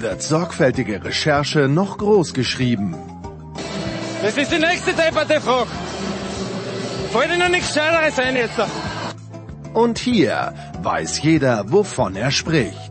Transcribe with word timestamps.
wird 0.00 0.22
sorgfältige 0.22 1.04
Recherche 1.04 1.68
noch 1.68 1.98
groß 1.98 2.34
geschrieben. 2.34 2.94
Das 4.22 4.36
ist 4.36 4.52
die 4.52 4.58
nächste 4.58 4.92
depperte 4.92 5.40
Frage. 5.40 5.68
Fällt 7.12 7.30
Ihnen 7.34 7.52
nichts 7.52 7.74
Scheineres 7.74 8.18
ein 8.18 8.36
jetzt? 8.36 8.60
Und 9.72 9.98
hier 9.98 10.54
weiß 10.82 11.22
jeder, 11.22 11.64
wovon 11.70 12.16
er 12.16 12.30
spricht. 12.30 12.90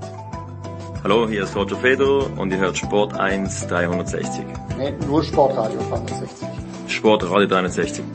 Hallo, 1.03 1.27
hier 1.27 1.43
ist 1.43 1.55
Roger 1.55 1.75
Fedor 1.75 2.29
und 2.37 2.51
ihr 2.51 2.59
hört 2.59 2.77
Sport 2.77 3.19
1 3.19 3.67
360. 3.67 4.45
Nee, 4.77 4.93
nur 5.05 5.23
Sportradio 5.23 5.79
360. 5.89 6.47
Sportradio 6.87 7.47
360. 7.47 8.05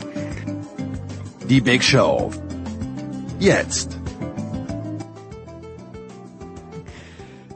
Die 1.47 1.61
Big 1.61 1.83
Show. 1.83 2.31
Jetzt. 3.39 3.98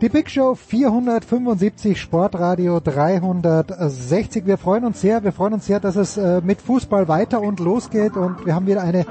Die 0.04 0.10
Big 0.10 0.30
Show 0.30 0.54
475 0.56 1.98
Sportradio 1.98 2.82
360. 2.82 4.46
Wir 4.46 4.58
freuen 4.58 4.84
uns 4.84 5.00
sehr, 5.00 5.24
wir 5.24 5.32
freuen 5.32 5.54
uns 5.54 5.66
sehr, 5.66 5.80
dass 5.80 5.96
es 5.96 6.18
äh, 6.18 6.42
mit 6.42 6.62
Fußball 6.62 7.08
weiter 7.08 7.40
und 7.40 7.62
losgeht 7.62 8.18
und 8.18 8.46
wir 8.46 8.54
haben 8.54 8.68
wieder 8.68 8.82
eine 8.82 9.06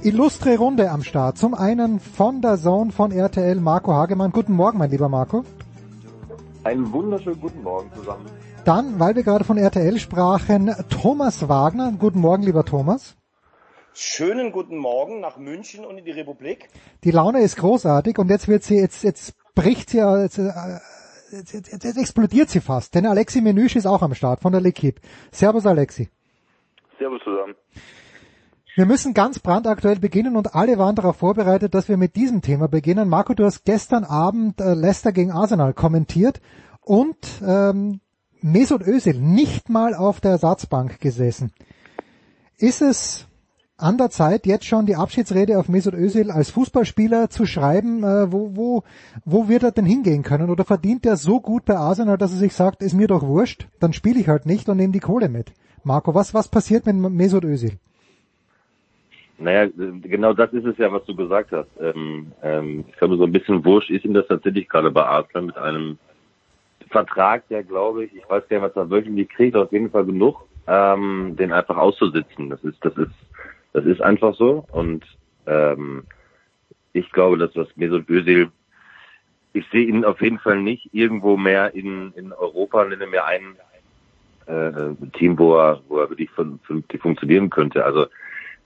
illustre 0.00 0.56
Runde 0.56 0.92
am 0.92 1.02
Start. 1.02 1.38
Zum 1.38 1.54
einen 1.54 1.98
von 1.98 2.40
der 2.40 2.56
Zone 2.56 2.92
von 2.92 3.10
RTL 3.10 3.56
Marco 3.56 3.92
Hagemann. 3.92 4.30
Guten 4.30 4.52
Morgen, 4.52 4.78
mein 4.78 4.92
lieber 4.92 5.08
Marco. 5.08 5.44
Einen 6.62 6.92
wunderschönen 6.92 7.40
guten 7.40 7.64
Morgen 7.64 7.90
zusammen. 7.96 8.26
Dann, 8.64 9.00
weil 9.00 9.16
wir 9.16 9.24
gerade 9.24 9.42
von 9.42 9.58
RTL 9.58 9.98
sprachen, 9.98 10.72
Thomas 10.88 11.48
Wagner. 11.48 11.92
Guten 11.98 12.20
Morgen, 12.20 12.44
lieber 12.44 12.64
Thomas. 12.64 13.16
Schönen 13.92 14.52
guten 14.52 14.76
Morgen 14.78 15.18
nach 15.18 15.36
München 15.36 15.84
und 15.84 15.98
in 15.98 16.04
die 16.04 16.12
Republik. 16.12 16.68
Die 17.02 17.10
Laune 17.10 17.40
ist 17.40 17.56
großartig 17.56 18.16
und 18.18 18.30
jetzt 18.30 18.46
wird 18.46 18.62
sie, 18.62 18.76
jetzt, 18.76 19.02
jetzt 19.02 19.34
bricht 19.58 19.90
sie, 19.90 19.98
jetzt, 19.98 20.38
jetzt, 20.38 21.52
jetzt, 21.52 21.84
jetzt 21.84 21.98
explodiert 21.98 22.48
sie 22.48 22.60
fast. 22.60 22.94
Denn 22.94 23.06
Alexi 23.06 23.40
Menüsch 23.40 23.74
ist 23.74 23.86
auch 23.86 24.02
am 24.02 24.14
Start 24.14 24.40
von 24.40 24.52
der 24.52 24.62
L'Equipe. 24.62 25.00
Servus 25.32 25.66
Alexi. 25.66 26.08
Servus 26.98 27.20
zusammen. 27.24 27.54
Wir 28.76 28.86
müssen 28.86 29.12
ganz 29.12 29.40
brandaktuell 29.40 29.98
beginnen 29.98 30.36
und 30.36 30.54
alle 30.54 30.78
waren 30.78 30.94
darauf 30.94 31.16
vorbereitet, 31.16 31.74
dass 31.74 31.88
wir 31.88 31.96
mit 31.96 32.14
diesem 32.14 32.42
Thema 32.42 32.68
beginnen. 32.68 33.08
Marco, 33.08 33.34
du 33.34 33.44
hast 33.44 33.64
gestern 33.64 34.04
Abend 34.04 34.60
äh, 34.60 34.74
Leicester 34.74 35.10
gegen 35.10 35.32
Arsenal 35.32 35.74
kommentiert 35.74 36.40
und 36.80 37.16
ähm, 37.44 38.00
Mesut 38.40 38.82
Özil 38.82 39.18
nicht 39.18 39.68
mal 39.68 39.94
auf 39.94 40.20
der 40.20 40.32
Ersatzbank 40.32 41.00
gesessen. 41.00 41.52
Ist 42.56 42.82
es 42.82 43.27
an 43.78 43.96
der 43.96 44.10
Zeit, 44.10 44.44
jetzt 44.44 44.66
schon 44.66 44.86
die 44.86 44.96
Abschiedsrede 44.96 45.58
auf 45.58 45.68
Mesut 45.68 45.94
Özil 45.94 46.32
als 46.32 46.50
Fußballspieler 46.50 47.30
zu 47.30 47.46
schreiben, 47.46 48.02
äh, 48.02 48.32
wo, 48.32 48.56
wo, 48.56 48.82
wo 49.24 49.48
wird 49.48 49.62
er 49.62 49.70
denn 49.70 49.86
hingehen 49.86 50.24
können? 50.24 50.50
Oder 50.50 50.64
verdient 50.64 51.06
er 51.06 51.16
so 51.16 51.40
gut 51.40 51.64
bei 51.64 51.76
Arsenal, 51.76 52.18
dass 52.18 52.32
er 52.32 52.38
sich 52.38 52.54
sagt, 52.54 52.82
ist 52.82 52.94
mir 52.94 53.06
doch 53.06 53.22
wurscht, 53.22 53.68
dann 53.78 53.92
spiele 53.92 54.18
ich 54.18 54.28
halt 54.28 54.46
nicht 54.46 54.68
und 54.68 54.78
nehme 54.78 54.92
die 54.92 55.00
Kohle 55.00 55.28
mit. 55.28 55.52
Marco, 55.84 56.12
was, 56.12 56.34
was 56.34 56.48
passiert 56.48 56.86
mit 56.86 56.96
Mesut 56.96 57.44
Özil? 57.44 57.78
Naja, 59.38 59.68
genau 60.02 60.32
das 60.32 60.52
ist 60.52 60.66
es 60.66 60.76
ja, 60.78 60.92
was 60.92 61.04
du 61.04 61.14
gesagt 61.14 61.52
hast. 61.52 61.70
Ähm, 61.80 62.32
ähm, 62.42 62.84
ich 62.88 62.96
glaube, 62.96 63.16
so 63.16 63.24
ein 63.24 63.32
bisschen 63.32 63.64
wurscht 63.64 63.90
ist 63.90 64.04
ihm 64.04 64.14
das 64.14 64.26
tatsächlich 64.26 64.68
gerade 64.68 64.90
bei 64.90 65.04
Arsenal 65.04 65.42
mit 65.42 65.56
einem 65.56 65.98
Vertrag, 66.90 67.46
der 67.48 67.62
glaube 67.62 68.06
ich, 68.06 68.16
ich 68.16 68.28
weiß 68.28 68.48
gar 68.48 68.58
nicht, 68.60 68.68
was 68.68 68.76
er 68.76 68.90
wirklich 68.90 69.28
kriegt, 69.28 69.54
auf 69.54 69.70
jeden 69.70 69.90
Fall 69.90 70.04
genug, 70.04 70.44
ähm, 70.66 71.36
den 71.38 71.52
einfach 71.52 71.76
auszusitzen. 71.76 72.50
Das 72.50 72.62
ist, 72.64 72.84
das 72.84 72.96
ist, 72.96 73.12
das 73.78 73.86
ist 73.86 74.02
einfach 74.02 74.34
so. 74.34 74.64
Und 74.72 75.04
ähm, 75.46 76.04
ich 76.92 77.10
glaube, 77.12 77.38
dass 77.38 77.54
was 77.54 77.68
Mesut 77.76 78.08
Özil, 78.10 78.50
ich 79.52 79.64
sehe 79.70 79.86
ihn 79.86 80.04
auf 80.04 80.20
jeden 80.20 80.38
Fall 80.38 80.60
nicht 80.60 80.90
irgendwo 80.92 81.36
mehr 81.36 81.74
in, 81.74 82.12
in 82.14 82.32
Europa, 82.32 82.84
nenne 82.84 83.06
mir 83.06 83.24
ein 83.24 83.56
äh, 84.46 84.94
Team, 85.12 85.38
wo 85.38 85.56
er, 85.56 85.80
wo 85.88 85.98
er 85.98 86.10
wirklich 86.10 86.30
von, 86.30 86.58
von, 86.64 86.82
funktionieren 87.00 87.50
könnte. 87.50 87.84
Also 87.84 88.06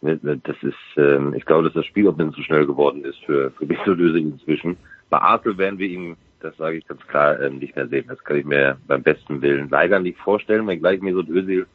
das 0.00 0.56
ist, 0.62 0.74
ähm, 0.96 1.34
ich 1.34 1.44
glaube, 1.44 1.64
dass 1.64 1.74
das 1.74 1.86
Spiel 1.86 2.08
auch 2.08 2.14
bisschen 2.14 2.32
zu 2.32 2.42
schnell 2.42 2.66
geworden 2.66 3.04
ist 3.04 3.18
für, 3.24 3.52
für 3.52 3.66
Mesut 3.66 3.98
Özil 3.98 4.16
inzwischen. 4.16 4.76
Bei 5.10 5.18
Arsenal 5.18 5.58
werden 5.58 5.78
wir 5.78 5.88
ihn, 5.88 6.16
das 6.40 6.56
sage 6.56 6.78
ich 6.78 6.88
ganz 6.88 7.06
klar, 7.06 7.40
ähm, 7.40 7.58
nicht 7.58 7.76
mehr 7.76 7.86
sehen. 7.86 8.06
Das 8.08 8.22
kann 8.24 8.38
ich 8.38 8.44
mir 8.44 8.78
beim 8.88 9.02
besten 9.02 9.42
Willen 9.42 9.68
leider 9.70 10.00
nicht 10.00 10.18
vorstellen, 10.18 10.66
wenn 10.66 10.80
gleich 10.80 11.00
Mesut 11.00 11.28
Özil, 11.28 11.66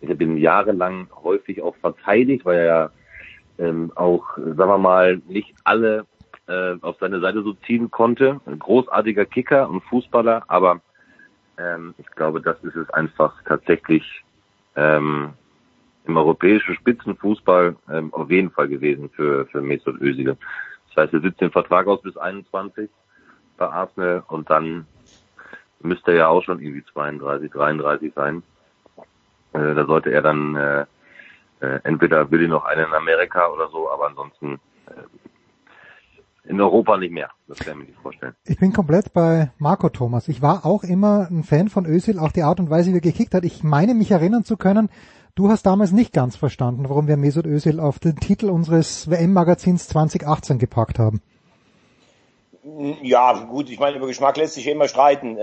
ich 0.00 0.10
habe 0.10 0.22
ihn 0.22 0.36
jahrelang 0.36 1.08
häufig 1.22 1.62
auch 1.62 1.76
verteidigt, 1.76 2.44
weil 2.44 2.58
er 2.58 2.66
ja 2.66 2.90
ähm, 3.58 3.92
auch, 3.94 4.36
sagen 4.36 4.56
wir 4.56 4.78
mal, 4.78 5.20
nicht 5.28 5.54
alle 5.64 6.06
äh, 6.46 6.76
auf 6.80 6.96
seine 7.00 7.20
Seite 7.20 7.42
so 7.42 7.54
ziehen 7.66 7.90
konnte. 7.90 8.40
Ein 8.46 8.58
großartiger 8.58 9.24
Kicker 9.24 9.68
und 9.68 9.82
Fußballer, 9.84 10.44
aber 10.48 10.80
ähm, 11.58 11.94
ich 11.98 12.06
glaube, 12.12 12.40
das 12.40 12.62
ist 12.62 12.76
es 12.76 12.88
einfach 12.90 13.34
tatsächlich 13.44 14.24
ähm, 14.76 15.30
im 16.06 16.16
europäischen 16.16 16.74
Spitzenfußball 16.76 17.76
ähm, 17.90 18.14
auf 18.14 18.30
jeden 18.30 18.50
Fall 18.50 18.68
gewesen 18.68 19.10
für, 19.10 19.46
für 19.46 19.60
Mesut 19.60 20.00
Özil. 20.00 20.36
Das 20.88 21.04
heißt, 21.04 21.14
er 21.14 21.20
sitzt 21.20 21.40
den 21.40 21.50
Vertrag 21.50 21.86
aus 21.86 22.00
bis 22.02 22.16
21 22.16 22.88
bei 23.56 23.66
Arsenal 23.66 24.22
und 24.28 24.48
dann 24.48 24.86
müsste 25.80 26.12
er 26.12 26.16
ja 26.16 26.28
auch 26.28 26.42
schon 26.42 26.60
irgendwie 26.60 26.84
32, 26.92 27.50
33 27.50 28.12
sein. 28.14 28.42
Äh, 29.58 29.74
da 29.74 29.86
sollte 29.86 30.10
er 30.10 30.22
dann 30.22 30.56
äh, 30.56 30.86
äh, 31.60 31.80
entweder 31.84 32.30
will 32.30 32.42
er 32.42 32.48
noch 32.48 32.64
einen 32.64 32.86
in 32.86 32.94
Amerika 32.94 33.48
oder 33.48 33.68
so, 33.68 33.90
aber 33.90 34.06
ansonsten 34.06 34.60
äh, 34.86 36.48
in 36.48 36.60
Europa 36.60 36.96
nicht 36.96 37.12
mehr. 37.12 37.30
Das 37.46 37.58
kann 37.58 37.74
ich 37.74 37.78
mir 37.78 37.84
nicht 37.86 38.00
vorstellen. 38.00 38.34
Ich 38.44 38.58
bin 38.58 38.72
komplett 38.72 39.12
bei 39.12 39.50
Marco 39.58 39.90
Thomas. 39.90 40.28
Ich 40.28 40.40
war 40.40 40.64
auch 40.64 40.82
immer 40.82 41.28
ein 41.30 41.42
Fan 41.42 41.68
von 41.68 41.84
Özil, 41.84 42.18
auch 42.18 42.32
die 42.32 42.42
Art 42.42 42.58
und 42.60 42.70
Weise, 42.70 42.92
wie 42.92 42.96
er 42.96 43.02
gekickt 43.02 43.34
hat. 43.34 43.44
Ich 43.44 43.62
meine 43.62 43.94
mich 43.94 44.10
erinnern 44.10 44.44
zu 44.44 44.56
können, 44.56 44.88
Du 45.38 45.48
hast 45.48 45.66
damals 45.66 45.92
nicht 45.92 46.12
ganz 46.12 46.34
verstanden, 46.34 46.88
warum 46.88 47.06
wir 47.06 47.16
Mesut 47.16 47.46
Özil 47.46 47.78
auf 47.78 48.00
den 48.00 48.16
Titel 48.16 48.50
unseres 48.50 49.08
WM-Magazins 49.08 49.86
2018 49.86 50.58
gepackt 50.58 50.98
haben. 50.98 51.22
Ja, 53.02 53.44
gut, 53.44 53.70
ich 53.70 53.78
meine, 53.78 53.98
über 53.98 54.08
Geschmack 54.08 54.36
lässt 54.36 54.54
sich 54.54 54.64
ja 54.64 54.72
immer 54.72 54.88
streiten. 54.88 55.36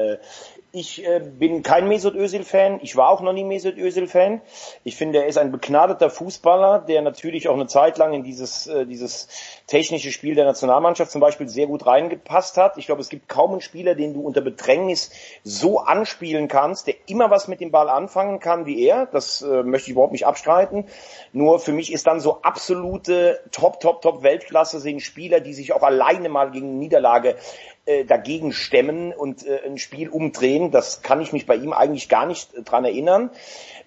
Ich 0.77 1.07
äh, 1.07 1.21
bin 1.21 1.63
kein 1.63 1.87
Mesut 1.87 2.15
Özil-Fan. 2.15 2.81
Ich 2.83 2.97
war 2.97 3.07
auch 3.07 3.21
noch 3.21 3.31
nie 3.31 3.45
Mesut 3.45 3.77
Özil-Fan. 3.77 4.41
Ich 4.83 4.97
finde, 4.97 5.19
er 5.19 5.27
ist 5.27 5.37
ein 5.37 5.53
begnadeter 5.53 6.09
Fußballer, 6.09 6.79
der 6.79 7.01
natürlich 7.01 7.47
auch 7.47 7.53
eine 7.53 7.67
Zeit 7.67 7.97
lang 7.97 8.11
in 8.11 8.23
dieses, 8.23 8.67
äh, 8.67 8.85
dieses 8.85 9.29
technische 9.67 10.11
Spiel 10.11 10.35
der 10.35 10.43
Nationalmannschaft 10.43 11.11
zum 11.11 11.21
Beispiel 11.21 11.47
sehr 11.47 11.67
gut 11.67 11.85
reingepasst 11.85 12.57
hat. 12.57 12.77
Ich 12.77 12.87
glaube, 12.87 12.99
es 12.99 13.07
gibt 13.07 13.29
kaum 13.29 13.53
einen 13.53 13.61
Spieler, 13.61 13.95
den 13.95 14.13
du 14.13 14.19
unter 14.19 14.41
Bedrängnis 14.41 15.11
so 15.45 15.79
anspielen 15.79 16.49
kannst, 16.49 16.87
der 16.87 16.95
immer 17.07 17.31
was 17.31 17.47
mit 17.47 17.61
dem 17.61 17.71
Ball 17.71 17.87
anfangen 17.87 18.41
kann 18.41 18.65
wie 18.65 18.85
er. 18.85 19.05
Das 19.05 19.41
äh, 19.43 19.63
möchte 19.63 19.87
ich 19.87 19.93
überhaupt 19.93 20.11
nicht 20.11 20.27
abstreiten. 20.27 20.87
Nur 21.31 21.59
für 21.59 21.71
mich 21.71 21.93
ist 21.93 22.05
dann 22.05 22.19
so 22.19 22.41
absolute 22.41 23.39
Top, 23.53 23.79
Top, 23.79 24.01
Top 24.01 24.23
Weltklasse 24.23 24.81
sind 24.81 25.01
Spieler, 25.01 25.39
die 25.39 25.53
sich 25.53 25.71
auch 25.71 25.83
alleine 25.83 26.27
mal 26.27 26.51
gegen 26.51 26.79
Niederlage 26.79 27.37
äh, 27.85 28.03
dagegen 28.03 28.51
stemmen 28.51 29.13
und 29.13 29.45
äh, 29.45 29.61
ein 29.65 29.77
Spiel 29.77 30.09
umdrehen. 30.09 30.71
Das 30.71 31.03
kann 31.03 31.21
ich 31.21 31.33
mich 31.33 31.45
bei 31.45 31.55
ihm 31.55 31.71
eigentlich 31.71 32.09
gar 32.09 32.25
nicht 32.25 32.53
äh, 32.55 32.63
dran 32.63 32.83
erinnern. 32.83 33.29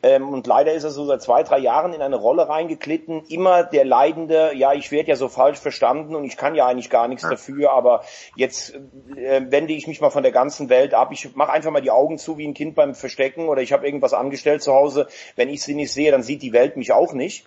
Ähm, 0.05 0.29
und 0.29 0.47
leider 0.47 0.73
ist 0.73 0.85
er 0.85 0.91
so 0.91 1.05
seit 1.05 1.21
zwei, 1.21 1.43
drei 1.43 1.59
Jahren 1.59 1.93
in 1.93 2.01
eine 2.01 2.15
Rolle 2.15 2.49
reingeklitten. 2.49 3.25
Immer 3.29 3.65
der 3.65 3.85
Leidende, 3.85 4.53
ja, 4.55 4.73
ich 4.73 4.93
werde 4.93 5.09
ja 5.09 5.17
so 5.17 5.29
falsch 5.29 5.59
verstanden 5.59 6.15
und 6.15 6.25
ich 6.25 6.37
kann 6.37 6.55
ja 6.55 6.67
eigentlich 6.67 6.91
gar 6.91 7.09
nichts 7.09 7.29
dafür, 7.29 7.73
aber 7.73 8.05
jetzt 8.37 8.75
äh, 9.17 9.43
wende 9.51 9.73
ich 9.73 9.89
mich 9.89 10.01
mal 10.01 10.11
von 10.11 10.23
der 10.23 10.31
ganzen 10.31 10.69
Welt 10.69 10.95
ab. 10.95 11.11
Ich 11.11 11.35
mache 11.35 11.53
einfach 11.53 11.73
mal 11.73 11.83
die 11.83 11.91
Augen 11.91 12.19
zu 12.19 12.39
wie 12.39 12.47
ein 12.47 12.55
Kind 12.55 12.77
beim 12.77 12.95
Verstecken 12.95 13.49
oder 13.49 13.63
ich 13.63 13.73
habe 13.73 13.85
irgendwas 13.85 14.15
angestellt 14.15 14.63
zu 14.63 14.73
Hause. 14.73 15.09
Wenn 15.35 15.49
ich 15.49 15.63
sie 15.65 15.75
nicht 15.75 15.93
sehe, 15.93 16.13
dann 16.13 16.23
sieht 16.23 16.43
die 16.43 16.53
Welt 16.53 16.77
mich 16.77 16.93
auch 16.93 17.13
nicht. 17.13 17.45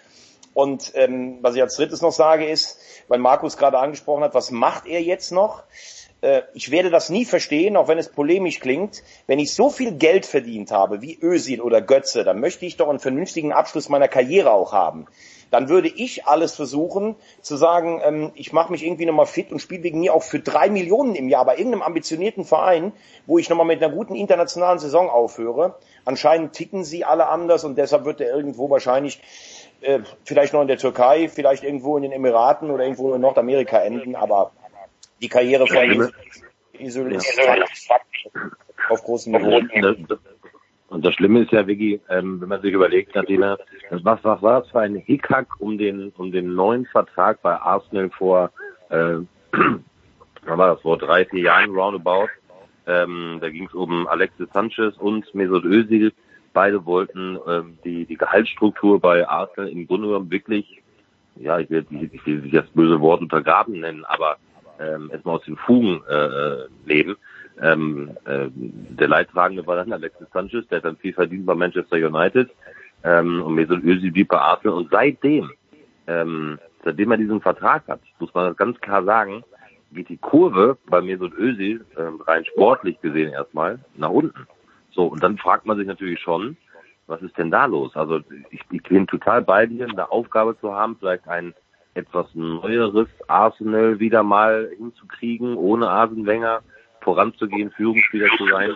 Und 0.53 0.92
ähm, 0.95 1.38
was 1.42 1.56
ich 1.56 1.62
als 1.62 1.77
drittes 1.77 2.01
noch 2.01 2.12
sage 2.12 2.45
ist, 2.45 2.77
weil 3.07 3.19
Markus 3.19 3.56
gerade 3.56 3.80
angesprochen 3.80 4.24
hat, 4.24 4.33
was 4.33 4.51
macht 4.51 4.86
er 4.86 5.01
jetzt 5.01 5.31
noch? 5.31 5.63
Äh, 6.21 6.44
ich 6.53 6.71
werde 6.71 6.89
das 6.89 7.09
nie 7.09 7.25
verstehen, 7.25 7.75
auch 7.75 7.88
wenn 7.88 7.97
es 7.97 8.09
polemisch 8.09 8.59
klingt. 8.59 9.03
Wenn 9.27 9.39
ich 9.39 9.53
so 9.53 9.69
viel 9.69 9.94
Geld 9.94 10.25
verdient 10.25 10.71
habe 10.71 11.01
wie 11.01 11.19
Özil 11.21 11.62
oder 11.62 11.81
Götze, 11.81 12.23
dann 12.23 12.39
möchte 12.39 12.65
ich 12.65 12.77
doch 12.77 12.89
einen 12.89 13.00
vernünftigen 13.00 13.51
Abschluss 13.51 13.89
meiner 13.89 14.07
Karriere 14.07 14.51
auch 14.51 14.71
haben. 14.71 15.07
dann 15.51 15.68
würde 15.68 15.89
ich 15.89 16.25
alles 16.25 16.56
versuchen 16.56 17.15
zu 17.41 17.57
sagen, 17.57 18.01
ähm, 18.03 18.31
ich 18.35 18.53
mache 18.53 18.71
mich 18.71 18.85
irgendwie 18.85 19.06
nochmal 19.06 19.25
fit 19.25 19.51
und 19.51 19.59
spiele 19.59 19.83
wegen 19.83 20.00
mir 20.00 20.13
auch 20.13 20.23
für 20.23 20.39
drei 20.39 20.69
Millionen 20.69 21.13
im 21.13 21.27
Jahr 21.27 21.44
bei 21.44 21.57
irgendeinem 21.57 21.81
ambitionierten 21.81 22.45
Verein, 22.45 22.94
wo 23.25 23.38
ich 23.38 23.50
nochmal 23.50 23.65
mit 23.65 23.83
einer 23.83 23.94
guten 23.94 24.15
internationalen 24.15 24.79
Saison 24.79 25.09
aufhöre. 25.09 25.75
Anscheinend 26.06 26.53
ticken 26.53 26.85
sie 26.85 27.03
alle 27.03 27.27
anders 27.27 27.65
und 27.65 27.77
deshalb 27.77 28.06
wird 28.06 28.21
er 28.21 28.33
irgendwo 28.33 28.69
wahrscheinlich 28.69 29.19
äh, 29.81 30.00
vielleicht 30.24 30.53
noch 30.53 30.62
in 30.62 30.67
der 30.67 30.77
Türkei, 30.77 31.27
vielleicht 31.27 31.63
irgendwo 31.63 31.97
in 31.97 32.03
den 32.03 32.13
Emiraten 32.13 32.71
oder 32.71 32.83
irgendwo 32.83 33.13
in 33.13 33.21
Nordamerika 33.21 33.79
enden, 33.79 34.15
aber 34.15 34.51
die 35.21 35.29
Karriere 35.29 35.68
von 35.68 36.12
Isul 36.79 37.13
ist 37.13 37.39
auf 38.89 39.03
großem 39.03 39.33
Niveau. 39.33 39.62
Und 40.89 41.06
das 41.06 41.13
Schlimme 41.13 41.44
ist 41.44 41.51
ja, 41.53 41.65
Vicky, 41.65 42.01
ähm, 42.09 42.41
wenn 42.41 42.50
man 42.50 42.62
sich 42.62 42.73
überlegt, 42.73 43.15
er, 43.15 43.57
was, 43.91 44.23
was 44.23 44.41
war 44.41 44.59
das 44.59 44.69
für 44.71 44.81
ein 44.81 44.95
Hickhack 44.95 45.47
um 45.59 45.77
den, 45.77 46.12
um 46.18 46.33
den 46.33 46.53
neuen 46.53 46.85
Vertrag 46.85 47.41
bei 47.41 47.56
Arsenal 47.56 48.09
vor, 48.09 48.51
äh, 48.89 49.15
war 50.45 50.73
das, 50.73 50.81
vor 50.81 50.97
drei, 50.97 51.24
vier 51.25 51.44
Jahren 51.44 51.74
roundabout. 51.74 52.27
Ähm, 52.88 53.38
da 53.39 53.50
ging 53.50 53.67
es 53.67 53.74
um 53.74 54.06
Alexis 54.07 54.50
Sanchez 54.51 54.97
und 54.97 55.33
Mesut 55.33 55.63
Özil. 55.63 56.12
Beide 56.51 56.85
wollten 56.85 57.39
ähm, 57.47 57.77
die, 57.85 58.06
die 58.06 58.17
Gehaltsstruktur 58.17 59.00
bei 59.00 59.25
Arsenal 59.25 59.69
im 59.69 59.88
Grunde 59.88 60.07
genommen 60.07 60.29
wirklich, 60.29 60.83
ja, 61.38 61.57
ich 61.59 61.69
will, 61.69 61.85
ich 61.89 62.25
will 62.25 62.51
das 62.51 62.67
böse 62.71 63.00
Wort 63.00 63.21
untergraben 63.21 63.79
nennen, 63.79 64.03
aber 64.03 64.35
ähm, 64.81 65.10
erstmal 65.12 65.36
aus 65.36 65.45
den 65.45 65.57
Fugen 65.57 66.01
äh, 66.10 66.68
nehmen. 66.86 67.16
Ähm, 67.62 68.12
äh, 68.25 68.48
der 68.54 69.07
Leidtragende 69.07 69.66
war 69.68 69.75
dann 69.75 69.94
Alexis 69.94 70.28
Sanchez, 70.33 70.68
der 70.68 70.78
hat 70.78 70.86
dann 70.86 70.98
viel 70.98 71.13
verdient 71.13 71.45
bei 71.45 71.54
Manchester 71.54 71.98
United 71.98 72.50
ähm, 73.04 73.42
und 73.44 73.56
Mesut 73.56 73.83
Özil 73.83 74.25
bei 74.25 74.38
Arsenal 74.38 74.78
und 74.78 74.89
seitdem, 74.92 75.51
ähm, 76.07 76.60
seitdem 76.83 77.12
er 77.12 77.18
diesen 77.18 77.42
Vertrag 77.42 77.88
hat, 77.88 78.01
muss 78.19 78.33
man 78.33 78.56
ganz 78.56 78.80
klar 78.81 79.04
sagen, 79.04 79.44
geht 79.92 80.10
die 80.10 80.18
Kurve 80.18 80.78
bei 80.88 81.01
Mesut 81.01 81.34
Özil 81.38 81.86
äh, 81.95 82.04
rein 82.25 82.45
sportlich 82.45 83.00
gesehen 83.01 83.34
erstmal 83.34 83.80
nach 83.95 84.10
unten. 84.10 84.48
So 84.92 85.07
und 85.07 85.22
dann 85.22 85.38
fragt 85.38 85.66
man 85.66 85.77
sich 85.77 85.88
natürlich 85.88 86.19
schon, 86.19 86.57
was 87.07 87.22
ist 87.22 87.38
denn 87.38 87.51
da 87.51 87.66
los? 87.66 87.95
Also 87.95 88.22
ich, 88.50 88.62
ich 88.72 88.84
bin 88.84 89.06
total 89.07 89.42
bei 89.42 89.66
dir, 89.66 89.88
eine 89.88 90.12
Aufgabe 90.12 90.57
zu 90.60 90.74
haben, 90.74 90.95
vielleicht 90.98 91.27
ein 91.27 91.54
etwas 91.93 92.27
neueres 92.33 93.07
Arsenal 93.27 93.99
wieder 93.99 94.23
mal 94.23 94.71
hinzukriegen, 94.77 95.55
ohne 95.55 95.89
Arsene 95.89 96.25
Wenger 96.25 96.61
voranzugehen, 97.01 97.71
Führungsspieler 97.71 98.27
zu 98.38 98.47
sein, 98.47 98.75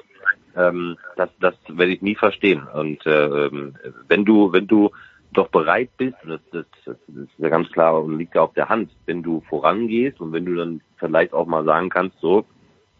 ähm, 0.56 0.98
das, 1.16 1.30
das 1.40 1.56
werde 1.68 1.94
ich 1.94 2.02
nie 2.02 2.16
verstehen. 2.16 2.64
Und 2.74 3.06
äh, 3.06 3.26
ähm, 3.26 3.76
wenn 4.08 4.26
du, 4.26 4.52
wenn 4.52 4.68
du 4.68 4.92
doch 5.32 5.50
bereit 5.50 5.90
bist, 5.98 6.16
das, 6.26 6.40
das, 6.52 6.66
das 6.86 6.98
ist 7.08 7.30
ja 7.38 7.50
ganz 7.50 7.70
klar 7.72 8.02
und 8.02 8.18
liegt 8.18 8.36
ja 8.36 8.42
auf 8.42 8.54
der 8.54 8.70
Hand, 8.70 8.92
wenn 9.06 9.22
du 9.22 9.42
vorangehst 9.50 10.20
und 10.22 10.32
wenn 10.32 10.46
du 10.46 10.56
dann 10.56 10.82
vielleicht 10.98 11.34
auch 11.34 11.46
mal 11.46 11.66
sagen 11.66 11.90
kannst, 11.90 12.20
so, 12.20 12.46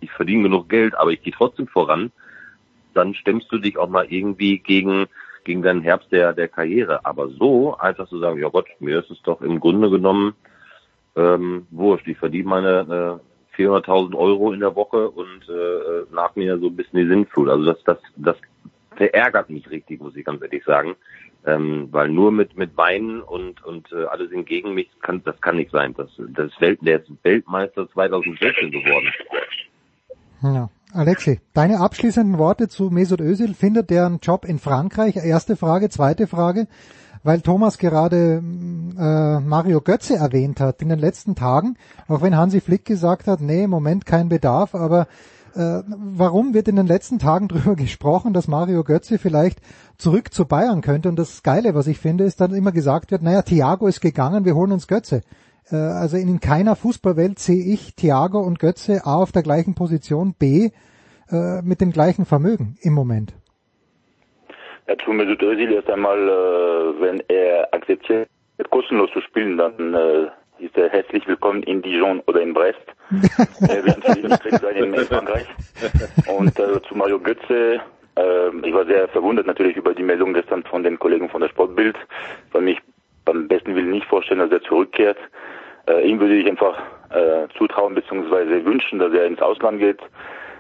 ich 0.02 0.12
verdiene 0.12 0.44
genug 0.44 0.70
Geld, 0.70 0.96
aber 0.96 1.12
ich 1.12 1.22
gehe 1.22 1.34
trotzdem 1.34 1.68
voran, 1.68 2.12
dann 2.94 3.14
stemmst 3.14 3.52
du 3.52 3.58
dich 3.58 3.78
auch 3.78 3.90
mal 3.90 4.06
irgendwie 4.10 4.60
gegen 4.60 5.08
gegen 5.46 5.62
deinen 5.62 5.82
Herbst 5.82 6.12
der 6.12 6.34
der 6.34 6.50
Karriere. 6.50 7.06
Aber 7.06 7.30
so 7.30 7.78
einfach 7.78 8.10
zu 8.10 8.20
sagen, 8.20 8.40
ja 8.42 8.50
Gott, 8.50 8.68
mir 8.80 9.00
ist 9.00 9.10
es 9.10 9.22
doch 9.24 9.42
im 9.42 9.60
Grunde 9.60 9.90
genommen 9.90 10.36
ähm, 11.16 11.66
wurscht. 11.72 12.08
Ich 12.08 12.18
verdiene 12.18 12.50
meine 12.50 13.22
äh, 13.56 13.62
400.000 13.62 14.16
Euro 14.16 14.52
in 14.52 14.60
der 14.60 14.76
Woche 14.76 15.10
und 15.10 15.48
äh, 15.48 16.14
nach 16.14 16.36
mir 16.36 16.60
so 16.60 16.68
ein 16.68 16.76
bisschen 16.76 17.00
die 17.00 17.08
Sinnflut. 17.08 17.50
Also 17.50 17.72
das, 17.72 17.82
das, 17.86 17.98
das 18.18 18.36
verärgert 18.96 19.50
mich 19.50 19.70
richtig, 19.70 20.02
muss 20.02 20.16
ich 20.16 20.26
ganz 20.26 20.42
ehrlich 20.42 20.64
sagen. 20.66 20.96
Ähm, 21.46 21.90
weil 21.92 22.10
nur 22.10 22.32
mit 22.32 22.58
mit 22.58 22.76
Weinen 22.76 23.22
und 23.22 23.64
und 23.64 23.92
äh, 23.92 24.06
alle 24.06 24.28
sind 24.28 24.48
gegen 24.48 24.74
mich 24.74 24.90
kann 25.02 25.22
das 25.26 25.40
kann 25.42 25.58
nicht 25.58 25.70
sein. 25.70 25.94
Das 25.96 26.10
das 26.18 26.50
Welt 26.60 26.80
der 26.82 27.02
ist 27.02 27.12
Weltmeister 27.22 27.88
2016 27.92 28.72
geworden. 28.72 29.14
Ja. 30.42 30.70
Alexi, 30.96 31.42
deine 31.54 31.82
abschließenden 31.82 32.38
Worte 32.38 32.70
zu 32.70 32.90
Mesut 32.90 33.20
Özil. 33.20 33.54
Findet 33.54 33.90
der 33.90 34.06
einen 34.06 34.20
Job 34.22 34.46
in 34.46 34.60
Frankreich? 34.60 35.18
Erste 35.18 35.56
Frage. 35.56 35.90
Zweite 35.90 36.28
Frage 36.28 36.68
weil 37.26 37.42
Thomas 37.42 37.80
gerade 37.80 38.36
äh, 38.36 39.40
Mario 39.40 39.82
Götze 39.82 40.16
erwähnt 40.16 40.60
hat 40.60 40.84
in 40.84 40.90
den 40.90 41.00
letzten 41.00 41.34
Tagen, 41.34 41.76
auch 42.08 42.22
wenn 42.22 42.38
Hansi 42.38 42.62
Flick 42.62 42.86
gesagt 42.86 43.26
hat, 43.26 43.42
nee, 43.42 43.64
im 43.64 43.72
Moment 43.72 44.06
kein 44.06 44.30
Bedarf, 44.30 44.76
aber 44.76 45.08
äh, 45.56 45.82
warum 45.88 46.54
wird 46.54 46.68
in 46.68 46.76
den 46.76 46.86
letzten 46.86 47.18
Tagen 47.18 47.48
darüber 47.50 47.76
gesprochen, 47.76 48.34
dass 48.34 48.48
Mario 48.48 48.84
Götze 48.84 49.18
vielleicht 49.18 49.60
zurück 49.98 50.36
zu 50.36 50.46
Bayern 50.46 50.82
könnte? 50.82 51.10
Und 51.10 51.16
das 51.18 51.42
Geile, 51.42 51.74
was 51.74 51.88
ich 51.88 51.98
finde, 51.98 52.26
ist 52.26 52.42
dann 52.42 52.54
immer 52.54 52.72
gesagt 52.72 53.10
wird, 53.10 53.24
naja, 53.24 53.42
Thiago 53.42 53.88
ist 53.88 54.02
gegangen, 54.02 54.46
wir 54.46 54.54
holen 54.54 54.72
uns 54.72 54.88
Götze. 54.88 55.22
Äh, 55.72 55.76
also 55.76 56.18
in 56.18 56.40
keiner 56.40 56.76
Fußballwelt 56.76 57.40
sehe 57.40 57.74
ich 57.74 57.96
Thiago 57.96 58.40
und 58.40 58.60
Götze 58.60 59.02
A 59.06 59.16
auf 59.16 59.32
der 59.32 59.44
gleichen 59.44 59.76
Position, 59.76 60.36
B 60.38 60.70
äh, 61.32 61.62
mit 61.64 61.82
dem 61.82 61.92
gleichen 61.92 62.26
Vermögen 62.26 62.78
im 62.82 62.94
Moment. 62.94 63.34
Ja, 64.88 64.96
zu 65.04 65.12
Mesut 65.12 65.42
Özil 65.42 65.72
erst 65.72 65.90
einmal, 65.90 66.18
äh, 66.18 67.02
wenn 67.02 67.24
er 67.28 67.74
akzeptiert, 67.74 68.30
kostenlos 68.70 69.10
zu 69.12 69.22
spielen, 69.22 69.58
dann 69.58 70.30
ist 70.60 70.78
er 70.78 70.90
herzlich 70.90 71.28
willkommen 71.28 71.64
in 71.64 71.82
Dijon 71.82 72.22
oder 72.28 72.42
in 72.42 72.54
Brest. 72.54 72.80
er 73.68 73.86
wird 73.86 74.30
natürlich 74.30 74.58
sein 74.60 74.76
in 74.76 74.96
Frankreich. 75.06 75.48
Und 76.38 76.58
äh, 76.60 76.82
zu 76.88 76.96
Mario 76.96 77.20
Götze, 77.20 77.82
äh, 78.16 78.50
ich 78.64 78.74
war 78.74 78.86
sehr 78.86 79.08
verwundert 79.10 79.48
natürlich 79.48 79.76
über 79.76 79.94
die 79.94 80.04
Meldung 80.04 80.34
gestern 80.34 80.64
von 80.64 80.84
den 80.84 80.98
Kollegen 80.98 81.30
von 81.30 81.42
der 81.42 81.50
Sportbild, 81.50 81.96
weil 82.52 82.62
mich 82.62 82.80
beim 83.26 83.48
besten 83.48 83.76
Willen 83.76 83.92
nicht 83.92 84.08
vorstellen, 84.08 84.40
dass 84.40 84.52
er 84.52 84.62
zurückkehrt. 84.62 85.18
Äh, 85.88 86.08
ihm 86.08 86.20
würde 86.20 86.36
ich 86.36 86.48
einfach 86.48 86.80
äh, 87.10 87.48
zutrauen 87.58 87.96
bzw. 87.96 88.66
wünschen, 88.66 89.00
dass 89.00 89.14
er 89.14 89.26
ins 89.26 89.42
Ausland 89.42 89.80
geht. 89.80 90.00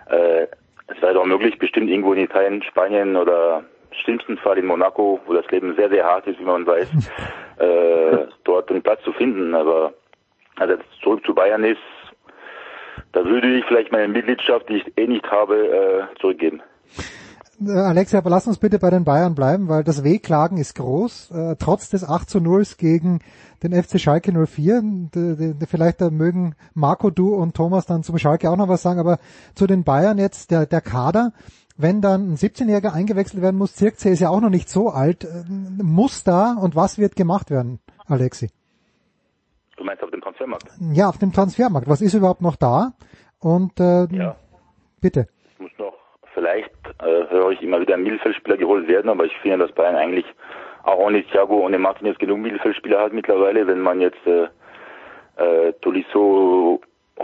Äh, 0.09 0.47
es 0.87 1.01
wäre 1.01 1.15
doch 1.15 1.25
möglich, 1.25 1.57
bestimmt 1.57 1.89
irgendwo 1.89 2.13
in 2.13 2.23
Italien, 2.23 2.61
Spanien 2.63 3.15
oder 3.15 3.63
schlimmsten 4.03 4.37
Fall 4.37 4.57
in 4.57 4.65
Monaco, 4.65 5.19
wo 5.25 5.33
das 5.33 5.49
Leben 5.51 5.75
sehr, 5.75 5.89
sehr 5.89 6.05
hart 6.05 6.27
ist, 6.27 6.39
wie 6.39 6.43
man 6.43 6.67
weiß, 6.67 6.89
äh, 7.59 8.27
dort 8.43 8.69
einen 8.69 8.83
Platz 8.83 9.01
zu 9.03 9.13
finden. 9.13 9.55
Aber 9.55 9.93
als 10.57 10.71
er 10.71 10.79
zurück 11.01 11.25
zu 11.25 11.33
Bayern 11.33 11.63
ist, 11.63 11.79
da 13.13 13.25
würde 13.25 13.47
ich 13.47 13.65
vielleicht 13.65 13.91
meine 13.91 14.07
Mitgliedschaft, 14.07 14.67
die 14.69 14.77
ich 14.77 14.97
eh 14.97 15.07
nicht 15.07 15.29
habe, 15.31 16.09
äh, 16.11 16.19
zurückgeben. 16.19 16.61
Alexia, 17.65 18.19
aber 18.19 18.29
lass 18.29 18.47
uns 18.47 18.57
bitte 18.57 18.79
bei 18.79 18.89
den 18.89 19.03
Bayern 19.03 19.35
bleiben, 19.35 19.67
weil 19.69 19.83
das 19.83 20.03
Wehklagen 20.03 20.57
ist 20.57 20.75
groß. 20.75 21.31
Äh, 21.31 21.55
trotz 21.57 21.89
des 21.89 22.03
8 22.03 22.29
zu 22.29 22.39
0 22.39 22.65
gegen 22.77 23.19
den 23.63 23.71
FC 23.71 23.99
Schalke 23.99 24.31
04. 24.31 24.81
De, 24.83 25.35
de, 25.35 25.53
de, 25.53 25.67
vielleicht 25.67 26.01
mögen 26.01 26.55
Marco, 26.73 27.09
du 27.09 27.33
und 27.33 27.55
Thomas 27.55 27.85
dann 27.85 28.03
zum 28.03 28.17
Schalke 28.17 28.49
auch 28.49 28.57
noch 28.57 28.67
was 28.67 28.81
sagen, 28.81 28.99
aber 28.99 29.19
zu 29.55 29.67
den 29.67 29.83
Bayern 29.83 30.17
jetzt, 30.17 30.51
der, 30.51 30.65
der 30.65 30.81
Kader, 30.81 31.31
wenn 31.77 32.01
dann 32.01 32.33
ein 32.33 32.35
17-Jähriger 32.35 32.93
eingewechselt 32.93 33.41
werden 33.41 33.57
muss, 33.57 33.75
Zirkzee 33.75 34.11
ist 34.11 34.19
ja 34.19 34.29
auch 34.29 34.41
noch 34.41 34.49
nicht 34.49 34.69
so 34.69 34.89
alt, 34.89 35.23
äh, 35.23 35.43
muss 35.49 36.23
da 36.23 36.53
und 36.53 36.75
was 36.75 36.97
wird 36.97 37.15
gemacht 37.15 37.49
werden, 37.49 37.79
Alexi? 38.05 38.49
Du 39.77 39.83
meinst 39.83 40.03
auf 40.03 40.11
dem 40.11 40.21
Transfermarkt? 40.21 40.69
Ja, 40.93 41.09
auf 41.09 41.17
dem 41.17 41.33
Transfermarkt. 41.33 41.87
Was 41.87 42.01
ist 42.01 42.13
überhaupt 42.13 42.41
noch 42.41 42.55
da? 42.55 42.93
Und 43.39 43.79
äh, 43.79 44.07
ja. 44.13 44.35
bitte. 45.01 45.27
Vielleicht 46.35 46.69
äh, 47.01 47.29
höre 47.29 47.51
ich 47.51 47.61
immer 47.63 47.79
wieder 47.79 47.95
Mittelfeldspieler 47.95 48.57
geholt 48.57 48.87
werden, 48.89 49.09
aber 49.09 49.23
ich 49.23 49.35
finde, 49.37 49.57
dass 49.57 49.71
Bayern 49.71 49.95
eigentlich 49.95 50.25
auch 50.83 50.99
ohne 50.99 51.23
Thiago, 51.23 51.65
ohne 51.65 51.79
Martinez 51.79 52.17
genug 52.19 52.39
Mittelfeldspieler 52.39 52.99
hat 52.99 53.13
mittlerweile, 53.13 53.65
wenn 53.65 53.79
man 53.79 54.01
jetzt 54.01 54.19
äh, 54.27 54.47
äh, 55.37 55.73
Tolisso 55.81 56.81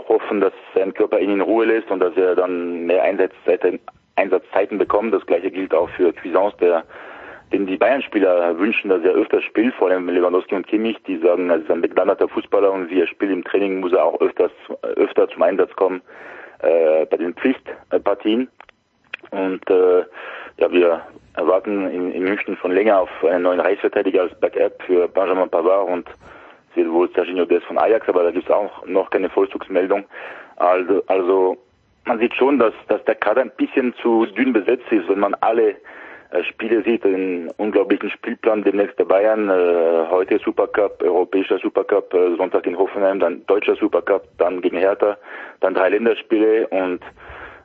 hoffen, 0.08 0.40
dass 0.40 0.54
sein 0.74 0.94
Körper 0.94 1.20
ihn 1.20 1.30
in 1.30 1.40
Ruhe 1.42 1.66
lässt 1.66 1.90
und 1.90 2.00
dass 2.00 2.16
er 2.16 2.34
dann 2.34 2.86
mehr 2.86 3.02
Einsatzzeit, 3.02 3.80
Einsatzzeiten 4.16 4.78
bekommen. 4.78 5.12
Das 5.12 5.26
gleiche 5.26 5.50
gilt 5.50 5.74
auch 5.74 5.90
für 5.90 6.14
Cuisance, 6.14 6.56
der 6.58 6.84
den 7.52 7.66
die 7.66 7.76
Bayern-Spieler 7.76 8.58
wünschen, 8.58 8.88
dass 8.88 9.04
er 9.04 9.12
öfter 9.12 9.42
spielt, 9.42 9.74
vor 9.74 9.90
allem 9.90 10.08
Lewandowski 10.08 10.54
und 10.54 10.66
Kimmich, 10.66 10.96
die 11.06 11.18
sagen, 11.18 11.50
er 11.50 11.56
ist 11.56 11.70
ein 11.70 11.82
begnadeter 11.82 12.26
Fußballer 12.28 12.72
und 12.72 12.88
wie 12.88 13.02
er 13.02 13.06
spielt 13.06 13.30
im 13.30 13.44
Training, 13.44 13.80
muss 13.80 13.92
er 13.92 14.04
auch 14.04 14.18
öfters, 14.22 14.52
öfter 14.96 15.28
zum 15.28 15.42
Einsatz 15.42 15.70
kommen 15.76 16.00
äh, 16.60 17.04
bei 17.06 17.18
den 17.18 17.34
Pflichtpartien. 17.34 18.48
Und 19.32 19.68
äh, 19.68 20.04
ja, 20.58 20.70
wir 20.70 21.02
erwarten 21.34 21.90
in, 21.90 22.12
in 22.12 22.24
München 22.24 22.56
schon 22.58 22.72
länger 22.72 23.00
auf 23.00 23.10
einen 23.24 23.42
neuen 23.42 23.60
Reichsverteidiger 23.60 24.22
als 24.22 24.40
Backup 24.40 24.82
für 24.86 25.08
Benjamin 25.08 25.48
Pavard 25.48 25.88
und 25.88 26.08
wird 26.74 26.90
wohl 26.90 27.10
Serginho 27.14 27.44
Dest 27.44 27.66
von 27.66 27.78
Ajax, 27.78 28.08
aber 28.08 28.22
da 28.22 28.30
gibt 28.30 28.44
es 28.44 28.50
auch 28.50 28.86
noch 28.86 29.10
keine 29.10 29.28
Vollzugsmeldung. 29.28 30.04
Also, 30.56 31.02
also 31.06 31.56
man 32.04 32.18
sieht 32.18 32.34
schon, 32.34 32.58
dass, 32.58 32.74
dass 32.88 33.04
der 33.04 33.14
Kader 33.14 33.42
ein 33.42 33.52
bisschen 33.56 33.94
zu 34.02 34.26
dünn 34.26 34.52
besetzt 34.52 34.90
ist, 34.90 35.08
wenn 35.08 35.20
man 35.20 35.34
alle 35.40 35.76
äh, 36.30 36.42
Spiele 36.44 36.82
sieht, 36.82 37.04
den 37.04 37.50
unglaublichen 37.56 38.10
Spielplan 38.10 38.64
demnächst 38.64 38.98
der 38.98 39.04
Bayern, 39.04 39.48
äh, 39.48 40.06
heute 40.10 40.38
Supercup, 40.38 41.02
europäischer 41.02 41.58
Supercup, 41.58 42.12
äh, 42.14 42.36
Sonntag 42.36 42.66
in 42.66 42.76
Hoffenheim, 42.76 43.20
dann 43.20 43.44
deutscher 43.46 43.76
Supercup, 43.76 44.24
dann 44.38 44.60
gegen 44.60 44.78
Hertha, 44.78 45.16
dann 45.60 45.74
drei 45.74 45.90
Länderspiele 45.90 46.66
und 46.68 47.00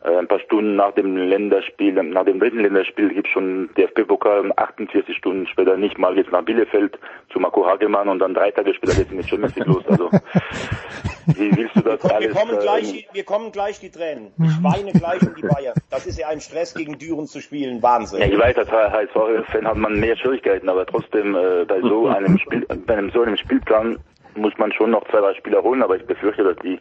ein 0.01 0.27
paar 0.27 0.39
Stunden 0.39 0.75
nach 0.75 0.93
dem 0.93 1.17
Länderspiel, 1.17 1.91
nach 1.91 2.25
dem 2.25 2.39
dritten 2.39 2.59
Länderspiel 2.59 3.13
gibt 3.13 3.27
schon 3.27 3.69
DFB-Pokal 3.77 4.51
48 4.55 5.15
Stunden 5.17 5.47
später 5.47 5.77
nicht 5.77 5.97
mal 5.97 6.15
jetzt 6.17 6.31
nach 6.31 6.43
Bielefeld 6.43 6.97
zu 7.31 7.39
Marco 7.39 7.65
Hagemann 7.65 8.07
und 8.07 8.19
dann 8.19 8.33
drei 8.33 8.51
Tage 8.51 8.73
später 8.73 8.95
geht's 8.95 9.11
mit 9.11 9.27
Champions 9.27 9.55
League 9.55 9.67
los. 9.67 9.83
Also 9.87 10.09
wie 11.25 11.55
willst 11.55 11.75
du 11.75 11.81
das 11.81 12.03
wir, 12.03 12.15
alles? 12.15 12.35
kommen 12.35 12.57
äh, 12.57 12.61
gleich, 12.61 13.07
wir 13.11 13.23
kommen 13.23 13.51
gleich 13.51 13.79
die 13.79 13.89
Tränen. 13.89 14.31
Ich 14.37 14.63
weine 14.63 14.91
gleich 14.93 15.21
um 15.23 15.35
die 15.35 15.41
Bayern. 15.41 15.73
Das 15.89 16.05
ist 16.05 16.19
ja 16.19 16.27
ein 16.27 16.39
Stress 16.41 16.73
gegen 16.73 16.97
Düren 16.97 17.27
zu 17.27 17.41
spielen. 17.41 17.81
Wahnsinn. 17.81 18.19
Ja, 18.19 18.27
ich 18.27 18.37
weiß, 18.37 18.57
als 18.57 18.71
HSV-Fan 18.71 19.67
hat 19.67 19.77
man 19.77 19.99
mehr 19.99 20.15
Schwierigkeiten, 20.15 20.69
aber 20.69 20.85
trotzdem 20.85 21.35
äh, 21.35 21.65
bei 21.65 21.81
so 21.81 22.07
einem 22.07 22.37
Spiel, 22.37 22.65
bei 22.85 22.97
einem 22.97 23.11
so 23.11 23.21
einem 23.21 23.37
Spielplan 23.37 23.99
muss 24.35 24.53
man 24.57 24.71
schon 24.71 24.91
noch 24.91 25.03
zwei, 25.09 25.19
drei 25.19 25.33
Spieler 25.33 25.63
holen, 25.63 25.81
aber 25.81 25.95
ich 25.95 26.05
befürchte, 26.05 26.43
dass 26.43 26.57
die 26.57 26.79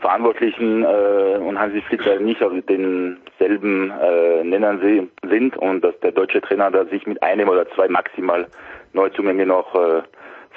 Verantwortlichen 0.00 0.84
äh, 0.84 1.38
und 1.38 1.58
Hansi 1.58 1.82
Flick 1.82 2.04
da 2.04 2.18
nicht 2.18 2.42
auf 2.42 2.52
denselben 2.68 3.90
äh, 3.90 4.44
Nennern 4.44 5.08
sind 5.28 5.56
und 5.56 5.82
dass 5.82 5.98
der 6.00 6.12
deutsche 6.12 6.40
Trainer 6.40 6.70
da 6.70 6.84
sich 6.86 7.06
mit 7.06 7.22
einem 7.22 7.48
oder 7.48 7.68
zwei 7.70 7.88
maximal 7.88 8.46
Neuzugängen 8.92 9.48
noch 9.48 9.74
äh, 9.74 10.02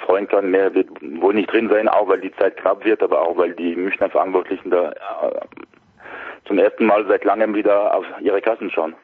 freuen 0.06 0.28
kann. 0.28 0.50
Mehr 0.50 0.74
wird 0.74 0.88
wohl 1.20 1.34
nicht 1.34 1.52
drin 1.52 1.68
sein, 1.68 1.88
auch 1.88 2.08
weil 2.08 2.20
die 2.20 2.34
Zeit 2.36 2.56
knapp 2.56 2.84
wird, 2.84 3.02
aber 3.02 3.22
auch 3.22 3.36
weil 3.36 3.52
die 3.54 3.74
Münchner 3.74 4.10
Verantwortlichen 4.10 4.70
da 4.70 4.90
äh, 4.90 5.40
zum 6.46 6.58
ersten 6.58 6.86
Mal 6.86 7.06
seit 7.08 7.24
langem 7.24 7.54
wieder 7.54 7.94
auf 7.94 8.04
ihre 8.20 8.40
Kassen 8.40 8.70
schauen. 8.70 8.94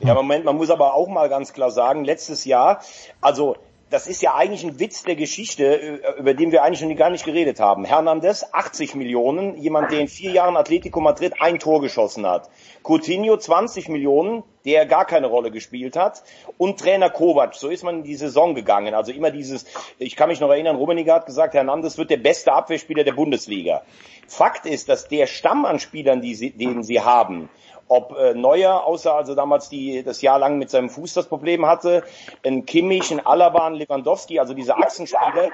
Ja, 0.00 0.14
Moment, 0.14 0.44
man 0.44 0.56
muss 0.56 0.70
aber 0.70 0.94
auch 0.94 1.08
mal 1.08 1.28
ganz 1.28 1.52
klar 1.52 1.70
sagen, 1.70 2.04
letztes 2.04 2.44
Jahr, 2.46 2.80
also 3.20 3.56
das 3.90 4.06
ist 4.06 4.22
ja 4.22 4.34
eigentlich 4.36 4.62
ein 4.64 4.78
Witz 4.78 5.02
der 5.02 5.16
Geschichte, 5.16 5.64
äh, 5.64 6.18
über 6.18 6.32
den 6.32 6.52
wir 6.52 6.62
eigentlich 6.62 6.88
noch 6.88 6.96
gar 6.96 7.10
nicht 7.10 7.24
geredet 7.24 7.58
haben. 7.58 7.84
Hernandez, 7.84 8.46
80 8.52 8.94
Millionen, 8.94 9.56
jemand, 9.56 9.90
der 9.90 10.00
in 10.00 10.08
vier 10.08 10.30
Jahren 10.30 10.56
Atletico 10.56 11.00
Madrid 11.00 11.34
ein 11.40 11.58
Tor 11.58 11.80
geschossen 11.80 12.24
hat. 12.24 12.48
Coutinho, 12.84 13.36
20 13.36 13.88
Millionen, 13.88 14.44
der 14.64 14.86
gar 14.86 15.06
keine 15.06 15.26
Rolle 15.26 15.50
gespielt 15.50 15.96
hat. 15.96 16.22
Und 16.56 16.78
Trainer 16.78 17.10
Kovac, 17.10 17.54
so 17.54 17.68
ist 17.68 17.82
man 17.82 17.96
in 17.96 18.02
die 18.04 18.14
Saison 18.14 18.54
gegangen. 18.54 18.94
Also 18.94 19.10
immer 19.10 19.32
dieses, 19.32 19.66
ich 19.98 20.14
kann 20.14 20.28
mich 20.28 20.40
noch 20.40 20.50
erinnern, 20.50 20.76
Rummenigge 20.76 21.12
hat 21.12 21.26
gesagt, 21.26 21.54
Hernandez 21.54 21.98
wird 21.98 22.10
der 22.10 22.18
beste 22.18 22.52
Abwehrspieler 22.52 23.02
der 23.02 23.12
Bundesliga. 23.12 23.82
Fakt 24.28 24.66
ist, 24.66 24.88
dass 24.88 25.08
der 25.08 25.26
Stamm 25.26 25.64
an 25.64 25.80
Spielern, 25.80 26.20
die 26.20 26.36
sie, 26.36 26.50
den 26.50 26.84
sie 26.84 27.00
haben, 27.00 27.50
ob 27.90 28.16
äh, 28.16 28.34
Neuer, 28.34 28.84
außer 28.84 29.12
also 29.14 29.34
damals 29.34 29.68
die 29.68 30.04
das 30.04 30.22
Jahr 30.22 30.38
lang 30.38 30.58
mit 30.58 30.70
seinem 30.70 30.90
Fuß 30.90 31.12
das 31.12 31.26
Problem 31.26 31.66
hatte, 31.66 32.04
ein 32.46 32.64
Kimmich, 32.64 33.10
ein 33.10 33.26
Alaba, 33.26 33.66
ein 33.66 33.74
Lewandowski, 33.74 34.38
also 34.38 34.54
diese 34.54 34.76
Achsenspieler, 34.76 35.50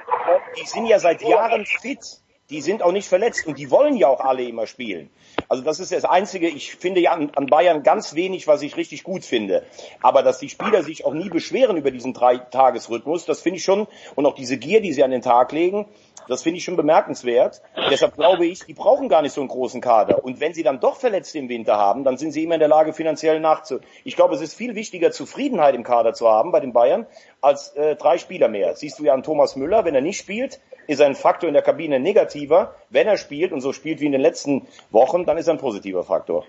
die 0.55 0.67
sind 0.67 0.85
ja 0.85 0.99
seit 0.99 1.23
Jahren 1.23 1.65
fit. 1.65 2.21
Die 2.49 2.61
sind 2.61 2.81
auch 2.81 2.93
nicht 2.93 3.09
verletzt 3.09 3.45
und 3.45 3.57
die 3.57 3.69
wollen 3.71 3.97
ja 3.97 4.07
auch 4.07 4.21
alle 4.21 4.43
immer 4.43 4.67
spielen. 4.67 5.09
Also 5.49 5.63
das 5.63 5.81
ist 5.81 5.91
das 5.91 6.05
Einzige, 6.05 6.47
ich 6.47 6.75
finde 6.75 7.01
ja 7.01 7.11
an, 7.11 7.29
an 7.35 7.47
Bayern 7.47 7.83
ganz 7.83 8.15
wenig, 8.15 8.47
was 8.47 8.61
ich 8.61 8.77
richtig 8.77 9.03
gut 9.03 9.25
finde. 9.25 9.65
Aber 10.01 10.23
dass 10.23 10.39
die 10.39 10.47
Spieler 10.47 10.81
sich 10.81 11.03
auch 11.03 11.13
nie 11.13 11.27
beschweren 11.27 11.75
über 11.75 11.91
diesen 11.91 12.13
Drei-Tages-Rhythmus, 12.13 13.25
das 13.25 13.41
finde 13.41 13.57
ich 13.57 13.65
schon, 13.65 13.85
und 14.15 14.25
auch 14.25 14.33
diese 14.33 14.57
Gier, 14.57 14.79
die 14.79 14.93
sie 14.93 15.03
an 15.03 15.11
den 15.11 15.21
Tag 15.21 15.51
legen, 15.51 15.87
das 16.27 16.43
finde 16.43 16.57
ich 16.57 16.63
schon 16.63 16.75
bemerkenswert. 16.75 17.61
Deshalb 17.89 18.15
glaube 18.15 18.45
ich, 18.45 18.65
die 18.65 18.73
brauchen 18.73 19.09
gar 19.09 19.21
nicht 19.21 19.33
so 19.33 19.41
einen 19.41 19.49
großen 19.49 19.81
Kader. 19.81 20.23
Und 20.23 20.39
wenn 20.39 20.53
sie 20.53 20.63
dann 20.63 20.79
doch 20.79 20.97
Verletzte 20.97 21.39
im 21.39 21.49
Winter 21.49 21.77
haben, 21.77 22.03
dann 22.03 22.17
sind 22.17 22.31
sie 22.31 22.43
immer 22.43 22.55
in 22.55 22.59
der 22.59 22.69
Lage, 22.69 22.93
finanziell 22.93 23.39
nachzu. 23.39 23.79
Ich 24.03 24.15
glaube, 24.15 24.35
es 24.35 24.41
ist 24.41 24.53
viel 24.53 24.75
wichtiger, 24.75 25.11
Zufriedenheit 25.11 25.75
im 25.75 25.83
Kader 25.83 26.13
zu 26.13 26.27
haben 26.27 26.51
bei 26.51 26.59
den 26.59 26.73
Bayern, 26.73 27.05
als 27.41 27.69
äh, 27.75 27.95
drei 27.95 28.17
Spieler 28.17 28.47
mehr. 28.47 28.75
Siehst 28.75 28.99
du 28.99 29.03
ja 29.03 29.13
an 29.13 29.23
Thomas 29.23 29.55
Müller, 29.55 29.85
wenn 29.85 29.95
er 29.95 30.01
nicht 30.01 30.17
spielt, 30.17 30.59
ist 30.87 31.01
ein 31.01 31.15
Faktor 31.15 31.47
in 31.47 31.53
der 31.53 31.63
Kabine 31.63 31.99
negativer. 31.99 32.75
Wenn 32.89 33.07
er 33.07 33.17
spielt 33.17 33.51
und 33.51 33.61
so 33.61 33.73
spielt 33.73 33.99
wie 33.99 34.05
in 34.05 34.13
den 34.13 34.21
letzten 34.21 34.67
Wochen, 34.91 35.25
dann 35.25 35.37
ist 35.37 35.47
er 35.47 35.53
ein 35.53 35.59
positiver 35.59 36.03
Faktor. 36.03 36.45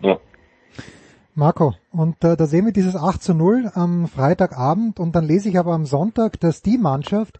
Ja. 0.00 0.18
Marco, 1.34 1.74
und 1.92 2.22
äh, 2.24 2.36
da 2.36 2.46
sehen 2.46 2.66
wir 2.66 2.72
dieses 2.72 2.94
8 2.94 3.22
zu 3.22 3.32
0 3.32 3.70
am 3.74 4.06
Freitagabend 4.06 5.00
und 5.00 5.16
dann 5.16 5.24
lese 5.24 5.48
ich 5.48 5.58
aber 5.58 5.72
am 5.72 5.86
Sonntag, 5.86 6.38
dass 6.40 6.60
die 6.60 6.76
Mannschaft, 6.76 7.38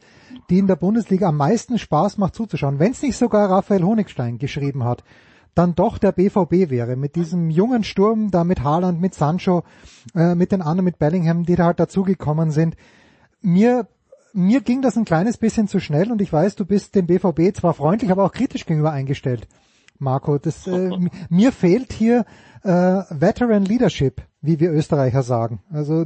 die 0.50 0.58
in 0.58 0.66
der 0.66 0.76
Bundesliga 0.76 1.28
am 1.28 1.36
meisten 1.36 1.78
Spaß 1.78 2.18
macht 2.18 2.34
zuzuschauen, 2.34 2.78
wenn 2.78 2.92
es 2.92 3.02
nicht 3.02 3.16
sogar 3.16 3.50
Raphael 3.50 3.82
Honigstein 3.82 4.38
geschrieben 4.38 4.84
hat, 4.84 5.04
dann 5.54 5.74
doch 5.74 5.98
der 5.98 6.12
BVB 6.12 6.70
wäre, 6.70 6.96
mit 6.96 7.14
diesem 7.14 7.50
jungen 7.50 7.84
Sturm 7.84 8.30
da 8.30 8.44
mit 8.44 8.62
Haaland, 8.62 9.00
mit 9.00 9.14
Sancho, 9.14 9.64
äh, 10.14 10.34
mit 10.34 10.52
den 10.52 10.62
anderen, 10.62 10.84
mit 10.84 10.98
Bellingham, 10.98 11.44
die 11.44 11.56
da 11.56 11.66
halt 11.66 11.80
dazugekommen 11.80 12.50
sind. 12.50 12.76
Mir 13.42 13.86
mir 14.34 14.60
ging 14.60 14.82
das 14.82 14.96
ein 14.96 15.04
kleines 15.04 15.36
bisschen 15.36 15.68
zu 15.68 15.78
schnell 15.78 16.10
und 16.10 16.20
ich 16.22 16.32
weiß, 16.32 16.56
du 16.56 16.64
bist 16.64 16.94
dem 16.94 17.06
BVB 17.06 17.54
zwar 17.54 17.74
freundlich, 17.74 18.10
aber 18.10 18.24
auch 18.24 18.32
kritisch 18.32 18.66
gegenüber 18.66 18.92
eingestellt, 18.92 19.46
Marco. 19.98 20.38
Das, 20.38 20.66
äh, 20.66 20.90
mir 21.28 21.52
fehlt 21.52 21.92
hier 21.92 22.24
äh, 22.62 22.70
Veteran 23.10 23.64
Leadership, 23.64 24.22
wie 24.42 24.58
wir 24.60 24.72
Österreicher 24.72 25.22
sagen. 25.22 25.62
Also 25.72 26.04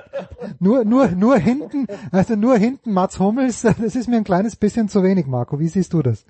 nur 0.60 0.84
nur 0.84 1.08
nur 1.08 1.36
hinten, 1.36 1.86
also 2.12 2.34
nur 2.36 2.56
hinten 2.56 2.92
Mats 2.92 3.18
Hummels, 3.18 3.62
das 3.62 3.78
ist 3.96 4.08
mir 4.08 4.16
ein 4.16 4.24
kleines 4.24 4.56
bisschen 4.56 4.88
zu 4.88 5.02
wenig, 5.02 5.26
Marco. 5.26 5.58
Wie 5.58 5.68
siehst 5.68 5.92
du 5.94 6.02
das? 6.02 6.26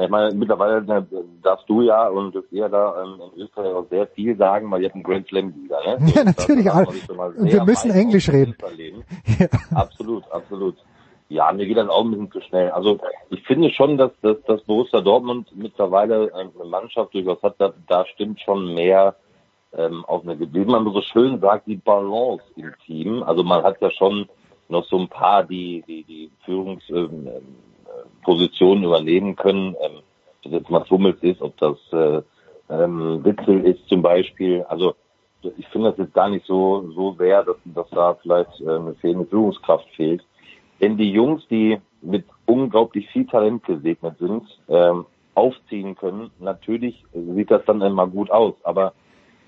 Ich 0.00 0.10
meine, 0.10 0.34
mittlerweile 0.34 0.82
ne, 0.82 1.06
darfst 1.42 1.68
du 1.68 1.82
ja 1.82 2.08
und 2.08 2.34
ihr 2.50 2.68
da 2.68 3.02
in 3.02 3.42
Österreich 3.42 3.74
auch 3.74 3.88
sehr 3.90 4.06
viel 4.08 4.36
sagen, 4.36 4.70
weil 4.70 4.82
ihr 4.82 4.88
habt 4.88 4.94
einen 4.94 5.04
Grand 5.04 5.26
Slam 5.26 5.52
Liga, 5.56 5.76
ne? 5.84 6.12
Ja, 6.14 6.24
natürlich. 6.24 6.70
All, 6.70 6.86
und 6.86 7.52
wir 7.52 7.64
müssen 7.64 7.90
Englisch 7.90 8.28
reden. 8.28 8.54
Ja. 9.38 9.46
Absolut, 9.74 10.24
absolut. 10.30 10.76
Ja, 11.28 11.52
mir 11.52 11.66
geht 11.66 11.76
das 11.76 11.88
auch 11.88 12.04
ein 12.04 12.10
bisschen 12.10 12.30
zu 12.32 12.40
schnell. 12.40 12.70
Also 12.70 12.98
ich 13.30 13.42
finde 13.46 13.70
schon, 13.70 13.98
dass, 13.98 14.10
dass, 14.22 14.40
dass 14.46 14.62
Borussia 14.62 15.00
Dortmund 15.00 15.48
mittlerweile 15.54 16.32
eine 16.34 16.50
Mannschaft 16.68 17.12
durchaus 17.14 17.42
hat, 17.42 17.56
da, 17.58 17.72
da 17.86 18.06
stimmt 18.06 18.40
schon 18.40 18.74
mehr 18.74 19.14
ähm, 19.76 20.04
auf 20.06 20.22
eine, 20.22 20.38
wie 20.40 20.64
man 20.64 20.84
so 20.84 21.02
schön 21.02 21.40
sagt, 21.40 21.66
die 21.66 21.76
Balance 21.76 22.44
im 22.56 22.72
Team. 22.84 23.22
Also 23.22 23.42
man 23.42 23.62
hat 23.62 23.78
ja 23.80 23.90
schon 23.90 24.28
noch 24.68 24.84
so 24.84 24.98
ein 24.98 25.08
paar, 25.08 25.44
die 25.44 25.82
die, 25.86 26.04
die 26.04 26.30
Führungspositionen 26.44 28.84
ähm, 28.84 28.88
übernehmen 28.88 29.36
können. 29.36 29.74
Ähm, 29.80 29.98
ob 29.98 30.42
das 30.42 30.52
jetzt 30.52 30.70
Mats 30.70 30.90
Hummels 30.90 31.22
ist, 31.22 31.42
ob 31.42 31.56
das 31.58 31.76
äh, 31.92 32.22
ähm, 32.70 33.24
Witzel 33.24 33.64
ist 33.64 33.88
zum 33.88 34.02
Beispiel. 34.02 34.64
Also 34.68 34.94
ich 35.56 35.66
finde 35.68 35.90
das 35.90 35.98
jetzt 35.98 36.14
gar 36.14 36.28
nicht 36.28 36.44
so 36.46 36.90
so 36.94 37.14
sehr, 37.18 37.44
dass, 37.44 37.56
dass 37.64 37.88
da 37.90 38.14
vielleicht 38.14 38.60
äh, 38.60 38.70
eine 38.70 38.94
fehlende 38.94 39.26
Führungskraft 39.26 39.88
fehlt. 39.94 40.24
Denn 40.80 40.96
die 40.96 41.10
Jungs, 41.10 41.46
die 41.48 41.78
mit 42.02 42.24
unglaublich 42.46 43.08
viel 43.10 43.26
Talent 43.26 43.64
gesegnet 43.64 44.16
sind, 44.18 44.44
ähm, 44.68 45.06
aufziehen 45.34 45.96
können, 45.96 46.30
natürlich 46.38 47.04
sieht 47.12 47.50
das 47.50 47.64
dann 47.64 47.80
immer 47.80 48.06
gut 48.06 48.30
aus. 48.30 48.54
Aber 48.62 48.92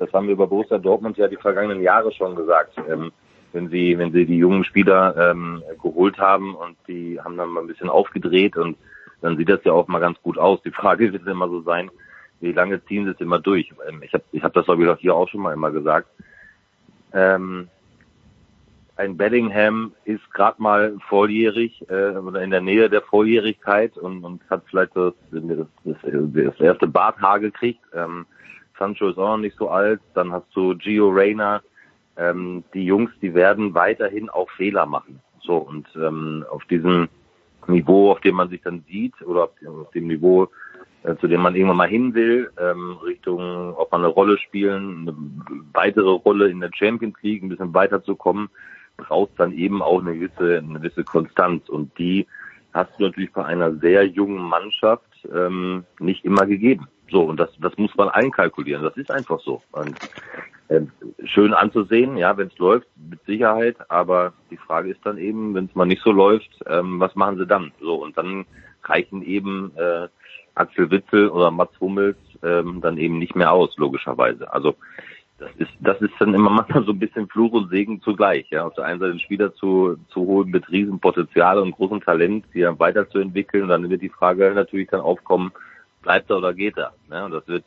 das 0.00 0.12
haben 0.12 0.26
wir 0.26 0.32
über 0.32 0.46
Borussia 0.46 0.78
Dortmund 0.78 1.18
ja 1.18 1.28
die 1.28 1.36
vergangenen 1.36 1.82
Jahre 1.82 2.10
schon 2.10 2.34
gesagt. 2.34 2.72
Ähm, 2.88 3.12
wenn 3.52 3.68
sie, 3.68 3.98
wenn 3.98 4.12
sie 4.12 4.26
die 4.26 4.38
jungen 4.38 4.64
Spieler 4.64 5.14
ähm, 5.16 5.62
geholt 5.82 6.18
haben 6.18 6.54
und 6.54 6.76
die 6.88 7.20
haben 7.20 7.36
dann 7.36 7.50
mal 7.50 7.60
ein 7.60 7.66
bisschen 7.66 7.90
aufgedreht 7.90 8.56
und 8.56 8.76
dann 9.20 9.36
sieht 9.36 9.48
das 9.48 9.62
ja 9.64 9.72
auch 9.72 9.88
mal 9.88 9.98
ganz 9.98 10.20
gut 10.22 10.38
aus. 10.38 10.62
Die 10.62 10.70
Frage 10.80 11.12
wird 11.12 11.26
immer 11.26 11.48
so 11.48 11.60
sein, 11.60 11.90
wie 12.40 12.52
lange 12.52 12.82
ziehen 12.86 13.04
sie 13.04 13.10
es 13.10 13.20
immer 13.20 13.38
durch? 13.38 13.72
Ähm, 13.88 14.02
ich 14.02 14.12
habe 14.14 14.24
ich 14.32 14.42
hab 14.42 14.54
das, 14.54 14.64
glaube 14.64 14.82
ich, 14.82 14.88
auch 14.88 14.98
hier 14.98 15.14
auch 15.14 15.28
schon 15.28 15.42
mal 15.42 15.52
immer 15.52 15.70
gesagt. 15.70 16.08
Ähm, 17.12 17.68
ein 18.96 19.16
Bellingham 19.16 19.92
ist 20.04 20.32
gerade 20.32 20.62
mal 20.62 20.96
volljährig 21.08 21.84
äh, 21.90 22.10
oder 22.16 22.42
in 22.42 22.50
der 22.50 22.60
Nähe 22.60 22.88
der 22.88 23.02
Volljährigkeit 23.02 23.96
und, 23.96 24.24
und 24.24 24.42
hat 24.48 24.62
vielleicht 24.68 24.96
das, 24.96 25.14
das, 25.30 25.96
das 26.04 26.60
erste 26.60 26.86
Barthaar 26.86 27.40
gekriegt. 27.40 27.80
Ähm, 27.94 28.26
Sancho 28.80 29.10
ist 29.10 29.18
auch 29.18 29.36
noch 29.36 29.36
nicht 29.36 29.56
so 29.56 29.68
alt. 29.68 30.00
Dann 30.14 30.32
hast 30.32 30.48
du 30.54 30.74
Gio 30.76 31.10
Reyna. 31.10 31.62
Ähm, 32.16 32.64
die 32.74 32.84
Jungs, 32.84 33.10
die 33.22 33.34
werden 33.34 33.74
weiterhin 33.74 34.28
auch 34.30 34.50
Fehler 34.50 34.86
machen. 34.86 35.20
So 35.42 35.56
und 35.56 35.86
ähm, 35.94 36.44
auf 36.50 36.64
diesem 36.64 37.08
Niveau, 37.68 38.10
auf 38.10 38.20
dem 38.20 38.36
man 38.36 38.48
sich 38.48 38.62
dann 38.62 38.82
sieht 38.88 39.14
oder 39.22 39.44
auf, 39.44 39.50
auf 39.66 39.90
dem 39.92 40.08
Niveau, 40.08 40.48
äh, 41.02 41.14
zu 41.16 41.28
dem 41.28 41.42
man 41.42 41.54
irgendwann 41.54 41.76
mal 41.76 41.88
hin 41.88 42.14
will, 42.14 42.50
ähm, 42.58 42.98
Richtung, 43.04 43.74
ob 43.74 43.92
man 43.92 44.02
eine 44.02 44.12
Rolle 44.12 44.38
spielen, 44.38 45.08
eine 45.08 45.16
weitere 45.72 46.10
Rolle 46.10 46.48
in 46.48 46.60
der 46.60 46.70
Champions 46.74 47.16
League, 47.22 47.42
ein 47.42 47.48
bisschen 47.48 47.72
weiterzukommen, 47.74 48.48
braucht 48.96 49.32
dann 49.38 49.52
eben 49.52 49.82
auch 49.82 50.00
eine 50.00 50.14
gewisse, 50.14 50.58
eine 50.58 50.80
gewisse 50.80 51.04
Konstanz. 51.04 51.68
Und 51.68 51.96
die 51.98 52.26
hast 52.72 52.90
du 52.98 53.04
natürlich 53.04 53.32
bei 53.32 53.44
einer 53.44 53.74
sehr 53.76 54.06
jungen 54.06 54.42
Mannschaft 54.42 55.04
ähm, 55.34 55.84
nicht 55.98 56.24
immer 56.24 56.46
gegeben. 56.46 56.88
So, 57.10 57.22
und 57.22 57.38
das, 57.38 57.50
das 57.58 57.76
muss 57.76 57.94
man 57.96 58.08
einkalkulieren. 58.08 58.82
Das 58.82 58.96
ist 58.96 59.10
einfach 59.10 59.40
so. 59.40 59.62
Und, 59.72 59.98
äh, 60.68 60.82
schön 61.24 61.52
anzusehen, 61.52 62.16
ja, 62.16 62.36
wenn 62.36 62.48
es 62.48 62.58
läuft, 62.58 62.86
mit 63.10 63.24
Sicherheit. 63.26 63.76
Aber 63.90 64.32
die 64.50 64.56
Frage 64.56 64.90
ist 64.90 65.04
dann 65.04 65.18
eben, 65.18 65.54
wenn 65.54 65.66
es 65.66 65.74
mal 65.74 65.86
nicht 65.86 66.02
so 66.02 66.12
läuft, 66.12 66.50
ähm, 66.66 67.00
was 67.00 67.14
machen 67.16 67.38
sie 67.38 67.46
dann? 67.46 67.72
So, 67.80 67.96
und 67.96 68.16
dann 68.16 68.46
reichen 68.84 69.22
eben 69.22 69.72
äh, 69.76 70.08
Axel 70.54 70.90
Witzel 70.90 71.28
oder 71.28 71.50
Mats 71.50 71.78
Hummels 71.80 72.16
ähm, 72.42 72.80
dann 72.80 72.98
eben 72.98 73.18
nicht 73.18 73.34
mehr 73.34 73.52
aus, 73.52 73.76
logischerweise. 73.76 74.52
Also 74.52 74.76
das 75.38 75.50
ist, 75.56 75.70
das 75.80 76.00
ist 76.00 76.12
dann 76.18 76.34
immer 76.34 76.50
manchmal 76.50 76.84
so 76.84 76.92
ein 76.92 76.98
bisschen 76.98 77.28
Fluch 77.28 77.52
und 77.52 77.70
Segen 77.70 78.00
zugleich. 78.02 78.46
Ja, 78.50 78.66
auf 78.66 78.74
der 78.74 78.84
einen 78.84 79.00
Seite 79.00 79.12
einen 79.12 79.20
Spieler 79.20 79.54
zu, 79.54 79.96
zu 80.10 80.20
holen 80.20 80.50
mit 80.50 80.70
Riesenpotenzial 80.70 81.58
und 81.58 81.72
großem 81.72 82.00
Talent, 82.00 82.44
die 82.54 82.60
dann 82.60 82.78
weiterzuentwickeln. 82.78 83.64
Und 83.64 83.70
dann 83.70 83.90
wird 83.90 84.02
die 84.02 84.08
Frage 84.08 84.52
natürlich 84.54 84.88
dann 84.88 85.00
aufkommen, 85.00 85.52
bleibt 86.02 86.30
er 86.30 86.38
oder 86.38 86.54
geht 86.54 86.76
er? 86.76 86.92
Ja, 87.10 87.24
und 87.24 87.32
das 87.32 87.46
wird, 87.48 87.64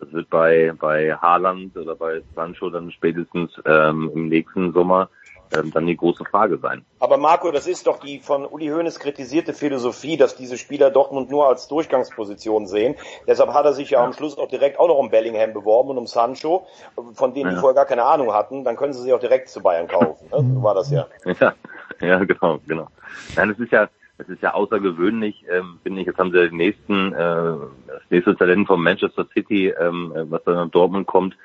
Das 0.00 0.12
wird 0.12 0.30
bei, 0.30 0.72
bei 0.78 1.14
Haaland 1.14 1.76
oder 1.76 1.94
bei 1.94 2.22
Sancho 2.34 2.70
dann 2.70 2.90
spätestens 2.90 3.50
ähm, 3.64 4.10
im 4.14 4.28
nächsten 4.28 4.72
Sommer 4.72 5.08
ähm, 5.54 5.70
dann 5.72 5.86
die 5.86 5.96
große 5.96 6.24
Frage 6.24 6.58
sein. 6.58 6.84
Aber 6.98 7.18
Marco, 7.18 7.50
das 7.50 7.66
ist 7.66 7.86
doch 7.86 8.00
die 8.00 8.18
von 8.18 8.46
Uli 8.46 8.68
Hoeneß 8.68 8.98
kritisierte 8.98 9.52
Philosophie, 9.52 10.16
dass 10.16 10.34
diese 10.34 10.56
Spieler 10.56 10.90
Dortmund 10.90 11.30
nur 11.30 11.46
als 11.46 11.68
Durchgangsposition 11.68 12.66
sehen. 12.66 12.96
Deshalb 13.26 13.52
hat 13.52 13.64
er 13.64 13.72
sich 13.72 13.90
ja, 13.90 14.00
ja. 14.00 14.06
am 14.06 14.12
Schluss 14.12 14.38
auch 14.38 14.48
direkt 14.48 14.78
auch 14.78 14.88
noch 14.88 14.98
um 14.98 15.10
Bellingham 15.10 15.52
beworben 15.52 15.90
und 15.90 15.98
um 15.98 16.06
Sancho, 16.06 16.66
von 17.14 17.34
denen 17.34 17.50
ja. 17.50 17.54
die 17.54 17.60
vorher 17.60 17.74
gar 17.74 17.86
keine 17.86 18.04
Ahnung 18.04 18.32
hatten. 18.32 18.64
Dann 18.64 18.76
können 18.76 18.92
sie 18.92 19.02
sich 19.02 19.12
auch 19.12 19.20
direkt 19.20 19.48
zu 19.48 19.62
Bayern 19.62 19.88
kaufen. 19.88 20.26
Ne? 20.30 20.54
So 20.54 20.62
war 20.62 20.74
das 20.74 20.90
ja. 20.90 21.06
Ja, 21.40 21.54
ja 22.00 22.24
genau, 22.24 22.58
genau. 22.66 22.88
Nein, 23.36 23.50
es 23.50 23.58
ist 23.58 23.72
ja, 23.72 23.88
es 24.22 24.28
ist 24.28 24.42
ja 24.42 24.54
außergewöhnlich, 24.54 25.44
ähm, 25.50 25.78
finde 25.82 26.00
ich. 26.00 26.06
Jetzt 26.06 26.18
haben 26.18 26.32
sie 26.32 26.48
den 26.48 26.56
nächsten, 26.56 27.12
äh, 27.12 27.56
das 27.86 28.02
nächste 28.10 28.36
Talent 28.36 28.66
von 28.66 28.82
Manchester 28.82 29.26
City, 29.32 29.68
ähm, 29.68 30.12
was 30.30 30.42
dann 30.44 30.64
in 30.64 30.70
Dortmund 30.70 31.06
kommt. 31.06 31.36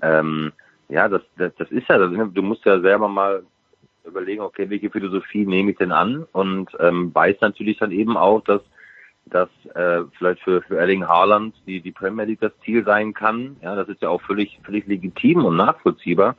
Ähm, 0.00 0.52
ja, 0.88 1.08
das, 1.08 1.22
das, 1.36 1.54
das 1.56 1.70
ist 1.70 1.88
ja, 1.88 1.98
du 1.98 2.42
musst 2.42 2.64
ja 2.64 2.80
selber 2.80 3.08
mal 3.08 3.44
überlegen, 4.04 4.42
okay, 4.42 4.68
welche 4.68 4.90
Philosophie 4.90 5.46
nehme 5.46 5.70
ich 5.70 5.78
denn 5.78 5.92
an? 5.92 6.26
Und 6.32 6.70
ähm, 6.80 7.14
weiß 7.14 7.36
natürlich 7.40 7.78
dann 7.78 7.92
eben 7.92 8.16
auch, 8.16 8.42
dass 8.42 8.62
dass 9.26 9.48
äh, 9.74 10.02
vielleicht 10.18 10.42
für, 10.42 10.62
für 10.62 10.78
Erling 10.78 11.06
Haaland 11.06 11.54
die, 11.66 11.80
die 11.80 11.92
Premier 11.92 12.24
League 12.24 12.40
das 12.40 12.52
Ziel 12.64 12.84
sein 12.84 13.14
kann. 13.14 13.56
Ja, 13.62 13.76
das 13.76 13.88
ist 13.88 14.02
ja 14.02 14.08
auch 14.08 14.20
völlig, 14.22 14.60
völlig 14.64 14.86
legitim 14.86 15.44
und 15.44 15.56
nachvollziehbar. 15.56 16.36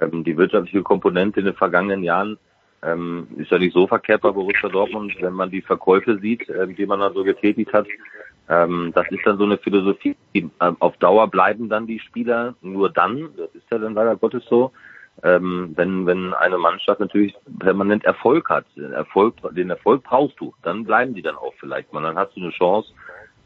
Ähm, 0.00 0.24
die 0.24 0.36
wirtschaftliche 0.36 0.82
Komponente 0.82 1.40
in 1.40 1.46
den 1.46 1.54
vergangenen 1.54 2.02
Jahren 2.02 2.38
ähm, 2.84 3.28
ist 3.36 3.50
ja 3.50 3.58
nicht 3.58 3.74
so 3.74 3.86
verkehrt 3.86 4.22
bei 4.22 4.30
Borussia 4.30 4.68
Dortmund, 4.68 5.14
wenn 5.20 5.32
man 5.32 5.50
die 5.50 5.62
Verkäufe 5.62 6.18
sieht, 6.18 6.48
äh, 6.48 6.66
die 6.66 6.86
man 6.86 7.00
da 7.00 7.10
so 7.12 7.24
getätigt 7.24 7.72
hat. 7.72 7.86
Ähm, 8.48 8.92
das 8.94 9.06
ist 9.10 9.24
dann 9.24 9.38
so 9.38 9.44
eine 9.44 9.56
Philosophie. 9.56 10.16
Die, 10.34 10.50
äh, 10.60 10.72
auf 10.78 10.96
Dauer 10.98 11.28
bleiben 11.28 11.68
dann 11.68 11.86
die 11.86 11.98
Spieler 11.98 12.54
nur 12.60 12.90
dann, 12.90 13.30
das 13.36 13.54
ist 13.54 13.64
ja 13.70 13.78
dann 13.78 13.94
leider 13.94 14.16
Gottes 14.16 14.44
so, 14.48 14.72
ähm, 15.22 15.72
wenn, 15.76 16.06
wenn 16.06 16.34
eine 16.34 16.58
Mannschaft 16.58 17.00
natürlich 17.00 17.34
permanent 17.58 18.04
Erfolg 18.04 18.48
hat, 18.50 18.66
den 18.76 18.92
Erfolg, 18.92 19.36
den 19.52 19.70
Erfolg 19.70 20.02
brauchst 20.02 20.38
du, 20.40 20.52
dann 20.62 20.84
bleiben 20.84 21.14
die 21.14 21.22
dann 21.22 21.36
auch 21.36 21.54
vielleicht 21.58 21.92
mal. 21.92 22.02
Dann 22.02 22.16
hast 22.16 22.36
du 22.36 22.40
eine 22.40 22.50
Chance, 22.50 22.92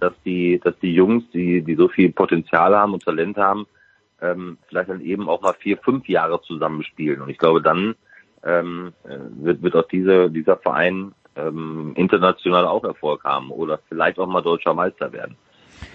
dass 0.00 0.14
die, 0.24 0.60
dass 0.64 0.78
die 0.80 0.94
Jungs, 0.94 1.24
die, 1.32 1.62
die 1.62 1.74
so 1.74 1.88
viel 1.88 2.10
Potenzial 2.10 2.74
haben 2.74 2.94
und 2.94 3.04
Talent 3.04 3.36
haben, 3.36 3.66
ähm, 4.20 4.58
vielleicht 4.68 4.88
dann 4.88 5.00
eben 5.00 5.28
auch 5.28 5.42
mal 5.42 5.54
vier, 5.58 5.76
fünf 5.78 6.08
Jahre 6.08 6.40
zusammenspielen. 6.42 7.20
Und 7.20 7.28
ich 7.28 7.38
glaube, 7.38 7.62
dann 7.62 7.94
ähm, 8.44 8.92
wird, 9.04 9.62
wird 9.62 9.76
auch 9.76 9.88
diese, 9.88 10.30
dieser 10.30 10.56
Verein 10.56 11.12
ähm, 11.36 11.92
international 11.96 12.66
auch 12.66 12.84
Erfolg 12.84 13.24
haben 13.24 13.50
oder 13.50 13.78
vielleicht 13.88 14.18
auch 14.18 14.26
mal 14.26 14.42
deutscher 14.42 14.74
Meister 14.74 15.12
werden. 15.12 15.36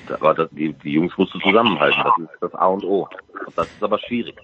Aber 0.10 0.34
das, 0.34 0.50
die, 0.52 0.74
die 0.74 0.94
Jungs 0.94 1.18
musst 1.18 1.34
du 1.34 1.40
zusammenhalten, 1.40 2.02
das 2.04 2.32
ist 2.32 2.42
das 2.42 2.56
A 2.56 2.68
und 2.68 2.84
O. 2.84 3.08
Das 3.56 3.68
ist 3.68 3.84
aber 3.84 4.00
schwierig. 4.00 4.36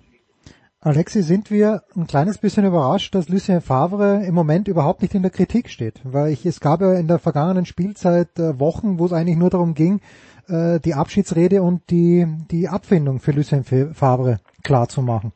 Alexi, 0.82 1.24
sind 1.24 1.52
wir 1.52 1.84
ein 1.94 2.08
kleines 2.08 2.38
bisschen 2.38 2.66
überrascht, 2.66 3.14
dass 3.14 3.28
Lucien 3.28 3.60
Favre 3.60 4.24
im 4.26 4.34
Moment 4.34 4.70
überhaupt 4.70 5.02
nicht 5.02 5.14
in 5.14 5.22
der 5.22 5.32
Kritik 5.32 5.70
steht? 5.70 6.00
Weil 6.06 6.32
ich, 6.32 6.46
es 6.46 6.62
gab 6.62 6.80
ja 6.80 6.94
in 6.94 7.10
der 7.10 7.20
vergangenen 7.20 7.66
Spielzeit 7.66 8.40
äh, 8.40 8.60
Wochen, 8.60 8.98
wo 8.98 9.06
es 9.06 9.12
eigentlich 9.12 9.38
nur 9.38 9.50
darum 9.50 9.74
ging, 9.74 10.00
äh, 10.48 10.80
die 10.80 10.94
Abschiedsrede 10.94 11.62
und 11.62 11.90
die, 11.90 12.26
die 12.50 12.70
Abfindung 12.70 13.20
für 13.20 13.32
Lucien 13.32 13.66
Favre 13.66 14.40
klar 14.64 14.88
zu 14.88 15.02
machen. 15.02 15.34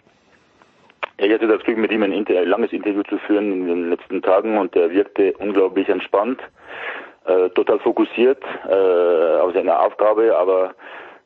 Ich 1.17 1.31
hatte 1.31 1.47
das 1.47 1.63
Glück, 1.63 1.77
mit 1.77 1.91
ihm 1.91 2.03
ein, 2.03 2.11
Inter 2.11 2.39
ein 2.39 2.47
langes 2.47 2.73
Interview 2.73 3.03
zu 3.03 3.17
führen 3.19 3.51
in 3.51 3.67
den 3.67 3.89
letzten 3.91 4.21
Tagen 4.21 4.57
und 4.57 4.75
er 4.75 4.91
wirkte 4.91 5.33
unglaublich 5.37 5.87
entspannt, 5.89 6.41
äh, 7.25 7.49
total 7.49 7.79
fokussiert 7.79 8.41
äh, 8.67 9.39
auf 9.39 9.53
seine 9.53 9.79
Aufgabe, 9.79 10.35
aber 10.35 10.73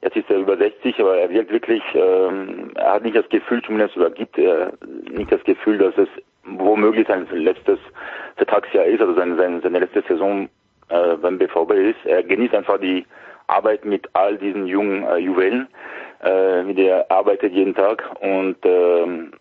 Jetzt 0.02 0.16
ist 0.16 0.30
er 0.30 0.38
über 0.38 0.58
60, 0.58 1.00
aber 1.00 1.18
er 1.18 1.30
wirkt 1.32 1.52
wirklich, 1.52 1.82
ähm, 1.96 2.72
er 2.76 2.94
hat 2.94 3.04
nicht 3.04 3.18
das 3.18 3.28
Gefühl, 3.30 3.64
zumindest 3.64 3.98
oder 3.98 4.12
gibt 4.12 4.38
er 4.38 4.74
nicht 5.10 5.32
das 5.32 5.44
Gefühl, 5.44 5.80
dass 5.80 5.98
es 5.98 6.08
womöglich 6.44 7.08
sein 7.08 7.28
letztes 7.32 7.80
Vertragsjahr 8.36 8.86
ist, 8.86 9.02
also 9.02 9.16
seine, 9.16 9.36
seine, 9.38 9.60
seine 9.62 9.80
letzte 9.80 10.04
Saison 10.08 10.50
äh, 10.90 11.16
beim 11.16 11.40
BVB 11.40 11.72
ist. 11.72 12.06
Er 12.06 12.22
genießt 12.22 12.54
einfach 12.54 12.80
die 12.80 13.06
Arbeit 13.48 13.86
mit 13.86 14.08
all 14.14 14.38
diesen 14.38 14.68
jungen 14.68 15.04
äh, 15.04 15.18
Juwelen, 15.18 15.68
äh, 16.24 16.62
mit 16.62 16.78
der 16.78 16.98
er 16.98 17.12
arbeitet 17.12 17.54
jeden 17.54 17.74
Tag 17.74 18.04
und 18.22 18.58
ähm, 18.64 19.32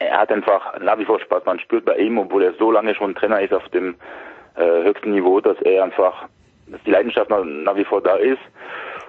er 0.00 0.18
hat 0.18 0.32
einfach 0.32 0.80
nach 0.80 0.98
wie 0.98 1.04
vor 1.04 1.20
Spaß. 1.20 1.44
Man 1.44 1.60
spürt 1.60 1.84
bei 1.84 1.96
ihm, 1.96 2.18
obwohl 2.18 2.42
er 2.42 2.54
so 2.54 2.72
lange 2.72 2.94
schon 2.94 3.14
Trainer 3.14 3.40
ist 3.40 3.52
auf 3.52 3.68
dem 3.68 3.94
äh, 4.56 4.82
höchsten 4.82 5.12
Niveau, 5.12 5.40
dass 5.40 5.60
er 5.62 5.84
einfach, 5.84 6.26
dass 6.66 6.82
die 6.84 6.90
Leidenschaft 6.90 7.30
nach, 7.30 7.44
nach 7.44 7.76
wie 7.76 7.84
vor 7.84 8.00
da 8.00 8.16
ist. 8.16 8.40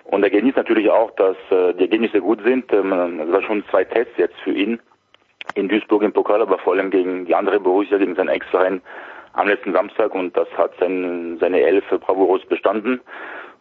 Und 0.04 0.24
er 0.24 0.30
genießt 0.30 0.58
natürlich 0.58 0.90
auch, 0.90 1.12
dass 1.12 1.38
äh, 1.50 1.74
die 1.74 1.84
Ergebnisse 1.84 2.20
gut 2.20 2.42
sind. 2.44 2.72
Ähm, 2.74 3.22
es 3.22 3.32
war 3.32 3.42
schon 3.42 3.64
zwei 3.72 3.86
Tests 3.86 4.14
jetzt 4.18 4.38
für 4.44 4.52
ihn 4.52 4.80
in 5.56 5.70
Duisburg 5.70 6.04
im 6.04 6.12
Pokal, 6.12 6.42
aber 6.42 6.58
vor 6.60 6.74
allem 6.74 6.92
gegen 6.92 7.26
die 7.26 7.36
andere 7.36 7.60
Borussia, 7.60 7.98
gegen 7.98 8.16
seinen 8.16 8.30
Ex-Verein 8.30 8.82
am 9.34 9.48
letzten 9.48 9.72
Samstag 9.72 10.14
und 10.14 10.36
das 10.36 10.50
hat 10.58 10.74
sein, 10.80 11.38
seine 11.40 11.62
Elf 11.62 11.86
bravourös 11.90 12.46
bestanden. 12.46 13.00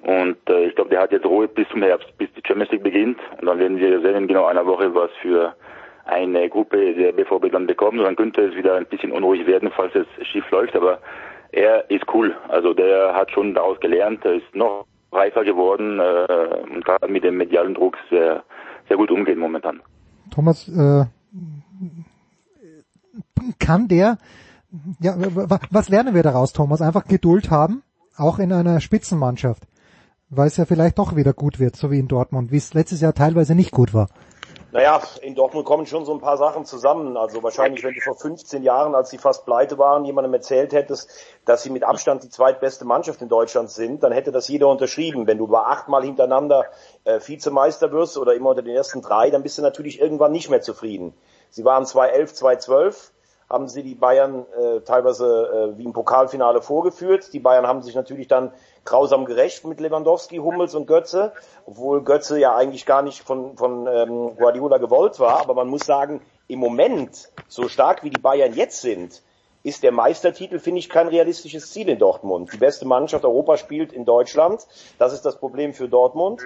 Und 0.03 0.37
äh, 0.49 0.65
ich 0.65 0.75
glaube, 0.75 0.91
der 0.91 1.01
hat 1.03 1.13
jetzt 1.13 1.27
Ruhe 1.27 1.47
bis 1.47 1.69
zum 1.69 1.83
Herbst, 1.83 2.09
bis 2.19 2.29
die 2.33 2.43
Champions 2.45 2.73
League 2.73 2.83
beginnt. 2.83 3.21
Und 3.41 3.47
dann 3.47 3.59
werden 3.61 3.79
wir 3.79 4.01
sehen 4.01 4.17
in 4.17 4.27
genau 4.27 4.47
einer 4.47 4.67
Woche, 4.67 4.93
was 4.95 5.11
für 5.23 5.55
eine 6.05 6.49
Gruppe 6.49 6.95
der 6.95 7.13
BVB 7.13 7.53
dann 7.53 7.67
bekommt. 7.67 7.99
Und 7.99 8.05
dann 8.05 8.17
könnte 8.17 8.43
es 8.43 8.55
wieder 8.55 8.77
ein 8.77 8.87
bisschen 8.87 9.13
unruhig 9.13 9.47
werden, 9.47 9.71
falls 9.75 9.95
es 9.95 10.07
schief 10.27 10.51
läuft. 10.51 10.75
Aber 10.77 11.01
er 11.53 11.91
ist 11.91 12.05
cool. 12.15 12.35
Also 12.49 12.75
der 12.75 13.15
hat 13.15 13.31
schon 13.31 13.55
daraus 13.55 13.79
gelernt. 13.81 14.25
Er 14.25 14.35
ist 14.35 14.55
noch 14.55 14.87
reifer 15.13 15.45
geworden 15.45 15.99
äh, 15.99 16.73
und 16.73 16.85
kann 16.85 16.99
mit 17.11 17.25
dem 17.25 17.37
medialen 17.37 17.75
Druck 17.75 17.97
sehr, 18.11 18.45
sehr 18.89 18.97
gut 18.97 19.11
umgehen 19.11 19.39
momentan. 19.39 19.81
Thomas, 20.31 20.69
äh, 20.69 21.07
kann 23.59 23.89
der, 23.89 24.19
ja, 25.01 25.15
was 25.19 25.89
lernen 25.89 26.15
wir 26.15 26.23
daraus, 26.23 26.53
Thomas? 26.53 26.81
Einfach 26.81 27.07
Geduld 27.07 27.51
haben, 27.51 27.83
auch 28.17 28.39
in 28.39 28.53
einer 28.53 28.81
Spitzenmannschaft, 28.81 29.65
weil 30.29 30.47
es 30.47 30.57
ja 30.57 30.65
vielleicht 30.65 30.99
doch 30.99 31.17
wieder 31.17 31.33
gut 31.33 31.59
wird, 31.59 31.75
so 31.75 31.91
wie 31.91 31.99
in 31.99 32.09
Dortmund, 32.09 32.53
wie 32.53 32.59
es 32.59 32.75
letztes 32.75 33.01
Jahr 33.01 33.15
teilweise 33.15 33.55
nicht 33.55 33.73
gut 33.73 33.95
war. 33.95 34.09
Naja, 34.73 35.03
in 35.23 35.35
Dortmund 35.35 35.67
kommen 35.67 35.87
schon 35.87 36.05
so 36.05 36.13
ein 36.13 36.21
paar 36.21 36.37
Sachen 36.37 36.65
zusammen. 36.65 37.17
Also 37.17 37.43
wahrscheinlich, 37.43 37.83
wenn 37.83 37.95
du 37.95 38.01
vor 38.01 38.15
15 38.15 38.63
Jahren, 38.63 38.95
als 38.95 39.11
sie 39.11 39.19
fast 39.19 39.45
pleite 39.45 39.79
waren, 39.79 40.05
jemandem 40.05 40.33
erzählt 40.33 40.73
hättest, 40.73 41.11
dass 41.45 41.65
sie 41.65 41.71
mit 41.71 41.83
Abstand 41.83 42.23
die 42.23 42.29
zweitbeste 42.29 42.85
Mannschaft 42.85 43.21
in 43.21 43.29
Deutschland 43.29 43.71
sind, 43.71 44.05
dann 44.05 44.13
hätte 44.13 44.31
das 44.31 44.47
jeder 44.47 44.69
unterschrieben. 44.69 45.27
Wenn 45.27 45.39
du 45.39 45.45
über 45.45 45.67
achtmal 45.67 46.05
hintereinander 46.05 46.67
äh, 47.03 47.19
Vizemeister 47.19 47.91
wirst 47.91 48.17
oder 48.17 48.35
immer 48.35 48.51
unter 48.51 48.63
den 48.63 48.77
ersten 48.77 49.03
drei, 49.03 49.31
dann 49.31 49.43
bist 49.43 49.59
du 49.59 49.63
natürlich 49.63 50.01
irgendwann 50.01 50.31
nicht 50.31 50.51
mehr 50.51 50.61
zufrieden. 50.61 51.15
Sie 51.51 51.65
waren 51.65 51.85
2011, 51.85 52.35
2012 52.35 53.13
haben 53.51 53.67
sie 53.67 53.83
die 53.83 53.97
Bayern 53.97 54.47
äh, 54.57 54.81
teilweise 54.83 55.73
äh, 55.75 55.79
wie 55.79 55.85
im 55.85 55.93
Pokalfinale 55.93 56.63
vorgeführt. 56.63 57.33
Die 57.33 57.41
Bayern 57.41 57.67
haben 57.67 57.83
sich 57.83 57.97
natürlich 57.97 58.29
dann 58.29 58.53
grausam 58.85 59.25
gerecht 59.25 59.65
mit 59.65 59.81
Lewandowski, 59.81 60.39
Hummels 60.39 60.75
und 60.75 60.87
Götze, 60.87 61.33
obwohl 61.67 62.03
Götze 62.03 62.39
ja 62.39 62.57
eigentlich 62.57 62.87
gar 62.87 63.03
nicht 63.03 63.23
von, 63.23 63.57
von 63.57 63.87
ähm, 63.87 64.37
Guardiola 64.37 64.79
gewollt 64.79 65.21
war. 65.21 65.41
Aber 65.41 65.55
man 65.55 65.69
muss 65.69 65.85
sagen, 65.85 66.21
im 66.49 66.59
Moment, 66.59 67.31
so 67.49 67.69
stark 67.69 68.03
wie 68.03 68.11
die 68.11 68.21
Bayern 68.21 68.55
jetzt 68.55 68.81
sind, 68.81 69.23
ist 69.63 69.83
der 69.83 69.93
Meistertitel, 69.93 70.59
finde 70.59 70.79
ich, 70.79 70.89
kein 70.89 71.09
realistisches 71.09 71.71
Ziel 71.71 71.89
in 71.89 71.99
Dortmund. 71.99 72.51
Die 72.53 72.57
beste 72.57 72.87
Mannschaft 72.87 73.25
Europa 73.25 73.59
spielt 73.59 73.93
in 73.93 74.07
Deutschland. 74.07 74.67
Das 74.99 75.13
ist 75.13 75.27
das 75.27 75.39
Problem 75.39 75.75
für 75.75 75.89
Dortmund. 75.89 76.43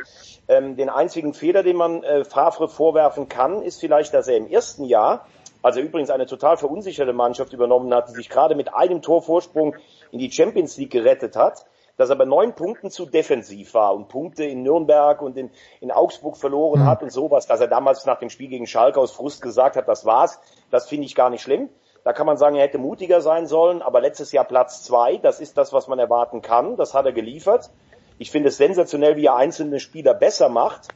Ähm, 0.48 0.76
den 0.76 0.88
einzigen 0.88 1.32
Fehler, 1.32 1.62
den 1.62 1.76
man 1.76 2.02
äh, 2.02 2.24
Favre 2.24 2.68
vorwerfen 2.68 3.28
kann, 3.28 3.62
ist 3.62 3.78
vielleicht, 3.78 4.12
dass 4.14 4.26
er 4.26 4.36
im 4.36 4.48
ersten 4.48 4.84
Jahr 4.84 5.26
als 5.62 5.78
er 5.78 5.82
übrigens 5.82 6.10
eine 6.10 6.26
total 6.26 6.58
verunsicherte 6.58 7.14
Mannschaft 7.14 7.54
übernommen 7.54 7.92
hat, 7.94 8.10
die 8.10 8.12
sich 8.12 8.28
gerade 8.28 8.54
mit 8.54 8.74
einem 8.74 9.00
Torvorsprung 9.00 9.74
in 10.10 10.18
die 10.18 10.30
Champions 10.30 10.76
League 10.76 10.90
gerettet 10.90 11.36
hat, 11.36 11.64
dass 11.96 12.10
er 12.10 12.16
bei 12.16 12.24
neun 12.24 12.54
Punkten 12.54 12.90
zu 12.90 13.06
defensiv 13.06 13.74
war 13.74 13.94
und 13.94 14.08
Punkte 14.08 14.44
in 14.44 14.62
Nürnberg 14.62 15.22
und 15.22 15.36
in, 15.36 15.50
in 15.80 15.90
Augsburg 15.90 16.36
verloren 16.36 16.80
mhm. 16.80 16.86
hat 16.86 17.02
und 17.02 17.10
sowas, 17.10 17.46
dass 17.46 17.60
er 17.60 17.68
damals 17.68 18.04
nach 18.06 18.18
dem 18.18 18.30
Spiel 18.30 18.48
gegen 18.48 18.66
Schalke 18.66 19.00
aus 19.00 19.12
Frust 19.12 19.42
gesagt 19.42 19.76
hat, 19.76 19.88
das 19.88 20.04
war's, 20.04 20.40
das 20.70 20.88
finde 20.88 21.06
ich 21.06 21.14
gar 21.14 21.30
nicht 21.30 21.42
schlimm. 21.42 21.68
Da 22.04 22.12
kann 22.12 22.26
man 22.26 22.36
sagen, 22.36 22.56
er 22.56 22.64
hätte 22.64 22.78
mutiger 22.78 23.22
sein 23.22 23.46
sollen, 23.46 23.80
aber 23.80 24.00
letztes 24.00 24.30
Jahr 24.32 24.44
Platz 24.44 24.82
zwei, 24.82 25.16
das 25.16 25.40
ist 25.40 25.56
das, 25.56 25.72
was 25.72 25.88
man 25.88 25.98
erwarten 25.98 26.42
kann, 26.42 26.76
das 26.76 26.92
hat 26.92 27.06
er 27.06 27.12
geliefert. 27.12 27.70
Ich 28.18 28.30
finde 28.30 28.50
es 28.50 28.58
sensationell, 28.58 29.16
wie 29.16 29.26
er 29.26 29.36
einzelne 29.36 29.80
Spieler 29.80 30.14
besser 30.14 30.48
macht. 30.48 30.88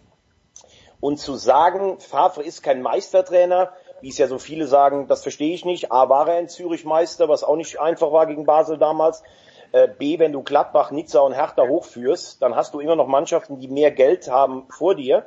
Und 1.00 1.18
zu 1.18 1.36
sagen, 1.36 1.98
Favre 2.00 2.42
ist 2.42 2.62
kein 2.62 2.82
Meistertrainer, 2.82 3.72
wie 4.00 4.08
es 4.08 4.18
ja 4.18 4.26
so 4.26 4.38
viele 4.38 4.66
sagen, 4.66 5.06
das 5.08 5.22
verstehe 5.22 5.54
ich 5.54 5.64
nicht. 5.64 5.90
A, 5.92 6.08
war 6.08 6.28
er 6.28 6.40
in 6.40 6.48
Zürich 6.48 6.84
Meister, 6.84 7.28
was 7.28 7.44
auch 7.44 7.56
nicht 7.56 7.80
einfach 7.80 8.12
war 8.12 8.26
gegen 8.26 8.44
Basel 8.44 8.78
damals. 8.78 9.22
Äh, 9.72 9.88
B, 9.88 10.18
wenn 10.18 10.32
du 10.32 10.42
Gladbach, 10.42 10.90
Nizza 10.90 11.20
und 11.20 11.32
Hertha 11.32 11.66
hochführst, 11.66 12.40
dann 12.42 12.56
hast 12.56 12.74
du 12.74 12.80
immer 12.80 12.96
noch 12.96 13.06
Mannschaften, 13.06 13.60
die 13.60 13.68
mehr 13.68 13.90
Geld 13.90 14.30
haben 14.30 14.66
vor 14.70 14.94
dir. 14.94 15.26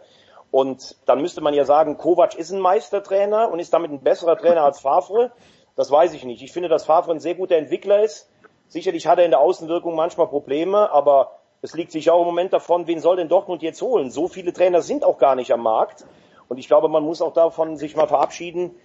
Und 0.49 0.97
dann 1.05 1.21
müsste 1.21 1.41
man 1.41 1.53
ja 1.53 1.63
sagen, 1.63 1.97
Kovac 1.97 2.35
ist 2.35 2.51
ein 2.51 2.59
Meistertrainer 2.59 3.49
und 3.51 3.59
ist 3.59 3.73
damit 3.73 3.91
ein 3.91 4.01
besserer 4.01 4.37
Trainer 4.37 4.63
als 4.63 4.81
Favre. 4.81 5.31
Das 5.75 5.89
weiß 5.89 6.13
ich 6.13 6.25
nicht. 6.25 6.41
Ich 6.41 6.51
finde, 6.51 6.69
dass 6.69 6.85
Favre 6.85 7.11
ein 7.11 7.19
sehr 7.19 7.35
guter 7.35 7.55
Entwickler 7.55 8.03
ist. 8.03 8.29
Sicherlich 8.67 9.07
hat 9.07 9.19
er 9.19 9.25
in 9.25 9.31
der 9.31 9.39
Außenwirkung 9.39 9.95
manchmal 9.95 10.27
Probleme, 10.27 10.91
aber 10.91 11.31
Es 11.63 11.75
liegt 11.75 11.91
sich 11.91 12.09
auch 12.09 12.21
im 12.21 12.25
Moment 12.25 12.53
davon, 12.53 12.87
wen 12.87 12.99
soll 12.99 13.17
denn 13.17 13.29
Dortmund 13.29 13.61
jetzt 13.61 13.81
holen? 13.83 14.09
So 14.09 14.27
viele 14.27 14.51
Trainer 14.51 14.81
sind 14.81 15.03
auch 15.03 15.19
gar 15.19 15.35
nicht 15.35 15.53
am 15.53 15.61
Markt. 15.61 16.05
Und 16.47 16.57
ich 16.57 16.67
glaube, 16.67 16.89
man 16.89 17.03
muss 17.03 17.21
auch 17.21 17.33
davon 17.33 17.77
sich 17.77 17.95
mal 17.95 18.07
verabschieden, 18.07 18.75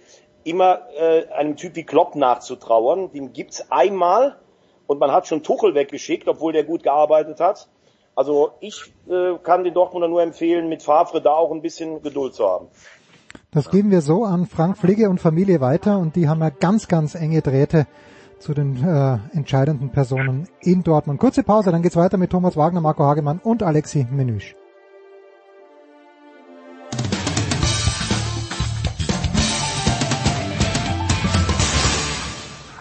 immer 0.43 0.87
äh, 0.95 1.27
einem 1.29 1.55
Typ 1.55 1.75
wie 1.75 1.83
Klopp 1.83 2.15
nachzutrauern. 2.15 3.11
Den 3.11 3.33
gibt's 3.33 3.71
einmal 3.71 4.37
und 4.87 4.99
man 4.99 5.11
hat 5.11 5.27
schon 5.27 5.43
Tuchel 5.43 5.75
weggeschickt, 5.75 6.27
obwohl 6.27 6.53
der 6.53 6.63
gut 6.63 6.83
gearbeitet 6.83 7.39
hat. 7.39 7.67
Also 8.15 8.51
ich 8.61 8.91
äh, 9.07 9.37
kann 9.43 9.63
den 9.63 9.73
Dortmunder 9.73 10.07
nur 10.07 10.23
empfehlen, 10.23 10.69
mit 10.69 10.81
Favre 10.81 11.21
da 11.21 11.33
auch 11.33 11.51
ein 11.51 11.61
bisschen 11.61 12.01
Geduld 12.01 12.33
zu 12.33 12.47
haben. 12.47 12.67
Das 13.51 13.69
geben 13.69 13.91
wir 13.91 14.01
so 14.01 14.23
an 14.23 14.47
Frank 14.47 14.77
Pflege 14.77 15.09
und 15.09 15.19
Familie 15.19 15.61
weiter 15.61 15.99
und 15.99 16.15
die 16.15 16.27
haben 16.27 16.41
ja 16.41 16.49
ganz, 16.49 16.87
ganz 16.87 17.13
enge 17.13 17.41
Drähte 17.41 17.85
zu 18.39 18.53
den 18.53 18.83
äh, 18.83 19.19
entscheidenden 19.35 19.91
Personen 19.91 20.47
in 20.61 20.83
Dortmund. 20.83 21.19
Kurze 21.19 21.43
Pause, 21.43 21.71
dann 21.71 21.81
geht's 21.81 21.95
weiter 21.95 22.17
mit 22.17 22.31
Thomas 22.31 22.57
Wagner, 22.57 22.81
Marco 22.81 23.03
Hagemann 23.03 23.39
und 23.43 23.63
Alexi 23.63 24.07
Menüsch. 24.09 24.55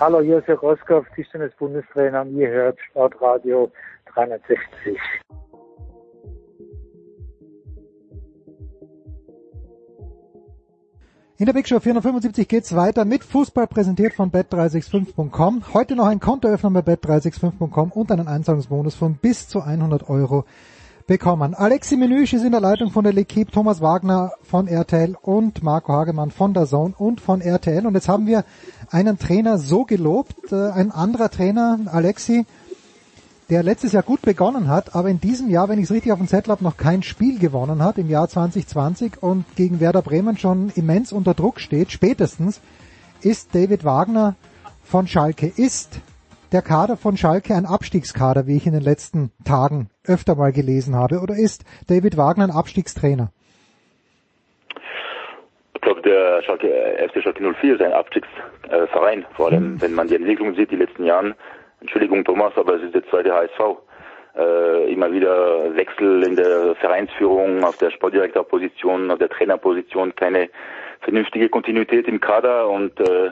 Hallo, 0.06 0.20
Herr 0.22 0.54
Roskopf, 0.58 1.04
Tischtennis-Bundestrainer 1.16 2.20
und 2.20 2.36
ihr 2.36 2.48
hört 2.48 2.78
Sportradio 2.78 3.72
360. 4.14 4.96
In 11.38 11.46
der 11.46 11.52
Big 11.54 11.66
Show 11.66 11.80
475 11.80 12.46
geht's 12.46 12.76
weiter 12.76 13.04
mit 13.04 13.24
Fußball 13.24 13.66
präsentiert 13.66 14.14
von 14.14 14.30
bet365.com. 14.30 15.74
Heute 15.74 15.96
noch 15.96 16.06
ein 16.06 16.20
Kontoöffner 16.20 16.70
bei 16.70 16.92
bet365.com 16.92 17.90
und 17.90 18.12
einen 18.12 18.28
Einzahlungsbonus 18.28 18.94
von 18.94 19.16
bis 19.16 19.48
zu 19.48 19.60
100 19.60 20.08
Euro 20.08 20.44
bekommen. 21.06 21.54
Alexi 21.54 21.96
Menüsch 21.96 22.32
ist 22.32 22.44
in 22.44 22.52
der 22.52 22.60
Leitung 22.60 22.90
von 22.90 23.04
der 23.04 23.12
L'Equipe, 23.12 23.50
Thomas 23.50 23.80
Wagner 23.80 24.32
von 24.42 24.66
RTL 24.66 25.16
und 25.22 25.62
Marco 25.62 25.92
Hagemann 25.92 26.30
von 26.30 26.52
der 26.52 26.66
Zone 26.66 26.94
und 26.96 27.20
von 27.20 27.40
RTL. 27.40 27.86
Und 27.86 27.94
jetzt 27.94 28.08
haben 28.08 28.26
wir 28.26 28.44
einen 28.90 29.18
Trainer 29.18 29.58
so 29.58 29.84
gelobt, 29.84 30.52
äh, 30.52 30.70
ein 30.70 30.90
anderer 30.90 31.30
Trainer, 31.30 31.80
Alexi, 31.86 32.46
der 33.48 33.62
letztes 33.62 33.92
Jahr 33.92 34.02
gut 34.02 34.22
begonnen 34.22 34.68
hat, 34.68 34.94
aber 34.96 35.08
in 35.08 35.20
diesem 35.20 35.48
Jahr, 35.48 35.68
wenn 35.68 35.78
ich 35.78 35.84
es 35.84 35.92
richtig 35.92 36.12
auf 36.12 36.18
dem 36.18 36.26
Zettel 36.26 36.50
habe, 36.50 36.64
noch 36.64 36.76
kein 36.76 37.02
Spiel 37.02 37.38
gewonnen 37.38 37.82
hat, 37.82 37.96
im 37.98 38.08
Jahr 38.08 38.28
2020 38.28 39.22
und 39.22 39.44
gegen 39.54 39.78
Werder 39.78 40.02
Bremen 40.02 40.36
schon 40.36 40.70
immens 40.74 41.12
unter 41.12 41.34
Druck 41.34 41.60
steht, 41.60 41.92
spätestens, 41.92 42.60
ist 43.20 43.54
David 43.54 43.84
Wagner 43.84 44.34
von 44.82 45.06
Schalke. 45.06 45.46
Ist 45.46 46.00
der 46.52 46.62
Kader 46.62 46.96
von 46.96 47.16
Schalke 47.16 47.54
ein 47.54 47.66
Abstiegskader, 47.66 48.46
wie 48.46 48.56
ich 48.56 48.66
in 48.66 48.72
den 48.72 48.82
letzten 48.82 49.30
Tagen 49.44 49.90
öfter 50.04 50.34
mal 50.34 50.52
gelesen 50.52 50.96
habe, 50.96 51.20
oder 51.20 51.36
ist 51.36 51.64
David 51.86 52.16
Wagner 52.16 52.44
ein 52.44 52.50
Abstiegstrainer? 52.50 53.30
Der 56.16 56.42
Schalke, 56.42 56.68
FC 57.12 57.22
Schalke 57.22 57.42
04 57.42 57.74
ist 57.74 57.82
ein 57.82 57.92
Abstiegsverein, 57.92 59.26
vor 59.36 59.48
allem 59.48 59.74
hm. 59.74 59.82
wenn 59.82 59.92
man 59.92 60.08
die 60.08 60.14
Entwicklung 60.14 60.54
sieht, 60.54 60.70
die 60.70 60.76
letzten 60.76 61.04
Jahren 61.04 61.34
Entschuldigung 61.82 62.24
Thomas, 62.24 62.56
aber 62.56 62.76
es 62.76 62.84
ist 62.84 62.94
der 62.94 63.06
zweite 63.08 63.34
HSV. 63.34 63.76
Äh, 64.34 64.92
immer 64.92 65.12
wieder 65.12 65.76
Wechsel 65.76 66.22
in 66.22 66.36
der 66.36 66.74
Vereinsführung, 66.76 67.64
auf 67.64 67.76
der 67.76 67.90
Sportdirektorposition, 67.90 69.10
auf 69.10 69.18
der 69.18 69.28
Trainerposition, 69.28 70.14
keine 70.16 70.48
vernünftige 71.00 71.50
Kontinuität 71.50 72.08
im 72.08 72.20
Kader 72.20 72.68
und 72.70 72.98
äh, 73.00 73.30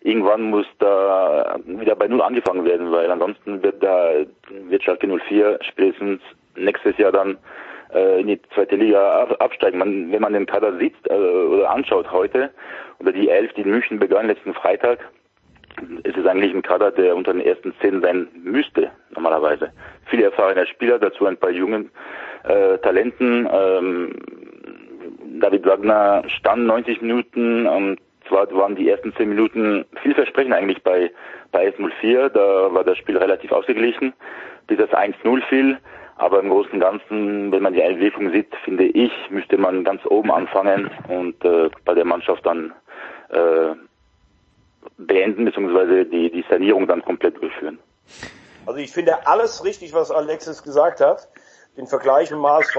irgendwann 0.00 0.42
muss 0.42 0.66
da 0.80 1.56
wieder 1.66 1.94
bei 1.94 2.08
Null 2.08 2.22
angefangen 2.22 2.64
werden, 2.64 2.90
weil 2.90 3.10
ansonsten 3.12 3.62
wird 3.62 3.80
da 3.80 4.10
wird 4.68 4.82
Schalke 4.82 5.06
04 5.06 5.60
spätestens 5.62 6.20
nächstes 6.56 6.98
Jahr 6.98 7.12
dann 7.12 7.38
äh, 7.92 8.20
in 8.20 8.28
die 8.28 8.40
zweite 8.54 8.76
Liga 8.76 9.24
absteigen. 9.38 9.78
Man, 9.78 10.12
wenn 10.12 10.22
man 10.22 10.32
den 10.32 10.46
Kader 10.46 10.76
sieht 10.78 10.94
äh, 11.08 11.14
oder 11.14 11.70
anschaut 11.70 12.10
heute 12.10 12.50
oder 12.98 13.12
die 13.12 13.28
Elf, 13.28 13.52
die 13.54 13.62
in 13.62 13.70
München 13.70 13.98
begann 13.98 14.26
letzten 14.26 14.54
Freitag, 14.54 14.98
ist 16.04 16.16
es 16.16 16.26
eigentlich 16.26 16.54
ein 16.54 16.62
Kader, 16.62 16.90
der 16.90 17.16
unter 17.16 17.32
den 17.32 17.42
ersten 17.42 17.74
zehn 17.80 18.00
sein 18.00 18.28
müsste, 18.42 18.90
normalerweise. 19.14 19.72
Viele 20.06 20.24
erfahrene 20.24 20.66
Spieler, 20.66 20.98
dazu 20.98 21.26
ein 21.26 21.36
paar 21.36 21.50
jungen 21.50 21.90
äh, 22.44 22.78
Talenten. 22.78 23.48
Ähm, 23.52 24.14
David 25.40 25.66
Wagner 25.66 26.22
stand 26.28 26.66
90 26.66 27.02
Minuten, 27.02 27.66
und 27.66 27.98
zwar 28.28 28.50
waren 28.52 28.76
die 28.76 28.88
ersten 28.88 29.14
zehn 29.16 29.28
Minuten 29.28 29.84
vielversprechend 30.02 30.54
eigentlich 30.54 30.82
bei, 30.82 31.10
bei 31.50 31.68
S04, 31.68 32.28
da 32.28 32.72
war 32.72 32.84
das 32.84 32.98
Spiel 32.98 33.16
relativ 33.16 33.50
ausgeglichen, 33.52 34.12
bis 34.66 34.78
das 34.78 34.90
1-0 34.90 35.42
fiel. 35.48 35.78
Aber 36.16 36.40
im 36.40 36.48
Großen 36.48 36.72
und 36.72 36.80
Ganzen, 36.80 37.50
wenn 37.50 37.62
man 37.62 37.72
die 37.72 37.80
Entwicklung 37.80 38.30
sieht, 38.30 38.54
finde 38.64 38.84
ich, 38.84 39.12
müsste 39.30 39.58
man 39.58 39.82
ganz 39.82 40.04
oben 40.06 40.30
anfangen 40.30 40.90
und 41.08 41.44
äh, 41.44 41.70
bei 41.84 41.94
der 41.94 42.04
Mannschaft 42.04 42.46
dann 42.46 42.72
äh, 43.30 43.74
beenden 44.96 45.44
bzw. 45.44 46.04
Die, 46.04 46.30
die 46.30 46.44
Sanierung 46.48 46.86
dann 46.86 47.02
komplett 47.02 47.40
durchführen. 47.42 47.78
Also 48.66 48.78
ich 48.78 48.92
finde 48.92 49.26
alles 49.26 49.64
richtig, 49.64 49.92
was 49.92 50.10
Alexis 50.10 50.62
gesagt 50.62 51.00
hat. 51.00 51.28
Den 51.76 51.86
Vergleich 51.86 52.30
mit 52.30 52.40
HSV, 52.40 52.76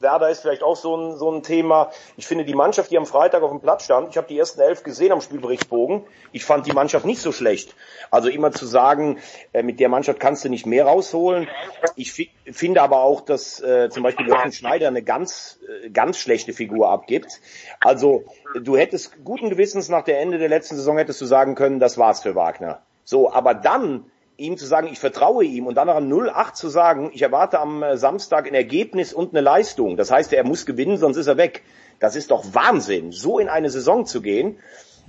Werder 0.00 0.30
ist 0.30 0.40
vielleicht 0.40 0.62
auch 0.62 0.76
so 0.76 0.96
ein, 0.96 1.16
so 1.16 1.30
ein 1.30 1.42
Thema. 1.42 1.90
Ich 2.16 2.26
finde 2.26 2.44
die 2.44 2.54
Mannschaft, 2.54 2.90
die 2.90 2.98
am 2.98 3.06
Freitag 3.06 3.42
auf 3.42 3.50
dem 3.50 3.60
Platz 3.60 3.84
stand, 3.84 4.08
ich 4.10 4.16
habe 4.16 4.26
die 4.26 4.38
ersten 4.38 4.60
elf 4.60 4.82
gesehen 4.82 5.12
am 5.12 5.20
Spielberichtsbogen. 5.20 6.04
Ich 6.32 6.44
fand 6.44 6.66
die 6.66 6.72
Mannschaft 6.72 7.04
nicht 7.06 7.20
so 7.20 7.32
schlecht. 7.32 7.74
Also 8.10 8.28
immer 8.28 8.52
zu 8.52 8.66
sagen, 8.66 9.18
äh, 9.52 9.62
mit 9.62 9.80
der 9.80 9.88
Mannschaft 9.88 10.20
kannst 10.20 10.44
du 10.44 10.48
nicht 10.48 10.66
mehr 10.66 10.86
rausholen. 10.86 11.48
Ich 11.96 12.30
finde 12.44 12.82
aber 12.82 13.00
auch, 13.00 13.20
dass 13.20 13.60
äh, 13.60 13.88
zum 13.90 14.02
Beispiel 14.02 14.28
Jochen 14.28 14.52
Schneider 14.52 14.88
eine 14.88 15.02
ganz, 15.02 15.58
äh, 15.84 15.90
ganz 15.90 16.18
schlechte 16.18 16.52
Figur 16.52 16.90
abgibt. 16.90 17.40
Also 17.80 18.24
du 18.60 18.76
hättest 18.76 19.24
guten 19.24 19.50
Gewissens 19.50 19.88
nach 19.88 20.04
der 20.04 20.20
Ende 20.20 20.38
der 20.38 20.48
letzten 20.48 20.76
Saison 20.76 20.98
hättest 20.98 21.20
du 21.20 21.26
sagen 21.26 21.54
können, 21.54 21.80
das 21.80 21.98
war's 21.98 22.22
für 22.22 22.34
Wagner. 22.34 22.82
So, 23.04 23.32
aber 23.32 23.54
dann 23.54 24.10
ihm 24.36 24.56
zu 24.56 24.66
sagen, 24.66 24.88
ich 24.90 24.98
vertraue 24.98 25.44
ihm 25.44 25.66
und 25.66 25.76
dann 25.76 25.86
nach 25.86 26.00
0-8 26.00 26.54
zu 26.54 26.68
sagen, 26.68 27.10
ich 27.12 27.22
erwarte 27.22 27.58
am 27.58 27.82
äh, 27.82 27.96
Samstag 27.96 28.46
ein 28.46 28.54
Ergebnis 28.54 29.12
und 29.12 29.32
eine 29.32 29.40
Leistung. 29.40 29.96
Das 29.96 30.10
heißt, 30.10 30.32
er 30.32 30.44
muss 30.44 30.66
gewinnen, 30.66 30.98
sonst 30.98 31.16
ist 31.16 31.26
er 31.26 31.36
weg. 31.36 31.62
Das 31.98 32.16
ist 32.16 32.30
doch 32.30 32.44
Wahnsinn, 32.52 33.12
so 33.12 33.38
in 33.38 33.48
eine 33.48 33.70
Saison 33.70 34.04
zu 34.04 34.20
gehen. 34.20 34.58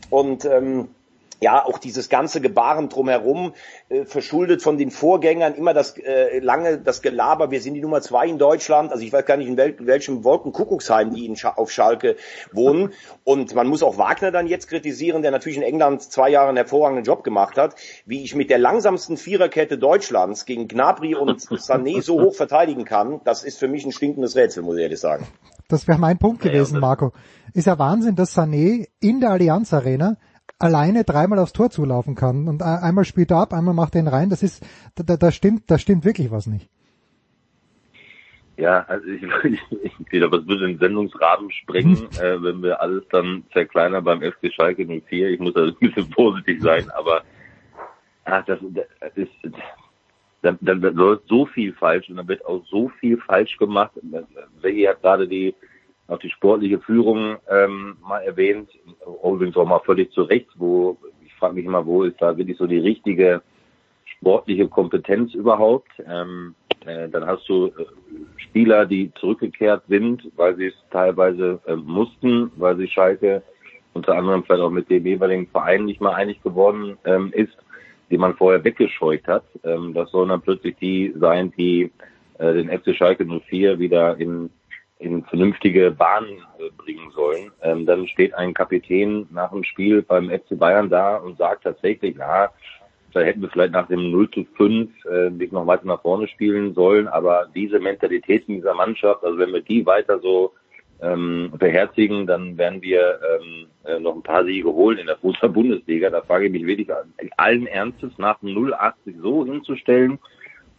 Und 0.09 0.45
ähm, 0.45 0.89
ja, 1.39 1.63
auch 1.63 1.77
dieses 1.77 2.09
ganze 2.09 2.41
Gebaren 2.41 2.89
drumherum, 2.89 3.53
äh, 3.89 4.05
verschuldet 4.05 4.61
von 4.61 4.77
den 4.77 4.91
Vorgängern, 4.91 5.53
immer 5.53 5.73
das 5.73 5.97
äh, 5.97 6.39
lange, 6.39 6.79
das 6.79 7.01
Gelaber, 7.01 7.51
wir 7.51 7.61
sind 7.61 7.75
die 7.75 7.81
Nummer 7.81 8.01
zwei 8.01 8.27
in 8.27 8.37
Deutschland, 8.37 8.91
also 8.91 9.03
ich 9.03 9.13
weiß 9.13 9.25
gar 9.25 9.37
nicht, 9.37 9.47
in, 9.47 9.57
wel 9.57 9.75
welchem 9.79 10.23
Wolkenkuckucksheim 10.23 11.13
die 11.13 11.25
in 11.25 11.35
Sch 11.35 11.45
auf 11.45 11.71
Schalke 11.71 12.15
wohnen. 12.51 12.93
Und 13.23 13.53
man 13.55 13.67
muss 13.67 13.83
auch 13.83 13.97
Wagner 13.97 14.31
dann 14.31 14.47
jetzt 14.47 14.67
kritisieren, 14.67 15.21
der 15.21 15.31
natürlich 15.31 15.57
in 15.57 15.63
England 15.63 16.01
zwei 16.01 16.29
Jahre 16.29 16.49
einen 16.49 16.57
hervorragenden 16.57 17.05
Job 17.05 17.23
gemacht 17.23 17.57
hat, 17.57 17.75
wie 18.05 18.23
ich 18.23 18.35
mit 18.35 18.49
der 18.49 18.57
langsamsten 18.57 19.17
Viererkette 19.17 19.77
Deutschlands 19.77 20.45
gegen 20.45 20.67
Gnabry 20.67 21.15
und 21.15 21.41
Sané 21.41 22.01
so 22.01 22.21
hoch 22.21 22.35
verteidigen 22.35 22.85
kann, 22.85 23.21
das 23.23 23.43
ist 23.43 23.59
für 23.59 23.67
mich 23.67 23.85
ein 23.85 23.91
stinkendes 23.91 24.35
Rätsel, 24.35 24.63
muss 24.63 24.77
ich 24.77 24.83
ehrlich 24.83 24.99
sagen. 24.99 25.27
Das 25.69 25.87
wäre 25.87 25.99
mein 25.99 26.17
Punkt 26.17 26.41
gewesen, 26.41 26.79
Marco. 26.79 27.11
Ist 27.53 27.67
ja 27.67 27.77
Wahnsinn, 27.77 28.15
dass 28.15 28.35
Sané 28.35 28.87
in 29.01 29.19
der 29.19 29.31
Allianz 29.31 29.73
Arena 29.73 30.17
alleine 30.59 31.03
dreimal 31.03 31.39
aufs 31.39 31.53
Tor 31.53 31.69
zulaufen 31.69 32.15
kann 32.15 32.47
und 32.47 32.63
einmal 32.63 33.05
spielt 33.05 33.31
er 33.31 33.37
ab, 33.37 33.53
einmal 33.53 33.73
macht 33.73 33.95
er 33.95 34.01
ihn 34.01 34.07
rein, 34.07 34.29
das 34.29 34.43
ist, 34.43 34.65
da, 34.95 35.17
da 35.17 35.31
stimmt, 35.31 35.69
da 35.69 35.77
stimmt 35.77 36.05
wirklich 36.05 36.31
was 36.31 36.47
nicht. 36.47 36.69
Ja, 38.57 38.83
also 38.87 39.07
ich, 39.07 39.21
ich, 39.43 39.61
ich 39.83 40.05
glaube, 40.07 40.39
das 40.39 40.47
würde 40.47 40.67
den 40.67 40.79
Sendungsrahmen 40.79 41.51
sprengen, 41.51 42.07
äh, 42.19 42.41
wenn 42.41 42.63
wir 42.63 42.81
alles 42.81 43.03
dann 43.11 43.43
zerkleinern 43.53 44.03
beim 44.03 44.21
FC 44.21 44.51
Schalke 44.51 44.85
04. 44.85 45.29
Ich 45.29 45.39
muss 45.39 45.55
also 45.55 45.73
ein 45.73 45.79
bisschen 45.79 46.11
vorsichtig 46.15 46.61
sein, 46.61 46.89
aber 46.89 47.21
ach, 48.25 48.43
das, 48.45 48.59
das 48.99 49.11
ist, 49.15 49.31
dann, 50.41 50.57
dann 50.61 50.81
wird 50.81 51.27
so 51.27 51.45
viel 51.45 51.73
falsch 51.73 52.09
und 52.09 52.17
dann 52.17 52.27
wird 52.27 52.43
auch 52.45 52.65
so 52.65 52.89
viel 52.99 53.17
falsch 53.17 53.57
gemacht. 53.57 53.91
Welche 54.61 54.89
hat 54.89 55.01
gerade 55.01 55.27
die 55.27 55.53
auch 56.07 56.19
die 56.19 56.29
sportliche 56.29 56.79
Führung 56.79 57.37
ähm, 57.49 57.97
mal 58.01 58.19
erwähnt, 58.19 58.69
übrigens 59.23 59.57
auch 59.57 59.65
mal 59.65 59.79
völlig 59.79 60.11
zu 60.11 60.23
Recht, 60.23 60.47
wo 60.55 60.97
ich 61.25 61.33
frage 61.35 61.55
mich 61.55 61.65
immer, 61.65 61.85
wo 61.85 62.03
ist 62.03 62.21
da 62.21 62.37
wirklich 62.37 62.57
so 62.57 62.65
die 62.65 62.79
richtige 62.79 63.41
sportliche 64.05 64.67
Kompetenz 64.67 65.33
überhaupt? 65.33 65.91
Ähm, 66.07 66.55
äh, 66.85 67.09
dann 67.09 67.25
hast 67.25 67.47
du 67.49 67.67
äh, 67.67 67.85
Spieler, 68.37 68.85
die 68.85 69.11
zurückgekehrt 69.15 69.83
sind, 69.87 70.31
weil 70.35 70.55
sie 70.55 70.67
es 70.67 70.75
teilweise 70.91 71.59
äh, 71.67 71.75
mussten, 71.75 72.51
weil 72.55 72.77
sie 72.77 72.87
Schalke 72.87 73.43
unter 73.93 74.15
anderem 74.15 74.43
vielleicht 74.43 74.61
auch 74.61 74.69
mit 74.69 74.89
dem 74.89 75.05
jeweiligen 75.05 75.47
Verein 75.47 75.85
nicht 75.85 76.01
mal 76.01 76.13
einig 76.13 76.41
geworden 76.43 76.97
ähm, 77.05 77.31
ist, 77.33 77.57
die 78.09 78.17
man 78.17 78.35
vorher 78.35 78.63
weggescheucht 78.63 79.27
hat. 79.27 79.43
Ähm, 79.63 79.93
das 79.93 80.11
sollen 80.11 80.29
dann 80.29 80.41
plötzlich 80.41 80.75
die 80.77 81.13
sein, 81.19 81.51
die 81.57 81.91
äh, 82.37 82.53
den 82.53 82.69
FC 82.69 82.95
Schalke 82.95 83.25
04 83.25 83.79
wieder 83.79 84.17
in 84.17 84.49
in 84.99 85.23
vernünftige 85.25 85.91
Bahnen 85.91 86.39
äh, 86.59 86.69
bringen 86.77 87.11
sollen. 87.11 87.51
Ähm, 87.61 87.85
dann 87.85 88.07
steht 88.07 88.33
ein 88.33 88.53
Kapitän 88.53 89.27
nach 89.31 89.51
dem 89.51 89.63
Spiel 89.63 90.01
beim 90.01 90.29
FC 90.29 90.57
Bayern 90.57 90.89
da 90.89 91.17
und 91.17 91.37
sagt 91.37 91.63
tatsächlich, 91.63 92.15
na, 92.17 92.49
Da 93.13 93.21
hätten 93.21 93.41
wir 93.41 93.49
vielleicht 93.49 93.73
nach 93.73 93.87
dem 93.87 94.11
0 94.11 94.29
zu 94.31 94.45
5 94.57 94.89
äh, 95.05 95.29
nicht 95.29 95.53
noch 95.53 95.67
weiter 95.67 95.85
nach 95.85 96.01
vorne 96.01 96.27
spielen 96.27 96.73
sollen, 96.73 97.07
aber 97.07 97.47
diese 97.55 97.79
Mentalität 97.79 98.47
in 98.47 98.55
dieser 98.55 98.73
Mannschaft, 98.73 99.23
also 99.23 99.37
wenn 99.37 99.53
wir 99.53 99.61
die 99.61 99.85
weiter 99.85 100.19
so 100.19 100.53
ähm, 101.01 101.51
beherzigen, 101.57 102.25
dann 102.25 102.57
werden 102.57 102.81
wir 102.81 103.19
ähm, 103.29 103.67
äh, 103.85 103.99
noch 103.99 104.15
ein 104.15 104.23
paar 104.23 104.43
Siege 104.45 104.71
holen 104.71 104.97
in 104.97 105.05
der 105.05 105.17
Fußball-Bundesliga. 105.17 106.09
Da 106.09 106.21
frage 106.21 106.47
ich 106.47 106.51
mich 106.51 106.65
wirklich 106.65 106.89
allen 107.37 107.67
Ernstes 107.67 108.11
nach 108.17 108.39
dem 108.39 108.71
080 108.73 109.15
so 109.21 109.45
hinzustellen 109.45 110.19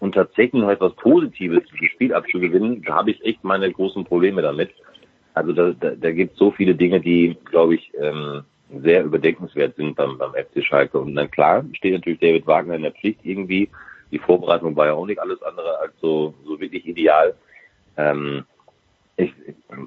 und 0.00 0.14
tatsächlich 0.14 0.60
noch 0.60 0.70
etwas 0.70 0.94
Positives 0.94 1.62
dieses 1.72 1.90
Spiel 1.92 2.14
abzugewinnen, 2.14 2.82
da 2.82 2.96
habe 2.96 3.10
ich 3.10 3.24
echt 3.24 3.42
meine 3.44 3.70
großen 3.70 4.04
Probleme 4.04 4.42
damit. 4.42 4.70
Also 5.34 5.52
da, 5.52 5.72
da, 5.72 5.90
da 5.90 6.10
gibt 6.12 6.32
es 6.32 6.38
so 6.38 6.50
viele 6.50 6.74
Dinge, 6.74 7.00
die, 7.00 7.36
glaube 7.44 7.76
ich, 7.76 7.92
ähm, 8.00 8.42
sehr 8.82 9.04
überdenkenswert 9.04 9.76
sind 9.76 9.96
beim, 9.96 10.18
beim 10.18 10.32
FC 10.32 10.64
Schalke. 10.64 10.98
Und 10.98 11.14
dann 11.14 11.30
klar 11.30 11.64
steht 11.72 11.94
natürlich 11.94 12.20
David 12.20 12.46
Wagner 12.46 12.74
in 12.74 12.82
der 12.82 12.92
Pflicht 12.92 13.20
irgendwie. 13.22 13.68
Die 14.10 14.18
Vorbereitung 14.18 14.76
war 14.76 14.86
ja 14.86 14.92
auch 14.94 15.06
nicht 15.06 15.20
alles 15.20 15.42
andere 15.42 15.78
als 15.78 15.92
so, 16.00 16.34
so 16.44 16.60
wirklich 16.60 16.86
ideal. 16.86 17.34
Ähm, 17.96 18.44
ich, 19.16 19.32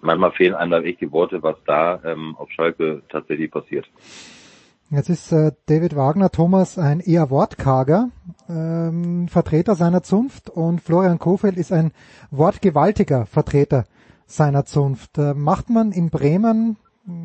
manchmal 0.01 0.31
fehlen 0.31 0.55
einem 0.55 0.83
echt 0.83 1.01
die 1.01 1.11
Worte, 1.11 1.41
was 1.41 1.55
da 1.65 2.01
ähm, 2.03 2.35
auf 2.37 2.51
Schalke 2.51 3.01
tatsächlich 3.09 3.49
passiert. 3.49 3.89
Jetzt 4.93 5.09
ist 5.09 5.31
äh, 5.31 5.53
David 5.67 5.95
Wagner 5.95 6.31
Thomas 6.31 6.77
ein 6.77 6.99
eher 6.99 7.29
wortkarger 7.29 8.09
ähm, 8.49 9.29
Vertreter 9.29 9.75
seiner 9.75 10.03
Zunft 10.03 10.49
und 10.49 10.81
Florian 10.81 11.17
Kofeld 11.17 11.55
ist 11.55 11.71
ein 11.71 11.93
wortgewaltiger 12.29 13.25
Vertreter 13.25 13.85
seiner 14.25 14.65
Zunft. 14.65 15.17
Äh, 15.17 15.33
macht 15.33 15.69
man 15.69 15.93
in 15.93 16.09
Bremen 16.09 16.75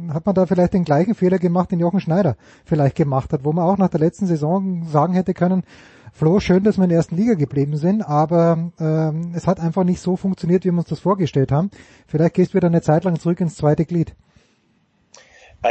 hat 0.09 0.25
man 0.25 0.35
da 0.35 0.47
vielleicht 0.47 0.75
den 0.75 0.85
gleichen 0.85 1.15
Fehler 1.15 1.39
gemacht, 1.39 1.71
den 1.71 1.81
Jochen 1.81 2.01
Schneider 2.01 2.37
vielleicht 2.65 2.97
gemacht 2.97 3.33
hat, 3.33 3.45
wo 3.45 3.53
man 3.53 3.65
auch 3.65 3.77
nach 3.77 3.91
der 3.91 4.01
letzten 4.01 4.27
Saison 4.27 4.85
sagen 4.85 5.13
hätte 5.15 5.35
können, 5.35 5.65
Flo, 6.13 6.41
schön, 6.41 6.65
dass 6.65 6.79
wir 6.79 6.85
in 6.85 6.91
der 6.91 6.99
ersten 6.99 7.17
Liga 7.17 7.35
geblieben 7.35 7.77
sind, 7.77 8.01
aber 8.01 8.71
ähm, 8.81 9.33
es 9.35 9.47
hat 9.47 9.61
einfach 9.61 9.85
nicht 9.85 10.01
so 10.01 10.17
funktioniert, 10.17 10.65
wie 10.65 10.71
wir 10.71 10.79
uns 10.79 10.89
das 10.89 11.01
vorgestellt 11.01 11.53
haben. 11.53 11.71
Vielleicht 12.07 12.35
gehst 12.35 12.55
du 12.55 12.57
wieder 12.57 12.69
eine 12.69 12.81
Zeit 12.81 13.05
lang 13.05 13.19
zurück 13.19 13.41
ins 13.41 13.57
zweite 13.57 13.85
Glied. 13.85 14.15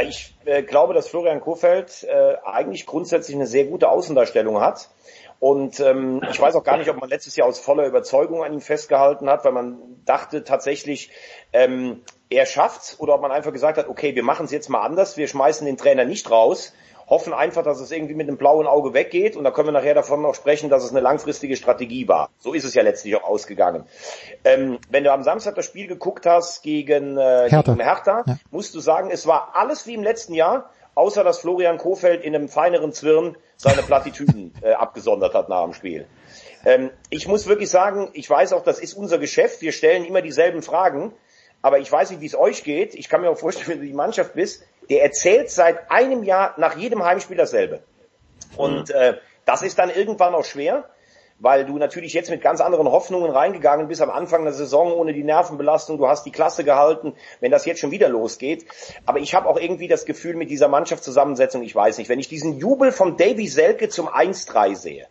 Ich 0.02 0.34
äh, 0.44 0.62
glaube, 0.62 0.94
dass 0.94 1.08
Florian 1.08 1.40
Kofeld 1.40 2.04
äh, 2.04 2.36
eigentlich 2.44 2.86
grundsätzlich 2.86 3.36
eine 3.36 3.46
sehr 3.46 3.64
gute 3.64 3.88
Außendarstellung 3.88 4.60
hat. 4.60 4.90
Und 5.38 5.80
ähm, 5.80 6.22
ich 6.30 6.40
weiß 6.40 6.54
auch 6.54 6.64
gar 6.64 6.78
nicht, 6.78 6.88
ob 6.88 6.98
man 6.98 7.10
letztes 7.10 7.36
Jahr 7.36 7.46
aus 7.46 7.60
voller 7.60 7.86
Überzeugung 7.86 8.42
an 8.42 8.54
ihm 8.54 8.62
festgehalten 8.62 9.28
hat, 9.28 9.44
weil 9.44 9.52
man 9.52 9.76
dachte 10.06 10.44
tatsächlich, 10.44 11.10
ähm, 11.52 12.02
er 12.30 12.46
schafft's, 12.46 12.98
oder 12.98 13.14
ob 13.14 13.20
man 13.20 13.32
einfach 13.32 13.52
gesagt 13.52 13.76
hat, 13.76 13.88
okay, 13.88 14.14
wir 14.14 14.22
machen 14.22 14.46
es 14.46 14.50
jetzt 14.50 14.70
mal 14.70 14.80
anders, 14.80 15.16
wir 15.16 15.28
schmeißen 15.28 15.66
den 15.66 15.76
Trainer 15.76 16.04
nicht 16.04 16.30
raus, 16.30 16.72
hoffen 17.06 17.32
einfach, 17.32 17.62
dass 17.62 17.80
es 17.80 17.90
irgendwie 17.90 18.14
mit 18.14 18.28
einem 18.28 18.36
blauen 18.36 18.66
Auge 18.66 18.92
weggeht 18.92 19.36
und 19.36 19.44
da 19.44 19.50
können 19.50 19.68
wir 19.68 19.72
nachher 19.72 19.94
davon 19.94 20.22
noch 20.22 20.34
sprechen, 20.34 20.70
dass 20.70 20.84
es 20.84 20.90
eine 20.90 21.00
langfristige 21.00 21.56
Strategie 21.56 22.08
war. 22.08 22.30
So 22.38 22.52
ist 22.52 22.64
es 22.64 22.74
ja 22.74 22.82
letztlich 22.82 23.16
auch 23.16 23.24
ausgegangen. 23.24 23.84
Ähm, 24.44 24.78
wenn 24.90 25.04
du 25.04 25.12
am 25.12 25.22
Samstag 25.22 25.54
das 25.54 25.66
Spiel 25.66 25.86
geguckt 25.86 26.26
hast 26.26 26.62
gegen, 26.62 27.16
äh, 27.16 27.48
Hertha, 27.48 27.72
gegen 27.72 27.84
Hertha 27.84 28.24
ja. 28.26 28.36
musst 28.50 28.74
du 28.74 28.80
sagen, 28.80 29.10
es 29.10 29.26
war 29.26 29.54
alles 29.54 29.86
wie 29.86 29.94
im 29.94 30.02
letzten 30.02 30.34
Jahr, 30.34 30.70
außer 30.94 31.22
dass 31.22 31.38
Florian 31.38 31.78
Kofeld 31.78 32.24
in 32.24 32.34
einem 32.34 32.48
feineren 32.48 32.92
Zwirn 32.92 33.36
seine 33.56 33.82
Plattitüden 33.82 34.52
äh, 34.62 34.72
abgesondert 34.72 35.34
hat 35.34 35.48
nach 35.48 35.62
dem 35.62 35.74
Spiel. 35.74 36.06
Ähm, 36.64 36.90
ich 37.10 37.28
muss 37.28 37.46
wirklich 37.46 37.70
sagen, 37.70 38.10
ich 38.14 38.28
weiß 38.28 38.52
auch, 38.52 38.64
das 38.64 38.80
ist 38.80 38.94
unser 38.94 39.18
Geschäft, 39.18 39.62
wir 39.62 39.70
stellen 39.70 40.04
immer 40.04 40.22
dieselben 40.22 40.62
Fragen, 40.62 41.12
aber 41.66 41.80
ich 41.80 41.90
weiß 41.90 42.10
nicht, 42.10 42.20
wie 42.20 42.26
es 42.26 42.36
euch 42.36 42.62
geht. 42.62 42.94
Ich 42.94 43.08
kann 43.08 43.22
mir 43.22 43.28
auch 43.28 43.38
vorstellen, 43.38 43.66
wenn 43.70 43.80
du 43.80 43.86
die 43.86 43.92
Mannschaft 43.92 44.34
bist, 44.34 44.62
der 44.88 45.02
erzählt 45.02 45.50
seit 45.50 45.90
einem 45.90 46.22
Jahr 46.22 46.54
nach 46.58 46.76
jedem 46.76 47.02
Heimspiel 47.02 47.36
dasselbe. 47.36 47.82
Und 48.56 48.90
äh, 48.90 49.14
das 49.46 49.62
ist 49.62 49.76
dann 49.76 49.90
irgendwann 49.90 50.36
auch 50.36 50.44
schwer, 50.44 50.88
weil 51.40 51.66
du 51.66 51.76
natürlich 51.76 52.12
jetzt 52.12 52.30
mit 52.30 52.40
ganz 52.40 52.60
anderen 52.60 52.86
Hoffnungen 52.86 53.32
reingegangen 53.32 53.88
bist 53.88 54.00
am 54.00 54.10
Anfang 54.10 54.44
der 54.44 54.52
Saison 54.52 54.92
ohne 54.92 55.12
die 55.12 55.24
Nervenbelastung. 55.24 55.98
Du 55.98 56.06
hast 56.06 56.24
die 56.24 56.30
Klasse 56.30 56.62
gehalten, 56.62 57.14
wenn 57.40 57.50
das 57.50 57.66
jetzt 57.66 57.80
schon 57.80 57.90
wieder 57.90 58.08
losgeht. 58.08 58.64
Aber 59.04 59.18
ich 59.18 59.34
habe 59.34 59.48
auch 59.48 59.58
irgendwie 59.58 59.88
das 59.88 60.06
Gefühl 60.06 60.36
mit 60.36 60.50
dieser 60.50 60.68
Mannschaftszusammensetzung, 60.68 61.64
ich 61.64 61.74
weiß 61.74 61.98
nicht, 61.98 62.08
wenn 62.08 62.20
ich 62.20 62.28
diesen 62.28 62.60
Jubel 62.60 62.92
von 62.92 63.16
Davy 63.16 63.48
Selke 63.48 63.88
zum 63.88 64.08
1-3 64.08 64.76
sehe, 64.76 65.08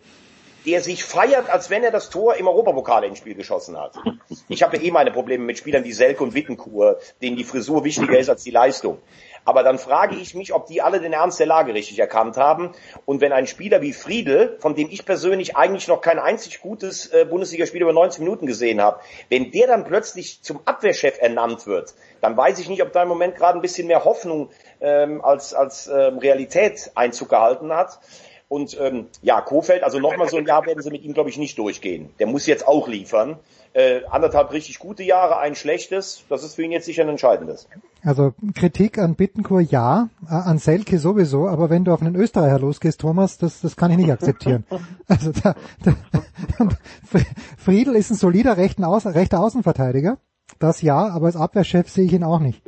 der 0.66 0.82
sich 0.82 1.04
feiert, 1.04 1.50
als 1.50 1.70
wenn 1.70 1.84
er 1.84 1.92
das 1.92 2.10
Tor 2.10 2.36
im 2.36 2.48
Europapokal-Endspiel 2.48 3.36
geschossen 3.36 3.78
hat. 3.78 3.96
Ich 4.48 4.64
habe 4.64 4.78
eh 4.78 4.92
meine 4.92 5.12
Probleme 5.12 5.44
mit 5.44 5.58
Spielern 5.58 5.84
wie 5.84 5.94
Selke 5.94 6.24
und 6.24 6.34
Wittenkur, 6.34 7.00
denen 7.22 7.38
die 7.38 7.44
Frisur 7.44 7.84
wichtiger 7.84 8.18
ist 8.18 8.30
als 8.30 8.44
die 8.44 8.52
Leistung. 8.52 9.00
Aber 9.46 9.62
dann 9.62 9.78
frage 9.78 10.16
ich 10.16 10.34
mich, 10.34 10.54
ob 10.54 10.66
die 10.66 10.82
alle 10.82 11.00
den 11.00 11.14
Ernst 11.14 11.40
der 11.40 11.46
Lage 11.46 11.74
richtig 11.76 12.00
erkannt 12.00 12.36
haben. 12.36 12.72
Und 13.06 13.22
wenn 13.22 13.32
ein 13.32 13.46
Spieler 13.46 13.82
wie 13.82 13.94
Friedel, 13.94 14.58
von 14.60 14.74
dem 14.74 14.90
ich 14.90 15.06
persönlich 15.06 15.56
eigentlich 15.56 15.88
noch 15.88 16.02
kein 16.02 16.18
einzig 16.18 16.62
gutes 16.62 17.14
äh, 17.14 17.26
Bundesligaspiel 17.26 17.84
über 17.84 17.94
90 17.94 18.22
Minuten 18.22 18.48
gesehen 18.48 18.82
habe, 18.82 19.00
wenn 19.30 19.52
der 19.52 19.68
dann 19.68 19.86
plötzlich 19.86 20.42
zum 20.42 20.62
Abwehrchef 20.66 21.22
ernannt 21.22 21.68
wird, 21.68 21.94
dann 22.22 22.36
weiß 22.36 22.58
ich 22.58 22.70
nicht, 22.70 22.82
ob 22.82 22.92
da 22.92 23.04
im 23.04 23.08
Moment 23.08 23.36
gerade 23.36 23.60
ein 23.60 23.62
bisschen 23.62 23.86
mehr 23.86 24.04
Hoffnung 24.04 24.50
ähm, 24.82 25.24
als, 25.24 25.54
als 25.54 25.88
ähm, 25.88 26.18
Realität 26.18 26.92
Einzug 26.96 27.30
gehalten 27.30 27.72
hat. 27.72 28.00
Und 28.48 28.78
ähm, 28.80 29.08
ja, 29.22 29.42
Kofeld, 29.42 29.84
also 29.84 30.00
nochmal 30.00 30.30
so 30.30 30.38
ein 30.38 30.46
Jahr 30.46 30.66
werden 30.66 30.82
sie 30.82 30.92
mit 30.92 31.04
ihm, 31.04 31.14
glaube 31.14 31.30
ich, 31.30 31.38
nicht 31.38 31.58
durchgehen. 31.58 32.10
Der 32.20 32.28
muss 32.28 32.46
jetzt 32.46 32.68
auch 32.68 32.88
liefern. 32.88 33.38
Äh, 33.74 34.02
anderthalb 34.10 34.54
richtig 34.54 34.80
gute 34.80 35.04
Jahre, 35.04 35.38
ein 35.40 35.56
schlechtes. 35.56 36.24
Das 36.30 36.44
ist 36.44 36.56
für 36.56 36.64
ihn 36.64 36.72
jetzt 36.72 36.86
sicher 36.86 37.02
ein 37.04 37.10
entscheidendes. 37.10 37.68
Also 38.04 38.34
Kritik 38.54 39.00
an 39.00 39.16
Bittenkur 39.16 39.62
ja, 39.62 40.10
äh, 40.30 40.34
an 40.34 40.60
Selke 40.60 41.00
sowieso, 41.00 41.48
aber 41.48 41.70
wenn 41.70 41.84
du 41.84 41.92
auf 41.92 42.02
einen 42.02 42.16
Österreicher 42.16 42.60
losgehst, 42.60 43.02
Thomas, 43.02 43.38
das, 43.38 43.62
das 43.62 43.76
kann 43.76 43.92
ich 43.92 43.98
nicht 43.98 44.12
akzeptieren. 44.12 44.66
Also 45.08 45.32
da, 45.32 45.54
da, 45.84 45.96
Friedel 47.58 47.96
ist 47.96 48.10
ein 48.10 48.16
solider 48.16 48.58
rechter 48.58 49.40
Außenverteidiger. 49.40 50.18
Das 50.58 50.82
ja, 50.82 51.10
aber 51.10 51.28
als 51.28 51.36
Abwehrchef 51.36 51.90
sehe 51.90 52.06
ich 52.06 52.14
ihn 52.14 52.24
auch 52.24 52.40
nicht 52.40 52.62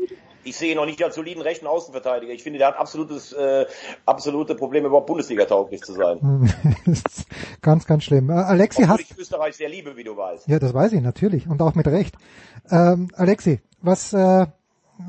ich 0.48 0.56
sehe 0.56 0.72
ihn 0.72 0.78
noch 0.78 0.86
nicht 0.86 1.04
als 1.04 1.16
soliden 1.16 1.42
rechten 1.42 1.68
Außenverteidiger. 1.68 2.34
Ich 2.34 2.44
finde, 2.44 2.60
der 2.60 2.70
hat 2.70 2.78
absolutes, 2.78 3.34
äh, 3.34 3.66
absolute 4.06 4.56
Probleme, 4.56 4.88
überhaupt 4.88 5.08
Bundesliga-tauglich 5.08 5.82
zu 5.82 5.94
sein. 5.94 6.52
ganz, 7.62 7.86
ganz 7.86 8.04
schlimm. 8.04 8.30
Äh, 8.30 8.34
Alexi, 8.34 8.84
hast... 8.84 9.00
ich 9.02 9.18
Österreich 9.18 9.56
sehr 9.56 9.70
liebe, 9.70 9.98
wie 9.98 10.04
du 10.04 10.16
weißt. 10.16 10.48
Ja, 10.48 10.60
das 10.60 10.74
weiß 10.74 10.94
ich 10.94 11.02
natürlich 11.02 11.48
und 11.48 11.62
auch 11.62 11.76
mit 11.76 11.88
Recht. 11.88 12.16
Ähm, 12.70 13.10
Alexi, 13.16 13.60
was 13.82 14.14
äh, 14.14 14.46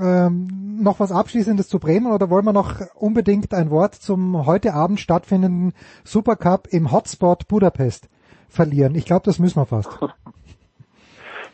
ähm, 0.00 0.82
noch 0.82 1.00
was 1.00 1.12
Abschließendes 1.12 1.68
zu 1.68 1.78
Bremen 1.78 2.12
oder 2.12 2.30
wollen 2.30 2.44
wir 2.44 2.52
noch 2.52 2.80
unbedingt 2.94 3.54
ein 3.54 3.70
Wort 3.70 3.94
zum 3.94 4.46
heute 4.46 4.74
Abend 4.74 5.00
stattfindenden 5.00 5.72
Supercup 6.04 6.68
im 6.70 6.92
Hotspot 6.92 7.48
Budapest 7.48 8.08
verlieren? 8.48 8.94
Ich 8.94 9.04
glaube, 9.04 9.24
das 9.24 9.38
müssen 9.38 9.60
wir 9.60 9.66
fast. 9.66 9.90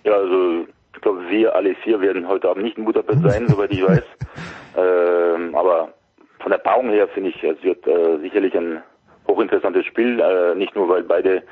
Ja, 0.07 0.13
also 0.13 0.67
glaube, 1.05 1.29
wir 1.29 1.55
alle 1.55 1.75
vier 1.77 2.01
werden 2.01 2.27
heute 2.27 2.49
Abend 2.49 2.65
nicht 2.65 2.77
in 2.77 2.85
Budapest 2.85 3.23
sein, 3.23 3.47
soweit 3.49 3.71
ich 3.73 3.87
weiß. 3.87 4.03
Ähm, 4.77 5.55
aber 5.55 5.93
von 6.41 6.51
der 6.51 6.59
Paarung 6.59 6.91
her 6.91 7.07
finde 7.09 7.31
ich, 7.31 7.43
es 7.45 7.63
wird 7.63 7.87
äh, 7.87 8.19
sicherlich 8.19 8.57
ein 8.57 8.83
hochinteressantes 9.29 9.87
Spiel, 9.87 10.21
äh, 10.21 10.55
nicht 10.57 10.75
nur 10.75 10.89
weil 10.89 11.05
beide 11.05 11.43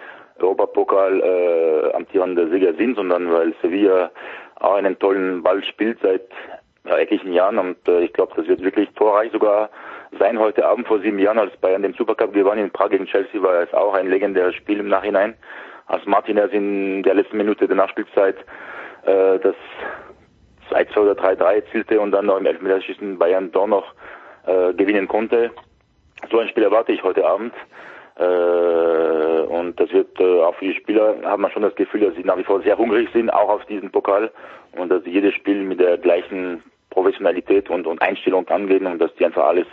Europapokal 0.41 1.21
äh, 1.21 1.95
amtierende 1.95 2.51
Sieger 2.51 2.75
sind, 2.75 2.97
sondern 2.97 3.33
weil 3.33 3.55
Sevilla 3.63 4.11
auch 4.57 4.75
einen 4.75 4.99
tollen 4.99 5.43
Ball 5.43 5.63
spielt 5.65 5.99
seit 6.03 6.29
ja, 6.85 6.99
etlichen 6.99 7.33
Jahren 7.33 7.59
und 7.59 7.77
äh, 7.89 8.01
ich 8.01 8.13
glaube, 8.13 8.33
das 8.37 8.47
wird 8.49 8.63
wirklich 8.63 8.91
torreich 8.95 9.31
sogar 9.33 9.71
sein 10.19 10.39
heute 10.39 10.67
Abend 10.67 10.87
vor 10.87 11.01
sieben 11.01 11.19
Jahren, 11.19 11.39
als 11.39 11.57
Bayern 11.59 11.83
den 11.83 11.95
Supercup 11.95 12.35
gewann 12.35 12.59
in 12.59 12.71
Prag 12.71 12.91
gegen 12.91 13.07
Chelsea, 13.07 13.43
war 13.43 13.63
es 13.63 13.73
auch 13.73 13.95
ein 13.95 14.09
legendäres 14.09 14.55
Spiel 14.55 14.81
im 14.81 14.89
Nachhinein, 14.89 15.35
als 15.87 16.05
Martinez 16.07 16.53
in 16.53 17.03
der 17.03 17.15
letzten 17.15 17.37
Minute 17.37 17.67
der 17.67 17.77
Nachspielzeit 17.77 18.37
äh, 19.05 19.39
das 19.39 19.55
2-2 20.71 20.99
oder 20.99 21.13
3-3 21.13 21.55
erzielte 21.55 22.01
und 22.01 22.13
dann 22.13 22.27
noch 22.27 22.39
im 22.39 22.47
Elfmeterschießen 22.47 23.19
Bayern 23.19 23.53
doch 23.53 23.67
noch 23.67 23.95
äh, 24.47 24.73
gewinnen 24.75 25.09
konnte. 25.09 25.51
So 26.31 26.39
ein 26.39 26.49
Spiel 26.49 26.63
erwarte 26.63 26.93
ich 26.93 27.03
heute 27.03 27.27
Abend. 27.27 27.53
Äh, 28.17 29.43
und 29.43 29.79
das 29.81 29.91
wird 29.93 30.21
äh, 30.21 30.43
auch 30.43 30.55
für 30.57 30.67
die 30.67 30.75
Spieler 30.75 31.17
haben 31.25 31.43
wir 31.43 31.51
schon 31.51 31.63
das 31.63 31.75
Gefühl, 31.75 32.03
dass 32.03 32.15
sie 32.15 32.25
nach 32.25 32.37
wie 32.37 32.45
vor 32.45 32.63
sehr 32.63 32.77
hungrig 32.77 33.09
sind, 33.13 33.31
auch 33.31 33.49
auf 33.49 33.65
diesen 33.67 33.91
Pokal 33.91 34.31
und 34.73 34.91
dass 34.91 35.03
sie 35.05 35.11
jedes 35.11 35.35
Spiel 35.35 35.63
mit 35.63 35.81
der 35.81 35.99
gleichen 35.99 36.63
Professionalität 36.91 37.71
und, 37.71 37.87
und 37.87 38.03
Einstellung 38.03 38.47
angehen 38.49 38.87
und 38.87 38.99
dass 38.99 39.15
die 39.15 39.25
einfach 39.25 39.47
alles 39.47 39.67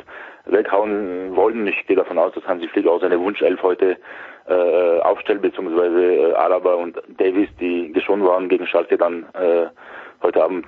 weghauen 0.45 1.35
wollen. 1.35 1.67
Ich 1.67 1.85
gehe 1.85 1.97
davon 1.97 2.17
aus, 2.17 2.33
dass 2.33 2.47
Hansi 2.47 2.67
Flick 2.69 2.87
auch 2.87 3.01
seine 3.01 3.19
Wunschelf 3.19 3.61
heute 3.61 3.97
äh, 4.49 4.99
aufstellt, 5.01 5.41
beziehungsweise 5.41 6.01
äh, 6.01 6.33
Alaba 6.33 6.73
und 6.73 6.97
Davis, 7.17 7.49
die 7.59 7.91
geschont 7.93 8.23
waren 8.23 8.49
gegen 8.49 8.65
Schalke, 8.65 8.97
dann 8.97 9.23
äh, 9.33 9.67
heute 10.23 10.43
Abend 10.43 10.65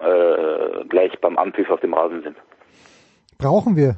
äh, 0.00 0.84
gleich 0.88 1.18
beim 1.20 1.38
Anpfiff 1.38 1.70
auf 1.70 1.80
dem 1.80 1.94
Rasen 1.94 2.22
sind. 2.22 2.36
Brauchen 3.38 3.76
wir 3.76 3.96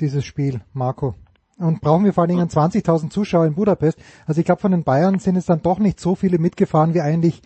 dieses 0.00 0.24
Spiel, 0.24 0.60
Marco? 0.72 1.14
Und 1.58 1.80
brauchen 1.80 2.04
wir 2.04 2.12
vor 2.12 2.22
allen 2.22 2.30
Dingen 2.30 2.48
20.000 2.48 3.10
Zuschauer 3.10 3.46
in 3.46 3.54
Budapest? 3.54 3.98
Also 4.26 4.40
ich 4.40 4.44
glaube, 4.44 4.60
von 4.60 4.72
den 4.72 4.82
Bayern 4.82 5.20
sind 5.20 5.36
es 5.36 5.46
dann 5.46 5.62
doch 5.62 5.78
nicht 5.78 6.00
so 6.00 6.16
viele 6.16 6.38
mitgefahren, 6.38 6.94
wie 6.94 7.00
eigentlich 7.00 7.42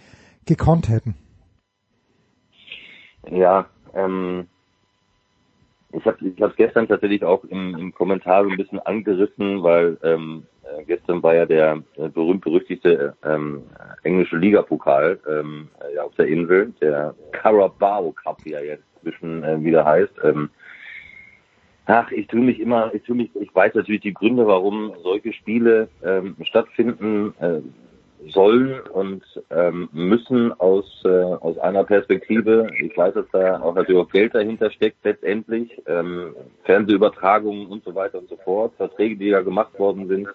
gekonnt 0.47 0.89
hätten. 0.89 1.15
Ja, 3.31 3.67
ähm, 3.95 4.47
ich 5.93 6.07
habe 6.07 6.17
ich 6.27 6.41
hab 6.41 6.57
gestern 6.57 6.89
tatsächlich 6.89 7.23
auch 7.23 7.45
im, 7.45 7.77
im 7.77 7.95
Kommentar 7.95 8.45
so 8.45 8.51
ein 8.51 8.57
bisschen 8.57 8.81
angerissen, 8.81 9.63
weil 9.63 9.99
ähm, 10.03 10.47
äh, 10.77 10.85
gestern 10.85 11.23
war 11.23 11.35
ja 11.35 11.47
der 11.47 11.83
äh, 11.97 12.09
berühmt-berüchtigte 12.09 13.15
ähm, 13.25 13.63
englische 14.03 14.37
Ligapokal 14.37 15.19
ähm, 15.29 15.69
ja, 15.95 16.03
auf 16.03 16.15
der 16.17 16.27
Insel, 16.27 16.73
der 16.81 17.15
Carabao 17.33 18.13
Cup, 18.13 18.39
wie 18.45 18.53
er 18.53 18.65
jetzt 18.65 18.85
zwischen 19.03 19.43
äh, 19.45 19.63
wieder 19.63 19.85
heißt. 19.85 20.15
Ähm, 20.25 20.51
ach, 21.87 22.11
ich 22.13 22.27
tue 22.27 22.41
mich 22.41 22.61
immer, 22.61 22.93
ich 22.95 23.03
tue 23.03 23.17
mich, 23.17 23.31
ich 23.37 23.55
weiß 23.55 23.75
natürlich 23.75 24.03
die 24.03 24.15
Gründe, 24.15 24.47
warum 24.47 24.93
solche 25.03 25.33
Spiele 25.33 25.89
ähm, 26.03 26.37
stattfinden. 26.43 27.35
Äh, 27.41 27.61
sollen 28.27 28.81
und 28.93 29.23
ähm, 29.51 29.89
müssen 29.93 30.53
aus, 30.61 31.03
äh, 31.05 31.09
aus 31.09 31.59
einer 31.59 31.85
Perspektive, 31.85 32.69
ich 32.81 32.97
weiß, 32.97 33.15
dass 33.15 33.27
da 33.33 33.61
auch 33.61 33.75
natürlich 33.75 34.01
auch 34.01 34.11
Geld 34.11 34.35
dahinter 34.35 34.71
steckt 34.71 35.05
letztendlich, 35.05 35.83
ähm, 35.87 36.35
Fernsehübertragungen 36.65 37.67
und 37.67 37.85
so 37.85 37.95
weiter 37.95 38.19
und 38.19 38.29
so 38.29 38.37
fort, 38.37 38.75
Verträge, 38.77 39.17
die 39.17 39.29
ja 39.29 39.41
gemacht 39.41 39.79
worden 39.79 40.09
sind. 40.09 40.29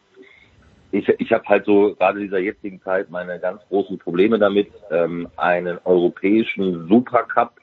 Ich, 0.93 1.09
ich 1.09 1.31
habe 1.31 1.43
halt 1.45 1.65
so 1.65 1.95
gerade 1.95 2.19
dieser 2.19 2.37
jetzigen 2.37 2.79
Zeit 2.83 3.09
meine 3.09 3.39
ganz 3.39 3.59
großen 3.69 3.97
Probleme 3.97 4.37
damit, 4.37 4.69
ähm, 4.91 5.27
einen 5.37 5.79
europäischen 5.85 6.87
Supercup 6.87 7.53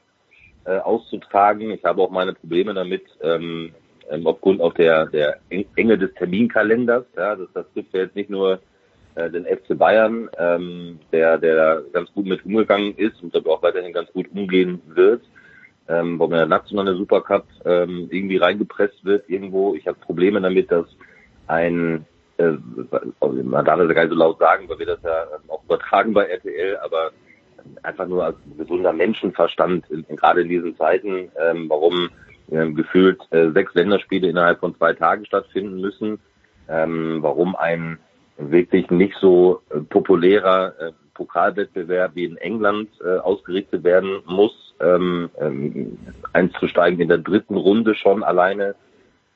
äh, 0.65 0.79
auszutragen. 0.79 1.71
Ich 1.71 1.85
habe 1.85 2.03
auch 2.03 2.11
meine 2.11 2.33
Probleme 2.33 2.75
damit, 2.75 3.05
ähm, 3.23 3.73
ähm 4.11 4.27
aufgrund 4.27 4.61
auch 4.61 4.75
der, 4.75 5.07
der 5.07 5.39
Enge 5.49 5.97
des 5.97 6.13
Terminkalenders. 6.15 7.05
Ja, 7.17 7.37
das, 7.37 7.47
das 7.55 7.67
trifft 7.73 7.95
ja 7.95 8.01
jetzt 8.01 8.17
nicht 8.17 8.31
nur 8.31 8.59
äh, 9.15 9.31
den 9.31 9.45
FC 9.45 9.79
Bayern, 9.79 10.29
ähm, 10.37 10.99
der, 11.13 11.39
der 11.39 11.85
ganz 11.93 12.13
gut 12.13 12.27
mit 12.27 12.45
umgegangen 12.45 12.97
ist 12.97 13.23
und 13.23 13.33
auch 13.47 13.63
weiterhin 13.63 13.93
ganz 13.93 14.13
gut 14.13 14.27
umgehen 14.35 14.83
wird. 14.89 15.23
Ähm, 15.87 16.19
wo 16.19 16.27
der 16.27 16.47
nationale 16.47 16.97
Supercup 16.97 17.47
ähm, 17.65 18.09
irgendwie 18.11 18.39
reingepresst 18.39 19.05
wird 19.05 19.31
irgendwo. 19.31 19.77
Ich 19.77 19.87
habe 19.87 19.99
Probleme 20.01 20.41
damit, 20.41 20.73
dass 20.73 20.87
ein 21.47 22.07
äh, 22.41 23.43
man 23.43 23.65
darf 23.65 23.79
das 23.79 23.95
gar 23.95 24.03
nicht 24.03 24.13
so 24.13 24.19
laut 24.19 24.39
sagen, 24.39 24.69
weil 24.69 24.79
wir 24.79 24.87
das 24.87 25.03
ja 25.03 25.27
auch 25.49 25.63
übertragen 25.65 26.13
bei 26.13 26.25
RTL, 26.25 26.79
aber 26.79 27.11
einfach 27.83 28.07
nur 28.07 28.25
als 28.25 28.37
gesunder 28.57 28.93
Menschenverstand, 28.93 29.89
in, 29.91 30.05
in, 30.09 30.17
gerade 30.17 30.43
in 30.43 30.49
diesen 30.49 30.77
Zeiten, 30.77 31.31
ähm, 31.39 31.69
warum 31.69 32.11
ähm, 32.51 32.75
gefühlt 32.75 33.21
äh, 33.31 33.51
sechs 33.51 33.75
Länderspiele 33.75 34.29
innerhalb 34.29 34.61
von 34.61 34.77
zwei 34.77 34.93
Tagen 34.93 35.25
stattfinden 35.27 35.81
müssen, 35.81 36.19
ähm, 36.69 37.19
warum 37.23 37.57
ein 37.57 37.99
wirklich 38.39 38.91
nicht 38.91 39.15
so 39.21 39.63
äh, 39.71 39.81
populärer 39.81 40.75
äh, 40.81 40.93
Pokalwettbewerb 41.15 42.13
wie 42.15 42.25
in 42.25 42.39
England 42.39 42.89
äh, 43.05 43.19
ausgerichtet 43.19 43.85
werden 43.85 44.23
muss, 44.27 44.75
ähm, 44.81 45.31
ähm, 45.39 45.99
einzusteigen 46.33 47.01
in 47.01 47.09
der 47.09 47.19
dritten 47.19 47.57
Runde 47.57 47.95
schon 47.95 48.23
alleine. 48.23 48.75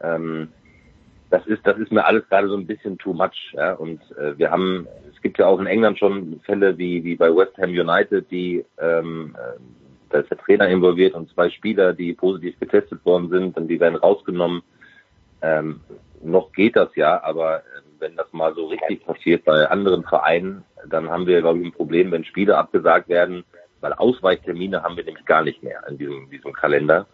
Ähm, 0.00 0.48
das 1.34 1.46
ist, 1.48 1.66
das 1.66 1.76
ist 1.78 1.90
mir 1.90 2.04
alles 2.04 2.28
gerade 2.28 2.48
so 2.48 2.56
ein 2.56 2.66
bisschen 2.66 2.96
too 2.96 3.12
much. 3.12 3.52
Ja? 3.54 3.72
Und 3.72 4.00
äh, 4.18 4.38
wir 4.38 4.52
haben, 4.52 4.86
es 5.12 5.20
gibt 5.20 5.38
ja 5.38 5.46
auch 5.46 5.58
in 5.58 5.66
England 5.66 5.98
schon 5.98 6.40
Fälle 6.44 6.78
wie, 6.78 7.02
wie 7.02 7.16
bei 7.16 7.34
West 7.34 7.58
Ham 7.58 7.70
United, 7.70 8.30
die 8.30 8.64
ähm, 8.78 9.34
äh, 9.36 9.58
da 10.10 10.20
ist 10.20 10.30
der 10.30 10.38
Trainer 10.38 10.68
involviert 10.68 11.14
und 11.14 11.28
zwei 11.30 11.50
Spieler, 11.50 11.92
die 11.92 12.12
positiv 12.12 12.58
getestet 12.60 13.04
worden 13.04 13.30
sind, 13.30 13.56
und 13.56 13.66
die 13.66 13.80
werden 13.80 13.96
rausgenommen. 13.96 14.62
Ähm, 15.42 15.80
noch 16.22 16.52
geht 16.52 16.76
das 16.76 16.94
ja, 16.94 17.20
aber 17.24 17.56
ähm, 17.56 17.96
wenn 17.98 18.14
das 18.14 18.32
mal 18.32 18.54
so 18.54 18.66
richtig 18.66 19.04
passiert 19.04 19.44
bei 19.44 19.68
anderen 19.68 20.04
Vereinen, 20.04 20.62
dann 20.88 21.10
haben 21.10 21.26
wir, 21.26 21.40
glaube 21.40 21.58
ich, 21.58 21.66
ein 21.66 21.72
Problem, 21.72 22.12
wenn 22.12 22.24
Spiele 22.24 22.56
abgesagt 22.56 23.08
werden, 23.08 23.44
weil 23.80 23.92
Ausweichtermine 23.92 24.84
haben 24.84 24.96
wir 24.96 25.04
nämlich 25.04 25.24
gar 25.24 25.42
nicht 25.42 25.64
mehr 25.64 25.82
in 25.88 25.98
diesem, 25.98 26.30
diesem 26.30 26.52
Kalender 26.52 27.06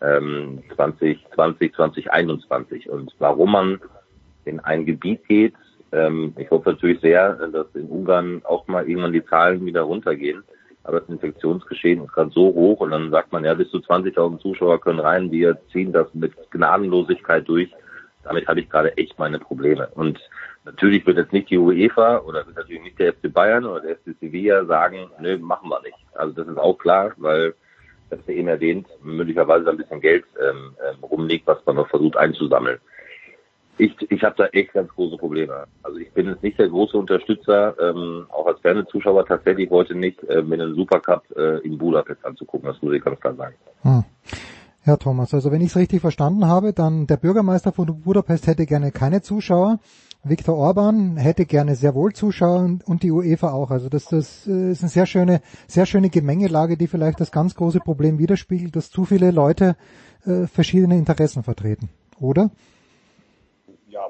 ähm, 0.00 0.62
2020, 0.74 1.74
2021. 1.74 2.88
Und 2.88 3.14
warum 3.18 3.52
man 3.52 3.80
in 4.44 4.60
ein 4.60 4.86
Gebiet 4.86 5.26
geht, 5.26 5.54
ähm, 5.92 6.34
ich 6.36 6.50
hoffe 6.50 6.70
natürlich 6.70 7.00
sehr, 7.00 7.34
dass 7.34 7.66
in 7.74 7.88
Ungarn 7.88 8.42
auch 8.44 8.66
mal 8.66 8.88
irgendwann 8.88 9.12
die 9.12 9.24
Zahlen 9.24 9.64
wieder 9.64 9.82
runtergehen. 9.82 10.42
Aber 10.84 11.00
das 11.00 11.08
Infektionsgeschehen 11.08 12.04
ist 12.04 12.12
gerade 12.12 12.30
so 12.30 12.46
hoch 12.54 12.80
und 12.80 12.90
dann 12.90 13.10
sagt 13.10 13.32
man, 13.32 13.44
ja, 13.44 13.54
bis 13.54 13.70
zu 13.70 13.78
20.000 13.78 14.38
Zuschauer 14.40 14.80
können 14.80 15.00
rein, 15.00 15.30
wir 15.30 15.58
ziehen 15.70 15.92
das 15.92 16.06
mit 16.14 16.32
Gnadenlosigkeit 16.50 17.46
durch 17.46 17.70
damit 18.28 18.46
habe 18.46 18.60
ich 18.60 18.68
gerade 18.68 18.96
echt 18.96 19.18
meine 19.18 19.38
Probleme. 19.38 19.88
Und 19.94 20.20
natürlich 20.64 21.06
wird 21.06 21.16
jetzt 21.16 21.32
nicht 21.32 21.50
die 21.50 21.58
UEFA 21.58 22.18
oder 22.18 22.44
natürlich 22.54 22.82
nicht 22.82 22.98
der 22.98 23.14
FC 23.14 23.32
Bayern 23.32 23.64
oder 23.64 23.80
der 23.80 23.96
FC 23.96 24.14
Sevilla 24.20 24.64
sagen, 24.66 25.10
nö, 25.20 25.38
machen 25.38 25.70
wir 25.70 25.80
nicht. 25.82 25.96
Also 26.14 26.34
das 26.34 26.48
ist 26.48 26.58
auch 26.58 26.76
klar, 26.78 27.12
weil 27.16 27.54
das 28.10 28.20
ist 28.20 28.28
eben 28.28 28.48
erwähnt, 28.48 28.86
möglicherweise 29.02 29.70
ein 29.70 29.76
bisschen 29.76 30.00
Geld 30.00 30.24
ähm, 30.40 30.74
ähm, 30.86 31.04
rumliegt, 31.04 31.46
was 31.46 31.58
man 31.66 31.76
noch 31.76 31.88
versucht 31.88 32.16
einzusammeln. 32.16 32.78
Ich, 33.76 33.94
ich 34.10 34.22
habe 34.24 34.34
da 34.36 34.46
echt 34.46 34.72
ganz 34.72 34.90
große 34.90 35.16
Probleme. 35.16 35.66
Also 35.84 35.98
ich 35.98 36.10
bin 36.12 36.26
jetzt 36.26 36.42
nicht 36.42 36.58
der 36.58 36.68
große 36.68 36.98
Unterstützer, 36.98 37.76
ähm, 37.80 38.26
auch 38.30 38.46
als 38.46 38.60
Fernsehzuschauer 38.60 39.24
tatsächlich 39.24 39.70
heute 39.70 39.94
nicht, 39.94 40.22
äh, 40.24 40.42
mir 40.42 40.60
einen 40.60 40.74
Supercup 40.74 41.22
äh, 41.36 41.58
in 41.58 41.78
Budapest 41.78 42.24
anzugucken, 42.24 42.68
das 42.68 42.82
muss 42.82 42.94
ich 42.94 43.04
ganz 43.04 43.20
klar 43.20 43.34
sagen. 43.34 43.54
Hm. 43.82 44.04
Ja, 44.84 44.96
Thomas, 44.96 45.34
also 45.34 45.52
wenn 45.52 45.60
ich 45.60 45.68
es 45.68 45.76
richtig 45.76 46.00
verstanden 46.00 46.46
habe, 46.46 46.72
dann 46.72 47.06
der 47.06 47.18
Bürgermeister 47.18 47.72
von 47.72 48.00
Budapest 48.00 48.46
hätte 48.46 48.64
gerne 48.66 48.90
keine 48.90 49.20
Zuschauer. 49.20 49.78
Viktor 50.24 50.56
Orban 50.56 51.16
hätte 51.16 51.46
gerne 51.46 51.76
sehr 51.76 51.94
wohl 51.94 52.12
Zuschauer 52.12 52.78
und 52.84 53.02
die 53.02 53.10
UEFA 53.10 53.52
auch. 53.52 53.70
Also 53.70 53.88
das, 53.88 54.06
das 54.06 54.46
äh, 54.46 54.72
ist 54.72 54.82
eine 54.82 54.90
sehr 54.90 55.06
schöne, 55.06 55.40
sehr 55.66 55.86
schöne 55.86 56.10
Gemengelage, 56.10 56.76
die 56.76 56.88
vielleicht 56.88 57.20
das 57.20 57.30
ganz 57.30 57.54
große 57.54 57.80
Problem 57.80 58.18
widerspiegelt, 58.18 58.74
dass 58.74 58.90
zu 58.90 59.04
viele 59.04 59.30
Leute 59.30 59.76
äh, 60.26 60.46
verschiedene 60.46 60.96
Interessen 60.96 61.44
vertreten, 61.44 61.88
oder? 62.20 62.50
Ja, 63.88 64.06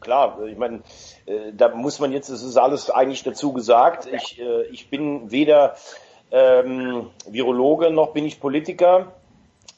klar. 0.00 0.38
Ich 0.46 0.56
meine, 0.56 0.82
äh, 1.26 1.52
da 1.52 1.74
muss 1.74 1.98
man 1.98 2.12
jetzt, 2.12 2.28
es 2.28 2.42
ist 2.42 2.56
alles 2.56 2.88
eigentlich 2.88 3.24
dazu 3.24 3.52
gesagt. 3.52 4.06
Ich, 4.06 4.40
äh, 4.40 4.62
ich 4.70 4.88
bin 4.90 5.30
weder 5.30 5.74
ähm, 6.30 7.10
Virologe 7.28 7.90
noch 7.90 8.12
bin 8.12 8.24
ich 8.24 8.40
Politiker. 8.40 9.12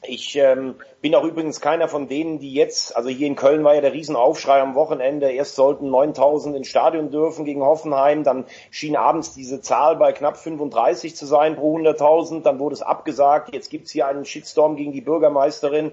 Ich 0.03 0.35
ähm, 0.35 0.75
bin 1.01 1.13
auch 1.13 1.23
übrigens 1.23 1.61
keiner 1.61 1.87
von 1.87 2.07
denen, 2.07 2.39
die 2.39 2.55
jetzt, 2.55 2.95
also 2.95 3.09
hier 3.09 3.27
in 3.27 3.35
Köln 3.35 3.63
war 3.63 3.75
ja 3.75 3.81
der 3.81 3.93
Riesenaufschrei 3.93 4.59
am 4.59 4.73
Wochenende, 4.73 5.29
erst 5.29 5.53
sollten 5.53 5.91
9000 5.91 6.55
ins 6.57 6.69
Stadion 6.69 7.11
dürfen 7.11 7.45
gegen 7.45 7.61
Hoffenheim, 7.61 8.23
dann 8.23 8.45
schien 8.71 8.95
abends 8.95 9.35
diese 9.35 9.61
Zahl 9.61 9.97
bei 9.97 10.11
knapp 10.11 10.37
35 10.37 11.15
zu 11.15 11.27
sein 11.27 11.55
pro 11.55 11.77
100.000, 11.77 12.41
dann 12.41 12.57
wurde 12.57 12.73
es 12.73 12.81
abgesagt, 12.81 13.53
jetzt 13.53 13.69
gibt's 13.69 13.91
hier 13.91 14.07
einen 14.07 14.25
Shitstorm 14.25 14.75
gegen 14.75 14.91
die 14.91 15.01
Bürgermeisterin, 15.01 15.91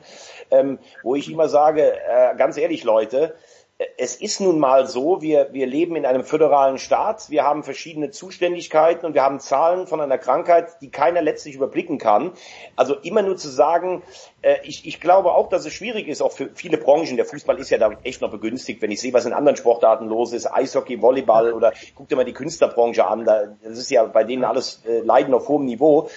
ähm, 0.51 0.79
wo 1.03 1.15
ich 1.15 1.31
immer 1.31 1.51
sage, 1.51 1.93
äh, 1.93 2.35
ganz 2.39 2.57
ehrlich 2.57 2.85
Leute, 2.85 3.35
es 3.97 4.17
ist 4.17 4.41
nun 4.41 4.59
mal 4.59 4.89
so, 4.89 5.23
wir, 5.23 5.53
wir 5.53 5.67
leben 5.67 5.95
in 5.95 6.05
einem 6.05 6.25
föderalen 6.25 6.79
Staat, 6.79 7.31
wir 7.31 7.45
haben 7.45 7.63
verschiedene 7.63 8.11
Zuständigkeiten 8.11 9.07
und 9.07 9.15
wir 9.15 9.23
haben 9.23 9.39
Zahlen 9.39 9.87
von 9.87 10.01
einer 10.01 10.19
Krankheit, 10.19 10.81
die 10.81 10.91
keiner 10.91 11.23
letztlich 11.23 11.55
überblicken 11.55 11.99
kann. 11.99 12.33
Also 12.75 12.97
immer 12.97 13.23
nur 13.23 13.37
zu 13.37 13.49
sagen, 13.49 14.03
äh, 14.43 14.57
ich, 14.65 14.85
ich 14.85 15.01
glaube 15.01 15.33
auch, 15.33 15.49
dass 15.49 15.65
es 15.65 15.73
schwierig 15.73 16.09
ist, 16.09 16.23
auch 16.23 16.33
für 16.33 16.51
viele 16.55 16.77
Branchen, 16.77 17.17
der 17.17 17.25
Fußball 17.25 17.57
ist 17.59 17.71
ja 17.71 17.79
da 17.79 17.93
echt 18.03 18.21
noch 18.21 18.33
begünstigt, 18.33 18.83
wenn 18.83 18.91
ich 18.91 19.01
sehe, 19.01 19.13
was 19.13 19.27
in 19.27 19.33
anderen 19.33 19.57
Sportarten 19.57 20.09
los 20.09 20.33
ist, 20.33 20.47
Eishockey, 20.47 21.01
Volleyball 21.01 21.53
oder 21.53 21.73
guck 21.95 22.09
dir 22.09 22.17
mal 22.17 22.25
die 22.25 22.33
Künstlerbranche 22.33 23.07
an, 23.07 23.25
da, 23.25 23.45
das 23.63 23.79
ist 23.79 23.93
ja 23.93 24.05
bei 24.07 24.25
denen 24.25 24.43
alles 24.43 24.83
äh, 24.89 25.01
Leiden 25.01 25.33
auf 25.35 25.49
hohem 25.49 25.67
Niveau. 25.67 26.11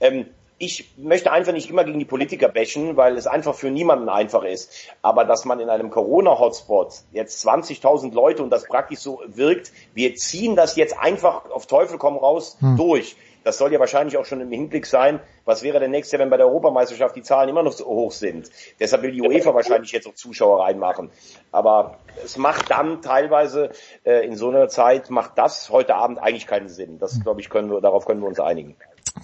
Ähm, 0.00 0.26
ich 0.58 0.94
möchte 0.96 1.32
einfach 1.32 1.52
nicht 1.52 1.68
immer 1.68 1.84
gegen 1.84 1.98
die 1.98 2.06
Politiker 2.06 2.48
bashen, 2.48 2.96
weil 2.96 3.16
es 3.16 3.26
einfach 3.26 3.54
für 3.54 3.70
niemanden 3.70 4.08
einfach 4.08 4.42
ist. 4.42 4.72
Aber 5.02 5.24
dass 5.24 5.44
man 5.44 5.60
in 5.60 5.68
einem 5.68 5.90
Corona-Hotspot 5.90 6.94
jetzt 7.12 7.46
20.000 7.46 8.14
Leute 8.14 8.42
und 8.42 8.50
das 8.50 8.64
praktisch 8.64 9.00
so 9.00 9.20
wirkt, 9.26 9.72
wir 9.92 10.14
ziehen 10.14 10.56
das 10.56 10.76
jetzt 10.76 10.98
einfach 10.98 11.50
auf 11.50 11.66
Teufel 11.66 11.98
komm 11.98 12.16
raus 12.16 12.56
hm. 12.60 12.76
durch. 12.76 13.16
Das 13.44 13.58
soll 13.58 13.72
ja 13.72 13.78
wahrscheinlich 13.78 14.16
auch 14.16 14.24
schon 14.24 14.40
im 14.40 14.50
Hinblick 14.50 14.86
sein, 14.86 15.20
was 15.44 15.62
wäre 15.62 15.78
denn 15.78 15.92
nächstes 15.92 16.10
Jahr, 16.12 16.20
wenn 16.20 16.30
bei 16.30 16.36
der 16.36 16.46
Europameisterschaft 16.46 17.14
die 17.14 17.22
Zahlen 17.22 17.48
immer 17.48 17.62
noch 17.62 17.70
so 17.70 17.84
hoch 17.86 18.10
sind. 18.10 18.50
Deshalb 18.80 19.02
will 19.02 19.12
die 19.12 19.22
UEFA 19.22 19.54
wahrscheinlich 19.54 19.92
jetzt 19.92 20.08
auch 20.08 20.14
Zuschauer 20.14 20.64
reinmachen. 20.64 21.10
Aber 21.52 21.98
es 22.24 22.36
macht 22.38 22.72
dann 22.72 23.02
teilweise 23.02 23.70
äh, 24.04 24.26
in 24.26 24.34
so 24.34 24.48
einer 24.48 24.68
Zeit, 24.68 25.10
macht 25.10 25.38
das 25.38 25.70
heute 25.70 25.94
Abend 25.94 26.18
eigentlich 26.18 26.48
keinen 26.48 26.68
Sinn. 26.68 26.98
Das, 26.98 27.22
glaube 27.22 27.40
ich, 27.40 27.48
können 27.48 27.70
wir, 27.70 27.80
darauf 27.80 28.04
können 28.04 28.20
wir 28.20 28.26
uns 28.26 28.40
einigen. 28.40 28.74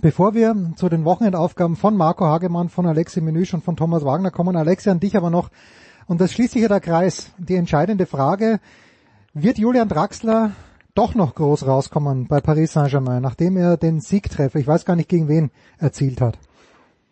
Bevor 0.00 0.34
wir 0.34 0.54
zu 0.76 0.88
den 0.88 1.04
Wochenendaufgaben 1.04 1.76
von 1.76 1.96
Marco 1.96 2.24
Hagemann, 2.24 2.68
von 2.68 2.86
Alexi 2.86 3.20
Menüsch 3.20 3.54
und 3.54 3.62
von 3.62 3.76
Thomas 3.76 4.04
Wagner 4.04 4.30
kommen, 4.30 4.56
Alexi 4.56 4.90
an 4.90 5.00
dich 5.00 5.16
aber 5.16 5.30
noch, 5.30 5.50
und 6.06 6.20
das 6.20 6.32
schließt 6.32 6.52
sich 6.54 6.62
ja 6.62 6.68
der 6.68 6.80
Kreis, 6.80 7.32
die 7.38 7.56
entscheidende 7.56 8.06
Frage, 8.06 8.58
wird 9.34 9.58
Julian 9.58 9.88
Draxler 9.88 10.52
doch 10.94 11.14
noch 11.14 11.34
groß 11.34 11.66
rauskommen 11.66 12.26
bei 12.28 12.40
Paris 12.40 12.72
Saint-Germain, 12.72 13.22
nachdem 13.22 13.56
er 13.56 13.76
den 13.76 14.00
Siegtreffer, 14.00 14.58
ich 14.58 14.66
weiß 14.66 14.84
gar 14.84 14.96
nicht 14.96 15.08
gegen 15.08 15.28
wen, 15.28 15.50
erzielt 15.78 16.20
hat? 16.20 16.38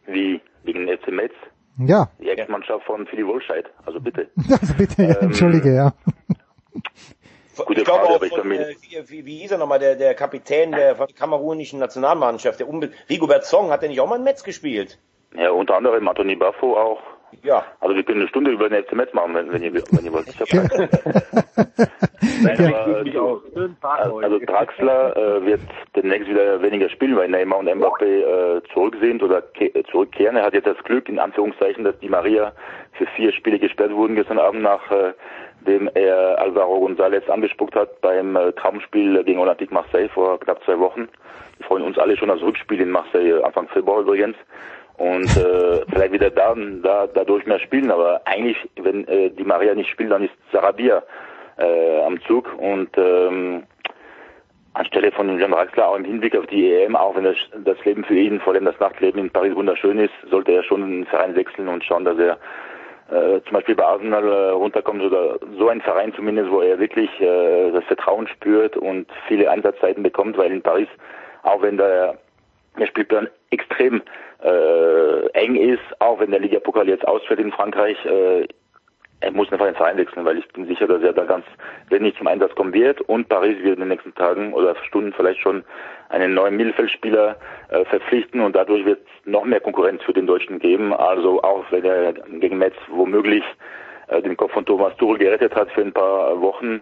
Wie? 0.06 0.40
Gegen 0.64 0.86
FC 0.86 1.12
Metz? 1.12 1.32
Ja. 1.78 2.10
Die 2.20 2.28
Ex-Mannschaft 2.28 2.84
von 2.84 3.06
Philly 3.06 3.26
Wohlscheid, 3.26 3.66
also 3.86 4.00
bitte. 4.00 4.28
Also 4.50 4.74
bitte, 4.74 5.02
ja, 5.02 5.16
ähm, 5.16 5.28
entschuldige, 5.28 5.74
ja. 5.74 5.94
Gute 7.56 7.80
ich 7.80 7.84
glaube 7.84 8.08
auch 8.08 8.24
von, 8.24 8.52
äh, 8.52 8.74
wie, 9.06 9.26
wie 9.26 9.38
hieß 9.38 9.52
er 9.52 9.58
nochmal, 9.58 9.78
der, 9.78 9.96
der 9.96 10.14
Kapitän 10.14 10.72
der 10.72 10.94
kamerunischen 11.18 11.78
Nationalmannschaft, 11.78 12.60
der 12.60 12.66
Rigobert 13.08 13.44
Song, 13.44 13.70
hat 13.70 13.82
der 13.82 13.88
nicht 13.88 14.00
auch 14.00 14.08
mal 14.08 14.16
ein 14.16 14.24
Metz 14.24 14.44
gespielt? 14.44 14.98
Ja, 15.34 15.50
unter 15.50 15.76
anderem 15.76 16.06
Anthony 16.08 16.36
Baffo 16.36 16.76
auch. 16.76 17.00
Ja. 17.42 17.64
Also 17.80 17.96
wir 17.96 18.02
können 18.02 18.20
eine 18.20 18.28
Stunde 18.28 18.50
über 18.50 18.68
den 18.68 18.84
FC 18.84 18.92
Metz 18.94 19.12
machen, 19.14 19.34
wenn, 19.34 19.52
wenn 19.52 19.62
ihr, 19.62 19.72
wenn 19.72 20.04
ihr 20.04 20.12
wollt. 20.12 20.28
Ich 20.28 20.40
hab 20.40 20.48
Nein, 22.42 22.74
aber, 22.74 23.04
also, 23.82 24.18
also 24.18 24.38
Draxler 24.38 25.16
äh, 25.16 25.46
wird 25.46 25.60
demnächst 25.96 26.28
wieder 26.28 26.60
weniger 26.62 26.88
spielen, 26.88 27.16
weil 27.16 27.28
Neymar 27.28 27.58
und 27.58 27.68
Mbappé 27.68 28.04
äh, 28.04 28.62
zurück 28.72 28.96
sind 29.00 29.22
oder 29.22 29.42
zurückkehren. 29.90 30.36
Er 30.36 30.44
hat 30.44 30.54
jetzt 30.54 30.66
das 30.66 30.78
Glück, 30.84 31.08
in 31.08 31.18
Anführungszeichen, 31.18 31.84
dass 31.84 31.98
die 32.00 32.08
Maria 32.08 32.52
für 32.92 33.06
vier 33.16 33.32
Spiele 33.32 33.58
gesperrt 33.58 33.92
wurden 33.92 34.16
gestern 34.16 34.38
Abend, 34.38 34.62
nachdem 34.62 35.88
äh, 35.88 36.02
er 36.02 36.38
Alvaro 36.38 36.86
González 36.86 37.28
angespuckt 37.28 37.74
hat 37.74 38.00
beim 38.00 38.36
äh, 38.36 38.52
Traumspiel 38.52 39.22
gegen 39.24 39.40
Olympique 39.40 39.72
Marseille 39.72 40.08
vor 40.08 40.38
knapp 40.40 40.62
zwei 40.64 40.78
Wochen. 40.78 41.08
Wir 41.58 41.66
freuen 41.66 41.84
uns 41.84 41.98
alle 41.98 42.16
schon 42.16 42.30
auf 42.30 42.38
das 42.38 42.46
Rückspiel 42.46 42.80
in 42.80 42.90
Marseille, 42.90 43.42
Anfang 43.44 43.68
Februar 43.68 44.00
übrigens 44.00 44.36
und 45.00 45.34
äh, 45.34 45.80
vielleicht 45.88 46.12
wieder 46.12 46.28
da, 46.28 46.54
da 46.82 47.06
dadurch 47.06 47.46
mehr 47.46 47.58
spielen. 47.58 47.90
Aber 47.90 48.20
eigentlich, 48.26 48.58
wenn 48.76 49.08
äh, 49.08 49.30
die 49.30 49.44
Maria 49.44 49.74
nicht 49.74 49.88
spielt, 49.88 50.12
dann 50.12 50.24
ist 50.24 50.34
Sarabia 50.52 51.02
äh, 51.56 52.02
am 52.02 52.20
Zug 52.26 52.54
und 52.58 52.90
ähm, 52.98 53.62
anstelle 54.74 55.10
von 55.12 55.38
Jan 55.38 55.52
Draxler 55.52 55.88
auch 55.88 55.96
im 55.96 56.04
Hinblick 56.04 56.36
auf 56.36 56.46
die 56.48 56.70
EM, 56.70 56.96
auch 56.96 57.16
wenn 57.16 57.24
das, 57.24 57.36
das 57.64 57.82
Leben 57.86 58.04
für 58.04 58.14
ihn, 58.14 58.40
vor 58.40 58.52
allem 58.52 58.66
das 58.66 58.78
Nachtleben 58.78 59.20
in 59.22 59.30
Paris 59.30 59.54
wunderschön 59.56 59.98
ist, 59.98 60.12
sollte 60.30 60.52
er 60.52 60.62
schon 60.64 60.82
einen 60.82 61.06
Verein 61.06 61.34
wechseln 61.34 61.68
und 61.68 61.82
schauen, 61.82 62.04
dass 62.04 62.18
er 62.18 62.38
äh, 63.10 63.40
zum 63.44 63.52
Beispiel 63.54 63.76
bei 63.76 63.84
Arsenal 63.84 64.28
äh, 64.28 64.50
runterkommt 64.50 65.02
oder 65.02 65.38
so 65.58 65.70
ein 65.70 65.80
Verein 65.80 66.12
zumindest, 66.14 66.50
wo 66.50 66.60
er 66.60 66.78
wirklich 66.78 67.10
äh, 67.22 67.70
das 67.72 67.84
Vertrauen 67.84 68.28
spürt 68.28 68.76
und 68.76 69.08
viele 69.26 69.50
Einsatzzeiten 69.50 70.02
bekommt, 70.02 70.36
weil 70.36 70.52
in 70.52 70.60
Paris, 70.60 70.88
auch 71.42 71.62
wenn 71.62 71.78
der, 71.78 72.18
der 72.78 72.86
Spielplan 72.86 73.28
extrem 73.50 74.02
äh, 74.42 75.26
eng 75.32 75.56
ist, 75.56 76.00
auch 76.00 76.20
wenn 76.20 76.30
der 76.30 76.40
Ligapokal 76.40 76.88
jetzt 76.88 77.06
ausfällt 77.06 77.40
in 77.40 77.52
Frankreich, 77.52 77.96
äh, 78.04 78.46
er 79.20 79.32
muss 79.32 79.52
einfach 79.52 79.66
den 79.66 79.74
Verein 79.74 79.98
wechseln, 79.98 80.24
weil 80.24 80.38
ich 80.38 80.48
bin 80.48 80.66
sicher, 80.66 80.86
dass 80.86 81.02
er 81.02 81.12
da 81.12 81.24
ganz 81.24 81.44
wenig 81.90 82.16
zum 82.16 82.26
Einsatz 82.26 82.54
kommen 82.54 82.72
wird. 82.72 83.02
Und 83.02 83.28
Paris 83.28 83.58
wird 83.62 83.74
in 83.74 83.80
den 83.80 83.88
nächsten 83.88 84.14
Tagen 84.14 84.54
oder 84.54 84.74
Stunden 84.86 85.12
vielleicht 85.12 85.40
schon 85.40 85.62
einen 86.08 86.32
neuen 86.34 86.56
Mittelfeldspieler 86.56 87.36
äh, 87.68 87.84
verpflichten 87.84 88.40
und 88.40 88.56
dadurch 88.56 88.84
wird 88.84 89.00
es 89.00 89.26
noch 89.30 89.44
mehr 89.44 89.60
Konkurrenz 89.60 90.02
für 90.02 90.14
den 90.14 90.26
Deutschen 90.26 90.58
geben. 90.58 90.94
Also 90.94 91.42
auch 91.42 91.64
wenn 91.70 91.84
er 91.84 92.14
gegen 92.14 92.56
Metz 92.56 92.74
womöglich 92.88 93.44
äh, 94.08 94.22
den 94.22 94.38
Kopf 94.38 94.52
von 94.52 94.64
Thomas 94.64 94.96
Tuchel 94.96 95.18
gerettet 95.18 95.54
hat 95.54 95.70
für 95.72 95.82
ein 95.82 95.92
paar 95.92 96.40
Wochen, 96.40 96.80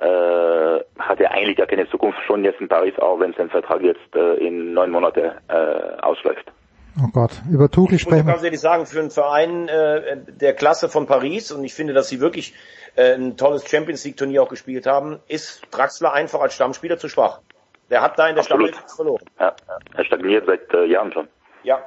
äh, 0.00 0.80
hat 0.98 1.20
er 1.20 1.32
eigentlich 1.32 1.56
gar 1.56 1.66
keine 1.66 1.88
Zukunft 1.88 2.20
schon 2.26 2.44
jetzt 2.44 2.60
in 2.60 2.68
Paris, 2.68 2.98
auch 2.98 3.18
wenn 3.18 3.32
sein 3.32 3.48
Vertrag 3.48 3.80
jetzt 3.80 4.14
äh, 4.14 4.34
in 4.34 4.74
neun 4.74 4.90
Monate 4.90 5.36
äh, 5.48 6.02
ausläuft. 6.02 6.52
Oh 7.00 7.08
Gott, 7.12 7.42
über 7.50 7.70
Tuchel 7.70 7.98
sprechen. 7.98 8.20
Ich 8.20 8.24
muss 8.24 8.34
ganz 8.34 8.44
ehrlich 8.44 8.60
sagen, 8.60 8.86
für 8.86 9.00
einen 9.00 9.10
Verein 9.10 9.68
äh, 9.68 10.18
der 10.26 10.54
Klasse 10.54 10.88
von 10.88 11.06
Paris, 11.06 11.52
und 11.52 11.64
ich 11.64 11.74
finde, 11.74 11.92
dass 11.92 12.08
sie 12.08 12.20
wirklich 12.20 12.54
äh, 12.96 13.14
ein 13.14 13.36
tolles 13.36 13.68
Champions 13.68 14.04
League 14.04 14.16
Turnier 14.16 14.42
auch 14.42 14.48
gespielt 14.48 14.86
haben, 14.86 15.20
ist 15.28 15.62
Draxler 15.70 16.12
einfach 16.12 16.40
als 16.40 16.54
Stammspieler 16.54 16.98
zu 16.98 17.08
schwach. 17.08 17.40
Der 17.90 18.02
hat 18.02 18.18
da 18.18 18.28
in 18.28 18.34
der 18.34 18.42
Absolut. 18.42 18.74
Verloren. 18.94 19.24
Ja, 19.38 19.54
er 19.96 20.04
stagniert 20.04 20.46
seit 20.46 20.72
äh, 20.74 20.86
Jahren 20.86 21.12
schon. 21.12 21.28
Ja. 21.62 21.78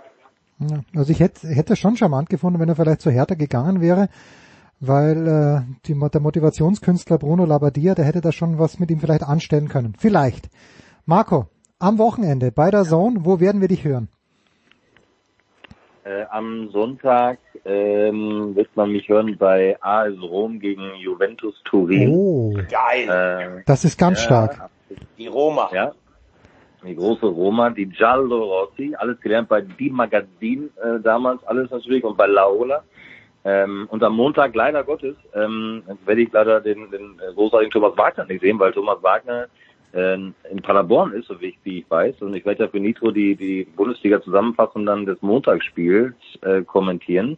Also 0.95 1.12
ich 1.12 1.20
hätte, 1.20 1.47
hätte 1.47 1.74
es 1.74 1.80
schon 1.80 1.97
charmant 1.97 2.30
gefunden, 2.30 2.59
wenn 2.59 2.70
er 2.70 2.76
vielleicht 2.76 3.01
zu 3.01 3.12
härter 3.12 3.36
gegangen 3.36 3.82
wäre, 3.82 4.09
weil 4.80 5.28
äh, 5.28 5.62
die, 5.86 5.99
der 5.99 6.22
Motivationskünstler 6.22 7.18
Bruno 7.18 7.45
Labbadia, 7.45 7.95
der 7.95 8.05
hätte 8.05 8.22
da 8.22 8.32
schon 8.32 8.59
was 8.59 8.80
mit 8.80 8.91
ihm 8.91 8.99
vielleicht 8.99 9.24
anstellen 9.24 9.70
können. 9.70 9.95
Vielleicht. 9.97 10.49
Marco, 11.05 11.47
am 11.80 11.97
Wochenende 11.97 12.51
bei 12.51 12.72
der 12.72 12.84
Zone, 12.84 13.26
wo 13.26 13.39
werden 13.39 13.59
wir 13.59 13.68
dich 13.68 13.84
hören? 13.84 14.09
Äh, 16.04 16.26
am 16.32 16.70
Sonntag 16.72 17.38
ähm, 17.64 18.56
wird 18.56 18.76
man 18.76 18.91
mich 18.91 19.08
hören 19.08 19.38
bei 19.38 19.78
AS 19.82 20.14
Rom 20.20 20.60
gegen 20.60 20.95
Juventus 20.95 21.62
Turin. 21.64 22.10
Oh, 22.10 22.54
geil. 22.54 23.60
Äh, 23.60 23.64
das 23.68 23.86
ist 23.86 23.99
ganz 23.99 24.20
ja, 24.20 24.26
stark. 24.26 24.70
Die 25.18 25.28
Roma. 25.28 25.70
Ja, 25.72 25.93
die 26.84 26.95
große 26.95 27.28
Roma, 27.28 27.70
die 27.70 27.86
Giallo 27.86 28.43
Rossi, 28.43 28.95
alles 28.97 29.20
gelernt 29.22 29.49
bei 29.49 29.62
Die 29.62 29.91
Magazin 29.91 30.72
äh, 30.82 30.99
damals, 31.02 31.43
alles 31.45 31.70
natürlich 31.70 32.04
und 32.04 32.18
bei 32.18 32.26
Laola. 32.26 32.84
Ähm, 33.43 33.88
und 33.91 34.04
am 34.04 34.16
Montag, 34.16 34.56
leider 34.56 34.84
Gottes, 34.84 35.16
ähm, 35.36 35.84
werde 36.06 36.22
ich 36.22 36.32
leider 36.32 36.62
den, 36.62 36.89
den 36.91 37.20
großartigen 37.36 37.72
Thomas 37.72 37.97
Wagner 37.97 38.26
nicht 38.26 38.41
sehen, 38.41 38.60
weil 38.60 38.72
Thomas 38.72 39.02
Wagner 39.02 39.47
äh, 39.94 40.14
in 40.14 40.62
Paderborn 40.62 41.14
ist, 41.14 41.28
so 41.28 41.39
wie 41.42 41.48
ich, 41.48 41.58
wie 41.64 41.80
ich 41.80 41.89
weiß. 41.89 42.22
Und 42.22 42.34
ich 42.36 42.46
werde 42.46 42.64
ja 42.64 42.70
für 42.70 42.80
Nitro 42.80 43.12
die, 43.12 43.36
die 43.36 43.66
Bundesliga-Zusammenfassung 43.76 44.86
dann 44.86 45.06
des 45.06 45.22
Montagsspiels 45.22 46.16
äh, 46.42 46.62
kommentieren. 46.62 47.38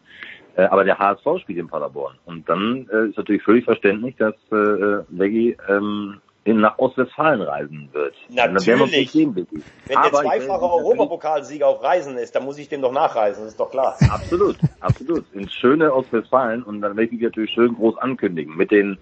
Äh, 0.56 0.64
aber 0.64 0.84
der 0.84 0.99
HSV 0.99 1.41
spielt 1.41 1.60
in 1.60 1.68
Paderborn. 1.68 2.16
Und 2.26 2.47
dann 2.47 2.88
äh, 2.91 3.10
ist 3.10 3.18
natürlich 3.18 3.43
völlig 3.43 3.66
verständlich, 3.66 4.16
dass 4.18 4.36
äh, 4.51 4.56
äh 4.56 5.04
Veggie 5.10 5.58
ähm, 5.68 6.22
in, 6.45 6.60
nach 6.60 6.78
Ostwestfalen 6.78 7.41
reisen 7.41 7.89
wird. 7.93 8.16
Natürlich. 8.30 9.12
Sehen, 9.12 9.36
Wenn 9.36 9.47
der 9.88 10.12
zweifache 10.12 10.66
Europapokalsieger 10.66 11.68
auf 11.68 11.82
Reisen 11.82 12.18
ist, 12.18 12.36
dann 12.36 12.43
muss 12.43 12.58
ich 12.58 12.68
dem 12.70 12.82
doch 12.82 12.91
nachreisen, 12.91 13.43
das 13.43 13.54
ist 13.54 13.60
doch 13.60 13.72
klar. 13.72 13.95
Absolut, 14.10 14.58
absolut. 14.82 15.24
Ins 15.34 15.54
schöne 15.54 15.93
Ostwestfalen 15.93 16.64
und 16.64 16.82
dann 16.82 16.97
werde 16.97 17.06
ich 17.06 17.12
mich 17.14 17.22
natürlich 17.22 17.51
schön 17.51 17.74
groß 17.76 17.97
ankündigen 17.97 18.56
mit 18.56 18.72
den 18.72 18.97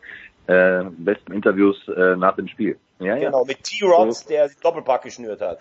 äh, 0.48 0.84
besten 0.98 1.34
Interviews 1.34 1.78
äh, 1.88 2.16
nach 2.16 2.36
dem 2.36 2.48
Spiel. 2.48 2.78
Ja, 3.02 3.16
genau, 3.16 3.40
ja. 3.40 3.46
mit 3.48 3.64
T-Rods, 3.64 4.26
der 4.26 4.50
Doppelpack 4.62 5.04
geschnürt 5.04 5.42
hat. 5.42 5.60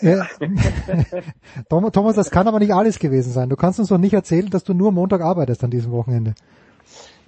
Ja. 0.00 0.26
Thomas, 1.92 2.16
das 2.16 2.30
kann 2.30 2.48
aber 2.48 2.58
nicht 2.58 2.72
alles 2.72 2.98
gewesen 2.98 3.32
sein. 3.32 3.48
Du 3.48 3.56
kannst 3.56 3.78
uns 3.78 3.88
doch 3.88 3.98
nicht 3.98 4.14
erzählen, 4.14 4.48
dass 4.48 4.64
du 4.64 4.72
nur 4.74 4.92
Montag 4.92 5.20
arbeitest 5.20 5.64
an 5.64 5.70
diesem 5.70 5.92
Wochenende. 5.92 6.34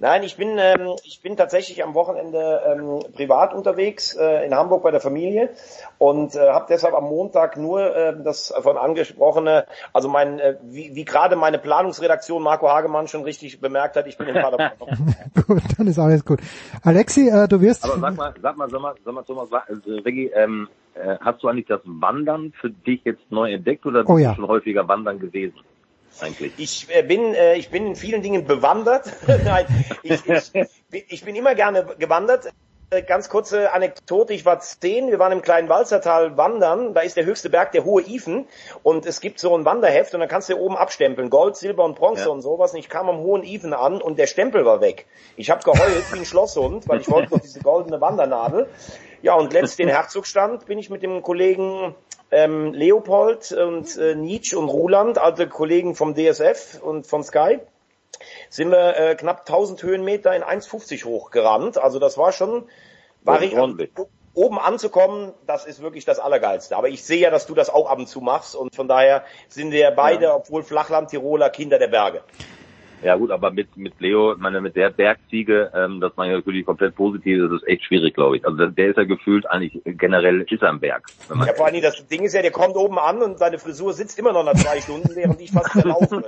Nein, 0.01 0.23
ich 0.23 0.35
bin, 0.35 0.57
ähm, 0.57 0.95
ich 1.03 1.21
bin 1.21 1.37
tatsächlich 1.37 1.83
am 1.83 1.93
Wochenende 1.93 2.59
ähm, 2.65 3.13
privat 3.13 3.53
unterwegs 3.53 4.15
äh, 4.15 4.47
in 4.47 4.55
Hamburg 4.55 4.81
bei 4.81 4.89
der 4.89 4.99
Familie 4.99 5.51
und 5.99 6.33
äh, 6.33 6.39
habe 6.39 6.65
deshalb 6.67 6.95
am 6.95 7.03
Montag 7.03 7.55
nur 7.55 7.95
äh, 7.95 8.15
das 8.23 8.51
von 8.63 8.77
angesprochene, 8.77 9.67
also 9.93 10.09
mein, 10.09 10.39
äh, 10.39 10.57
wie, 10.63 10.95
wie 10.95 11.05
gerade 11.05 11.35
meine 11.35 11.59
Planungsredaktion 11.59 12.41
Marco 12.41 12.67
Hagemann 12.67 13.07
schon 13.07 13.21
richtig 13.21 13.61
bemerkt 13.61 13.95
hat, 13.95 14.07
ich 14.07 14.17
bin 14.17 14.27
in 14.27 14.41
Paderborn. 14.41 15.15
gut, 15.47 15.61
dann 15.77 15.85
ist 15.85 15.99
alles 15.99 16.25
gut. 16.25 16.39
Alexi, 16.81 17.29
äh, 17.29 17.47
du 17.47 17.61
wirst... 17.61 17.85
Aber 17.85 17.99
sag 17.99 18.17
mal, 18.17 18.33
sag 18.41 18.57
mal, 18.57 18.69
sag 18.71 18.81
mal, 18.81 18.95
sag 19.05 19.13
mal 19.13 19.21
Thomas, 19.21 19.49
äh, 19.51 19.91
Reggie, 20.03 20.31
ähm, 20.33 20.67
äh, 20.95 21.17
hast 21.21 21.43
du 21.43 21.47
eigentlich 21.47 21.67
das 21.67 21.81
Wandern 21.85 22.53
für 22.59 22.71
dich 22.71 23.01
jetzt 23.03 23.31
neu 23.31 23.53
entdeckt 23.53 23.85
oder 23.85 24.03
oh, 24.07 24.15
bist 24.15 24.23
ja. 24.23 24.31
du 24.31 24.37
schon 24.37 24.47
häufiger 24.47 24.87
wandern 24.87 25.19
gewesen? 25.19 25.59
Eigentlich? 26.19 26.53
Ich 26.57 26.87
äh, 26.89 27.03
bin, 27.03 27.33
äh, 27.33 27.55
ich 27.55 27.69
bin 27.69 27.87
in 27.87 27.95
vielen 27.95 28.21
Dingen 28.21 28.45
bewandert. 28.45 29.11
Nein, 29.45 29.65
ich, 30.03 30.21
ich, 30.25 30.51
ich 31.07 31.25
bin 31.25 31.35
immer 31.35 31.55
gerne 31.55 31.85
gewandert. 31.97 32.51
Äh, 32.93 33.03
ganz 33.03 33.29
kurze 33.29 33.71
Anekdote, 33.71 34.33
ich 34.33 34.43
war 34.43 34.59
zehn, 34.59 35.09
wir 35.09 35.17
waren 35.17 35.31
im 35.31 35.41
kleinen 35.41 35.69
Walzertal 35.69 36.35
wandern, 36.35 36.93
da 36.93 36.99
ist 36.99 37.15
der 37.15 37.23
höchste 37.23 37.49
Berg 37.49 37.71
der 37.71 37.85
Hohe 37.85 38.01
Ifen 38.01 38.49
und 38.83 39.05
es 39.05 39.21
gibt 39.21 39.39
so 39.39 39.55
ein 39.55 39.63
Wanderheft 39.63 40.13
und 40.13 40.19
dann 40.19 40.27
kannst 40.27 40.49
du 40.49 40.57
oben 40.57 40.75
abstempeln, 40.75 41.29
Gold, 41.29 41.55
Silber 41.55 41.85
und 41.85 41.95
Bronze 41.95 42.25
ja. 42.25 42.29
und 42.29 42.41
sowas 42.41 42.73
und 42.73 42.79
ich 42.79 42.89
kam 42.89 43.07
am 43.07 43.19
Hohen 43.19 43.43
Ifen 43.43 43.73
an 43.73 44.01
und 44.01 44.19
der 44.19 44.27
Stempel 44.27 44.65
war 44.65 44.81
weg. 44.81 45.05
Ich 45.37 45.49
habe 45.49 45.63
geheult 45.63 46.03
wie 46.11 46.19
ein 46.19 46.25
Schlosshund, 46.25 46.89
weil 46.89 46.99
ich 46.99 47.09
wollte 47.09 47.31
noch 47.33 47.39
diese 47.39 47.61
goldene 47.61 48.01
Wandernadel. 48.01 48.67
Ja 49.21 49.35
und 49.35 49.53
letzt 49.53 49.79
den 49.79 49.87
Herzogstand 49.87 50.65
bin 50.65 50.77
ich 50.77 50.89
mit 50.89 51.01
dem 51.01 51.21
Kollegen 51.21 51.95
ähm, 52.31 52.73
Leopold 52.73 53.51
und 53.51 53.97
äh, 53.97 54.15
Nietzsche 54.15 54.57
und 54.57 54.69
Ruland, 54.69 55.17
alte 55.17 55.47
Kollegen 55.47 55.95
vom 55.95 56.15
DSF 56.15 56.79
und 56.81 57.05
von 57.05 57.23
Sky, 57.23 57.59
sind 58.49 58.71
wir 58.71 58.97
äh, 58.97 59.15
knapp 59.15 59.41
1000 59.41 59.83
Höhenmeter 59.83 60.35
in 60.35 60.43
1,50 60.43 61.05
hoch 61.05 61.31
gerannt. 61.31 61.77
Also 61.77 61.99
das 61.99 62.17
war 62.17 62.31
schon, 62.31 62.65
ich, 63.43 63.55
oben 64.33 64.59
anzukommen, 64.59 65.33
das 65.45 65.65
ist 65.65 65.81
wirklich 65.81 66.05
das 66.05 66.19
Allergeilste. 66.19 66.77
Aber 66.77 66.87
ich 66.87 67.03
sehe 67.03 67.19
ja, 67.19 67.29
dass 67.29 67.47
du 67.47 67.53
das 67.53 67.69
auch 67.69 67.89
ab 67.89 67.99
und 67.99 68.07
zu 68.07 68.21
machst 68.21 68.55
und 68.55 68.73
von 68.75 68.87
daher 68.87 69.23
sind 69.49 69.71
wir 69.71 69.91
beide, 69.91 70.25
ja. 70.25 70.35
obwohl 70.35 70.63
Flachland-Tiroler, 70.63 71.49
Kinder 71.49 71.79
der 71.79 71.87
Berge. 71.87 72.23
Ja 73.03 73.15
gut, 73.15 73.31
aber 73.31 73.51
mit 73.51 73.75
mit 73.77 73.99
Leo, 73.99 74.35
meine 74.37 74.61
mit 74.61 74.75
der 74.75 74.91
Bergziege, 74.91 75.71
ähm, 75.73 75.99
das 75.99 76.11
meine 76.15 76.33
ich 76.33 76.39
natürlich 76.39 76.65
komplett 76.65 76.95
positiv, 76.95 77.41
das 77.43 77.61
ist 77.61 77.67
echt 77.67 77.83
schwierig, 77.85 78.13
glaube 78.13 78.37
ich. 78.37 78.45
Also 78.45 78.67
der, 78.67 78.89
ist 78.89 78.97
ja 78.97 79.03
gefühlt 79.05 79.49
eigentlich 79.49 79.81
generell 79.85 80.41
ist 80.41 80.61
er 80.61 80.69
am 80.69 80.79
Berg. 80.79 81.05
Ja, 81.29 81.53
vor 81.53 81.65
allem 81.65 81.81
das 81.81 82.05
Ding 82.07 82.23
ist 82.23 82.33
ja, 82.33 82.41
der 82.41 82.51
kommt 82.51 82.75
oben 82.75 82.99
an 82.99 83.21
und 83.21 83.39
seine 83.39 83.57
Frisur 83.57 83.93
sitzt 83.93 84.19
immer 84.19 84.33
noch 84.33 84.43
nach 84.43 84.53
zwei 84.53 84.79
Stunden, 84.81 85.15
während 85.15 85.41
ich 85.41 85.51
fast 85.51 85.71
verlaufe. 85.71 86.23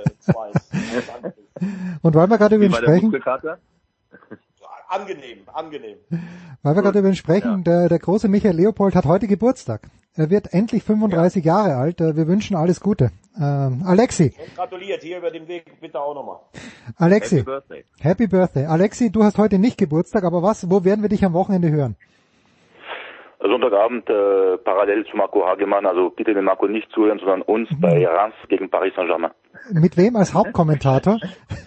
und 2.02 2.14
weil 2.14 2.26
wir 2.28 2.38
gerade 2.38 2.56
über 2.56 2.64
ihn 2.64 2.72
sprechen 2.72 3.12
angenehm, 4.88 5.38
angenehm. 5.52 5.98
Weil 6.62 6.74
wir 6.74 6.82
gerade 6.82 6.98
über 6.98 7.08
ihn 7.08 7.16
sprechen, 7.16 7.62
ja. 7.64 7.80
der, 7.80 7.88
der 7.88 7.98
große 7.98 8.28
Michael 8.28 8.56
Leopold 8.56 8.94
hat 8.94 9.04
heute 9.04 9.26
Geburtstag. 9.26 9.82
Er 10.16 10.30
wird 10.30 10.52
endlich 10.52 10.84
35 10.84 11.44
ja. 11.44 11.54
Jahre 11.54 11.76
alt. 11.76 11.98
Wir 11.98 12.28
wünschen 12.28 12.56
alles 12.56 12.80
Gute. 12.80 13.10
Ähm, 13.36 13.82
Alexi. 13.84 14.32
Und 14.38 14.54
gratuliert 14.54 15.02
hier 15.02 15.18
über 15.18 15.30
den 15.30 15.48
Weg 15.48 15.64
bitte 15.80 16.00
auch 16.00 16.14
nochmal. 16.14 16.38
Alexi. 16.96 17.38
Happy 17.38 17.44
Birthday. 17.44 17.84
Happy 18.00 18.26
Birthday. 18.28 18.66
Alexi, 18.66 19.10
du 19.10 19.24
hast 19.24 19.38
heute 19.38 19.58
nicht 19.58 19.76
Geburtstag, 19.76 20.22
aber 20.22 20.42
was, 20.42 20.70
wo 20.70 20.84
werden 20.84 21.02
wir 21.02 21.08
dich 21.08 21.24
am 21.24 21.32
Wochenende 21.32 21.70
hören? 21.70 21.96
Sonntagabend 23.40 24.08
äh, 24.08 24.56
parallel 24.58 25.04
zu 25.06 25.16
Marco 25.16 25.44
Hagemann, 25.44 25.84
also 25.84 26.10
bitte 26.10 26.32
den 26.32 26.44
Marco 26.44 26.66
nicht 26.66 26.90
zuhören, 26.92 27.18
sondern 27.18 27.42
uns 27.42 27.70
mhm. 27.70 27.80
bei 27.80 28.06
Reims 28.06 28.34
gegen 28.48 28.70
Paris 28.70 28.94
Saint-Germain. 28.94 29.32
Mit 29.72 29.96
wem 29.96 30.16
als 30.16 30.34
Hauptkommentator? 30.34 31.18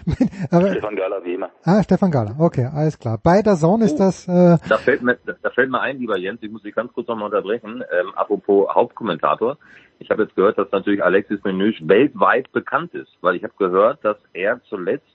Stefan 0.48 0.96
Gala, 0.96 1.24
wie 1.24 1.34
immer. 1.34 1.50
Ah, 1.64 1.82
Stefan 1.84 2.12
Gala, 2.12 2.36
okay, 2.38 2.66
alles 2.74 3.00
klar. 3.00 3.20
Bei 3.22 3.42
der 3.42 3.56
Zone 3.56 3.86
ist 3.86 3.98
das... 3.98 4.28
Äh, 4.28 4.58
Da 4.70 4.78
fällt 4.78 5.02
mir, 5.02 5.18
da 5.26 5.50
fällt 5.50 5.70
mir 5.72 5.82
ein, 5.82 5.98
lieber 5.98 6.18
Jens, 6.18 6.42
ich 6.44 6.52
muss 6.52 6.62
dich 6.62 6.76
ganz 6.76 6.94
kurz 6.94 7.08
nochmal 7.08 7.26
unterbrechen. 7.26 7.84
Ähm, 7.92 8.14
apropos 8.16 8.68
Hauptkommentator. 8.74 9.58
Ich 10.00 10.12
habe 10.12 10.24
jetzt 10.24 10.36
gehört, 10.36 10.58
dass 10.60 10.72
natürlich 10.72 11.04
Alexis 11.04 11.44
Menüsch 11.44 11.78
weltweit 11.88 12.52
bekannt 12.52 12.94
ist, 12.94 13.12
weil 13.22 13.36
ich 13.36 13.44
habe 13.44 13.54
gehört, 13.58 14.06
dass 14.06 14.18
er 14.34 14.62
zuletzt 14.70 15.06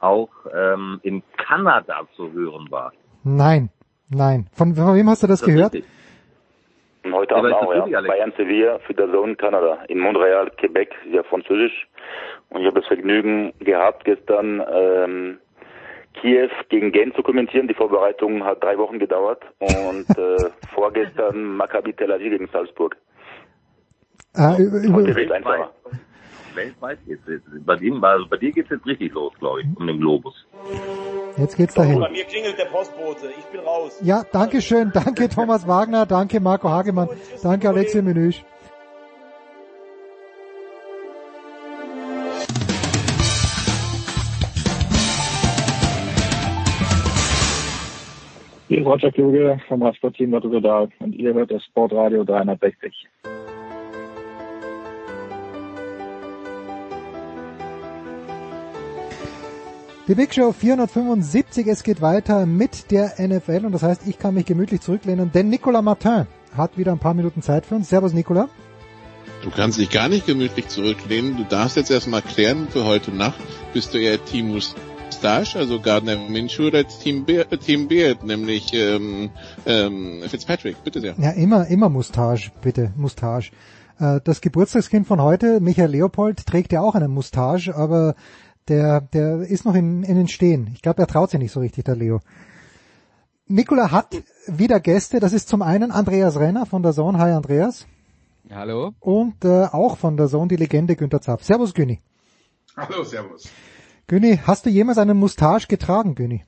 auch 0.00 0.30
ähm, 0.54 1.00
in 1.02 1.22
Kanada 1.36 2.02
zu 2.16 2.32
hören 2.32 2.66
war. 2.70 2.92
nein, 3.24 3.70
nein. 4.08 4.48
Von, 4.52 4.74
von 4.74 4.94
wem 4.94 5.08
hast 5.08 5.22
du 5.22 5.26
das, 5.26 5.40
das 5.40 5.46
gehört? 5.48 5.74
richtig? 5.74 5.90
Und 7.04 7.14
heute 7.14 7.34
Abend 7.34 7.52
auch, 7.52 7.86
ja. 7.88 8.00
Bayern 8.00 8.32
Sevilla 8.36 8.78
für 8.80 8.94
der 8.94 9.10
Zone 9.10 9.34
Kanada. 9.34 9.78
In 9.88 9.98
Montreal, 9.98 10.50
Quebec, 10.56 10.94
ja 11.10 11.22
französisch. 11.24 11.88
Und 12.50 12.60
ich 12.60 12.66
habe 12.66 12.80
das 12.80 12.86
Vergnügen 12.86 13.52
gehabt, 13.58 14.04
gestern 14.04 14.62
ähm, 14.72 15.38
Kiew 16.14 16.50
gegen 16.68 16.92
Gent 16.92 17.16
zu 17.16 17.22
kommentieren. 17.22 17.66
Die 17.66 17.74
Vorbereitung 17.74 18.44
hat 18.44 18.62
drei 18.62 18.78
Wochen 18.78 18.98
gedauert. 18.98 19.42
Und 19.58 20.06
äh, 20.16 20.50
vorgestern 20.74 21.56
Maccabi 21.56 21.92
Tel 21.92 22.12
Aviv 22.12 22.30
gegen 22.30 22.48
Salzburg. 22.52 22.96
Ah, 24.34 24.56
über, 24.58 24.76
Heute 24.94 25.10
über, 25.10 25.16
wird 25.16 25.32
einfacher. 25.32 25.70
Weltweit 26.54 26.98
geht's 27.06 27.22
jetzt. 27.28 27.44
Bei, 27.66 27.76
dem, 27.76 28.02
also 28.02 28.26
bei 28.26 28.36
dir 28.36 28.52
geht's 28.52 28.70
jetzt 28.70 28.86
richtig 28.86 29.12
los, 29.12 29.32
glaube 29.38 29.62
ich, 29.62 29.66
um 29.76 29.86
den 29.86 29.98
Globus. 29.98 30.34
jetzt 31.36 31.56
geht's 31.56 31.74
dahin. 31.74 32.00
Bei 32.00 32.10
mir 32.10 32.24
klingelt 32.24 32.58
der 32.58 32.66
Postbote. 32.66 33.28
Ich 33.38 33.44
bin 33.46 33.60
raus. 33.60 33.98
Ja, 34.02 34.24
danke 34.32 34.60
schön. 34.60 34.90
Danke 34.92 35.28
Thomas 35.28 35.66
Wagner, 35.66 36.06
danke 36.06 36.40
Marco 36.40 36.68
Hagemann, 36.68 37.08
danke 37.42 37.68
Alexi 37.68 38.02
Menüsch. 38.02 38.44
Hier 48.72 48.80
ist 48.80 48.86
Roger 48.86 49.12
Kluge 49.12 49.60
vom 49.68 49.82
Radsportteam 49.82 50.30
Lotto 50.30 50.48
Total 50.48 50.88
und 51.00 51.14
ihr 51.14 51.34
hört 51.34 51.50
das 51.50 51.62
Sportradio 51.64 52.24
360. 52.24 53.06
Die 60.08 60.16
Big 60.16 60.34
Show 60.34 60.50
475, 60.52 61.68
es 61.68 61.84
geht 61.84 62.00
weiter 62.02 62.44
mit 62.44 62.90
der 62.90 63.14
NFL 63.20 63.66
und 63.66 63.72
das 63.72 63.84
heißt, 63.84 64.02
ich 64.06 64.18
kann 64.18 64.34
mich 64.34 64.46
gemütlich 64.46 64.80
zurücklehnen, 64.80 65.30
denn 65.30 65.48
Nicolas 65.48 65.82
Martin 65.82 66.26
hat 66.56 66.76
wieder 66.76 66.90
ein 66.90 66.98
paar 66.98 67.14
Minuten 67.14 67.40
Zeit 67.40 67.64
für 67.64 67.76
uns. 67.76 67.88
Servus 67.88 68.12
Nicolas. 68.12 68.48
Du 69.44 69.50
kannst 69.50 69.78
dich 69.78 69.90
gar 69.90 70.08
nicht 70.08 70.26
gemütlich 70.26 70.66
zurücklehnen. 70.66 71.36
Du 71.36 71.44
darfst 71.44 71.76
jetzt 71.76 71.92
erstmal 71.92 72.20
klären 72.20 72.66
für 72.68 72.84
heute 72.84 73.12
Nacht. 73.12 73.38
Bist 73.72 73.94
du 73.94 73.98
eher 73.98 74.22
Team 74.24 74.48
Mustache, 74.48 75.56
also 75.56 75.80
Gardner 75.80 76.16
Minshew 76.16 76.66
oder 76.66 76.84
Team 76.86 77.24
Beard, 77.24 77.60
Team 77.60 77.86
Beard 77.86 78.24
nämlich 78.24 78.74
ähm, 78.74 79.30
ähm, 79.66 80.22
Fitzpatrick? 80.26 80.82
Bitte 80.82 81.00
sehr. 81.00 81.14
Ja, 81.18 81.30
immer, 81.30 81.68
immer 81.68 81.88
Mustache, 81.88 82.50
bitte, 82.60 82.92
Mustache. 82.96 83.52
Äh, 84.00 84.20
Das 84.24 84.40
Geburtstagskind 84.40 85.06
von 85.06 85.22
heute, 85.22 85.60
Michael 85.60 85.90
Leopold, 85.90 86.44
trägt 86.44 86.72
ja 86.72 86.80
auch 86.80 86.96
eine 86.96 87.08
Mustache, 87.08 87.74
aber 87.76 88.16
der, 88.68 89.00
der 89.00 89.38
ist 89.40 89.64
noch 89.64 89.74
in, 89.74 90.02
in 90.02 90.16
den 90.16 90.28
Stehen. 90.28 90.70
Ich 90.74 90.82
glaube, 90.82 91.02
er 91.02 91.06
traut 91.06 91.30
sich 91.30 91.40
nicht 91.40 91.52
so 91.52 91.60
richtig, 91.60 91.84
der 91.84 91.96
Leo. 91.96 92.20
Nicola 93.46 93.90
hat 93.90 94.08
wieder 94.46 94.80
Gäste. 94.80 95.20
Das 95.20 95.32
ist 95.32 95.48
zum 95.48 95.62
einen 95.62 95.90
Andreas 95.90 96.38
Renner 96.38 96.64
von 96.66 96.82
der 96.82 96.92
Zone. 96.92 97.18
Hi 97.18 97.32
Andreas. 97.32 97.86
Hallo. 98.50 98.92
Und 99.00 99.44
äh, 99.44 99.64
auch 99.66 99.96
von 99.98 100.16
der 100.16 100.28
Zone 100.28 100.48
die 100.48 100.56
Legende 100.56 100.96
Günter 100.96 101.20
Zapf. 101.20 101.44
Servus 101.44 101.74
Günni. 101.74 102.00
Hallo, 102.76 103.04
servus. 103.04 103.48
Günni, 104.06 104.38
hast 104.46 104.66
du 104.66 104.70
jemals 104.70 104.98
einen 104.98 105.16
Mustache 105.18 105.66
getragen, 105.68 106.14
Günni? 106.14 106.44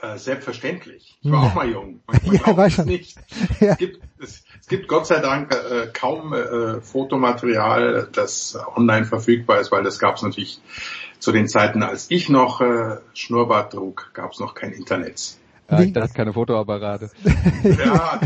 Äh, 0.00 0.16
selbstverständlich. 0.16 1.18
Ich 1.22 1.30
war 1.30 1.42
Ja. 1.42 1.48
auch 1.50 1.54
mal 1.54 1.68
jung. 1.68 2.00
Ja, 2.22 2.56
weiß 2.56 2.68
es 2.72 2.74
schon. 2.76 2.86
nicht. 2.86 3.18
Ja. 3.60 3.72
Es, 3.72 3.78
gibt, 3.78 4.00
es, 4.22 4.44
es 4.60 4.66
gibt 4.68 4.88
Gott 4.88 5.06
sei 5.06 5.18
Dank 5.20 5.52
äh, 5.52 5.88
kaum 5.92 6.32
äh, 6.32 6.80
Fotomaterial, 6.80 8.08
das 8.12 8.56
online 8.76 9.06
verfügbar 9.06 9.60
ist, 9.60 9.72
weil 9.72 9.82
das 9.82 9.98
gab 9.98 10.16
es 10.16 10.22
natürlich 10.22 10.60
zu 11.18 11.32
den 11.32 11.48
Zeiten, 11.48 11.82
als 11.82 12.06
ich 12.10 12.28
noch 12.28 12.60
äh, 12.60 12.96
Schnurrbart 13.14 13.72
trug, 13.72 14.10
gab 14.14 14.32
es 14.32 14.40
noch 14.40 14.54
kein 14.54 14.72
Internet. 14.72 15.36
Ja, 15.70 15.80
ich 15.80 15.92
dachte 15.92 16.14
keine 16.14 16.32
Fotoapparate. 16.32 17.10
Ja, 17.64 18.20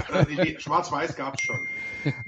schwarz-weiß 0.59 1.17
gab 1.17 1.35
es 1.35 1.41
schon. 1.45 1.57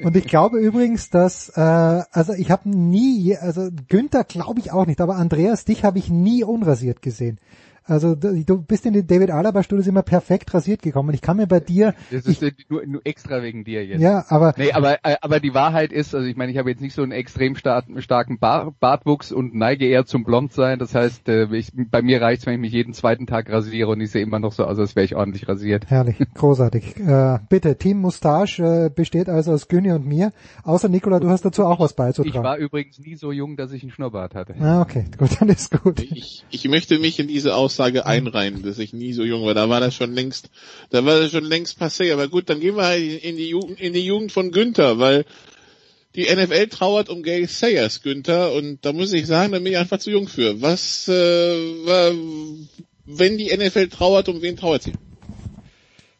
Und 0.04 0.16
ich 0.16 0.24
glaube 0.26 0.58
übrigens, 0.58 1.10
dass, 1.10 1.48
äh, 1.50 1.60
also 1.60 2.32
ich 2.32 2.50
habe 2.50 2.68
nie, 2.68 3.18
je- 3.20 3.36
also 3.36 3.68
Günther 3.88 4.24
glaube 4.24 4.60
ich 4.60 4.72
auch 4.72 4.86
nicht, 4.86 5.00
aber 5.00 5.16
Andreas, 5.16 5.64
dich 5.64 5.84
habe 5.84 5.98
ich 5.98 6.10
nie 6.10 6.44
unrasiert 6.44 7.02
gesehen. 7.02 7.38
Also 7.86 8.14
du 8.14 8.62
bist 8.62 8.86
in 8.86 8.94
die 8.94 9.06
David 9.06 9.30
Alaba 9.30 9.62
Studios 9.62 9.86
immer 9.86 10.02
perfekt 10.02 10.54
rasiert 10.54 10.82
gekommen. 10.82 11.12
Ich 11.14 11.20
kann 11.20 11.36
mir 11.36 11.46
bei 11.46 11.60
dir, 11.60 11.94
Das 12.10 12.24
ist 12.24 12.42
äh, 12.42 12.52
nur, 12.70 12.86
nur 12.86 13.00
extra 13.04 13.42
wegen 13.42 13.62
dir 13.64 13.84
jetzt. 13.84 14.00
Ja, 14.00 14.24
aber- 14.28 14.54
Nee, 14.56 14.72
aber, 14.72 15.04
äh, 15.04 15.16
aber 15.20 15.38
die 15.40 15.52
Wahrheit 15.54 15.92
ist, 15.92 16.14
also 16.14 16.26
ich 16.26 16.36
meine, 16.36 16.50
ich 16.50 16.58
habe 16.58 16.70
jetzt 16.70 16.80
nicht 16.80 16.94
so 16.94 17.02
einen 17.02 17.12
extrem 17.12 17.56
starken, 17.56 18.00
starken 18.00 18.38
Bar 18.38 18.72
Bartwuchs 18.80 19.32
und 19.32 19.54
neige 19.54 19.86
eher 19.86 20.06
zum 20.06 20.24
Blondsein. 20.24 20.78
Das 20.78 20.94
heißt, 20.94 21.28
äh, 21.28 21.54
ich, 21.54 21.72
bei 21.74 22.00
mir 22.00 22.22
reicht's, 22.22 22.46
wenn 22.46 22.54
ich 22.54 22.60
mich 22.60 22.72
jeden 22.72 22.94
zweiten 22.94 23.26
Tag 23.26 23.50
rasiere 23.50 23.90
und 23.90 24.00
ich 24.00 24.10
sehe 24.10 24.22
immer 24.22 24.38
noch 24.38 24.52
so 24.52 24.64
aus, 24.64 24.78
als 24.78 24.96
wäre 24.96 25.04
ich 25.04 25.14
ordentlich 25.14 25.46
rasiert. 25.48 25.86
herrlich, 25.88 26.16
großartig. 26.34 26.94
Äh, 27.04 27.38
bitte, 27.50 27.76
Team 27.76 27.98
Mustache 27.98 28.62
äh, 28.86 28.88
besteht 28.88 29.28
also 29.28 29.52
aus 29.52 29.68
Günni 29.68 29.92
und 29.92 30.06
mir. 30.06 30.32
Außer 30.62 30.88
Nikola, 30.88 31.20
du 31.20 31.28
hast 31.28 31.44
dazu 31.44 31.64
auch 31.64 31.78
was 31.80 31.90
Ich 31.90 31.96
beizutragen. 31.96 32.42
war 32.44 32.56
übrigens 32.56 32.98
nie 32.98 33.14
so 33.16 33.30
jung, 33.30 33.56
dass 33.56 33.72
ich 33.72 33.82
einen 33.82 33.90
Schnurrbart 33.92 34.34
hatte. 34.34 34.54
Ah, 34.60 34.80
okay, 34.80 35.04
gut, 35.18 35.30
dann 35.40 35.48
ist 35.50 35.70
gut. 35.82 36.00
Ich, 36.00 36.44
ich 36.50 36.66
möchte 36.68 36.98
mich 36.98 37.20
in 37.20 37.28
diese 37.28 37.54
Aussage 37.74 38.06
einreihen, 38.06 38.62
dass 38.62 38.78
ich 38.78 38.92
nie 38.92 39.12
so 39.12 39.24
jung 39.24 39.44
war. 39.44 39.54
Da 39.54 39.68
war 39.68 39.80
das 39.80 39.94
schon 39.94 40.14
längst, 40.14 40.50
da 40.90 41.04
war 41.04 41.18
das 41.18 41.32
schon 41.32 41.44
längst 41.44 41.80
passé. 41.80 42.12
Aber 42.12 42.28
gut, 42.28 42.48
dann 42.48 42.60
gehen 42.60 42.76
wir 42.76 42.84
halt 42.84 43.24
in 43.24 43.36
die 43.36 43.48
Jugend, 43.48 43.80
in 43.80 43.92
die 43.92 44.06
Jugend 44.06 44.30
von 44.30 44.52
Günther, 44.52 45.00
weil 45.00 45.24
die 46.14 46.32
NFL 46.32 46.68
trauert 46.68 47.08
um 47.08 47.24
Gay 47.24 47.46
Sayers, 47.46 48.02
Günther, 48.02 48.52
und 48.52 48.84
da 48.84 48.92
muss 48.92 49.12
ich 49.12 49.26
sagen, 49.26 49.52
da 49.52 49.58
bin 49.58 49.72
ich 49.72 49.78
einfach 49.78 49.98
zu 49.98 50.12
jung 50.12 50.28
für. 50.28 50.62
Was, 50.62 51.08
äh, 51.08 52.12
wenn 53.06 53.38
die 53.38 53.56
NFL 53.56 53.88
trauert, 53.88 54.28
um 54.28 54.40
wen 54.40 54.56
trauert 54.56 54.84
sie? 54.84 54.92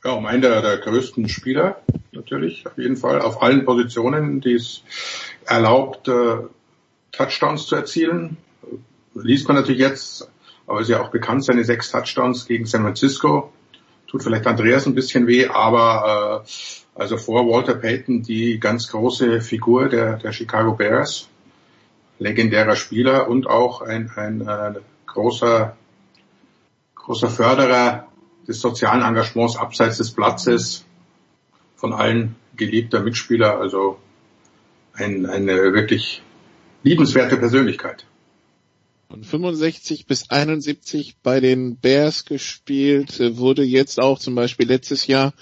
Ja, 0.04 0.10
um 0.12 0.26
einen 0.26 0.42
der, 0.42 0.60
der 0.60 0.78
größten 0.78 1.28
Spieler 1.28 1.80
natürlich, 2.10 2.66
auf 2.66 2.76
jeden 2.76 2.96
Fall, 2.96 3.20
auf 3.20 3.40
allen 3.40 3.64
Positionen, 3.64 4.40
die 4.40 4.54
es 4.54 4.82
erlaubt, 5.46 6.08
äh, 6.08 6.38
Touchdowns 7.12 7.66
zu 7.66 7.76
erzielen. 7.76 8.36
Liest 9.14 9.46
man 9.46 9.56
natürlich 9.56 9.80
jetzt, 9.80 10.28
aber 10.66 10.80
ist 10.80 10.88
ja 10.88 11.02
auch 11.02 11.10
bekannt, 11.10 11.44
seine 11.44 11.64
sechs 11.64 11.90
Touchdowns 11.90 12.46
gegen 12.46 12.66
San 12.66 12.82
Francisco. 12.82 13.52
Tut 14.06 14.22
vielleicht 14.22 14.46
Andreas 14.46 14.86
ein 14.86 14.94
bisschen 14.94 15.26
weh, 15.26 15.46
aber 15.46 16.44
äh, 16.44 16.48
also 16.94 17.16
vor 17.16 17.48
Walter 17.48 17.74
Payton 17.74 18.22
die 18.22 18.58
ganz 18.60 18.88
große 18.88 19.40
Figur 19.40 19.88
der, 19.88 20.16
der 20.16 20.32
Chicago 20.32 20.74
Bears, 20.74 21.28
legendärer 22.18 22.76
Spieler 22.76 23.28
und 23.28 23.46
auch 23.46 23.82
ein, 23.82 24.10
ein 24.14 24.40
äh, 24.42 24.80
großer, 25.06 25.76
großer 26.94 27.28
Förderer 27.28 28.08
des 28.46 28.60
sozialen 28.60 29.02
Engagements 29.02 29.56
abseits 29.56 29.98
des 29.98 30.12
Platzes, 30.12 30.84
von 31.76 31.92
allen 31.92 32.36
geliebter 32.56 33.00
Mitspieler, 33.00 33.58
also 33.58 33.98
ein, 34.94 35.26
eine 35.26 35.74
wirklich 35.74 36.22
liebenswerte 36.82 37.36
Persönlichkeit. 37.36 38.06
Von 39.14 39.22
65 39.22 40.06
bis 40.06 40.30
71 40.30 41.18
bei 41.22 41.38
den 41.38 41.76
Bears 41.76 42.24
gespielt, 42.24 43.20
äh, 43.20 43.36
wurde 43.36 43.62
jetzt 43.62 44.00
auch 44.00 44.18
zum 44.18 44.34
Beispiel 44.34 44.66
letztes 44.66 45.06
Jahr 45.06 45.34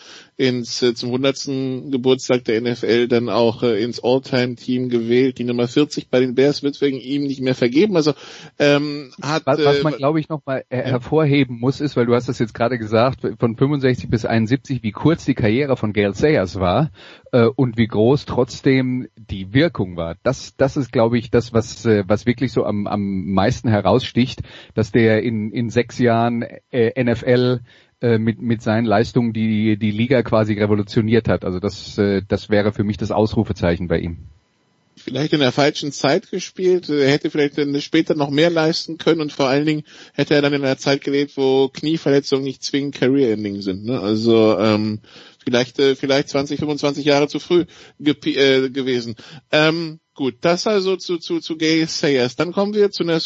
ins 0.42 0.82
äh, 0.82 0.92
zum 0.92 1.10
100. 1.10 1.92
Geburtstag 1.92 2.44
der 2.44 2.60
NFL 2.60 3.06
dann 3.06 3.28
auch 3.28 3.62
äh, 3.62 3.80
ins 3.80 4.02
All-Time-Team 4.02 4.88
gewählt. 4.88 5.38
Die 5.38 5.44
Nummer 5.44 5.68
40 5.68 6.10
bei 6.10 6.18
den 6.18 6.34
Bears 6.34 6.64
wird 6.64 6.80
wegen 6.80 6.98
ihm 6.98 7.22
nicht 7.22 7.40
mehr 7.40 7.54
vergeben. 7.54 7.96
Also 7.96 8.12
ähm, 8.58 9.12
hat 9.22 9.46
Was, 9.46 9.64
was 9.64 9.82
man, 9.84 9.94
glaube 9.94 10.18
ich, 10.18 10.28
nochmal 10.28 10.64
äh, 10.68 10.82
hervorheben 10.82 11.60
muss, 11.60 11.80
ist, 11.80 11.96
weil 11.96 12.06
du 12.06 12.14
hast 12.14 12.28
das 12.28 12.40
jetzt 12.40 12.54
gerade 12.54 12.76
gesagt, 12.76 13.20
von 13.38 13.56
65 13.56 14.10
bis 14.10 14.24
71, 14.24 14.82
wie 14.82 14.90
kurz 14.90 15.24
die 15.24 15.34
Karriere 15.34 15.76
von 15.76 15.92
Gail 15.92 16.12
Sayers 16.12 16.58
war 16.58 16.90
äh, 17.30 17.44
und 17.44 17.78
wie 17.78 17.86
groß 17.86 18.24
trotzdem 18.24 19.08
die 19.16 19.54
Wirkung 19.54 19.96
war. 19.96 20.16
Das, 20.24 20.56
das 20.56 20.76
ist, 20.76 20.90
glaube 20.90 21.18
ich, 21.18 21.30
das, 21.30 21.52
was, 21.52 21.86
äh, 21.86 22.02
was 22.08 22.26
wirklich 22.26 22.50
so 22.50 22.64
am, 22.64 22.88
am 22.88 23.32
meisten 23.32 23.68
heraussticht, 23.68 24.42
dass 24.74 24.90
der 24.90 25.22
in, 25.22 25.52
in 25.52 25.70
sechs 25.70 26.00
Jahren 26.00 26.42
äh, 26.72 27.00
NFL 27.00 27.60
äh, 28.02 28.18
mit, 28.18 28.42
mit 28.42 28.62
seinen 28.62 28.84
Leistungen 28.84 29.32
die, 29.32 29.76
die 29.78 29.90
Liga 29.90 30.22
quasi 30.22 30.54
revolutioniert 30.54 31.28
hat. 31.28 31.44
Also 31.44 31.60
das, 31.60 31.96
äh, 31.98 32.22
das 32.26 32.50
wäre 32.50 32.72
für 32.72 32.84
mich 32.84 32.96
das 32.96 33.10
Ausrufezeichen 33.10 33.88
bei 33.88 34.00
ihm. 34.00 34.18
vielleicht 34.96 35.32
in 35.32 35.40
der 35.40 35.52
falschen 35.52 35.92
Zeit 35.92 36.30
gespielt. 36.30 36.88
Er 36.88 37.10
hätte 37.10 37.30
vielleicht 37.30 37.56
später 37.82 38.14
noch 38.14 38.30
mehr 38.30 38.50
leisten 38.50 38.98
können 38.98 39.20
und 39.20 39.32
vor 39.32 39.48
allen 39.48 39.66
Dingen 39.66 39.84
hätte 40.12 40.34
er 40.34 40.42
dann 40.42 40.52
in 40.52 40.64
einer 40.64 40.78
Zeit 40.78 41.02
gelebt, 41.02 41.36
wo 41.36 41.68
Knieverletzungen 41.68 42.44
nicht 42.44 42.62
zwingend 42.62 42.96
Career-Ending 42.96 43.62
sind. 43.62 43.84
Ne? 43.84 43.98
Also 43.98 44.58
ähm, 44.58 45.00
vielleicht 45.42 45.78
äh, 45.78 45.96
vielleicht 45.96 46.28
20, 46.28 46.58
25 46.58 47.04
Jahre 47.04 47.28
zu 47.28 47.38
früh 47.38 47.64
äh, 47.98 48.68
gewesen. 48.68 49.16
Ähm, 49.50 49.98
Gut, 50.14 50.36
das 50.42 50.66
also 50.66 50.96
zu, 50.96 51.16
zu, 51.16 51.40
zu 51.40 51.56
Gay 51.56 51.86
Sayers. 51.86 52.36
Dann 52.36 52.52
kommen 52.52 52.74
wir 52.74 52.90
zu 52.90 53.02
einer 53.02 53.20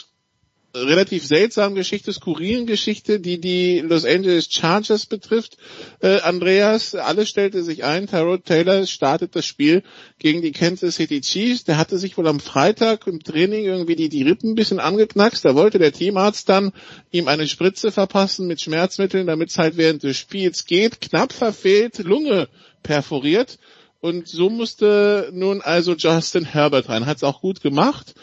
relativ 0.85 1.27
seltsamen 1.27 1.74
Geschichte, 1.74 2.12
skurrilen 2.12 2.66
Geschichte, 2.66 3.20
die 3.20 3.41
die 3.41 3.81
Los 3.81 4.05
Angeles 4.05 4.49
Chargers 4.51 5.07
betrifft. 5.07 5.57
Äh, 6.01 6.20
Andreas, 6.20 6.95
alles 6.95 7.29
stellte 7.29 7.62
sich 7.62 7.85
ein, 7.85 8.07
Tyrod 8.07 8.45
Taylor 8.45 8.87
startet 8.87 9.35
das 9.35 9.47
Spiel 9.47 9.83
gegen 10.18 10.43
die 10.43 10.53
Kansas 10.53 10.97
City 10.97 11.20
Chiefs. 11.20 11.64
Der 11.64 11.79
hatte 11.79 11.99
sich 11.99 12.16
wohl 12.18 12.29
am 12.29 12.41
Freitag 12.41 13.07
im 13.07 13.22
Training 13.22 13.64
irgendwie 13.64 13.97
die, 13.97 14.09
die 14.09 14.22
Rippen 14.22 14.51
ein 14.51 14.55
bisschen 14.55 14.81
angeknackst. 14.81 15.45
Da 15.45 15.55
wollte 15.55 15.79
der 15.79 15.93
Teamarzt 15.93 16.49
dann 16.49 16.72
ihm 17.11 17.29
eine 17.29 17.49
Spritze 17.49 17.91
verpassen 17.91 18.47
mit 18.47 18.61
Schmerzmitteln, 18.61 19.27
damit 19.27 19.51
es 19.51 19.59
halt 19.59 19.77
während 19.77 20.03
des 20.03 20.16
Spiels 20.16 20.66
geht. 20.66 21.01
Knapp 21.01 21.33
verfehlt, 21.33 21.99
Lunge 21.99 22.49
perforiert. 22.83 23.59
Und 24.01 24.29
so 24.29 24.51
musste 24.51 25.31
nun 25.33 25.62
also 25.62 25.95
Justin 25.95 26.45
Herbert 26.45 26.89
rein. 26.89 27.07
Hat 27.07 27.16
es 27.16 27.24
auch 27.24 27.41
gut 27.41 27.61
gemacht. 27.61 28.14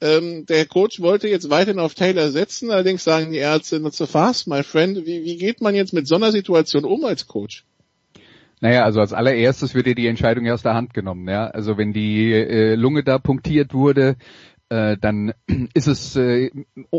Ähm, 0.00 0.46
der 0.46 0.66
Coach 0.66 1.00
wollte 1.00 1.28
jetzt 1.28 1.50
weiterhin 1.50 1.78
auf 1.78 1.94
Taylor 1.94 2.30
setzen, 2.30 2.70
allerdings 2.70 3.04
sagen 3.04 3.32
die 3.32 3.38
Ärzte, 3.38 3.80
not 3.80 3.94
so 3.94 4.06
fast, 4.06 4.48
my 4.48 4.62
friend. 4.62 5.04
Wie, 5.06 5.24
wie 5.24 5.36
geht 5.36 5.60
man 5.60 5.74
jetzt 5.74 5.92
mit 5.92 6.06
so 6.06 6.14
einer 6.14 6.32
Situation 6.32 6.84
um 6.84 7.04
als 7.04 7.26
Coach? 7.26 7.64
Naja, 8.62 8.84
also 8.84 9.00
als 9.00 9.14
allererstes 9.14 9.74
wird 9.74 9.86
dir 9.86 9.94
die 9.94 10.06
Entscheidung 10.06 10.48
aus 10.50 10.62
der 10.62 10.74
Hand 10.74 10.92
genommen. 10.92 11.26
Ja? 11.28 11.46
Also 11.46 11.78
wenn 11.78 11.94
die 11.94 12.32
äh, 12.32 12.74
Lunge 12.74 13.02
da 13.02 13.18
punktiert 13.18 13.72
wurde, 13.72 14.16
äh, 14.70 14.96
dann 14.98 15.34
ist 15.74 15.88
es, 15.88 16.16
äh, 16.16 16.50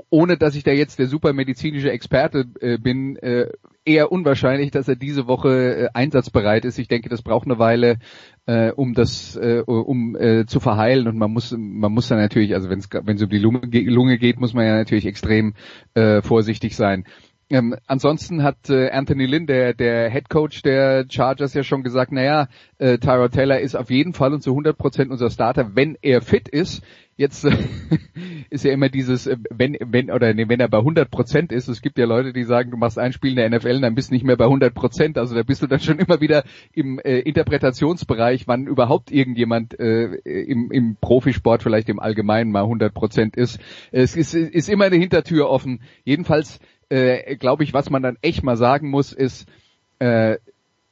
ohne 0.09 0.37
dass 0.37 0.55
ich 0.55 0.63
da 0.63 0.71
jetzt 0.71 0.99
der 0.99 1.07
supermedizinische 1.07 1.89
Experte 1.91 2.45
äh, 2.59 2.77
bin, 2.77 3.15
äh, 3.17 3.47
eher 3.83 4.11
unwahrscheinlich, 4.11 4.71
dass 4.71 4.87
er 4.87 4.95
diese 4.95 5.25
Woche 5.27 5.49
äh, 5.49 5.89
einsatzbereit 5.93 6.65
ist. 6.65 6.77
Ich 6.77 6.87
denke, 6.87 7.09
das 7.09 7.23
braucht 7.23 7.45
eine 7.45 7.57
Weile, 7.57 7.97
äh, 8.45 8.71
um 8.71 8.93
das, 8.93 9.35
äh, 9.35 9.63
um 9.65 10.15
äh, 10.15 10.45
zu 10.45 10.59
verheilen 10.59 11.07
und 11.07 11.17
man 11.17 11.31
muss, 11.31 11.55
man 11.57 11.91
muss 11.91 12.07
dann 12.07 12.19
natürlich, 12.19 12.53
also 12.53 12.69
wenn 12.69 12.79
es 12.79 13.23
um 13.23 13.29
die 13.29 13.39
Lunge, 13.39 13.61
Lunge 13.71 14.17
geht, 14.17 14.39
muss 14.39 14.53
man 14.53 14.65
ja 14.65 14.75
natürlich 14.75 15.05
extrem 15.05 15.53
äh, 15.93 16.21
vorsichtig 16.21 16.75
sein. 16.75 17.05
Ähm, 17.51 17.75
ansonsten 17.85 18.43
hat 18.43 18.69
äh, 18.69 18.89
Anthony 18.91 19.25
Lynn, 19.25 19.45
der, 19.45 19.73
der 19.73 20.09
Head 20.09 20.29
Coach 20.29 20.61
der 20.61 21.05
Chargers, 21.09 21.53
ja 21.53 21.63
schon 21.63 21.83
gesagt, 21.83 22.13
naja, 22.13 22.47
äh, 22.77 22.97
Tyrod 22.97 23.33
Taylor 23.33 23.59
ist 23.59 23.75
auf 23.75 23.89
jeden 23.89 24.13
Fall 24.13 24.33
und 24.33 24.41
zu 24.41 24.51
100 24.51 24.77
Prozent 24.77 25.11
unser 25.11 25.29
Starter, 25.29 25.75
wenn 25.75 25.97
er 26.01 26.21
fit 26.21 26.47
ist. 26.47 26.81
Jetzt 27.17 27.43
äh, 27.43 27.51
ist 28.49 28.63
ja 28.63 28.71
immer 28.71 28.87
dieses, 28.87 29.27
äh, 29.27 29.35
wenn, 29.49 29.75
wenn, 29.81 30.11
oder 30.11 30.33
nee, 30.33 30.47
wenn 30.47 30.61
er 30.61 30.69
bei 30.69 30.77
100 30.77 31.11
Prozent 31.11 31.51
ist. 31.51 31.67
Es 31.67 31.81
gibt 31.81 31.97
ja 31.97 32.05
Leute, 32.05 32.31
die 32.31 32.45
sagen, 32.45 32.71
du 32.71 32.77
machst 32.77 32.97
ein 32.97 33.11
Spiel 33.11 33.31
in 33.31 33.35
der 33.35 33.49
NFL 33.49 33.75
und 33.75 33.81
dann 33.81 33.95
bist 33.95 34.11
du 34.11 34.13
nicht 34.13 34.23
mehr 34.23 34.37
bei 34.37 34.45
100 34.45 34.73
Prozent. 34.73 35.17
Also 35.17 35.35
da 35.35 35.43
bist 35.43 35.61
du 35.61 35.67
dann 35.67 35.81
schon 35.81 35.99
immer 35.99 36.21
wieder 36.21 36.45
im 36.71 36.99
äh, 36.99 37.19
Interpretationsbereich, 37.19 38.47
wann 38.47 38.65
überhaupt 38.65 39.11
irgendjemand 39.11 39.77
äh, 39.77 40.05
im, 40.05 40.71
im 40.71 40.95
Profisport, 41.01 41.63
vielleicht 41.63 41.89
im 41.89 41.99
Allgemeinen 41.99 42.49
mal 42.49 42.63
100 42.63 42.93
Prozent 42.93 43.35
ist. 43.35 43.59
Es 43.91 44.15
ist, 44.15 44.33
ist 44.33 44.69
immer 44.69 44.85
eine 44.85 44.95
Hintertür 44.95 45.49
offen. 45.49 45.81
Jedenfalls 46.05 46.61
äh, 46.91 47.37
glaube 47.37 47.63
ich, 47.63 47.73
was 47.73 47.89
man 47.89 48.03
dann 48.03 48.17
echt 48.21 48.43
mal 48.43 48.57
sagen 48.57 48.89
muss, 48.89 49.13
ist, 49.13 49.47
äh, 49.99 50.37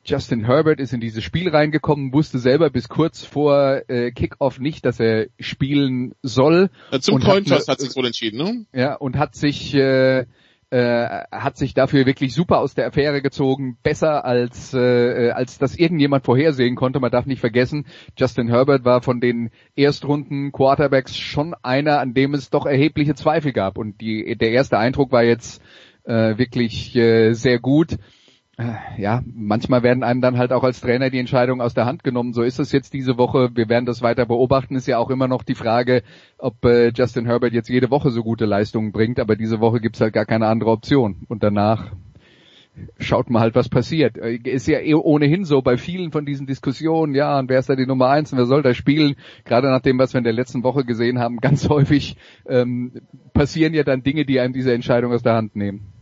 Justin 0.06 0.46
Herbert 0.46 0.80
ist 0.80 0.94
in 0.94 1.02
dieses 1.02 1.24
Spiel 1.24 1.50
reingekommen, 1.50 2.14
wusste 2.14 2.40
selber 2.40 2.70
bis 2.70 2.88
kurz 2.88 3.24
vor 3.26 3.82
äh, 3.90 4.12
Kickoff 4.12 4.60
nicht, 4.60 4.86
dass 4.86 5.00
er 5.00 5.28
spielen 5.40 6.16
soll. 6.24 6.70
Ja, 6.92 7.00
zum 7.02 7.20
Cointoss 7.20 7.68
hat, 7.68 7.74
hat 7.74 7.80
sich 7.82 7.96
wohl 7.96 8.06
entschieden, 8.06 8.38
ne? 8.38 8.66
Ja, 8.74 8.96
und 8.96 9.18
hat 9.18 9.36
sich 9.36 9.76
äh, 9.76 10.26
äh, 10.72 11.24
hat 11.32 11.58
sich 11.58 11.74
dafür 11.74 12.06
wirklich 12.06 12.34
super 12.34 12.60
aus 12.60 12.76
der 12.76 12.88
Affäre 12.88 13.22
gezogen, 13.22 13.78
besser 13.84 14.24
als 14.24 14.74
äh, 14.74 15.32
als 15.32 15.58
das 15.58 15.76
irgendjemand 15.76 16.24
vorhersehen 16.24 16.76
konnte. 16.76 17.00
Man 17.00 17.12
darf 17.12 17.26
nicht 17.26 17.40
vergessen, 17.42 17.86
Justin 18.18 18.48
Herbert 18.48 18.86
war 18.86 19.02
von 19.02 19.20
den 19.20 19.50
Erstrunden 19.76 20.52
Quarterbacks 20.52 21.18
schon 21.18 21.56
einer, 21.62 22.00
an 22.00 22.14
dem 22.14 22.34
es 22.34 22.50
doch 22.50 22.66
erhebliche 22.66 23.16
Zweifel 23.16 23.52
gab. 23.52 23.78
Und 23.78 24.00
die, 24.00 24.38
der 24.38 24.52
erste 24.52 24.78
Eindruck 24.78 25.12
war 25.12 25.24
jetzt 25.24 25.62
äh, 26.04 26.38
wirklich 26.38 26.96
äh, 26.96 27.34
sehr 27.34 27.60
gut. 27.60 27.98
Äh, 28.58 29.02
ja, 29.02 29.24
manchmal 29.26 29.84
werden 29.84 30.04
einem 30.04 30.20
dann 30.20 30.38
halt 30.38 30.52
auch 30.52 30.64
als 30.64 30.82
Trainer 30.82 31.10
die 31.10 31.20
Entscheidung 31.20 31.62
aus 31.62 31.74
der 31.74 31.86
Hand 31.86 32.04
genommen. 32.04 32.34
So 32.34 32.44
ist 32.44 32.60
es 32.60 32.74
jetzt 32.74 32.94
diese 32.94 33.18
Woche. 33.18 33.52
Wir 33.56 33.70
werden 33.70 33.86
das 33.86 34.02
weiter 34.02 34.26
beobachten. 34.26 34.76
Ist 34.76 34.88
ja 34.88 34.98
auch 34.98 35.10
immer 35.10 35.30
noch 35.30 35.44
die 35.44 35.56
Frage, 35.56 36.04
ob 36.38 36.66
äh, 36.66 36.90
Justin 36.90 37.26
Herbert 37.26 37.54
jetzt 37.54 37.70
jede 37.70 37.90
Woche 37.90 38.12
so 38.12 38.22
gute 38.22 38.46
Leistungen 38.46 38.92
bringt. 38.92 39.20
Aber 39.20 39.38
diese 39.38 39.62
Woche 39.62 39.80
gibt's 39.80 40.02
halt 40.02 40.14
gar 40.14 40.26
keine 40.26 40.48
andere 40.48 40.72
Option. 40.72 41.26
Und 41.30 41.42
danach 41.42 41.94
schaut 43.00 43.30
mal 43.30 43.42
halt, 43.42 43.56
was 43.56 43.70
passiert. 43.70 44.18
Äh, 44.18 44.40
ist 44.44 44.68
ja 44.68 44.80
eh 44.80 44.94
ohnehin 44.94 45.46
so 45.46 45.62
bei 45.62 45.78
vielen 45.78 46.12
von 46.12 46.26
diesen 46.26 46.48
Diskussionen, 46.48 47.14
ja, 47.14 47.40
und 47.40 47.50
wer 47.50 47.60
ist 47.60 47.70
da 47.70 47.76
die 47.76 47.86
Nummer 47.86 48.10
eins 48.10 48.32
und 48.32 48.38
wer 48.38 48.46
soll 48.46 48.62
da 48.62 48.74
spielen? 48.74 49.16
Gerade 49.46 49.68
nach 49.68 49.82
dem, 49.82 50.00
was 50.00 50.14
wir 50.14 50.20
in 50.20 50.24
der 50.24 50.34
letzten 50.34 50.64
Woche 50.64 50.86
gesehen 50.86 51.20
haben, 51.20 51.38
ganz 51.42 51.70
häufig 51.70 52.18
ähm, 52.48 52.94
passieren 53.34 53.74
ja 53.74 53.84
dann 53.84 54.04
Dinge, 54.04 54.26
die 54.26 54.40
einem 54.40 54.54
diese 54.54 54.74
Entscheidung 54.74 55.14
aus 55.14 55.24
der 55.24 55.36
Hand 55.36 55.56
nehmen. 55.56 55.94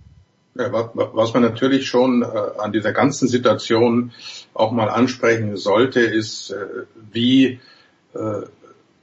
Ja, 0.56 0.72
was 0.72 1.34
man 1.36 1.44
natürlich 1.44 1.88
schon 1.88 2.24
äh, 2.24 2.26
an 2.26 2.72
dieser 2.72 2.92
ganzen 2.92 3.28
Situation 3.28 4.12
auch 4.56 4.72
mal 4.72 4.90
ansprechen 4.90 5.56
sollte, 5.56 6.00
ist, 6.00 6.50
äh, 6.50 6.86
wie, 7.12 7.60
äh, 8.16 8.42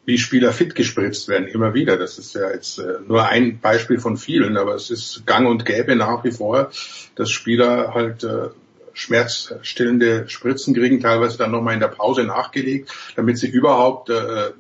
wie 0.07 0.19
Spieler 0.19 0.53
fit 0.53 0.75
gespritzt 0.75 1.29
werden, 1.29 1.49
immer 1.49 1.75
wieder. 1.75 1.97
Das 1.97 2.19
ist 2.19 2.35
ja 2.35 2.51
jetzt 2.51 2.79
äh, 2.79 2.99
nur 3.07 3.27
ein 3.27 3.59
Beispiel 3.61 3.99
von 3.99 4.17
vielen, 4.17 4.57
aber 4.57 4.75
es 4.75 4.91
ist 4.91 5.27
gang 5.27 5.49
und 5.49 5.65
gäbe 5.65 5.97
nach 5.97 6.25
wie 6.25 6.31
vor, 6.31 6.71
dass 7.15 7.31
Spieler 7.31 7.95
halt 7.95 8.23
äh, 8.25 8.49
schmerzstillende 8.93 10.29
Spritzen 10.29 10.75
kriegen, 10.75 11.01
teilweise 11.01 11.39
dann 11.39 11.51
nochmal 11.51 11.75
in 11.75 11.81
der 11.81 11.89
Pause 11.89 12.25
nachgelegt, 12.25 12.91
damit 13.17 13.39
sie 13.39 13.49
überhaupt 13.49 14.11
äh, 14.11 14.51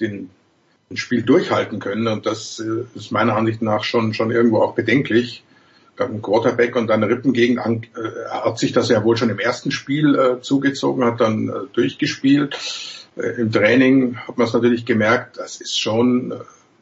den 0.00 0.30
Spiel 0.94 1.22
durchhalten 1.22 1.80
können. 1.80 2.06
Und 2.06 2.26
das 2.26 2.60
äh, 2.60 2.84
ist 2.94 3.10
meiner 3.10 3.36
Ansicht 3.36 3.62
nach 3.62 3.84
schon, 3.84 4.14
schon 4.14 4.30
irgendwo 4.30 4.58
auch 4.58 4.74
bedenklich 4.74 5.44
ein 5.98 6.22
Quarterback 6.22 6.74
und 6.74 6.88
dann 6.88 7.04
Rippengegend 7.04 7.60
äh, 7.60 8.28
hat 8.28 8.58
sich 8.58 8.72
das 8.72 8.88
ja 8.88 9.04
wohl 9.04 9.16
schon 9.16 9.30
im 9.30 9.38
ersten 9.38 9.70
Spiel 9.70 10.16
äh, 10.16 10.40
zugezogen, 10.40 11.04
hat 11.04 11.20
dann 11.20 11.68
durchgespielt. 11.74 12.58
Im 13.16 13.52
Training 13.52 14.16
hat 14.16 14.38
man 14.38 14.46
es 14.46 14.54
natürlich 14.54 14.86
gemerkt, 14.86 15.36
das 15.36 15.60
ist 15.60 15.78
schon, 15.78 16.32
äh, 16.32 16.36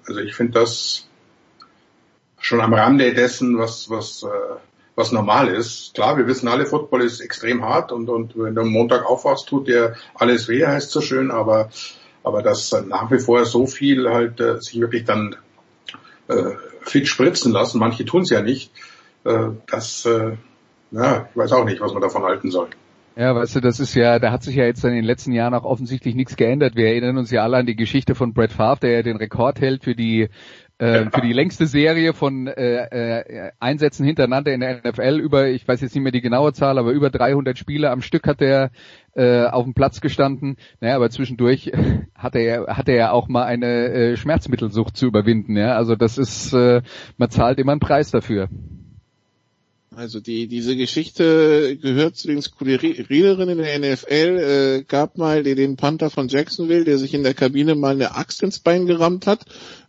also 0.06 0.20
ich 0.20 0.34
finde 0.34 0.60
das 0.60 1.06
schon 2.38 2.60
am 2.60 2.72
Rande 2.72 3.12
dessen, 3.14 3.58
was, 3.58 3.90
was, 3.90 4.22
äh, 4.22 4.56
was 4.94 5.12
normal 5.12 5.48
ist. 5.48 5.94
Klar, 5.94 6.16
wir 6.18 6.26
wissen 6.26 6.48
alle, 6.48 6.66
Football 6.66 7.02
ist 7.02 7.20
extrem 7.20 7.64
hart 7.64 7.90
und, 7.90 8.08
und 8.08 8.36
wenn 8.36 8.54
du 8.54 8.62
am 8.62 8.68
Montag 8.68 9.04
aufwachst, 9.06 9.48
tut 9.48 9.66
dir 9.66 9.96
alles 10.14 10.48
weh, 10.48 10.64
heißt 10.64 10.90
so 10.90 11.00
schön, 11.00 11.30
aber, 11.30 11.70
aber 12.22 12.42
dass 12.42 12.72
nach 12.86 13.10
wie 13.10 13.18
vor 13.18 13.44
so 13.44 13.66
viel 13.66 14.08
halt 14.08 14.40
äh, 14.40 14.60
sich 14.60 14.80
wirklich 14.80 15.04
dann 15.04 15.36
äh, 16.28 16.52
fit 16.82 17.08
spritzen 17.08 17.52
lassen, 17.52 17.78
manche 17.78 18.04
tun 18.04 18.22
es 18.22 18.30
ja 18.30 18.40
nicht, 18.40 18.72
äh, 19.24 19.48
das, 19.66 20.06
äh, 20.06 20.36
ja, 20.92 21.28
ich 21.30 21.36
weiß 21.36 21.52
auch 21.52 21.64
nicht, 21.64 21.80
was 21.80 21.92
man 21.92 22.02
davon 22.02 22.22
halten 22.22 22.50
soll. 22.50 22.68
Ja, 23.16 23.34
weißt 23.34 23.56
du, 23.56 23.60
das 23.60 23.80
ist 23.80 23.94
ja, 23.94 24.18
da 24.18 24.30
hat 24.30 24.42
sich 24.42 24.56
ja 24.56 24.64
jetzt 24.64 24.84
in 24.84 24.94
den 24.94 25.04
letzten 25.04 25.32
Jahren 25.32 25.52
auch 25.54 25.64
offensichtlich 25.64 26.14
nichts 26.14 26.36
geändert. 26.36 26.76
Wir 26.76 26.86
erinnern 26.86 27.18
uns 27.18 27.30
ja 27.30 27.42
alle 27.42 27.58
an 27.58 27.66
die 27.66 27.76
Geschichte 27.76 28.14
von 28.14 28.32
Brett 28.32 28.52
Favre, 28.52 28.80
der 28.80 28.90
ja 28.92 29.02
den 29.02 29.16
Rekord 29.16 29.60
hält 29.60 29.84
für 29.84 29.94
die 29.94 30.28
äh, 30.80 31.10
für 31.10 31.20
die 31.20 31.34
längste 31.34 31.66
Serie 31.66 32.14
von 32.14 32.46
äh, 32.46 32.84
äh, 32.84 33.50
Einsätzen 33.60 34.06
hintereinander 34.06 34.54
in 34.54 34.60
der 34.60 34.80
NFL 34.82 35.20
über, 35.20 35.48
ich 35.48 35.68
weiß 35.68 35.82
jetzt 35.82 35.94
nicht 35.94 36.02
mehr 36.02 36.10
die 36.10 36.22
genaue 36.22 36.54
Zahl, 36.54 36.78
aber 36.78 36.92
über 36.92 37.10
300 37.10 37.58
Spiele 37.58 37.90
am 37.90 38.00
Stück 38.00 38.26
hat 38.26 38.40
er 38.40 38.70
äh, 39.14 39.44
auf 39.44 39.64
dem 39.64 39.74
Platz 39.74 40.00
gestanden. 40.00 40.56
Naja, 40.80 40.96
aber 40.96 41.10
zwischendurch 41.10 41.70
hat 42.14 42.34
er, 42.34 42.68
hat 42.68 42.88
er 42.88 42.94
ja 42.94 43.10
auch 43.10 43.28
mal 43.28 43.44
eine 43.44 43.90
äh, 43.90 44.16
Schmerzmittelsucht 44.16 44.96
zu 44.96 45.06
überwinden. 45.06 45.54
Ja, 45.56 45.76
also 45.76 45.96
das 45.96 46.16
ist, 46.16 46.54
äh, 46.54 46.80
man 47.18 47.28
zahlt 47.28 47.58
immer 47.58 47.72
einen 47.72 47.80
Preis 47.80 48.10
dafür. 48.10 48.48
Also 50.00 50.18
die 50.18 50.46
diese 50.46 50.76
Geschichte 50.76 51.76
gehört 51.76 52.16
zu 52.16 52.26
den 52.28 52.40
Skurrileren 52.40 53.50
in 53.50 53.58
der 53.58 53.78
NFL. 53.78 54.78
Äh, 54.80 54.84
gab 54.88 55.18
mal 55.18 55.42
den, 55.42 55.56
den 55.56 55.76
Panther 55.76 56.08
von 56.08 56.28
Jacksonville, 56.28 56.84
der 56.84 56.96
sich 56.96 57.12
in 57.12 57.22
der 57.22 57.34
Kabine 57.34 57.74
mal 57.74 57.96
eine 57.96 58.16
Axt 58.16 58.42
ins 58.42 58.60
Bein 58.60 58.86
gerammt 58.86 59.26
hat. 59.26 59.44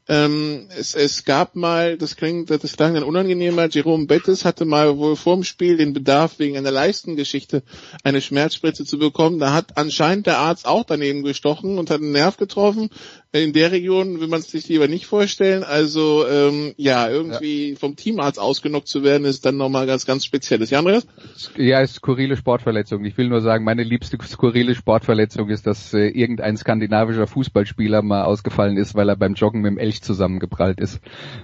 Ähm, 0.07 0.67
es, 0.75 0.95
es 0.95 1.25
gab 1.25 1.55
mal, 1.55 1.97
das 1.97 2.15
klingt, 2.15 2.49
das 2.49 2.75
klang 2.75 2.95
dann 2.95 3.03
unangenehmer, 3.03 3.69
Jerome 3.69 4.07
Bettis 4.07 4.45
hatte 4.45 4.65
mal 4.65 4.97
wohl 4.97 5.15
vorm 5.15 5.43
Spiel 5.43 5.77
den 5.77 5.93
Bedarf 5.93 6.39
wegen 6.39 6.57
einer 6.57 6.71
Leistengeschichte 6.71 7.63
eine 8.03 8.19
Schmerzspritze 8.19 8.83
zu 8.83 8.97
bekommen. 8.97 9.39
Da 9.39 9.53
hat 9.53 9.77
anscheinend 9.77 10.25
der 10.25 10.39
Arzt 10.39 10.65
auch 10.65 10.83
daneben 10.85 11.23
gestochen 11.23 11.77
und 11.77 11.89
hat 11.89 12.01
einen 12.01 12.11
Nerv 12.11 12.37
getroffen. 12.37 12.89
In 13.33 13.53
der 13.53 13.71
Region 13.71 14.19
will 14.19 14.27
man 14.27 14.41
es 14.41 14.51
sich 14.51 14.67
lieber 14.67 14.89
nicht 14.89 15.05
vorstellen. 15.05 15.63
Also 15.63 16.27
ähm, 16.27 16.73
ja, 16.75 17.09
irgendwie 17.09 17.69
ja. 17.69 17.75
vom 17.77 17.95
Teamarzt 17.95 18.39
ausgenockt 18.39 18.89
zu 18.89 19.03
werden, 19.03 19.23
ist 19.23 19.45
dann 19.45 19.55
nochmal 19.55 19.87
ganz, 19.87 20.05
ganz 20.05 20.25
spezielles. 20.25 20.69
Ja, 20.69 20.79
Andreas? 20.79 21.07
Ja, 21.55 21.79
ist 21.79 21.95
skurrile 21.95 22.35
Sportverletzung. 22.35 23.05
Ich 23.05 23.17
will 23.17 23.29
nur 23.29 23.39
sagen, 23.39 23.63
meine 23.63 23.83
liebste 23.83 24.17
skurrile 24.27 24.75
Sportverletzung 24.75 25.47
ist, 25.49 25.65
dass 25.65 25.93
äh, 25.93 26.07
irgendein 26.07 26.57
skandinavischer 26.57 27.27
Fußballspieler 27.27 28.01
mal 28.01 28.23
ausgefallen 28.23 28.75
ist, 28.75 28.95
weil 28.95 29.07
er 29.07 29.15
beim 29.15 29.35
Joggen 29.35 29.61
mit 29.61 29.71
dem 29.71 29.77
Elch 29.91 30.01
zusammengeprallt 30.01 30.79
ist. 30.79 30.99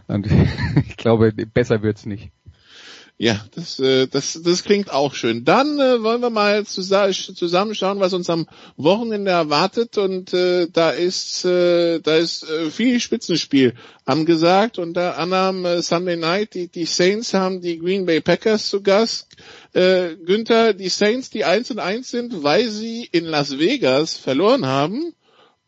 Und 0.08 0.28
ich 0.88 0.98
glaube, 0.98 1.32
besser 1.32 1.82
wird's 1.82 2.06
nicht. 2.06 2.32
Ja, 3.20 3.44
das, 3.56 3.80
äh, 3.80 4.06
das, 4.06 4.40
das 4.44 4.64
klingt 4.64 4.92
auch 4.92 5.16
schön. 5.16 5.44
Dann 5.44 5.80
äh, 5.80 6.04
wollen 6.04 6.22
wir 6.22 6.30
mal 6.30 6.68
zusammen 6.68 7.74
schauen, 7.74 8.00
was 8.00 8.14
uns 8.14 8.30
am 8.30 8.48
Wochenende 8.76 9.32
erwartet. 9.32 9.98
Und 9.98 10.36
äh, 10.36 10.68
da 10.72 10.92
ist, 10.92 11.44
äh, 11.44 12.00
da 12.00 12.16
ist 12.16 12.48
äh, 12.48 12.70
viel 12.70 13.00
Spitzenspiel 13.00 13.74
angesagt. 14.06 14.78
Unter 14.78 15.18
anderem 15.18 15.66
äh, 15.66 15.82
Sunday 15.82 16.16
Night, 16.16 16.54
die, 16.54 16.68
die 16.68 16.86
Saints 16.86 17.34
haben 17.34 17.60
die 17.60 17.80
Green 17.80 18.06
Bay 18.06 18.22
Packers 18.22 18.70
zu 18.70 18.84
Gast. 18.84 19.36
Äh, 19.74 20.16
Günther, 20.24 20.76
die 20.76 20.90
Saints, 20.90 21.32
die 21.32 21.44
1 21.44 21.72
und 21.72 21.80
1 21.80 22.12
sind, 22.12 22.44
weil 22.44 22.70
sie 22.70 23.10
in 23.12 23.26
Las 23.26 23.58
Vegas 23.58 24.16
verloren 24.16 24.68
haben. 24.68 25.16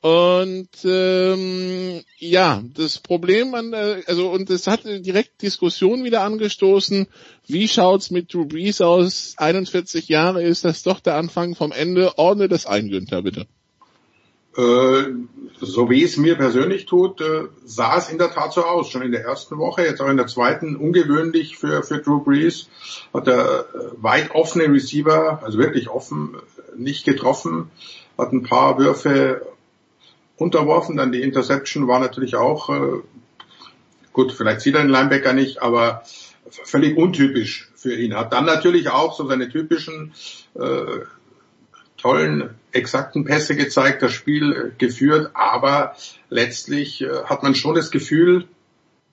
Und 0.02 0.70
ähm, 0.86 2.02
ja, 2.18 2.64
das 2.74 3.00
Problem 3.00 3.54
an 3.54 3.72
der, 3.72 4.04
also 4.08 4.30
und 4.30 4.50
es 4.50 4.66
hat 4.66 4.86
direkt 4.86 5.42
Diskussion 5.42 6.06
wieder 6.06 6.22
angestoßen. 6.22 7.08
Wie 7.48 7.68
schaut's 7.68 8.10
mit 8.10 8.34
Drew 8.34 8.46
Brees 8.46 8.80
aus? 8.80 9.34
41 9.38 10.08
Jahre 10.08 10.42
ist 10.42 10.64
das 10.64 10.84
doch 10.84 11.02
der 11.02 11.16
Anfang 11.16 11.54
vom 11.54 11.74
Ende. 11.74 12.18
Ordne 12.18 12.48
das 12.48 12.66
ein, 12.66 12.88
Günther, 12.90 13.24
bitte. 13.24 13.46
Äh, 14.56 15.04
so 15.60 15.90
wie 15.90 16.04
es 16.04 16.16
mir 16.16 16.36
persönlich 16.36 16.86
tut, 16.86 17.20
äh, 17.20 17.48
sah 17.66 17.98
es 17.98 18.10
in 18.10 18.18
der 18.18 18.32
Tat 18.32 18.54
so 18.54 18.64
aus. 18.64 18.90
Schon 18.90 19.02
in 19.02 19.12
der 19.12 19.26
ersten 19.26 19.58
Woche, 19.58 19.84
jetzt 19.84 20.02
auch 20.02 20.08
in 20.08 20.18
der 20.18 20.28
zweiten, 20.28 20.78
ungewöhnlich 20.78 21.58
für, 21.58 21.84
für 21.84 22.00
Drew 22.00 22.24
Brees, 22.24 22.70
hat 23.14 23.28
er 23.28 23.60
äh, 23.60 23.64
weit 23.98 24.32
offene 24.32 24.72
Receiver, 24.72 25.44
also 25.44 25.58
wirklich 25.58 25.90
offen, 25.90 26.38
nicht 26.78 27.04
getroffen, 27.04 27.70
hat 28.18 28.32
ein 28.32 28.44
paar 28.44 28.78
Würfe 28.78 29.46
unterworfen. 30.40 30.98
Dann 30.98 31.12
die 31.12 31.22
Interception 31.22 31.88
war 31.88 32.00
natürlich 32.00 32.36
auch, 32.36 32.70
äh, 32.70 33.02
gut, 34.14 34.32
vielleicht 34.32 34.62
sieht 34.62 34.76
er 34.76 34.82
den 34.82 34.90
Linebacker 34.90 35.34
nicht, 35.34 35.62
aber 35.62 36.04
völlig 36.50 36.98
untypisch 36.98 37.70
für 37.76 37.96
ihn. 37.96 38.16
Hat 38.16 38.34
dann 38.34 38.46
natürlich 38.46 38.90
auch 38.90 39.16
so 39.16 39.28
seine 39.28 39.50
typischen 39.50 40.14
äh, 40.56 41.06
tollen, 41.98 42.52
exakten 42.72 43.26
Pässe 43.26 43.56
gezeigt, 43.56 44.02
das 44.02 44.14
Spiel 44.14 44.54
äh, 44.54 44.72
geführt, 44.78 45.32
aber 45.34 45.96
letztlich 46.30 47.02
äh, 47.02 47.24
hat 47.26 47.44
man 47.44 47.56
schon 47.56 47.76
das 47.76 47.92
Gefühl, 47.92 48.48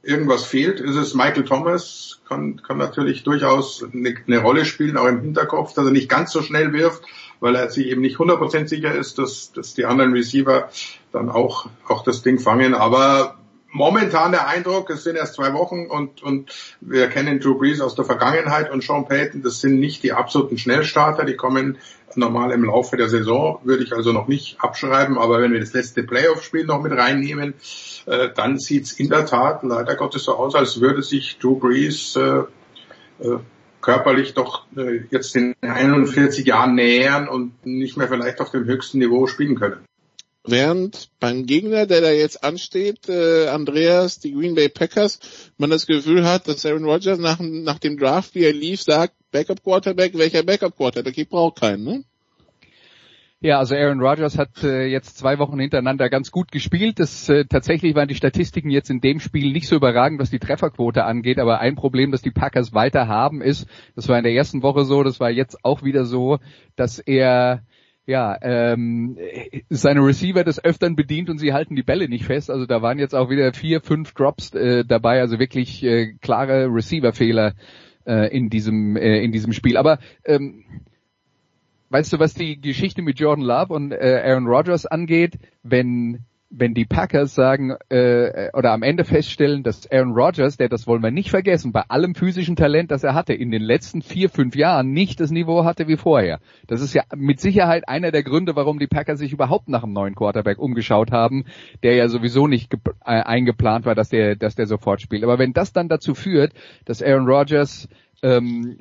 irgendwas 0.03 0.45
fehlt. 0.45 0.81
Ist 0.81 0.97
es 0.97 1.15
Michael 1.15 1.45
Thomas, 1.45 2.21
kann, 2.29 2.63
kann 2.63 2.79
natürlich 2.79 3.25
durchaus 3.25 3.85
eine, 3.93 4.15
eine 4.27 4.39
Rolle 4.39 4.65
spielen, 4.65 4.97
auch 4.97 5.07
im 5.07 5.21
Hinterkopf, 5.21 5.75
dass 5.75 5.85
er 5.85 5.91
nicht 5.91 6.09
ganz 6.09 6.33
so 6.33 6.43
schnell 6.43 6.73
wirft, 6.73 7.03
weil 7.41 7.55
er 7.55 7.71
sich 7.71 7.87
eben 7.87 8.01
nicht 8.01 8.17
100% 8.17 8.69
sicher 8.69 8.95
ist, 8.95 9.19
dass, 9.19 9.53
dass 9.53 9.75
die 9.75 9.85
anderen 9.85 10.13
Receiver 10.13 10.69
dann 11.13 11.29
auch, 11.31 11.67
auch 11.89 12.03
das 12.03 12.23
Ding 12.23 12.39
fangen. 12.39 12.75
Aber 12.75 13.37
momentan 13.71 14.33
der 14.33 14.49
Eindruck, 14.49 14.91
es 14.91 15.05
sind 15.05 15.17
erst 15.17 15.35
zwei 15.35 15.53
Wochen 15.53 15.87
und, 15.87 16.23
und 16.23 16.77
wir 16.81 17.09
kennen 17.09 17.41
Drew 17.41 17.59
Brees 17.59 17.81
aus 17.81 17.95
der 17.95 18.05
Vergangenheit 18.05 18.71
und 18.71 18.83
Sean 18.83 19.07
Payton, 19.07 19.43
das 19.43 19.61
sind 19.61 19.79
nicht 19.79 20.03
die 20.03 20.13
absoluten 20.13 20.59
Schnellstarter, 20.59 21.25
die 21.25 21.37
kommen 21.37 21.79
normal 22.15 22.53
im 22.53 22.65
Laufe 22.65 22.97
der 22.97 23.09
Saison, 23.11 23.61
würde 23.65 23.85
ich 23.85 23.93
also 23.93 24.13
noch 24.13 24.27
nicht 24.27 24.61
abschreiben, 24.61 25.19
aber 25.19 25.43
wenn 25.43 25.53
wir 25.53 25.61
das 25.61 25.75
letzte 25.75 26.03
Playoff-Spiel 26.03 26.65
noch 26.65 26.83
mit 26.83 26.93
reinnehmen, 26.93 27.55
äh, 28.07 28.31
dann 28.35 28.59
sieht's 28.59 28.93
in 28.93 29.11
der 29.11 29.27
Tat 29.27 29.63
leider 29.63 29.95
Gottes 29.97 30.25
so 30.25 30.37
aus, 30.37 30.55
als 30.55 30.81
würde 30.81 31.03
sich 31.03 31.39
Drew 31.39 31.59
Brees 31.59 32.17
äh, 32.17 32.45
äh, 33.21 33.39
körperlich 33.87 34.35
doch 34.35 34.65
äh, 34.77 35.03
jetzt 35.11 35.37
den 35.37 35.55
41 35.61 36.45
Jahren 36.45 36.75
nähern 36.75 37.29
und 37.29 37.65
nicht 37.65 37.97
mehr 37.97 38.09
vielleicht 38.09 38.41
auf 38.41 38.51
dem 38.51 38.65
höchsten 38.65 38.99
Niveau 38.99 39.29
spielen 39.29 39.55
können. 39.55 39.85
Während 40.45 41.09
beim 41.21 41.47
Gegner, 41.47 41.87
der 41.87 42.01
da 42.01 42.11
jetzt 42.11 42.43
ansteht, 42.43 43.09
äh, 43.09 43.47
Andreas, 43.47 44.19
die 44.19 44.33
Green 44.33 44.57
Bay 44.57 44.69
Packers, 44.69 45.21
man 45.57 45.71
das 45.71 45.87
Gefühl 45.87 46.25
hat, 46.25 46.49
dass 46.49 46.67
Aaron 46.67 46.85
Rodgers 46.85 47.21
nach, 47.21 47.39
nach 47.41 47.79
dem 47.79 47.97
Draft, 47.97 48.35
wie 48.35 48.45
er 48.45 48.53
lief, 48.53 48.83
sagt, 48.83 49.15
Backup 49.31 49.63
Quarterback, 49.63 50.19
welcher 50.19 50.43
Backup 50.43 50.77
Quarterback? 50.77 51.17
Ich 51.17 51.29
brauche 51.29 51.55
keinen, 51.55 51.85
ne? 51.85 52.05
Ja, 53.47 53.61
also 53.61 53.77
Aaron 53.77 54.01
Rodgers 54.01 54.39
hat 54.39 54.65
äh, 54.65 54.87
jetzt 54.87 55.19
zwei 55.19 55.39
Wochen 55.39 55.61
hintereinander 55.61 56.11
ganz 56.11 56.33
gut 56.33 56.51
gespielt. 56.51 56.99
Das, 56.99 57.29
äh, 57.29 57.45
tatsächlich 57.45 57.95
waren 57.95 58.09
die 58.09 58.17
Statistiken 58.17 58.71
jetzt 58.71 58.91
in 58.91 59.01
dem 59.01 59.21
Spiel 59.21 59.53
nicht 59.53 59.69
so 59.69 59.77
überragend, 59.77 60.21
was 60.21 60.31
die 60.31 60.41
Trefferquote 60.41 61.05
angeht. 61.05 61.39
Aber 61.39 61.61
ein 61.61 61.77
Problem, 61.77 62.11
das 62.11 62.23
die 62.23 62.33
Packers 62.33 62.75
weiter 62.75 63.07
haben, 63.07 63.43
ist, 63.43 63.69
das 63.95 64.09
war 64.09 64.19
in 64.19 64.25
der 64.25 64.33
ersten 64.33 64.65
Woche 64.65 64.85
so, 64.85 65.05
das 65.05 65.21
war 65.21 65.31
jetzt 65.31 65.65
auch 65.65 65.85
wieder 65.85 66.07
so, 66.07 66.41
dass 66.75 66.99
er 66.99 67.63
ja, 68.05 68.37
ähm, 68.43 69.17
seine 69.71 70.05
Receiver 70.05 70.43
des 70.43 70.65
Öfteren 70.65 70.97
bedient 70.97 71.31
und 71.31 71.39
sie 71.39 71.53
halten 71.53 71.77
die 71.77 71.85
Bälle 71.85 72.09
nicht 72.09 72.25
fest. 72.25 72.51
Also 72.51 72.67
da 72.67 72.83
waren 72.83 72.99
jetzt 72.99 73.15
auch 73.15 73.31
wieder 73.31 73.53
vier, 73.53 73.81
fünf 73.81 74.13
Drops 74.13 74.57
äh, 74.57 74.85
dabei, 74.85 75.21
also 75.21 75.39
wirklich 75.39 75.85
äh, 75.85 76.15
klare 76.21 76.67
Receiver-Fehler 76.67 77.55
äh, 78.07 78.37
in 78.37 78.51
diesem 78.51 78.97
äh, 78.97 79.23
in 79.23 79.31
diesem 79.31 79.53
Spiel. 79.53 79.77
Aber 79.77 80.01
ähm, 80.25 80.65
weißt 81.91 82.13
du, 82.13 82.19
was 82.19 82.35
die 82.35 82.61
Geschichte 82.61 83.03
mit 83.03 83.19
Jordan 83.19 83.45
Love 83.45 83.73
und 83.73 83.93
äh, 83.93 84.23
Aaron 84.25 84.47
Rodgers 84.47 84.87
angeht, 84.87 85.39
wenn 85.63 86.25
wenn 86.49 86.75
die 86.75 86.85
Packers 86.85 87.35
sagen 87.35 87.75
äh, 87.89 88.51
oder 88.53 88.73
am 88.73 88.83
Ende 88.83 89.05
feststellen, 89.05 89.63
dass 89.63 89.91
Aaron 89.91 90.13
Rodgers, 90.13 90.57
der 90.57 90.69
das 90.69 90.87
wollen 90.87 91.03
wir 91.03 91.11
nicht 91.11 91.31
vergessen, 91.31 91.73
bei 91.73 91.83
allem 91.89 92.15
physischen 92.15 92.57
Talent, 92.57 92.91
das 92.91 93.05
er 93.05 93.15
hatte, 93.15 93.35
in 93.35 93.51
den 93.51 93.63
letzten 93.63 94.01
vier, 94.01 94.31
fünf 94.31 94.55
Jahren 94.55 94.93
nicht 94.93 95.21
das 95.21 95.31
Niveau 95.31 95.65
hatte 95.65 95.89
wie 95.89 95.97
vorher. 95.97 96.39
Das 96.67 96.81
ist 96.81 96.95
ja 96.95 97.03
mit 97.15 97.41
Sicherheit 97.41 97.89
einer 97.89 98.13
der 98.13 98.23
Gründe, 98.23 98.55
warum 98.57 98.79
die 98.79 98.87
Packers 98.87 99.19
sich 99.19 99.33
überhaupt 99.33 99.69
nach 99.69 99.83
einem 99.83 99.93
neuen 99.93 100.15
Quarterback 100.15 100.59
umgeschaut 100.59 101.11
haben, 101.11 101.45
der 101.83 101.95
ja 101.97 102.09
sowieso 102.09 102.47
nicht 102.47 102.73
äh, 102.75 102.79
eingeplant 103.05 103.85
war, 103.85 103.95
dass 103.95 104.09
der, 104.09 104.37
dass 104.37 104.55
der 104.55 104.67
sofort 104.67 105.01
spielt. 105.01 105.25
Aber 105.25 105.39
wenn 105.39 105.53
das 105.53 105.73
dann 105.73 105.89
dazu 105.89 106.15
führt, 106.15 106.53
dass 106.85 107.03
Aaron 107.03 107.27
Rodgers 107.27 107.89
ähm, 108.23 108.79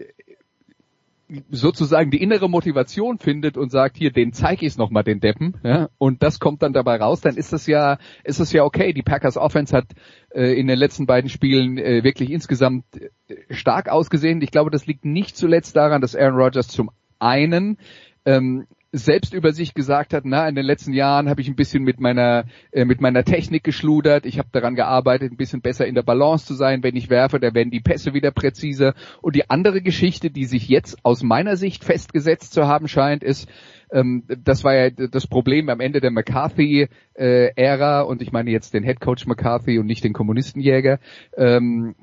sozusagen 1.50 2.12
die 2.12 2.22
innere 2.22 2.50
Motivation 2.50 3.18
findet 3.18 3.58
und 3.58 3.72
sagt, 3.72 3.98
hier, 3.98 4.12
den 4.12 4.32
zeige 4.34 4.66
ich 4.66 4.78
nochmal, 4.78 5.04
den 5.04 5.20
Deppen, 5.20 5.58
ja, 5.64 5.90
und 5.98 6.22
das 6.22 6.40
kommt 6.40 6.62
dann 6.62 6.74
dabei 6.74 6.98
raus, 6.98 7.22
dann 7.22 7.36
ist 7.36 7.52
das 7.52 7.66
ja, 7.68 7.98
ist 8.24 8.40
das 8.40 8.52
ja 8.54 8.64
okay. 8.64 8.94
Die 8.94 9.02
Packers 9.02 9.38
Offense 9.38 9.76
hat 9.76 9.86
äh, 10.30 10.60
in 10.60 10.68
den 10.68 10.78
letzten 10.78 11.06
beiden 11.06 11.30
Spielen 11.30 11.78
äh, 11.78 12.04
wirklich 12.04 12.30
insgesamt 12.30 12.86
äh, 12.96 13.54
stark 13.54 13.90
ausgesehen. 13.90 14.42
Ich 14.42 14.52
glaube, 14.52 14.70
das 14.70 14.86
liegt 14.86 15.06
nicht 15.06 15.36
zuletzt 15.36 15.76
daran, 15.76 16.02
dass 16.02 16.16
Aaron 16.16 16.40
Rodgers 16.40 16.68
zum 16.68 16.92
einen 17.20 17.78
ähm, 18.26 18.68
selbst 18.98 19.34
über 19.34 19.52
sich 19.52 19.74
gesagt 19.74 20.14
hat, 20.14 20.24
na, 20.26 20.48
in 20.48 20.56
den 20.56 20.66
letzten 20.66 20.94
Jahren 20.94 21.30
habe 21.30 21.42
ich 21.42 21.48
ein 21.50 21.56
bisschen 21.56 21.84
mit 21.84 22.00
meiner 22.00 22.46
äh, 22.72 22.86
mit 22.86 23.02
meiner 23.02 23.24
Technik 23.24 23.64
geschludert, 23.64 24.26
ich 24.26 24.40
habe 24.40 24.50
daran 24.52 24.76
gearbeitet, 24.76 25.32
ein 25.32 25.38
bisschen 25.38 25.62
besser 25.62 25.86
in 25.86 25.96
der 25.96 26.04
Balance 26.04 26.46
zu 26.46 26.54
sein, 26.54 26.82
wenn 26.84 26.96
ich 26.96 27.10
werfe, 27.10 27.40
da 27.40 27.54
werden 27.54 27.72
die 27.72 27.82
Pässe 27.82 28.14
wieder 28.14 28.32
präziser. 28.32 28.94
Und 29.22 29.36
die 29.36 29.50
andere 29.50 29.82
Geschichte, 29.82 30.30
die 30.30 30.46
sich 30.46 30.70
jetzt 30.70 30.98
aus 31.04 31.24
meiner 31.24 31.58
Sicht 31.58 31.84
festgesetzt 31.84 32.54
zu 32.54 32.68
haben 32.68 32.88
scheint, 32.88 33.24
ist, 33.24 33.50
ähm, 33.92 34.24
das 34.28 34.64
war 34.64 34.76
ja 34.76 34.90
das 34.90 35.28
Problem 35.28 35.70
am 35.70 35.80
Ende 35.80 36.00
der 36.00 36.12
McCarthy-Ära 36.12 38.02
äh, 38.02 38.06
und 38.06 38.22
ich 38.22 38.32
meine 38.32 38.52
jetzt 38.52 38.74
den 38.74 38.84
Head 38.84 39.00
Coach 39.00 39.28
McCarthy 39.28 39.78
und 39.80 39.88
nicht 39.88 40.04
den 40.04 40.14
Kommunistenjäger. 40.14 41.00
Ähm, 41.38 41.96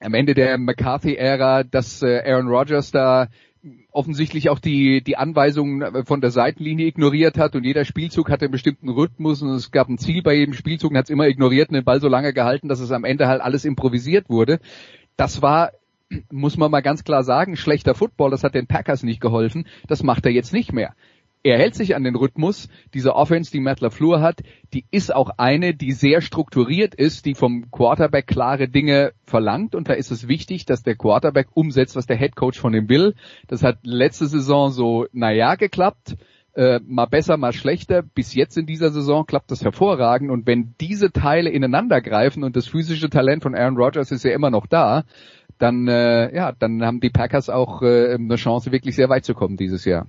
am 0.00 0.14
Ende 0.14 0.34
der 0.34 0.56
McCarthy-Ära, 0.56 1.64
dass 1.64 2.02
äh, 2.02 2.22
Aaron 2.24 2.48
Rodgers 2.48 2.90
da 2.90 3.28
offensichtlich 3.92 4.48
auch 4.48 4.58
die, 4.58 5.02
die 5.02 5.16
Anweisungen 5.16 6.04
von 6.06 6.20
der 6.20 6.30
Seitenlinie 6.30 6.86
ignoriert 6.86 7.38
hat 7.38 7.54
und 7.54 7.64
jeder 7.64 7.84
Spielzug 7.84 8.30
hatte 8.30 8.46
einen 8.46 8.52
bestimmten 8.52 8.88
Rhythmus 8.88 9.42
und 9.42 9.50
es 9.50 9.70
gab 9.70 9.88
ein 9.88 9.98
Ziel 9.98 10.22
bei 10.22 10.34
jedem 10.34 10.54
Spielzug 10.54 10.92
und 10.92 10.96
hat 10.96 11.04
es 11.04 11.10
immer 11.10 11.28
ignoriert 11.28 11.68
und 11.68 11.74
den 11.74 11.84
Ball 11.84 12.00
so 12.00 12.08
lange 12.08 12.32
gehalten, 12.32 12.68
dass 12.68 12.80
es 12.80 12.90
am 12.90 13.04
Ende 13.04 13.28
halt 13.28 13.42
alles 13.42 13.64
improvisiert 13.64 14.30
wurde. 14.30 14.60
Das 15.16 15.42
war 15.42 15.72
muss 16.28 16.56
man 16.56 16.72
mal 16.72 16.80
ganz 16.80 17.04
klar 17.04 17.22
sagen, 17.22 17.56
schlechter 17.56 17.94
Football, 17.94 18.32
das 18.32 18.42
hat 18.42 18.56
den 18.56 18.66
Packers 18.66 19.04
nicht 19.04 19.20
geholfen, 19.20 19.66
das 19.86 20.02
macht 20.02 20.26
er 20.26 20.32
jetzt 20.32 20.52
nicht 20.52 20.72
mehr 20.72 20.94
er 21.42 21.58
hält 21.58 21.74
sich 21.74 21.96
an 21.96 22.04
den 22.04 22.16
Rhythmus. 22.16 22.68
Diese 22.92 23.14
Offense, 23.14 23.50
die 23.50 23.60
Matt 23.60 23.80
LaFleur 23.80 24.20
hat, 24.20 24.42
die 24.74 24.84
ist 24.90 25.14
auch 25.14 25.30
eine, 25.38 25.74
die 25.74 25.92
sehr 25.92 26.20
strukturiert 26.20 26.94
ist, 26.94 27.24
die 27.24 27.34
vom 27.34 27.70
Quarterback 27.70 28.26
klare 28.26 28.68
Dinge 28.68 29.12
verlangt. 29.24 29.74
Und 29.74 29.88
da 29.88 29.94
ist 29.94 30.10
es 30.10 30.28
wichtig, 30.28 30.66
dass 30.66 30.82
der 30.82 30.96
Quarterback 30.96 31.48
umsetzt, 31.54 31.96
was 31.96 32.06
der 32.06 32.18
Head 32.18 32.36
Coach 32.36 32.58
von 32.58 32.74
ihm 32.74 32.88
will. 32.88 33.14
Das 33.48 33.62
hat 33.62 33.78
letzte 33.82 34.26
Saison 34.26 34.70
so, 34.70 35.06
naja, 35.12 35.54
geklappt. 35.54 36.16
Äh, 36.52 36.80
mal 36.84 37.06
besser, 37.06 37.36
mal 37.36 37.52
schlechter. 37.52 38.02
Bis 38.02 38.34
jetzt 38.34 38.58
in 38.58 38.66
dieser 38.66 38.90
Saison 38.90 39.24
klappt 39.24 39.50
das 39.50 39.64
hervorragend. 39.64 40.30
Und 40.30 40.46
wenn 40.46 40.74
diese 40.80 41.10
Teile 41.10 41.48
ineinander 41.48 42.02
greifen 42.02 42.44
und 42.44 42.54
das 42.54 42.66
physische 42.66 43.08
Talent 43.08 43.44
von 43.44 43.54
Aaron 43.54 43.76
Rodgers 43.76 44.10
ist 44.10 44.24
ja 44.24 44.32
immer 44.32 44.50
noch 44.50 44.66
da, 44.66 45.04
dann, 45.58 45.88
äh, 45.88 46.34
ja, 46.34 46.52
dann 46.52 46.84
haben 46.84 47.00
die 47.00 47.10
Packers 47.10 47.48
auch 47.48 47.82
äh, 47.82 48.14
eine 48.14 48.36
Chance, 48.36 48.72
wirklich 48.72 48.96
sehr 48.96 49.08
weit 49.08 49.24
zu 49.24 49.32
kommen 49.34 49.56
dieses 49.56 49.84
Jahr 49.84 50.06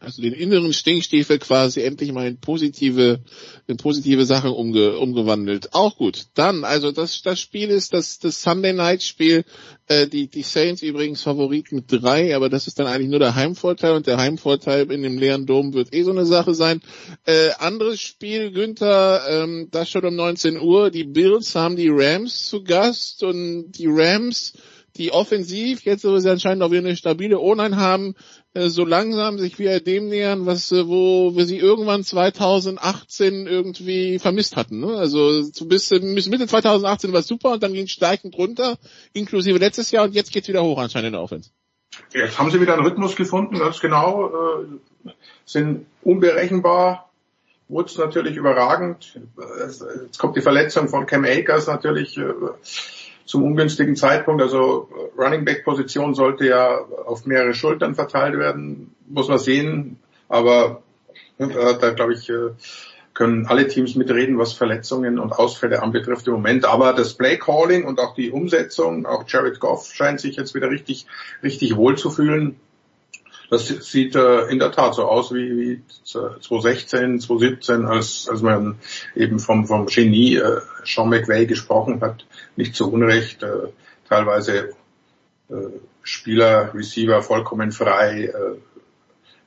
also 0.00 0.22
den 0.22 0.32
inneren 0.32 0.72
Stinkstiefel 0.72 1.38
quasi 1.38 1.82
endlich 1.82 2.10
mal 2.12 2.26
in 2.26 2.40
positive, 2.40 3.20
in 3.66 3.76
positive 3.76 4.24
Sachen 4.24 4.50
umge, 4.50 4.98
umgewandelt. 4.98 5.74
Auch 5.74 5.96
gut. 5.96 6.26
Dann, 6.34 6.64
also 6.64 6.90
das, 6.90 7.20
das 7.22 7.38
Spiel 7.38 7.68
ist 7.68 7.92
das, 7.92 8.18
das 8.18 8.40
Sunday 8.40 8.72
Night 8.72 9.02
Spiel, 9.02 9.44
äh, 9.88 10.06
die, 10.06 10.28
die 10.28 10.42
Saints 10.42 10.82
übrigens 10.82 11.22
Favorit 11.22 11.70
mit 11.70 11.84
drei, 11.88 12.34
aber 12.34 12.48
das 12.48 12.66
ist 12.66 12.78
dann 12.78 12.86
eigentlich 12.86 13.10
nur 13.10 13.18
der 13.18 13.34
Heimvorteil 13.34 13.92
und 13.92 14.06
der 14.06 14.16
Heimvorteil 14.16 14.90
in 14.90 15.02
dem 15.02 15.18
leeren 15.18 15.44
Dom 15.44 15.74
wird 15.74 15.94
eh 15.94 16.02
so 16.02 16.12
eine 16.12 16.24
Sache 16.24 16.54
sein. 16.54 16.80
Äh, 17.26 17.50
anderes 17.58 18.00
Spiel, 18.00 18.52
Günther, 18.52 19.22
ähm, 19.28 19.68
das 19.70 19.90
schon 19.90 20.06
um 20.06 20.16
19 20.16 20.58
Uhr. 20.58 20.90
Die 20.90 21.04
Bills 21.04 21.54
haben 21.54 21.76
die 21.76 21.90
Rams 21.90 22.46
zu 22.46 22.64
Gast 22.64 23.22
und 23.22 23.72
die 23.72 23.86
Rams 23.86 24.54
die 24.96 25.12
offensiv, 25.12 25.82
jetzt 25.84 26.04
wo 26.04 26.18
sie 26.18 26.30
anscheinend 26.30 26.62
auch 26.62 26.70
wieder 26.70 26.80
eine 26.80 26.96
stabile 26.96 27.38
O-Line 27.38 27.76
haben, 27.76 28.14
so 28.54 28.84
langsam 28.84 29.38
sich 29.38 29.58
wieder 29.58 29.78
dem 29.78 30.08
nähern, 30.08 30.44
was 30.44 30.72
äh, 30.72 30.88
wo 30.88 31.36
wir 31.36 31.46
sie 31.46 31.58
irgendwann 31.58 32.02
2018 32.02 33.46
irgendwie 33.46 34.18
vermisst 34.18 34.56
hatten. 34.56 34.80
Ne? 34.80 34.96
Also 34.96 35.48
bis, 35.66 35.88
bis 35.88 36.28
Mitte 36.28 36.46
2018 36.46 37.12
war 37.12 37.20
es 37.20 37.28
super 37.28 37.52
und 37.52 37.62
dann 37.62 37.72
ging 37.72 37.84
es 37.84 37.92
steigend 37.92 38.36
runter, 38.36 38.76
inklusive 39.12 39.58
letztes 39.58 39.90
Jahr 39.92 40.04
und 40.04 40.14
jetzt 40.14 40.32
geht's 40.32 40.48
wieder 40.48 40.64
hoch 40.64 40.78
anscheinend 40.78 41.08
in 41.08 41.12
der 41.12 41.22
Offense. 41.22 41.50
Jetzt 42.12 42.38
haben 42.38 42.50
sie 42.50 42.60
wieder 42.60 42.74
einen 42.74 42.84
Rhythmus 42.84 43.14
gefunden, 43.14 43.58
ganz 43.58 43.80
genau, 43.80 44.28
äh, 45.04 45.10
sind 45.44 45.86
unberechenbar, 46.02 47.10
Woods 47.68 47.98
natürlich 47.98 48.36
überragend. 48.36 49.20
Jetzt 49.60 50.18
kommt 50.18 50.36
die 50.36 50.40
Verletzung 50.40 50.88
von 50.88 51.06
Cam 51.06 51.24
Akers 51.24 51.68
natürlich 51.68 52.18
äh, 52.18 52.32
zum 53.30 53.44
ungünstigen 53.44 53.94
Zeitpunkt. 53.94 54.42
Also 54.42 54.88
Running 55.16 55.44
Back 55.44 55.64
Position 55.64 56.14
sollte 56.14 56.46
ja 56.46 56.80
auf 57.06 57.26
mehrere 57.26 57.54
Schultern 57.54 57.94
verteilt 57.94 58.36
werden, 58.36 58.92
muss 59.06 59.28
man 59.28 59.38
sehen. 59.38 60.00
Aber 60.28 60.82
äh, 61.38 61.46
da 61.48 61.90
glaube 61.90 62.14
ich, 62.14 62.28
äh, 62.28 62.50
können 63.14 63.46
alle 63.46 63.68
Teams 63.68 63.94
mitreden, 63.94 64.36
was 64.36 64.52
Verletzungen 64.52 65.20
und 65.20 65.30
Ausfälle 65.30 65.80
anbetrifft 65.80 66.26
im 66.26 66.32
Moment. 66.32 66.64
Aber 66.64 66.92
das 66.92 67.14
Play 67.14 67.36
Calling 67.36 67.84
und 67.84 68.00
auch 68.00 68.14
die 68.14 68.32
Umsetzung, 68.32 69.06
auch 69.06 69.22
Jared 69.28 69.60
Goff 69.60 69.92
scheint 69.94 70.20
sich 70.20 70.34
jetzt 70.34 70.56
wieder 70.56 70.68
richtig, 70.68 71.06
richtig 71.44 71.76
wohl 71.76 71.96
zu 71.96 72.10
fühlen. 72.10 72.56
Das 73.48 73.66
sieht 73.66 74.16
äh, 74.16 74.46
in 74.46 74.58
der 74.58 74.72
Tat 74.72 74.94
so 74.94 75.04
aus 75.04 75.32
wie, 75.32 75.56
wie 75.56 75.82
2016, 76.04 77.20
2017, 77.20 77.84
als, 77.84 78.28
als 78.28 78.42
man 78.42 78.78
eben 79.14 79.38
vom, 79.38 79.66
vom 79.66 79.86
Genie 79.86 80.36
äh, 80.36 80.60
Sean 80.84 81.10
McVay 81.10 81.46
gesprochen 81.46 82.00
hat, 82.00 82.26
nicht 82.60 82.74
zu 82.74 82.92
Unrecht, 82.92 83.42
äh, 83.42 83.68
teilweise 84.08 84.70
äh, 85.48 85.54
Spieler, 86.02 86.72
Receiver 86.74 87.22
vollkommen 87.22 87.72
frei, 87.72 88.26
äh, 88.26 88.58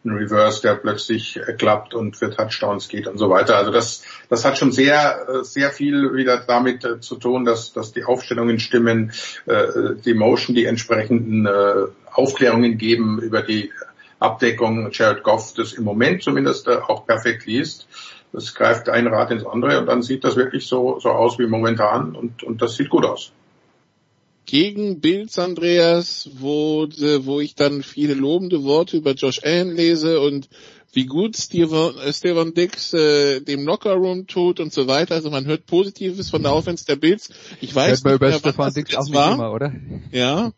ein 0.05 0.11
Reverse, 0.11 0.61
der 0.61 0.75
plötzlich 0.75 1.37
äh, 1.37 1.53
klappt 1.53 1.93
und 1.93 2.17
für 2.17 2.29
Touchdowns 2.29 2.89
geht 2.89 3.07
und 3.07 3.17
so 3.17 3.29
weiter. 3.29 3.55
Also 3.55 3.71
das, 3.71 4.03
das 4.29 4.43
hat 4.43 4.57
schon 4.57 4.71
sehr, 4.71 5.27
äh, 5.29 5.43
sehr 5.43 5.71
viel 5.71 6.13
wieder 6.13 6.43
damit 6.45 6.83
äh, 6.83 6.99
zu 6.99 7.15
tun, 7.15 7.45
dass, 7.45 7.71
dass 7.73 7.93
die 7.93 8.03
Aufstellungen 8.03 8.59
stimmen, 8.59 9.13
äh, 9.45 9.95
die 10.03 10.13
Motion 10.13 10.55
die 10.55 10.65
entsprechenden 10.65 11.45
äh, 11.45 11.85
Aufklärungen 12.11 12.77
geben 12.77 13.19
über 13.21 13.41
die 13.41 13.71
Abdeckung 14.19 14.89
Jared 14.91 15.23
Goff 15.23 15.53
das 15.55 15.73
im 15.73 15.83
Moment 15.83 16.23
zumindest 16.23 16.67
äh, 16.67 16.75
auch 16.75 17.05
perfekt 17.05 17.45
liest. 17.45 17.87
Das 18.33 18.55
greift 18.55 18.89
ein 18.89 19.07
Rad 19.07 19.31
ins 19.31 19.45
andere 19.45 19.79
und 19.79 19.85
dann 19.85 20.01
sieht 20.01 20.23
das 20.23 20.35
wirklich 20.35 20.65
so, 20.65 20.99
so 20.99 21.09
aus 21.09 21.37
wie 21.39 21.45
momentan 21.45 22.15
und, 22.15 22.43
und 22.43 22.61
das 22.61 22.75
sieht 22.75 22.89
gut 22.89 23.05
aus. 23.05 23.31
Gegen 24.45 24.99
Bills, 24.99 25.39
Andreas, 25.39 26.29
wo, 26.33 26.85
äh, 26.85 27.25
wo 27.25 27.39
ich 27.39 27.55
dann 27.55 27.83
viele 27.83 28.15
lobende 28.15 28.63
Worte 28.63 28.97
über 28.97 29.11
Josh 29.11 29.41
Allen 29.43 29.75
lese 29.75 30.19
und 30.19 30.49
wie 30.91 31.05
gut 31.05 31.37
Steven, 31.37 31.97
äh, 31.99 32.11
Steven 32.11 32.53
Dix 32.53 32.93
äh, 32.93 33.39
dem 33.39 33.65
Lockerroom 33.65 34.27
tut 34.27 34.59
und 34.59 34.73
so 34.73 34.87
weiter. 34.87 35.15
Also 35.15 35.29
man 35.29 35.45
hört 35.45 35.65
Positives 35.65 36.29
von 36.29 36.43
der 36.43 36.53
Offense 36.53 36.85
der 36.85 36.97
Bills. 36.97 37.29
Ich 37.61 37.73
weiß 37.73 38.03
nicht, 38.03 38.19
mehr, 38.19 38.33
Stefan 38.33 38.73
Dix 38.73 38.95
auch 38.95 39.05
nicht 39.05 39.13
war. 39.13 39.33
immer, 39.35 39.53
oder? 39.53 39.73
Ja, 40.11 40.51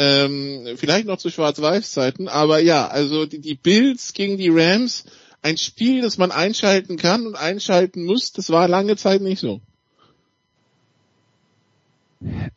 ähm, 0.00 0.76
vielleicht 0.76 1.08
noch 1.08 1.18
zu 1.18 1.28
Schwarz-Weiß-Zeiten, 1.28 2.28
aber 2.28 2.60
ja, 2.60 2.86
also 2.86 3.26
die, 3.26 3.40
die 3.40 3.56
Bills 3.56 4.12
gegen 4.12 4.36
die 4.36 4.48
Rams, 4.48 5.04
ein 5.42 5.56
Spiel, 5.56 6.02
das 6.02 6.18
man 6.18 6.30
einschalten 6.30 6.96
kann 6.96 7.26
und 7.26 7.36
einschalten 7.36 8.04
muss, 8.04 8.32
das 8.32 8.50
war 8.50 8.68
lange 8.68 8.96
Zeit 8.96 9.20
nicht 9.20 9.40
so. 9.40 9.60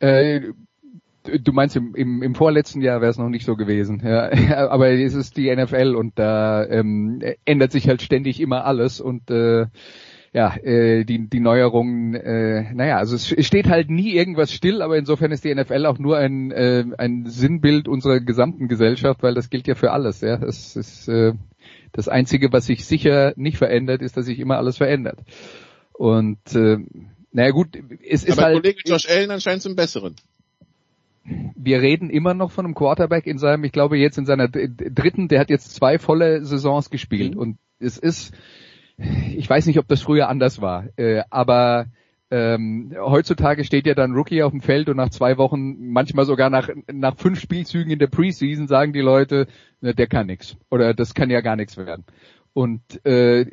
Äh, 0.00 0.52
du 1.24 1.52
meinst 1.52 1.76
im, 1.76 1.94
im, 1.94 2.22
im 2.22 2.34
vorletzten 2.34 2.80
Jahr 2.80 3.00
wäre 3.00 3.10
es 3.10 3.18
noch 3.18 3.28
nicht 3.28 3.44
so 3.44 3.56
gewesen, 3.56 4.02
ja. 4.04 4.30
aber 4.70 4.90
es 4.90 5.14
ist 5.14 5.36
die 5.36 5.54
NFL 5.54 5.94
und 5.94 6.18
da 6.18 6.64
ähm, 6.66 7.22
ändert 7.44 7.72
sich 7.72 7.88
halt 7.88 8.02
ständig 8.02 8.40
immer 8.40 8.64
alles 8.64 9.00
und 9.00 9.30
äh, 9.30 9.66
ja, 10.34 10.56
äh, 10.56 11.04
die, 11.04 11.28
die 11.28 11.40
Neuerungen, 11.40 12.14
äh, 12.14 12.72
naja, 12.72 12.96
also 12.96 13.16
es 13.16 13.46
steht 13.46 13.68
halt 13.68 13.90
nie 13.90 14.14
irgendwas 14.14 14.50
still, 14.50 14.80
aber 14.80 14.96
insofern 14.96 15.30
ist 15.30 15.44
die 15.44 15.54
NFL 15.54 15.84
auch 15.84 15.98
nur 15.98 16.16
ein, 16.16 16.50
äh, 16.50 16.84
ein 16.96 17.26
Sinnbild 17.26 17.86
unserer 17.86 18.20
gesamten 18.20 18.66
Gesellschaft, 18.66 19.22
weil 19.22 19.34
das 19.34 19.50
gilt 19.50 19.66
ja 19.66 19.74
für 19.74 19.92
alles. 19.92 20.22
Ja, 20.22 20.42
es 20.42 20.74
ist 20.74 21.06
äh, 21.08 21.34
das 21.92 22.08
Einzige, 22.08 22.50
was 22.50 22.64
sich 22.64 22.86
sicher 22.86 23.34
nicht 23.36 23.58
verändert, 23.58 24.00
ist, 24.00 24.16
dass 24.16 24.24
sich 24.24 24.38
immer 24.38 24.56
alles 24.56 24.78
verändert. 24.78 25.18
Und 25.92 26.54
äh, 26.54 26.78
naja 27.30 27.50
gut, 27.50 27.78
es 28.08 28.24
ist 28.24 28.38
aber 28.38 28.46
halt. 28.46 28.62
Kollege 28.62 28.80
Josh 28.86 29.10
Allen 29.10 29.30
anscheinend 29.30 29.62
zum 29.62 29.76
Besseren. 29.76 30.16
Wir 31.24 31.82
reden 31.82 32.08
immer 32.08 32.32
noch 32.32 32.50
von 32.50 32.64
einem 32.64 32.74
Quarterback 32.74 33.26
in 33.26 33.36
seinem, 33.36 33.64
ich 33.64 33.72
glaube 33.72 33.98
jetzt 33.98 34.16
in 34.16 34.24
seiner 34.24 34.48
dritten, 34.48 35.28
der 35.28 35.40
hat 35.40 35.50
jetzt 35.50 35.74
zwei 35.74 35.98
volle 35.98 36.44
Saisons 36.44 36.88
gespielt 36.88 37.34
mhm. 37.34 37.40
und 37.40 37.58
es 37.78 37.98
ist 37.98 38.34
ich 38.98 39.48
weiß 39.48 39.66
nicht, 39.66 39.78
ob 39.78 39.88
das 39.88 40.02
früher 40.02 40.28
anders 40.28 40.60
war, 40.60 40.86
äh, 40.96 41.22
aber 41.30 41.86
ähm, 42.30 42.94
heutzutage 42.98 43.64
steht 43.64 43.86
ja 43.86 43.94
dann 43.94 44.14
Rookie 44.14 44.42
auf 44.42 44.52
dem 44.52 44.62
Feld 44.62 44.88
und 44.88 44.96
nach 44.96 45.10
zwei 45.10 45.36
Wochen, 45.36 45.90
manchmal 45.90 46.24
sogar 46.24 46.48
nach, 46.48 46.70
nach 46.90 47.16
fünf 47.16 47.38
Spielzügen 47.38 47.92
in 47.92 47.98
der 47.98 48.06
Preseason 48.06 48.68
sagen 48.68 48.94
die 48.94 49.00
Leute, 49.00 49.48
der 49.82 50.06
kann 50.06 50.28
nix 50.28 50.56
oder 50.70 50.94
das 50.94 51.12
kann 51.12 51.28
ja 51.28 51.42
gar 51.42 51.56
nichts 51.56 51.76
werden. 51.76 52.04
Und 52.54 53.04
äh, 53.04 53.46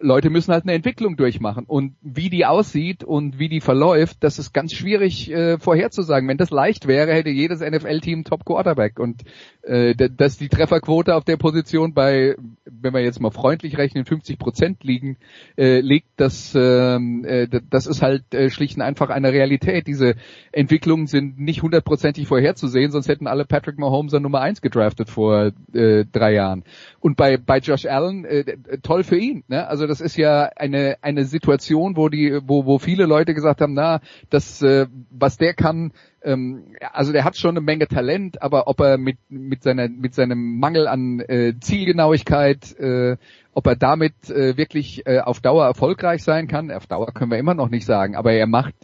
Leute 0.00 0.30
müssen 0.30 0.52
halt 0.52 0.64
eine 0.64 0.74
Entwicklung 0.74 1.16
durchmachen 1.16 1.64
und 1.66 1.94
wie 2.02 2.30
die 2.30 2.46
aussieht 2.46 3.04
und 3.04 3.38
wie 3.38 3.48
die 3.48 3.60
verläuft, 3.60 4.18
das 4.20 4.38
ist 4.38 4.52
ganz 4.52 4.72
schwierig 4.72 5.30
äh, 5.30 5.58
vorherzusagen. 5.58 6.28
Wenn 6.28 6.36
das 6.36 6.50
leicht 6.50 6.86
wäre, 6.86 7.12
hätte 7.12 7.30
jedes 7.30 7.60
NFL-Team 7.60 8.24
Top 8.24 8.44
Quarterback 8.44 8.98
und 8.98 9.22
äh, 9.62 9.94
dass 9.94 10.38
die 10.38 10.48
Trefferquote 10.48 11.14
auf 11.14 11.24
der 11.24 11.36
Position 11.36 11.94
bei, 11.94 12.36
wenn 12.64 12.94
wir 12.94 13.00
jetzt 13.00 13.20
mal 13.20 13.30
freundlich 13.30 13.78
rechnen, 13.78 14.04
50 14.04 14.38
Prozent 14.38 14.84
liegen, 14.84 15.16
äh, 15.56 15.80
liegt, 15.80 16.08
das, 16.16 16.52
ähm, 16.54 17.24
äh, 17.24 17.48
das 17.70 17.86
ist 17.86 18.02
halt 18.02 18.34
äh, 18.34 18.50
schlicht 18.50 18.76
und 18.76 18.82
einfach 18.82 19.10
eine 19.10 19.32
Realität. 19.32 19.86
Diese 19.86 20.14
Entwicklungen 20.52 21.06
sind 21.06 21.38
nicht 21.38 21.62
hundertprozentig 21.62 22.26
vorherzusehen, 22.26 22.90
sonst 22.90 23.08
hätten 23.08 23.26
alle 23.26 23.44
Patrick 23.44 23.78
Mahomes 23.78 24.14
an 24.14 24.22
Nummer 24.22 24.40
eins 24.40 24.60
gedraftet 24.60 25.08
vor 25.08 25.52
äh, 25.72 26.04
drei 26.04 26.34
Jahren. 26.34 26.64
Und 27.00 27.16
bei 27.16 27.36
bei 27.36 27.58
Josh 27.58 27.86
Allen 27.86 28.24
äh, 28.24 28.78
toll 28.82 29.04
für 29.04 29.16
ihn. 29.16 29.44
Ne? 29.48 29.66
Also 29.66 29.85
das 29.86 30.00
ist 30.00 30.16
ja 30.16 30.50
eine 30.56 30.96
eine 31.02 31.24
Situation, 31.24 31.96
wo 31.96 32.08
die 32.08 32.40
wo 32.44 32.66
wo 32.66 32.78
viele 32.78 33.06
Leute 33.06 33.34
gesagt 33.34 33.60
haben, 33.60 33.74
na 33.74 34.00
das 34.30 34.62
äh, 34.62 34.86
was 35.10 35.36
der 35.36 35.54
kann 35.54 35.92
ähm, 36.22 36.74
also 36.92 37.12
der 37.12 37.24
hat 37.24 37.36
schon 37.36 37.50
eine 37.50 37.60
Menge 37.60 37.86
Talent, 37.86 38.42
aber 38.42 38.68
ob 38.68 38.80
er 38.80 38.98
mit 38.98 39.18
mit 39.28 39.62
seiner 39.62 39.88
mit 39.88 40.14
seinem 40.14 40.58
Mangel 40.58 40.88
an 40.88 41.20
äh, 41.20 41.54
Zielgenauigkeit, 41.60 42.78
äh, 42.78 43.16
ob 43.52 43.66
er 43.66 43.76
damit 43.76 44.28
äh, 44.30 44.56
wirklich 44.56 45.06
äh, 45.06 45.20
auf 45.20 45.40
Dauer 45.40 45.64
erfolgreich 45.64 46.22
sein 46.22 46.48
kann, 46.48 46.70
auf 46.70 46.86
Dauer 46.86 47.12
können 47.12 47.30
wir 47.30 47.38
immer 47.38 47.54
noch 47.54 47.70
nicht 47.70 47.86
sagen, 47.86 48.16
aber 48.16 48.32
er 48.32 48.46
macht 48.46 48.74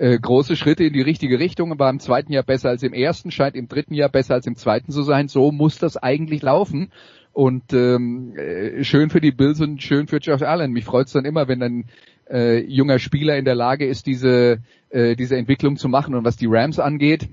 äh, 0.00 0.18
große 0.18 0.56
Schritte 0.56 0.84
in 0.84 0.94
die 0.94 1.02
richtige 1.02 1.38
Richtung, 1.38 1.78
war 1.78 1.90
im 1.90 2.00
zweiten 2.00 2.32
Jahr 2.32 2.42
besser 2.42 2.70
als 2.70 2.82
im 2.82 2.94
ersten, 2.94 3.30
scheint 3.30 3.54
im 3.54 3.68
dritten 3.68 3.92
Jahr 3.92 4.08
besser 4.08 4.34
als 4.34 4.46
im 4.46 4.56
zweiten 4.56 4.92
zu 4.92 5.02
sein. 5.02 5.28
So 5.28 5.52
muss 5.52 5.78
das 5.78 5.98
eigentlich 5.98 6.40
laufen. 6.40 6.90
Und 7.32 7.72
ähm, 7.72 8.36
äh, 8.36 8.82
schön 8.84 9.10
für 9.10 9.20
die 9.20 9.30
Bills 9.30 9.60
und 9.60 9.82
schön 9.82 10.06
für 10.06 10.18
Josh 10.18 10.42
Allen. 10.42 10.72
Mich 10.72 10.84
freut 10.84 11.06
es 11.06 11.12
dann 11.12 11.24
immer, 11.24 11.48
wenn 11.48 11.62
ein 11.62 11.84
äh, 12.28 12.58
junger 12.64 12.98
Spieler 12.98 13.36
in 13.36 13.44
der 13.44 13.54
Lage 13.54 13.86
ist, 13.86 14.06
diese 14.06 14.58
äh, 14.90 15.14
diese 15.16 15.36
Entwicklung 15.36 15.76
zu 15.76 15.88
machen. 15.88 16.14
Und 16.14 16.24
was 16.24 16.36
die 16.36 16.48
Rams 16.48 16.78
angeht, 16.78 17.28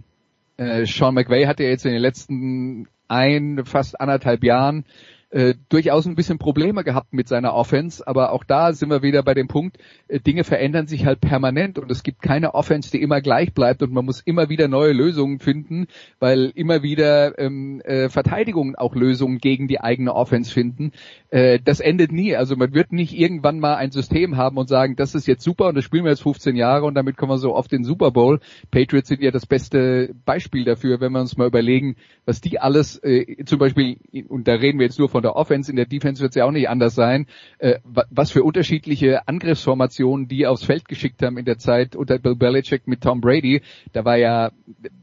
äh, 0.58 0.86
Sean 0.86 1.16
McVay 1.16 1.46
hat 1.46 1.60
ja 1.60 1.68
jetzt 1.68 1.86
in 1.86 1.92
den 1.92 2.02
letzten 2.02 2.88
ein, 3.08 3.64
fast 3.66 4.00
anderthalb 4.00 4.44
Jahren 4.44 4.86
äh, 5.30 5.56
durchaus 5.68 6.06
ein 6.06 6.16
bisschen 6.16 6.38
Probleme 6.38 6.84
gehabt 6.86 7.14
mit 7.14 7.28
seiner 7.28 7.54
Offense, 7.54 8.06
aber 8.08 8.32
auch 8.32 8.46
da 8.46 8.72
sind 8.72 8.90
wir 8.90 9.02
wieder 9.02 9.24
bei 9.24 9.34
dem 9.34 9.48
Punkt, 9.48 9.78
äh, 10.08 10.20
Dinge 10.22 10.46
verändern 10.46 10.88
sich 10.88 11.06
halt 11.06 11.20
permanent 11.20 11.78
und 11.78 11.92
es 11.92 12.04
gibt 12.04 12.22
keine 12.22 12.54
Offense, 12.54 12.92
die 12.92 13.02
immer 13.02 13.20
gleich 13.20 13.54
bleibt 13.54 13.84
und 13.84 13.92
man 13.92 14.06
muss 14.06 14.22
immer 14.22 14.48
wieder 14.48 14.70
neue 14.70 14.94
Lösungen 14.94 15.40
finden, 15.40 15.88
weil 16.20 16.52
immer 16.56 16.82
wieder 16.82 17.38
ähm, 17.40 17.82
äh, 17.82 18.08
Verteidigungen 18.08 18.76
auch 18.76 18.96
Lösungen 18.96 19.40
gegen 19.40 19.68
die 19.68 19.82
eigene 19.82 20.16
Offense 20.16 20.52
finden. 20.52 20.94
Äh, 21.30 21.60
das 21.64 21.82
endet 21.82 22.14
nie, 22.14 22.36
also 22.36 22.56
man 22.56 22.74
wird 22.74 22.94
nicht 22.94 23.14
irgendwann 23.14 23.60
mal 23.60 23.76
ein 23.76 23.92
System 23.92 24.38
haben 24.38 24.58
und 24.58 24.70
sagen, 24.70 24.96
das 24.96 25.14
ist 25.14 25.28
jetzt 25.28 25.44
super 25.44 25.68
und 25.68 25.76
das 25.76 25.84
spielen 25.84 26.06
wir 26.06 26.12
jetzt 26.12 26.24
15 26.24 26.56
Jahre 26.56 26.86
und 26.86 26.96
damit 26.96 27.18
kommen 27.18 27.34
wir 27.34 27.38
so 27.38 27.54
oft 27.54 27.74
in 27.74 27.80
den 27.80 27.86
Super 27.86 28.12
Bowl. 28.12 28.40
Patriots 28.72 29.10
sind 29.10 29.22
ja 29.22 29.32
das 29.32 29.46
beste 29.46 30.16
Beispiel 30.24 30.64
dafür, 30.64 31.02
wenn 31.02 31.12
wir 31.12 31.20
uns 31.20 31.36
mal 31.36 31.48
überlegen, 31.48 31.98
was 32.26 32.40
die 32.40 32.60
alles, 32.60 32.98
äh, 33.04 33.44
zum 33.46 33.60
Beispiel, 33.60 33.98
und 34.30 34.48
da 34.48 34.54
reden 34.54 34.80
wir 34.80 34.86
jetzt 34.86 35.00
nur 35.00 35.10
von 35.10 35.17
der 35.22 35.36
Offense, 35.36 35.72
in 35.72 35.76
der 35.76 35.86
Defense 35.86 36.22
wird 36.22 36.32
es 36.32 36.36
ja 36.36 36.46
auch 36.46 36.52
nicht 36.52 36.70
anders 36.70 36.96
sein, 36.96 37.28
äh, 37.60 37.80
was 37.84 38.32
für 38.32 38.44
unterschiedliche 38.44 39.28
Angriffsformationen 39.28 40.28
die 40.28 40.48
aufs 40.48 40.64
Feld 40.64 40.88
geschickt 40.88 41.22
haben 41.22 41.38
in 41.38 41.46
der 41.46 41.58
Zeit 41.58 41.96
unter 41.96 42.20
Bill 42.20 42.36
Belichick 42.36 42.88
mit 42.88 43.02
Tom 43.02 43.22
Brady. 43.22 43.62
Da 43.94 44.06
war 44.06 44.18
ja, 44.18 44.52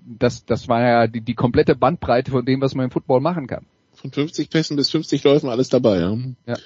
das, 0.07 0.45
das 0.45 0.69
war 0.69 0.83
ja 0.83 1.07
die, 1.07 1.21
die 1.21 1.35
komplette 1.35 1.75
Bandbreite 1.75 2.31
von 2.31 2.45
dem, 2.45 2.61
was 2.61 2.75
man 2.75 2.85
im 2.85 2.91
Football 2.91 3.21
machen 3.21 3.47
kann. 3.47 3.67
Von 3.93 4.11
50 4.11 4.51
Pässen 4.51 4.77
bis 4.77 4.91
50 4.91 5.23
Läufen 5.25 5.49
alles 5.49 5.69
dabei, 5.69 6.01
ja. 6.01 6.17
ja. 6.47 6.57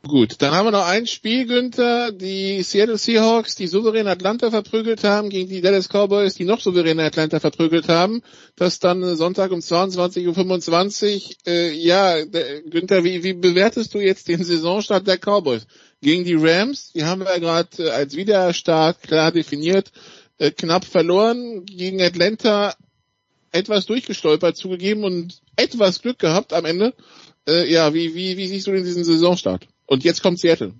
Gut, 0.00 0.36
dann 0.38 0.52
haben 0.52 0.66
wir 0.66 0.70
noch 0.70 0.86
ein 0.86 1.06
Spiel, 1.06 1.46
Günther. 1.46 2.12
Die 2.12 2.62
Seattle 2.62 2.96
Seahawks, 2.96 3.56
die 3.56 3.66
souverän 3.66 4.08
Atlanta 4.08 4.50
verprügelt 4.50 5.04
haben, 5.04 5.28
gegen 5.28 5.50
die 5.50 5.60
Dallas 5.60 5.90
Cowboys, 5.90 6.34
die 6.34 6.46
noch 6.46 6.60
souverän 6.60 6.98
Atlanta 6.98 7.40
verprügelt 7.40 7.88
haben. 7.88 8.22
Das 8.56 8.78
dann 8.78 9.16
Sonntag 9.16 9.52
um 9.52 9.58
22.25 9.58 11.28
Uhr. 11.28 11.36
Äh, 11.46 11.72
ja, 11.72 12.24
der, 12.24 12.62
Günther, 12.62 13.04
wie, 13.04 13.22
wie 13.22 13.34
bewertest 13.34 13.92
du 13.92 14.00
jetzt 14.00 14.28
den 14.28 14.42
Saisonstart 14.42 15.06
der 15.06 15.18
Cowboys? 15.18 15.66
Gegen 16.00 16.24
die 16.24 16.36
Rams, 16.36 16.92
die 16.92 17.04
haben 17.04 17.20
wir 17.20 17.38
gerade 17.38 17.84
äh, 17.84 17.90
als 17.90 18.16
Widerstart 18.16 19.02
klar 19.02 19.30
definiert, 19.30 19.92
äh, 20.38 20.50
knapp 20.50 20.86
verloren. 20.86 21.66
Gegen 21.66 22.00
Atlanta 22.00 22.74
etwas 23.50 23.84
durchgestolpert 23.84 24.56
zugegeben 24.56 25.04
und 25.04 25.42
etwas 25.56 26.00
Glück 26.00 26.18
gehabt 26.18 26.54
am 26.54 26.64
Ende. 26.64 26.94
Äh, 27.46 27.70
ja, 27.70 27.92
wie, 27.92 28.14
wie, 28.14 28.38
wie 28.38 28.46
siehst 28.46 28.66
du 28.66 28.72
denn 28.72 28.84
diesen 28.84 29.04
Saisonstart? 29.04 29.68
Und 29.92 30.04
jetzt 30.04 30.22
kommt 30.22 30.38
Seattle. 30.38 30.72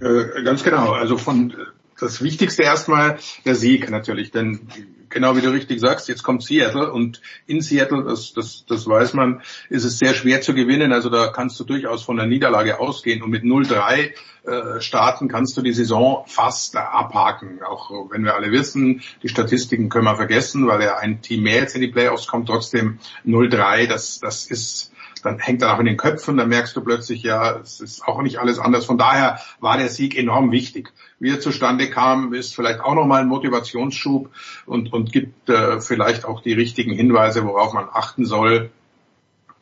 Äh, 0.00 0.42
ganz 0.42 0.64
genau. 0.64 0.92
Also 0.92 1.18
von 1.18 1.54
das 2.00 2.22
Wichtigste 2.22 2.62
erstmal 2.62 3.18
der 3.44 3.54
Sieg 3.54 3.90
natürlich, 3.90 4.30
denn 4.30 4.68
genau 5.10 5.36
wie 5.36 5.42
du 5.42 5.50
richtig 5.50 5.80
sagst, 5.80 6.08
jetzt 6.08 6.22
kommt 6.22 6.42
Seattle 6.42 6.90
und 6.90 7.20
in 7.46 7.60
Seattle, 7.60 8.04
das, 8.04 8.32
das, 8.32 8.64
das 8.66 8.86
weiß 8.86 9.12
man, 9.12 9.42
ist 9.68 9.84
es 9.84 9.98
sehr 9.98 10.14
schwer 10.14 10.40
zu 10.40 10.54
gewinnen. 10.54 10.94
Also 10.94 11.10
da 11.10 11.28
kannst 11.28 11.60
du 11.60 11.64
durchaus 11.64 12.04
von 12.04 12.16
der 12.16 12.24
Niederlage 12.24 12.80
ausgehen 12.80 13.22
und 13.22 13.28
mit 13.28 13.44
0-3 13.44 14.12
äh, 14.46 14.80
starten 14.80 15.28
kannst 15.28 15.54
du 15.58 15.60
die 15.60 15.74
Saison 15.74 16.24
fast 16.26 16.74
abhaken. 16.74 17.62
Auch 17.64 17.90
wenn 18.10 18.24
wir 18.24 18.34
alle 18.34 18.50
wissen, 18.50 19.02
die 19.22 19.28
Statistiken 19.28 19.90
können 19.90 20.06
wir 20.06 20.16
vergessen, 20.16 20.66
weil 20.66 20.80
ja 20.80 20.96
ein 20.96 21.20
Team 21.20 21.42
mehr 21.42 21.56
jetzt 21.56 21.74
in 21.74 21.82
die 21.82 21.88
Playoffs 21.88 22.26
kommt, 22.26 22.48
trotzdem 22.48 22.98
0-3, 23.26 23.86
das, 23.86 24.20
das 24.20 24.46
ist 24.46 24.92
dann 25.26 25.38
hängt 25.38 25.62
er 25.62 25.74
auch 25.74 25.78
in 25.78 25.86
den 25.86 25.96
Köpfen, 25.96 26.36
dann 26.36 26.48
merkst 26.48 26.74
du 26.76 26.80
plötzlich, 26.80 27.22
ja, 27.22 27.58
es 27.58 27.80
ist 27.80 28.06
auch 28.06 28.22
nicht 28.22 28.38
alles 28.38 28.58
anders. 28.58 28.86
Von 28.86 28.96
daher 28.96 29.40
war 29.60 29.76
der 29.76 29.88
Sieg 29.88 30.16
enorm 30.16 30.50
wichtig. 30.52 30.92
Wie 31.18 31.30
er 31.30 31.40
zustande 31.40 31.90
kam, 31.90 32.32
ist 32.32 32.54
vielleicht 32.54 32.80
auch 32.80 32.94
nochmal 32.94 33.22
ein 33.22 33.28
Motivationsschub 33.28 34.30
und, 34.66 34.92
und 34.92 35.12
gibt 35.12 35.48
äh, 35.50 35.80
vielleicht 35.80 36.24
auch 36.24 36.40
die 36.40 36.52
richtigen 36.52 36.92
Hinweise, 36.92 37.44
worauf 37.44 37.72
man 37.72 37.88
achten 37.92 38.24
soll, 38.24 38.70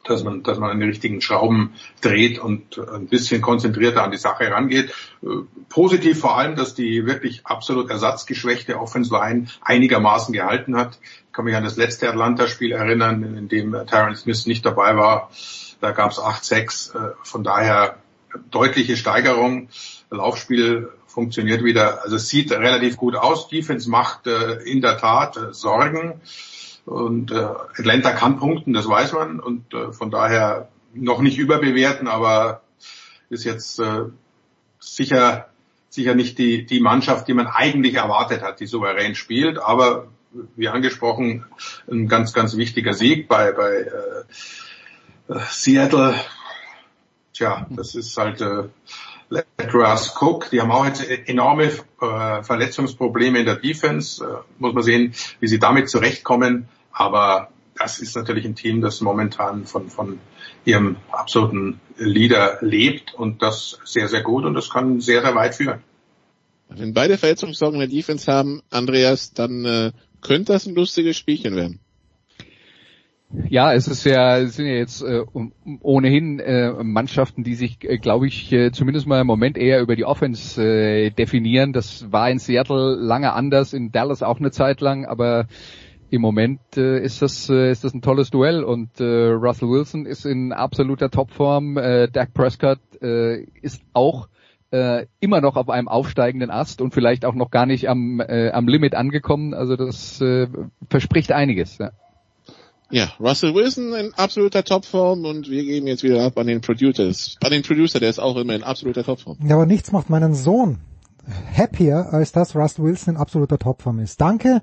dass 0.05 0.23
man, 0.23 0.43
dass 0.43 0.59
man 0.59 0.71
an 0.71 0.81
die 0.81 0.87
richtigen 0.87 1.21
Schrauben 1.21 1.75
dreht 2.01 2.39
und 2.39 2.79
ein 2.79 3.07
bisschen 3.07 3.41
konzentrierter 3.41 4.03
an 4.03 4.11
die 4.11 4.19
Sache 4.19 4.51
rangeht. 4.51 4.95
Äh, 5.23 5.27
positiv 5.69 6.21
vor 6.21 6.39
allem, 6.39 6.57
dass 6.57 6.75
die 6.75 7.07
wirklich 7.07 7.47
absolut 7.47 7.91
ersatzgeschwächte 7.91 8.79
Offense 8.79 9.13
Line 9.13 9.47
einigermaßen 9.63 10.33
gehalten 10.33 10.77
hat 10.77 10.99
kann 11.35 11.45
mich 11.47 11.57
an 11.57 11.65
das 11.65 11.77
letzte 11.77 12.09
Atlanta-Spiel 12.09 12.73
erinnern, 12.73 13.23
in 13.37 13.49
dem 13.49 13.73
Terrence 13.89 14.21
Smith 14.21 14.47
nicht 14.47 14.65
dabei 14.65 14.97
war. 14.97 15.31
Da 15.81 15.91
gab 15.91 16.13
es 16.13 16.19
8-6. 16.19 16.95
Äh, 16.95 17.15
von 17.23 17.43
daher 17.43 17.97
deutliche 18.51 18.97
Steigerung. 18.97 19.69
Laufspiel 20.11 20.91
funktioniert 21.07 21.65
wieder. 21.65 22.03
Also 22.05 22.17
es 22.17 22.29
sieht 22.29 22.53
relativ 22.53 22.97
gut 22.97 23.17
aus. 23.17 23.49
Defense 23.49 23.91
macht 23.91 24.27
äh, 24.29 24.63
in 24.63 24.81
der 24.81 24.97
Tat 24.97 25.37
äh, 25.37 25.53
Sorgen. 25.53 26.21
Und 26.87 27.33
Atlanta 27.33 28.13
kann 28.13 28.39
punkten, 28.39 28.73
das 28.73 28.89
weiß 28.89 29.13
man. 29.15 29.41
Und 29.41 29.65
von 29.93 30.11
daher 30.11 30.69
noch 30.93 31.21
nicht 31.21 31.39
überbewerten, 31.39 32.09
aber 32.09 32.63
ist 33.31 33.45
jetzt 33.45 33.81
sicher 34.79 35.49
sicher 35.95 36.15
nicht 36.15 36.39
die, 36.39 36.67
die 36.67 36.81
Mannschaft, 36.81 37.29
die 37.29 37.35
man 37.35 37.47
eigentlich 37.47 37.95
erwartet 37.95 38.43
hat, 38.43 38.59
die 38.59 38.67
souverän 38.67 39.15
spielt. 39.15 39.59
Aber 39.59 40.09
wie 40.57 40.69
angesprochen, 40.69 41.45
ein 41.91 42.09
ganz, 42.09 42.33
ganz 42.33 42.57
wichtiger 42.57 42.95
Sieg 42.95 43.29
bei, 43.29 43.53
bei 43.53 43.87
äh, 45.29 45.39
Seattle. 45.49 46.15
Tja, 47.35 47.67
das 47.71 47.97
ist 47.97 48.17
halt 48.17 48.41
äh, 48.41 48.69
Letras 49.59 50.15
Cook. 50.21 50.51
Die 50.51 50.61
haben 50.61 50.71
auch 50.71 50.87
jetzt 50.87 51.03
enorme 51.29 51.65
äh, 51.65 52.43
Verletzungsprobleme 52.43 53.41
in 53.41 53.45
der 53.45 53.57
Defense. 53.57 54.25
Äh, 54.25 54.43
muss 54.59 54.73
man 54.73 54.85
sehen, 54.85 55.15
wie 55.41 55.49
sie 55.49 55.59
damit 55.59 55.91
zurechtkommen. 55.91 56.69
Aber 56.93 57.51
das 57.77 57.99
ist 57.99 58.15
natürlich 58.15 58.45
ein 58.45 58.55
Team, 58.55 58.81
das 58.81 59.01
momentan 59.01 59.67
von, 59.67 59.91
von 59.91 60.21
ihrem 60.65 60.97
absoluten 61.11 61.81
Leader 61.97 62.59
lebt 62.61 63.15
und 63.15 63.43
das 63.43 63.81
sehr, 63.85 64.09
sehr 64.09 64.23
gut 64.23 64.45
und 64.45 64.55
das 64.55 64.71
kann 64.71 65.01
sehr, 65.01 65.23
sehr 65.23 65.35
weit 65.35 65.57
führen. 65.57 65.83
Wenn 66.69 66.95
beide 66.95 67.19
Verletzungssorgen 67.19 67.81
in 67.81 67.89
der 67.89 67.97
Defense 67.97 68.31
haben, 68.33 68.63
Andreas, 68.71 69.33
dann 69.33 69.65
äh, 69.65 69.93
könnte 70.21 70.53
das 70.53 70.67
ein 70.67 70.75
lustiges 70.75 71.17
Spielchen 71.17 71.57
werden. 71.57 71.81
Ja, 73.49 73.73
es 73.73 73.89
ist 73.89 74.05
ja, 74.05 74.39
es 74.39 74.57
sind 74.57 74.67
ja 74.67 74.75
jetzt 74.75 75.03
äh, 75.03 75.25
ohnehin 75.81 76.39
äh, 76.39 76.73
Mannschaften, 76.83 77.43
die 77.43 77.55
sich, 77.55 77.79
äh, 77.83 77.99
glaube 77.99 78.27
ich, 78.27 78.53
äh, 78.53 78.71
zumindest 78.71 79.07
mal 79.07 79.21
im 79.21 79.27
Moment 79.27 79.59
eher 79.59 79.81
über 79.81 79.97
die 79.97 80.05
Offense 80.05 80.63
äh, 80.63 81.11
definieren. 81.11 81.73
Das 81.73 82.13
war 82.13 82.31
in 82.31 82.39
Seattle 82.39 82.95
lange 82.95 83.33
anders, 83.33 83.73
in 83.73 83.91
Dallas 83.91 84.23
auch 84.23 84.39
eine 84.39 84.51
Zeit 84.51 84.81
lang, 84.81 85.05
aber 85.05 85.47
im 86.11 86.21
Moment 86.21 86.61
äh, 86.77 87.01
ist 87.01 87.23
das 87.23 87.51
äh, 87.51 87.71
ist 87.71 87.83
das 87.83 87.93
ein 87.93 88.03
tolles 88.03 88.31
Duell 88.31 88.63
und 88.63 89.01
äh, 89.01 89.31
Russell 89.31 89.69
Wilson 89.69 90.07
ist 90.07 90.27
in 90.27 90.53
absoluter 90.53 91.11
Topform. 91.11 91.77
Äh, 91.77 92.09
Dak 92.09 92.35
Prescott 92.35 92.79
äh, 93.03 93.43
ist 93.63 93.83
auch 93.95 94.29
äh, 94.71 95.07
immer 95.21 95.41
noch 95.41 95.57
auf 95.57 95.71
einem 95.71 95.89
aufsteigenden 95.89 96.51
Ast 96.51 96.81
und 96.81 96.95
vielleicht 96.95 97.25
auch 97.25 97.35
noch 97.35 97.51
gar 97.51 97.67
nicht 97.67 97.89
am, 97.89 98.21
äh, 98.21 98.51
am 98.51 98.69
Limit 98.69 98.95
angekommen. 98.95 99.55
Also 99.55 99.77
das 99.77 100.21
äh, 100.21 100.47
verspricht 100.89 101.33
einiges. 101.33 101.79
Ja. 101.79 101.91
Ja, 102.91 103.13
Russell 103.19 103.55
Wilson 103.55 103.95
in 103.95 104.15
absoluter 104.15 104.63
Topform 104.63 105.25
und 105.25 105.51
wir 105.51 105.65
gehen 105.65 105.87
jetzt 105.87 106.03
wieder 106.03 106.23
ab 106.23 106.39
an 106.39 106.47
den 106.47 106.61
Producers. 106.61 107.37
An 107.43 107.51
den 107.51 107.63
Producer, 107.63 107.99
der 107.99 108.11
ist 108.11 108.19
auch 108.19 108.37
immer 108.37 108.55
in 108.55 108.63
absoluter 108.63 109.05
Topform. 109.05 109.39
Ja, 109.47 109.57
aber 109.57 109.67
nichts 109.67 109.91
macht 109.91 110.11
meinen 110.11 110.35
Sohn 110.35 110.79
happier, 111.57 112.13
als 112.13 112.33
dass 112.33 112.55
Russell 112.55 112.85
Wilson 112.85 113.15
in 113.15 113.21
absoluter 113.21 113.59
Topform 113.59 114.01
ist. 114.01 114.21
Danke 114.21 114.63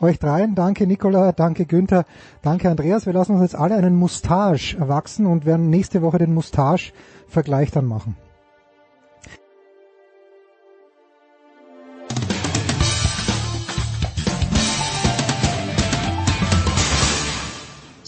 euch 0.00 0.18
dreien, 0.18 0.54
danke 0.54 0.86
Nicola, 0.86 1.32
danke 1.32 1.66
Günther, 1.66 2.04
danke 2.42 2.70
Andreas. 2.70 3.06
Wir 3.06 3.12
lassen 3.12 3.32
uns 3.32 3.42
jetzt 3.42 3.54
alle 3.54 3.76
einen 3.76 3.96
Mustache 3.96 4.76
wachsen 4.78 5.26
und 5.26 5.46
werden 5.46 5.70
nächste 5.70 6.02
Woche 6.02 6.18
den 6.18 6.34
Mustache-Vergleich 6.34 7.70
dann 7.70 7.86
machen. 7.86 8.16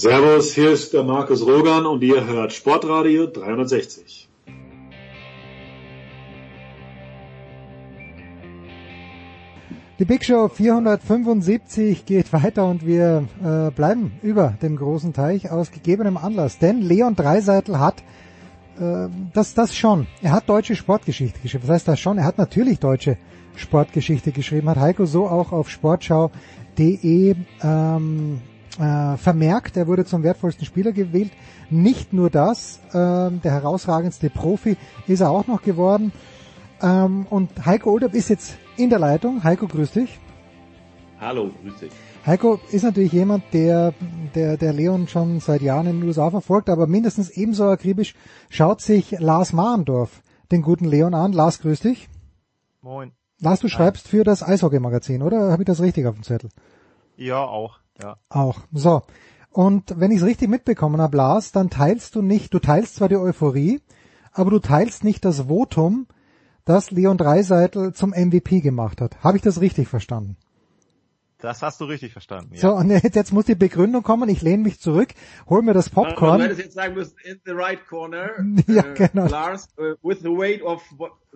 Servus, 0.05 0.53
hier 0.53 0.71
ist 0.73 0.93
der 0.93 1.03
Markus 1.03 1.41
Rogan 1.47 1.87
und 1.87 2.03
ihr 2.03 2.27
hört 2.27 2.53
Sportradio 2.53 3.27
360. 3.27 4.29
Die 9.99 10.05
Big 10.05 10.23
Show 10.23 10.49
475 10.49 12.05
geht 12.05 12.35
weiter 12.35 12.69
und 12.69 12.85
wir 12.85 13.27
äh, 13.43 13.71
bleiben 13.71 14.13
über 14.21 14.59
dem 14.61 14.77
großen 14.77 15.15
Teich 15.15 15.51
aus 15.51 15.71
gegebenem 15.71 16.19
Anlass. 16.19 16.59
Denn 16.59 16.83
Leon 16.83 17.17
Dreiseitel 17.17 17.79
hat 17.79 18.03
äh, 18.79 19.09
das, 19.33 19.55
das 19.55 19.75
schon. 19.75 20.07
Er 20.21 20.33
hat 20.33 20.51
deutsche 20.51 20.77
Sportgeschichte 20.77 21.41
geschrieben. 21.41 21.65
Was 21.67 21.77
heißt 21.77 21.89
das 21.89 21.99
schon? 21.99 22.19
Er 22.19 22.25
hat 22.25 22.37
natürlich 22.37 22.79
deutsche 22.79 23.17
Sportgeschichte 23.57 24.33
geschrieben. 24.33 24.69
Hat 24.69 24.77
Heiko 24.77 25.07
so 25.07 25.27
auch 25.27 25.51
auf 25.53 25.71
sportschau.de 25.71 27.37
ähm, 27.63 28.41
äh, 28.79 29.17
vermerkt, 29.17 29.77
er 29.77 29.87
wurde 29.87 30.05
zum 30.05 30.23
wertvollsten 30.23 30.67
Spieler 30.67 30.93
gewählt. 30.93 31.33
Nicht 31.71 32.13
nur 32.13 32.31
das, 32.31 32.81
äh, 32.89 32.93
der 32.93 33.53
herausragendste 33.53 34.31
Profi 34.31 34.77
ist 35.07 35.21
er 35.21 35.31
auch 35.31 35.47
noch 35.47 35.63
geworden. 35.63 36.13
Ähm, 36.83 37.27
und 37.31 37.65
Heiko 37.65 37.91
Olderb 37.93 38.15
ist 38.15 38.29
jetzt 38.29 38.57
in 38.77 38.91
der 38.91 38.99
Leitung. 38.99 39.45
Heiko, 39.45 39.67
grüß 39.67 39.93
dich. 39.93 40.19
Hallo, 41.21 41.51
grüß 41.63 41.81
dich. 41.81 41.93
Heiko 42.27 42.59
ist 42.71 42.83
natürlich 42.83 43.13
jemand, 43.13 43.45
der, 43.53 43.95
der, 44.35 44.57
der 44.57 44.73
Leon 44.73 45.09
schon 45.09 45.41
seit 45.41 45.63
Jahren 45.63 45.87
in 45.87 46.01
den 46.01 46.09
USA 46.09 46.31
verfolgt, 46.31 46.69
aber 46.71 46.87
mindestens 46.87 47.31
ebenso 47.31 47.65
akribisch 47.65 48.15
schaut 48.49 48.81
sich 48.81 49.13
Lars 49.19 49.53
Mahndorf 49.53 50.23
den 50.51 50.63
guten 50.63 50.87
Leon 50.87 51.15
an. 51.15 51.33
Lars, 51.33 51.61
grüß 51.61 51.81
dich. 51.81 52.09
Moin. 52.81 53.13
Lars, 53.41 53.61
du 53.61 53.69
schreibst 53.69 54.09
für 54.09 54.25
das 54.25 54.43
Eishockey-Magazin, 54.43 55.23
oder? 55.23 55.53
Habe 55.53 55.63
ich 55.63 55.67
das 55.67 55.81
richtig 55.81 56.07
auf 56.07 56.15
dem 56.15 56.23
Zettel? 56.23 56.51
Ja, 57.17 57.39
auch. 57.45 57.79
Ja. 58.03 58.17
Auch. 58.29 58.61
So. 58.73 59.03
Und 59.51 59.99
wenn 59.99 60.11
ich 60.11 60.19
es 60.19 60.25
richtig 60.25 60.49
mitbekommen 60.49 61.01
habe, 61.01 61.17
Lars, 61.17 61.53
dann 61.53 61.71
teilst 61.71 62.15
du 62.17 62.23
nicht, 62.23 62.53
du 62.53 62.59
teilst 62.59 62.97
zwar 62.97 63.09
die 63.09 63.17
Euphorie, 63.17 63.81
aber 64.33 64.51
du 64.51 64.59
teilst 64.59 65.05
nicht 65.05 65.25
das 65.25 65.43
Votum, 65.43 66.09
das 66.65 66.91
Leon 66.91 67.19
Dreiseitel 67.19 67.93
zum 67.93 68.11
MVP 68.11 68.61
gemacht 68.61 69.01
hat. 69.01 69.23
Habe 69.23 69.37
ich 69.37 69.43
das 69.43 69.61
richtig 69.61 69.89
verstanden? 69.89 70.37
Das 71.39 71.61
hast 71.61 71.79
du 71.81 71.85
richtig 71.85 72.13
verstanden. 72.13 72.55
Ja. 72.55 72.61
So, 72.61 72.73
und 72.73 72.89
jetzt, 72.89 73.15
jetzt 73.15 73.33
muss 73.33 73.45
die 73.45 73.55
Begründung 73.55 74.03
kommen. 74.03 74.31
Ich 74.31 74.41
lehne 74.41 74.63
mich 74.63 74.81
zurück, 74.81 75.09
hol 75.47 75.61
mir 75.61 75.75
das 75.75 75.91
Popcorn. 75.91 76.39
Du 76.39 76.45
hättest 76.45 76.61
jetzt 76.61 76.75
sagen 76.75 76.95
müssen, 76.95 77.17
in 77.23 77.39
the 77.45 77.53
right 77.53 77.87
corner. 77.87 78.31
ja, 78.67 78.83
uh, 78.83 78.95
genau. 78.95 79.27
Lars, 79.27 79.69
uh, 79.79 79.95
with 80.03 80.21
the 80.23 80.31
weight 80.31 80.63
of 80.63 80.83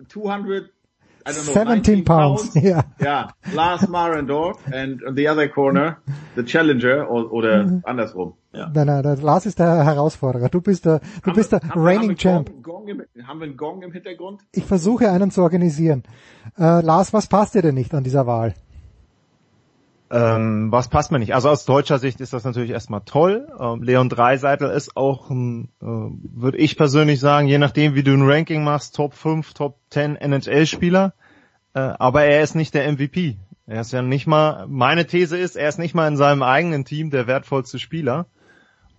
200 0.07 0.71
I 1.27 1.31
don't 1.31 1.43
know, 1.45 1.53
17 1.53 2.05
pounds, 2.05 2.53
ja. 2.55 2.83
Ja, 2.99 3.29
Lars 3.53 3.87
Marendorf 3.87 4.57
and 4.71 5.03
on 5.05 5.15
the 5.15 5.29
other 5.29 5.47
corner, 5.49 5.97
the 6.35 6.43
challenger 6.43 7.07
o- 7.09 7.29
oder 7.29 7.63
Mhm. 7.65 7.81
andersrum. 7.83 8.33
Ja. 8.53 8.71
Nein, 8.73 8.87
nein, 8.87 9.03
der 9.03 9.17
Lars 9.17 9.45
ist 9.45 9.59
der 9.59 9.83
Herausforderer. 9.85 10.49
Du 10.49 10.61
bist 10.61 10.85
der, 10.85 11.01
du 11.23 11.33
bist 11.33 11.51
der 11.51 11.59
Haben 11.61 11.81
wir- 11.81 11.85
reigning 11.85 12.09
haben 12.11 12.17
champ. 12.17 12.49
Gong, 12.63 12.63
Gong 12.63 12.87
im, 12.87 13.03
haben 13.27 13.39
wir 13.39 13.45
einen 13.47 13.57
Gong 13.57 13.81
im 13.83 13.91
Hintergrund? 13.91 14.41
Ich 14.53 14.63
versuche 14.65 15.11
einen 15.11 15.29
zu 15.29 15.41
organisieren. 15.43 16.03
Äh, 16.57 16.81
Lars, 16.81 17.13
was 17.13 17.27
passt 17.27 17.53
dir 17.53 17.61
denn 17.61 17.75
nicht 17.75 17.93
an 17.93 18.03
dieser 18.03 18.25
Wahl? 18.25 18.55
Ähm, 20.11 20.71
was 20.71 20.87
passt 20.87 21.11
mir 21.11 21.19
nicht? 21.19 21.35
Also 21.35 21.49
aus 21.49 21.65
deutscher 21.65 21.99
Sicht 21.99 22.19
ist 22.19 22.33
das 22.33 22.43
natürlich 22.43 22.71
erstmal 22.71 23.01
toll. 23.01 23.47
Ähm, 23.59 23.83
Leon 23.83 24.09
Dreiseitel 24.09 24.69
ist 24.69 24.97
auch 24.97 25.29
ein, 25.29 25.69
äh, 25.81 25.85
würde 25.85 26.57
ich 26.57 26.77
persönlich 26.77 27.19
sagen, 27.19 27.47
je 27.47 27.59
nachdem 27.59 27.93
wie 27.93 28.01
du 28.01 28.13
ein 28.13 28.27
Ranking 28.27 28.63
machst, 28.63 28.95
Top 28.95 29.13
5, 29.13 29.53
Top 29.53 29.77
10 29.91 30.15
NHL-Spieler. 30.15 31.13
Äh, 31.75 31.79
aber 31.79 32.23
er 32.23 32.41
ist 32.41 32.55
nicht 32.55 32.73
der 32.73 32.91
MVP. 32.91 33.37
Er 33.67 33.81
ist 33.81 33.93
ja 33.93 34.01
nicht 34.01 34.25
mal, 34.25 34.65
meine 34.67 35.05
These 35.05 35.37
ist, 35.37 35.55
er 35.55 35.69
ist 35.69 35.77
nicht 35.77 35.93
mal 35.93 36.07
in 36.07 36.17
seinem 36.17 36.41
eigenen 36.41 36.85
Team 36.85 37.11
der 37.11 37.27
wertvollste 37.27 37.77
Spieler. 37.77 38.25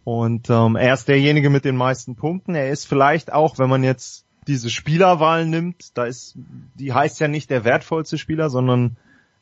Und 0.04 0.48
ähm, 0.48 0.76
er 0.76 0.94
ist 0.94 1.08
derjenige 1.08 1.50
mit 1.50 1.64
den 1.64 1.76
meisten 1.76 2.14
Punkten. 2.14 2.54
Er 2.54 2.70
ist 2.70 2.86
vielleicht 2.86 3.32
auch, 3.32 3.58
wenn 3.58 3.68
man 3.68 3.82
jetzt 3.82 4.26
diese 4.46 4.70
Spielerwahl 4.70 5.44
nimmt, 5.44 5.96
da 5.98 6.04
ist, 6.04 6.38
die 6.74 6.92
heißt 6.92 7.18
ja 7.20 7.26
nicht 7.26 7.50
der 7.50 7.64
wertvollste 7.64 8.16
Spieler, 8.16 8.48
sondern 8.48 8.96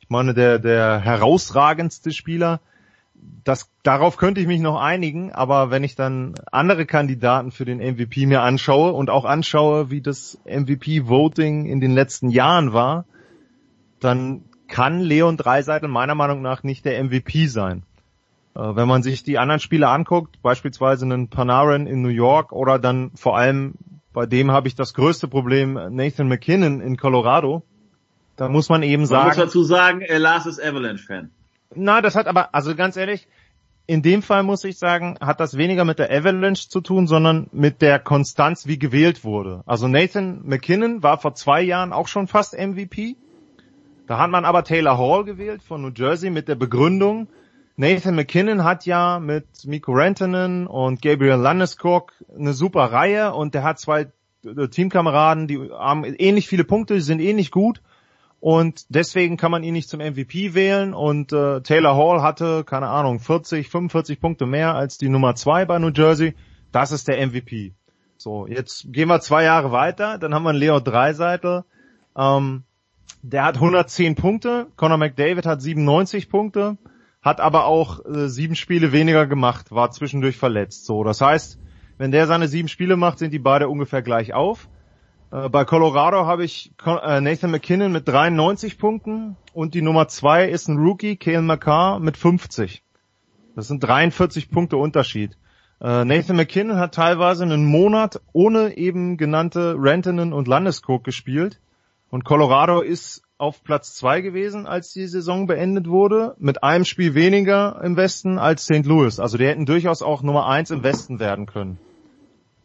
ich 0.08 0.10
meine 0.10 0.32
der, 0.32 0.58
der 0.58 1.00
herausragendste 1.00 2.12
Spieler. 2.12 2.60
Das, 3.44 3.70
darauf 3.82 4.16
könnte 4.16 4.40
ich 4.40 4.46
mich 4.46 4.62
noch 4.62 4.80
einigen, 4.80 5.32
aber 5.32 5.70
wenn 5.70 5.84
ich 5.84 5.96
dann 5.96 6.34
andere 6.50 6.86
Kandidaten 6.86 7.50
für 7.50 7.66
den 7.66 7.76
MVP 7.76 8.24
mir 8.24 8.40
anschaue 8.40 8.92
und 8.92 9.10
auch 9.10 9.26
anschaue, 9.26 9.90
wie 9.90 10.00
das 10.00 10.38
MVP-Voting 10.46 11.66
in 11.66 11.82
den 11.82 11.90
letzten 11.90 12.30
Jahren 12.30 12.72
war, 12.72 13.04
dann 14.00 14.44
kann 14.66 15.00
Leon 15.00 15.36
Dreiseitel 15.36 15.90
meiner 15.90 16.14
Meinung 16.14 16.40
nach 16.40 16.62
nicht 16.62 16.86
der 16.86 17.04
MVP 17.04 17.46
sein. 17.46 17.82
Äh, 18.54 18.60
Wenn 18.60 18.88
man 18.88 19.02
sich 19.02 19.24
die 19.24 19.38
anderen 19.38 19.60
Spiele 19.60 19.88
anguckt, 19.88 20.40
beispielsweise 20.40 21.04
einen 21.04 21.28
Panarin 21.28 21.86
in 21.86 22.00
New 22.00 22.08
York 22.08 22.52
oder 22.52 22.78
dann 22.78 23.10
vor 23.14 23.36
allem, 23.36 23.74
bei 24.14 24.24
dem 24.24 24.52
habe 24.52 24.68
ich 24.68 24.74
das 24.74 24.94
größte 24.94 25.28
Problem, 25.28 25.74
Nathan 25.74 26.28
McKinnon 26.28 26.80
in 26.80 26.96
Colorado, 26.96 27.62
da 28.38 28.48
muss 28.48 28.68
man 28.68 28.82
eben 28.82 29.02
Man 29.02 29.08
sagen... 29.08 29.26
muss 29.26 29.36
dazu 29.36 29.62
sagen, 29.62 30.00
äh, 30.00 30.16
Lars 30.18 30.46
ist 30.46 30.62
Avalanche-Fan. 30.62 31.30
Na, 31.74 32.00
das 32.00 32.14
hat 32.14 32.26
aber, 32.26 32.54
also 32.54 32.74
ganz 32.74 32.96
ehrlich, 32.96 33.28
in 33.86 34.02
dem 34.02 34.22
Fall 34.22 34.42
muss 34.42 34.64
ich 34.64 34.78
sagen, 34.78 35.16
hat 35.20 35.40
das 35.40 35.56
weniger 35.56 35.84
mit 35.84 35.98
der 35.98 36.10
Avalanche 36.10 36.68
zu 36.68 36.80
tun, 36.80 37.06
sondern 37.06 37.48
mit 37.52 37.82
der 37.82 37.98
Konstanz, 37.98 38.66
wie 38.66 38.78
gewählt 38.78 39.24
wurde. 39.24 39.62
Also 39.66 39.88
Nathan 39.88 40.40
McKinnon 40.44 41.02
war 41.02 41.18
vor 41.18 41.34
zwei 41.34 41.62
Jahren 41.62 41.92
auch 41.92 42.08
schon 42.08 42.26
fast 42.26 42.56
MVP. 42.56 43.16
Da 44.06 44.18
hat 44.18 44.30
man 44.30 44.44
aber 44.44 44.64
Taylor 44.64 44.96
Hall 44.96 45.24
gewählt 45.24 45.62
von 45.62 45.82
New 45.82 45.92
Jersey 45.94 46.30
mit 46.30 46.48
der 46.48 46.54
Begründung, 46.54 47.28
Nathan 47.80 48.16
McKinnon 48.16 48.64
hat 48.64 48.86
ja 48.86 49.20
mit 49.20 49.46
Mikko 49.64 49.92
Rantanen 49.92 50.66
und 50.66 51.00
Gabriel 51.00 51.36
Landeskog 51.36 52.12
eine 52.36 52.52
super 52.52 52.86
Reihe 52.86 53.32
und 53.32 53.54
der 53.54 53.62
hat 53.62 53.78
zwei 53.78 54.08
äh, 54.44 54.66
Teamkameraden, 54.66 55.46
die 55.46 55.70
haben 55.70 56.02
ähnlich 56.02 56.48
viele 56.48 56.64
Punkte, 56.64 56.94
die 56.94 57.00
sind 57.00 57.20
ähnlich 57.20 57.52
gut 57.52 57.80
und 58.40 58.86
deswegen 58.88 59.36
kann 59.36 59.50
man 59.50 59.64
ihn 59.64 59.72
nicht 59.72 59.88
zum 59.88 60.00
MVP 60.00 60.54
wählen 60.54 60.94
und 60.94 61.32
äh, 61.32 61.60
Taylor 61.60 61.96
Hall 61.96 62.22
hatte, 62.22 62.62
keine 62.64 62.88
Ahnung, 62.88 63.18
40, 63.18 63.68
45 63.68 64.20
Punkte 64.20 64.46
mehr 64.46 64.74
als 64.74 64.96
die 64.96 65.08
Nummer 65.08 65.34
zwei 65.34 65.64
bei 65.64 65.78
New 65.78 65.90
Jersey. 65.90 66.34
Das 66.70 66.92
ist 66.92 67.08
der 67.08 67.26
MVP. 67.26 67.72
So, 68.16 68.46
jetzt 68.46 68.92
gehen 68.92 69.08
wir 69.08 69.20
zwei 69.20 69.44
Jahre 69.44 69.72
weiter, 69.72 70.18
dann 70.18 70.34
haben 70.34 70.42
wir 70.44 70.50
einen 70.50 70.58
Leo 70.58 70.80
Dreiseitel, 70.80 71.64
ähm, 72.16 72.64
der 73.22 73.44
hat 73.44 73.56
110 73.56 74.14
Punkte, 74.14 74.68
Conor 74.76 74.98
McDavid 74.98 75.46
hat 75.46 75.60
97 75.60 76.28
Punkte, 76.28 76.78
hat 77.22 77.40
aber 77.40 77.66
auch 77.66 78.04
äh, 78.04 78.28
sieben 78.28 78.54
Spiele 78.54 78.92
weniger 78.92 79.26
gemacht, 79.26 79.72
war 79.72 79.90
zwischendurch 79.90 80.36
verletzt. 80.36 80.84
So, 80.84 81.02
das 81.04 81.20
heißt, 81.20 81.58
wenn 81.96 82.12
der 82.12 82.26
seine 82.26 82.46
sieben 82.46 82.68
Spiele 82.68 82.96
macht, 82.96 83.18
sind 83.18 83.32
die 83.32 83.40
beide 83.40 83.68
ungefähr 83.68 84.02
gleich 84.02 84.32
auf. 84.32 84.68
Äh, 85.30 85.48
bei 85.48 85.64
Colorado 85.64 86.26
habe 86.26 86.44
ich 86.44 86.72
äh, 86.84 87.20
Nathan 87.20 87.50
McKinnon 87.50 87.92
mit 87.92 88.08
93 88.08 88.78
Punkten 88.78 89.36
und 89.52 89.74
die 89.74 89.82
Nummer 89.82 90.08
zwei 90.08 90.48
ist 90.48 90.68
ein 90.68 90.78
Rookie, 90.78 91.16
Kale 91.16 91.42
McCarr 91.42 92.00
mit 92.00 92.16
50. 92.16 92.82
Das 93.54 93.68
sind 93.68 93.82
43 93.82 94.50
Punkte 94.50 94.76
Unterschied. 94.76 95.36
Äh, 95.80 96.04
Nathan 96.04 96.36
McKinnon 96.36 96.78
hat 96.78 96.94
teilweise 96.94 97.44
einen 97.44 97.64
Monat 97.64 98.20
ohne 98.32 98.76
eben 98.76 99.16
genannte 99.16 99.74
Rantanen 99.78 100.32
und 100.32 100.48
Landeskog 100.48 101.04
gespielt 101.04 101.60
und 102.10 102.24
Colorado 102.24 102.80
ist 102.80 103.22
auf 103.36 103.62
Platz 103.62 103.94
zwei 103.94 104.20
gewesen, 104.20 104.66
als 104.66 104.92
die 104.92 105.06
Saison 105.06 105.46
beendet 105.46 105.86
wurde, 105.88 106.34
mit 106.38 106.64
einem 106.64 106.84
Spiel 106.84 107.14
weniger 107.14 107.80
im 107.84 107.96
Westen 107.96 108.38
als 108.38 108.64
St. 108.64 108.84
Louis. 108.84 109.20
Also 109.20 109.38
die 109.38 109.46
hätten 109.46 109.66
durchaus 109.66 110.02
auch 110.02 110.22
Nummer 110.22 110.48
eins 110.48 110.72
im 110.72 110.82
Westen 110.82 111.20
werden 111.20 111.46
können. 111.46 111.78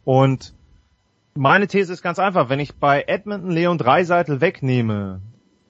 Und 0.04 0.53
meine 1.34 1.66
These 1.66 1.92
ist 1.92 2.02
ganz 2.02 2.18
einfach, 2.18 2.48
wenn 2.48 2.60
ich 2.60 2.74
bei 2.76 3.04
Edmonton 3.06 3.50
Leon 3.50 3.78
Dreiseitel 3.78 4.40
wegnehme, 4.40 5.20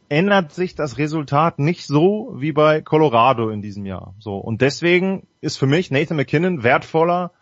ändert 0.08 0.52
sich 0.52 0.74
das 0.74 0.98
Resultat 0.98 1.58
nicht 1.58 1.86
so 1.86 2.34
wie 2.36 2.52
bei 2.52 2.82
Colorado 2.82 3.50
in 3.50 3.62
diesem 3.62 3.86
Jahr. 3.86 4.14
So 4.18 4.36
und 4.36 4.60
deswegen 4.60 5.26
ist 5.40 5.56
für 5.56 5.66
mich 5.66 5.90
Nathan 5.90 6.16
McKinnon 6.16 6.62
wertvoller 6.62 7.32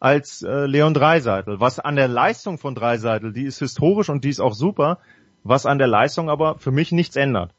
als 0.00 0.42
äh, 0.42 0.66
Leon 0.66 0.94
Dreiseitel. 0.94 1.60
Was 1.60 1.78
an 1.78 1.96
der 1.96 2.08
Leistung 2.08 2.58
von 2.58 2.74
Dreiseitel, 2.74 3.32
die 3.32 3.44
ist 3.44 3.58
historisch 3.58 4.08
und 4.08 4.24
die 4.24 4.30
ist 4.30 4.40
auch 4.40 4.54
super, 4.54 4.98
was 5.42 5.66
an 5.66 5.78
der 5.78 5.88
Leistung 5.88 6.30
aber 6.30 6.58
für 6.58 6.70
mich 6.70 6.92
nichts 6.92 7.16
ändert. 7.16 7.52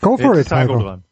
Go 0.00 0.16
for 0.16 0.36
Jetzt 0.36 0.52
it, 0.52 0.58
ist 0.58 1.05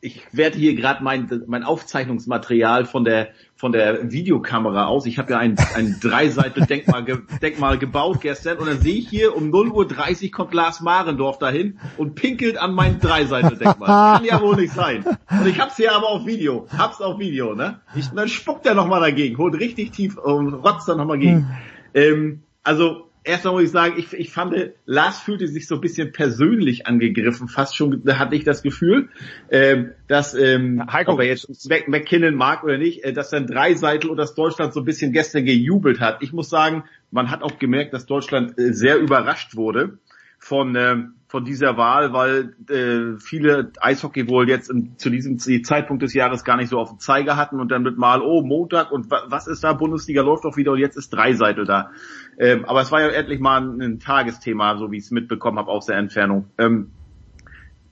Ich 0.00 0.22
werte 0.32 0.58
hier 0.58 0.74
gerade 0.74 1.02
mein, 1.02 1.42
mein 1.46 1.64
Aufzeichnungsmaterial 1.64 2.84
von 2.84 3.04
der 3.04 3.28
von 3.56 3.72
der 3.72 4.12
Videokamera 4.12 4.86
aus. 4.86 5.06
Ich 5.06 5.18
habe 5.18 5.32
ja 5.32 5.38
ein, 5.38 5.56
ein 5.74 5.96
Dreiseitel-Denkmal 6.00 7.04
ge, 7.04 7.18
Denkmal 7.40 7.78
gebaut 7.78 8.20
gestern 8.20 8.58
und 8.58 8.66
dann 8.66 8.80
sehe 8.80 8.96
ich 8.96 9.08
hier 9.08 9.34
um 9.34 9.50
0.30 9.50 10.24
Uhr 10.24 10.30
kommt 10.30 10.52
Lars 10.52 10.82
Marendorf 10.82 11.38
dahin 11.38 11.78
und 11.96 12.14
pinkelt 12.14 12.58
an 12.58 12.74
mein 12.74 13.00
Dreiseitel-Denkmal. 13.00 13.88
Kann 14.18 14.24
ja 14.24 14.40
wohl 14.42 14.56
nicht 14.56 14.74
sein. 14.74 15.04
Und 15.30 15.46
ich 15.46 15.58
hab's 15.58 15.76
hier 15.76 15.94
aber 15.94 16.08
auf 16.08 16.26
Video. 16.26 16.66
Hab's 16.76 17.00
auf 17.00 17.18
Video, 17.18 17.54
ne? 17.54 17.80
Ich, 17.94 18.08
dann 18.10 18.28
spuckt 18.28 18.66
er 18.66 18.74
nochmal 18.74 19.00
dagegen, 19.00 19.38
holt 19.38 19.54
richtig 19.54 19.92
tief 19.92 20.18
und 20.18 20.52
rotzt 20.52 20.86
dann 20.88 20.98
nochmal 20.98 21.18
gegen. 21.18 21.50
Ähm, 21.94 22.42
also 22.62 23.05
erstmal 23.26 23.54
muss 23.54 23.64
ich 23.64 23.70
sagen, 23.70 23.94
ich, 23.98 24.12
ich 24.12 24.30
fand, 24.30 24.54
Lars 24.86 25.18
fühlte 25.18 25.48
sich 25.48 25.66
so 25.66 25.76
ein 25.76 25.80
bisschen 25.80 26.12
persönlich 26.12 26.86
angegriffen, 26.86 27.48
fast 27.48 27.76
schon 27.76 28.02
hatte 28.06 28.36
ich 28.36 28.44
das 28.44 28.62
Gefühl, 28.62 29.08
ähm, 29.50 29.92
dass 30.06 30.34
ähm, 30.34 30.82
Heiko, 30.92 31.12
ob 31.12 31.20
er 31.20 31.26
jetzt 31.26 31.68
Mac 31.68 31.88
McKinnon 31.88 32.34
mag 32.34 32.64
oder 32.64 32.78
nicht, 32.78 33.04
äh, 33.04 33.12
dass 33.12 33.30
dann 33.30 33.46
Dreiseitel 33.46 34.10
und 34.10 34.16
das 34.16 34.34
Deutschland 34.34 34.72
so 34.72 34.80
ein 34.80 34.86
bisschen 34.86 35.12
gestern 35.12 35.44
gejubelt 35.44 36.00
hat. 36.00 36.22
Ich 36.22 36.32
muss 36.32 36.48
sagen, 36.48 36.84
man 37.10 37.30
hat 37.30 37.42
auch 37.42 37.58
gemerkt, 37.58 37.92
dass 37.92 38.06
Deutschland 38.06 38.58
äh, 38.58 38.72
sehr 38.72 38.98
überrascht 38.98 39.56
wurde 39.56 39.98
von 40.38 40.76
ähm, 40.76 41.16
von 41.28 41.44
dieser 41.44 41.76
Wahl, 41.76 42.12
weil 42.12 42.54
äh, 42.70 43.18
viele 43.18 43.72
Eishockey 43.80 44.28
wohl 44.28 44.48
jetzt 44.48 44.70
in, 44.70 44.96
zu 44.96 45.10
diesem 45.10 45.38
Zeitpunkt 45.38 46.02
des 46.02 46.14
Jahres 46.14 46.44
gar 46.44 46.56
nicht 46.56 46.68
so 46.68 46.78
auf 46.78 46.90
dem 46.90 46.98
Zeiger 47.00 47.36
hatten 47.36 47.58
und 47.58 47.70
dann 47.70 47.82
mit 47.82 47.98
mal, 47.98 48.22
oh, 48.22 48.42
Montag 48.42 48.92
und 48.92 49.10
wa 49.10 49.24
was 49.26 49.48
ist 49.48 49.64
da, 49.64 49.72
Bundesliga 49.72 50.22
läuft 50.22 50.44
doch 50.44 50.56
wieder 50.56 50.72
und 50.72 50.78
jetzt 50.78 50.96
ist 50.96 51.10
Dreiseitel 51.10 51.64
da. 51.64 51.90
Ähm, 52.38 52.64
aber 52.64 52.82
es 52.82 52.92
war 52.92 53.00
ja 53.00 53.08
endlich 53.08 53.40
mal 53.40 53.60
ein, 53.60 53.98
Tagesthema, 53.98 54.76
so 54.76 54.90
wie 54.92 54.98
ich 54.98 55.04
es 55.04 55.10
mitbekommen 55.10 55.58
habe 55.58 55.70
aus 55.70 55.86
der 55.86 55.96
Entfernung. 55.96 56.46
Ähm, 56.58 56.90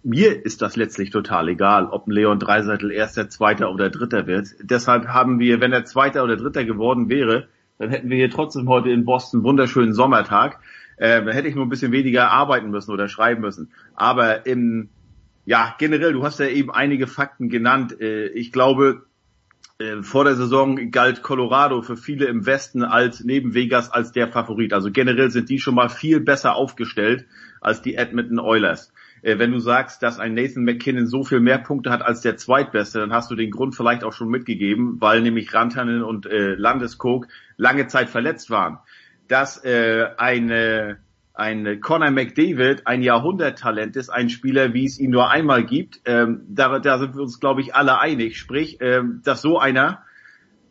mir 0.02 0.44
ist 0.44 0.60
das 0.60 0.76
letztlich 0.76 1.10
total 1.10 1.48
egal, 1.48 1.86
ob 1.86 2.06
ein 2.06 2.10
Leon 2.10 2.38
Dreiseitel 2.38 2.90
erster, 2.90 3.30
zweiter 3.30 3.72
oder 3.72 3.88
dritter 3.88 4.26
wird. 4.26 4.48
Deshalb 4.60 5.08
haben 5.08 5.38
wir, 5.38 5.60
wenn 5.60 5.72
er 5.72 5.86
zweiter 5.86 6.22
oder 6.24 6.36
dritter 6.36 6.64
geworden 6.64 7.08
wäre, 7.08 7.48
dann 7.78 7.90
hätten 7.90 8.10
wir 8.10 8.16
hier 8.16 8.30
trotzdem 8.30 8.68
heute 8.68 8.90
in 8.90 9.04
Boston 9.04 9.38
einen 9.38 9.44
wunderschönen 9.44 9.94
Sommertag. 9.94 10.60
Äh, 10.96 11.24
da 11.24 11.32
hätte 11.32 11.48
ich 11.48 11.54
nur 11.54 11.64
ein 11.64 11.70
bisschen 11.70 11.92
weniger 11.92 12.30
arbeiten 12.30 12.70
müssen 12.70 12.92
oder 12.92 13.08
schreiben 13.08 13.40
müssen. 13.40 13.70
Aber 13.94 14.46
im, 14.46 14.90
ja, 15.46 15.74
generell, 15.78 16.12
du 16.12 16.22
hast 16.22 16.38
ja 16.38 16.46
eben 16.46 16.70
einige 16.70 17.06
Fakten 17.06 17.48
genannt. 17.48 17.98
Äh, 18.00 18.26
ich 18.28 18.52
glaube, 18.52 19.06
vor 20.02 20.24
der 20.24 20.36
Saison 20.36 20.90
galt 20.90 21.22
Colorado 21.22 21.82
für 21.82 21.96
viele 21.96 22.26
im 22.26 22.46
Westen 22.46 22.82
als 22.82 23.24
neben 23.24 23.54
Vegas 23.54 23.90
als 23.90 24.12
der 24.12 24.28
Favorit. 24.28 24.72
Also 24.72 24.90
generell 24.90 25.30
sind 25.30 25.48
die 25.48 25.58
schon 25.58 25.74
mal 25.74 25.88
viel 25.88 26.20
besser 26.20 26.54
aufgestellt 26.54 27.26
als 27.60 27.82
die 27.82 27.94
Edmonton 27.94 28.38
Oilers. 28.38 28.92
Äh, 29.22 29.38
wenn 29.38 29.52
du 29.52 29.58
sagst, 29.58 30.02
dass 30.02 30.18
ein 30.18 30.34
Nathan 30.34 30.64
McKinnon 30.64 31.06
so 31.06 31.24
viel 31.24 31.40
mehr 31.40 31.58
Punkte 31.58 31.90
hat 31.90 32.02
als 32.02 32.20
der 32.20 32.36
Zweitbeste, 32.36 33.00
dann 33.00 33.12
hast 33.12 33.30
du 33.30 33.34
den 33.34 33.50
Grund 33.50 33.74
vielleicht 33.74 34.04
auch 34.04 34.12
schon 34.12 34.28
mitgegeben, 34.28 35.00
weil 35.00 35.22
nämlich 35.22 35.52
Rantanen 35.54 36.02
und 36.02 36.26
äh, 36.26 36.54
Landeskog 36.54 37.26
lange 37.56 37.86
Zeit 37.86 38.10
verletzt 38.10 38.50
waren. 38.50 38.78
Dass 39.28 39.64
äh, 39.64 40.06
eine 40.18 40.98
ein 41.34 41.80
Conor 41.80 42.10
McDavid 42.10 42.86
ein 42.86 43.02
Jahrhunderttalent 43.02 43.96
ist, 43.96 44.08
ein 44.08 44.30
Spieler, 44.30 44.72
wie 44.72 44.84
es 44.84 45.00
ihn 45.00 45.10
nur 45.10 45.30
einmal 45.30 45.64
gibt. 45.64 46.00
Ähm, 46.04 46.42
da, 46.48 46.78
da 46.78 46.98
sind 46.98 47.16
wir 47.16 47.22
uns, 47.22 47.40
glaube 47.40 47.60
ich, 47.60 47.74
alle 47.74 47.98
einig. 47.98 48.38
Sprich, 48.38 48.78
ähm, 48.80 49.20
dass 49.24 49.42
so 49.42 49.58
einer 49.58 50.04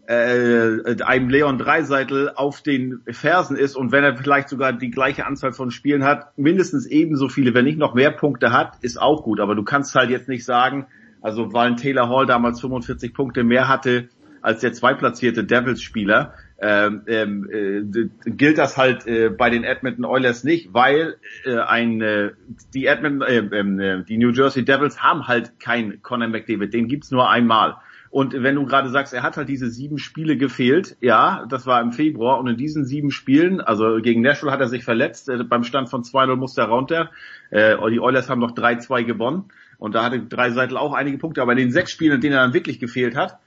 äh, 0.07 1.01
einem 1.03 1.29
Leon 1.29 1.57
Dreiseitel 1.57 2.31
auf 2.35 2.61
den 2.61 3.01
Fersen 3.09 3.55
ist 3.55 3.75
und 3.75 3.91
wenn 3.91 4.03
er 4.03 4.17
vielleicht 4.17 4.49
sogar 4.49 4.73
die 4.73 4.91
gleiche 4.91 5.25
Anzahl 5.25 5.53
von 5.53 5.71
Spielen 5.71 6.03
hat, 6.03 6.37
mindestens 6.37 6.85
ebenso 6.85 7.29
viele, 7.29 7.53
wenn 7.53 7.65
nicht 7.65 7.77
noch 7.77 7.93
mehr 7.93 8.11
Punkte 8.11 8.51
hat, 8.51 8.77
ist 8.81 9.01
auch 9.01 9.23
gut. 9.23 9.39
Aber 9.39 9.55
du 9.55 9.63
kannst 9.63 9.95
halt 9.95 10.09
jetzt 10.09 10.27
nicht 10.27 10.43
sagen, 10.43 10.87
also 11.21 11.53
weil 11.53 11.75
Taylor 11.75 12.09
Hall 12.09 12.25
damals 12.25 12.59
45 12.59 13.13
Punkte 13.13 13.43
mehr 13.43 13.67
hatte 13.67 14.09
als 14.41 14.59
der 14.59 14.73
zweitplatzierte 14.73 15.45
Devils-Spieler, 15.45 16.33
ähm, 16.59 17.01
ähm, 17.07 17.49
äh, 17.51 18.29
gilt 18.29 18.57
das 18.57 18.77
halt 18.77 19.05
äh, 19.07 19.29
bei 19.29 19.49
den 19.49 19.63
Edmonton 19.63 20.05
Oilers 20.05 20.43
nicht, 20.43 20.73
weil 20.73 21.17
äh, 21.45 21.57
ein 21.57 22.01
äh, 22.01 22.31
die 22.73 22.85
Edmonton 22.85 23.21
äh, 23.21 23.37
äh, 23.37 24.03
die 24.03 24.17
New 24.17 24.31
Jersey 24.31 24.63
Devils 24.63 25.01
haben 25.01 25.27
halt 25.27 25.59
kein 25.59 26.01
Conor 26.01 26.29
McDavid, 26.29 26.73
den 26.73 26.87
gibt's 26.87 27.11
nur 27.11 27.29
einmal. 27.29 27.77
Und 28.13 28.33
wenn 28.43 28.53
du 28.53 28.65
gerade 28.67 28.89
sagst, 28.89 29.11
er 29.11 29.23
hat 29.23 29.37
halt 29.37 29.49
diese 29.49 29.71
sieben 29.71 29.97
Spiele 29.97 30.37
gefehlt, 30.37 30.97
ja, 31.01 31.47
das 31.49 31.65
war 31.65 31.81
im 31.81 31.91
Februar 31.91 32.39
und 32.39 32.47
in 32.47 32.57
diesen 32.57 32.85
sieben 32.85 33.09
Spielen, 33.09 33.59
also 33.59 33.99
gegen 34.01 34.21
Nashville 34.21 34.51
hat 34.51 34.59
er 34.59 34.67
sich 34.67 34.83
verletzt, 34.83 35.29
äh, 35.29 35.43
beim 35.43 35.63
Stand 35.63 35.89
von 35.89 36.03
2-0 36.03 36.35
musste 36.35 36.61
er 36.61 36.67
runter. 36.67 37.09
Äh, 37.49 37.75
die 37.89 37.99
Oilers 37.99 38.29
haben 38.29 38.39
noch 38.39 38.53
3-2 38.53 39.03
gewonnen 39.03 39.45
und 39.79 39.95
da 39.95 40.03
hatte 40.03 40.19
Dreiseitel 40.19 40.77
auch 40.77 40.93
einige 40.93 41.17
Punkte, 41.17 41.41
aber 41.41 41.53
in 41.53 41.57
den 41.57 41.71
sechs 41.71 41.91
Spielen, 41.91 42.13
in 42.13 42.21
denen 42.21 42.35
er 42.35 42.43
dann 42.43 42.53
wirklich 42.53 42.79
gefehlt 42.79 43.15
hat, 43.15 43.39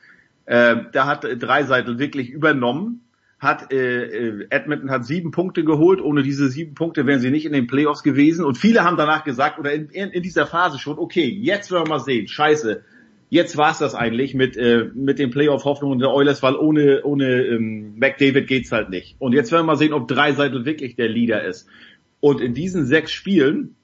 äh, 0.47 0.77
da 0.93 1.07
hat 1.07 1.25
Dreiseitel 1.25 1.99
wirklich 1.99 2.31
übernommen 2.31 3.03
hat 3.39 3.71
äh, 3.73 4.05
äh, 4.05 4.47
Edmonton 4.51 4.91
hat 4.91 5.05
sieben 5.05 5.31
Punkte 5.31 5.65
geholt. 5.65 6.01
Ohne 6.01 6.23
diese 6.23 6.49
sieben 6.49 6.75
Punkte 6.75 7.07
wären 7.07 7.21
sie 7.21 7.31
nicht 7.31 7.45
in 7.45 7.53
den 7.53 7.67
Playoffs 7.67 8.03
gewesen. 8.03 8.45
Und 8.45 8.57
viele 8.57 8.83
haben 8.85 8.97
danach 8.97 9.25
gesagt, 9.25 9.59
oder 9.59 9.73
in, 9.73 9.91
in, 9.91 10.11
in 10.11 10.23
dieser 10.23 10.47
Phase 10.47 10.79
schon, 10.79 10.99
okay, 10.99 11.29
jetzt 11.29 11.71
wollen 11.71 11.85
wir 11.85 11.89
mal 11.91 11.99
sehen, 12.01 12.29
scheiße, 12.29 12.83
jetzt 13.29 13.57
war's 13.57 13.79
das 13.79 13.95
eigentlich 13.95 14.35
mit, 14.35 14.57
äh, 14.57 14.89
mit 14.95 15.19
den 15.19 15.31
Playoff-Hoffnungen 15.31 15.99
der 15.99 16.13
Oilers, 16.13 16.43
weil 16.43 16.57
ohne, 16.57 17.03
ohne 17.05 17.45
ähm, 17.45 17.99
McDavid 17.99 18.47
geht's 18.47 18.73
halt 18.73 18.89
nicht. 18.89 19.17
Und 19.19 19.35
jetzt 19.35 19.53
werden 19.53 19.65
wir 19.65 19.73
mal 19.73 19.77
sehen, 19.77 19.93
ob 19.93 20.09
Dreiseitel 20.09 20.65
wirklich 20.65 20.97
der 20.97 21.09
Leader 21.09 21.45
ist. 21.45 21.69
Und 22.21 22.41
in 22.41 22.55
diesen 22.55 22.87
sechs 22.87 23.13
Spielen 23.13 23.75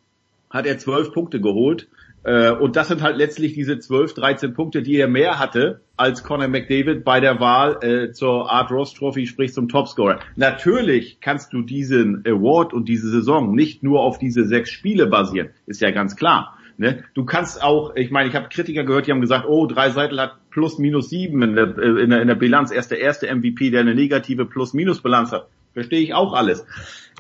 hat 0.48 0.64
er 0.64 0.78
zwölf 0.78 1.12
Punkte 1.12 1.40
geholt. 1.40 1.89
Äh, 2.24 2.51
und 2.53 2.77
das 2.77 2.89
sind 2.89 3.03
halt 3.03 3.16
letztlich 3.16 3.55
diese 3.55 3.78
12, 3.78 4.15
13 4.15 4.55
Punkte, 4.55 4.82
die 4.82 4.97
er 4.97 5.09
mehr 5.09 5.39
hatte 5.39 5.81
als 5.97 6.23
Conor 6.24 6.49
McDavid 6.49 7.05
bei 7.05 7.20
der 7.20 7.40
Wahl 7.40 7.78
äh, 7.82 8.12
zur 8.12 8.51
Art 8.51 8.70
Ross 8.70 8.94
Trophy, 8.94 9.27
sprich 9.27 9.53
zum 9.53 9.69
Topscorer. 9.69 10.20
Natürlich 10.36 11.19
kannst 11.20 11.53
du 11.53 11.62
diesen 11.62 12.24
Award 12.27 12.73
und 12.73 12.89
diese 12.89 13.11
Saison 13.11 13.55
nicht 13.55 13.82
nur 13.82 14.01
auf 14.01 14.19
diese 14.19 14.44
sechs 14.44 14.70
Spiele 14.70 15.07
basieren, 15.07 15.51
ist 15.66 15.81
ja 15.81 15.90
ganz 15.90 16.16
klar. 16.16 16.57
Ne? 16.78 17.05
Du 17.15 17.24
kannst 17.24 17.62
auch, 17.62 17.94
ich 17.97 18.11
meine, 18.11 18.28
ich 18.28 18.35
habe 18.35 18.49
Kritiker 18.49 18.85
gehört, 18.85 19.07
die 19.07 19.12
haben 19.12 19.20
gesagt, 19.20 19.47
oh, 19.47 19.66
Dreiseitel 19.66 20.20
hat 20.20 20.36
plus 20.51 20.78
minus 20.78 21.11
sieben 21.11 21.43
in 21.43 21.55
der, 21.55 21.78
in 21.78 22.11
der, 22.11 22.23
in 22.23 22.28
der 22.28 22.35
Bilanz. 22.35 22.70
Er 22.70 22.81
ist 22.81 22.90
der 22.90 23.01
erste 23.01 23.32
MVP, 23.32 23.70
der 23.70 23.81
eine 23.81 23.94
negative 23.94 24.47
Plus-Minus-Bilanz 24.47 25.32
hat. 25.32 25.49
Verstehe 25.73 26.01
ich 26.01 26.15
auch 26.15 26.32
alles. 26.32 26.65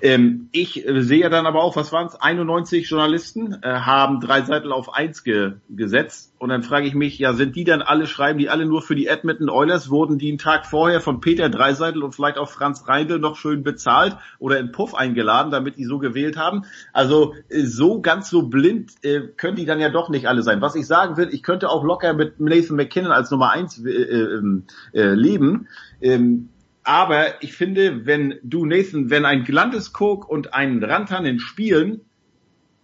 Ähm, 0.02 0.48
ich 0.50 0.86
äh, 0.86 1.02
sehe 1.02 1.30
dann 1.30 1.46
aber 1.46 1.62
auch, 1.62 1.76
was 1.76 1.92
waren 1.92 2.08
es? 2.08 2.16
91 2.16 2.90
Journalisten 2.90 3.62
äh, 3.62 3.68
haben 3.68 4.18
drei 4.18 4.42
Seiten 4.42 4.72
auf 4.72 4.92
eins 4.92 5.22
ge 5.22 5.52
gesetzt. 5.70 6.34
Und 6.38 6.48
dann 6.48 6.64
frage 6.64 6.88
ich 6.88 6.94
mich, 6.94 7.20
ja, 7.20 7.34
sind 7.34 7.54
die 7.54 7.62
dann 7.62 7.82
alle, 7.82 8.08
schreiben 8.08 8.40
die 8.40 8.48
alle 8.48 8.66
nur 8.66 8.82
für 8.82 8.96
die 8.96 9.06
Edmonton 9.06 9.48
Oilers? 9.48 9.90
Wurden 9.90 10.18
die 10.18 10.30
einen 10.30 10.38
Tag 10.38 10.66
vorher 10.66 11.00
von 11.00 11.20
Peter 11.20 11.48
Dreiseitel 11.48 12.02
und 12.02 12.16
vielleicht 12.16 12.36
auch 12.36 12.48
Franz 12.48 12.88
Reindl 12.88 13.20
noch 13.20 13.36
schön 13.36 13.62
bezahlt 13.62 14.16
oder 14.40 14.58
in 14.58 14.72
Puff 14.72 14.96
eingeladen, 14.96 15.52
damit 15.52 15.76
die 15.76 15.84
so 15.84 16.00
gewählt 16.00 16.36
haben? 16.36 16.64
Also 16.92 17.34
äh, 17.48 17.62
so 17.62 18.00
ganz 18.00 18.28
so 18.28 18.42
blind 18.48 18.92
äh, 19.02 19.20
können 19.36 19.54
die 19.54 19.66
dann 19.66 19.78
ja 19.78 19.88
doch 19.88 20.08
nicht 20.08 20.26
alle 20.26 20.42
sein. 20.42 20.60
Was 20.60 20.74
ich 20.74 20.88
sagen 20.88 21.16
will, 21.16 21.28
ich 21.30 21.44
könnte 21.44 21.68
auch 21.68 21.84
locker 21.84 22.12
mit 22.12 22.40
Nathan 22.40 22.76
McKinnon 22.76 23.12
als 23.12 23.30
Nummer 23.30 23.52
eins 23.52 23.78
äh, 23.84 23.90
äh, 23.90 24.42
äh 24.94 25.14
leben. 25.14 25.68
Ähm, 26.00 26.48
aber 26.84 27.42
ich 27.42 27.52
finde, 27.52 28.06
wenn 28.06 28.38
du 28.42 28.66
Nathan, 28.66 29.10
wenn 29.10 29.24
ein 29.24 29.44
Landeskog 29.46 30.28
und 30.28 30.54
ein 30.54 30.82
Rantanen 30.82 31.38
spielen 31.38 32.00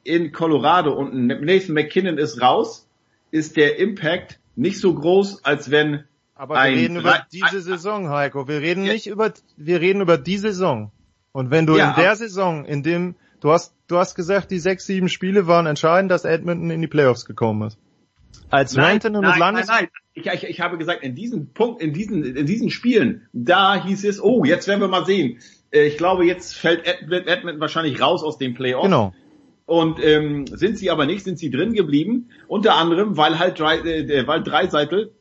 in 0.05 0.33
Colorado 0.33 0.93
und 0.93 1.27
Nathan 1.27 1.75
McKinnon 1.75 2.19
ist 2.19 2.41
raus, 2.41 2.89
ist 3.31 3.57
der 3.57 3.79
Impact 3.79 4.39
nicht 4.57 4.81
so 4.81 4.95
groß, 4.95 5.45
als 5.45 5.70
wenn 5.70 6.05
aber 6.35 6.55
wir 6.55 6.62
reden 6.62 6.97
über 6.97 7.27
diese 7.33 7.61
Saison, 7.61 8.11
Heiko. 8.11 8.47
Wir 8.47 8.61
reden 8.61 8.85
ja. 8.85 8.93
nicht 8.93 9.09
über, 9.09 9.33
wir 9.57 9.81
reden 9.81 10.01
über 10.01 10.19
die 10.19 10.39
Saison. 10.39 10.93
Und 11.33 11.51
wenn 11.51 11.66
du 11.66 11.77
ja, 11.77 11.91
in 11.91 11.97
der 11.97 12.15
Saison, 12.15 12.65
in 12.65 12.85
dem, 12.85 13.16
du 13.41 13.51
hast, 13.51 13.75
du 13.89 13.99
hast 13.99 14.15
gesagt, 14.15 14.53
die 14.53 14.61
sechs, 14.61 14.87
sieben 14.87 15.09
Spiele 15.09 15.49
waren 15.49 15.66
entscheidend, 15.66 16.12
dass 16.12 16.25
Edmonton 16.25 16.70
in 16.70 16.81
die 16.81 16.87
Playoffs 16.87 17.25
gekommen 17.25 17.66
ist. 17.66 17.79
Als 18.51 18.75
nein, 18.75 19.01
und 19.05 19.23
Landes... 19.23 19.39
Nein, 19.39 19.55
nein, 19.66 19.89
ich, 20.15 20.27
ich, 20.27 20.45
ich 20.45 20.61
habe 20.61 20.79
gesagt, 20.79 21.03
in 21.03 21.15
diesen 21.15 21.53
Punkt, 21.53 21.83
in 21.83 21.93
diesen, 21.93 22.25
in 22.25 22.47
diesen 22.47 22.70
Spielen, 22.70 23.29
da 23.33 23.85
hieß 23.85 24.05
es, 24.05 24.23
oh, 24.23 24.45
jetzt 24.45 24.66
werden 24.69 24.81
wir 24.81 24.89
mal 24.89 25.07
sehen. 25.07 25.39
Äh, 25.70 25.87
ich 25.87 25.97
glaube, 25.97 26.25
jetzt 26.25 26.57
fällt 26.57 26.87
Edmonton 26.87 27.61
wahrscheinlich 27.61 28.01
raus 28.01 28.23
aus 28.23 28.39
dem 28.39 28.55
Playoff. 28.55 28.85
Genau. 28.85 29.15
Und 29.66 30.03
ähm, 30.03 30.47
sind 30.47 30.79
sie 30.79 30.91
aber 30.91 31.05
nicht, 31.05 31.25
sind 31.25 31.39
sie 31.39 31.51
drin 31.51 31.75
geblieben. 31.75 32.31
Unter 32.47 32.77
anderem, 32.77 33.16
weil 33.19 33.39
halt 33.39 33.61
drei, 33.61 33.79
äh, 33.79 34.27
weil 34.27 34.43
Dreiseitel 34.43 35.12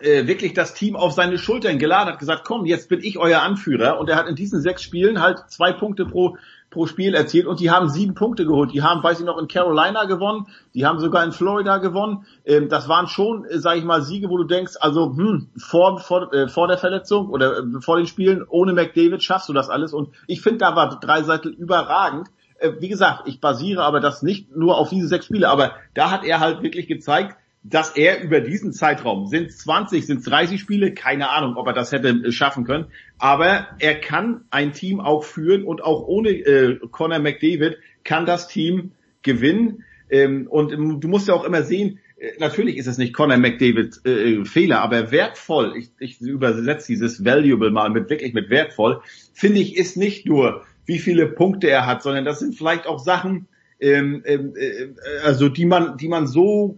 äh, 0.00 0.26
wirklich 0.26 0.52
das 0.52 0.74
Team 0.74 0.96
auf 0.96 1.12
seine 1.12 1.38
Schultern 1.38 1.78
geladen 1.78 2.12
hat, 2.12 2.18
gesagt, 2.18 2.42
komm, 2.44 2.66
jetzt 2.66 2.88
bin 2.88 3.00
ich 3.02 3.18
euer 3.18 3.42
Anführer. 3.42 4.00
Und 4.00 4.10
er 4.10 4.16
hat 4.16 4.26
in 4.26 4.34
diesen 4.34 4.60
sechs 4.60 4.82
Spielen 4.82 5.20
halt 5.20 5.38
zwei 5.48 5.72
Punkte 5.72 6.06
pro 6.06 6.36
pro 6.74 6.86
Spiel 6.86 7.14
erzielt 7.14 7.46
und 7.46 7.60
die 7.60 7.70
haben 7.70 7.88
sieben 7.88 8.14
Punkte 8.14 8.44
geholt. 8.44 8.72
Die 8.74 8.82
haben, 8.82 9.02
weiß 9.02 9.20
ich 9.20 9.24
noch, 9.24 9.38
in 9.38 9.48
Carolina 9.48 10.04
gewonnen, 10.04 10.48
die 10.74 10.84
haben 10.84 10.98
sogar 10.98 11.24
in 11.24 11.32
Florida 11.32 11.78
gewonnen. 11.78 12.26
Ähm, 12.44 12.68
das 12.68 12.88
waren 12.88 13.06
schon, 13.06 13.46
äh, 13.46 13.58
sage 13.58 13.78
ich 13.78 13.84
mal, 13.84 14.02
Siege, 14.02 14.28
wo 14.28 14.36
du 14.36 14.44
denkst, 14.44 14.74
also 14.80 15.16
hm, 15.16 15.48
vor, 15.56 16.00
vor, 16.00 16.32
äh, 16.34 16.48
vor 16.48 16.68
der 16.68 16.76
Verletzung 16.76 17.30
oder 17.30 17.58
äh, 17.58 17.80
vor 17.80 17.96
den 17.96 18.06
Spielen 18.06 18.44
ohne 18.46 18.74
McDavid 18.74 19.22
schaffst 19.22 19.48
du 19.48 19.54
das 19.54 19.70
alles. 19.70 19.94
Und 19.94 20.10
ich 20.26 20.42
finde, 20.42 20.58
da 20.58 20.76
war 20.76 21.00
Dreiseitel 21.00 21.52
überragend. 21.52 22.28
Äh, 22.58 22.72
wie 22.80 22.88
gesagt, 22.88 23.22
ich 23.26 23.40
basiere 23.40 23.84
aber 23.84 24.00
das 24.00 24.22
nicht 24.22 24.54
nur 24.54 24.76
auf 24.76 24.90
diese 24.90 25.08
sechs 25.08 25.26
Spiele, 25.26 25.48
aber 25.48 25.72
da 25.94 26.10
hat 26.10 26.24
er 26.24 26.40
halt 26.40 26.62
wirklich 26.62 26.88
gezeigt, 26.88 27.36
dass 27.64 27.96
er 27.96 28.22
über 28.22 28.40
diesen 28.40 28.72
Zeitraum, 28.72 29.26
sind 29.26 29.50
20, 29.50 30.06
sind 30.06 30.30
30 30.30 30.60
Spiele, 30.60 30.92
keine 30.92 31.30
Ahnung, 31.30 31.56
ob 31.56 31.66
er 31.66 31.72
das 31.72 31.92
hätte 31.92 32.08
äh, 32.08 32.30
schaffen 32.30 32.64
können, 32.64 32.86
aber 33.24 33.68
er 33.78 33.94
kann 33.94 34.44
ein 34.50 34.74
Team 34.74 35.00
auch 35.00 35.24
führen 35.24 35.64
und 35.64 35.82
auch 35.82 36.06
ohne 36.06 36.28
äh, 36.28 36.78
Conor 36.90 37.20
McDavid 37.20 37.78
kann 38.04 38.26
das 38.26 38.48
Team 38.48 38.90
gewinnen. 39.22 39.82
Ähm, 40.10 40.46
und 40.46 40.74
ähm, 40.74 41.00
du 41.00 41.08
musst 41.08 41.28
ja 41.28 41.32
auch 41.32 41.44
immer 41.44 41.62
sehen, 41.62 42.00
äh, 42.18 42.32
natürlich 42.38 42.76
ist 42.76 42.86
es 42.86 42.98
nicht 42.98 43.14
Conor 43.14 43.38
McDavid 43.38 44.04
äh, 44.04 44.44
Fehler, 44.44 44.82
aber 44.82 45.10
wertvoll, 45.10 45.74
ich, 45.74 45.88
ich 45.98 46.20
übersetze 46.20 46.88
dieses 46.88 47.24
valuable 47.24 47.70
mal 47.70 47.88
mit 47.88 48.10
wirklich 48.10 48.34
mit 48.34 48.50
wertvoll, 48.50 49.00
finde 49.32 49.60
ich, 49.60 49.74
ist 49.78 49.96
nicht 49.96 50.26
nur, 50.26 50.66
wie 50.84 50.98
viele 50.98 51.26
Punkte 51.26 51.70
er 51.70 51.86
hat, 51.86 52.02
sondern 52.02 52.26
das 52.26 52.40
sind 52.40 52.54
vielleicht 52.54 52.86
auch 52.86 52.98
Sachen, 52.98 53.46
ähm, 53.80 54.22
ähm 54.26 54.52
äh, 54.54 54.88
also 55.24 55.48
die 55.48 55.64
man, 55.64 55.96
die 55.96 56.08
man 56.08 56.26
so 56.26 56.76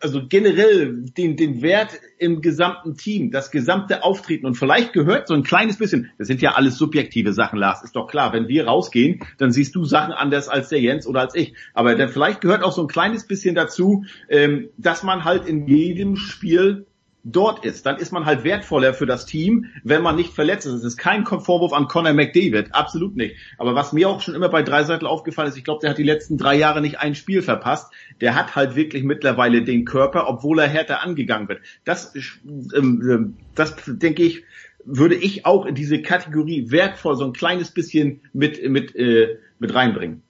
also 0.00 0.26
generell 0.28 1.04
den, 1.16 1.36
den 1.36 1.62
Wert 1.62 2.00
im 2.18 2.40
gesamten 2.40 2.96
Team, 2.96 3.30
das 3.30 3.50
gesamte 3.50 4.02
Auftreten. 4.02 4.46
Und 4.46 4.54
vielleicht 4.54 4.92
gehört 4.92 5.28
so 5.28 5.34
ein 5.34 5.42
kleines 5.42 5.76
bisschen, 5.76 6.10
das 6.18 6.26
sind 6.26 6.42
ja 6.42 6.52
alles 6.52 6.76
subjektive 6.76 7.32
Sachen, 7.32 7.58
Lars, 7.58 7.82
ist 7.82 7.96
doch 7.96 8.06
klar, 8.06 8.32
wenn 8.32 8.48
wir 8.48 8.66
rausgehen, 8.66 9.20
dann 9.38 9.52
siehst 9.52 9.74
du 9.74 9.84
Sachen 9.84 10.12
anders 10.12 10.48
als 10.48 10.68
der 10.68 10.80
Jens 10.80 11.06
oder 11.06 11.20
als 11.20 11.34
ich, 11.34 11.54
aber 11.74 11.94
dann 11.94 12.08
vielleicht 12.08 12.40
gehört 12.40 12.62
auch 12.62 12.72
so 12.72 12.82
ein 12.82 12.88
kleines 12.88 13.26
bisschen 13.26 13.54
dazu, 13.54 14.04
ähm, 14.28 14.70
dass 14.76 15.02
man 15.02 15.24
halt 15.24 15.46
in 15.46 15.66
jedem 15.66 16.16
Spiel 16.16 16.86
dort 17.32 17.64
ist, 17.64 17.86
dann 17.86 17.96
ist 17.96 18.12
man 18.12 18.26
halt 18.26 18.44
wertvoller 18.44 18.94
für 18.94 19.06
das 19.06 19.26
Team, 19.26 19.66
wenn 19.84 20.02
man 20.02 20.16
nicht 20.16 20.32
verletzt 20.32 20.66
ist. 20.66 20.72
Es 20.72 20.84
ist 20.84 20.96
kein 20.96 21.26
Vorwurf 21.26 21.72
an 21.72 21.88
Conor 21.88 22.12
McDavid, 22.12 22.74
absolut 22.74 23.16
nicht. 23.16 23.36
Aber 23.58 23.74
was 23.74 23.92
mir 23.92 24.08
auch 24.08 24.20
schon 24.20 24.34
immer 24.34 24.48
bei 24.48 24.62
Dreiseitel 24.62 25.06
aufgefallen 25.06 25.48
ist, 25.48 25.56
ich 25.56 25.64
glaube, 25.64 25.80
der 25.80 25.90
hat 25.90 25.98
die 25.98 26.04
letzten 26.04 26.38
drei 26.38 26.56
Jahre 26.56 26.80
nicht 26.80 26.98
ein 26.98 27.14
Spiel 27.14 27.42
verpasst. 27.42 27.92
Der 28.20 28.34
hat 28.34 28.56
halt 28.56 28.76
wirklich 28.76 29.04
mittlerweile 29.04 29.62
den 29.62 29.84
Körper, 29.84 30.28
obwohl 30.28 30.58
er 30.58 30.68
härter 30.68 31.02
angegangen 31.02 31.48
wird. 31.48 31.60
Das, 31.84 32.14
ähm, 32.14 33.02
ähm, 33.08 33.36
das 33.54 33.74
denke 33.86 34.22
ich, 34.22 34.44
würde 34.84 35.14
ich 35.14 35.44
auch 35.44 35.66
in 35.66 35.74
diese 35.74 36.00
Kategorie 36.00 36.70
wertvoll 36.70 37.16
so 37.16 37.24
ein 37.24 37.32
kleines 37.32 37.70
bisschen 37.70 38.22
mit 38.32 38.66
mit 38.68 38.96
äh, 38.96 39.38
mit 39.58 39.74
reinbringen. 39.74 40.22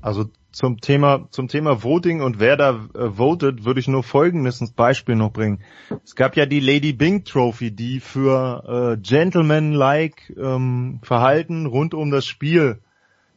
Also 0.00 0.30
zum 0.54 0.80
Thema, 0.80 1.26
zum 1.30 1.48
Thema 1.48 1.82
Voting 1.82 2.22
und 2.22 2.38
wer 2.38 2.56
da 2.56 2.86
äh, 2.94 3.10
votet, 3.10 3.64
würde 3.64 3.80
ich 3.80 3.88
nur 3.88 4.04
folgendes 4.04 4.72
Beispiel 4.72 5.16
noch 5.16 5.32
bringen. 5.32 5.60
Es 6.04 6.14
gab 6.14 6.36
ja 6.36 6.46
die 6.46 6.60
Lady 6.60 6.92
Bing 6.92 7.24
Trophy, 7.24 7.72
die 7.72 7.98
für 7.98 8.94
äh, 8.94 9.00
Gentleman-like 9.00 10.32
ähm, 10.36 11.00
Verhalten 11.02 11.66
rund 11.66 11.92
um 11.92 12.10
das 12.10 12.24
Spiel 12.24 12.78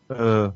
äh, 0.09 0.49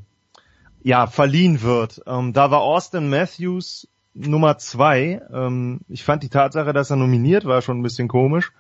ja 0.84 1.08
verliehen 1.08 1.64
wird. 1.64 2.02
Ähm, 2.06 2.32
da 2.34 2.52
war 2.52 2.62
Austin 2.62 3.10
Matthews 3.10 3.88
Nummer 4.14 4.58
zwei. 4.60 5.22
Ähm, 5.34 5.80
ich 5.90 6.04
fand 6.04 6.22
die 6.22 6.30
Tatsache, 6.30 6.74
dass 6.74 6.92
er 6.92 6.98
nominiert 6.98 7.46
war, 7.46 7.64
schon 7.64 7.80
ein 7.80 7.84
bisschen 7.84 8.08
komisch. 8.08 8.52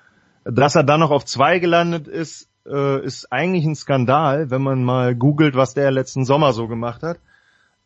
Dass 0.44 0.76
er 0.76 0.84
dann 0.84 1.02
noch 1.02 1.11
auf 1.11 1.26
zwei 1.26 1.60
gelandet 1.60 2.07
ist, 2.07 2.49
äh, 2.65 3.03
ist 3.06 3.32
eigentlich 3.32 3.65
ein 3.65 3.76
Skandal, 3.76 4.49
wenn 4.49 4.64
man 4.64 4.84
mal 4.84 5.14
googelt, 5.14 5.56
was 5.56 5.76
der 5.76 5.91
letzten 5.91 6.26
Sommer 6.26 6.53
so 6.53 6.68
gemacht 6.68 7.03
hat. 7.03 7.19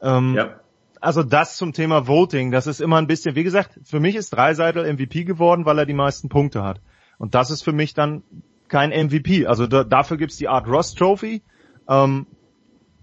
Ähm, 0.01 0.35
ja. 0.35 0.59
Also 1.01 1.23
das 1.23 1.57
zum 1.57 1.73
Thema 1.73 2.07
Voting, 2.07 2.51
das 2.51 2.67
ist 2.67 2.81
immer 2.81 2.97
ein 2.97 3.07
bisschen, 3.07 3.35
wie 3.35 3.43
gesagt, 3.43 3.79
für 3.83 3.99
mich 3.99 4.15
ist 4.15 4.31
Dreiseitel 4.31 4.91
MVP 4.91 5.23
geworden, 5.23 5.65
weil 5.65 5.77
er 5.77 5.85
die 5.85 5.93
meisten 5.93 6.29
Punkte 6.29 6.63
hat. 6.63 6.81
Und 7.17 7.35
das 7.35 7.51
ist 7.51 7.61
für 7.61 7.73
mich 7.73 7.93
dann 7.93 8.23
kein 8.67 8.89
MVP. 8.89 9.45
Also 9.45 9.67
da, 9.67 9.83
dafür 9.83 10.17
gibt's 10.17 10.37
die 10.37 10.47
Art 10.47 10.67
Ross 10.67 10.95
Trophy. 10.95 11.41
Ähm, 11.87 12.25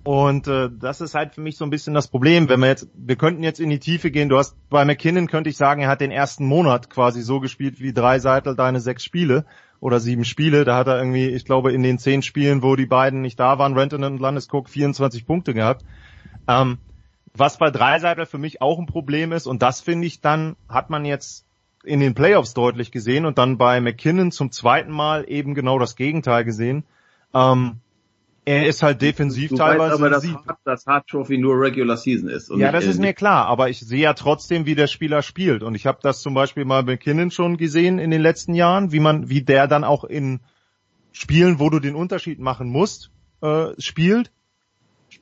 und 0.05 0.49
äh, 0.49 0.69
das 0.81 1.01
ist 1.01 1.15
halt 1.15 1.35
für 1.35 1.41
mich 1.41 1.57
so 1.57 1.65
ein 1.65 1.71
bisschen 1.71 1.95
das 1.95 2.09
Problem. 2.09 2.49
Wenn 2.49 2.61
wir 2.61 2.67
jetzt, 2.67 2.89
wir 2.95 3.17
könnten 3.17 3.45
jetzt 3.45 3.61
in 3.61 3.71
die 3.71 3.79
Tiefe 3.79 4.11
gehen. 4.11 4.29
Du 4.29 4.37
hast 4.37 4.57
bei 4.69 4.85
McKinnon 4.85 5.29
könnte 5.29 5.51
ich 5.51 5.57
sagen, 5.57 5.83
er 5.83 5.89
hat 5.89 6.01
den 6.01 6.11
ersten 6.11 6.45
Monat 6.45 6.91
quasi 6.91 7.23
so 7.23 7.39
gespielt 7.39 7.81
wie 7.81 7.93
drei 7.93 8.19
Seitel 8.19 8.57
deine 8.57 8.81
sechs 8.81 9.05
Spiele 9.05 9.45
oder 9.79 10.01
sieben 10.01 10.25
Spiele. 10.25 10.65
Da 10.65 10.77
hat 10.77 10.89
er 10.89 10.99
irgendwie, 10.99 11.29
ich 11.29 11.45
glaube, 11.45 11.73
in 11.73 11.85
den 11.85 11.99
zehn 11.99 12.23
Spielen, 12.23 12.63
wo 12.63 12.75
die 12.75 12.87
beiden 12.87 13.21
nicht 13.21 13.39
da 13.39 13.59
waren, 13.59 13.79
Renton 13.79 14.03
und 14.03 14.21
Landeskog, 14.21 14.69
24 14.69 15.25
Punkte 15.25 15.55
gehabt. 15.55 15.85
Ähm, 16.49 16.79
was 17.35 17.59
bei 17.59 17.71
Dreiseitel 17.71 18.27
für 18.27 18.39
mich 18.39 18.61
auch 18.61 18.79
ein 18.79 18.87
Problem 18.87 19.33
ist, 19.33 19.47
und 19.47 19.63
das 19.63 19.81
finde 19.81 20.07
ich 20.07 20.21
dann, 20.21 20.57
hat 20.69 20.91
man 20.91 21.05
jetzt 21.05 21.47
in 21.85 22.01
den 22.01 22.15
Playoffs 22.15 22.55
deutlich 22.55 22.93
gesehen 22.93 23.27
und 23.27 23.39
dann 23.39 23.59
bei 23.59 23.81
McKinnon 23.81 24.31
zum 24.31 24.53
zweiten 24.53 24.93
Mal 24.93 25.25
eben 25.29 25.55
genau 25.55 25.79
das 25.79 25.97
Gegenteil 25.97 26.45
gesehen. 26.45 26.85
Ähm, 27.35 27.81
er 28.45 28.67
ist 28.67 28.83
halt 28.83 29.03
defensiv 29.03 29.51
du 29.51 29.57
teilweise. 29.57 29.93
Weißt 29.93 30.01
aber, 30.01 30.11
dass 30.11 30.27
Hart, 30.27 30.59
das 30.65 30.87
Hard 30.87 31.07
Trophy 31.07 31.39
nur 31.39 31.61
Regular 31.61 31.97
Season 31.97 32.29
ist. 32.29 32.51
ja, 32.57 32.73
das 32.73 32.87
ist 32.87 33.01
mir 33.01 33.13
klar, 33.13 33.47
aber 33.47 33.71
ich 33.71 33.81
sehe 33.81 34.03
ja 34.03 34.15
trotzdem, 34.15 34.67
wie 34.67 34.75
der 34.75 34.89
Spieler 34.89 35.23
spielt. 35.23 35.63
Und 35.63 35.77
ich 35.77 35.87
habe 35.87 35.99
das 36.03 36.23
zum 36.23 36.35
Beispiel 36.35 36.65
mal 36.65 36.83
bei 36.83 36.93
McKinnon 36.93 37.31
schon 37.31 37.57
gesehen 37.57 37.99
in 37.99 38.11
den 38.11 38.21
letzten 38.21 38.55
Jahren, 38.55 38.91
wie 38.91 39.01
man, 39.01 39.29
wie 39.29 39.43
der 39.43 39.69
dann 39.69 39.85
auch 39.85 40.05
in 40.05 40.41
Spielen, 41.13 41.61
wo 41.61 41.71
du 41.71 41.79
den 41.79 41.95
Unterschied 41.95 42.41
machen 42.41 42.69
musst, 42.69 43.11
äh, 43.43 43.69
spielt. 43.79 44.33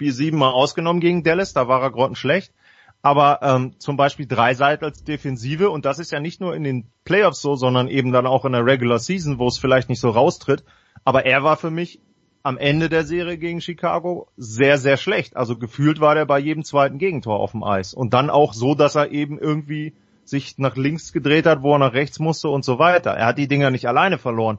Spiel 0.00 0.12
7 0.14 0.38
mal 0.38 0.48
ausgenommen 0.48 1.02
gegen 1.02 1.24
Dallas, 1.24 1.52
da 1.52 1.68
war 1.68 1.82
er 1.82 1.90
grottenschlecht. 1.90 2.54
Aber 3.02 3.40
ähm, 3.42 3.74
zum 3.78 3.98
Beispiel 3.98 4.26
Dreiseit 4.26 4.82
als 4.82 5.04
Defensive 5.04 5.68
und 5.68 5.84
das 5.84 5.98
ist 5.98 6.10
ja 6.10 6.20
nicht 6.20 6.40
nur 6.40 6.56
in 6.56 6.64
den 6.64 6.86
Playoffs 7.04 7.42
so, 7.42 7.54
sondern 7.54 7.86
eben 7.86 8.10
dann 8.10 8.26
auch 8.26 8.46
in 8.46 8.52
der 8.52 8.64
Regular 8.64 8.98
Season, 8.98 9.38
wo 9.38 9.46
es 9.48 9.58
vielleicht 9.58 9.90
nicht 9.90 10.00
so 10.00 10.08
raustritt. 10.08 10.64
Aber 11.04 11.26
er 11.26 11.44
war 11.44 11.58
für 11.58 11.70
mich 11.70 12.00
am 12.42 12.56
Ende 12.56 12.88
der 12.88 13.04
Serie 13.04 13.36
gegen 13.36 13.60
Chicago 13.60 14.26
sehr, 14.38 14.78
sehr 14.78 14.96
schlecht. 14.96 15.36
Also 15.36 15.58
gefühlt 15.58 16.00
war 16.00 16.14
der 16.14 16.24
bei 16.24 16.38
jedem 16.38 16.64
zweiten 16.64 16.96
Gegentor 16.96 17.38
auf 17.38 17.50
dem 17.50 17.62
Eis. 17.62 17.92
Und 17.92 18.14
dann 18.14 18.30
auch 18.30 18.54
so, 18.54 18.74
dass 18.74 18.94
er 18.94 19.10
eben 19.10 19.38
irgendwie 19.38 19.92
sich 20.24 20.56
nach 20.56 20.76
links 20.76 21.12
gedreht 21.12 21.44
hat, 21.44 21.62
wo 21.62 21.74
er 21.74 21.78
nach 21.78 21.92
rechts 21.92 22.18
musste 22.20 22.48
und 22.48 22.64
so 22.64 22.78
weiter. 22.78 23.10
Er 23.10 23.26
hat 23.26 23.36
die 23.36 23.48
Dinger 23.48 23.70
nicht 23.70 23.86
alleine 23.86 24.16
verloren. 24.16 24.56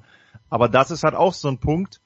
Aber 0.51 0.69
das 0.69 0.91
ist 0.91 1.03
halt 1.03 1.15
auch 1.15 1.33
so 1.33 1.47
ein 1.47 1.57
Punkt, 1.57 1.99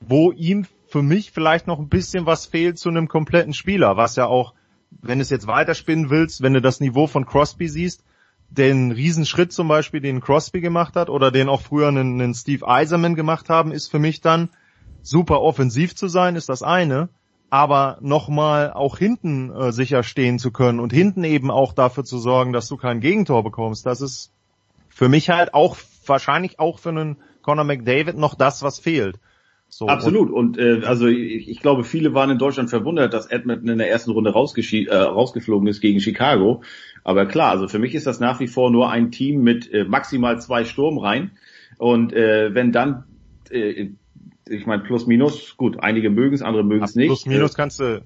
wo 0.00 0.32
ihm 0.32 0.66
für 0.88 1.02
mich 1.02 1.30
vielleicht 1.30 1.66
noch 1.66 1.78
ein 1.78 1.88
bisschen 1.88 2.26
was 2.26 2.46
fehlt 2.46 2.78
zu 2.78 2.88
einem 2.88 3.08
kompletten 3.08 3.52
Spieler, 3.52 3.96
was 3.96 4.16
ja 4.16 4.26
auch, 4.26 4.54
wenn 4.90 5.18
du 5.18 5.22
es 5.22 5.30
jetzt 5.30 5.46
weiterspinnen 5.46 6.10
willst, 6.10 6.42
wenn 6.42 6.54
du 6.54 6.62
das 6.62 6.80
Niveau 6.80 7.06
von 7.06 7.26
Crosby 7.26 7.68
siehst, 7.68 8.04
den 8.50 8.92
Riesenschritt 8.92 9.52
zum 9.52 9.68
Beispiel, 9.68 10.00
den 10.00 10.20
Crosby 10.20 10.60
gemacht 10.60 10.96
hat 10.96 11.10
oder 11.10 11.30
den 11.30 11.48
auch 11.48 11.60
früher 11.60 11.88
einen, 11.88 12.20
einen 12.20 12.34
Steve 12.34 12.66
Eiserman 12.66 13.14
gemacht 13.14 13.50
haben, 13.50 13.72
ist 13.72 13.88
für 13.90 13.98
mich 13.98 14.20
dann, 14.20 14.48
super 15.02 15.40
offensiv 15.42 15.94
zu 15.94 16.08
sein, 16.08 16.36
ist 16.36 16.48
das 16.48 16.62
eine, 16.62 17.08
aber 17.50 17.98
nochmal 18.00 18.72
auch 18.72 18.98
hinten 18.98 19.50
äh, 19.50 19.72
sicher 19.72 20.02
stehen 20.02 20.38
zu 20.38 20.50
können 20.50 20.80
und 20.80 20.92
hinten 20.92 21.24
eben 21.24 21.50
auch 21.50 21.72
dafür 21.72 22.04
zu 22.04 22.18
sorgen, 22.18 22.52
dass 22.52 22.68
du 22.68 22.76
kein 22.76 23.00
Gegentor 23.00 23.42
bekommst, 23.42 23.86
das 23.86 24.00
ist 24.00 24.32
für 24.88 25.08
mich 25.08 25.30
halt 25.30 25.54
auch 25.54 25.76
wahrscheinlich 26.06 26.58
auch 26.58 26.78
für 26.78 26.90
einen 26.90 27.16
Conor 27.42 27.64
McDavid 27.64 28.16
noch 28.16 28.34
das, 28.34 28.62
was 28.62 28.78
fehlt. 28.78 29.18
So, 29.68 29.86
Absolut. 29.86 30.30
Und, 30.30 30.58
und 30.58 30.82
äh, 30.82 30.86
also 30.86 31.06
ich, 31.06 31.48
ich 31.48 31.60
glaube, 31.60 31.84
viele 31.84 32.14
waren 32.14 32.30
in 32.30 32.38
Deutschland 32.38 32.70
verwundert, 32.70 33.12
dass 33.12 33.26
Edmonton 33.26 33.68
in 33.68 33.78
der 33.78 33.90
ersten 33.90 34.10
Runde 34.10 34.30
äh, 34.30 34.94
rausgeflogen 34.94 35.68
ist 35.68 35.80
gegen 35.80 36.00
Chicago. 36.00 36.62
Aber 37.04 37.26
klar, 37.26 37.50
also 37.50 37.68
für 37.68 37.78
mich 37.78 37.94
ist 37.94 38.06
das 38.06 38.18
nach 38.18 38.40
wie 38.40 38.48
vor 38.48 38.70
nur 38.70 38.90
ein 38.90 39.10
Team 39.10 39.42
mit 39.42 39.72
äh, 39.72 39.84
maximal 39.84 40.40
zwei 40.40 40.64
Sturmreihen. 40.64 41.32
Und 41.76 42.12
äh, 42.12 42.54
wenn 42.54 42.72
dann 42.72 43.04
äh, 43.50 43.90
ich 44.50 44.66
meine, 44.66 44.82
plus 44.82 45.06
minus, 45.06 45.56
gut, 45.56 45.80
einige 45.80 46.10
mögen 46.10 46.34
es, 46.34 46.42
andere 46.42 46.64
mögen 46.64 46.84
es 46.84 46.94
nicht. 46.94 47.08
Plus 47.08 47.26
minus 47.26 47.54
kannst 47.54 47.80
du. 47.80 48.02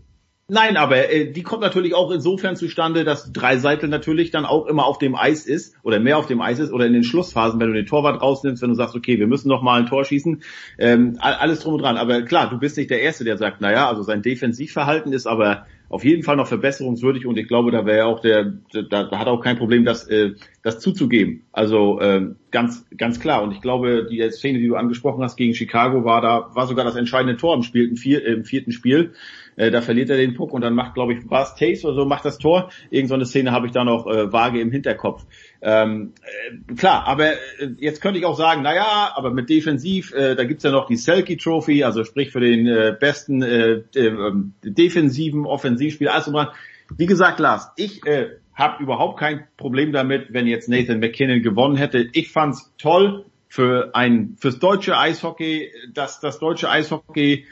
Nein, 0.54 0.76
aber 0.76 1.10
äh, 1.10 1.32
die 1.32 1.42
kommt 1.42 1.62
natürlich 1.62 1.94
auch 1.94 2.10
insofern 2.10 2.56
zustande, 2.56 3.04
dass 3.04 3.32
Dreiseitel 3.32 3.88
natürlich 3.88 4.30
dann 4.32 4.44
auch 4.44 4.66
immer 4.66 4.84
auf 4.84 4.98
dem 4.98 5.14
Eis 5.14 5.46
ist 5.46 5.74
oder 5.82 5.98
mehr 5.98 6.18
auf 6.18 6.26
dem 6.26 6.42
Eis 6.42 6.58
ist 6.58 6.74
oder 6.74 6.84
in 6.84 6.92
den 6.92 7.04
Schlussphasen, 7.04 7.58
wenn 7.58 7.68
du 7.68 7.72
den 7.72 7.86
Torwart 7.86 8.20
rausnimmst, 8.20 8.60
wenn 8.60 8.68
du 8.68 8.74
sagst, 8.74 8.94
okay, 8.94 9.18
wir 9.18 9.26
müssen 9.26 9.48
noch 9.48 9.62
mal 9.62 9.80
ein 9.80 9.86
Tor 9.86 10.04
schießen, 10.04 10.42
ähm, 10.78 11.16
alles 11.20 11.60
drum 11.60 11.76
und 11.76 11.80
dran. 11.80 11.96
Aber 11.96 12.20
klar, 12.20 12.50
du 12.50 12.58
bist 12.58 12.76
nicht 12.76 12.90
der 12.90 13.00
Erste, 13.00 13.24
der 13.24 13.38
sagt, 13.38 13.62
naja, 13.62 13.88
also 13.88 14.02
sein 14.02 14.20
Defensivverhalten 14.20 15.14
ist 15.14 15.26
aber 15.26 15.64
auf 15.92 16.04
jeden 16.04 16.22
Fall 16.22 16.36
noch 16.36 16.46
verbesserungswürdig 16.46 17.26
und 17.26 17.38
ich 17.38 17.48
glaube, 17.48 17.70
da 17.70 17.84
wäre 17.84 18.06
auch 18.06 18.20
der, 18.20 18.52
da, 18.72 19.04
da 19.04 19.18
hat 19.18 19.28
auch 19.28 19.40
kein 19.42 19.58
Problem, 19.58 19.84
das, 19.84 20.08
äh, 20.08 20.32
das 20.62 20.80
zuzugeben. 20.80 21.44
Also 21.52 22.00
äh, 22.00 22.28
ganz, 22.50 22.86
ganz 22.96 23.20
klar. 23.20 23.42
Und 23.42 23.52
ich 23.52 23.60
glaube, 23.60 24.06
die 24.10 24.26
Szene, 24.30 24.58
die 24.58 24.68
du 24.68 24.76
angesprochen 24.76 25.22
hast 25.22 25.36
gegen 25.36 25.54
Chicago, 25.54 26.02
war 26.02 26.22
da, 26.22 26.48
war 26.54 26.66
sogar 26.66 26.86
das 26.86 26.96
entscheidende 26.96 27.36
Tor 27.36 27.54
im 27.54 27.62
Spiel, 27.62 27.88
im, 27.88 27.96
vier, 27.96 28.24
im 28.24 28.44
vierten 28.44 28.72
Spiel. 28.72 29.12
Äh, 29.56 29.70
da 29.70 29.82
verliert 29.82 30.10
er 30.10 30.16
den 30.16 30.34
Puck 30.34 30.52
und 30.52 30.62
dann 30.62 30.74
macht, 30.74 30.94
glaube 30.94 31.14
ich, 31.14 31.30
war 31.30 31.42
es 31.42 31.54
Taste 31.54 31.86
oder 31.86 31.96
so, 31.96 32.04
macht 32.04 32.24
das 32.24 32.38
Tor. 32.38 32.70
Irgend 32.90 33.08
so 33.08 33.14
eine 33.14 33.26
Szene 33.26 33.52
habe 33.52 33.66
ich 33.66 33.72
da 33.72 33.84
noch 33.84 34.06
äh, 34.06 34.32
vage 34.32 34.60
im 34.60 34.70
Hinterkopf. 34.70 35.24
Ähm, 35.60 36.12
äh, 36.22 36.74
klar, 36.74 37.06
aber 37.06 37.32
äh, 37.32 37.36
jetzt 37.78 38.00
könnte 38.00 38.18
ich 38.18 38.24
auch 38.24 38.36
sagen, 38.36 38.62
na 38.62 38.74
ja, 38.74 39.12
aber 39.14 39.30
mit 39.32 39.48
Defensiv, 39.50 40.12
äh, 40.12 40.34
da 40.34 40.44
gibt's 40.44 40.64
ja 40.64 40.70
noch 40.70 40.86
die 40.86 40.96
Selkie 40.96 41.36
Trophy, 41.36 41.84
also 41.84 42.04
sprich 42.04 42.30
für 42.30 42.40
den 42.40 42.66
äh, 42.66 42.96
besten 42.98 43.42
äh, 43.42 43.82
äh, 43.94 44.32
defensiven 44.64 45.46
Offensivspieler, 45.46 46.20
dran. 46.20 46.48
Wie 46.96 47.06
gesagt, 47.06 47.38
Lars, 47.38 47.70
ich 47.76 48.04
äh, 48.06 48.30
habe 48.54 48.82
überhaupt 48.82 49.18
kein 49.18 49.44
Problem 49.56 49.92
damit, 49.92 50.32
wenn 50.32 50.46
jetzt 50.46 50.68
Nathan 50.68 51.00
McKinnon 51.00 51.42
gewonnen 51.42 51.76
hätte. 51.76 52.08
Ich 52.12 52.30
fand's 52.30 52.72
toll 52.78 53.24
für 53.48 53.94
ein 53.94 54.36
fürs 54.40 54.58
deutsche 54.58 54.96
Eishockey, 54.96 55.70
dass 55.92 56.20
das 56.20 56.38
deutsche 56.38 56.70
Eishockey 56.70 57.46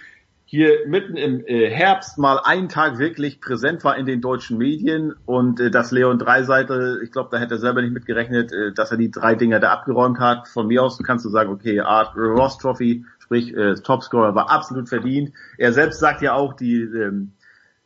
hier 0.51 0.89
mitten 0.89 1.16
im 1.16 1.47
äh, 1.47 1.70
Herbst 1.70 2.18
mal 2.18 2.40
einen 2.43 2.68
Tag 2.68 2.98
wirklich 2.98 3.40
präsent 3.40 3.85
war 3.85 3.97
in 3.97 4.05
den 4.05 4.20
deutschen 4.20 4.59
Medien 4.59 5.14
und 5.24 5.60
äh, 5.60 5.70
dass 5.70 5.93
Leon 5.93 6.18
Dreiseitel, 6.18 7.02
ich 7.05 7.12
glaube, 7.12 7.28
da 7.31 7.39
hätte 7.39 7.55
er 7.55 7.60
selber 7.60 7.82
nicht 7.82 7.94
mitgerechnet, 7.94 8.52
äh, 8.52 8.72
dass 8.72 8.90
er 8.90 8.97
die 8.97 9.12
drei 9.12 9.36
Dinger 9.36 9.60
da 9.60 9.70
abgeräumt 9.70 10.18
hat. 10.18 10.48
Von 10.48 10.66
mir 10.66 10.82
aus 10.82 10.98
kannst 11.05 11.24
du 11.24 11.28
sagen, 11.28 11.52
okay, 11.52 11.78
Art 11.78 12.16
Ross 12.16 12.59
Trophy, 12.59 13.05
sprich 13.20 13.55
äh, 13.56 13.74
Topscorer, 13.77 14.35
war 14.35 14.51
absolut 14.51 14.89
verdient. 14.89 15.32
Er 15.56 15.72
selbst 15.72 16.01
sagt 16.01 16.20
ja 16.20 16.32
auch, 16.32 16.55
die 16.55 16.81
ähm, 16.81 17.31
äh, 17.39 17.39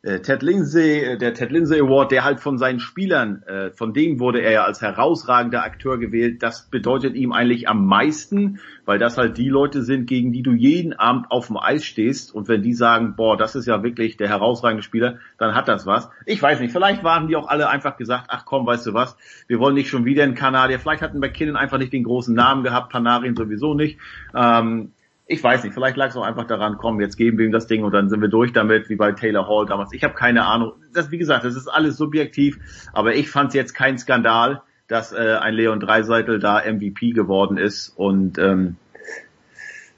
Ted 0.04 0.42
Lindsay, 0.42 1.00
äh, 1.00 1.16
der 1.16 1.32
Ted 1.32 1.50
Lindsay 1.50 1.80
Award, 1.80 2.12
der 2.12 2.24
halt 2.24 2.40
von 2.40 2.58
seinen 2.58 2.78
Spielern, 2.78 3.42
äh, 3.44 3.70
von 3.70 3.94
denen 3.94 4.20
wurde 4.20 4.42
er 4.42 4.52
ja 4.52 4.64
als 4.64 4.82
herausragender 4.82 5.64
Akteur 5.64 5.98
gewählt. 5.98 6.42
Das 6.42 6.68
bedeutet 6.68 7.14
ihm 7.14 7.32
eigentlich 7.32 7.68
am 7.68 7.86
meisten, 7.86 8.60
weil 8.84 8.98
das 8.98 9.16
halt 9.16 9.38
die 9.38 9.48
Leute 9.48 9.82
sind, 9.82 10.06
gegen 10.06 10.30
die 10.30 10.42
du 10.42 10.52
jeden 10.52 10.92
Abend 10.92 11.30
auf 11.30 11.46
dem 11.46 11.56
Eis 11.56 11.86
stehst. 11.86 12.34
Und 12.34 12.48
wenn 12.48 12.62
die 12.62 12.74
sagen, 12.74 13.14
boah, 13.16 13.38
das 13.38 13.54
ist 13.54 13.66
ja 13.66 13.82
wirklich 13.82 14.18
der 14.18 14.28
herausragende 14.28 14.82
Spieler, 14.82 15.20
dann 15.38 15.54
hat 15.54 15.68
das 15.68 15.86
was. 15.86 16.10
Ich 16.26 16.42
weiß 16.42 16.60
nicht, 16.60 16.72
vielleicht 16.72 17.02
waren 17.02 17.26
die 17.26 17.36
auch 17.36 17.48
alle 17.48 17.70
einfach 17.70 17.96
gesagt, 17.96 18.26
ach 18.28 18.44
komm, 18.44 18.66
weißt 18.66 18.86
du 18.86 18.92
was, 18.92 19.16
wir 19.46 19.58
wollen 19.58 19.74
nicht 19.74 19.88
schon 19.88 20.04
wieder 20.04 20.22
einen 20.22 20.34
Kanadier. 20.34 20.78
Vielleicht 20.78 21.02
hatten 21.02 21.18
McKinnon 21.18 21.56
einfach 21.56 21.78
nicht 21.78 21.94
den 21.94 22.04
großen 22.04 22.34
Namen 22.34 22.62
gehabt, 22.62 22.92
Panarin 22.92 23.36
sowieso 23.36 23.72
nicht. 23.72 23.98
Ähm, 24.34 24.92
ich 25.26 25.42
weiß 25.42 25.64
nicht, 25.64 25.72
vielleicht 25.72 25.96
lag 25.96 26.08
es 26.08 26.16
auch 26.16 26.24
einfach 26.24 26.46
daran, 26.46 26.76
komm, 26.76 27.00
jetzt 27.00 27.16
geben 27.16 27.38
wir 27.38 27.46
ihm 27.46 27.52
das 27.52 27.66
Ding 27.66 27.82
und 27.82 27.92
dann 27.92 28.10
sind 28.10 28.20
wir 28.20 28.28
durch 28.28 28.52
damit, 28.52 28.88
wie 28.90 28.96
bei 28.96 29.12
Taylor 29.12 29.48
Hall 29.48 29.66
damals. 29.66 29.92
Ich 29.92 30.04
habe 30.04 30.14
keine 30.14 30.44
Ahnung. 30.44 30.72
Das, 30.92 31.10
wie 31.10 31.18
gesagt, 31.18 31.44
das 31.44 31.56
ist 31.56 31.66
alles 31.66 31.96
subjektiv, 31.96 32.58
aber 32.92 33.14
ich 33.14 33.30
fand 33.30 33.48
es 33.48 33.54
jetzt 33.54 33.72
kein 33.72 33.96
Skandal, 33.96 34.62
dass 34.86 35.12
äh, 35.12 35.38
ein 35.40 35.54
Leon 35.54 35.80
Dreiseitel 35.80 36.38
da 36.38 36.60
MVP 36.60 37.12
geworden 37.12 37.56
ist 37.56 37.88
und 37.88 38.38
ähm, 38.38 38.76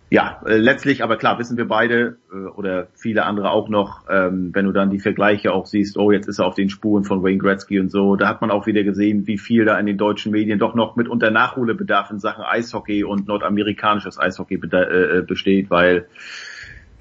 ja, 0.09 0.41
äh, 0.47 0.57
letztlich, 0.57 1.03
aber 1.03 1.17
klar, 1.17 1.39
wissen 1.39 1.57
wir 1.57 1.67
beide 1.67 2.19
äh, 2.33 2.37
oder 2.37 2.87
viele 2.95 3.25
andere 3.25 3.51
auch 3.51 3.69
noch, 3.69 4.03
ähm, 4.09 4.51
wenn 4.55 4.65
du 4.65 4.73
dann 4.73 4.91
die 4.91 5.01
Vergleiche 5.01 5.53
auch 5.53 5.67
siehst, 5.67 5.97
oh, 5.97 6.13
jetzt 6.13 6.29
ist 6.29 6.39
er 6.39 6.47
auf 6.47 6.55
den 6.55 6.71
Spuren 6.71 7.03
von 7.03 7.25
Wayne 7.25 7.39
Gretzky 7.39 7.81
und 7.81 7.91
so, 7.91 8.15
da 8.15 8.29
hat 8.29 8.41
man 8.41 8.53
auch 8.53 8.67
wieder 8.67 8.85
gesehen, 8.85 9.27
wie 9.27 9.39
viel 9.39 9.65
da 9.65 9.77
in 9.79 9.87
den 9.87 9.99
deutschen 9.99 10.31
Medien 10.31 10.61
doch 10.61 10.75
noch 10.75 10.95
mitunter 10.95 11.33
Nachholbedarf 11.33 12.11
in 12.13 12.21
Sachen 12.21 12.45
Eishockey 12.45 13.03
und 13.03 13.27
nordamerikanisches 13.27 14.19
Eishockey 14.19 14.55
äh, 14.55 15.23
besteht, 15.23 15.71
weil 15.71 16.07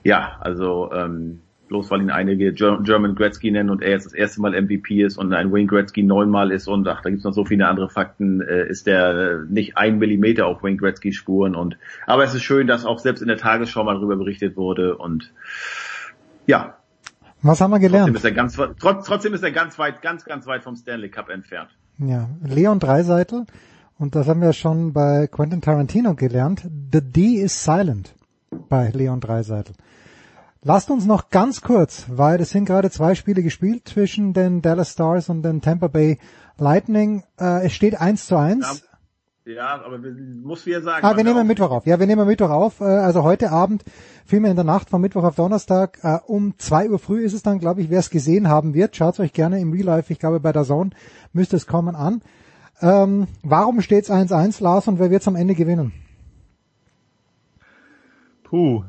ja, 0.03 0.37
also 0.39 0.91
ähm, 0.91 1.41
bloß 1.67 1.89
weil 1.91 2.01
ihn 2.01 2.11
einige 2.11 2.53
German 2.53 3.15
Gretzky 3.15 3.51
nennen 3.51 3.69
und 3.69 3.81
er 3.81 3.91
jetzt 3.91 4.05
das 4.05 4.13
erste 4.13 4.41
Mal 4.41 4.59
MVP 4.59 5.03
ist 5.03 5.17
und 5.17 5.33
ein 5.33 5.51
Wayne 5.51 5.67
Gretzky 5.67 6.03
neunmal 6.03 6.51
ist 6.51 6.67
und 6.67 6.87
ach, 6.87 7.01
da 7.01 7.09
gibt's 7.09 7.25
noch 7.25 7.33
so 7.33 7.45
viele 7.45 7.67
andere 7.67 7.89
Fakten, 7.89 8.41
äh, 8.41 8.67
ist 8.67 8.87
der 8.87 9.09
äh, 9.09 9.37
nicht 9.47 9.77
ein 9.77 9.97
Millimeter 9.97 10.47
auf 10.47 10.63
Wayne 10.63 10.77
Gretzky 10.77 11.11
Spuren 11.13 11.55
und 11.55 11.77
aber 12.05 12.23
es 12.23 12.33
ist 12.33 12.43
schön, 12.43 12.67
dass 12.67 12.85
auch 12.85 12.99
selbst 12.99 13.21
in 13.21 13.27
der 13.27 13.37
Tagesschau 13.37 13.83
mal 13.83 13.95
darüber 13.95 14.15
berichtet 14.15 14.55
wurde 14.57 14.97
und 14.97 15.31
ja. 16.45 16.77
Was 17.41 17.61
haben 17.61 17.71
wir 17.71 17.79
gelernt? 17.79 18.07
Trotzdem 18.07 18.15
ist 18.15 18.25
er 18.25 18.31
ganz, 18.31 18.77
trotz, 18.79 19.05
trotzdem 19.05 19.33
ist 19.33 19.43
er 19.43 19.51
ganz 19.51 19.77
weit, 19.77 20.01
ganz, 20.01 20.25
ganz 20.25 20.47
weit 20.47 20.63
vom 20.63 20.75
Stanley 20.75 21.09
Cup 21.09 21.29
entfernt. 21.29 21.69
Ja, 21.97 22.29
Leon 22.43 22.79
Dreiseitel 22.79 23.45
und 23.97 24.15
das 24.15 24.27
haben 24.27 24.41
wir 24.41 24.53
schon 24.53 24.93
bei 24.93 25.27
Quentin 25.27 25.61
Tarantino 25.61 26.15
gelernt. 26.15 26.67
The 26.91 27.01
D 27.01 27.35
is 27.35 27.63
silent 27.63 28.13
bei 28.69 28.89
Leon 28.89 29.19
Dreiseitel. 29.19 29.75
Lasst 30.67 30.89
uns 30.89 31.05
noch 31.05 31.29
ganz 31.29 31.61
kurz, 31.61 32.05
weil 32.09 32.41
es 32.41 32.49
sind 32.49 32.65
gerade 32.65 32.89
zwei 32.89 33.13
Spiele 33.13 33.43
gespielt 33.43 33.87
zwischen 33.87 34.33
den 34.33 34.63
Dallas 34.63 34.93
Stars 34.93 35.29
und 35.29 35.43
den 35.43 35.61
Tampa 35.61 35.89
Bay 35.89 36.17
Lightning. 36.57 37.23
Äh, 37.39 37.67
es 37.67 37.73
steht 37.73 38.01
eins 38.01 38.25
zu 38.25 38.35
eins. 38.35 38.83
Ja, 39.45 39.79
aber 39.85 39.99
muss 39.99 40.65
wir 40.65 40.81
sagen. 40.81 41.05
Ah, 41.05 41.15
wir 41.15 41.23
nehmen 41.23 41.45
Mittwoch 41.45 41.69
auf. 41.69 41.85
Ja, 41.85 41.99
wir 41.99 42.07
nehmen 42.07 42.25
Mittwoch 42.25 42.49
auf. 42.49 42.81
Äh, 42.81 42.85
Also 42.85 43.21
heute 43.21 43.51
Abend, 43.51 43.83
vielmehr 44.25 44.49
in 44.49 44.55
der 44.57 44.65
Nacht 44.65 44.89
von 44.89 45.01
Mittwoch 45.01 45.23
auf 45.23 45.35
Donnerstag, 45.35 45.99
äh, 46.01 46.17
um 46.25 46.57
zwei 46.57 46.89
Uhr 46.89 46.97
früh 46.97 47.23
ist 47.23 47.33
es 47.33 47.43
dann, 47.43 47.59
glaube 47.59 47.81
ich, 47.81 47.91
wer 47.91 47.99
es 47.99 48.09
gesehen 48.09 48.47
haben 48.47 48.73
wird. 48.73 48.95
Schaut 48.95 49.19
euch 49.19 49.33
gerne 49.33 49.59
im 49.59 49.71
Real 49.71 49.85
Life, 49.85 50.11
ich 50.11 50.17
glaube 50.17 50.39
bei 50.39 50.51
der 50.51 50.63
Zone 50.63 50.89
müsste 51.31 51.57
es 51.57 51.67
kommen 51.67 51.95
an. 51.95 52.23
Ähm, 52.81 53.27
warum 53.43 53.81
steht's 53.81 54.09
1-1, 54.09 54.63
Lars, 54.63 54.87
und 54.87 54.97
wer 54.97 55.11
wird's 55.11 55.27
am 55.27 55.35
Ende 55.35 55.53
gewinnen? 55.53 55.93
Puh. 58.43 58.83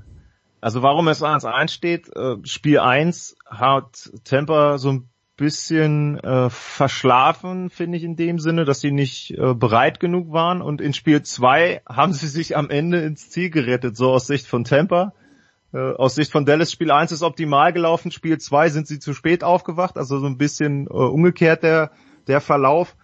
Also 0.60 0.82
warum 0.82 1.08
es 1.08 1.22
1-1 1.22 1.70
steht, 1.70 2.16
äh, 2.16 2.36
Spiel 2.44 2.78
1 2.78 3.36
hat 3.46 4.10
Tampa 4.24 4.78
so 4.78 4.92
ein 4.92 5.08
bisschen 5.36 6.18
äh, 6.20 6.48
verschlafen, 6.48 7.68
finde 7.68 7.98
ich 7.98 8.04
in 8.04 8.16
dem 8.16 8.38
Sinne, 8.38 8.64
dass 8.64 8.80
sie 8.80 8.90
nicht 8.90 9.32
äh, 9.32 9.54
bereit 9.54 10.00
genug 10.00 10.32
waren 10.32 10.62
und 10.62 10.80
in 10.80 10.94
Spiel 10.94 11.22
2 11.22 11.82
haben 11.86 12.14
sie 12.14 12.28
sich 12.28 12.56
am 12.56 12.70
Ende 12.70 13.02
ins 13.02 13.28
Ziel 13.28 13.50
gerettet, 13.50 13.96
so 13.96 14.10
aus 14.12 14.26
Sicht 14.26 14.46
von. 14.46 14.64
Äh, 14.64 15.12
aus 15.78 16.14
Sicht 16.14 16.32
von 16.32 16.46
Dallas 16.46 16.72
Spiel 16.72 16.90
1 16.90 17.12
ist 17.12 17.22
optimal 17.22 17.74
gelaufen, 17.74 18.10
Spiel 18.10 18.38
2 18.38 18.70
sind 18.70 18.86
sie 18.86 18.98
zu 18.98 19.12
spät 19.12 19.44
aufgewacht, 19.44 19.98
also 19.98 20.18
so 20.18 20.26
ein 20.26 20.38
bisschen 20.38 20.88
umgekehrt 20.88 21.62
der, 21.62 21.90
der 22.28 22.40
Verlauf. 22.40 22.96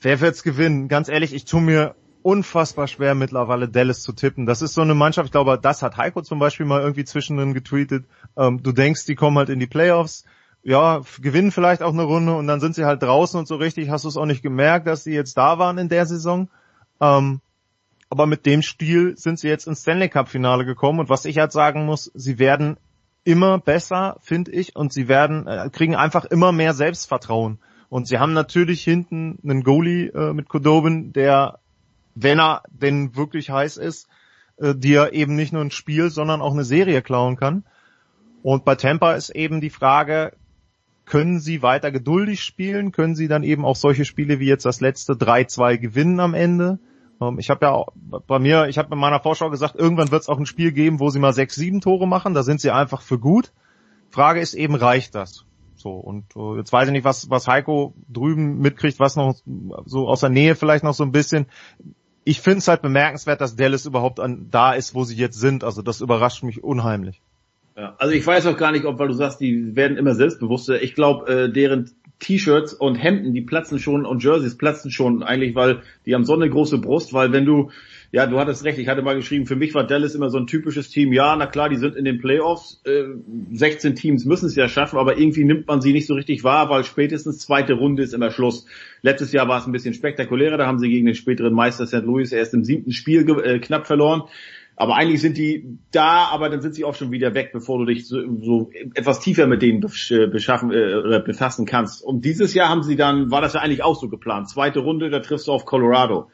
Wer 0.00 0.20
wird's 0.20 0.44
gewinnen? 0.44 0.88
Ganz 0.88 1.08
ehrlich, 1.08 1.34
ich 1.34 1.46
tue 1.46 1.60
mir 1.60 1.94
unfassbar 2.22 2.86
schwer 2.86 3.14
mittlerweile 3.14 3.68
Dallas 3.68 4.02
zu 4.02 4.12
tippen. 4.12 4.46
Das 4.46 4.62
ist 4.62 4.74
so 4.74 4.82
eine 4.82 4.94
Mannschaft, 4.94 5.26
ich 5.26 5.32
glaube, 5.32 5.58
das 5.60 5.82
hat 5.82 5.96
Heiko 5.96 6.22
zum 6.22 6.38
Beispiel 6.38 6.66
mal 6.66 6.80
irgendwie 6.80 7.04
zwischendrin 7.04 7.54
getweetet. 7.54 8.06
Ähm, 8.36 8.62
du 8.62 8.72
denkst, 8.72 9.06
die 9.06 9.14
kommen 9.14 9.38
halt 9.38 9.48
in 9.48 9.60
die 9.60 9.66
Playoffs, 9.66 10.24
ja, 10.62 11.00
gewinnen 11.20 11.52
vielleicht 11.52 11.82
auch 11.82 11.92
eine 11.92 12.02
Runde 12.02 12.34
und 12.34 12.46
dann 12.46 12.60
sind 12.60 12.74
sie 12.74 12.84
halt 12.84 13.02
draußen 13.02 13.38
und 13.38 13.48
so 13.48 13.56
richtig 13.56 13.90
hast 13.90 14.04
du 14.04 14.08
es 14.08 14.16
auch 14.16 14.26
nicht 14.26 14.42
gemerkt, 14.42 14.86
dass 14.86 15.04
sie 15.04 15.14
jetzt 15.14 15.36
da 15.36 15.58
waren 15.58 15.78
in 15.78 15.88
der 15.88 16.06
Saison. 16.06 16.48
Ähm, 17.00 17.40
aber 18.10 18.26
mit 18.26 18.44
dem 18.44 18.62
Stil 18.62 19.16
sind 19.16 19.38
sie 19.38 19.48
jetzt 19.48 19.66
ins 19.66 19.82
Stanley 19.82 20.08
Cup 20.08 20.28
Finale 20.28 20.64
gekommen 20.64 21.00
und 21.00 21.08
was 21.08 21.24
ich 21.24 21.38
halt 21.38 21.52
sagen 21.52 21.86
muss, 21.86 22.10
sie 22.14 22.38
werden 22.38 22.76
immer 23.24 23.58
besser, 23.58 24.16
finde 24.20 24.50
ich, 24.50 24.76
und 24.76 24.92
sie 24.92 25.08
werden 25.08 25.46
äh, 25.46 25.70
kriegen 25.70 25.94
einfach 25.94 26.24
immer 26.24 26.52
mehr 26.52 26.74
Selbstvertrauen. 26.74 27.58
Und 27.88 28.06
sie 28.06 28.18
haben 28.18 28.32
natürlich 28.32 28.82
hinten 28.82 29.38
einen 29.42 29.62
Goalie 29.64 30.08
äh, 30.08 30.32
mit 30.32 30.48
Kodobin, 30.48 31.12
der, 31.12 31.58
wenn 32.14 32.40
er 32.40 32.62
denn 32.68 33.16
wirklich 33.16 33.50
heiß 33.50 33.76
ist, 33.76 34.08
äh, 34.56 34.74
dir 34.74 35.12
eben 35.12 35.36
nicht 35.36 35.52
nur 35.52 35.62
ein 35.62 35.70
Spiel, 35.70 36.10
sondern 36.10 36.42
auch 36.42 36.52
eine 36.52 36.64
Serie 36.64 37.02
klauen 37.02 37.36
kann. 37.36 37.64
Und 38.42 38.64
bei 38.64 38.74
Tampa 38.74 39.12
ist 39.14 39.30
eben 39.30 39.60
die 39.60 39.70
Frage, 39.70 40.32
können 41.04 41.40
sie 41.40 41.62
weiter 41.62 41.90
geduldig 41.90 42.42
spielen? 42.42 42.92
Können 42.92 43.16
sie 43.16 43.28
dann 43.28 43.42
eben 43.42 43.64
auch 43.64 43.76
solche 43.76 44.04
Spiele 44.04 44.38
wie 44.38 44.46
jetzt 44.46 44.64
das 44.64 44.80
letzte 44.80 45.14
3-2 45.14 45.76
gewinnen 45.76 46.20
am 46.20 46.34
Ende? 46.34 46.78
Ähm, 47.20 47.38
ich 47.38 47.50
habe 47.50 47.66
ja 47.66 47.84
bei 48.26 48.38
mir, 48.38 48.68
ich 48.68 48.78
habe 48.78 48.94
in 48.94 49.00
meiner 49.00 49.20
Vorschau 49.20 49.50
gesagt, 49.50 49.74
irgendwann 49.76 50.10
wird 50.10 50.22
es 50.22 50.28
auch 50.28 50.38
ein 50.38 50.46
Spiel 50.46 50.72
geben, 50.72 51.00
wo 51.00 51.10
sie 51.10 51.18
mal 51.18 51.32
sechs, 51.32 51.56
sieben 51.56 51.80
Tore 51.80 52.06
machen. 52.06 52.34
Da 52.34 52.42
sind 52.42 52.60
sie 52.60 52.70
einfach 52.70 53.02
für 53.02 53.18
gut. 53.18 53.52
Frage 54.10 54.40
ist 54.40 54.54
eben, 54.54 54.74
reicht 54.74 55.14
das? 55.14 55.44
So, 55.74 55.92
und 55.92 56.24
äh, 56.36 56.58
jetzt 56.58 56.72
weiß 56.72 56.88
ich 56.88 56.92
nicht, 56.92 57.04
was, 57.04 57.30
was 57.30 57.48
Heiko 57.48 57.94
drüben 58.08 58.58
mitkriegt, 58.58 59.00
was 59.00 59.16
noch 59.16 59.34
so 59.86 60.08
aus 60.08 60.20
der 60.20 60.28
Nähe 60.28 60.54
vielleicht 60.54 60.84
noch 60.84 60.94
so 60.94 61.04
ein 61.04 61.12
bisschen. 61.12 61.46
Ich 62.30 62.40
finde 62.40 62.58
es 62.58 62.68
halt 62.68 62.80
bemerkenswert, 62.80 63.40
dass 63.40 63.56
Dallas 63.56 63.86
überhaupt 63.86 64.20
an, 64.20 64.46
da 64.52 64.72
ist, 64.72 64.94
wo 64.94 65.02
sie 65.02 65.16
jetzt 65.16 65.40
sind. 65.40 65.64
Also 65.64 65.82
das 65.82 66.00
überrascht 66.00 66.44
mich 66.44 66.62
unheimlich. 66.62 67.20
Ja, 67.76 67.96
also 67.98 68.14
ich 68.14 68.24
weiß 68.24 68.46
auch 68.46 68.56
gar 68.56 68.70
nicht, 68.70 68.84
ob, 68.84 69.00
weil 69.00 69.08
du 69.08 69.14
sagst, 69.14 69.40
die 69.40 69.74
werden 69.74 69.96
immer 69.96 70.14
selbstbewusster. 70.14 70.80
Ich 70.80 70.94
glaube, 70.94 71.28
äh, 71.28 71.52
deren 71.52 71.90
T-Shirts 72.20 72.72
und 72.72 72.94
Hemden, 72.94 73.34
die 73.34 73.40
platzen 73.40 73.80
schon 73.80 74.06
und 74.06 74.22
Jerseys 74.22 74.56
platzen 74.56 74.92
schon 74.92 75.24
eigentlich, 75.24 75.56
weil 75.56 75.82
die 76.06 76.14
haben 76.14 76.24
so 76.24 76.34
eine 76.34 76.48
große 76.48 76.78
Brust, 76.78 77.12
weil 77.12 77.32
wenn 77.32 77.46
du, 77.46 77.72
ja, 78.12 78.26
du 78.26 78.40
hattest 78.40 78.64
recht, 78.64 78.78
ich 78.78 78.88
hatte 78.88 79.02
mal 79.02 79.14
geschrieben, 79.14 79.46
für 79.46 79.54
mich 79.54 79.72
war 79.74 79.86
Dallas 79.86 80.16
immer 80.16 80.30
so 80.30 80.38
ein 80.38 80.48
typisches 80.48 80.90
Team, 80.90 81.12
ja, 81.12 81.36
na 81.36 81.46
klar, 81.46 81.68
die 81.68 81.76
sind 81.76 81.94
in 81.94 82.04
den 82.04 82.18
Playoffs, 82.18 82.82
äh, 82.84 83.04
16 83.52 83.94
Teams 83.94 84.24
müssen 84.24 84.46
es 84.46 84.56
ja 84.56 84.68
schaffen, 84.68 84.98
aber 84.98 85.16
irgendwie 85.16 85.44
nimmt 85.44 85.68
man 85.68 85.80
sie 85.80 85.92
nicht 85.92 86.08
so 86.08 86.14
richtig 86.14 86.42
wahr, 86.42 86.68
weil 86.70 86.82
spätestens 86.82 87.38
zweite 87.38 87.74
Runde 87.74 88.02
ist 88.02 88.12
immer 88.12 88.32
Schluss. 88.32 88.66
Letztes 89.02 89.30
Jahr 89.32 89.46
war 89.46 89.60
es 89.60 89.66
ein 89.66 89.72
bisschen 89.72 89.94
spektakulärer, 89.94 90.56
da 90.56 90.66
haben 90.66 90.80
sie 90.80 90.88
gegen 90.88 91.06
den 91.06 91.14
späteren 91.14 91.54
Meister 91.54 91.86
St. 91.86 92.02
Louis 92.02 92.32
erst 92.32 92.52
im 92.52 92.64
siebten 92.64 92.92
Spiel 92.92 93.28
äh, 93.44 93.60
knapp 93.60 93.86
verloren. 93.86 94.22
Aber 94.80 94.96
eigentlich 94.96 95.20
sind 95.20 95.36
die 95.36 95.78
da, 95.92 96.30
aber 96.32 96.48
dann 96.48 96.62
sind 96.62 96.74
sie 96.74 96.84
auch 96.84 96.94
schon 96.94 97.10
wieder 97.10 97.34
weg, 97.34 97.50
bevor 97.52 97.78
du 97.78 97.84
dich 97.84 98.08
so, 98.08 98.18
so 98.40 98.70
etwas 98.94 99.20
tiefer 99.20 99.46
mit 99.46 99.60
denen 99.60 99.80
beschaffen 99.80 100.72
äh, 100.72 101.20
befassen 101.22 101.66
kannst. 101.66 102.02
Und 102.02 102.24
dieses 102.24 102.54
Jahr 102.54 102.70
haben 102.70 102.82
sie 102.82 102.96
dann, 102.96 103.30
war 103.30 103.42
das 103.42 103.52
ja 103.52 103.60
eigentlich 103.60 103.84
auch 103.84 103.94
so 103.94 104.08
geplant. 104.08 104.48
Zweite 104.48 104.80
Runde, 104.80 105.10
da 105.10 105.20
triffst 105.20 105.48
du 105.48 105.52
auf 105.52 105.66
Colorado. 105.66 106.30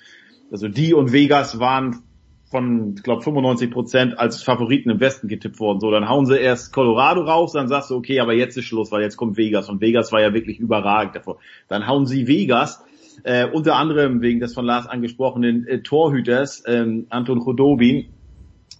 Also 0.50 0.68
die 0.68 0.94
und 0.94 1.12
Vegas 1.12 1.58
waren 1.58 2.02
von, 2.50 2.94
ich 2.96 3.02
glaube, 3.02 3.22
95 3.22 3.70
Prozent 3.70 4.18
als 4.18 4.42
Favoriten 4.42 4.90
im 4.90 5.00
Westen 5.00 5.28
getippt 5.28 5.58
worden. 5.58 5.80
So, 5.80 5.90
dann 5.90 6.08
hauen 6.08 6.26
sie 6.26 6.38
erst 6.38 6.72
Colorado 6.72 7.22
raus, 7.22 7.52
dann 7.52 7.68
sagst 7.68 7.90
du, 7.90 7.96
okay, 7.96 8.20
aber 8.20 8.34
jetzt 8.34 8.56
ist 8.56 8.64
Schluss, 8.64 8.92
weil 8.92 9.02
jetzt 9.02 9.16
kommt 9.16 9.36
Vegas. 9.36 9.68
Und 9.68 9.80
Vegas 9.80 10.12
war 10.12 10.20
ja 10.20 10.32
wirklich 10.32 10.60
überragend 10.60 11.16
davor. 11.16 11.38
Dann 11.68 11.86
hauen 11.86 12.06
sie 12.06 12.28
Vegas, 12.28 12.84
äh, 13.24 13.46
unter 13.46 13.74
anderem 13.74 14.20
wegen 14.20 14.38
des 14.38 14.54
von 14.54 14.64
Lars 14.64 14.86
angesprochenen 14.86 15.66
äh, 15.66 15.82
Torhüters, 15.82 16.62
ähm, 16.66 17.06
Anton 17.08 17.40
Chodobin, 17.40 18.06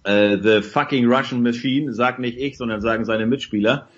äh, 0.05 0.37
the 0.41 0.61
fucking 0.61 1.05
Russian 1.05 1.41
Machine, 1.41 1.93
sagt 1.93 2.19
nicht 2.19 2.37
ich, 2.37 2.57
sondern 2.57 2.79
sagen 2.79 3.03
seine 3.03 3.25
Mitspieler. 3.25 3.89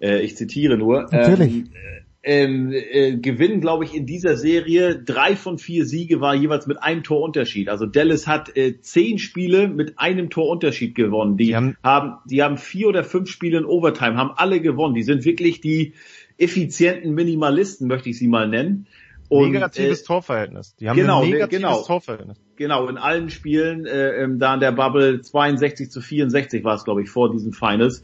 Äh, 0.00 0.20
ich 0.20 0.36
zitiere 0.36 0.76
nur. 0.76 1.08
Natürlich. 1.10 1.54
Ähm, 1.54 1.70
äh, 1.72 2.07
gewinnen, 2.28 3.62
glaube 3.62 3.84
ich, 3.84 3.94
in 3.94 4.04
dieser 4.04 4.36
Serie 4.36 5.02
drei 5.02 5.34
von 5.34 5.56
vier 5.56 5.86
Siege 5.86 6.20
war 6.20 6.34
jeweils 6.34 6.66
mit 6.66 6.82
einem 6.82 7.02
Torunterschied. 7.02 7.70
Also 7.70 7.86
Dallas 7.86 8.26
hat 8.26 8.54
äh, 8.54 8.80
zehn 8.80 9.18
Spiele 9.18 9.66
mit 9.68 9.98
einem 9.98 10.28
Torunterschied 10.28 10.94
gewonnen. 10.94 11.38
Die, 11.38 11.56
haben, 11.56 11.78
haben, 11.82 12.18
die 12.26 12.42
haben 12.42 12.58
vier 12.58 12.88
oder 12.88 13.02
fünf 13.02 13.30
Spiele 13.30 13.58
in 13.58 13.64
Overtime, 13.64 14.16
haben 14.16 14.32
alle 14.36 14.60
gewonnen. 14.60 14.94
Die 14.94 15.04
sind 15.04 15.24
wirklich 15.24 15.62
die 15.62 15.94
effizienten 16.36 17.14
Minimalisten, 17.14 17.88
möchte 17.88 18.10
ich 18.10 18.18
sie 18.18 18.28
mal 18.28 18.46
nennen. 18.46 18.86
Und, 19.30 19.52
negatives 19.52 20.02
äh, 20.02 20.04
Torverhältnis. 20.04 20.76
Die 20.76 20.88
haben 20.88 20.96
genau, 20.96 21.22
ein 21.22 21.30
negatives 21.30 21.62
genau, 21.62 21.82
Torverhältnis. 21.82 22.38
Genau, 22.56 22.88
in 22.88 22.98
allen 22.98 23.30
Spielen, 23.30 23.86
äh, 23.86 24.22
ähm, 24.22 24.38
da 24.38 24.54
in 24.54 24.60
der 24.60 24.72
Bubble 24.72 25.22
62 25.22 25.90
zu 25.90 26.02
64 26.02 26.64
war 26.64 26.74
es, 26.74 26.84
glaube 26.84 27.02
ich, 27.02 27.08
vor 27.08 27.30
diesen 27.30 27.52
Finals. 27.52 28.02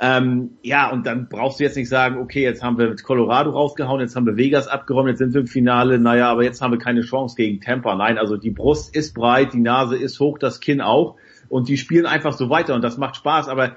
Ähm, 0.00 0.58
ja, 0.62 0.90
und 0.90 1.06
dann 1.06 1.28
brauchst 1.28 1.58
du 1.58 1.64
jetzt 1.64 1.76
nicht 1.76 1.88
sagen, 1.88 2.18
okay, 2.18 2.42
jetzt 2.42 2.62
haben 2.62 2.78
wir 2.78 2.94
Colorado 2.96 3.50
rausgehauen, 3.50 4.00
jetzt 4.00 4.14
haben 4.14 4.26
wir 4.26 4.36
Vegas 4.36 4.68
abgeräumt, 4.68 5.08
jetzt 5.08 5.18
sind 5.18 5.34
wir 5.34 5.40
im 5.40 5.48
Finale, 5.48 5.98
naja, 5.98 6.30
aber 6.30 6.44
jetzt 6.44 6.62
haben 6.62 6.72
wir 6.72 6.78
keine 6.78 7.00
Chance 7.00 7.34
gegen 7.36 7.60
Tampa. 7.60 7.96
Nein, 7.96 8.16
also 8.16 8.36
die 8.36 8.50
Brust 8.50 8.94
ist 8.94 9.14
breit, 9.14 9.52
die 9.54 9.60
Nase 9.60 9.96
ist 9.96 10.20
hoch, 10.20 10.38
das 10.38 10.60
Kinn 10.60 10.80
auch. 10.80 11.16
Und 11.48 11.68
die 11.68 11.78
spielen 11.78 12.06
einfach 12.06 12.32
so 12.32 12.48
weiter 12.50 12.74
und 12.74 12.82
das 12.82 12.98
macht 12.98 13.16
Spaß, 13.16 13.48
aber 13.48 13.76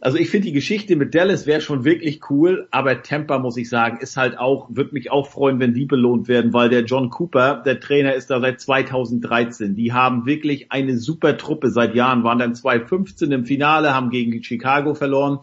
also 0.00 0.18
ich 0.18 0.28
finde 0.28 0.46
die 0.46 0.52
Geschichte 0.52 0.94
mit 0.94 1.14
Dallas 1.14 1.46
wäre 1.46 1.60
schon 1.60 1.84
wirklich 1.84 2.20
cool, 2.30 2.68
aber 2.70 3.02
Tampa 3.02 3.38
muss 3.38 3.56
ich 3.56 3.68
sagen, 3.68 3.98
ist 4.00 4.16
halt 4.16 4.38
auch, 4.38 4.68
wird 4.70 4.92
mich 4.92 5.10
auch 5.10 5.28
freuen, 5.28 5.58
wenn 5.58 5.72
die 5.72 5.86
belohnt 5.86 6.28
werden, 6.28 6.52
weil 6.52 6.68
der 6.68 6.84
John 6.84 7.08
Cooper, 7.08 7.62
der 7.64 7.80
Trainer 7.80 8.14
ist 8.14 8.28
da 8.30 8.40
seit 8.40 8.60
2013. 8.60 9.74
Die 9.74 9.92
haben 9.92 10.26
wirklich 10.26 10.70
eine 10.70 10.98
super 10.98 11.36
Truppe 11.38 11.70
seit 11.70 11.94
Jahren, 11.94 12.24
waren 12.24 12.38
dann 12.38 12.54
2015 12.54 13.32
im 13.32 13.46
Finale, 13.46 13.94
haben 13.94 14.10
gegen 14.10 14.42
Chicago 14.42 14.94
verloren. 14.94 15.40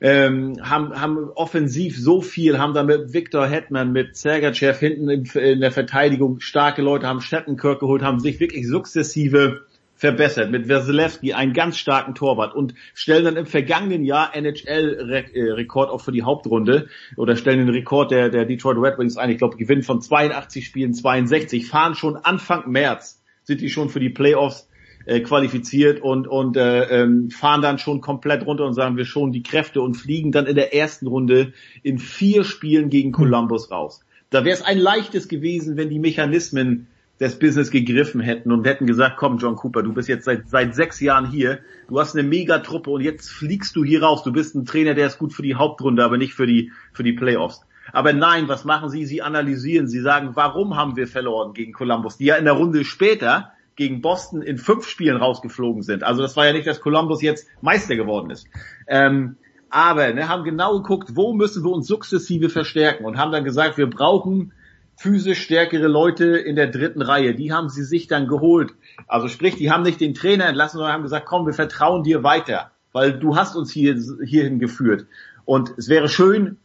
Ähm, 0.00 0.56
haben, 0.60 1.00
haben 1.00 1.30
offensiv 1.34 1.96
so 1.96 2.20
viel, 2.20 2.58
haben 2.58 2.74
da 2.74 2.82
mit 2.82 3.14
Victor 3.14 3.46
Hetman, 3.46 3.92
mit 3.92 4.16
Sergachev 4.16 4.78
hinten 4.78 5.08
in, 5.08 5.24
in 5.24 5.60
der 5.60 5.70
Verteidigung 5.70 6.40
starke 6.40 6.82
Leute, 6.82 7.06
haben 7.06 7.20
Shattenkirk 7.20 7.80
geholt, 7.80 8.02
haben 8.02 8.18
sich 8.18 8.40
wirklich 8.40 8.66
sukzessive 8.66 9.62
verbessert 10.04 10.50
mit 10.50 10.68
Wasilewski, 10.68 11.32
einen 11.32 11.54
ganz 11.54 11.78
starken 11.78 12.14
Torwart 12.14 12.54
und 12.54 12.74
stellen 12.92 13.24
dann 13.24 13.36
im 13.36 13.46
vergangenen 13.46 14.04
Jahr 14.04 14.36
NHL-Rekord 14.36 15.88
auch 15.88 16.02
für 16.02 16.12
die 16.12 16.22
Hauptrunde 16.22 16.88
oder 17.16 17.36
stellen 17.36 17.60
den 17.60 17.70
Rekord 17.70 18.10
der, 18.10 18.28
der 18.28 18.44
Detroit 18.44 18.76
Red 18.76 18.98
Wings 18.98 19.16
ein. 19.16 19.30
Ich 19.30 19.38
glaube, 19.38 19.56
gewinnen 19.56 19.82
von 19.82 20.02
82 20.02 20.66
Spielen 20.66 20.92
62, 20.92 21.66
fahren 21.66 21.94
schon 21.94 22.16
Anfang 22.16 22.70
März, 22.70 23.22
sind 23.44 23.62
die 23.62 23.70
schon 23.70 23.88
für 23.88 23.98
die 23.98 24.10
Playoffs 24.10 24.68
äh, 25.06 25.20
qualifiziert 25.20 26.02
und, 26.02 26.28
und 26.28 26.58
äh, 26.58 26.82
ähm, 27.00 27.30
fahren 27.30 27.62
dann 27.62 27.78
schon 27.78 28.02
komplett 28.02 28.44
runter 28.44 28.66
und 28.66 28.74
sagen 28.74 28.98
wir 28.98 29.06
schon 29.06 29.32
die 29.32 29.42
Kräfte 29.42 29.80
und 29.80 29.94
fliegen 29.94 30.32
dann 30.32 30.44
in 30.44 30.54
der 30.54 30.74
ersten 30.74 31.06
Runde 31.06 31.54
in 31.82 31.98
vier 31.98 32.44
Spielen 32.44 32.90
gegen 32.90 33.10
Columbus 33.10 33.70
raus. 33.70 34.04
Da 34.28 34.44
wäre 34.44 34.54
es 34.54 34.62
ein 34.62 34.76
leichtes 34.76 35.28
gewesen, 35.28 35.78
wenn 35.78 35.88
die 35.88 35.98
Mechanismen 35.98 36.88
des 37.20 37.38
Business 37.38 37.70
gegriffen 37.70 38.20
hätten 38.20 38.50
und 38.50 38.66
hätten 38.66 38.86
gesagt, 38.86 39.16
komm 39.16 39.38
John 39.38 39.56
Cooper, 39.56 39.82
du 39.82 39.92
bist 39.92 40.08
jetzt 40.08 40.24
seit, 40.24 40.48
seit 40.48 40.74
sechs 40.74 41.00
Jahren 41.00 41.30
hier, 41.30 41.60
du 41.88 42.00
hast 42.00 42.16
eine 42.16 42.26
Megatruppe 42.26 42.90
und 42.90 43.02
jetzt 43.02 43.30
fliegst 43.30 43.76
du 43.76 43.84
hier 43.84 44.02
raus. 44.02 44.24
Du 44.24 44.32
bist 44.32 44.54
ein 44.54 44.64
Trainer, 44.64 44.94
der 44.94 45.06
ist 45.06 45.18
gut 45.18 45.32
für 45.32 45.42
die 45.42 45.54
Hauptrunde, 45.54 46.04
aber 46.04 46.18
nicht 46.18 46.34
für 46.34 46.46
die, 46.46 46.72
für 46.92 47.04
die 47.04 47.12
Playoffs. 47.12 47.60
Aber 47.92 48.12
nein, 48.12 48.48
was 48.48 48.64
machen 48.64 48.88
sie? 48.88 49.04
Sie 49.04 49.22
analysieren, 49.22 49.86
sie 49.86 50.00
sagen, 50.00 50.30
warum 50.34 50.76
haben 50.76 50.96
wir 50.96 51.06
verloren 51.06 51.52
gegen 51.52 51.72
Columbus, 51.72 52.16
die 52.16 52.24
ja 52.24 52.36
in 52.36 52.44
der 52.44 52.54
Runde 52.54 52.84
später 52.84 53.52
gegen 53.76 54.00
Boston 54.00 54.42
in 54.42 54.58
fünf 54.58 54.88
Spielen 54.88 55.16
rausgeflogen 55.16 55.82
sind. 55.82 56.02
Also 56.02 56.22
das 56.22 56.36
war 56.36 56.46
ja 56.46 56.52
nicht, 56.52 56.66
dass 56.66 56.80
Columbus 56.80 57.22
jetzt 57.22 57.48
Meister 57.60 57.96
geworden 57.96 58.30
ist. 58.30 58.46
Ähm, 58.86 59.36
aber 59.68 60.12
ne, 60.12 60.28
haben 60.28 60.44
genau 60.44 60.78
geguckt, 60.80 61.16
wo 61.16 61.34
müssen 61.34 61.64
wir 61.64 61.72
uns 61.72 61.88
sukzessive 61.88 62.48
verstärken 62.48 63.04
und 63.04 63.18
haben 63.18 63.32
dann 63.32 63.44
gesagt, 63.44 63.76
wir 63.76 63.90
brauchen 63.90 64.52
physisch 64.96 65.42
stärkere 65.42 65.88
Leute 65.88 66.36
in 66.36 66.56
der 66.56 66.68
dritten 66.68 67.02
Reihe. 67.02 67.34
Die 67.34 67.52
haben 67.52 67.68
sie 67.68 67.84
sich 67.84 68.06
dann 68.06 68.28
geholt. 68.28 68.74
Also 69.06 69.28
sprich, 69.28 69.56
die 69.56 69.70
haben 69.70 69.82
nicht 69.82 70.00
den 70.00 70.14
Trainer 70.14 70.46
entlassen, 70.46 70.78
sondern 70.78 70.94
haben 70.94 71.02
gesagt, 71.02 71.26
komm, 71.26 71.46
wir 71.46 71.54
vertrauen 71.54 72.02
dir 72.02 72.22
weiter, 72.22 72.70
weil 72.92 73.18
du 73.18 73.36
hast 73.36 73.56
uns 73.56 73.70
hier, 73.70 73.96
hierhin 74.24 74.58
geführt. 74.58 75.06
Und 75.44 75.74
es 75.76 75.88
wäre 75.88 76.08
schön, 76.08 76.58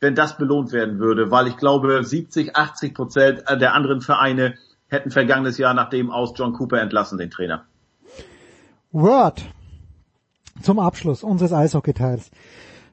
wenn 0.00 0.14
das 0.14 0.36
belohnt 0.36 0.72
werden 0.72 0.98
würde, 0.98 1.30
weil 1.30 1.46
ich 1.46 1.56
glaube, 1.56 2.04
70, 2.04 2.56
80 2.56 2.94
Prozent 2.94 3.44
der 3.48 3.74
anderen 3.74 4.00
Vereine 4.00 4.54
hätten 4.88 5.10
vergangenes 5.10 5.58
Jahr 5.58 5.74
nach 5.74 5.90
dem 5.90 6.10
aus 6.10 6.32
John 6.36 6.52
Cooper 6.52 6.80
entlassen, 6.80 7.18
den 7.18 7.30
Trainer. 7.30 7.64
Word 8.92 9.42
zum 10.62 10.78
Abschluss 10.78 11.22
unseres 11.22 11.52
Eishockeyteils. 11.52 12.30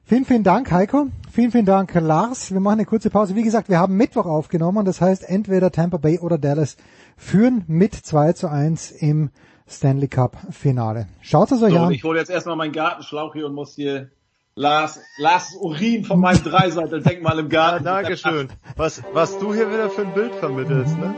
Vielen, 0.06 0.26
vielen 0.26 0.42
Dank, 0.42 0.70
Heiko. 0.70 1.06
Vielen, 1.32 1.50
vielen 1.50 1.64
Dank, 1.64 1.94
Lars. 1.94 2.52
Wir 2.52 2.60
machen 2.60 2.74
eine 2.74 2.84
kurze 2.84 3.08
Pause. 3.08 3.36
Wie 3.36 3.42
gesagt, 3.42 3.70
wir 3.70 3.78
haben 3.78 3.96
Mittwoch 3.96 4.26
aufgenommen. 4.26 4.84
Das 4.84 5.00
heißt, 5.00 5.26
entweder 5.26 5.72
Tampa 5.72 5.96
Bay 5.96 6.18
oder 6.18 6.36
Dallas 6.36 6.76
führen 7.16 7.64
mit 7.68 7.94
2 7.94 8.34
zu 8.34 8.50
1 8.50 8.90
im 8.90 9.30
Stanley 9.66 10.08
Cup 10.08 10.36
Finale. 10.50 11.06
Schaut 11.22 11.52
es 11.52 11.62
euch 11.62 11.72
so, 11.72 11.78
an. 11.78 11.90
Ich 11.90 12.04
hole 12.04 12.18
jetzt 12.18 12.28
erstmal 12.30 12.54
meinen 12.54 12.72
Gartenschlauch 12.72 13.32
hier 13.32 13.46
und 13.46 13.54
muss 13.54 13.76
hier 13.76 14.10
Lars, 14.54 15.00
Lars 15.16 15.56
Urin 15.58 16.04
von 16.04 16.20
meinem 16.20 16.42
Dreiseitel-Denkmal 16.44 17.38
im 17.38 17.48
Garten. 17.48 17.86
Ja, 17.86 18.02
Dankeschön. 18.02 18.50
Was, 18.76 19.02
was 19.14 19.38
du 19.38 19.54
hier 19.54 19.72
wieder 19.72 19.88
für 19.88 20.02
ein 20.02 20.12
Bild 20.12 20.34
vermittelst, 20.34 20.98
ne? 20.98 21.14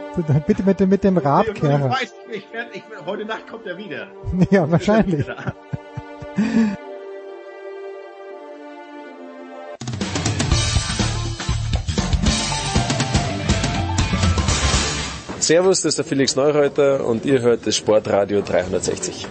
Bitte 0.47 0.63
mit, 0.63 0.79
dem 0.79 0.89
mit 0.89 1.03
dem 1.03 1.19
Radkehrer. 1.19 1.87
Ich 1.87 2.03
weiß, 2.03 2.15
ich 2.31 2.53
werd, 2.53 2.69
ich, 2.77 2.85
heute 3.05 3.25
Nacht 3.25 3.49
kommt 3.49 3.67
er 3.67 3.77
wieder. 3.77 4.07
Ja, 4.51 4.71
wahrscheinlich. 4.71 5.27
Servus, 15.47 15.83
das 15.83 15.91
ist 15.91 15.99
der 15.99 16.05
Felix 16.05 16.35
Neureuter 16.35 17.07
und 17.07 17.25
ihr 17.25 17.41
hört 17.41 17.69
das 17.69 17.77
Sportradio 17.77 18.43
360. 18.43 19.29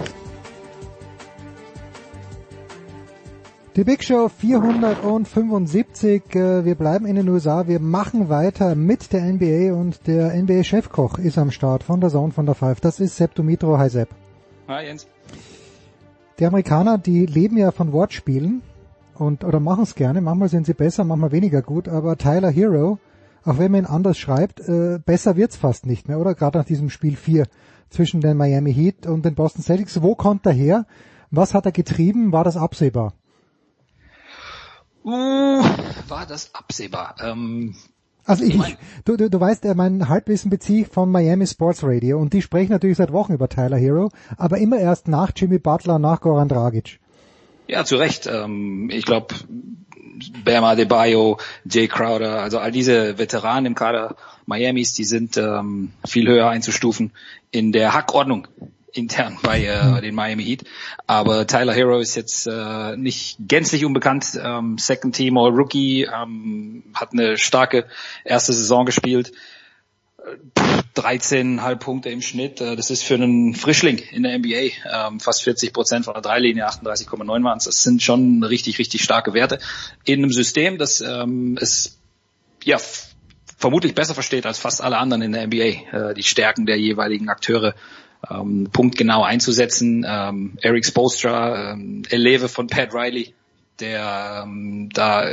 Die 3.76 3.84
Big 3.84 4.02
Show 4.02 4.30
475. 4.30 6.24
äh, 6.34 6.64
Wir 6.64 6.76
bleiben 6.76 7.06
in 7.06 7.18
den 7.18 7.28
USA. 7.28 7.68
Wir 7.68 7.82
machen 7.82 8.30
weiter 8.30 8.76
mit 8.76 9.12
der 9.12 9.24
NBA 9.26 9.74
und 9.74 10.08
der 10.08 10.34
NBA-Chefkoch 10.42 11.18
ist 11.18 11.38
am 11.38 11.52
Start 11.52 11.84
von 11.84 12.00
der 12.00 12.10
Zone 12.10 12.32
von 12.32 12.46
der 12.46 12.56
Five. 12.56 12.80
Das 12.80 13.02
ist 13.02 13.18
Sepp 13.18 13.36
Dumitro. 13.36 13.78
Hi 13.78 13.90
Sepp. 13.90 14.08
Hi 14.70 14.86
Jens. 14.86 15.08
Die 16.40 16.46
Amerikaner, 16.46 16.98
die 16.98 17.26
leben 17.26 17.58
ja 17.58 17.72
von 17.72 17.92
Wortspielen 17.92 18.62
und 19.16 19.44
oder 19.44 19.60
machen 19.60 19.84
es 19.84 19.96
gerne. 19.96 20.22
Manchmal 20.22 20.48
sind 20.48 20.66
sie 20.66 20.76
besser, 20.76 21.04
manchmal 21.04 21.34
weniger 21.34 21.62
gut. 21.62 21.90
Aber 21.90 22.18
Tyler 22.18 22.52
Hero, 22.52 23.00
auch 23.46 23.60
wenn 23.60 23.72
man 23.72 23.84
ihn 23.84 23.88
anders 23.88 24.18
schreibt, 24.18 24.60
äh, 24.60 25.00
besser 25.06 25.36
wird's 25.36 25.56
fast 25.56 25.86
nicht 25.86 26.08
mehr, 26.08 26.20
oder? 26.20 26.34
Gerade 26.34 26.58
nach 26.58 26.66
diesem 26.66 26.90
Spiel 26.90 27.16
4 27.16 27.48
zwischen 27.90 28.20
den 28.20 28.38
Miami 28.38 28.74
Heat 28.74 29.06
und 29.06 29.24
den 29.24 29.36
Boston 29.36 29.64
Celtics. 29.64 30.02
Wo 30.02 30.16
kommt 30.16 30.46
er 30.46 30.52
her? 30.52 30.86
Was 31.32 31.54
hat 31.54 31.66
er 31.66 31.72
getrieben? 31.72 32.32
War 32.32 32.44
das 32.44 32.58
absehbar? 32.58 33.14
Uh, 35.04 35.64
war 36.08 36.26
das 36.28 36.54
absehbar? 36.56 37.16
Ähm, 37.22 37.76
also 38.26 38.44
ich, 38.44 38.58
du, 39.06 39.18
du, 39.18 39.30
du 39.30 39.40
weißt, 39.40 39.66
mein 39.76 40.10
Halbwissen 40.10 40.50
beziehe 40.50 40.82
ich 40.82 40.88
von 40.88 41.12
Miami 41.12 41.46
Sports 41.46 41.84
Radio 41.84 42.20
und 42.20 42.34
die 42.34 42.42
sprechen 42.42 42.72
natürlich 42.72 42.98
seit 42.98 43.12
Wochen 43.12 43.34
über 43.34 43.48
Tyler 43.48 43.78
Hero, 43.78 44.10
aber 44.38 44.58
immer 44.58 44.80
erst 44.80 45.08
nach 45.08 45.32
Jimmy 45.36 45.60
Butler, 45.60 46.00
nach 46.00 46.22
Goran 46.22 46.50
Dragic. 46.50 47.00
Ja, 47.68 47.86
zu 47.86 47.98
Recht. 47.98 48.26
Ähm, 48.26 48.90
ich 48.92 49.06
glaube, 49.06 49.28
Bam 50.44 50.64
Adebayo, 50.64 51.38
Jay 51.66 51.88
Crowder, 51.88 52.42
also 52.42 52.60
all 52.60 52.72
diese 52.72 53.18
Veteranen 53.18 53.68
im 53.68 53.76
Kader 53.76 54.16
Miamis, 54.46 54.94
die 54.94 55.06
sind 55.06 55.38
ähm, 55.38 55.92
viel 56.06 56.28
höher 56.28 56.50
einzustufen 56.50 57.12
in 57.52 57.72
der 57.72 57.94
Hackordnung 57.94 58.48
intern 58.96 59.38
bei 59.44 59.66
äh, 59.66 60.02
den 60.02 60.16
Miami 60.16 60.44
Heat. 60.44 60.64
Aber 61.08 61.46
Tyler 61.48 61.74
Hero 61.74 62.00
ist 62.00 62.16
jetzt 62.16 62.48
äh, 62.48 62.96
nicht 62.98 63.38
gänzlich 63.40 63.86
unbekannt. 63.86 64.40
Ähm, 64.42 64.78
Second 64.78 65.16
Team 65.16 65.38
All 65.38 65.52
Rookie, 65.52 66.04
ähm, 66.04 66.84
hat 66.94 67.14
eine 67.14 67.38
starke 67.38 67.86
erste 68.24 68.54
Saison 68.54 68.86
gespielt. 68.86 69.32
13,5 70.96 71.76
Punkte 71.76 72.10
im 72.10 72.22
Schnitt. 72.22 72.62
Äh, 72.62 72.76
Das 72.76 72.90
ist 72.90 73.04
für 73.04 73.16
einen 73.16 73.54
Frischling 73.54 73.98
in 73.98 74.24
der 74.24 74.38
NBA 74.38 75.08
ähm, 75.08 75.20
fast 75.20 75.44
40 75.44 75.74
Prozent 75.74 76.06
von 76.06 76.14
der 76.14 76.22
Dreilinie, 76.22 76.68
38,9 76.68 77.44
waren 77.44 77.58
es. 77.58 77.66
Das 77.66 77.84
sind 77.84 78.02
schon 78.02 78.44
richtig, 78.44 78.80
richtig 78.80 79.04
starke 79.04 79.34
Werte 79.34 79.60
in 80.04 80.20
einem 80.20 80.32
System, 80.32 80.78
das 80.78 81.02
ähm, 81.02 81.58
es 81.60 82.00
ja 82.64 82.78
vermutlich 83.58 83.96
besser 83.96 84.14
versteht 84.14 84.46
als 84.46 84.60
fast 84.60 84.82
alle 84.82 84.98
anderen 84.98 85.22
in 85.22 85.32
der 85.32 85.48
NBA, 85.48 86.10
äh, 86.10 86.14
die 86.14 86.24
Stärken 86.24 86.66
der 86.66 86.78
jeweiligen 86.78 87.30
Akteure 87.30 87.76
ähm, 88.30 88.70
punktgenau 88.72 89.24
einzusetzen. 89.24 90.06
Ähm, 90.08 90.58
Eric 90.62 90.86
Spoelstra, 90.86 91.74
ähm, 91.74 92.04
Eleve 92.10 92.50
von 92.50 92.68
Pat 92.68 92.94
Riley, 92.94 93.34
der 93.80 94.44
ähm, 94.46 94.90
da 94.94 95.26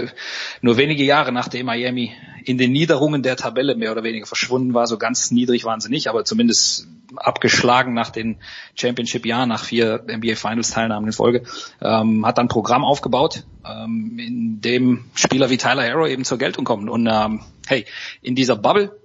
nur 0.60 0.76
wenige 0.76 1.04
Jahre 1.04 1.32
nachdem 1.32 1.66
Miami 1.66 2.12
in 2.44 2.58
den 2.58 2.72
Niederungen 2.72 3.22
der 3.22 3.36
Tabelle 3.36 3.76
mehr 3.76 3.92
oder 3.92 4.02
weniger 4.02 4.26
verschwunden 4.26 4.74
war, 4.74 4.86
so 4.86 4.98
ganz 4.98 5.30
niedrig 5.30 5.64
waren 5.64 5.80
sie 5.80 5.90
nicht, 5.90 6.08
aber 6.08 6.24
zumindest 6.24 6.88
abgeschlagen 7.16 7.94
nach 7.94 8.10
den 8.10 8.38
Championship-Jahren, 8.74 9.48
nach 9.48 9.64
vier 9.64 10.04
NBA 10.08 10.34
Finals-Teilnahmen 10.34 11.06
in 11.06 11.12
Folge, 11.12 11.42
ähm, 11.80 12.26
hat 12.26 12.38
dann 12.38 12.48
Programm 12.48 12.84
aufgebaut, 12.84 13.44
ähm, 13.64 14.18
in 14.18 14.60
dem 14.60 15.04
Spieler 15.14 15.50
wie 15.50 15.56
Tyler 15.56 15.84
Harrow 15.84 16.08
eben 16.08 16.24
zur 16.24 16.38
Geltung 16.38 16.64
kommen. 16.64 16.88
Und 16.88 17.08
ähm, 17.10 17.42
hey, 17.66 17.84
in 18.22 18.34
dieser 18.34 18.56
Bubble 18.56 18.98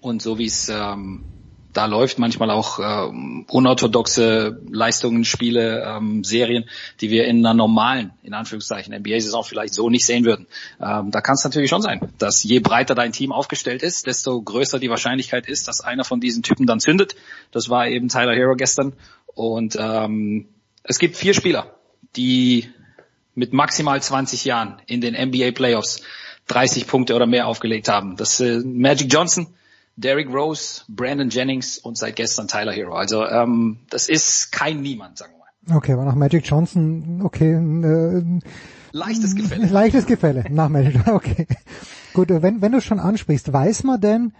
und 0.00 0.22
so 0.22 0.38
wie 0.38 0.46
es 0.46 0.68
ähm, 0.68 1.24
da 1.72 1.86
läuft 1.86 2.18
manchmal 2.18 2.50
auch 2.50 2.78
ähm, 2.78 3.46
unorthodoxe 3.48 4.60
Leistungen, 4.68 5.24
Spiele, 5.24 5.82
ähm, 5.84 6.22
Serien, 6.24 6.64
die 7.00 7.10
wir 7.10 7.26
in 7.26 7.38
einer 7.38 7.54
normalen, 7.54 8.12
in 8.22 8.34
Anführungszeichen, 8.34 8.94
NBA-Saison 8.94 9.44
vielleicht 9.44 9.74
so 9.74 9.88
nicht 9.88 10.04
sehen 10.04 10.24
würden. 10.24 10.46
Ähm, 10.80 11.10
da 11.10 11.20
kann 11.20 11.34
es 11.34 11.44
natürlich 11.44 11.70
schon 11.70 11.82
sein, 11.82 12.12
dass 12.18 12.42
je 12.42 12.60
breiter 12.60 12.94
dein 12.94 13.12
Team 13.12 13.32
aufgestellt 13.32 13.82
ist, 13.82 14.06
desto 14.06 14.40
größer 14.40 14.78
die 14.78 14.90
Wahrscheinlichkeit 14.90 15.48
ist, 15.48 15.68
dass 15.68 15.80
einer 15.80 16.04
von 16.04 16.20
diesen 16.20 16.42
Typen 16.42 16.66
dann 16.66 16.80
zündet. 16.80 17.16
Das 17.50 17.68
war 17.68 17.88
eben 17.88 18.08
Tyler 18.08 18.34
Hero 18.34 18.54
gestern. 18.54 18.92
Und 19.34 19.76
ähm, 19.78 20.48
es 20.82 20.98
gibt 20.98 21.16
vier 21.16 21.34
Spieler, 21.34 21.74
die 22.16 22.68
mit 23.34 23.52
maximal 23.52 24.02
20 24.02 24.44
Jahren 24.44 24.82
in 24.86 25.00
den 25.00 25.14
NBA 25.14 25.52
Playoffs 25.52 26.02
30 26.48 26.86
Punkte 26.86 27.14
oder 27.14 27.26
mehr 27.26 27.46
aufgelegt 27.46 27.88
haben. 27.88 28.16
Das 28.16 28.40
äh, 28.40 28.58
Magic 28.58 29.12
Johnson, 29.12 29.46
Derrick 29.96 30.28
Rose, 30.32 30.82
Brandon 30.88 31.28
Jennings 31.28 31.78
und 31.78 31.96
seit 31.96 32.16
gestern 32.16 32.48
Tyler 32.48 32.72
Hero. 32.72 32.94
Also 32.94 33.24
ähm, 33.26 33.80
das 33.90 34.08
ist 34.08 34.52
kein 34.52 34.80
Niemand, 34.80 35.18
sagen 35.18 35.34
wir 35.34 35.38
mal. 35.38 35.76
Okay, 35.76 35.92
aber 35.92 36.04
nach 36.04 36.14
Magic 36.14 36.44
Johnson, 36.46 37.20
okay. 37.22 37.52
Äh, 37.52 38.40
leichtes 38.92 39.34
Gefälle. 39.34 39.66
Leichtes 39.70 40.06
Gefälle, 40.06 40.44
nach 40.50 40.68
Magic 40.68 41.06
Okay. 41.06 41.46
Gut, 42.14 42.28
wenn, 42.30 42.60
wenn 42.60 42.72
du 42.72 42.78
es 42.78 42.84
schon 42.84 43.00
ansprichst, 43.00 43.52
weiß 43.52 43.84
man 43.84 44.00
denn, 44.00 44.32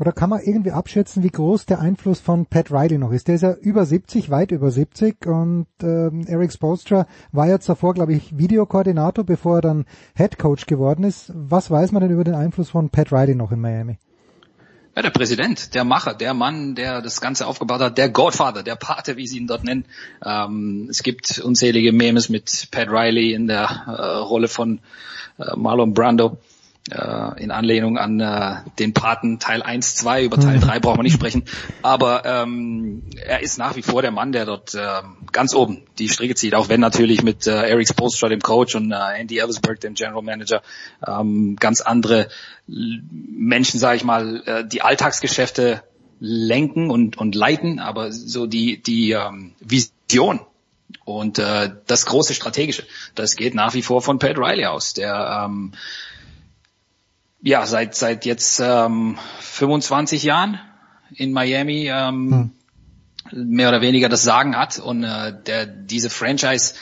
oder 0.00 0.12
kann 0.12 0.30
man 0.30 0.40
irgendwie 0.40 0.72
abschätzen, 0.72 1.22
wie 1.22 1.28
groß 1.28 1.66
der 1.66 1.80
Einfluss 1.80 2.20
von 2.20 2.46
Pat 2.46 2.70
Riley 2.72 2.96
noch 2.96 3.12
ist? 3.12 3.28
Der 3.28 3.34
ist 3.34 3.42
ja 3.42 3.52
über 3.52 3.84
70, 3.84 4.30
weit 4.30 4.50
über 4.50 4.70
70 4.70 5.26
und 5.26 5.66
ähm, 5.82 6.24
Eric 6.26 6.52
Spolstra 6.52 7.06
war 7.32 7.46
ja 7.46 7.60
zuvor, 7.60 7.92
glaube 7.92 8.14
ich, 8.14 8.38
Videokoordinator, 8.38 9.24
bevor 9.24 9.56
er 9.56 9.60
dann 9.60 9.84
Head 10.16 10.38
Coach 10.38 10.64
geworden 10.64 11.04
ist. 11.04 11.30
Was 11.34 11.70
weiß 11.70 11.92
man 11.92 12.00
denn 12.00 12.12
über 12.12 12.24
den 12.24 12.34
Einfluss 12.34 12.70
von 12.70 12.88
Pat 12.88 13.12
Riley 13.12 13.34
noch 13.34 13.52
in 13.52 13.60
Miami? 13.60 13.98
Ja, 14.96 15.02
der 15.02 15.10
Präsident, 15.10 15.74
der 15.74 15.84
Macher, 15.84 16.14
der 16.14 16.34
Mann, 16.34 16.74
der 16.74 17.00
das 17.00 17.20
Ganze 17.20 17.46
aufgebaut 17.46 17.80
hat, 17.80 17.96
der 17.96 18.08
Godfather, 18.08 18.64
der 18.64 18.74
Pate, 18.74 19.16
wie 19.16 19.28
sie 19.28 19.38
ihn 19.38 19.46
dort 19.46 19.62
nennen. 19.62 19.84
Ähm, 20.24 20.88
es 20.90 21.04
gibt 21.04 21.38
unzählige 21.38 21.92
Memes 21.92 22.28
mit 22.28 22.68
Pat 22.72 22.88
Riley 22.88 23.32
in 23.32 23.46
der 23.46 23.84
äh, 23.86 24.16
Rolle 24.18 24.48
von 24.48 24.80
äh, 25.38 25.56
Marlon 25.56 25.94
Brando 25.94 26.38
äh, 26.90 27.42
in 27.42 27.50
Anlehnung 27.50 27.98
an 27.98 28.20
äh, 28.20 28.56
den 28.78 28.94
Paten 28.94 29.38
Teil 29.38 29.62
1, 29.62 29.96
2, 29.96 30.24
über 30.24 30.38
Teil 30.38 30.58
3 30.58 30.80
brauchen 30.80 30.98
wir 30.98 31.02
nicht 31.02 31.14
sprechen. 31.14 31.44
Aber 31.82 32.24
ähm, 32.24 33.02
er 33.16 33.42
ist 33.42 33.58
nach 33.58 33.76
wie 33.76 33.82
vor 33.82 34.02
der 34.02 34.10
Mann, 34.10 34.32
der 34.32 34.46
dort 34.46 34.74
äh, 34.74 35.02
ganz 35.32 35.54
oben 35.54 35.82
die 35.98 36.08
Stricke 36.08 36.34
zieht, 36.34 36.54
auch 36.54 36.68
wenn 36.68 36.80
natürlich 36.80 37.22
mit 37.22 37.46
äh, 37.46 37.68
Eric 37.68 37.88
Spoelstra, 37.88 38.28
dem 38.28 38.40
Coach, 38.40 38.74
und 38.74 38.92
äh, 38.92 39.20
Andy 39.20 39.38
Elversberg, 39.38 39.80
dem 39.80 39.94
General 39.94 40.22
Manager, 40.22 40.62
ähm, 41.06 41.56
ganz 41.56 41.80
andere 41.80 42.28
Menschen, 42.66 43.78
sage 43.78 43.96
ich 43.96 44.04
mal, 44.04 44.42
äh, 44.46 44.64
die 44.66 44.82
Alltagsgeschäfte 44.82 45.82
lenken 46.18 46.90
und, 46.90 47.16
und 47.16 47.34
leiten, 47.34 47.78
aber 47.78 48.12
so 48.12 48.46
die, 48.46 48.82
die 48.82 49.12
ähm, 49.12 49.52
Vision 49.60 50.40
und 51.04 51.38
äh, 51.38 51.70
das 51.86 52.06
große 52.06 52.34
Strategische, 52.34 52.84
das 53.14 53.36
geht 53.36 53.54
nach 53.54 53.74
wie 53.74 53.82
vor 53.82 54.02
von 54.02 54.18
Pat 54.18 54.36
Riley 54.38 54.66
aus, 54.66 54.92
der 54.92 55.46
ähm, 55.46 55.72
ja 57.42 57.66
seit 57.66 57.94
seit 57.94 58.24
jetzt 58.24 58.60
ähm, 58.60 59.18
25 59.40 60.22
Jahren 60.22 60.60
in 61.14 61.32
Miami 61.32 61.88
ähm, 61.88 62.52
hm. 63.30 63.54
mehr 63.54 63.68
oder 63.68 63.80
weniger 63.80 64.08
das 64.08 64.22
Sagen 64.22 64.56
hat 64.56 64.78
und 64.78 65.04
äh, 65.04 65.34
der 65.46 65.66
diese 65.66 66.10
Franchise 66.10 66.74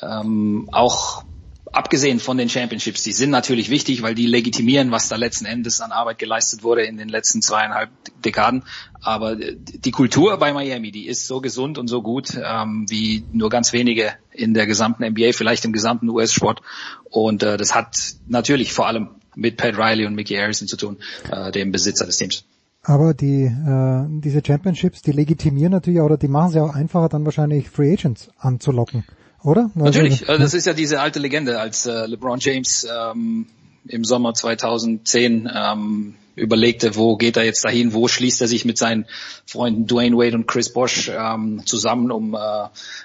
ähm, 0.00 0.68
auch 0.72 1.24
abgesehen 1.72 2.20
von 2.20 2.36
den 2.36 2.48
Championships, 2.48 3.02
die 3.02 3.12
sind 3.12 3.30
natürlich 3.30 3.70
wichtig, 3.70 4.02
weil 4.02 4.14
die 4.14 4.26
legitimieren, 4.26 4.90
was 4.90 5.08
da 5.08 5.16
letzten 5.16 5.46
Endes 5.46 5.80
an 5.80 5.90
Arbeit 5.90 6.18
geleistet 6.18 6.62
wurde 6.62 6.82
in 6.82 6.98
den 6.98 7.08
letzten 7.08 7.40
zweieinhalb 7.40 7.90
Dekaden. 8.22 8.64
Aber 9.00 9.36
die 9.36 9.90
Kultur 9.90 10.36
bei 10.36 10.52
Miami, 10.52 10.92
die 10.92 11.06
ist 11.06 11.26
so 11.26 11.40
gesund 11.40 11.78
und 11.78 11.88
so 11.88 12.02
gut 12.02 12.38
ähm, 12.42 12.86
wie 12.88 13.24
nur 13.32 13.48
ganz 13.48 13.72
wenige 13.72 14.12
in 14.32 14.54
der 14.54 14.66
gesamten 14.66 15.04
NBA, 15.04 15.32
vielleicht 15.32 15.64
im 15.64 15.72
gesamten 15.72 16.08
US-Sport. 16.10 16.60
Und 17.04 17.42
äh, 17.42 17.56
das 17.56 17.74
hat 17.74 17.96
natürlich 18.28 18.72
vor 18.72 18.86
allem 18.86 19.08
mit 19.34 19.56
Pat 19.56 19.76
Riley 19.76 20.06
und 20.06 20.14
Mickey 20.14 20.34
Harrison 20.36 20.68
zu 20.68 20.76
tun, 20.76 20.98
äh, 21.30 21.50
dem 21.52 21.72
Besitzer 21.72 22.06
des 22.06 22.16
Teams. 22.16 22.44
Aber 22.82 23.14
die 23.14 23.44
äh, 23.44 24.06
diese 24.20 24.42
Championships, 24.44 25.02
die 25.02 25.12
legitimieren 25.12 25.72
natürlich 25.72 26.00
oder 26.00 26.16
die 26.16 26.28
machen 26.28 26.48
es 26.48 26.54
ja 26.54 26.62
auch 26.64 26.74
einfacher, 26.74 27.08
dann 27.08 27.24
wahrscheinlich 27.24 27.70
Free 27.70 27.92
Agents 27.92 28.30
anzulocken 28.38 29.04
oder? 29.44 29.70
Natürlich, 29.74 30.28
also, 30.28 30.42
das 30.42 30.54
ist 30.54 30.66
ja 30.66 30.72
diese 30.72 31.00
alte 31.00 31.18
Legende, 31.18 31.58
als 31.58 31.86
äh, 31.86 32.06
LeBron 32.06 32.38
James 32.38 32.86
ähm, 32.90 33.46
im 33.86 34.04
Sommer 34.04 34.34
2010 34.34 35.50
ähm, 35.54 36.14
überlegte, 36.34 36.96
wo 36.96 37.16
geht 37.16 37.36
er 37.36 37.44
jetzt 37.44 37.64
dahin, 37.64 37.92
wo 37.92 38.08
schließt 38.08 38.40
er 38.40 38.48
sich 38.48 38.64
mit 38.64 38.78
seinen 38.78 39.06
Freunden 39.44 39.86
Dwayne 39.86 40.16
Wade 40.16 40.36
und 40.36 40.46
Chris 40.46 40.72
Bosch 40.72 41.10
ähm, 41.14 41.62
zusammen, 41.66 42.10
um 42.10 42.34
äh, 42.34 42.38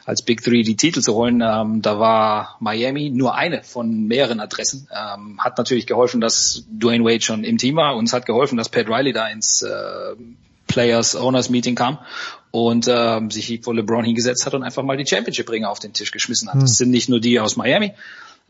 als 0.05 0.21
Big 0.21 0.43
Three 0.43 0.63
die 0.63 0.77
Titel 0.77 1.01
zu 1.01 1.13
holen. 1.13 1.43
Ähm, 1.45 1.81
da 1.81 1.99
war 1.99 2.57
Miami 2.59 3.09
nur 3.09 3.35
eine 3.35 3.63
von 3.63 4.07
mehreren 4.07 4.39
Adressen. 4.39 4.87
Ähm, 4.91 5.39
hat 5.43 5.57
natürlich 5.57 5.87
geholfen, 5.87 6.21
dass 6.21 6.65
Dwayne 6.69 7.03
Wade 7.03 7.21
schon 7.21 7.43
im 7.43 7.57
Team 7.57 7.75
war 7.75 7.95
und 7.95 8.05
es 8.05 8.13
hat 8.13 8.25
geholfen, 8.25 8.57
dass 8.57 8.69
Pat 8.69 8.87
Riley 8.87 9.11
da 9.11 9.27
ins 9.27 9.61
äh, 9.61 10.15
Players 10.67 11.15
Owners 11.15 11.49
Meeting 11.49 11.75
kam 11.75 11.99
und 12.51 12.87
ähm, 12.89 13.29
sich 13.29 13.59
vor 13.61 13.73
LeBron 13.73 14.05
hingesetzt 14.05 14.45
hat 14.45 14.53
und 14.53 14.63
einfach 14.63 14.83
mal 14.83 14.97
die 14.97 15.05
Championship-Ringe 15.05 15.69
auf 15.69 15.79
den 15.79 15.93
Tisch 15.93 16.11
geschmissen 16.11 16.47
hat. 16.47 16.55
Hm. 16.55 16.61
Das 16.61 16.77
sind 16.77 16.91
nicht 16.91 17.09
nur 17.09 17.19
die 17.19 17.39
aus 17.39 17.57
Miami, 17.57 17.93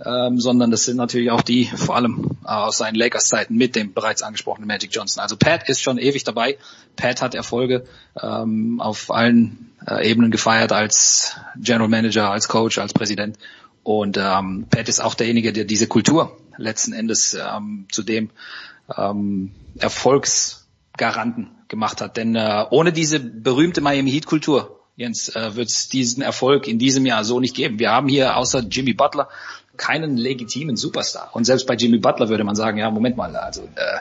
ähm, 0.04 0.40
sondern 0.40 0.70
das 0.70 0.86
sind 0.86 0.98
natürlich 0.98 1.32
auch 1.32 1.42
die 1.42 1.66
vor 1.66 1.96
allem 1.96 2.38
äh, 2.44 2.50
aus 2.50 2.78
seinen 2.78 2.96
Lakers-Zeiten 2.96 3.56
mit 3.56 3.76
dem 3.76 3.94
bereits 3.94 4.22
angesprochenen 4.22 4.68
Magic 4.68 4.94
Johnson. 4.94 5.22
Also 5.22 5.38
Pat 5.38 5.68
ist 5.70 5.82
schon 5.82 5.98
ewig 5.98 6.24
dabei. 6.24 6.58
Pat 6.96 7.22
hat 7.22 7.34
Erfolge 7.34 7.86
ähm, 8.22 8.80
auf 8.80 9.12
allen 9.12 9.72
äh, 9.88 10.08
Ebenen 10.08 10.30
gefeiert 10.30 10.72
als 10.72 11.36
General 11.56 11.90
Manager, 11.90 12.30
als 12.30 12.48
Coach, 12.48 12.78
als 12.78 12.94
Präsident. 12.94 13.38
Und 13.84 14.18
ähm, 14.18 14.68
Pat 14.70 14.88
ist 14.88 15.00
auch 15.00 15.16
derjenige, 15.16 15.52
der 15.52 15.66
diese 15.66 15.88
Kultur 15.88 16.38
letzten 16.58 16.94
Endes 16.94 17.34
ähm, 17.34 17.88
zu 17.92 18.04
dem 18.04 18.30
ähm, 18.96 19.52
Erfolgsgaranten 19.80 21.52
gemacht 21.70 22.02
hat. 22.02 22.18
Denn 22.18 22.36
äh, 22.36 22.66
ohne 22.70 22.94
diese 22.94 23.20
berühmte 23.20 23.82
Miami 23.82 24.12
Heat 24.12 24.26
Kultur, 24.26 24.80
Jens, 24.96 25.30
äh, 25.30 25.56
wird 25.56 25.70
es 25.70 25.90
diesen 25.90 26.24
Erfolg 26.24 26.68
in 26.68 26.80
diesem 26.80 27.06
Jahr 27.06 27.24
so 27.24 27.40
nicht 27.40 27.56
geben. 27.56 27.80
Wir 27.80 27.92
haben 27.92 28.08
hier 28.08 28.36
außer 28.36 28.60
Jimmy 28.60 28.94
Butler 28.94 29.30
keinen 29.78 30.18
legitimen 30.18 30.76
Superstar. 30.76 31.30
Und 31.34 31.46
selbst 31.46 31.68
bei 31.68 31.76
Jimmy 31.76 31.98
Butler 31.98 32.30
würde 32.30 32.44
man 32.44 32.56
sagen, 32.56 32.78
ja, 32.78 32.90
Moment 32.90 33.18
mal, 33.18 33.36
also 33.36 33.62
äh, 33.76 34.00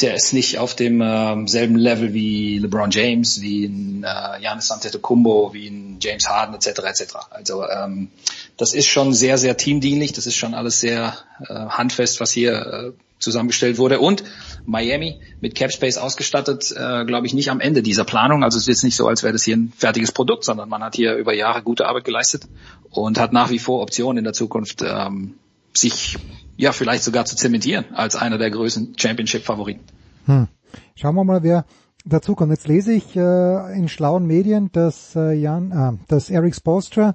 der 0.00 0.14
ist 0.14 0.32
nicht 0.32 0.58
auf 0.58 0.76
dem 0.76 1.00
äh, 1.00 1.46
selben 1.48 1.76
Level 1.76 2.14
wie 2.14 2.58
LeBron 2.58 2.90
James, 2.90 3.40
wie 3.40 3.64
ein 3.64 4.04
äh, 4.04 4.46
Antetokounmpo, 4.46 5.52
wie 5.52 5.68
ein 5.68 5.98
James 6.00 6.28
Harden 6.28 6.54
etc. 6.54 6.68
etc. 6.84 7.14
Also 7.30 7.68
ähm, 7.68 8.08
das 8.56 8.74
ist 8.74 8.86
schon 8.86 9.12
sehr 9.12 9.38
sehr 9.38 9.56
teamdienlich, 9.56 10.12
das 10.12 10.26
ist 10.26 10.36
schon 10.36 10.54
alles 10.54 10.80
sehr 10.80 11.16
äh, 11.48 11.52
handfest, 11.54 12.20
was 12.20 12.30
hier 12.30 12.52
äh, 12.52 12.92
zusammengestellt 13.18 13.78
wurde 13.78 13.98
und 13.98 14.22
Miami 14.68 15.20
mit 15.40 15.54
Capspace 15.54 15.96
ausgestattet, 15.96 16.70
äh, 16.76 17.04
glaube 17.06 17.26
ich 17.26 17.32
nicht 17.32 17.50
am 17.50 17.60
Ende 17.60 17.82
dieser 17.82 18.04
Planung. 18.04 18.44
Also 18.44 18.58
es 18.58 18.64
ist 18.64 18.68
jetzt 18.68 18.84
nicht 18.84 18.96
so, 18.96 19.08
als 19.08 19.22
wäre 19.22 19.32
das 19.32 19.42
hier 19.42 19.56
ein 19.56 19.72
fertiges 19.74 20.12
Produkt, 20.12 20.44
sondern 20.44 20.68
man 20.68 20.82
hat 20.82 20.94
hier 20.94 21.14
über 21.14 21.34
Jahre 21.34 21.62
gute 21.62 21.86
Arbeit 21.86 22.04
geleistet 22.04 22.46
und 22.90 23.18
hat 23.18 23.32
nach 23.32 23.50
wie 23.50 23.58
vor 23.58 23.80
Optionen 23.80 24.18
in 24.18 24.24
der 24.24 24.34
Zukunft 24.34 24.82
ähm, 24.82 25.34
sich 25.72 26.18
ja 26.56 26.72
vielleicht 26.72 27.02
sogar 27.02 27.24
zu 27.24 27.34
zementieren 27.34 27.86
als 27.94 28.14
einer 28.14 28.36
der 28.36 28.50
größten 28.50 28.94
Championship-Favoriten. 28.98 29.84
Hm. 30.26 30.48
Schauen 30.94 31.14
wir 31.14 31.24
mal, 31.24 31.42
wer 31.42 31.64
dazu 32.04 32.34
kommt. 32.34 32.52
Jetzt 32.52 32.68
lese 32.68 32.92
ich 32.92 33.16
äh, 33.16 33.74
in 33.74 33.88
schlauen 33.88 34.26
Medien, 34.26 34.70
dass 34.72 35.16
äh, 35.16 35.32
Jan, 35.32 35.72
äh, 35.72 36.04
dass 36.08 36.28
Eric 36.28 36.54
Spolstra 36.54 37.14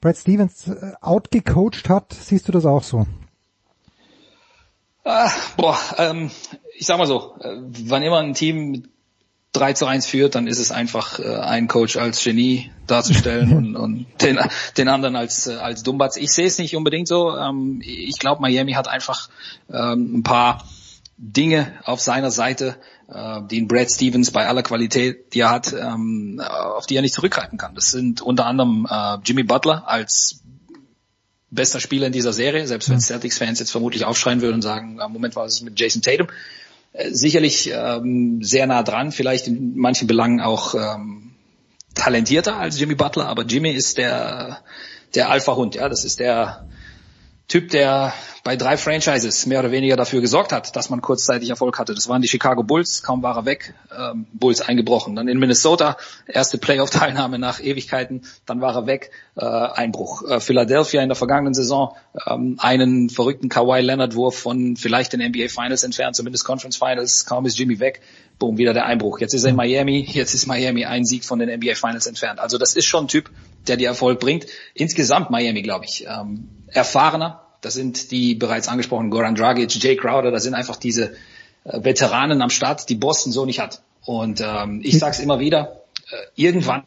Brad 0.00 0.16
Stevens 0.16 0.66
äh, 0.66 0.92
outgecoacht 1.00 1.88
hat. 1.88 2.12
Siehst 2.14 2.48
du 2.48 2.52
das 2.52 2.66
auch 2.66 2.82
so? 2.82 3.06
Ah, 5.04 5.30
boah, 5.56 5.78
ähm, 5.96 6.30
ich 6.80 6.86
sag 6.86 6.96
mal 6.96 7.06
so, 7.06 7.36
äh, 7.40 7.56
wann 7.84 8.02
immer 8.02 8.20
ein 8.20 8.32
Team 8.32 8.88
3 9.52 9.74
zu 9.74 9.84
1 9.84 10.06
führt, 10.06 10.34
dann 10.34 10.46
ist 10.46 10.58
es 10.58 10.72
einfach 10.72 11.18
äh, 11.18 11.36
ein 11.36 11.68
Coach 11.68 11.98
als 11.98 12.24
Genie 12.24 12.70
darzustellen 12.86 13.52
und, 13.56 13.76
und 13.76 14.06
den, 14.22 14.38
den 14.78 14.88
anderen 14.88 15.14
als, 15.14 15.46
äh, 15.46 15.56
als 15.56 15.82
Dummbatz. 15.82 16.16
Ich 16.16 16.32
sehe 16.32 16.46
es 16.46 16.58
nicht 16.58 16.74
unbedingt 16.74 17.06
so. 17.06 17.36
Ähm, 17.36 17.82
ich 17.84 18.18
glaube, 18.18 18.40
Miami 18.40 18.72
hat 18.72 18.88
einfach 18.88 19.28
ähm, 19.70 20.16
ein 20.16 20.22
paar 20.22 20.64
Dinge 21.18 21.70
auf 21.84 22.00
seiner 22.00 22.30
Seite, 22.30 22.76
äh, 23.12 23.42
den 23.42 23.68
Brad 23.68 23.90
Stevens 23.90 24.30
bei 24.30 24.46
aller 24.46 24.62
Qualität, 24.62 25.34
die 25.34 25.40
er 25.40 25.50
hat, 25.50 25.74
ähm, 25.74 26.40
auf 26.40 26.86
die 26.86 26.96
er 26.96 27.02
nicht 27.02 27.14
zurückgreifen 27.14 27.58
kann. 27.58 27.74
Das 27.74 27.90
sind 27.90 28.22
unter 28.22 28.46
anderem 28.46 28.86
äh, 28.90 29.18
Jimmy 29.22 29.42
Butler 29.42 29.86
als 29.86 30.40
bester 31.50 31.80
Spieler 31.80 32.06
in 32.06 32.14
dieser 32.14 32.32
Serie, 32.32 32.66
selbst 32.66 32.88
wenn 32.88 33.00
Celtics-Fans 33.00 33.58
jetzt 33.58 33.72
vermutlich 33.72 34.06
aufschreien 34.06 34.40
würden 34.40 34.54
und 34.54 34.62
sagen, 34.62 34.98
Moment, 35.10 35.36
was 35.36 35.56
ist 35.56 35.62
mit 35.62 35.78
Jason 35.78 36.00
Tatum? 36.00 36.28
Äh, 36.92 37.10
sicherlich 37.10 37.70
ähm, 37.72 38.42
sehr 38.42 38.66
nah 38.66 38.82
dran, 38.82 39.12
vielleicht 39.12 39.46
in 39.46 39.76
manchen 39.76 40.08
Belangen 40.08 40.40
auch 40.40 40.74
ähm, 40.74 41.32
talentierter 41.94 42.56
als 42.56 42.80
Jimmy 42.80 42.94
Butler, 42.94 43.26
aber 43.26 43.44
Jimmy 43.44 43.70
ist 43.70 43.98
der 43.98 44.62
der 45.14 45.30
Alpha-Hund, 45.30 45.74
ja, 45.74 45.88
das 45.88 46.04
ist 46.04 46.20
der 46.20 46.68
Typ, 47.48 47.70
der 47.70 48.12
bei 48.42 48.56
drei 48.56 48.76
Franchises 48.76 49.46
mehr 49.46 49.60
oder 49.60 49.70
weniger 49.70 49.96
dafür 49.96 50.20
gesorgt 50.20 50.52
hat, 50.52 50.74
dass 50.76 50.88
man 50.90 51.00
kurzzeitig 51.00 51.50
Erfolg 51.50 51.78
hatte. 51.78 51.94
Das 51.94 52.08
waren 52.08 52.22
die 52.22 52.28
Chicago 52.28 52.62
Bulls, 52.62 53.02
kaum 53.02 53.22
war 53.22 53.36
er 53.36 53.44
weg, 53.44 53.74
ähm, 53.96 54.26
Bulls 54.32 54.60
eingebrochen. 54.60 55.14
Dann 55.14 55.28
in 55.28 55.38
Minnesota, 55.38 55.96
erste 56.26 56.58
Playoff-Teilnahme 56.58 57.38
nach 57.38 57.60
Ewigkeiten, 57.60 58.22
dann 58.46 58.60
war 58.60 58.74
er 58.74 58.86
weg, 58.86 59.10
äh, 59.36 59.44
Einbruch. 59.44 60.22
Äh, 60.28 60.40
Philadelphia 60.40 61.02
in 61.02 61.08
der 61.08 61.16
vergangenen 61.16 61.54
Saison 61.54 61.94
ähm, 62.26 62.56
einen 62.58 63.10
verrückten 63.10 63.48
Kawhi 63.48 63.80
Leonard-Wurf 63.80 64.38
von 64.38 64.76
vielleicht 64.76 65.12
den 65.12 65.20
NBA 65.20 65.48
Finals 65.48 65.82
entfernt, 65.82 66.16
zumindest 66.16 66.44
Conference 66.44 66.76
Finals, 66.76 67.26
kaum 67.26 67.44
ist 67.46 67.58
Jimmy 67.58 67.78
weg, 67.78 68.00
boom, 68.38 68.56
wieder 68.56 68.72
der 68.72 68.86
Einbruch. 68.86 69.20
Jetzt 69.20 69.34
ist 69.34 69.44
er 69.44 69.50
in 69.50 69.56
Miami, 69.56 70.00
jetzt 70.10 70.34
ist 70.34 70.46
Miami 70.46 70.86
ein 70.86 71.04
Sieg 71.04 71.24
von 71.24 71.38
den 71.38 71.50
NBA 71.50 71.74
Finals 71.74 72.06
entfernt. 72.06 72.40
Also 72.40 72.56
das 72.58 72.74
ist 72.74 72.86
schon 72.86 73.04
ein 73.04 73.08
Typ, 73.08 73.30
der 73.68 73.76
dir 73.76 73.88
Erfolg 73.88 74.18
bringt. 74.18 74.46
Insgesamt 74.74 75.30
Miami, 75.30 75.62
glaube 75.62 75.84
ich, 75.84 76.06
ähm, 76.06 76.48
erfahrener, 76.68 77.49
das 77.60 77.74
sind 77.74 78.10
die 78.10 78.34
bereits 78.34 78.68
angesprochenen 78.68 79.10
Goran 79.10 79.34
Dragic, 79.34 79.74
Jay 79.82 79.96
Crowder, 79.96 80.30
das 80.30 80.42
sind 80.42 80.54
einfach 80.54 80.76
diese 80.76 81.12
äh, 81.64 81.84
Veteranen 81.84 82.42
am 82.42 82.50
Start, 82.50 82.88
die 82.88 82.94
Boston 82.94 83.32
so 83.32 83.44
nicht 83.46 83.60
hat. 83.60 83.82
Und 84.04 84.40
ähm, 84.40 84.80
ich 84.82 84.98
sage 84.98 85.12
es 85.12 85.20
immer 85.20 85.40
wieder, 85.40 85.82
äh, 86.10 86.16
irgendwann 86.34 86.84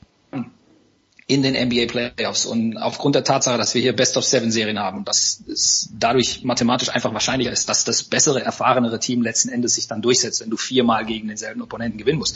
in 1.25 1.41
den 1.41 1.53
NBA 1.53 1.85
Playoffs 1.87 2.45
und 2.45 2.77
aufgrund 2.77 3.15
der 3.15 3.23
Tatsache, 3.23 3.57
dass 3.57 3.73
wir 3.73 3.81
hier 3.81 3.95
Best 3.95 4.17
of 4.17 4.25
Seven 4.25 4.51
Serien 4.51 4.79
haben, 4.79 5.05
dass 5.05 5.41
es 5.47 5.89
dadurch 5.97 6.43
mathematisch 6.43 6.89
einfach 6.89 7.13
wahrscheinlicher 7.13 7.51
ist, 7.51 7.69
dass 7.69 7.85
das 7.85 8.03
bessere, 8.03 8.41
erfahrenere 8.41 8.99
Team 8.99 9.21
letzten 9.21 9.49
Endes 9.49 9.75
sich 9.75 9.87
dann 9.87 10.01
durchsetzt, 10.01 10.41
wenn 10.41 10.49
du 10.49 10.57
viermal 10.57 11.05
gegen 11.05 11.29
denselben 11.29 11.61
Opponenten 11.61 11.97
gewinnen 11.97 12.19
musst, 12.19 12.35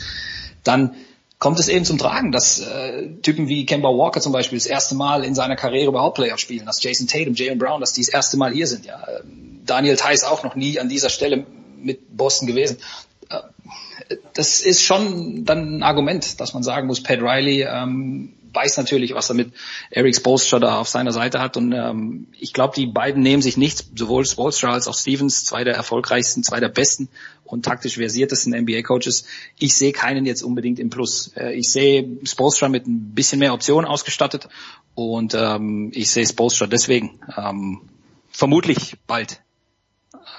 dann 0.64 0.94
kommt 1.38 1.60
es 1.60 1.68
eben 1.68 1.84
zum 1.84 1.98
Tragen, 1.98 2.32
dass 2.32 2.60
äh, 2.60 3.08
Typen 3.22 3.48
wie 3.48 3.64
Kemba 3.64 3.88
Walker 3.88 4.20
zum 4.20 4.32
Beispiel 4.32 4.58
das 4.58 4.66
erste 4.66 4.94
Mal 4.94 5.24
in 5.24 5.34
seiner 5.34 5.56
Karriere 5.56 5.88
überhaupt 5.88 6.16
Playoff 6.16 6.40
spielen, 6.40 6.66
dass 6.66 6.82
Jason 6.82 7.06
Tatum, 7.06 7.34
Jalen 7.34 7.58
Brown, 7.58 7.80
dass 7.80 7.92
die 7.92 8.02
das 8.02 8.08
erste 8.08 8.36
Mal 8.36 8.52
hier 8.52 8.66
sind. 8.66 8.86
Ja, 8.86 9.04
ähm, 9.20 9.60
Daniel 9.64 9.96
Theiss 9.96 10.24
auch 10.24 10.42
noch 10.42 10.56
nie 10.56 10.80
an 10.80 10.88
dieser 10.88 11.10
Stelle 11.10 11.46
mit 11.80 12.16
Boston 12.16 12.48
gewesen. 12.48 12.78
Äh, 13.28 14.16
das 14.32 14.60
ist 14.60 14.82
schon 14.82 15.44
dann 15.44 15.78
ein 15.78 15.82
Argument, 15.82 16.40
dass 16.40 16.54
man 16.54 16.62
sagen 16.62 16.86
muss, 16.86 17.02
Pat 17.02 17.20
Riley 17.20 17.62
ähm, 17.62 18.34
weiß 18.52 18.76
natürlich, 18.76 19.14
was 19.14 19.28
er 19.30 19.34
mit 19.34 19.52
Eric 19.90 20.16
Spolstra 20.16 20.58
da 20.58 20.78
auf 20.78 20.88
seiner 20.88 21.12
Seite 21.12 21.40
hat. 21.40 21.56
Und 21.56 21.72
ähm, 21.72 22.28
ich 22.38 22.52
glaube, 22.52 22.74
die 22.74 22.86
beiden 22.86 23.22
nehmen 23.22 23.42
sich 23.42 23.56
nichts, 23.56 23.90
sowohl 23.94 24.24
Spolstra 24.26 24.72
als 24.72 24.88
auch 24.88 24.96
Stevens, 24.96 25.44
zwei 25.44 25.64
der 25.64 25.74
erfolgreichsten, 25.74 26.42
zwei 26.42 26.60
der 26.60 26.68
besten 26.68 27.08
und 27.44 27.64
taktisch 27.64 27.94
versiertesten 27.96 28.54
NBA-Coaches. 28.54 29.24
Ich 29.58 29.74
sehe 29.74 29.92
keinen 29.92 30.26
jetzt 30.26 30.42
unbedingt 30.42 30.78
im 30.78 30.90
Plus. 30.90 31.32
Äh, 31.36 31.54
ich 31.54 31.70
sehe 31.70 32.18
Spolstra 32.24 32.68
mit 32.68 32.86
ein 32.86 33.14
bisschen 33.14 33.38
mehr 33.38 33.54
Optionen 33.54 33.88
ausgestattet 33.88 34.48
und 34.94 35.34
ähm, 35.34 35.90
ich 35.94 36.10
sehe 36.10 36.26
Spolstra 36.26 36.66
deswegen 36.66 37.20
ähm, 37.36 37.82
vermutlich 38.30 38.96
bald 39.06 39.40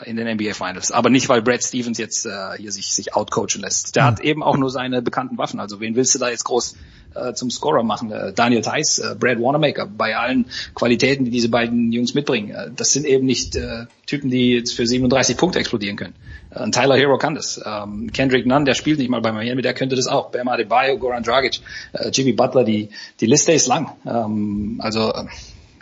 in 0.06 0.16
den 0.16 0.28
NBA 0.36 0.54
Finals. 0.54 0.92
Aber 0.92 1.10
nicht, 1.10 1.30
weil 1.30 1.42
Brad 1.42 1.64
Stevens 1.64 1.98
jetzt 1.98 2.26
äh, 2.26 2.58
hier 2.58 2.72
sich, 2.72 2.94
sich 2.94 3.14
outcoachen 3.14 3.62
lässt. 3.62 3.96
Der 3.96 4.04
mhm. 4.04 4.08
hat 4.08 4.20
eben 4.22 4.44
auch 4.44 4.58
nur 4.58 4.70
seine 4.70 5.02
bekannten 5.02 5.38
Waffen. 5.38 5.60
Also 5.60 5.80
wen 5.80 5.96
willst 5.96 6.16
du 6.16 6.20
da 6.20 6.30
jetzt 6.30 6.46
groß 6.46 6.76
äh, 7.16 7.34
zum 7.34 7.50
Scorer 7.50 7.84
machen? 7.84 8.12
Äh, 8.12 8.34
Daniel 8.34 8.62
Theiss, 8.62 9.00
äh, 9.00 9.16
Brad 9.16 9.40
Wanamaker, 9.40 9.86
bei 9.86 10.16
allen 10.16 10.46
Qualitäten, 10.76 11.26
die 11.26 11.32
diese 11.32 11.50
beiden 11.50 11.92
Jungs 11.92 12.14
mitbringen. 12.14 12.52
Äh, 12.52 12.72
das 12.76 12.94
sind 12.94 13.06
eben 13.06 13.26
nicht 13.26 13.56
äh, 13.56 13.86
Typen, 14.06 14.30
die 14.30 14.54
jetzt 14.54 14.74
für 14.74 14.86
37 14.86 15.38
Punkte 15.38 15.60
explodieren 15.60 15.96
können. 15.96 16.16
Äh, 16.52 16.70
Tyler 16.72 16.96
Hero 16.96 17.18
kann 17.18 17.36
das. 17.36 17.62
Ähm, 17.66 18.12
Kendrick 18.12 18.46
Nunn, 18.46 18.66
der 18.66 18.74
spielt 18.74 19.00
nicht 19.00 19.10
mal 19.10 19.22
bei 19.22 19.32
Miami, 19.32 19.62
der 19.62 19.74
könnte 19.74 19.96
das 19.96 20.08
auch. 20.08 20.32
Bam 20.32 20.48
Adebayo, 20.48 20.98
Goran 20.98 21.24
Dragic, 21.24 21.60
äh, 21.94 22.10
Jimmy 22.10 22.34
Butler, 22.34 22.64
die, 22.64 22.90
die 23.20 23.26
Liste 23.26 23.52
ist 23.52 23.68
lang. 23.68 23.92
Ähm, 24.06 24.80
also 24.82 25.14
äh, 25.14 25.26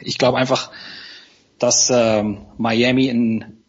ich 0.01 0.17
glaube 0.17 0.37
einfach, 0.37 0.71
dass 1.59 1.89
ähm, 1.93 2.45
Miami 2.57 3.09
ein 3.09 3.63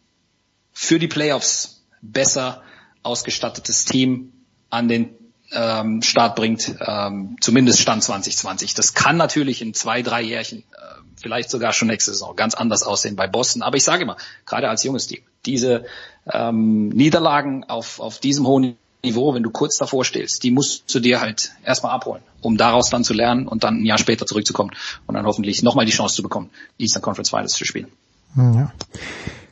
für 0.72 0.98
die 0.98 1.08
Playoffs 1.08 1.84
besser 2.02 2.62
ausgestattetes 3.02 3.84
Team 3.84 4.32
an 4.70 4.88
den 4.88 5.17
ähm, 5.52 6.02
Start 6.02 6.36
bringt, 6.36 6.74
ähm, 6.80 7.36
zumindest 7.40 7.80
Stand 7.80 8.02
2020. 8.02 8.74
Das 8.74 8.94
kann 8.94 9.16
natürlich 9.16 9.62
in 9.62 9.74
zwei, 9.74 10.02
drei 10.02 10.22
Jährchen, 10.22 10.58
äh, 10.58 11.00
vielleicht 11.16 11.50
sogar 11.50 11.72
schon 11.72 11.88
nächste 11.88 12.12
Saison, 12.12 12.36
ganz 12.36 12.54
anders 12.54 12.82
aussehen 12.82 13.16
bei 13.16 13.26
Boston. 13.26 13.62
Aber 13.62 13.76
ich 13.76 13.84
sage 13.84 14.02
immer, 14.02 14.16
gerade 14.46 14.68
als 14.68 14.84
junges 14.84 15.06
Team, 15.06 15.22
diese 15.46 15.84
ähm, 16.30 16.88
Niederlagen 16.90 17.64
auf, 17.64 18.00
auf 18.00 18.18
diesem 18.18 18.46
hohen 18.46 18.76
Niveau, 19.02 19.32
wenn 19.32 19.42
du 19.42 19.50
kurz 19.50 19.78
davor 19.78 20.04
stehst, 20.04 20.42
die 20.42 20.50
musst 20.50 20.92
du 20.92 21.00
dir 21.00 21.20
halt 21.20 21.52
erstmal 21.64 21.92
abholen, 21.92 22.22
um 22.40 22.56
daraus 22.56 22.90
dann 22.90 23.04
zu 23.04 23.14
lernen 23.14 23.46
und 23.46 23.64
dann 23.64 23.82
ein 23.82 23.86
Jahr 23.86 23.98
später 23.98 24.26
zurückzukommen 24.26 24.72
und 25.06 25.14
dann 25.14 25.24
hoffentlich 25.24 25.62
nochmal 25.62 25.86
die 25.86 25.92
Chance 25.92 26.16
zu 26.16 26.22
bekommen, 26.22 26.50
Eastern 26.78 27.02
Conference 27.02 27.30
Finals 27.30 27.52
zu 27.52 27.64
spielen. 27.64 27.88
Ja. 28.36 28.72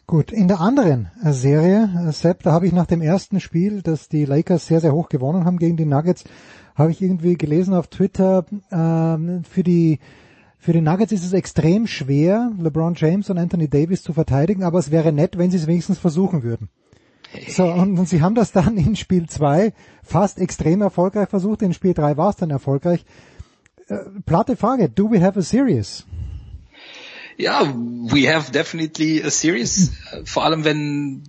Gut, 0.09 0.31
in 0.31 0.47
der 0.47 0.61
anderen 0.61 1.11
äh, 1.25 1.33
Serie, 1.33 1.91
äh, 2.07 2.13
Sepp, 2.13 2.45
da 2.45 2.53
habe 2.53 2.67
ich 2.67 2.73
nach 2.73 2.87
dem 2.87 3.03
ersten 3.03 3.41
Spiel, 3.41 3.83
das 3.83 4.09
die 4.09 4.25
Lakers 4.25 4.67
sehr, 4.67 4.81
sehr 4.81 4.93
hoch 4.93 5.09
gewonnen 5.09 5.45
haben 5.45 5.59
gegen 5.59 5.77
die 5.77 5.85
Nuggets, 5.85 6.23
habe 6.77 6.93
ich 6.93 7.03
irgendwie 7.03 7.35
gelesen 7.35 7.75
auf 7.75 7.89
Twitter, 7.89 8.47
ähm, 8.71 9.43
für 9.43 9.65
die 9.65 9.99
für 10.59 10.73
die 10.73 10.81
Nuggets 10.81 11.13
ist 11.13 11.25
es 11.25 11.33
extrem 11.33 11.87
schwer, 11.87 12.51
LeBron 12.59 12.95
James 12.97 13.31
und 13.31 13.39
Anthony 13.39 13.69
Davis 13.69 14.03
zu 14.03 14.13
verteidigen, 14.13 14.63
aber 14.63 14.79
es 14.79 14.91
wäre 14.91 15.13
nett, 15.13 15.39
wenn 15.39 15.51
sie 15.51 15.59
es 15.59 15.67
wenigstens 15.67 15.99
versuchen 15.99 16.43
würden. 16.43 16.69
So, 17.49 17.65
und, 17.65 17.99
und 17.99 18.09
sie 18.09 18.23
haben 18.23 18.35
das 18.35 18.53
dann 18.53 18.77
in 18.77 18.97
Spiel 18.97 19.29
2 19.29 19.73
fast 20.03 20.39
extrem 20.39 20.83
erfolgreich 20.83 21.29
versucht, 21.29 21.63
in 21.63 21.73
Spiel 21.73 21.95
3 21.95 22.17
war 22.17 22.31
es 22.31 22.37
dann 22.37 22.51
erfolgreich. 22.51 23.05
Äh, 23.89 23.97
platte 24.25 24.57
Frage, 24.57 24.89
do 24.89 25.11
we 25.11 25.21
have 25.21 25.39
a 25.39 25.43
series? 25.43 26.07
Ja, 27.37 27.73
we 27.75 28.33
have 28.33 28.53
definitely 28.53 29.23
a 29.23 29.31
series. 29.31 29.93
Vor 30.25 30.45
allem 30.45 30.65
wenn 30.65 31.25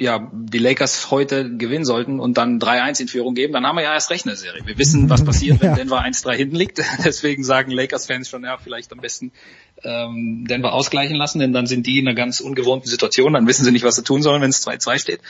ja, 0.00 0.30
die 0.32 0.58
Lakers 0.58 1.10
heute 1.10 1.56
gewinnen 1.56 1.84
sollten 1.84 2.20
und 2.20 2.38
dann 2.38 2.58
3-1 2.58 3.02
in 3.02 3.08
Führung 3.08 3.34
geben, 3.34 3.52
dann 3.52 3.66
haben 3.66 3.76
wir 3.76 3.82
ja 3.82 3.92
erst 3.92 4.10
recht 4.10 4.26
eine 4.26 4.34
Serie. 4.34 4.62
Wir 4.64 4.78
wissen, 4.78 5.10
was 5.10 5.24
passiert, 5.24 5.60
wenn 5.60 5.68
ja. 5.70 5.76
Denver 5.76 6.02
1-3 6.02 6.34
hinten 6.34 6.56
liegt. 6.56 6.78
Deswegen 7.04 7.44
sagen 7.44 7.70
Lakers-Fans 7.70 8.28
schon, 8.28 8.42
ja, 8.42 8.56
vielleicht 8.56 8.92
am 8.92 9.00
besten 9.00 9.30
ähm, 9.84 10.46
Denver 10.48 10.72
ausgleichen 10.72 11.16
lassen, 11.16 11.38
denn 11.38 11.52
dann 11.52 11.66
sind 11.66 11.86
die 11.86 11.98
in 11.98 12.08
einer 12.08 12.14
ganz 12.14 12.40
ungewohnten 12.40 12.88
Situation, 12.88 13.34
dann 13.34 13.46
wissen 13.46 13.64
sie 13.64 13.72
nicht, 13.72 13.84
was 13.84 13.96
sie 13.96 14.02
tun 14.02 14.22
sollen, 14.22 14.40
wenn 14.40 14.50
es 14.50 14.66
2-2 14.66 14.98
steht. 14.98 15.20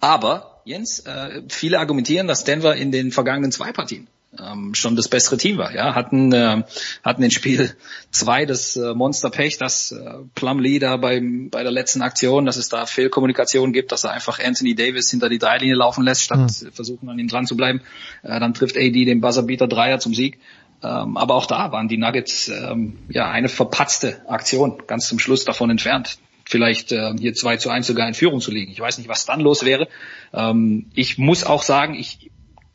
Aber, 0.00 0.60
Jens, 0.66 1.00
äh, 1.00 1.42
viele 1.48 1.78
argumentieren, 1.78 2.28
dass 2.28 2.44
Denver 2.44 2.76
in 2.76 2.92
den 2.92 3.12
vergangenen 3.12 3.52
zwei 3.52 3.72
Partien 3.72 4.06
ähm, 4.38 4.74
schon 4.74 4.96
das 4.96 5.08
bessere 5.08 5.36
Team 5.36 5.58
war. 5.58 5.74
Ja, 5.74 5.94
hatten 5.94 6.32
äh, 6.32 6.62
hatten 7.02 7.22
in 7.22 7.30
Spiel 7.30 7.74
zwei 8.10 8.46
das 8.46 8.76
äh, 8.76 8.94
Monster 8.94 9.30
Pech, 9.30 9.58
dass 9.58 9.92
äh, 9.92 10.18
Plumlee 10.34 10.78
da 10.78 10.96
beim 10.96 11.50
bei 11.50 11.62
der 11.62 11.72
letzten 11.72 12.02
Aktion, 12.02 12.46
dass 12.46 12.56
es 12.56 12.68
da 12.68 12.86
Fehlkommunikation 12.86 13.72
gibt, 13.72 13.92
dass 13.92 14.04
er 14.04 14.12
einfach 14.12 14.38
Anthony 14.38 14.74
Davis 14.74 15.10
hinter 15.10 15.28
die 15.28 15.38
Dreilinie 15.38 15.74
laufen 15.74 16.04
lässt, 16.04 16.22
statt 16.22 16.38
mhm. 16.38 16.72
versuchen 16.72 17.08
an 17.08 17.18
ihm 17.18 17.28
dran 17.28 17.46
zu 17.46 17.56
bleiben. 17.56 17.80
Äh, 18.22 18.38
dann 18.38 18.54
trifft 18.54 18.76
AD 18.76 19.04
den 19.04 19.20
Buzzerbeater 19.20 19.66
Dreier 19.66 19.98
zum 19.98 20.14
Sieg. 20.14 20.38
Ähm, 20.82 21.16
aber 21.16 21.34
auch 21.34 21.46
da 21.46 21.72
waren 21.72 21.88
die 21.88 21.98
Nuggets 21.98 22.48
ähm, 22.48 22.98
ja 23.08 23.30
eine 23.30 23.48
verpatzte 23.48 24.22
Aktion, 24.28 24.82
ganz 24.86 25.08
zum 25.08 25.18
Schluss 25.18 25.44
davon 25.44 25.70
entfernt 25.70 26.18
vielleicht 26.46 26.90
äh, 26.90 27.12
hier 27.16 27.32
2 27.32 27.58
zu 27.58 27.70
1 27.70 27.86
sogar 27.86 28.08
in 28.08 28.14
Führung 28.14 28.40
zu 28.40 28.50
liegen. 28.50 28.72
Ich 28.72 28.80
weiß 28.80 28.98
nicht, 28.98 29.08
was 29.08 29.24
dann 29.24 29.40
los 29.40 29.64
wäre. 29.64 29.86
Ähm, 30.34 30.86
ich 30.94 31.16
muss 31.16 31.44
auch 31.44 31.62
sagen, 31.62 31.94
ich 31.94 32.30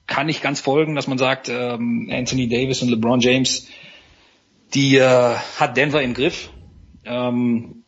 kann 0.08 0.28
nicht 0.28 0.42
ganz 0.42 0.62
folgen, 0.62 0.96
dass 0.96 1.08
man 1.08 1.18
sagt, 1.18 1.50
ähm, 1.50 2.10
Anthony 2.12 2.48
Davis 2.48 2.82
und 2.82 2.90
LeBron 2.90 3.20
James, 3.20 3.68
die 4.74 4.98
äh, 4.98 5.36
hat 5.60 5.78
Denver 5.78 6.02
im 6.02 6.14
Griff. 6.14 6.50
Ähm, 7.06 7.84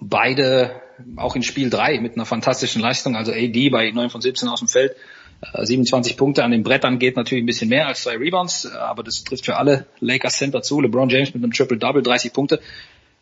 beide 0.00 0.82
auch 1.16 1.36
in 1.36 1.42
Spiel 1.42 1.70
3 1.70 2.00
mit 2.00 2.14
einer 2.14 2.26
fantastischen 2.26 2.82
Leistung, 2.82 3.16
also 3.16 3.32
AD 3.32 3.70
bei 3.70 3.90
9 3.90 4.10
von 4.10 4.20
17 4.20 4.48
aus 4.48 4.60
dem 4.60 4.68
Feld, 4.68 4.96
äh, 5.52 5.64
27 5.64 6.16
Punkte 6.16 6.44
an 6.44 6.50
den 6.50 6.62
Brettern 6.62 6.98
geht 6.98 7.16
natürlich 7.16 7.42
ein 7.44 7.46
bisschen 7.46 7.68
mehr 7.68 7.86
als 7.86 8.02
zwei 8.02 8.16
Rebounds, 8.16 8.64
äh, 8.64 8.76
aber 8.76 9.02
das 9.02 9.24
trifft 9.24 9.44
für 9.44 9.56
alle 9.56 9.86
Lakers 10.00 10.38
Center 10.38 10.62
zu. 10.62 10.80
LeBron 10.80 11.08
James 11.08 11.34
mit 11.34 11.42
einem 11.42 11.52
Triple-Double, 11.52 12.02
30 12.02 12.32
Punkte. 12.32 12.60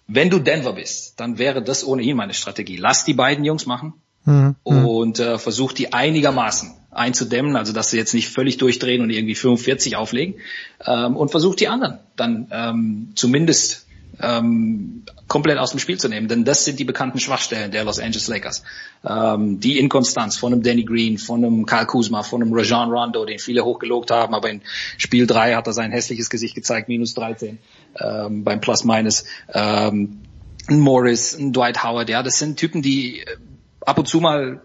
Wenn 0.09 0.31
du 0.31 0.39
Denver 0.39 0.73
bist, 0.73 1.19
dann 1.19 1.39
wäre 1.39 1.63
das 1.63 1.85
ohnehin 1.85 2.17
meine 2.17 2.33
Strategie. 2.33 2.77
Lass 2.77 3.05
die 3.05 3.15
beiden 3.15 3.45
Jungs 3.45 3.67
machen 3.67 3.95
mhm. 4.27 4.57
und 4.63 5.19
äh, 5.19 5.39
versuch 5.39 5.73
die 5.73 5.93
einigermaßen 5.95 6.73
einzudämmen, 6.91 7.57
also 7.57 7.73
dass 7.73 7.91
sie 7.91 7.97
jetzt 7.97 8.15
nicht 8.15 8.29
völlig 8.29 8.59
durchdrehen 8.59 9.03
und 9.03 9.11
irgendwie 9.11 9.35
45 9.35 9.97
auflegen 9.97 10.41
ähm, 10.85 11.17
und 11.17 11.31
versucht 11.31 11.61
die 11.61 11.69
anderen 11.69 11.99
dann 12.17 12.49
ähm, 12.51 13.13
zumindest 13.15 13.87
ähm, 14.21 15.03
komplett 15.29 15.59
aus 15.59 15.71
dem 15.71 15.81
Spiel 15.81 15.99
zu 15.99 16.09
nehmen, 16.09 16.29
denn 16.29 16.45
das 16.45 16.65
sind 16.65 16.79
die 16.79 16.85
bekannten 16.85 17.19
Schwachstellen 17.19 17.71
der 17.71 17.85
Los 17.85 17.99
Angeles 17.99 18.29
Lakers. 18.29 18.63
Ähm, 19.07 19.61
die 19.61 19.79
Inkonstanz 19.79 20.37
von 20.37 20.53
einem 20.53 20.63
Danny 20.63 20.85
Green, 20.85 21.19
von 21.19 21.45
einem 21.45 21.67
Kyle 21.67 21.87
Kuzma, 21.87 22.23
von 22.23 22.43
einem 22.43 22.55
Rajon 22.55 22.91
Rondo, 22.91 23.25
den 23.25 23.39
viele 23.39 23.65
hochgelobt 23.65 24.11
haben, 24.11 24.35
aber 24.35 24.49
in 24.51 24.63
Spiel 24.97 25.27
3 25.27 25.55
hat 25.55 25.67
er 25.67 25.73
sein 25.73 25.91
hässliches 25.91 26.31
Gesicht 26.31 26.55
gezeigt, 26.55 26.89
minus 26.89 27.15
13 27.15 27.59
ähm, 28.01 28.45
beim 28.45 28.61
Plus-Minus. 28.61 29.25
Ähm, 29.53 30.21
Morris, 30.69 31.37
Dwight 31.39 31.85
Howard, 31.85 32.09
ja, 32.09 32.23
das 32.23 32.39
sind 32.39 32.57
Typen, 32.57 32.83
die 32.83 33.21
äh, 33.21 33.37
ab 33.87 33.99
und 33.99 34.07
zu 34.07 34.21
mal 34.21 34.61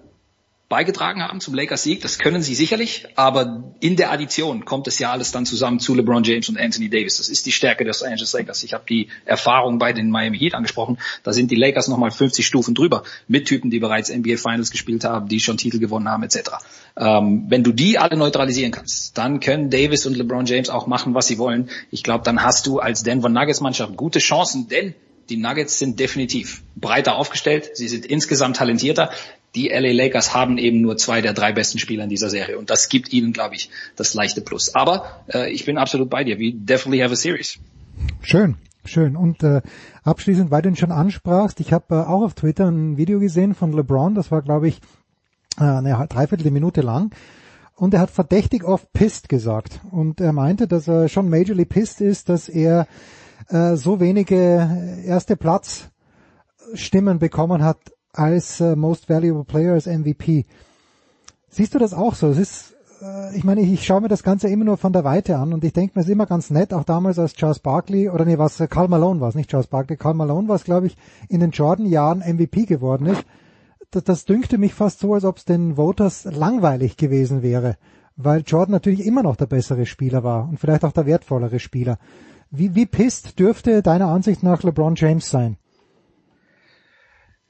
beigetragen 0.71 1.21
haben 1.21 1.41
zum 1.41 1.53
Lakers 1.53 1.83
Sieg. 1.83 2.01
Das 2.01 2.17
können 2.17 2.41
sie 2.41 2.55
sicherlich, 2.55 3.05
aber 3.17 3.75
in 3.81 3.97
der 3.97 4.09
Addition 4.09 4.63
kommt 4.63 4.87
es 4.87 4.99
ja 4.99 5.11
alles 5.11 5.33
dann 5.33 5.45
zusammen 5.45 5.81
zu 5.81 5.93
LeBron 5.93 6.23
James 6.23 6.47
und 6.47 6.57
Anthony 6.57 6.89
Davis. 6.89 7.17
Das 7.17 7.27
ist 7.27 7.45
die 7.45 7.51
Stärke 7.51 7.83
des 7.83 7.99
Los 7.99 8.09
Angeles 8.09 8.31
Lakers. 8.31 8.63
Ich 8.63 8.73
habe 8.73 8.85
die 8.87 9.09
Erfahrung 9.25 9.79
bei 9.79 9.91
den 9.91 10.09
Miami 10.09 10.39
Heat 10.39 10.55
angesprochen. 10.55 10.97
Da 11.23 11.33
sind 11.33 11.51
die 11.51 11.57
Lakers 11.57 11.89
nochmal 11.89 12.09
50 12.09 12.47
Stufen 12.47 12.73
drüber 12.73 13.03
mit 13.27 13.49
Typen, 13.49 13.69
die 13.69 13.79
bereits 13.79 14.09
NBA 14.09 14.37
Finals 14.37 14.71
gespielt 14.71 15.03
haben, 15.03 15.27
die 15.27 15.41
schon 15.41 15.57
Titel 15.57 15.77
gewonnen 15.77 16.07
haben 16.07 16.23
etc. 16.23 16.51
Ähm, 16.95 17.47
wenn 17.49 17.63
du 17.63 17.73
die 17.73 17.99
alle 17.99 18.15
neutralisieren 18.15 18.71
kannst, 18.71 19.17
dann 19.17 19.41
können 19.41 19.69
Davis 19.69 20.05
und 20.05 20.15
LeBron 20.15 20.45
James 20.45 20.69
auch 20.69 20.87
machen, 20.87 21.13
was 21.13 21.27
sie 21.27 21.37
wollen. 21.37 21.69
Ich 21.91 22.01
glaube, 22.01 22.23
dann 22.23 22.43
hast 22.43 22.65
du 22.65 22.79
als 22.79 23.03
Denver 23.03 23.27
Nuggets 23.27 23.59
Mannschaft 23.59 23.97
gute 23.97 24.19
Chancen, 24.19 24.69
denn 24.69 24.95
die 25.29 25.37
Nuggets 25.37 25.79
sind 25.79 25.99
definitiv 25.99 26.63
breiter 26.75 27.15
aufgestellt, 27.15 27.71
sie 27.73 27.87
sind 27.87 28.05
insgesamt 28.05 28.57
talentierter 28.57 29.11
die 29.55 29.69
LA 29.69 29.91
Lakers 29.91 30.33
haben 30.33 30.57
eben 30.57 30.81
nur 30.81 30.97
zwei 30.97 31.21
der 31.21 31.33
drei 31.33 31.51
besten 31.51 31.79
Spieler 31.79 32.03
in 32.03 32.09
dieser 32.09 32.29
Serie 32.29 32.57
und 32.57 32.69
das 32.69 32.89
gibt 32.89 33.11
ihnen, 33.11 33.33
glaube 33.33 33.55
ich, 33.55 33.69
das 33.95 34.13
leichte 34.13 34.41
Plus. 34.41 34.75
Aber 34.75 35.23
äh, 35.33 35.51
ich 35.51 35.65
bin 35.65 35.77
absolut 35.77 36.09
bei 36.09 36.23
dir. 36.23 36.39
We 36.39 36.53
definitely 36.53 37.03
have 37.03 37.11
a 37.11 37.17
series. 37.17 37.59
Schön, 38.21 38.55
schön. 38.85 39.15
Und 39.15 39.43
äh, 39.43 39.61
abschließend, 40.03 40.51
weil 40.51 40.61
du 40.61 40.69
ihn 40.69 40.75
schon 40.75 40.91
ansprachst, 40.91 41.59
ich 41.59 41.73
habe 41.73 41.95
äh, 41.95 41.99
auch 41.99 42.23
auf 42.23 42.33
Twitter 42.33 42.69
ein 42.69 42.97
Video 42.97 43.19
gesehen 43.19 43.53
von 43.53 43.73
LeBron, 43.73 44.15
das 44.15 44.31
war, 44.31 44.41
glaube 44.41 44.69
ich, 44.69 44.79
äh, 45.59 45.63
eine 45.63 46.07
Dreiviertel 46.09 46.49
Minute 46.51 46.81
lang. 46.81 47.13
Und 47.75 47.93
er 47.93 47.99
hat 47.99 48.11
verdächtig 48.11 48.63
oft 48.63 48.93
pissed 48.93 49.27
gesagt. 49.27 49.81
Und 49.91 50.21
er 50.21 50.33
meinte, 50.33 50.67
dass 50.67 50.87
er 50.87 51.09
schon 51.09 51.29
majorly 51.29 51.65
pissed 51.65 51.99
ist, 51.99 52.29
dass 52.29 52.47
er 52.47 52.87
äh, 53.51 53.75
so 53.75 53.99
wenige 53.99 55.03
erste 55.05 55.35
Platz 55.35 55.89
Stimmen 56.73 57.19
bekommen 57.19 57.63
hat 57.63 57.77
als 58.13 58.59
äh, 58.59 58.75
Most 58.75 59.09
Valuable 59.09 59.43
Player, 59.43 59.73
als 59.73 59.85
MVP. 59.85 60.45
Siehst 61.49 61.73
du 61.73 61.79
das 61.79 61.93
auch 61.93 62.15
so? 62.15 62.27
Es 62.27 62.37
ist, 62.37 62.75
äh, 63.01 63.35
ich 63.35 63.43
meine, 63.43 63.61
ich, 63.61 63.71
ich 63.71 63.85
schaue 63.85 64.01
mir 64.01 64.07
das 64.07 64.23
Ganze 64.23 64.47
immer 64.47 64.65
nur 64.65 64.77
von 64.77 64.93
der 64.93 65.03
Weite 65.03 65.37
an 65.37 65.53
und 65.53 65.63
ich 65.63 65.73
denke 65.73 65.93
mir, 65.95 66.01
es 66.01 66.07
ist 66.07 66.13
immer 66.13 66.25
ganz 66.25 66.49
nett, 66.49 66.73
auch 66.73 66.83
damals 66.83 67.19
als 67.19 67.33
Charles 67.33 67.59
Barkley, 67.59 68.09
oder 68.09 68.25
nee, 68.25 68.37
was, 68.37 68.57
Karl 68.69 68.87
Malone 68.87 69.19
war 69.19 69.29
es, 69.29 69.35
nicht 69.35 69.49
Charles 69.49 69.67
Barkley, 69.67 69.97
Karl 69.97 70.13
Malone 70.13 70.47
war 70.47 70.55
es, 70.55 70.63
glaube 70.63 70.87
ich, 70.87 70.97
in 71.29 71.39
den 71.39 71.51
Jordan-Jahren 71.51 72.19
MVP 72.19 72.65
geworden 72.65 73.07
ist. 73.07 73.23
Das, 73.91 74.03
das 74.03 74.25
dünkte 74.25 74.57
mich 74.57 74.73
fast 74.73 74.99
so, 74.99 75.13
als 75.13 75.25
ob 75.25 75.37
es 75.37 75.45
den 75.45 75.75
Voters 75.75 76.25
langweilig 76.25 76.95
gewesen 76.95 77.41
wäre, 77.41 77.77
weil 78.15 78.43
Jordan 78.45 78.71
natürlich 78.71 79.05
immer 79.05 79.23
noch 79.23 79.35
der 79.35 79.47
bessere 79.47 79.85
Spieler 79.85 80.23
war 80.23 80.47
und 80.47 80.59
vielleicht 80.59 80.85
auch 80.85 80.93
der 80.93 81.05
wertvollere 81.05 81.59
Spieler. 81.59 81.97
Wie, 82.51 82.75
wie 82.75 82.85
pisst 82.85 83.39
dürfte 83.39 83.81
deiner 83.81 84.07
Ansicht 84.07 84.43
nach 84.43 84.61
LeBron 84.61 84.95
James 84.95 85.29
sein? 85.29 85.57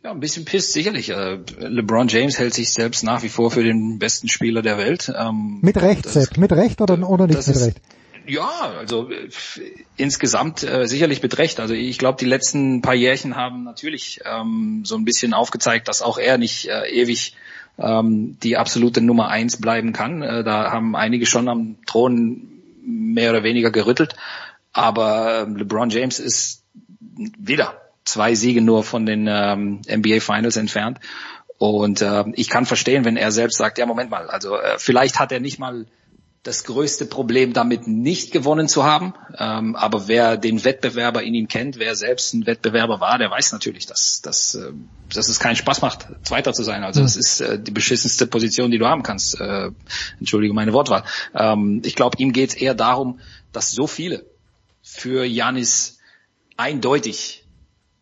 Ja, 0.04 0.12
ein 0.12 0.20
bisschen 0.20 0.46
pisst 0.46 0.74
sicherlich. 0.74 1.10
Äh, 1.10 1.40
LeBron 1.60 2.08
James 2.08 2.38
hält 2.40 2.54
sich 2.54 2.72
selbst 2.72 3.04
nach 3.04 3.24
wie 3.24 3.30
vor 3.30 3.52
für 3.52 3.64
den 3.64 4.00
besten 4.00 4.28
Spieler 4.28 4.62
der 4.62 4.78
Welt. 4.78 5.12
Ähm, 5.16 5.60
mit 5.62 5.82
Recht, 5.82 6.08
Sepp, 6.08 6.38
mit 6.38 6.52
Recht 6.52 6.82
oder, 6.82 7.08
oder 7.08 7.28
nicht 7.28 7.48
mit 7.48 7.60
Recht? 7.60 7.82
Ja, 8.28 8.74
also 8.78 9.10
äh, 9.10 9.30
insgesamt 9.98 10.64
äh, 10.64 10.88
sicherlich 10.88 11.22
mit 11.24 11.38
Recht. 11.40 11.60
Also 11.60 11.74
ich 11.74 11.98
glaube, 11.98 12.20
die 12.20 12.26
letzten 12.26 12.82
paar 12.82 12.94
Jährchen 12.94 13.36
haben 13.36 13.64
natürlich 13.64 14.22
ähm, 14.26 14.84
so 14.86 14.96
ein 14.96 15.06
bisschen 15.06 15.34
aufgezeigt, 15.34 15.88
dass 15.88 16.02
auch 16.04 16.20
er 16.20 16.38
nicht 16.38 16.68
äh, 16.68 16.88
ewig 16.90 17.36
ähm, 17.80 18.38
die 18.42 18.58
absolute 18.58 19.02
Nummer 19.02 19.30
eins 19.30 19.60
bleiben 19.60 19.94
kann. 19.94 20.22
Äh, 20.22 20.44
da 20.44 20.72
haben 20.72 20.96
einige 20.96 21.26
schon 21.26 21.48
am 21.48 21.78
Thron 21.86 22.48
mehr 22.84 23.32
oder 23.32 23.44
weniger 23.44 23.72
gerüttelt. 23.72 24.16
Aber 24.74 25.48
äh, 25.48 25.50
LeBron 25.50 25.90
James 25.90 26.20
ist 26.20 26.64
wieder 27.38 27.82
zwei 28.06 28.36
Siege 28.36 28.62
nur 28.62 28.84
von 28.84 29.06
den 29.06 29.28
ähm, 29.28 29.82
NBA 29.88 30.20
Finals 30.20 30.58
entfernt. 30.58 31.00
Und 31.58 32.02
äh, 32.02 32.24
ich 32.34 32.50
kann 32.50 32.66
verstehen, 32.66 33.06
wenn 33.06 33.18
er 33.18 33.32
selbst 33.32 33.58
sagt, 33.58 33.78
ja 33.78 33.86
Moment 33.86 34.10
mal, 34.10 34.30
also 34.30 34.58
äh, 34.58 34.80
vielleicht 34.80 35.20
hat 35.20 35.32
er 35.32 35.40
nicht 35.40 35.60
mal 35.60 35.86
das 36.44 36.64
größte 36.64 37.06
Problem 37.06 37.54
damit 37.54 37.88
nicht 37.88 38.32
gewonnen 38.32 38.68
zu 38.68 38.84
haben. 38.84 39.14
Ähm, 39.38 39.76
aber 39.76 40.08
wer 40.08 40.38
den 40.38 40.64
Wettbewerber 40.64 41.22
in 41.22 41.36
ihm 41.36 41.48
kennt, 41.48 41.78
wer 41.78 41.96
selbst 41.96 42.34
ein 42.34 42.48
Wettbewerber 42.48 43.00
war, 43.00 43.20
der 43.20 43.30
weiß 43.30 43.52
natürlich, 43.52 43.86
dass, 43.86 44.24
dass, 44.24 44.56
äh, 44.56 44.72
dass 45.14 45.30
es 45.30 45.40
keinen 45.40 45.56
Spaß 45.56 45.84
macht, 45.84 46.08
Zweiter 46.24 46.54
zu 46.54 46.64
sein. 46.64 46.84
Also 46.84 47.02
das 47.02 47.16
ist 47.16 47.42
äh, 47.42 47.60
die 47.60 47.72
beschissenste 47.72 48.26
Position, 48.26 48.72
die 48.72 48.80
du 48.80 48.88
haben 48.88 49.04
kannst. 49.04 49.40
Äh, 49.40 49.70
entschuldige 50.20 50.56
meine 50.56 50.74
Wortwahl. 50.74 51.04
Ähm, 51.36 51.84
ich 51.86 51.96
glaube, 51.96 52.18
ihm 52.18 52.34
geht 52.34 52.50
es 52.50 52.56
eher 52.56 52.74
darum, 52.74 53.20
dass 53.52 53.72
so 53.72 53.86
viele 53.86 54.26
für 54.82 55.26
Janis 55.26 56.00
eindeutig 56.58 57.42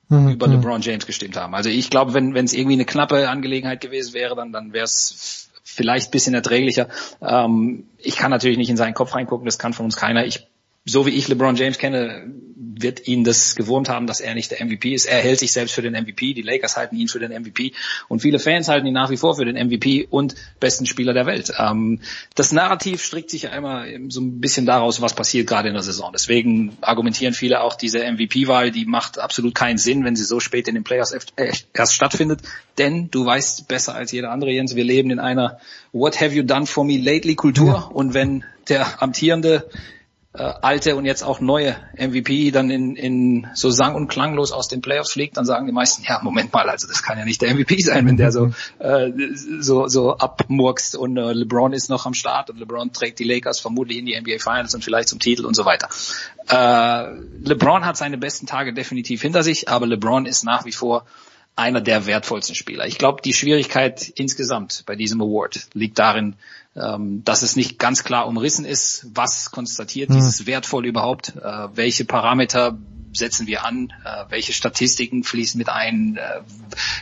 Mhm. 0.10 0.30
über 0.30 0.47
LeBron 0.47 0.81
James 0.81 1.06
gestimmt 1.06 1.38
haben. 1.38 1.53
Also 1.53 1.69
ich 1.69 1.89
glaube, 1.89 2.14
wenn 2.14 2.34
wenn 2.34 2.45
es 2.45 2.53
irgendwie 2.53 2.73
eine 2.73 2.85
knappe 2.85 3.30
Angelegenheit 3.30 3.80
gewesen 3.80 4.14
wäre, 4.14 4.35
dann 4.35 4.51
dann 4.51 4.73
wäre 4.73 4.85
es 4.85 5.49
vielleicht 5.64 6.11
bisschen 6.11 6.34
erträglicher. 6.34 6.88
Ähm, 7.22 7.85
ich 7.99 8.15
kann 8.15 8.31
natürlich 8.31 8.57
nicht 8.57 8.72
in 8.72 8.77
seinen 8.77 8.95
Kopf 8.95 9.14
reingucken, 9.14 9.45
das 9.45 9.60
kann 9.60 9.73
von 9.73 9.85
uns 9.85 9.95
keiner. 9.95 10.26
Ich 10.26 10.47
so 10.85 11.06
wie 11.06 11.11
ich 11.11 11.27
LeBron 11.27 11.56
James 11.56 11.77
kenne, 11.77 12.31
wird 12.81 13.07
ihn 13.07 13.23
das 13.23 13.56
gewurmt 13.56 13.89
haben, 13.89 14.07
dass 14.07 14.22
er 14.22 14.34
nicht 14.35 14.51
der 14.51 14.65
MVP 14.65 14.93
ist. 14.93 15.06
Er 15.06 15.19
hält 15.19 15.39
sich 15.39 15.51
selbst 15.51 15.73
für 15.73 15.81
den 15.81 15.93
MVP, 15.93 16.34
die 16.34 16.41
Lakers 16.41 16.77
halten 16.77 16.95
ihn 16.95 17.07
für 17.07 17.19
den 17.19 17.31
MVP 17.31 17.73
und 18.07 18.22
viele 18.22 18.39
Fans 18.39 18.68
halten 18.69 18.88
ihn 18.88 18.93
nach 18.93 19.10
wie 19.10 19.18
vor 19.18 19.35
für 19.35 19.45
den 19.45 19.56
MVP 19.56 20.07
und 20.10 20.35
besten 20.60 20.85
Spieler 20.85 21.14
der 21.14 21.26
Welt. 21.26 21.51
Ähm, 21.57 21.99
das 22.35 22.51
Narrativ 22.51 23.03
strickt 23.03 23.30
sich 23.30 23.43
ja 23.43 23.49
immer 23.49 23.85
so 24.07 24.22
ein 24.22 24.39
bisschen 24.39 24.65
daraus, 24.65 25.01
was 25.01 25.14
passiert 25.14 25.47
gerade 25.47 25.68
in 25.68 25.73
der 25.73 25.84
Saison. 25.84 26.11
Deswegen 26.14 26.77
argumentieren 26.81 27.34
viele 27.34 27.61
auch, 27.61 27.76
diese 27.76 27.99
MVP-Wahl, 27.99 28.72
die 28.72 28.85
macht 28.85 29.19
absolut 29.19 29.56
keinen 29.56 29.77
Sinn, 29.77 30.06
wenn 30.06 30.15
sie 30.15 30.23
so 30.23 30.39
spät 30.39 30.68
in 30.68 30.76
den 30.76 30.84
Playoffs 30.84 31.15
erst 31.73 31.93
stattfindet. 31.93 32.41
Denn 32.77 33.10
du 33.11 33.26
weißt 33.26 33.68
besser 33.68 33.95
als 33.95 34.11
jeder 34.11 34.31
andere, 34.31 34.51
Jens, 34.51 34.76
wir 34.76 34.85
leben 34.85 35.11
in 35.11 35.19
einer 35.19 35.60
What 35.91 36.22
have 36.22 36.34
you 36.34 36.43
done 36.43 36.65
for 36.65 36.85
me 36.85 36.97
lately 36.97 37.35
Kultur 37.35 37.91
und 37.93 38.14
wenn 38.14 38.43
der 38.69 39.01
amtierende 39.01 39.69
äh, 40.39 40.53
alte 40.61 40.95
und 40.95 41.05
jetzt 41.05 41.21
auch 41.21 41.41
neue 41.41 41.75
MVP 41.97 42.51
dann 42.51 42.69
in, 42.69 42.95
in 42.95 43.47
so 43.53 43.69
sang- 43.69 43.95
und 43.95 44.07
klanglos 44.07 44.53
aus 44.53 44.69
den 44.69 44.81
Playoffs 44.81 45.11
fliegt, 45.11 45.35
dann 45.35 45.45
sagen 45.45 45.65
die 45.65 45.73
meisten, 45.73 46.03
ja, 46.07 46.19
Moment 46.23 46.53
mal, 46.53 46.69
also 46.69 46.87
das 46.87 47.03
kann 47.03 47.17
ja 47.17 47.25
nicht 47.25 47.41
der 47.41 47.53
MVP 47.53 47.77
sein, 47.79 48.07
wenn 48.07 48.15
der 48.15 48.31
so, 48.31 48.51
äh, 48.79 49.11
so, 49.59 49.87
so 49.87 50.15
abmurkst 50.15 50.95
und 50.95 51.17
äh, 51.17 51.33
LeBron 51.33 51.73
ist 51.73 51.89
noch 51.89 52.05
am 52.05 52.13
Start 52.13 52.49
und 52.49 52.57
LeBron 52.57 52.93
trägt 52.93 53.19
die 53.19 53.25
Lakers 53.25 53.59
vermutlich 53.59 53.97
in 53.97 54.05
die 54.05 54.19
NBA 54.19 54.39
Finals 54.39 54.73
und 54.73 54.83
vielleicht 54.83 55.09
zum 55.09 55.19
Titel 55.19 55.45
und 55.45 55.55
so 55.55 55.65
weiter. 55.65 55.89
Äh, 56.47 57.19
LeBron 57.43 57.85
hat 57.85 57.97
seine 57.97 58.17
besten 58.17 58.47
Tage 58.47 58.73
definitiv 58.73 59.21
hinter 59.21 59.43
sich, 59.43 59.67
aber 59.67 59.87
LeBron 59.87 60.25
ist 60.25 60.43
nach 60.43 60.63
wie 60.63 60.71
vor 60.71 61.05
einer 61.57 61.81
der 61.81 62.05
wertvollsten 62.05 62.55
Spieler. 62.55 62.87
Ich 62.87 62.97
glaube, 62.97 63.21
die 63.21 63.33
Schwierigkeit 63.33 64.07
insgesamt 64.15 64.83
bei 64.85 64.95
diesem 64.95 65.21
Award 65.21 65.67
liegt 65.73 65.99
darin, 65.99 66.35
ähm, 66.75 67.23
dass 67.23 67.41
es 67.41 67.55
nicht 67.55 67.79
ganz 67.79 68.03
klar 68.03 68.27
umrissen 68.27 68.65
ist, 68.65 69.07
was 69.13 69.51
konstatiert 69.51 70.09
Mhm. 70.09 70.15
dieses 70.15 70.45
wertvoll 70.45 70.85
überhaupt, 70.85 71.35
äh, 71.35 71.67
welche 71.73 72.05
Parameter 72.05 72.77
setzen 73.14 73.48
wir 73.48 73.65
an, 73.65 73.94
äh, 74.06 74.26
welche 74.30 74.53
Statistiken 74.53 75.23
fließen 75.23 75.57
mit 75.57 75.69
ein, 75.69 76.18
äh, 76.18 76.41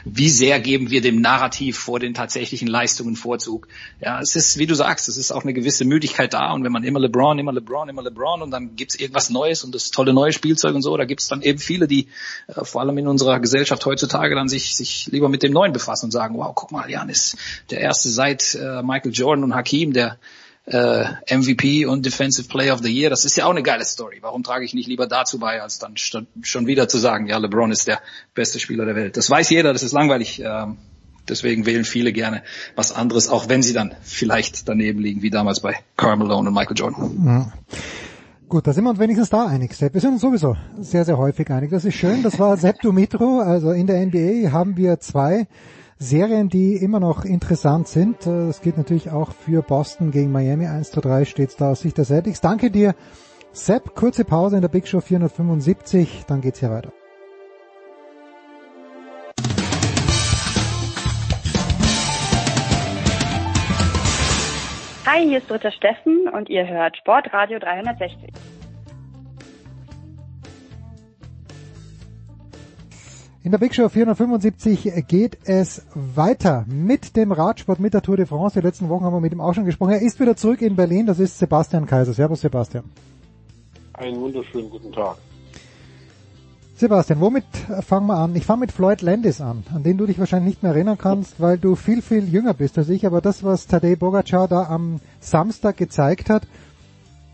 wie 0.06 0.30
sehr 0.30 0.60
geben 0.60 0.90
wir 0.90 1.02
dem 1.02 1.22
Narrativ 1.22 1.78
vor 1.78 2.00
den 2.00 2.14
tatsächlichen 2.14 2.68
Leistungen 2.68 3.16
Vorzug. 3.16 3.68
Ja, 4.00 4.20
es 4.22 4.36
ist, 4.36 4.58
wie 4.58 4.68
du 4.68 4.76
sagst, 4.76 5.10
es 5.10 5.18
ist 5.18 5.32
auch 5.32 5.44
eine 5.44 5.54
gewisse 5.54 5.86
Müdigkeit 5.86 6.34
da. 6.34 6.52
Und 6.54 6.64
wenn 6.64 6.72
man 6.72 6.84
immer 6.84 7.00
LeBron, 7.00 7.40
immer 7.40 7.52
LeBron, 7.52 7.90
immer 7.90 8.04
LeBron 8.04 8.42
und 8.42 8.52
dann 8.52 8.76
gibt's 8.76 8.96
irgendwas 8.96 9.30
Neues 9.30 9.64
und 9.64 9.76
das 9.76 9.92
tolle 9.92 10.14
neue 10.14 10.32
Spielzeug 10.32 10.76
und 10.76 10.82
so, 10.82 10.96
da 10.98 11.06
gibt's 11.06 11.28
dann 11.28 11.42
eben 11.42 11.60
viele, 11.60 11.88
die 11.88 12.08
äh, 12.48 12.64
vor 12.64 12.82
allem 12.82 12.98
in 12.98 13.08
unserer 13.08 13.40
Gesellschaft 13.40 13.86
heutzutage 13.86 14.36
dann 14.36 14.48
sich, 14.48 14.76
sich 14.76 15.08
lieber 15.12 15.30
mit 15.30 15.44
dem 15.44 15.52
Neuen 15.52 15.74
befassen 15.74 16.06
und 16.06 16.12
sagen, 16.12 16.38
wow, 16.38 16.54
guck 16.56 16.72
mal, 16.72 16.90
Jan 16.90 17.10
ist 17.10 17.38
der 17.70 17.82
erste 17.82 18.10
seit 18.10 18.56
äh, 18.56 18.82
Michael 18.82 19.12
Jordan 19.12 19.44
und 19.44 19.56
Hakim, 19.56 19.94
der 19.94 20.18
äh, 20.68 21.06
MVP 21.34 21.85
und 21.85 22.06
Defensive 22.06 22.48
Player 22.49 22.73
of 22.73 22.81
the 22.81 22.91
Year. 22.94 23.10
Das 23.10 23.26
ist 23.26 23.38
ja 23.38 23.45
auch 23.45 23.52
eine 23.52 23.64
geile 23.64 23.85
Story. 23.85 24.18
Warum 24.22 24.44
trage 24.44 24.65
ich 24.65 24.73
nicht 24.73 24.88
lieber 24.88 25.07
dazu 25.07 25.39
bei, 25.39 25.61
als 25.61 25.80
dann 25.80 25.95
schon 25.98 26.68
wieder 26.68 26.88
zu 26.88 26.98
sagen, 26.98 27.27
ja, 27.27 27.38
LeBron 27.38 27.72
ist 27.72 27.88
der 27.88 28.02
beste 28.34 28.60
Spieler 28.60 28.85
der 28.85 28.95
Welt. 28.95 29.18
Das 29.18 29.30
weiß 29.30 29.49
jeder, 29.49 29.72
das 29.73 29.84
ist 29.84 29.94
langweilig. 29.94 30.41
Ähm, 30.44 30.77
deswegen 31.27 31.65
wählen 31.65 31.85
viele 31.85 32.11
gerne 32.11 32.44
was 32.76 32.91
anderes, 32.91 33.30
auch 33.30 33.48
wenn 33.48 33.64
sie 33.64 33.73
dann 33.73 33.95
vielleicht 34.02 34.68
daneben 34.68 34.99
liegen, 34.99 35.22
wie 35.22 35.30
damals 35.30 35.61
bei 35.61 35.76
Karl 35.95 36.18
Malone 36.18 36.49
und 36.49 36.53
Michael 36.53 36.77
Jordan. 36.77 37.15
Mhm. 37.18 37.53
Gut, 38.49 38.65
da 38.65 38.72
sind 38.72 38.85
wir 38.85 38.91
uns 38.91 38.99
wenigstens 38.99 39.30
da 39.30 39.45
einig, 39.45 39.73
Sepp. 39.73 39.94
Wir 39.94 39.99
sind 39.99 40.14
uns 40.14 40.22
sowieso 40.22 40.56
sehr, 40.80 41.03
sehr 41.03 41.18
häufig 41.18 41.49
einig. 41.49 41.69
Das 41.69 41.84
ist 41.84 41.95
schön. 41.95 42.23
Das 42.23 42.39
war 42.39 42.56
Sepp 42.56 42.80
Dumitro. 42.81 43.39
Also 43.39 43.72
in 43.72 43.88
der 43.88 44.06
NBA 44.06 44.52
haben 44.52 44.77
wir 44.77 45.02
zwei 45.02 45.48
Serien, 45.99 46.48
die 46.48 46.76
immer 46.76 46.99
noch 46.99 47.26
interessant 47.26 47.88
sind. 47.88 48.28
Das 48.28 48.61
geht 48.61 48.78
natürlich 48.78 49.10
auch 49.10 49.32
für 49.32 49.64
Boston 49.64 50.11
gegen 50.11 50.32
Miami. 50.32 50.68
1 50.68 50.91
zu 50.91 51.02
3 51.02 51.26
steht 51.26 51.60
da 51.60 51.72
aus 51.72 51.82
Sicht 51.82 51.98
der 51.98 52.06
Celtics. 52.06 52.40
Danke 52.40 52.69
dir, 52.69 52.94
Sepp. 53.52 53.95
Kurze 53.95 54.24
Pause 54.24 54.57
in 54.57 54.61
der 54.61 54.69
Big 54.69 54.88
Show 54.88 55.02
475. 55.02 56.26
Dann 56.28 56.41
geht's 56.41 56.60
hier 56.60 56.69
weiter. 56.69 56.91
Hi, 65.07 65.24
hier 65.24 65.40
ist 65.40 65.49
Dritter 65.49 65.72
Steffen 65.72 66.28
und 66.32 66.48
ihr 66.49 66.68
hört 66.68 66.95
Sportradio 66.98 67.57
360. 67.57 68.30
In 73.48 73.52
der 73.52 73.60
Big 73.60 73.74
Show 73.74 73.88
475 73.88 75.07
geht 75.07 75.38
es 75.45 75.86
weiter 75.94 76.65
mit 76.68 77.15
dem 77.15 77.32
Radsport, 77.32 77.80
mit 77.80 77.94
der 77.94 78.02
Tour 78.02 78.18
de 78.18 78.26
France. 78.26 78.60
Die 78.60 78.68
letzten 78.68 78.90
Wochen 78.90 79.06
haben 79.06 79.14
wir 79.14 79.22
mit 79.22 79.32
ihm 79.32 79.40
auch 79.40 79.53
schon 79.53 79.64
gesprochen. 79.64 79.94
Er 79.94 80.02
ist 80.02 80.19
wieder 80.19 80.36
zurück 80.36 80.61
in 80.61 80.76
Berlin. 80.76 81.06
Das 81.06 81.18
ist 81.18 81.40
Sebastian 81.40 81.86
Kaiser. 81.86 82.11
Servus, 82.11 82.41
Sebastian. 82.41 82.84
Einen 83.94 84.19
wunderschönen 84.19 84.69
guten 84.69 84.91
Tag. 84.91 85.15
Sebastian, 86.76 87.22
womit 87.22 87.45
fangen 87.86 88.07
wir 88.07 88.18
an? 88.18 88.36
Ich 88.36 88.45
fange 88.45 88.60
mit 88.60 88.74
Floyd 88.74 89.02
Landis 89.02 89.40
an, 89.40 89.64
an 89.74 89.82
den 89.82 89.98
du 89.98 90.07
dich 90.07 90.19
wahrscheinlich 90.19 90.56
nicht 90.56 90.64
mehr 90.64 90.74
erinnern 90.74 90.98
kannst, 90.98 91.40
weil 91.40 91.57
du 91.57 91.76
viel, 91.76 92.02
viel 92.02 92.28
jünger 92.28 92.53
bist 92.53 92.78
als 92.78 92.90
ich. 92.90 93.06
Aber 93.06 93.22
das, 93.22 93.45
was 93.45 93.65
Tadej 93.65 93.95
Bogacar 93.95 94.49
da 94.49 94.64
am 94.64 94.99
Samstag 95.22 95.78
gezeigt 95.78 96.30
hat, 96.30 96.44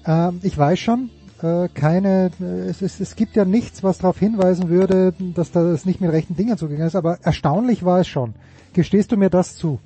äh, 0.05 0.29
ich 0.43 0.55
weiß 0.55 0.77
schon, 0.77 1.09
äh, 1.43 1.67
keine, 1.73 2.31
äh, 2.39 2.69
es, 2.69 2.81
es, 2.81 2.99
es 2.99 3.15
gibt 3.15 3.35
ja 3.35 3.45
nichts, 3.45 3.83
was 3.83 3.99
darauf 3.99 4.17
hinweisen 4.17 4.69
würde, 4.69 5.13
dass 5.19 5.51
das 5.51 5.85
nicht 5.85 6.01
mit 6.01 6.11
rechten 6.11 6.35
Dingen 6.35 6.57
zugegangen 6.57 6.87
ist. 6.87 6.95
Aber 6.95 7.17
erstaunlich 7.23 7.83
war 7.85 7.99
es 7.99 8.07
schon. 8.07 8.33
Gestehst 8.73 9.11
du 9.11 9.17
mir 9.17 9.29
das 9.29 9.55
zu? 9.55 9.79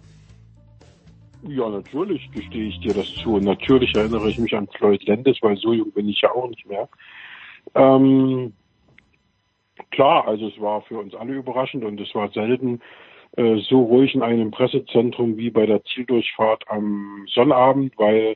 Ja, 1.43 1.69
natürlich 1.69 2.29
gestehe 2.31 2.69
ich 2.69 2.79
dir 2.79 2.93
das 2.93 3.13
zu. 3.15 3.37
Natürlich 3.37 3.95
erinnere 3.95 4.29
ich 4.29 4.37
mich 4.37 4.55
an 4.55 4.67
Floyd 4.67 5.05
Landis, 5.07 5.37
weil 5.41 5.57
so 5.57 5.73
jung 5.73 5.91
bin 5.91 6.09
ich 6.09 6.21
ja 6.21 6.31
auch 6.31 6.49
nicht 6.49 6.67
mehr. 6.67 6.89
Ähm, 7.75 8.53
klar, 9.91 10.27
also 10.27 10.47
es 10.47 10.59
war 10.59 10.81
für 10.81 10.99
uns 10.99 11.13
alle 11.15 11.33
überraschend 11.33 11.83
und 11.83 11.99
es 11.99 12.13
war 12.15 12.29
selten 12.31 12.81
äh, 13.35 13.57
so 13.69 13.83
ruhig 13.83 14.15
in 14.15 14.23
einem 14.23 14.51
Pressezentrum 14.51 15.37
wie 15.37 15.49
bei 15.49 15.65
der 15.65 15.83
Zieldurchfahrt 15.83 16.63
am 16.67 17.25
Sonnabend, 17.33 17.93
weil 17.97 18.35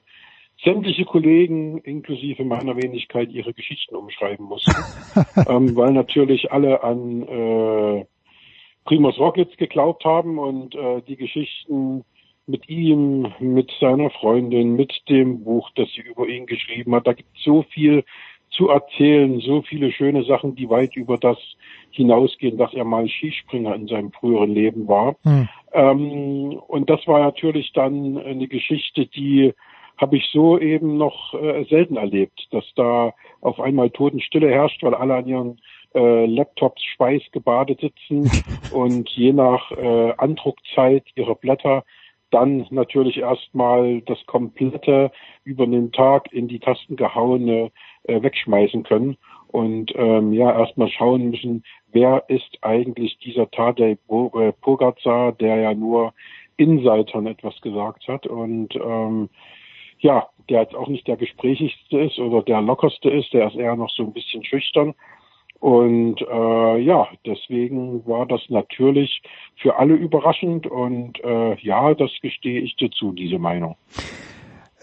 sämtliche 0.64 1.06
Kollegen, 1.06 1.80
inklusive 1.80 2.44
meiner 2.44 2.76
Wenigkeit, 2.76 3.32
ihre 3.32 3.54
Geschichten 3.54 3.96
umschreiben 3.96 4.46
mussten, 4.46 4.76
ähm, 5.48 5.76
weil 5.76 5.94
natürlich 5.94 6.52
alle 6.52 6.84
an 6.84 7.22
äh, 7.24 8.06
Primus 8.86 9.18
Rockets 9.20 9.56
geglaubt 9.58 10.06
haben 10.06 10.38
und 10.38 10.76
äh, 10.76 11.02
die 11.08 11.16
Geschichten 11.16 12.04
mit 12.48 12.68
ihm, 12.70 13.28
mit 13.40 13.72
seiner 13.80 14.10
Freundin, 14.10 14.76
mit 14.76 14.94
dem 15.10 15.44
Buch, 15.44 15.70
das 15.76 15.90
sie 15.94 16.02
über 16.02 16.28
ihn 16.28 16.46
geschrieben 16.46 16.94
hat. 16.96 17.08
Da 17.08 17.14
gibt 17.14 17.30
es 17.38 17.44
so 17.44 17.64
viel 17.64 18.04
zu 18.50 18.70
erzählen, 18.70 19.40
so 19.40 19.62
viele 19.62 19.92
schöne 19.92 20.24
Sachen, 20.26 20.56
die 20.56 20.70
weit 20.70 20.96
über 20.96 21.18
das 21.18 21.38
hinausgehen, 21.92 22.58
dass 22.58 22.74
er 22.74 22.84
mal 22.84 23.08
Skispringer 23.08 23.74
in 23.76 23.88
seinem 23.88 24.12
früheren 24.12 24.54
Leben 24.54 24.88
war. 24.88 25.16
Hm. 25.24 25.48
Ähm, 25.74 26.60
und 26.68 26.90
das 26.90 27.08
war 27.08 27.20
natürlich 27.20 27.72
dann 27.74 28.18
eine 28.18 28.48
Geschichte, 28.48 29.06
die 29.06 29.54
habe 30.02 30.18
ich 30.18 30.28
so 30.34 30.60
eben 30.60 30.98
noch 30.98 31.34
äh, 31.36 31.64
selten 31.66 31.96
erlebt, 31.96 32.48
dass 32.52 32.66
da 32.76 33.14
auf 33.40 33.60
einmal 33.60 33.92
Totenstille 33.92 34.50
herrscht, 34.50 34.82
weil 34.84 34.96
alle 34.96 35.16
an 35.16 35.28
ihren 35.28 35.62
äh, 35.94 36.26
Laptops 36.26 36.84
schweißgebadet 36.96 37.80
sitzen 37.80 38.34
und 38.70 39.10
je 39.10 39.32
nach 39.32 39.72
äh, 39.72 40.14
Andruckzeit 40.18 41.06
ihrer 41.16 41.36
Blätter 41.36 41.84
dann 42.32 42.66
natürlich 42.72 43.18
erstmal 43.18 44.02
das 44.02 44.26
komplette 44.26 45.12
über 45.44 45.68
den 45.68 45.92
Tag 45.92 46.32
in 46.32 46.48
die 46.48 46.60
Tasten 46.60 46.96
gehauene 46.96 47.72
äh, 48.04 48.22
wegschmeißen 48.22 48.84
können 48.84 49.18
und 49.50 49.92
ähm, 49.96 50.32
ja 50.32 50.58
erstmal 50.58 50.90
schauen 50.90 51.30
müssen, 51.32 51.64
wer 51.92 52.24
ist 52.30 52.58
eigentlich 52.62 53.18
dieser 53.20 53.52
Tadej 53.52 53.98
Pogacar, 54.08 55.34
der 55.34 55.58
ja 55.58 55.74
nur 55.74 56.14
Insidern 56.56 57.28
etwas 57.28 57.60
gesagt 57.62 58.08
hat 58.08 58.28
und 58.28 58.76
ähm, 58.76 59.30
ja, 60.02 60.28
der 60.50 60.62
jetzt 60.62 60.76
auch 60.76 60.88
nicht 60.88 61.08
der 61.08 61.18
gesprächigste 61.18 62.00
ist 62.00 62.20
oder 62.20 62.42
der 62.42 62.62
lockerste 62.62 63.10
ist, 63.10 63.34
der 63.34 63.48
ist 63.48 63.56
eher 63.56 63.76
noch 63.76 63.90
so 63.90 64.04
ein 64.04 64.14
bisschen 64.14 64.44
schüchtern. 64.44 64.94
Und 65.60 66.20
äh, 66.22 66.78
ja, 66.80 67.08
deswegen 67.24 68.06
war 68.08 68.26
das 68.26 68.42
natürlich 68.50 69.22
für 69.62 69.78
alle 69.78 69.94
überraschend 69.94 70.66
und 70.66 71.24
äh, 71.24 71.56
ja, 71.62 71.94
das 71.94 72.10
gestehe 72.20 72.62
ich 72.62 72.76
dir 72.78 72.90
zu, 72.90 73.12
diese 73.12 73.38
Meinung. 73.38 73.76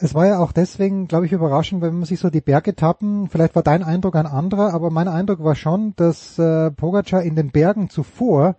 Es 0.00 0.14
war 0.14 0.28
ja 0.28 0.38
auch 0.38 0.52
deswegen, 0.52 1.08
glaube 1.08 1.26
ich, 1.26 1.32
überraschend, 1.32 1.82
wenn 1.82 1.94
man 1.94 2.04
sich 2.04 2.20
so 2.20 2.30
die 2.30 2.40
Berge 2.40 2.76
tappen. 2.76 3.28
Vielleicht 3.28 3.56
war 3.56 3.64
dein 3.64 3.82
Eindruck 3.82 4.14
ein 4.14 4.26
anderer, 4.26 4.72
aber 4.72 4.90
mein 4.90 5.08
Eindruck 5.08 5.42
war 5.42 5.56
schon, 5.56 5.94
dass 5.96 6.38
äh, 6.38 6.70
Pogacar 6.70 7.24
in 7.24 7.34
den 7.34 7.50
Bergen 7.50 7.88
zuvor 7.90 8.54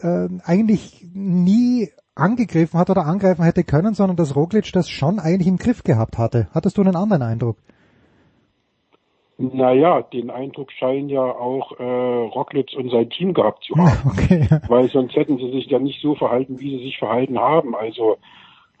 äh, 0.00 0.28
eigentlich 0.44 1.06
nie 1.14 1.88
angegriffen 2.20 2.78
hat 2.78 2.90
oder 2.90 3.06
angreifen 3.06 3.44
hätte 3.44 3.64
können, 3.64 3.94
sondern 3.94 4.16
dass 4.16 4.36
Roglic 4.36 4.72
das 4.72 4.88
schon 4.88 5.18
eigentlich 5.18 5.48
im 5.48 5.56
Griff 5.56 5.82
gehabt 5.82 6.18
hatte. 6.18 6.48
Hattest 6.54 6.78
du 6.78 6.82
einen 6.82 6.96
anderen 6.96 7.22
Eindruck? 7.22 7.56
Naja, 9.38 10.02
den 10.02 10.28
Eindruck 10.28 10.70
scheinen 10.70 11.08
ja 11.08 11.22
auch 11.22 11.80
äh, 11.80 11.82
Rocklitz 11.82 12.74
und 12.74 12.90
sein 12.90 13.08
Team 13.08 13.32
gehabt 13.32 13.64
zu 13.64 13.74
haben. 13.78 14.10
Okay. 14.10 14.46
Weil 14.68 14.90
sonst 14.90 15.16
hätten 15.16 15.38
sie 15.38 15.50
sich 15.50 15.66
ja 15.66 15.78
nicht 15.78 16.02
so 16.02 16.14
verhalten, 16.14 16.60
wie 16.60 16.76
sie 16.76 16.84
sich 16.84 16.98
verhalten 16.98 17.38
haben. 17.38 17.74
Also 17.74 18.18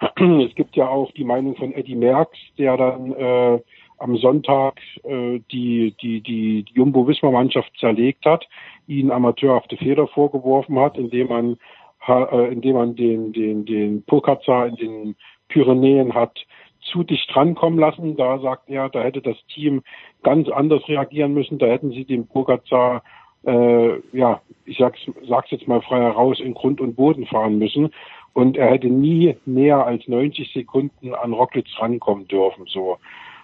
es 0.00 0.54
gibt 0.54 0.76
ja 0.76 0.88
auch 0.88 1.10
die 1.12 1.24
Meinung 1.24 1.56
von 1.56 1.72
Eddie 1.72 1.96
Merckx, 1.96 2.36
der 2.58 2.76
dann 2.76 3.12
äh, 3.12 3.60
am 3.96 4.16
Sonntag 4.16 4.80
äh, 5.04 5.40
die, 5.50 5.94
die, 6.02 6.20
die, 6.20 6.62
die 6.62 6.74
Jumbo-Wismar-Mannschaft 6.74 7.70
zerlegt 7.78 8.24
hat, 8.26 8.46
ihnen 8.86 9.10
amateurhafte 9.10 9.76
Fehler 9.76 10.08
vorgeworfen 10.08 10.78
hat, 10.78 10.98
indem 10.98 11.28
man, 11.28 11.58
indem 12.06 12.74
man 12.76 12.96
den, 12.96 13.32
den, 13.32 13.64
den 13.64 14.02
Pogacar 14.04 14.66
in 14.66 14.76
den 14.76 15.16
Pyrenäen 15.48 16.14
hat 16.14 16.38
zu 16.80 17.02
dicht 17.02 17.34
rankommen 17.36 17.78
lassen. 17.78 18.16
Da 18.16 18.38
sagt 18.38 18.68
er, 18.68 18.88
da 18.88 19.02
hätte 19.02 19.20
das 19.22 19.36
Team 19.52 19.82
ganz 20.22 20.48
anders 20.48 20.86
reagieren 20.88 21.34
müssen. 21.34 21.58
Da 21.58 21.66
hätten 21.66 21.90
sie 21.90 22.04
den 22.04 22.26
Pogacar, 22.26 23.02
äh, 23.44 23.98
ja, 24.16 24.40
ich 24.64 24.78
sag's, 24.78 25.00
sag's 25.28 25.50
jetzt 25.50 25.68
mal 25.68 25.82
frei 25.82 26.00
heraus, 26.00 26.40
in 26.40 26.54
Grund 26.54 26.80
und 26.80 26.96
Boden 26.96 27.26
fahren 27.26 27.58
müssen. 27.58 27.90
Und 28.32 28.56
er 28.56 28.70
hätte 28.70 28.88
nie 28.88 29.36
näher 29.44 29.84
als 29.84 30.06
90 30.06 30.52
Sekunden 30.52 31.14
an 31.14 31.32
Rocklitz 31.32 31.68
rankommen 31.78 32.28
dürfen, 32.28 32.66
so. 32.66 32.98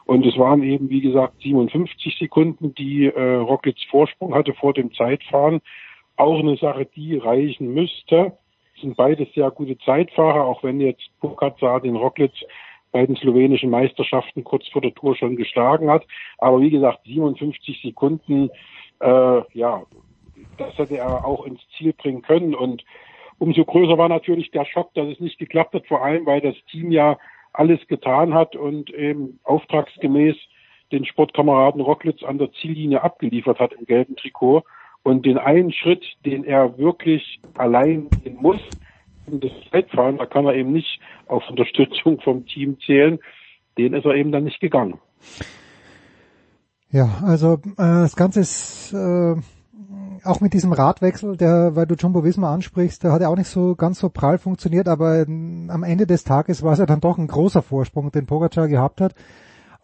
Und 0.05 0.25
es 0.25 0.39
waren 0.39 0.63
eben, 0.63 0.89
wie 0.89 1.01
gesagt, 1.01 1.43
57 1.43 2.17
Sekunden, 2.17 2.73
die 2.77 3.07
äh, 3.07 3.35
Rocklitz 3.37 3.83
Vorsprung 3.91 4.35
hatte 4.37 4.55
vor 4.55 4.73
dem 4.73 4.95
Zeitfahren. 4.95 5.61
Auch 6.17 6.39
eine 6.39 6.57
Sache, 6.57 6.87
die 6.87 7.17
reichen 7.17 7.75
müsste. 7.75 8.39
Sind 8.81 8.97
beides 8.97 9.33
sehr 9.35 9.51
gute 9.51 9.79
Zeitfahrer, 9.79 10.45
auch 10.45 10.63
wenn 10.63 10.81
jetzt 10.81 11.09
Pogacar 11.21 11.81
den 11.81 11.97
Rocklitz 11.97 12.35
bei 12.93 13.05
den 13.05 13.17
slowenischen 13.17 13.71
Meisterschaften 13.71 14.45
kurz 14.45 14.67
vor 14.69 14.81
der 14.81 14.95
Tour 14.95 15.17
schon 15.17 15.37
geschlagen 15.37 15.91
hat. 15.91 16.07
Aber 16.39 16.61
wie 16.61 16.71
gesagt, 16.71 17.01
57 17.05 17.83
Sekunden, 17.83 18.51
äh, 19.01 19.43
ja, 19.53 19.83
das 20.59 20.79
hätte 20.79 20.99
er 20.99 21.25
auch 21.25 21.45
ins 21.45 21.61
Ziel 21.77 21.93
bringen 21.93 22.23
können. 22.23 22.55
Und 22.55 22.85
umso 23.39 23.65
größer 23.65 23.99
war 23.99 24.09
natürlich 24.09 24.51
der 24.51 24.65
Schock, 24.65 24.95
dass 24.95 25.09
es 25.09 25.21
nicht 25.21 25.39
geklappt 25.39 25.75
hat, 25.75 25.87
vor 25.87 26.03
allem 26.03 26.27
weil 26.27 26.41
das 26.41 26.55
Team 26.71 26.91
ja 26.91 27.19
alles 27.53 27.87
getan 27.87 28.35
hat 28.35 28.57
und 28.57 28.91
eben 28.91 29.41
auftragsgemäß 29.45 30.37
den 30.93 31.05
Sportkameraden 31.05 31.81
Rocklitz 31.81 32.23
an 32.23 32.39
der 32.39 32.53
Ziellinie 32.53 33.03
abgeliefert 33.03 33.59
hat 33.59 33.73
im 33.73 33.87
gelben 33.87 34.17
Trikot. 34.17 34.63
Und 35.07 35.25
den 35.25 35.39
einen 35.39 35.71
Schritt, 35.71 36.05
den 36.25 36.43
er 36.43 36.79
wirklich 36.79 37.39
allein 37.55 38.11
gehen 38.11 38.39
muss, 38.41 38.59
das 39.29 39.53
Zeitfahren, 39.71 40.19
da 40.19 40.27
kann 40.27 40.47
er 40.47 40.55
eben 40.55 40.73
nicht 40.73 40.99
auf 41.29 41.49
Unterstützung 41.49 42.21
vom 42.23 42.45
Team 42.45 42.77
zählen. 42.85 43.21
Den 43.79 43.95
ist 43.95 44.05
er 44.05 44.17
eben 44.17 44.33
dann 44.33 44.43
nicht 44.43 44.59
gegangen. 44.59 44.99
Ja, 46.91 47.23
also 47.23 47.53
äh, 47.55 47.77
das 47.77 48.17
Ganze 48.17 48.41
ist 48.41 48.93
äh, 48.95 49.37
auch 50.25 50.41
mit 50.41 50.53
diesem 50.53 50.73
Radwechsel, 50.73 51.37
der, 51.37 51.77
weil 51.77 51.87
du 51.87 51.95
Jumbo 51.95 52.25
Visma 52.25 52.53
ansprichst, 52.53 53.05
der 53.05 53.13
hat 53.13 53.23
ja 53.23 53.29
auch 53.29 53.37
nicht 53.37 53.47
so 53.47 53.77
ganz 53.77 54.01
so 54.01 54.09
prall 54.09 54.39
funktioniert, 54.39 54.89
aber 54.89 55.21
ähm, 55.21 55.71
am 55.71 55.85
Ende 55.85 56.09
des 56.09 56.25
Tages 56.25 56.65
war 56.65 56.73
es 56.73 56.81
ja 56.81 56.87
dann 56.87 57.01
doch 57.01 57.17
ein 57.17 57.29
großer 57.29 57.63
Vorsprung, 57.63 58.11
den 58.11 58.27
Pogacar 58.27 58.67
gehabt 58.67 59.01
hat. 59.01 59.15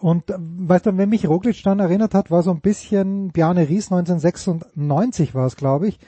Und 0.03 0.31
äh, 0.31 0.35
weißt 0.39 0.87
du, 0.87 0.97
wenn 0.99 1.09
mich 1.09 1.29
Roglic 1.29 1.63
dann 1.63 1.79
erinnert 1.79 2.13
hat, 2.13 2.31
war 2.31 2.43
so 2.43 2.51
ein 2.51 2.61
bisschen 2.61 3.31
Bjarne 3.31 3.69
Ries 3.69 3.93
1996 3.93 5.35
war 5.35 5.47
es, 5.47 5.57
glaube 5.57 5.87
ich, 5.87 6.01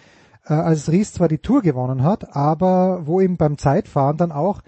äh, 0.46 0.54
als 0.54 0.90
Ries 0.90 1.12
zwar 1.12 1.28
die 1.28 1.38
Tour 1.38 1.62
gewonnen 1.62 2.02
hat, 2.02 2.34
aber 2.34 3.06
wo 3.06 3.20
eben 3.20 3.36
beim 3.36 3.56
Zeitfahren 3.56 4.16
dann 4.16 4.32
auch, 4.32 4.62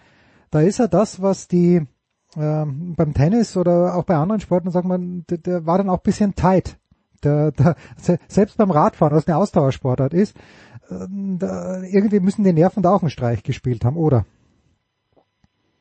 da 0.50 0.60
ist 0.60 0.78
er 0.78 0.86
das, 0.86 1.20
was 1.20 1.48
die 1.48 1.82
äh, 2.36 2.64
beim 2.66 3.14
Tennis 3.14 3.56
oder 3.56 3.96
auch 3.96 4.04
bei 4.04 4.14
anderen 4.14 4.40
Sporten, 4.40 4.70
sagt 4.70 4.86
man, 4.86 5.24
der, 5.28 5.38
der 5.38 5.66
war 5.66 5.78
dann 5.78 5.90
auch 5.90 5.98
bisschen 5.98 6.36
tight. 6.36 6.78
Der, 7.24 7.50
der, 7.50 7.74
selbst 8.28 8.56
beim 8.56 8.70
Radfahren, 8.70 9.16
was 9.16 9.26
eine 9.26 9.38
Ausdauersportart 9.38 10.14
ist, 10.14 10.36
äh, 10.88 11.06
da, 11.10 11.82
irgendwie 11.82 12.20
müssen 12.20 12.44
die 12.44 12.52
Nerven 12.52 12.84
da 12.84 12.94
auch 12.94 13.02
einen 13.02 13.10
Streich 13.10 13.42
gespielt 13.42 13.84
haben, 13.84 13.96
oder? 13.96 14.24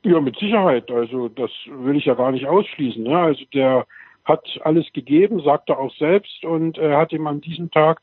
Ja, 0.06 0.22
mit 0.22 0.38
Sicherheit. 0.38 0.92
Also 0.92 1.30
das 1.30 1.50
will 1.68 1.98
ich 1.98 2.06
ja 2.06 2.14
gar 2.14 2.32
nicht 2.32 2.46
ausschließen. 2.46 3.02
Ne? 3.02 3.18
Also 3.18 3.44
der 3.54 3.88
hat 4.24 4.48
alles 4.64 4.86
gegeben, 4.94 5.42
sagt 5.42 5.70
er 5.70 5.80
auch 5.80 5.94
selbst 5.96 6.46
und 6.46 6.78
er 6.78 6.98
hat 6.98 7.12
ihm 7.12 7.26
an 7.26 7.42
diesem 7.42 7.72
Tag 7.72 8.02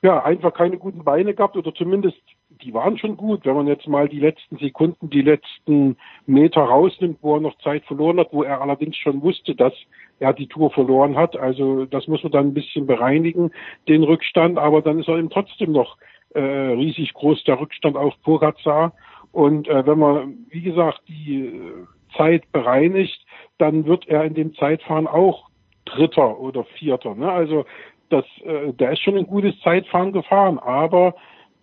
ja, 0.00 0.22
einfach 0.22 0.54
keine 0.54 0.78
guten 0.78 1.04
Beine 1.04 1.34
gehabt 1.34 1.56
oder 1.56 1.74
zumindest 1.74 2.18
die 2.62 2.72
waren 2.72 2.96
schon 2.96 3.16
gut. 3.16 3.44
Wenn 3.44 3.54
man 3.54 3.66
jetzt 3.66 3.86
mal 3.86 4.08
die 4.08 4.18
letzten 4.18 4.56
Sekunden, 4.56 5.10
die 5.10 5.22
letzten 5.22 5.96
Meter 6.26 6.62
rausnimmt, 6.62 7.18
wo 7.20 7.34
er 7.34 7.40
noch 7.40 7.58
Zeit 7.58 7.84
verloren 7.84 8.18
hat, 8.18 8.32
wo 8.32 8.42
er 8.42 8.62
allerdings 8.62 8.96
schon 8.96 9.20
wusste, 9.22 9.54
dass 9.54 9.74
er 10.18 10.32
die 10.32 10.48
Tour 10.48 10.70
verloren 10.70 11.16
hat. 11.16 11.36
Also 11.36 11.84
das 11.84 12.08
muss 12.08 12.22
man 12.22 12.32
dann 12.32 12.46
ein 12.48 12.54
bisschen 12.54 12.86
bereinigen, 12.86 13.52
den 13.88 14.02
Rückstand. 14.02 14.58
Aber 14.58 14.82
dann 14.82 15.00
ist 15.00 15.08
er 15.08 15.18
eben 15.18 15.30
trotzdem 15.30 15.72
noch 15.72 15.98
äh, 16.34 16.40
riesig 16.40 17.12
groß, 17.14 17.44
der 17.44 17.60
Rückstand 17.60 17.96
auf 17.96 18.14
Pogacar. 18.22 18.92
Und 19.32 19.68
äh, 19.68 19.86
wenn 19.86 19.98
man, 19.98 20.46
wie 20.50 20.62
gesagt, 20.62 21.00
die 21.08 21.46
äh, 21.46 21.86
Zeit 22.16 22.50
bereinigt, 22.52 23.24
dann 23.58 23.84
wird 23.86 24.08
er 24.08 24.24
in 24.24 24.34
dem 24.34 24.54
Zeitfahren 24.54 25.06
auch 25.06 25.48
Dritter 25.84 26.38
oder 26.38 26.64
Vierter. 26.64 27.14
Ne? 27.14 27.30
Also 27.30 27.64
das, 28.10 28.24
äh, 28.44 28.72
der 28.72 28.92
ist 28.92 29.02
schon 29.02 29.16
ein 29.16 29.26
gutes 29.26 29.58
Zeitfahren 29.60 30.12
gefahren, 30.12 30.58
aber 30.58 31.14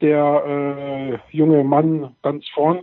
der 0.01 1.19
äh, 1.31 1.35
junge 1.35 1.63
Mann 1.63 2.15
ganz 2.21 2.47
vorn 2.49 2.81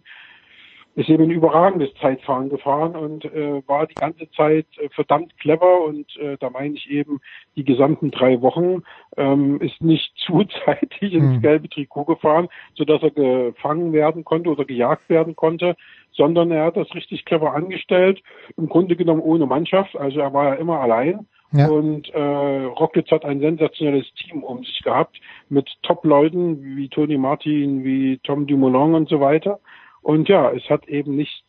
ist 0.95 1.09
eben 1.09 1.25
ein 1.25 1.31
überragendes 1.31 1.93
Zeitfahren 2.01 2.51
gefahren 2.51 2.95
und 2.97 3.25
äh, 3.25 3.63
war 3.67 3.87
die 3.87 3.95
ganze 3.95 4.31
Zeit 4.33 4.67
äh, 4.79 4.89
verdammt 4.91 5.39
clever 5.39 5.85
und 5.85 6.15
äh, 6.17 6.37
da 6.39 6.51
meine 6.51 6.75
ich 6.75 6.91
eben 6.91 7.21
die 7.57 7.65
gesamten 7.65 8.11
drei 8.11 8.43
Wochen 8.43 8.83
ähm, 9.17 9.61
ist 9.61 9.81
nicht 9.81 10.13
zuzeitig 10.27 11.15
ins 11.15 11.37
mhm. 11.37 11.41
gelbe 11.41 11.69
Trikot 11.69 12.05
gefahren, 12.05 12.49
so 12.75 12.85
dass 12.85 13.03
er 13.03 13.11
gefangen 13.11 13.93
werden 13.93 14.25
konnte 14.25 14.51
oder 14.51 14.65
gejagt 14.65 15.09
werden 15.09 15.35
konnte, 15.35 15.77
sondern 16.13 16.51
er 16.51 16.67
hat 16.67 16.77
das 16.77 16.95
richtig 16.95 17.25
clever 17.25 17.55
angestellt, 17.55 18.23
im 18.57 18.69
Grunde 18.69 18.97
genommen 18.97 19.21
ohne 19.23 19.47
Mannschaft, 19.47 19.97
also 19.97 20.21
er 20.21 20.33
war 20.35 20.47
ja 20.47 20.55
immer 20.55 20.81
allein 20.81 21.27
ja. 21.53 21.69
Und 21.69 22.09
äh, 22.15 22.19
Rocklitz 22.19 23.11
hat 23.11 23.27
ein 23.27 23.41
sensationelles 23.41 24.07
Team 24.15 24.43
um 24.43 24.65
sich 24.65 24.83
gehabt 24.83 25.21
mit 25.51 25.69
Top-Leuten 25.83 26.77
wie 26.77 26.89
Tony 26.89 27.19
Martin, 27.19 27.85
wie 27.85 28.19
Tom 28.25 28.47
Dumoulin 28.47 28.95
und 28.95 29.09
so 29.11 29.21
weiter. 29.21 29.61
Und 30.03 30.29
ja, 30.29 30.51
es 30.53 30.69
hat 30.69 30.89
eben 30.89 31.17
nicht 31.17 31.45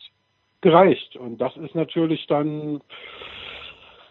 gereicht. 0.61 1.15
Und 1.15 1.39
das 1.39 1.55
ist 1.57 1.75
natürlich 1.75 2.25
dann, 2.27 2.81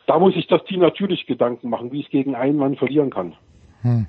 da 0.06 0.18
muss 0.18 0.34
sich 0.34 0.46
das 0.46 0.62
Team 0.64 0.80
natürlich 0.80 1.26
Gedanken 1.26 1.68
machen, 1.68 1.92
wie 1.92 2.02
es 2.02 2.10
gegen 2.10 2.34
einen 2.34 2.58
Mann 2.58 2.76
verlieren 2.76 3.10
kann. 3.10 3.34
Hm. 3.82 4.06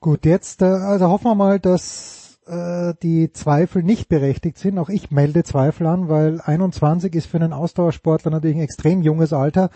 Gut, 0.00 0.24
jetzt, 0.24 0.62
äh, 0.62 0.66
also 0.66 1.08
hoffen 1.08 1.26
wir 1.26 1.34
mal, 1.34 1.60
dass 1.60 2.40
äh, 2.46 2.94
die 3.02 3.32
Zweifel 3.32 3.82
nicht 3.82 4.08
berechtigt 4.08 4.58
sind. 4.58 4.78
Auch 4.78 4.88
ich 4.88 5.10
melde 5.10 5.44
Zweifel 5.44 5.86
an, 5.86 6.08
weil 6.08 6.40
21 6.40 7.14
ist 7.14 7.26
für 7.26 7.36
einen 7.36 7.52
Ausdauersportler 7.52 8.30
natürlich 8.30 8.56
ein 8.56 8.62
extrem 8.62 9.02
junges 9.02 9.32
Alter. 9.32 9.70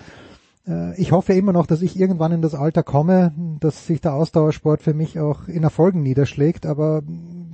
Äh, 0.66 1.00
ich 1.00 1.12
hoffe 1.12 1.32
immer 1.34 1.52
noch, 1.52 1.66
dass 1.66 1.82
ich 1.82 1.98
irgendwann 1.98 2.32
in 2.32 2.42
das 2.42 2.54
Alter 2.54 2.82
komme, 2.82 3.32
dass 3.60 3.86
sich 3.86 4.00
der 4.00 4.14
Ausdauersport 4.14 4.82
für 4.82 4.94
mich 4.94 5.18
auch 5.20 5.48
in 5.48 5.62
Erfolgen 5.62 6.02
niederschlägt, 6.02 6.66
aber 6.66 7.02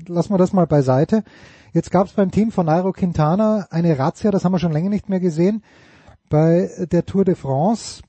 lassen 0.09 0.33
wir 0.33 0.39
das 0.39 0.53
mal 0.53 0.66
beiseite. 0.66 1.24
Jetzt 1.74 1.90
gab 1.90 2.07
es 2.07 2.12
beim 2.12 2.31
Team 2.31 2.51
von 2.51 2.66
Nairo 2.66 2.93
Quintana 2.93 3.66
eine 3.70 3.99
Razzia, 3.99 4.31
das 4.31 4.44
haben 4.44 4.53
wir 4.53 4.59
schon 4.59 4.73
länger 4.73 4.90
nicht 4.90 5.09
mehr 5.09 5.20
gesehen, 5.20 5.62
bei 6.28 6.69
der 6.93 7.07
Tour 7.07 7.24
de 7.24 7.35
France. 7.35 8.03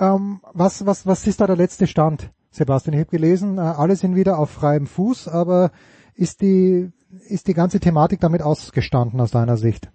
Ähm, 0.00 0.40
was, 0.54 0.86
was, 0.86 1.06
was 1.06 1.26
ist 1.26 1.40
da 1.40 1.46
der 1.46 1.56
letzte 1.56 1.86
Stand, 1.86 2.30
Sebastian? 2.50 2.94
Ich 2.94 3.00
habe 3.00 3.10
gelesen, 3.10 3.58
äh, 3.58 3.60
alle 3.60 3.96
sind 3.96 4.16
wieder 4.16 4.38
auf 4.38 4.50
freiem 4.50 4.86
Fuß, 4.86 5.28
aber 5.28 5.70
ist 6.14 6.40
die, 6.40 6.92
ist 7.28 7.46
die 7.46 7.52
ganze 7.52 7.78
Thematik 7.78 8.20
damit 8.20 8.40
ausgestanden 8.40 9.20
aus 9.20 9.32
deiner 9.32 9.58
Sicht? 9.58 9.90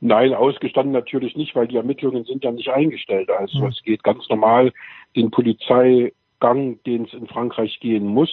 Nein, 0.00 0.34
ausgestanden 0.34 0.92
natürlich 0.92 1.36
nicht, 1.36 1.54
weil 1.54 1.68
die 1.68 1.76
Ermittlungen 1.76 2.24
sind 2.24 2.42
ja 2.42 2.50
nicht 2.50 2.68
eingestellt. 2.68 3.30
Also 3.30 3.60
mhm. 3.60 3.68
es 3.68 3.80
geht 3.84 4.02
ganz 4.02 4.28
normal 4.28 4.72
den 5.14 5.30
Polizeigang, 5.30 6.82
den 6.84 7.04
es 7.04 7.12
in 7.14 7.28
Frankreich 7.28 7.78
gehen 7.80 8.06
muss. 8.06 8.30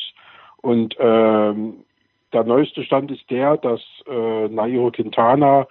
Und 0.57 0.95
ähm, 0.99 1.85
der 2.33 2.43
neueste 2.43 2.83
Stand 2.83 3.11
ist 3.11 3.29
der, 3.29 3.57
dass 3.57 3.81
äh, 4.07 4.47
Nairo 4.47 4.91
Quintana 4.91 5.67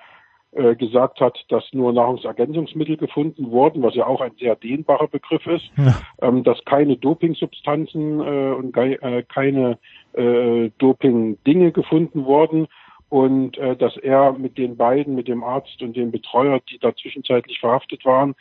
äh, 0.52 0.74
gesagt 0.74 1.20
hat, 1.20 1.38
dass 1.48 1.64
nur 1.72 1.92
Nahrungsergänzungsmittel 1.92 2.96
gefunden 2.96 3.50
wurden, 3.50 3.82
was 3.82 3.94
ja 3.94 4.06
auch 4.06 4.20
ein 4.20 4.32
sehr 4.38 4.56
dehnbarer 4.56 5.06
Begriff 5.06 5.46
ist, 5.46 5.70
ja. 5.76 5.94
ähm, 6.22 6.42
dass 6.42 6.64
keine 6.64 6.96
Dopingsubstanzen 6.96 8.20
äh, 8.20 8.52
und 8.52 8.76
äh, 8.76 9.22
keine 9.32 9.78
äh, 10.14 10.70
Doping-Dinge 10.78 11.70
gefunden 11.70 12.24
wurden 12.24 12.66
und 13.10 13.58
äh, 13.58 13.76
dass 13.76 13.96
er 13.98 14.32
mit 14.32 14.58
den 14.58 14.76
beiden, 14.76 15.14
mit 15.14 15.28
dem 15.28 15.44
Arzt 15.44 15.82
und 15.82 15.96
dem 15.96 16.10
Betreuer, 16.10 16.60
die 16.68 16.78
da 16.78 16.94
zwischenzeitlich 16.96 17.60
verhaftet 17.60 18.04
waren, 18.04 18.34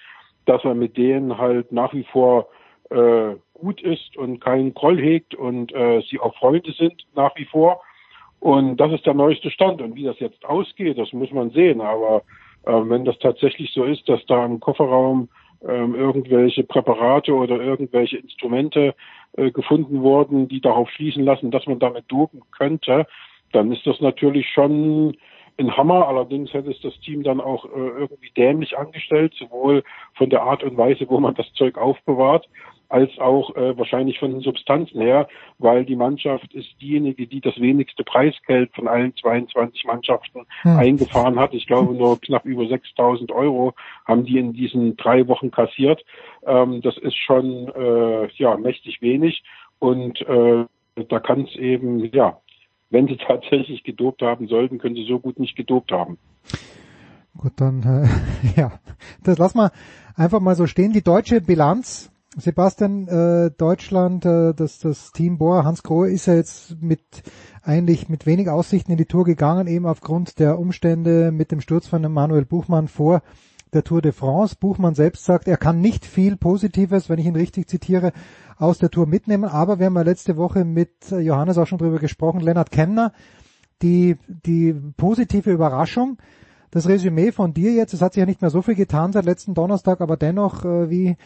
dass 0.45 0.63
er 0.63 0.73
mit 0.73 0.97
denen 0.97 1.37
halt 1.37 1.71
nach 1.71 1.93
wie 1.93 2.05
vor 2.05 2.47
äh, 2.89 3.35
gut 3.53 3.81
ist 3.81 4.17
und 4.17 4.39
keinen 4.39 4.73
Groll 4.73 4.99
hegt 4.99 5.35
und 5.35 5.71
äh, 5.73 6.01
sie 6.09 6.19
auch 6.19 6.35
Freunde 6.37 6.71
sind 6.71 7.05
nach 7.13 7.35
wie 7.35 7.45
vor. 7.45 7.81
Und 8.39 8.77
das 8.77 8.91
ist 8.93 9.05
der 9.05 9.13
neueste 9.13 9.51
Stand. 9.51 9.81
Und 9.81 9.95
wie 9.95 10.03
das 10.03 10.19
jetzt 10.19 10.45
ausgeht, 10.45 10.97
das 10.97 11.11
muss 11.13 11.31
man 11.31 11.49
sehen. 11.51 11.81
Aber 11.81 12.23
äh, 12.65 12.71
wenn 12.71 13.05
das 13.05 13.17
tatsächlich 13.19 13.71
so 13.73 13.83
ist, 13.83 14.07
dass 14.07 14.25
da 14.27 14.45
im 14.45 14.59
Kofferraum 14.59 15.29
ähm, 15.67 15.95
irgendwelche 15.95 16.63
Präparate 16.63 17.33
oder 17.33 17.59
irgendwelche 17.61 18.17
Instrumente 18.17 18.95
äh, 19.33 19.51
gefunden 19.51 20.01
wurden, 20.01 20.47
die 20.47 20.61
darauf 20.61 20.89
schließen 20.89 21.23
lassen, 21.23 21.51
dass 21.51 21.67
man 21.67 21.79
damit 21.79 22.05
dopen 22.07 22.41
könnte, 22.57 23.07
dann 23.51 23.71
ist 23.71 23.85
das 23.85 23.99
natürlich 23.99 24.47
schon 24.49 25.17
ein 25.59 25.75
Hammer. 25.75 26.07
Allerdings 26.07 26.53
hätte 26.53 26.71
es 26.71 26.81
das 26.81 26.97
Team 27.01 27.23
dann 27.23 27.41
auch 27.41 27.65
äh, 27.65 27.69
irgendwie 27.99 28.31
dämlich 28.35 28.77
angestellt, 28.77 29.33
sowohl 29.37 29.83
von 30.15 30.29
der 30.29 30.43
Art 30.43 30.63
und 30.63 30.77
Weise, 30.77 31.05
wo 31.09 31.19
man 31.19 31.35
das 31.35 31.51
Zeug 31.53 31.77
aufbewahrt, 31.77 32.47
als 32.89 33.11
auch 33.19 33.55
äh, 33.55 33.77
wahrscheinlich 33.77 34.19
von 34.19 34.31
den 34.31 34.41
Substanzen 34.41 34.99
her, 34.99 35.27
weil 35.59 35.85
die 35.85 35.95
Mannschaft 35.95 36.51
ist 36.55 36.69
diejenige, 36.81 37.27
die 37.27 37.39
das 37.39 37.59
wenigste 37.61 38.03
Preisgeld 38.03 38.73
von 38.73 38.87
allen 38.87 39.15
22 39.15 39.85
Mannschaften 39.85 40.45
hm. 40.63 40.77
eingefahren 40.77 41.39
hat. 41.39 41.53
Ich 41.53 41.67
glaube 41.67 41.93
nur 41.93 42.19
knapp 42.19 42.45
über 42.45 42.63
6.000 42.63 43.31
Euro 43.31 43.73
haben 44.05 44.25
die 44.25 44.39
in 44.39 44.53
diesen 44.53 44.97
drei 44.97 45.27
Wochen 45.27 45.51
kassiert. 45.51 46.03
Ähm, 46.45 46.81
das 46.81 46.97
ist 46.97 47.15
schon 47.15 47.67
äh, 47.75 48.27
ja 48.33 48.57
mächtig 48.57 49.01
wenig 49.01 49.43
und 49.77 50.19
äh, 50.21 50.65
da 51.07 51.19
kann 51.19 51.41
es 51.41 51.55
eben 51.55 52.11
ja 52.11 52.39
wenn 52.89 53.07
sie 53.07 53.17
tatsächlich 53.17 53.83
gedopt 53.83 54.21
haben 54.21 54.47
sollten, 54.47 54.79
können 54.79 54.95
sie 54.95 55.05
so 55.07 55.19
gut 55.19 55.39
nicht 55.39 55.55
gedopt 55.55 55.91
haben. 55.91 56.17
Gut, 57.37 57.53
dann 57.57 57.83
äh, 57.83 58.07
ja, 58.59 58.79
das 59.23 59.37
lassen 59.37 59.59
wir 59.59 59.71
einfach 60.15 60.39
mal 60.39 60.55
so 60.55 60.67
stehen. 60.67 60.93
Die 60.93 61.03
deutsche 61.03 61.41
Bilanz, 61.41 62.11
Sebastian, 62.35 63.07
äh, 63.07 63.51
Deutschland, 63.57 64.25
äh, 64.25 64.53
das, 64.53 64.79
das 64.79 65.11
Team 65.11 65.37
Bohr, 65.37 65.63
Hans 65.63 65.83
Grohe 65.83 66.09
ist 66.09 66.25
ja 66.25 66.35
jetzt 66.35 66.81
mit 66.81 67.01
eigentlich 67.61 68.09
mit 68.09 68.25
wenig 68.25 68.49
Aussichten 68.49 68.91
in 68.91 68.97
die 68.97 69.05
Tour 69.05 69.25
gegangen, 69.25 69.67
eben 69.67 69.85
aufgrund 69.85 70.39
der 70.39 70.59
Umstände 70.59 71.31
mit 71.31 71.51
dem 71.51 71.61
Sturz 71.61 71.87
von 71.87 72.01
Manuel 72.11 72.45
Buchmann 72.45 72.87
vor 72.87 73.21
der 73.73 73.83
Tour 73.83 74.01
de 74.01 74.11
France. 74.11 74.55
Buchmann 74.59 74.95
selbst 74.95 75.25
sagt, 75.25 75.47
er 75.47 75.57
kann 75.57 75.79
nicht 75.79 76.05
viel 76.05 76.35
Positives, 76.37 77.09
wenn 77.09 77.19
ich 77.19 77.25
ihn 77.25 77.35
richtig 77.35 77.67
zitiere, 77.67 78.11
aus 78.59 78.77
der 78.77 78.91
Tour 78.91 79.07
mitnehmen. 79.07 79.45
Aber 79.45 79.79
wir 79.79 79.87
haben 79.87 79.95
ja 79.95 80.03
letzte 80.03 80.37
Woche 80.37 80.65
mit 80.65 81.09
Johannes 81.09 81.57
auch 81.57 81.65
schon 81.65 81.79
drüber 81.79 81.97
gesprochen, 81.97 82.41
Lennart 82.41 82.71
Kemner, 82.71 83.13
die, 83.81 84.17
die 84.27 84.75
positive 84.97 85.51
Überraschung. 85.51 86.17
Das 86.71 86.87
Resümee 86.87 87.31
von 87.31 87.53
dir 87.53 87.73
jetzt, 87.73 87.93
es 87.93 88.01
hat 88.01 88.13
sich 88.13 88.21
ja 88.21 88.27
nicht 88.27 88.41
mehr 88.41 88.51
so 88.51 88.61
viel 88.61 88.75
getan 88.75 89.11
seit 89.11 89.25
letzten 89.25 89.55
Donnerstag, 89.55 90.01
aber 90.01 90.17
dennoch, 90.17 90.63
äh, 90.65 90.89
wie, 90.89 91.17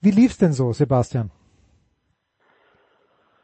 wie 0.00 0.10
lief's 0.10 0.38
denn 0.38 0.52
so, 0.52 0.72
Sebastian? 0.72 1.30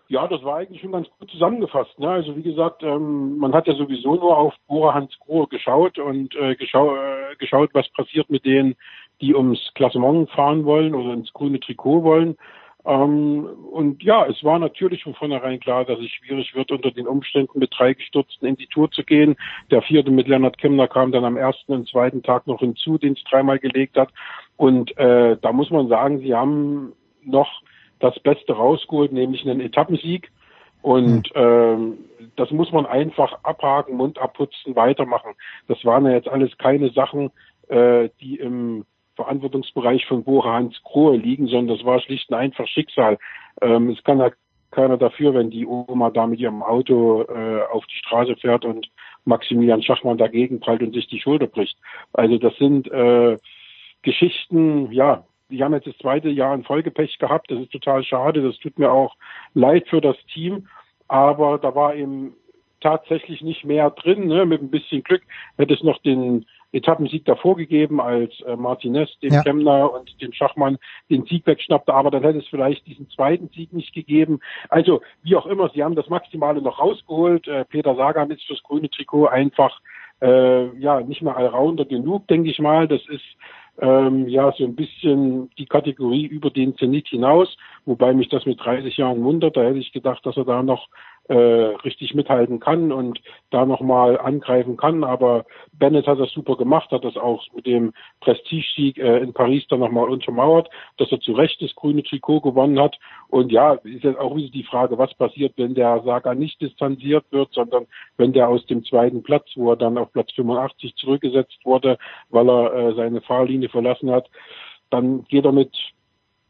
Ja, 0.08 0.26
das 0.28 0.42
war 0.42 0.56
eigentlich 0.56 0.80
schon 0.80 0.92
ganz 0.92 1.08
gut 1.18 1.30
zusammengefasst. 1.30 1.98
Ne? 1.98 2.08
Also 2.08 2.36
wie 2.36 2.42
gesagt, 2.42 2.82
ähm, 2.82 3.38
man 3.38 3.54
hat 3.54 3.66
ja 3.66 3.74
sowieso 3.74 4.16
nur 4.16 4.36
auf 4.36 4.54
Bora 4.66 4.94
Hans 4.94 5.16
Grohe 5.20 5.46
geschaut 5.46 5.98
und 5.98 6.34
äh, 6.36 6.56
geschau 6.56 6.94
äh, 6.94 7.36
geschaut, 7.38 7.70
was 7.72 7.88
passiert 7.90 8.28
mit 8.30 8.44
denen, 8.44 8.74
die 9.20 9.34
ums 9.34 9.72
Klassement 9.74 10.30
fahren 10.30 10.64
wollen 10.64 10.94
oder 10.94 11.14
ins 11.14 11.32
grüne 11.32 11.58
Trikot 11.58 12.02
wollen. 12.02 12.36
Ähm, 12.86 13.46
und 13.70 14.02
ja, 14.02 14.26
es 14.26 14.42
war 14.44 14.58
natürlich 14.58 15.02
von 15.02 15.14
vornherein 15.14 15.60
klar, 15.60 15.84
dass 15.84 15.98
es 15.98 16.10
schwierig 16.10 16.54
wird, 16.54 16.70
unter 16.70 16.90
den 16.90 17.06
Umständen 17.06 17.58
mit 17.58 17.72
drei 17.76 17.94
Gestürzten 17.94 18.46
in 18.46 18.56
die 18.56 18.66
Tour 18.66 18.90
zu 18.90 19.04
gehen. 19.04 19.36
Der 19.70 19.82
vierte 19.82 20.10
mit 20.10 20.28
Leonard 20.28 20.58
Kemner 20.58 20.88
kam 20.88 21.10
dann 21.10 21.24
am 21.24 21.36
ersten 21.36 21.72
und 21.72 21.88
zweiten 21.88 22.22
Tag 22.22 22.46
noch 22.46 22.60
hinzu, 22.60 22.98
den 22.98 23.14
es 23.14 23.24
dreimal 23.24 23.58
gelegt 23.58 23.96
hat. 23.96 24.10
Und 24.56 24.96
äh, 24.98 25.36
da 25.40 25.52
muss 25.52 25.70
man 25.70 25.88
sagen, 25.88 26.18
sie 26.20 26.34
haben 26.34 26.92
noch 27.22 27.62
das 28.00 28.18
Beste 28.20 28.52
rausgeholt, 28.52 29.12
nämlich 29.12 29.42
einen 29.42 29.60
Etappensieg. 29.60 30.30
Und 30.82 31.30
ähm, 31.34 31.96
das 32.36 32.50
muss 32.50 32.70
man 32.70 32.84
einfach 32.84 33.38
abhaken, 33.42 33.96
Mund 33.96 34.18
abputzen, 34.18 34.76
weitermachen. 34.76 35.32
Das 35.66 35.82
waren 35.86 36.04
ja 36.04 36.12
jetzt 36.12 36.28
alles 36.28 36.56
keine 36.58 36.90
Sachen, 36.90 37.30
äh, 37.68 38.10
die 38.20 38.36
im 38.36 38.84
Verantwortungsbereich 39.16 40.06
von 40.06 40.24
Bora 40.24 40.54
Hans 40.54 40.80
Krohe 40.84 41.16
liegen, 41.16 41.46
sondern 41.46 41.76
das 41.76 41.86
war 41.86 42.00
schlicht 42.00 42.30
und 42.30 42.36
einfach 42.36 42.66
Schicksal. 42.66 43.18
Ähm, 43.60 43.90
es 43.90 44.02
kann 44.04 44.18
ja 44.18 44.30
keiner 44.70 44.96
dafür, 44.96 45.34
wenn 45.34 45.50
die 45.50 45.66
Oma 45.66 46.10
da 46.10 46.26
mit 46.26 46.40
ihrem 46.40 46.62
Auto 46.62 47.22
äh, 47.22 47.62
auf 47.72 47.86
die 47.86 47.96
Straße 47.98 48.36
fährt 48.36 48.64
und 48.64 48.90
Maximilian 49.24 49.82
Schachmann 49.82 50.18
dagegen 50.18 50.60
prallt 50.60 50.82
und 50.82 50.94
sich 50.94 51.06
die 51.06 51.20
Schulter 51.20 51.46
bricht. 51.46 51.78
Also 52.12 52.38
das 52.38 52.56
sind 52.56 52.90
äh, 52.90 53.38
Geschichten, 54.02 54.90
ja, 54.92 55.24
die 55.50 55.62
haben 55.62 55.74
jetzt 55.74 55.86
das 55.86 55.96
zweite 55.98 56.28
Jahr 56.28 56.54
in 56.54 56.64
Folgepech 56.64 57.18
gehabt. 57.18 57.50
Das 57.50 57.60
ist 57.60 57.70
total 57.70 58.02
schade. 58.02 58.42
Das 58.42 58.58
tut 58.58 58.78
mir 58.78 58.90
auch 58.90 59.14
leid 59.54 59.86
für 59.88 60.00
das 60.00 60.16
Team. 60.32 60.68
Aber 61.06 61.58
da 61.58 61.74
war 61.74 61.94
eben 61.94 62.34
tatsächlich 62.80 63.42
nicht 63.42 63.64
mehr 63.64 63.90
drin. 63.90 64.26
Ne? 64.26 64.46
Mit 64.46 64.62
ein 64.62 64.70
bisschen 64.70 65.02
Glück 65.02 65.22
hätte 65.56 65.74
es 65.74 65.82
noch 65.82 65.98
den 66.02 66.46
Etappensieg 66.74 67.24
davor 67.24 67.56
gegeben, 67.56 68.00
als 68.00 68.38
äh, 68.40 68.56
Martinez 68.56 69.08
dem 69.20 69.32
ja. 69.32 69.42
Kemner 69.42 69.92
und 69.92 70.20
dem 70.20 70.32
Schachmann 70.32 70.78
den 71.08 71.24
Sieg 71.24 71.46
wegschnappte, 71.46 71.94
aber 71.94 72.10
dann 72.10 72.22
hätte 72.22 72.38
es 72.38 72.48
vielleicht 72.48 72.86
diesen 72.86 73.08
zweiten 73.10 73.48
Sieg 73.48 73.72
nicht 73.72 73.94
gegeben. 73.94 74.40
Also 74.68 75.00
wie 75.22 75.36
auch 75.36 75.46
immer, 75.46 75.70
sie 75.70 75.82
haben 75.82 75.94
das 75.94 76.08
Maximale 76.08 76.60
noch 76.60 76.80
rausgeholt. 76.80 77.48
Äh, 77.48 77.64
Peter 77.64 77.94
Sagan 77.94 78.30
ist 78.30 78.44
fürs 78.44 78.62
grüne 78.62 78.90
Trikot 78.90 79.26
einfach 79.26 79.80
äh, 80.20 80.76
ja 80.78 81.00
nicht 81.00 81.22
mehr 81.22 81.36
allrounder 81.36 81.84
genug, 81.84 82.26
denke 82.28 82.50
ich 82.50 82.58
mal. 82.58 82.88
Das 82.88 83.02
ist 83.08 83.24
ähm, 83.80 84.28
ja 84.28 84.52
so 84.52 84.64
ein 84.64 84.76
bisschen 84.76 85.50
die 85.58 85.66
Kategorie 85.66 86.26
über 86.26 86.50
den 86.50 86.76
Zenit 86.76 87.08
hinaus, 87.08 87.56
wobei 87.84 88.12
mich 88.12 88.28
das 88.28 88.46
mit 88.46 88.60
30 88.64 88.96
Jahren 88.96 89.22
wundert. 89.24 89.56
Da 89.56 89.62
hätte 89.62 89.78
ich 89.78 89.92
gedacht, 89.92 90.24
dass 90.24 90.36
er 90.36 90.44
da 90.44 90.62
noch 90.62 90.88
äh, 91.28 91.34
richtig 91.34 92.14
mithalten 92.14 92.60
kann 92.60 92.92
und 92.92 93.20
da 93.50 93.64
nochmal 93.64 94.18
angreifen 94.18 94.76
kann. 94.76 95.04
Aber 95.04 95.46
Bennett 95.72 96.06
hat 96.06 96.20
das 96.20 96.30
super 96.32 96.56
gemacht, 96.56 96.90
hat 96.90 97.04
das 97.04 97.16
auch 97.16 97.42
mit 97.54 97.66
dem 97.66 97.92
Prestigesieg 98.20 98.98
äh, 98.98 99.18
in 99.18 99.32
Paris 99.32 99.64
dann 99.68 99.80
nochmal 99.80 100.08
untermauert, 100.08 100.68
dass 100.98 101.10
er 101.10 101.20
zu 101.20 101.32
Recht 101.32 101.60
das 101.62 101.74
grüne 101.74 102.02
Trikot 102.02 102.40
gewonnen 102.40 102.78
hat. 102.78 102.98
Und 103.28 103.52
ja, 103.52 103.74
ist 103.74 104.04
jetzt 104.04 104.18
auch 104.18 104.36
wieder 104.36 104.50
die 104.50 104.64
Frage, 104.64 104.98
was 104.98 105.14
passiert, 105.14 105.54
wenn 105.56 105.74
der 105.74 106.02
Saga 106.02 106.34
nicht 106.34 106.60
distanziert 106.60 107.24
wird, 107.30 107.52
sondern 107.52 107.86
wenn 108.16 108.32
der 108.32 108.48
aus 108.48 108.64
dem 108.66 108.84
zweiten 108.84 109.22
Platz, 109.22 109.48
wo 109.56 109.70
er 109.70 109.76
dann 109.76 109.98
auf 109.98 110.12
Platz 110.12 110.32
85 110.32 110.94
zurückgesetzt 110.96 111.58
wurde, 111.64 111.98
weil 112.30 112.48
er 112.48 112.74
äh, 112.74 112.94
seine 112.94 113.20
Fahrlinie 113.20 113.68
verlassen 113.68 114.10
hat, 114.10 114.28
dann 114.90 115.24
geht 115.24 115.44
er 115.44 115.52
mit 115.52 115.74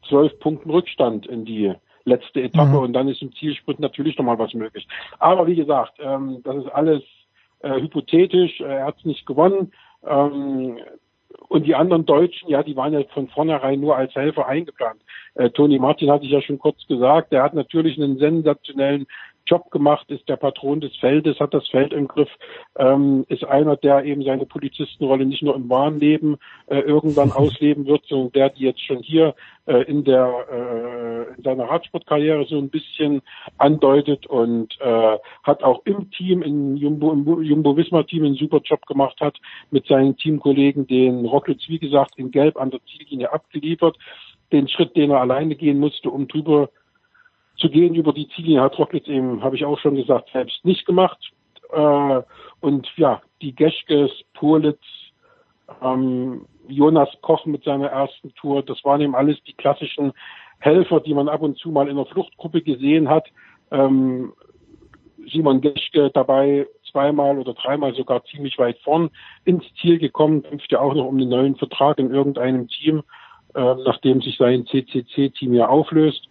zwölf 0.07 0.37
Punkten 0.39 0.69
Rückstand 0.69 1.25
in 1.25 1.45
die 1.45 1.73
letzte 2.05 2.41
Etappe 2.41 2.77
mhm. 2.77 2.83
und 2.83 2.93
dann 2.93 3.07
ist 3.07 3.21
im 3.21 3.33
Zielsprint 3.33 3.79
natürlich 3.79 4.17
nochmal 4.17 4.39
was 4.39 4.53
möglich. 4.53 4.87
Aber 5.19 5.47
wie 5.47 5.55
gesagt, 5.55 5.93
ähm, 5.99 6.41
das 6.43 6.57
ist 6.57 6.69
alles 6.69 7.03
äh, 7.59 7.81
hypothetisch, 7.81 8.61
äh, 8.61 8.65
er 8.65 8.85
hat 8.85 8.97
es 8.99 9.05
nicht 9.05 9.25
gewonnen. 9.25 9.73
Ähm, 10.05 10.77
und 11.49 11.65
die 11.65 11.75
anderen 11.75 12.05
Deutschen, 12.05 12.49
ja, 12.49 12.63
die 12.63 12.75
waren 12.75 12.93
ja 12.93 13.03
von 13.13 13.27
vornherein 13.27 13.79
nur 13.79 13.95
als 13.97 14.15
Helfer 14.15 14.47
eingeplant. 14.47 15.01
Äh, 15.35 15.49
Toni 15.49 15.79
Martin 15.79 16.09
hatte 16.09 16.25
ich 16.25 16.31
ja 16.31 16.41
schon 16.41 16.59
kurz 16.59 16.85
gesagt, 16.87 17.31
der 17.31 17.43
hat 17.43 17.53
natürlich 17.53 17.97
einen 17.97 18.17
sensationellen 18.17 19.05
Job 19.45 19.71
gemacht, 19.71 20.09
ist 20.09 20.27
der 20.27 20.37
Patron 20.37 20.81
des 20.81 20.95
Feldes, 20.97 21.39
hat 21.39 21.53
das 21.53 21.67
Feld 21.67 21.93
im 21.93 22.07
Griff, 22.07 22.29
ähm, 22.77 23.25
ist 23.29 23.43
einer, 23.43 23.75
der 23.75 24.03
eben 24.03 24.23
seine 24.23 24.45
Polizistenrolle 24.45 25.25
nicht 25.25 25.43
nur 25.43 25.55
im 25.55 25.69
wahren 25.69 25.99
Leben 25.99 26.37
äh, 26.67 26.79
irgendwann 26.79 27.31
ausleben 27.33 27.85
wird, 27.85 28.05
sondern 28.07 28.31
der 28.31 28.49
die 28.49 28.63
jetzt 28.63 28.81
schon 28.81 29.03
hier 29.03 29.35
äh, 29.65 29.83
in 29.83 30.03
der 30.03 30.45
äh, 30.51 31.37
in 31.37 31.43
seiner 31.43 31.65
Radsportkarriere 31.65 32.45
so 32.45 32.57
ein 32.57 32.69
bisschen 32.69 33.21
andeutet 33.57 34.25
und 34.27 34.79
äh, 34.79 35.17
hat 35.43 35.63
auch 35.63 35.81
im 35.85 36.11
Team, 36.11 36.41
in 36.41 36.77
Jumbo, 36.77 37.11
im 37.11 37.43
Jumbo-Visma-Team 37.43 38.25
einen 38.25 38.35
super 38.35 38.61
Job 38.63 38.85
gemacht 38.85 39.19
hat, 39.21 39.37
mit 39.71 39.87
seinen 39.87 40.17
Teamkollegen 40.17 40.87
den 40.87 41.25
Rocklitz, 41.25 41.67
wie 41.67 41.79
gesagt, 41.79 42.17
in 42.17 42.31
Gelb 42.31 42.57
an 42.57 42.71
der 42.71 42.79
Ziellinie 42.85 43.31
abgeliefert. 43.31 43.97
Den 44.51 44.67
Schritt, 44.67 44.95
den 44.95 45.11
er 45.11 45.21
alleine 45.21 45.55
gehen 45.55 45.79
musste, 45.79 46.09
um 46.09 46.27
drüber 46.27 46.69
zu 47.57 47.69
gehen 47.69 47.95
über 47.95 48.13
die 48.13 48.27
Ziellinie 48.29 48.61
hat 48.61 48.77
Rockets 48.77 49.07
eben, 49.07 49.43
habe 49.43 49.55
ich 49.55 49.65
auch 49.65 49.79
schon 49.79 49.95
gesagt, 49.95 50.29
selbst 50.31 50.63
nicht 50.65 50.85
gemacht. 50.85 51.17
Äh, 51.71 52.21
und 52.61 52.87
ja, 52.97 53.21
die 53.41 53.55
Geschkes, 53.55 54.11
Purlitz, 54.33 54.81
ähm, 55.81 56.45
Jonas 56.67 57.09
Koch 57.21 57.45
mit 57.45 57.63
seiner 57.63 57.87
ersten 57.87 58.33
Tour, 58.35 58.63
das 58.63 58.83
waren 58.83 59.01
eben 59.01 59.15
alles 59.15 59.41
die 59.43 59.53
klassischen 59.53 60.13
Helfer, 60.59 60.99
die 60.99 61.13
man 61.13 61.29
ab 61.29 61.41
und 61.41 61.57
zu 61.57 61.69
mal 61.69 61.87
in 61.87 61.97
der 61.97 62.05
Fluchtgruppe 62.05 62.61
gesehen 62.61 63.09
hat. 63.09 63.27
Ähm, 63.71 64.33
Simon 65.31 65.61
Geschke 65.61 66.11
dabei 66.13 66.67
zweimal 66.91 67.37
oder 67.37 67.53
dreimal 67.53 67.93
sogar 67.93 68.23
ziemlich 68.25 68.57
weit 68.57 68.77
vorn 68.83 69.09
ins 69.43 69.63
Ziel 69.81 69.99
gekommen, 69.99 70.43
kämpft 70.43 70.71
ja 70.71 70.79
auch 70.79 70.93
noch 70.93 71.05
um 71.05 71.17
einen 71.17 71.29
neuen 71.29 71.55
Vertrag 71.55 71.97
in 71.99 72.11
irgendeinem 72.11 72.67
Team, 72.67 73.03
äh, 73.53 73.75
nachdem 73.85 74.21
sich 74.21 74.37
sein 74.37 74.65
CCC-Team 74.65 75.53
ja 75.53 75.67
auflöst. 75.67 76.29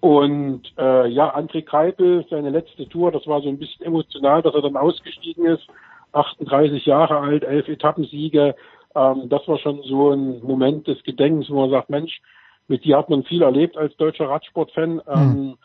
Und 0.00 0.62
äh, 0.78 1.08
ja, 1.08 1.36
André 1.36 1.62
Kreipel, 1.62 2.24
seine 2.30 2.50
letzte 2.50 2.88
Tour, 2.88 3.10
das 3.10 3.26
war 3.26 3.40
so 3.40 3.48
ein 3.48 3.58
bisschen 3.58 3.86
emotional, 3.86 4.42
dass 4.42 4.54
er 4.54 4.62
dann 4.62 4.76
ausgestiegen 4.76 5.46
ist. 5.46 5.66
38 6.12 6.86
Jahre 6.86 7.18
alt, 7.18 7.44
elf 7.44 7.68
Etappensiege. 7.68 8.54
Ähm, 8.94 9.28
das 9.28 9.46
war 9.48 9.58
schon 9.58 9.82
so 9.82 10.10
ein 10.10 10.40
Moment 10.42 10.86
des 10.86 11.02
Gedenkens, 11.02 11.50
wo 11.50 11.60
man 11.60 11.70
sagt, 11.70 11.90
Mensch, 11.90 12.20
mit 12.68 12.84
dir 12.84 12.98
hat 12.98 13.10
man 13.10 13.24
viel 13.24 13.42
erlebt 13.42 13.76
als 13.76 13.96
deutscher 13.96 14.28
Radsportfan. 14.28 15.00
Ähm, 15.08 15.56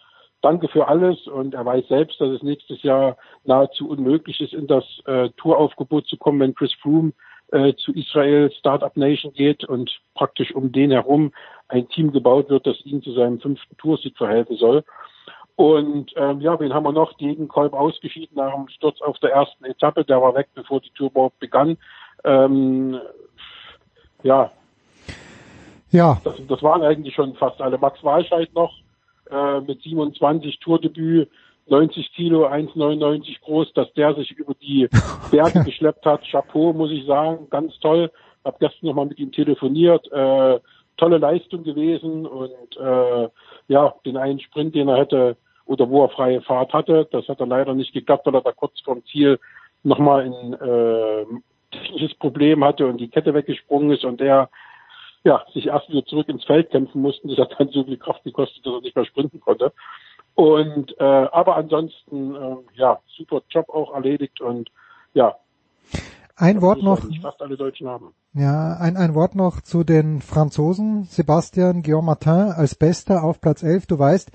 danke 0.42 0.68
für 0.68 0.88
alles 0.88 1.28
und 1.28 1.54
er 1.54 1.66
weiß 1.66 1.88
selbst, 1.88 2.20
dass 2.20 2.30
es 2.30 2.44
nächstes 2.44 2.82
Jahr 2.84 3.18
nahezu 3.44 3.90
unmöglich 3.90 4.40
ist, 4.42 4.54
in 4.54 4.68
das 4.68 4.84
äh, 5.06 5.30
Touraufgebot 5.38 6.08
zu 6.08 6.18
kommen, 6.18 6.40
wenn 6.40 6.56
Chris 6.56 6.74
Froome 6.82 7.14
äh, 7.54 7.76
zu 7.76 7.94
Israel 7.94 8.52
Startup 8.58 8.96
Nation 8.98 9.32
geht 9.34 9.64
und 9.64 9.92
praktisch 10.16 10.54
um 10.54 10.72
den 10.72 10.92
herum 10.92 11.32
ein 11.68 11.88
Team 11.90 12.12
gebaut 12.12 12.50
wird, 12.50 12.66
das 12.66 12.84
ihn 12.84 13.02
zu 13.02 13.14
seinem 13.14 13.40
fünften 13.40 13.78
Toursieg 13.78 14.18
verhelfen 14.18 14.58
soll. 14.58 14.84
Und 15.56 16.12
ähm, 16.16 16.42
ja, 16.42 16.60
wen 16.60 16.74
haben 16.74 16.84
wir 16.84 16.92
noch? 16.92 17.16
Gegen 17.18 17.48
Kolb 17.48 17.74
ausgeschieden 17.74 18.38
nach 18.38 18.54
dem 18.54 18.68
Sturz 18.70 19.02
auf 19.02 19.20
der 19.20 19.32
ersten 19.32 19.66
Etappe. 19.66 20.04
Der 20.04 20.20
war 20.20 20.34
weg, 20.34 20.50
bevor 20.56 20.82
die 20.82 20.90
Tour 20.92 21.12
überhaupt 21.12 21.40
begann. 21.40 21.78
Ähm, 22.24 23.00
ja. 24.24 24.52
Ja. 25.92 26.20
Das, 26.24 26.36
das 26.48 26.64
waren 26.64 26.82
eigentlich 26.82 27.14
schon 27.14 27.36
fast 27.36 27.62
alle. 27.62 27.78
Max 27.78 28.04
Walscheid 28.04 28.52
noch 28.56 28.74
äh, 29.30 29.60
mit 29.62 29.82
27 29.84 30.60
Tourdebüt, 30.60 31.30
90 31.68 32.14
Kilo, 32.14 32.46
1,99 32.48 33.42
groß, 33.42 33.74
dass 33.74 33.92
der 33.94 34.16
sich 34.16 34.32
über 34.32 34.54
die 34.56 34.90
Berge 35.32 35.64
geschleppt 35.64 36.06
hat. 36.06 36.24
Chapeau, 36.30 36.74
muss 36.74 36.92
ich 36.92 37.06
sagen, 37.06 37.48
ganz 37.50 37.78
toll. 37.80 38.12
Hab 38.44 38.60
gestern 38.60 38.88
nochmal 38.88 39.06
mit 39.06 39.20
ihm 39.20 39.32
telefoniert. 39.32 40.12
Äh, 40.12 40.60
tolle 40.98 41.18
Leistung 41.18 41.64
gewesen 41.64 42.26
und 42.26 42.78
äh, 42.78 43.30
ja, 43.68 43.94
den 44.06 44.18
einen 44.18 44.40
Sprint, 44.40 44.76
den 44.76 44.90
er 44.90 44.98
hätte 44.98 45.38
oder 45.66 45.90
wo 45.90 46.04
er 46.04 46.10
freie 46.10 46.42
Fahrt 46.42 46.74
hatte, 46.74 47.08
das 47.12 47.28
hat 47.28 47.40
er 47.40 47.48
leider 47.48 47.74
nicht 47.74 47.94
geklappt, 47.94 48.26
weil 48.26 48.36
er 48.36 48.42
da 48.42 48.52
kurz 48.52 48.80
vorm 48.82 49.04
Ziel 49.06 49.40
nochmal 49.84 50.22
ein 50.22 50.54
äh, 50.54 51.26
technisches 51.72 52.14
Problem 52.16 52.64
hatte 52.64 52.86
und 52.86 52.98
die 52.98 53.10
Kette 53.10 53.34
weggesprungen 53.34 53.92
ist 53.92 54.04
und 54.06 54.20
der 54.20 54.50
ja, 55.24 55.42
sich 55.54 55.68
erst 55.68 55.90
wieder 55.90 56.06
zurück 56.06 56.28
ins 56.28 56.44
Feld 56.44 56.70
kämpfen 56.70 57.02
mussten. 57.02 57.30
Das 57.30 57.38
hat 57.38 57.56
dann 57.58 57.70
so 57.70 57.86
viel 57.86 57.98
Kraft 57.98 58.24
gekostet, 58.24 58.66
dass 58.66 58.74
er 58.74 58.82
nicht 58.82 58.96
mehr 58.96 59.06
sprinten 59.06 59.40
konnte. 59.40 59.72
Und 60.36 60.96
äh, 61.00 61.04
aber 61.04 61.56
ansonsten 61.56 62.36
äh, 62.36 62.56
ja, 62.74 63.00
super 63.18 63.42
Job 63.50 63.70
auch 63.70 63.94
erledigt 63.94 64.42
und 64.42 64.70
ja. 65.14 65.36
Ein 66.36 66.62
Wort 66.62 66.82
noch. 66.82 67.02
Fast 67.22 67.42
alle 67.42 67.56
Deutschen 67.56 67.88
haben. 67.88 68.14
Ja, 68.34 68.78
ein, 68.78 68.98
ein 68.98 69.14
Wort 69.14 69.36
noch 69.36 69.62
zu 69.62 69.84
den 69.84 70.22
Franzosen. 70.22 71.04
Sebastian 71.04 71.84
Guillaume 71.84 72.08
Martin 72.08 72.52
als 72.52 72.74
Bester 72.74 73.24
auf 73.24 73.40
Platz 73.40 73.62
11. 73.62 73.86
Du 73.86 74.00
weißt, 74.00 74.32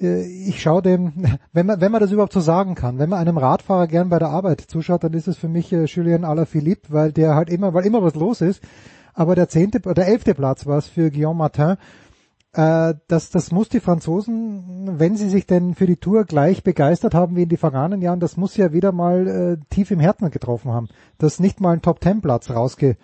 äh, 0.00 0.26
ich 0.48 0.60
schaue 0.60 0.82
dem, 0.82 1.12
wenn 1.52 1.66
man, 1.66 1.80
wenn 1.80 1.92
man 1.92 2.00
das 2.00 2.10
überhaupt 2.10 2.32
so 2.32 2.40
sagen 2.40 2.74
kann, 2.74 2.98
wenn 2.98 3.08
man 3.08 3.20
einem 3.20 3.38
Radfahrer 3.38 3.86
gern 3.86 4.08
bei 4.08 4.18
der 4.18 4.30
Arbeit 4.30 4.62
zuschaut, 4.62 5.04
dann 5.04 5.12
ist 5.12 5.28
es 5.28 5.38
für 5.38 5.48
mich 5.48 5.72
äh, 5.72 5.84
Julien 5.84 6.24
Alaphilippe, 6.24 6.88
weil 6.92 7.12
der 7.12 7.36
halt 7.36 7.48
immer, 7.48 7.72
weil 7.74 7.86
immer 7.86 8.02
was 8.02 8.16
los 8.16 8.40
ist. 8.40 8.62
Aber 9.14 9.34
der 9.34 9.48
zehnte, 9.48 9.80
der 9.80 10.08
elfte 10.08 10.34
Platz 10.34 10.66
war 10.66 10.78
es 10.78 10.88
für 10.88 11.10
Guillaume 11.10 11.38
Martin. 11.38 11.76
Äh, 12.56 12.94
das, 13.08 13.30
das 13.30 13.52
muss 13.52 13.68
die 13.68 13.80
Franzosen, 13.80 14.98
wenn 14.98 15.16
sie 15.16 15.28
sich 15.28 15.46
denn 15.46 15.74
für 15.74 15.86
die 15.86 15.98
Tour 15.98 16.24
gleich 16.24 16.62
begeistert 16.62 17.12
haben 17.12 17.36
wie 17.36 17.42
in 17.42 17.50
den 17.50 17.58
vergangenen 17.58 18.00
Jahren, 18.00 18.18
das 18.18 18.38
muss 18.38 18.56
ja 18.56 18.72
wieder 18.72 18.92
mal 18.92 19.28
äh, 19.28 19.64
tief 19.68 19.90
im 19.90 20.00
Herzen 20.00 20.30
getroffen 20.30 20.72
haben, 20.72 20.88
dass 21.18 21.38
nicht 21.38 21.60
mal 21.60 21.74
ein 21.74 21.82
Top-Ten-Platz 21.82 22.50
rausge, 22.50 22.96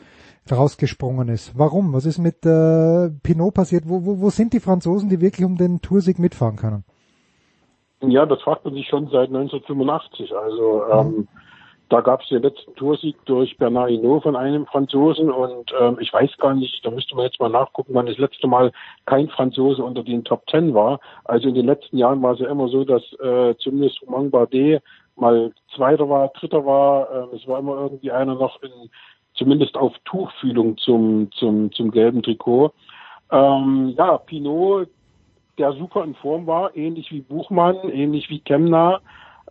rausgesprungen 0.50 1.28
ist. 1.28 1.52
Warum? 1.58 1.92
Was 1.92 2.06
ist 2.06 2.18
mit 2.18 2.46
äh, 2.46 3.10
Pinot 3.22 3.52
passiert? 3.52 3.84
Wo, 3.86 4.06
wo, 4.06 4.20
wo 4.20 4.30
sind 4.30 4.54
die 4.54 4.60
Franzosen, 4.60 5.10
die 5.10 5.20
wirklich 5.20 5.44
um 5.44 5.58
den 5.58 5.82
Toursieg 5.82 6.18
mitfahren 6.18 6.56
können? 6.56 6.84
Ja, 8.00 8.24
das 8.24 8.40
fragt 8.40 8.64
man 8.64 8.72
sich 8.72 8.88
schon 8.88 9.08
seit 9.08 9.28
1985. 9.28 10.34
Also 10.34 10.82
ähm, 10.90 11.28
da 11.92 12.00
gab 12.00 12.22
es 12.22 12.28
den 12.30 12.40
letzten 12.40 12.74
Toursieg 12.74 13.16
durch 13.26 13.58
Bernard 13.58 13.90
Hinault 13.90 14.22
von 14.22 14.34
einem 14.34 14.64
Franzosen 14.64 15.30
und 15.30 15.74
ähm, 15.78 15.98
ich 16.00 16.10
weiß 16.10 16.38
gar 16.38 16.54
nicht, 16.54 16.84
da 16.86 16.90
müsste 16.90 17.14
man 17.14 17.26
jetzt 17.26 17.38
mal 17.38 17.50
nachgucken, 17.50 17.92
wann 17.92 18.06
das 18.06 18.16
letzte 18.16 18.46
Mal 18.46 18.72
kein 19.04 19.28
Franzose 19.28 19.84
unter 19.84 20.02
den 20.02 20.24
Top 20.24 20.46
Ten 20.46 20.72
war. 20.72 21.00
Also 21.24 21.48
in 21.48 21.54
den 21.54 21.66
letzten 21.66 21.98
Jahren 21.98 22.22
war 22.22 22.32
es 22.32 22.38
ja 22.38 22.48
immer 22.48 22.68
so, 22.68 22.84
dass 22.84 23.02
äh, 23.20 23.54
zumindest 23.58 24.00
Romain 24.02 24.30
Bardet 24.30 24.82
mal 25.16 25.52
Zweiter 25.76 26.08
war, 26.08 26.28
Dritter 26.28 26.64
war. 26.64 27.10
Äh, 27.10 27.36
es 27.36 27.46
war 27.46 27.58
immer 27.58 27.74
irgendwie 27.74 28.10
einer 28.10 28.36
noch 28.36 28.62
in 28.62 28.70
zumindest 29.34 29.76
auf 29.76 29.92
Tuchfühlung 30.06 30.78
zum, 30.78 31.30
zum, 31.32 31.72
zum 31.72 31.90
gelben 31.90 32.22
Trikot. 32.22 32.72
Ähm, 33.30 33.94
ja, 33.98 34.16
Pinot, 34.16 34.88
der 35.58 35.72
super 35.72 36.04
in 36.04 36.14
Form 36.14 36.46
war, 36.46 36.74
ähnlich 36.74 37.12
wie 37.12 37.20
Buchmann, 37.20 37.76
ähnlich 37.90 38.30
wie 38.30 38.40
Kemner, 38.40 39.02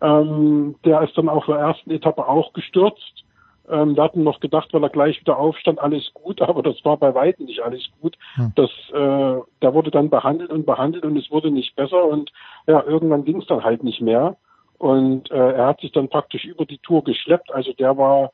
ähm, 0.01 0.75
der 0.83 1.01
ist 1.01 1.17
dann 1.17 1.29
auf 1.29 1.45
der 1.45 1.57
ersten 1.57 1.91
Etappe 1.91 2.27
auch 2.27 2.53
gestürzt. 2.53 3.25
Ähm, 3.69 3.95
da 3.95 4.03
hatten 4.03 4.23
noch 4.23 4.39
gedacht, 4.39 4.73
weil 4.73 4.83
er 4.83 4.89
gleich 4.89 5.19
wieder 5.21 5.37
aufstand, 5.37 5.79
alles 5.79 6.11
gut, 6.13 6.41
aber 6.41 6.63
das 6.63 6.83
war 6.83 6.97
bei 6.97 7.13
weitem 7.13 7.45
nicht 7.45 7.61
alles 7.61 7.87
gut. 8.01 8.17
Hm. 8.35 8.51
Das, 8.55 8.69
äh, 8.89 9.41
der 9.61 9.73
wurde 9.73 9.91
dann 9.91 10.09
behandelt 10.09 10.51
und 10.51 10.65
behandelt 10.65 11.05
und 11.05 11.17
es 11.17 11.29
wurde 11.31 11.51
nicht 11.51 11.75
besser 11.75 12.05
und 12.05 12.31
ja, 12.67 12.83
irgendwann 12.83 13.25
ging 13.25 13.39
es 13.41 13.47
dann 13.47 13.63
halt 13.63 13.83
nicht 13.83 14.01
mehr. 14.01 14.37
Und 14.77 15.29
äh, 15.29 15.51
er 15.53 15.67
hat 15.67 15.81
sich 15.81 15.91
dann 15.91 16.09
praktisch 16.09 16.43
über 16.43 16.65
die 16.65 16.79
Tour 16.79 17.03
geschleppt. 17.03 17.53
Also 17.53 17.71
der 17.73 17.97
war 17.97 18.31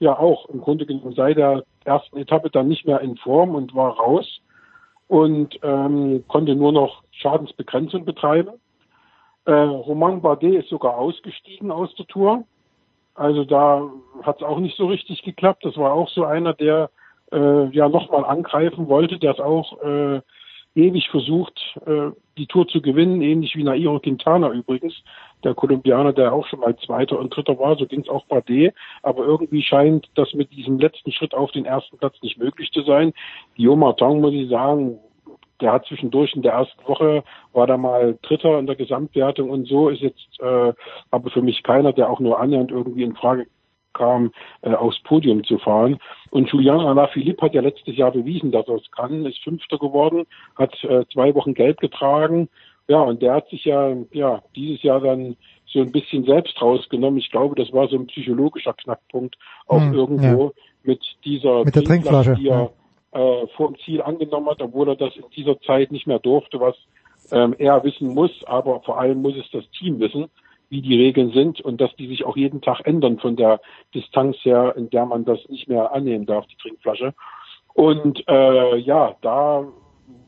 ja 0.00 0.18
auch 0.18 0.48
im 0.48 0.60
Grunde 0.60 0.86
genommen 0.86 1.14
seit 1.14 1.36
der 1.36 1.62
ersten 1.84 2.16
Etappe 2.16 2.50
dann 2.50 2.66
nicht 2.66 2.84
mehr 2.84 3.00
in 3.00 3.16
Form 3.16 3.54
und 3.54 3.76
war 3.76 3.96
raus 3.96 4.40
und 5.06 5.56
ähm, 5.62 6.24
konnte 6.26 6.56
nur 6.56 6.72
noch 6.72 7.04
Schadensbegrenzung 7.12 8.04
betreiben. 8.04 8.54
Äh, 9.46 9.52
Romain 9.52 10.20
Bardet 10.20 10.54
ist 10.54 10.68
sogar 10.70 10.96
ausgestiegen 10.96 11.70
aus 11.70 11.94
der 11.96 12.06
Tour. 12.06 12.44
Also 13.14 13.44
da 13.44 13.90
hat 14.22 14.36
es 14.36 14.42
auch 14.42 14.58
nicht 14.58 14.76
so 14.76 14.86
richtig 14.86 15.22
geklappt. 15.22 15.64
Das 15.64 15.76
war 15.76 15.92
auch 15.92 16.08
so 16.08 16.24
einer, 16.24 16.54
der 16.54 16.90
äh, 17.32 17.68
ja 17.70 17.88
nochmal 17.88 18.24
angreifen 18.24 18.88
wollte, 18.88 19.18
der 19.18 19.32
es 19.32 19.40
auch 19.40 19.80
äh, 19.82 20.20
ewig 20.74 21.08
versucht, 21.10 21.60
äh, 21.86 22.10
die 22.36 22.46
Tour 22.46 22.66
zu 22.66 22.82
gewinnen, 22.82 23.22
ähnlich 23.22 23.54
wie 23.54 23.62
Nairo 23.62 24.00
Quintana 24.00 24.50
übrigens, 24.50 24.94
der 25.44 25.54
Kolumbianer, 25.54 26.12
der 26.12 26.32
auch 26.32 26.46
schon 26.46 26.60
mal 26.60 26.76
Zweiter 26.76 27.18
und 27.18 27.34
Dritter 27.34 27.58
war, 27.58 27.76
so 27.76 27.86
ging 27.86 28.00
es 28.00 28.08
auch 28.08 28.24
D. 28.48 28.72
aber 29.02 29.24
irgendwie 29.24 29.62
scheint 29.62 30.08
das 30.16 30.34
mit 30.34 30.50
diesem 30.50 30.78
letzten 30.78 31.12
Schritt 31.12 31.34
auf 31.34 31.52
den 31.52 31.64
ersten 31.64 31.96
Platz 31.98 32.16
nicht 32.22 32.38
möglich 32.38 32.72
zu 32.72 32.82
sein. 32.82 33.12
Guillaume 33.56 33.80
Martin, 33.80 34.20
muss 34.20 34.34
ich 34.34 34.48
sagen, 34.48 34.98
der 35.60 35.72
hat 35.72 35.86
zwischendurch 35.86 36.34
in 36.34 36.42
der 36.42 36.52
ersten 36.52 36.86
Woche 36.86 37.24
war 37.52 37.66
da 37.66 37.76
mal 37.76 38.18
Dritter 38.22 38.58
in 38.58 38.66
der 38.66 38.76
Gesamtwertung 38.76 39.50
und 39.50 39.66
so 39.66 39.88
ist 39.88 40.00
jetzt 40.00 40.40
äh, 40.40 40.72
aber 41.10 41.30
für 41.30 41.42
mich 41.42 41.62
keiner, 41.62 41.92
der 41.92 42.10
auch 42.10 42.20
nur 42.20 42.40
annähernd 42.40 42.70
irgendwie 42.70 43.02
in 43.02 43.14
Frage 43.14 43.46
kam, 43.94 44.32
äh, 44.62 44.74
aufs 44.74 45.00
Podium 45.04 45.44
zu 45.44 45.58
fahren. 45.58 45.98
Und 46.30 46.50
Julian 46.50 46.80
Alaphilippe 46.80 47.42
hat 47.42 47.54
ja 47.54 47.62
letztes 47.62 47.96
Jahr 47.96 48.10
bewiesen, 48.10 48.50
dass 48.50 48.68
er 48.68 48.74
es 48.74 48.90
kann, 48.90 49.24
ist 49.24 49.42
Fünfter 49.42 49.78
geworden, 49.78 50.26
hat 50.56 50.74
äh, 50.84 51.04
zwei 51.12 51.34
Wochen 51.34 51.54
Gelb 51.54 51.78
getragen. 51.78 52.48
Ja, 52.88 53.00
und 53.00 53.22
der 53.22 53.34
hat 53.34 53.48
sich 53.48 53.64
ja, 53.64 53.94
ja 54.12 54.42
dieses 54.54 54.82
Jahr 54.82 55.00
dann 55.00 55.36
so 55.66 55.80
ein 55.80 55.92
bisschen 55.92 56.24
selbst 56.24 56.60
rausgenommen. 56.60 57.18
Ich 57.18 57.30
glaube, 57.30 57.54
das 57.54 57.72
war 57.72 57.88
so 57.88 57.96
ein 57.96 58.06
psychologischer 58.08 58.74
Knackpunkt 58.74 59.36
auch 59.66 59.80
hm, 59.80 59.94
irgendwo 59.94 60.44
ja. 60.44 60.50
mit 60.82 61.00
dieser 61.24 61.64
mit 61.64 61.74
der 61.74 61.84
Trinkflasche, 61.84 62.34
die 62.34 62.48
er 62.48 62.58
ja. 62.58 62.70
Äh, 63.14 63.46
vor 63.56 63.68
dem 63.68 63.78
Ziel 63.78 64.02
angenommen 64.02 64.48
hat, 64.48 64.60
obwohl 64.60 64.88
er 64.88 64.96
das 64.96 65.16
in 65.16 65.24
dieser 65.36 65.60
Zeit 65.60 65.92
nicht 65.92 66.06
mehr 66.06 66.18
durfte, 66.18 66.60
was 66.60 66.76
ähm, 67.32 67.54
er 67.58 67.82
wissen 67.84 68.08
muss, 68.08 68.44
aber 68.44 68.80
vor 68.82 68.98
allem 68.98 69.22
muss 69.22 69.36
es 69.36 69.50
das 69.50 69.68
Team 69.70 70.00
wissen 70.00 70.28
wie 70.70 70.82
die 70.82 70.96
Regeln 70.96 71.30
sind 71.30 71.60
und 71.60 71.80
dass 71.80 71.94
die 71.96 72.08
sich 72.08 72.24
auch 72.24 72.36
jeden 72.36 72.60
Tag 72.60 72.80
ändern 72.84 73.18
von 73.18 73.36
der 73.36 73.60
Distanz 73.94 74.36
her, 74.42 74.74
in 74.76 74.90
der 74.90 75.06
man 75.06 75.24
das 75.24 75.38
nicht 75.48 75.68
mehr 75.68 75.92
annehmen 75.92 76.26
darf, 76.26 76.46
die 76.46 76.56
Trinkflasche. 76.56 77.14
Und 77.74 78.24
äh, 78.28 78.76
ja, 78.78 79.14
da 79.20 79.66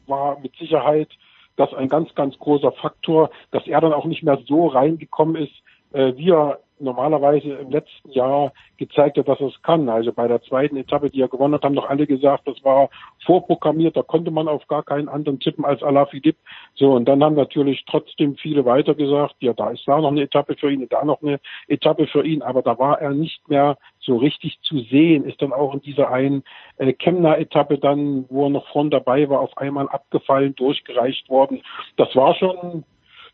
war 0.07 0.39
mit 0.41 0.55
Sicherheit 0.57 1.09
das 1.57 1.73
ein 1.75 1.89
ganz, 1.89 2.15
ganz 2.15 2.39
großer 2.39 2.71
Faktor, 2.73 3.31
dass 3.51 3.67
er 3.67 3.81
dann 3.81 3.93
auch 3.93 4.05
nicht 4.05 4.23
mehr 4.23 4.39
so 4.47 4.67
reingekommen 4.69 5.37
ist, 5.37 5.55
äh, 5.93 6.13
wie 6.17 6.31
er 6.31 6.61
normalerweise 6.79 7.55
im 7.55 7.71
letzten 7.71 8.11
Jahr 8.11 8.53
gezeigt 8.77 9.17
hat, 9.19 9.29
dass 9.29 9.41
es 9.41 9.61
kann. 9.63 9.89
Also 9.89 10.13
bei 10.13 10.29
der 10.29 10.43
zweiten 10.43 10.77
Etappe, 10.77 11.11
die 11.11 11.21
er 11.21 11.29
gewonnen 11.29 11.55
hat, 11.55 11.65
haben 11.65 11.75
doch 11.75 11.89
alle 11.89 12.07
gesagt, 12.07 12.47
das 12.47 12.63
war 12.65 12.91
vorprogrammiert, 13.25 13.97
da 13.97 14.03
konnte 14.03 14.31
man 14.31 14.49
auf 14.49 14.67
gar 14.67 14.83
keinen 14.83 15.09
anderen 15.09 15.41
tippen 15.41 15.65
als 15.65 15.83
Alaphilippe. 15.83 16.39
So, 16.75 16.93
und 16.93 17.07
dann 17.07 17.23
haben 17.23 17.35
natürlich 17.35 17.85
trotzdem 17.87 18.37
viele 18.37 18.65
weiter 18.65 18.95
gesagt, 18.95 19.37
ja, 19.41 19.53
da 19.53 19.71
ist 19.71 19.87
da 19.87 20.01
noch 20.01 20.11
eine 20.11 20.23
Etappe 20.23 20.57
für 20.57 20.71
ihn, 20.71 20.87
da 20.89 21.05
noch 21.05 21.23
eine 21.23 21.41
Etappe 21.69 22.07
für 22.07 22.25
ihn, 22.25 22.43
aber 22.43 22.63
da 22.63 22.79
war 22.79 23.01
er 23.01 23.11
nicht 23.11 23.49
mehr 23.49 23.79
so 24.01 24.17
richtig 24.17 24.61
zu 24.63 24.79
sehen, 24.81 25.25
ist 25.25 25.43
dann 25.43 25.53
auch 25.53 25.75
in 25.75 25.81
dieser 25.81 26.11
einen 26.11 26.45
äh, 26.77 26.93
Chemner-Etappe 26.93 27.79
dann, 27.79 28.27
wo 28.29 28.45
er 28.45 28.51
noch 28.51 28.69
vorn 28.69 28.91
dabei 28.91 29.29
war, 29.29 29.41
auf 29.41 29.57
einmal 29.59 29.89
abgefallen, 29.89 30.55
durchgereicht 30.55 31.29
worden. 31.29 31.63
Das 31.97 32.15
war 32.15 32.35
schon 32.35 32.85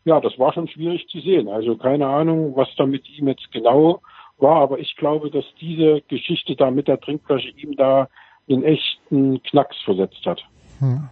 ja, 0.05 0.19
das 0.19 0.37
war 0.37 0.53
schon 0.53 0.67
schwierig 0.67 1.07
zu 1.09 1.19
sehen. 1.19 1.47
Also 1.47 1.77
keine 1.77 2.07
Ahnung, 2.07 2.55
was 2.55 2.67
da 2.77 2.85
mit 2.85 3.07
ihm 3.17 3.27
jetzt 3.27 3.51
genau 3.51 4.01
war, 4.37 4.61
aber 4.61 4.79
ich 4.79 4.95
glaube, 4.97 5.29
dass 5.31 5.45
diese 5.61 6.01
Geschichte 6.07 6.55
da 6.55 6.71
mit 6.71 6.87
der 6.87 6.99
Trinkflasche 6.99 7.49
ihm 7.49 7.75
da 7.75 8.09
einen 8.49 8.63
echten 8.63 9.41
Knacks 9.43 9.77
versetzt 9.85 10.25
hat. 10.25 10.41
Hm. 10.79 11.09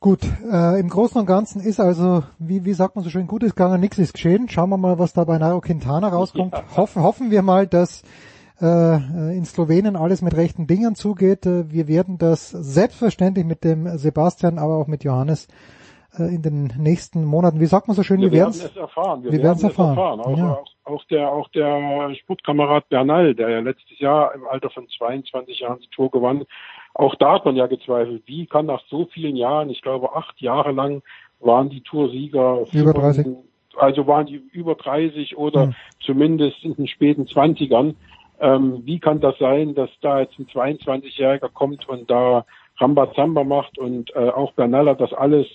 Gut, 0.00 0.20
äh, 0.50 0.80
im 0.80 0.88
Großen 0.88 1.20
und 1.20 1.26
Ganzen 1.26 1.60
ist 1.60 1.78
also, 1.78 2.24
wie, 2.40 2.64
wie 2.64 2.72
sagt 2.72 2.96
man 2.96 3.04
so 3.04 3.10
schön, 3.10 3.28
gut 3.28 3.44
ist 3.44 3.54
gegangen, 3.54 3.80
nichts 3.80 3.98
ist 3.98 4.14
geschehen. 4.14 4.48
Schauen 4.48 4.70
wir 4.70 4.76
mal, 4.76 4.98
was 4.98 5.12
da 5.12 5.22
bei 5.22 5.38
Nairo 5.38 5.60
Quintana 5.60 6.08
rauskommt. 6.08 6.54
Ja. 6.54 6.64
Hoffen, 6.76 7.02
hoffen 7.04 7.30
wir 7.30 7.42
mal, 7.42 7.68
dass 7.68 8.02
äh, 8.60 9.36
in 9.36 9.44
Slowenien 9.44 9.94
alles 9.94 10.20
mit 10.20 10.34
rechten 10.34 10.66
Dingen 10.66 10.96
zugeht. 10.96 11.46
Äh, 11.46 11.70
wir 11.70 11.86
werden 11.86 12.18
das 12.18 12.50
selbstverständlich 12.50 13.46
mit 13.46 13.62
dem 13.62 13.96
Sebastian, 13.96 14.58
aber 14.58 14.76
auch 14.76 14.88
mit 14.88 15.04
Johannes 15.04 15.46
äh, 15.46 15.81
in 16.18 16.42
den 16.42 16.72
nächsten 16.78 17.24
Monaten, 17.24 17.60
wie 17.60 17.66
sagt 17.66 17.88
man 17.88 17.96
so 17.96 18.02
schön, 18.02 18.20
wir, 18.20 18.30
wir 18.30 18.40
werden 18.40 18.50
es 18.50 18.76
erfahren. 18.76 19.24
Wir, 19.24 19.32
wir 19.32 19.42
werden 19.42 19.56
es 19.56 19.62
erfahren. 19.62 19.96
erfahren. 19.96 20.20
Auch, 20.20 20.38
ja. 20.38 20.52
auch, 20.52 20.66
auch, 20.84 21.04
der, 21.04 21.32
auch 21.32 21.48
der 21.48 22.14
Sportkamerad 22.16 22.88
Bernal, 22.88 23.34
der 23.34 23.48
ja 23.48 23.60
letztes 23.60 23.98
Jahr 23.98 24.34
im 24.34 24.46
Alter 24.46 24.70
von 24.70 24.86
22 24.88 25.60
Jahren 25.60 25.80
die 25.80 25.88
Tour 25.88 26.10
gewann, 26.10 26.44
auch 26.94 27.14
da 27.14 27.34
hat 27.34 27.44
man 27.44 27.56
ja 27.56 27.66
gezweifelt, 27.66 28.22
wie 28.26 28.46
kann 28.46 28.66
nach 28.66 28.82
so 28.88 29.06
vielen 29.06 29.36
Jahren, 29.36 29.70
ich 29.70 29.80
glaube 29.80 30.14
acht 30.14 30.40
Jahre 30.40 30.72
lang 30.72 31.02
waren 31.40 31.70
die 31.70 31.80
Toursieger 31.80 32.64
über 32.72 32.92
30. 32.92 33.26
Also 33.76 34.06
waren 34.06 34.26
die 34.26 34.34
über 34.34 34.74
30 34.74 35.36
oder 35.38 35.64
hm. 35.64 35.74
zumindest 36.04 36.62
in 36.62 36.74
den 36.74 36.86
späten 36.86 37.24
20ern. 37.24 37.94
Ähm, 38.38 38.82
wie 38.84 38.98
kann 38.98 39.20
das 39.20 39.38
sein, 39.38 39.74
dass 39.74 39.88
da 40.02 40.20
jetzt 40.20 40.38
ein 40.38 40.46
22-Jähriger 40.46 41.48
kommt 41.48 41.88
und 41.88 42.10
da 42.10 42.44
Rambazamba 42.78 43.44
macht 43.44 43.78
und 43.78 44.14
äh, 44.14 44.28
auch 44.28 44.52
Bernal 44.52 44.94
das 44.96 45.12
alles, 45.12 45.46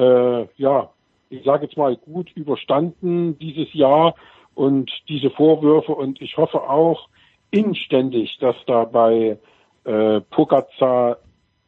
äh, 0.00 0.46
ja, 0.56 0.90
ich 1.28 1.44
sage 1.44 1.66
jetzt 1.66 1.76
mal 1.76 1.96
gut 1.96 2.30
überstanden 2.34 3.38
dieses 3.38 3.72
Jahr 3.74 4.14
und 4.54 4.90
diese 5.08 5.30
Vorwürfe 5.30 5.92
und 5.92 6.20
ich 6.20 6.36
hoffe 6.36 6.62
auch 6.62 7.08
inständig, 7.50 8.38
dass 8.38 8.56
da 8.66 8.84
bei 8.84 9.38
äh, 9.84 10.20
Pogacar 10.22 11.18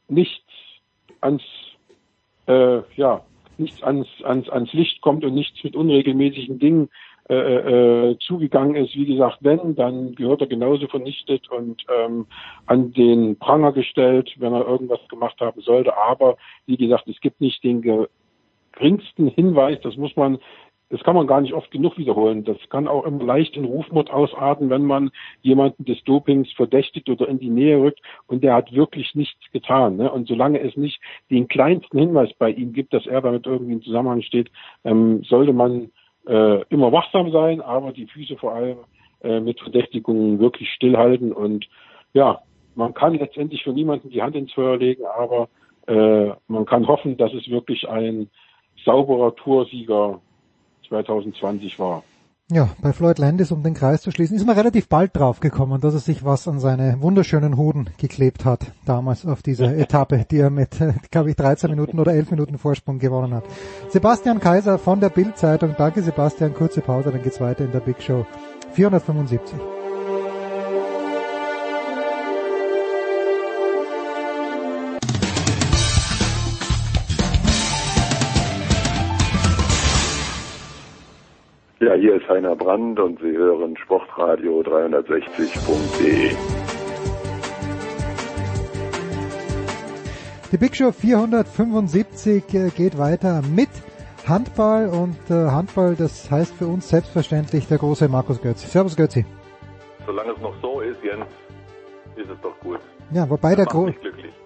nichts 0.09 0.51
ans 1.21 1.43
äh, 2.47 2.81
ja 2.97 3.23
nichts 3.59 3.83
ans, 3.83 4.09
ans 4.25 4.49
ans 4.49 4.73
Licht 4.73 5.01
kommt 5.03 5.25
und 5.25 5.35
nichts 5.35 5.63
mit 5.63 5.77
unregelmäßigen 5.77 6.59
Dingen 6.59 6.89
äh, 7.29 7.35
äh, 8.11 8.19
zugegangen 8.19 8.75
ist. 8.75 8.95
Wie 8.97 9.07
gesagt, 9.07 9.39
wenn, 9.43 9.77
dann 9.77 10.15
gehört 10.17 10.41
er 10.41 10.49
genauso 10.49 10.89
vernichtet 10.89 11.49
und 11.51 11.85
ähm, 11.89 12.27
an 12.67 12.93
den 12.93 13.39
Pranger 13.39 13.73
gestellt, 13.73 14.35
wenn 14.39 14.53
er 14.53 14.67
irgendwas 14.67 15.01
gemacht 15.09 15.41
haben 15.41 15.61
sollte. 15.61 15.97
Aber 15.97 16.37
wie 16.67 16.77
gesagt, 16.77 17.07
es 17.07 17.21
gibt 17.21 17.41
nicht 17.41 17.63
den 17.63 17.81
geringsten 18.73 19.29
Hinweis, 19.29 19.81
das 19.83 19.97
muss 19.97 20.17
man 20.17 20.39
das 20.93 21.03
kann 21.05 21.17
man 21.17 21.27
gar 21.27 21.41
nicht 21.41 21.55
oft 21.55 21.71
genug 21.71 21.97
wiederholen. 21.97 22.45
Das 22.45 22.59
kann 22.69 22.87
auch 22.87 23.07
immer 23.07 23.25
leicht 23.25 23.57
in 23.57 23.65
Rufmord 23.65 24.11
ausarten, 24.11 24.69
wenn 24.69 24.85
man 24.85 25.11
jemanden 25.41 25.87
des 25.87 26.05
Dopings 26.05 26.53
verdächtigt 26.53 27.09
oder 27.09 27.29
in 27.29 27.39
die 27.39 27.49
Nähe 27.49 27.81
rückt 27.81 28.01
und 28.27 28.45
der 28.45 28.55
hat 28.55 28.75
wirklich 28.75 29.15
nichts 29.15 29.41
getan. 29.53 29.97
Ne? 29.97 30.13
Und 30.13 30.29
solange 30.29 30.61
es 30.61 30.77
nicht 30.77 31.01
den 31.31 31.49
kleinsten 31.49 31.99
Hinweis 31.99 32.35
bei 32.35 32.51
ihm 32.51 32.75
gibt, 32.75 32.93
dass 32.93 33.07
er 33.07 33.23
damit 33.23 33.47
irgendwie 33.47 33.73
in 33.73 33.81
Zusammenhang 33.81 34.21
steht, 34.21 34.51
ähm, 34.85 35.25
sollte 35.25 35.55
man 35.55 35.91
äh, 36.27 36.63
immer 36.69 36.93
wachsam 36.93 37.33
sein, 37.33 37.63
aber 37.63 37.93
die 37.93 38.07
Füße 38.07 38.37
vor 38.37 38.53
allem 38.55 38.77
äh, 39.23 39.41
mit 39.41 39.61
Verdächtigungen 39.61 40.41
wirklich 40.41 40.69
stillhalten 40.73 41.33
und 41.33 41.67
ja, 42.13 42.43
man 42.75 42.93
kann 42.93 43.15
letztendlich 43.15 43.65
für 43.65 43.73
niemanden 43.73 44.11
die 44.11 44.21
Hand 44.21 44.37
ins 44.37 44.53
Feuer 44.53 44.77
legen, 44.77 45.05
aber 45.07 45.49
äh, 45.87 46.35
man 46.49 46.67
kann 46.67 46.87
hoffen, 46.87 47.17
dass 47.17 47.33
es 47.33 47.49
wirklich 47.49 47.89
ein 47.89 48.29
sauberer 48.85 49.35
Toursieger 49.35 50.21
2020 50.89 51.79
war. 51.79 52.03
Ja, 52.51 52.69
bei 52.83 52.93
Floyd 52.93 53.19
Landis, 53.19 53.51
um 53.51 53.63
den 53.63 53.73
Kreis 53.73 54.03
zu 54.03 54.11
schließen, 54.11 54.37
ist 54.37 54.47
man 54.47 54.57
relativ 54.57 54.87
bald 54.89 55.17
drauf 55.17 55.41
gekommen, 55.41 55.81
dass 55.81 55.95
er 55.95 56.01
sich 56.01 56.23
was 56.23 56.47
an 56.47 56.59
seine 56.59 57.01
wunderschönen 57.01 57.57
Hoden 57.57 57.89
geklebt 57.97 58.45
hat, 58.45 58.73
damals 58.85 59.25
auf 59.25 59.43
dieser 59.43 59.75
Etappe, 59.79 60.27
die 60.31 60.39
er 60.39 60.51
mit, 60.51 60.77
glaube 61.11 61.31
ich, 61.31 61.37
13 61.37 61.71
Minuten 61.71 61.99
oder 61.99 62.13
11 62.13 62.31
Minuten 62.33 62.59
Vorsprung 62.59 62.99
gewonnen 62.99 63.33
hat. 63.33 63.45
Sebastian 63.89 64.39
Kaiser 64.39 64.79
von 64.79 65.01
der 65.01 65.09
Bild-Zeitung. 65.09 65.75
Danke 65.79 66.03
Sebastian, 66.03 66.53
kurze 66.53 66.83
Pause, 66.83 67.11
dann 67.11 67.23
geht's 67.23 67.41
weiter 67.41 67.65
in 67.65 67.73
der 67.73 67.81
Big 67.81 68.03
Show 68.03 68.27
475. 68.73 69.82
Ja, 81.83 81.95
hier 81.95 82.15
ist 82.15 82.29
Heiner 82.29 82.55
Brand 82.55 83.01
und 83.01 83.19
Sie 83.19 83.37
hören 83.37 83.77
Sportradio 83.77 84.61
360.de. 84.61 86.31
Die 90.53 90.57
Big 90.57 90.77
Show 90.77 90.93
475 90.93 92.55
äh, 92.55 92.69
geht 92.69 92.97
weiter 92.97 93.43
mit 93.43 93.69
Handball 94.29 94.91
und 94.91 95.19
äh, 95.29 95.51
Handball, 95.51 95.97
das 95.97 96.31
heißt 96.31 96.55
für 96.55 96.69
uns 96.69 96.89
selbstverständlich 96.89 97.67
der 97.67 97.79
große 97.79 98.09
Markus 98.09 98.41
Götz. 98.41 98.63
Servus 98.63 98.95
Götzi. 98.95 99.27
Solange 100.07 100.35
es 100.35 100.41
noch 100.41 100.55
so 100.63 100.83
ist, 100.83 101.03
Jens, 101.03 101.27
ist 102.15 102.31
es 102.31 102.41
doch 102.43 102.57
gut. 102.61 102.79
Ja, 103.13 103.29
wobei 103.29 103.55
der, 103.55 103.67
Gro 103.67 103.91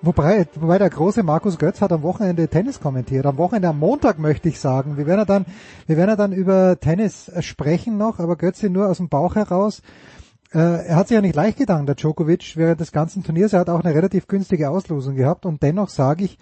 wobei, 0.02 0.47
wobei 0.55 0.78
der 0.78 0.90
große 0.90 1.22
Markus 1.22 1.59
Götz 1.59 1.80
hat 1.80 1.93
am 1.93 2.02
Wochenende 2.02 2.48
Tennis 2.48 2.80
kommentiert. 2.80 3.24
Am 3.26 3.36
Wochenende, 3.36 3.68
am 3.68 3.78
Montag 3.78 4.18
möchte 4.18 4.48
ich 4.48 4.59
sagen. 4.59 4.97
Wir 4.97 5.06
werden 5.06 5.20
ja 5.20 5.24
dann, 5.24 5.47
wir 5.86 5.97
werden 5.97 6.10
ja 6.10 6.16
dann 6.16 6.32
über 6.32 6.78
Tennis 6.80 7.30
sprechen 7.40 7.97
noch, 7.97 8.18
aber 8.18 8.36
Götze 8.36 8.68
nur 8.68 8.88
aus 8.88 8.97
dem 8.97 9.09
Bauch 9.09 9.36
heraus. 9.36 9.82
Äh, 10.52 10.86
er 10.86 10.97
hat 10.97 11.09
sich 11.09 11.14
ja 11.14 11.20
nicht 11.20 11.36
leicht 11.36 11.59
getan, 11.59 11.86
der 11.86 11.94
Djokovic, 11.94 12.56
während 12.56 12.80
des 12.80 12.90
ganzen 12.90 13.22
Turniers. 13.22 13.52
Er 13.52 13.60
hat 13.60 13.70
auch 13.70 13.84
eine 13.84 13.94
relativ 13.94 14.26
günstige 14.26 14.70
Auslosung 14.70 15.14
gehabt 15.14 15.47
und 15.47 15.62
dennoch 15.62 15.88
sage 15.88 16.24
ich, 16.24 16.38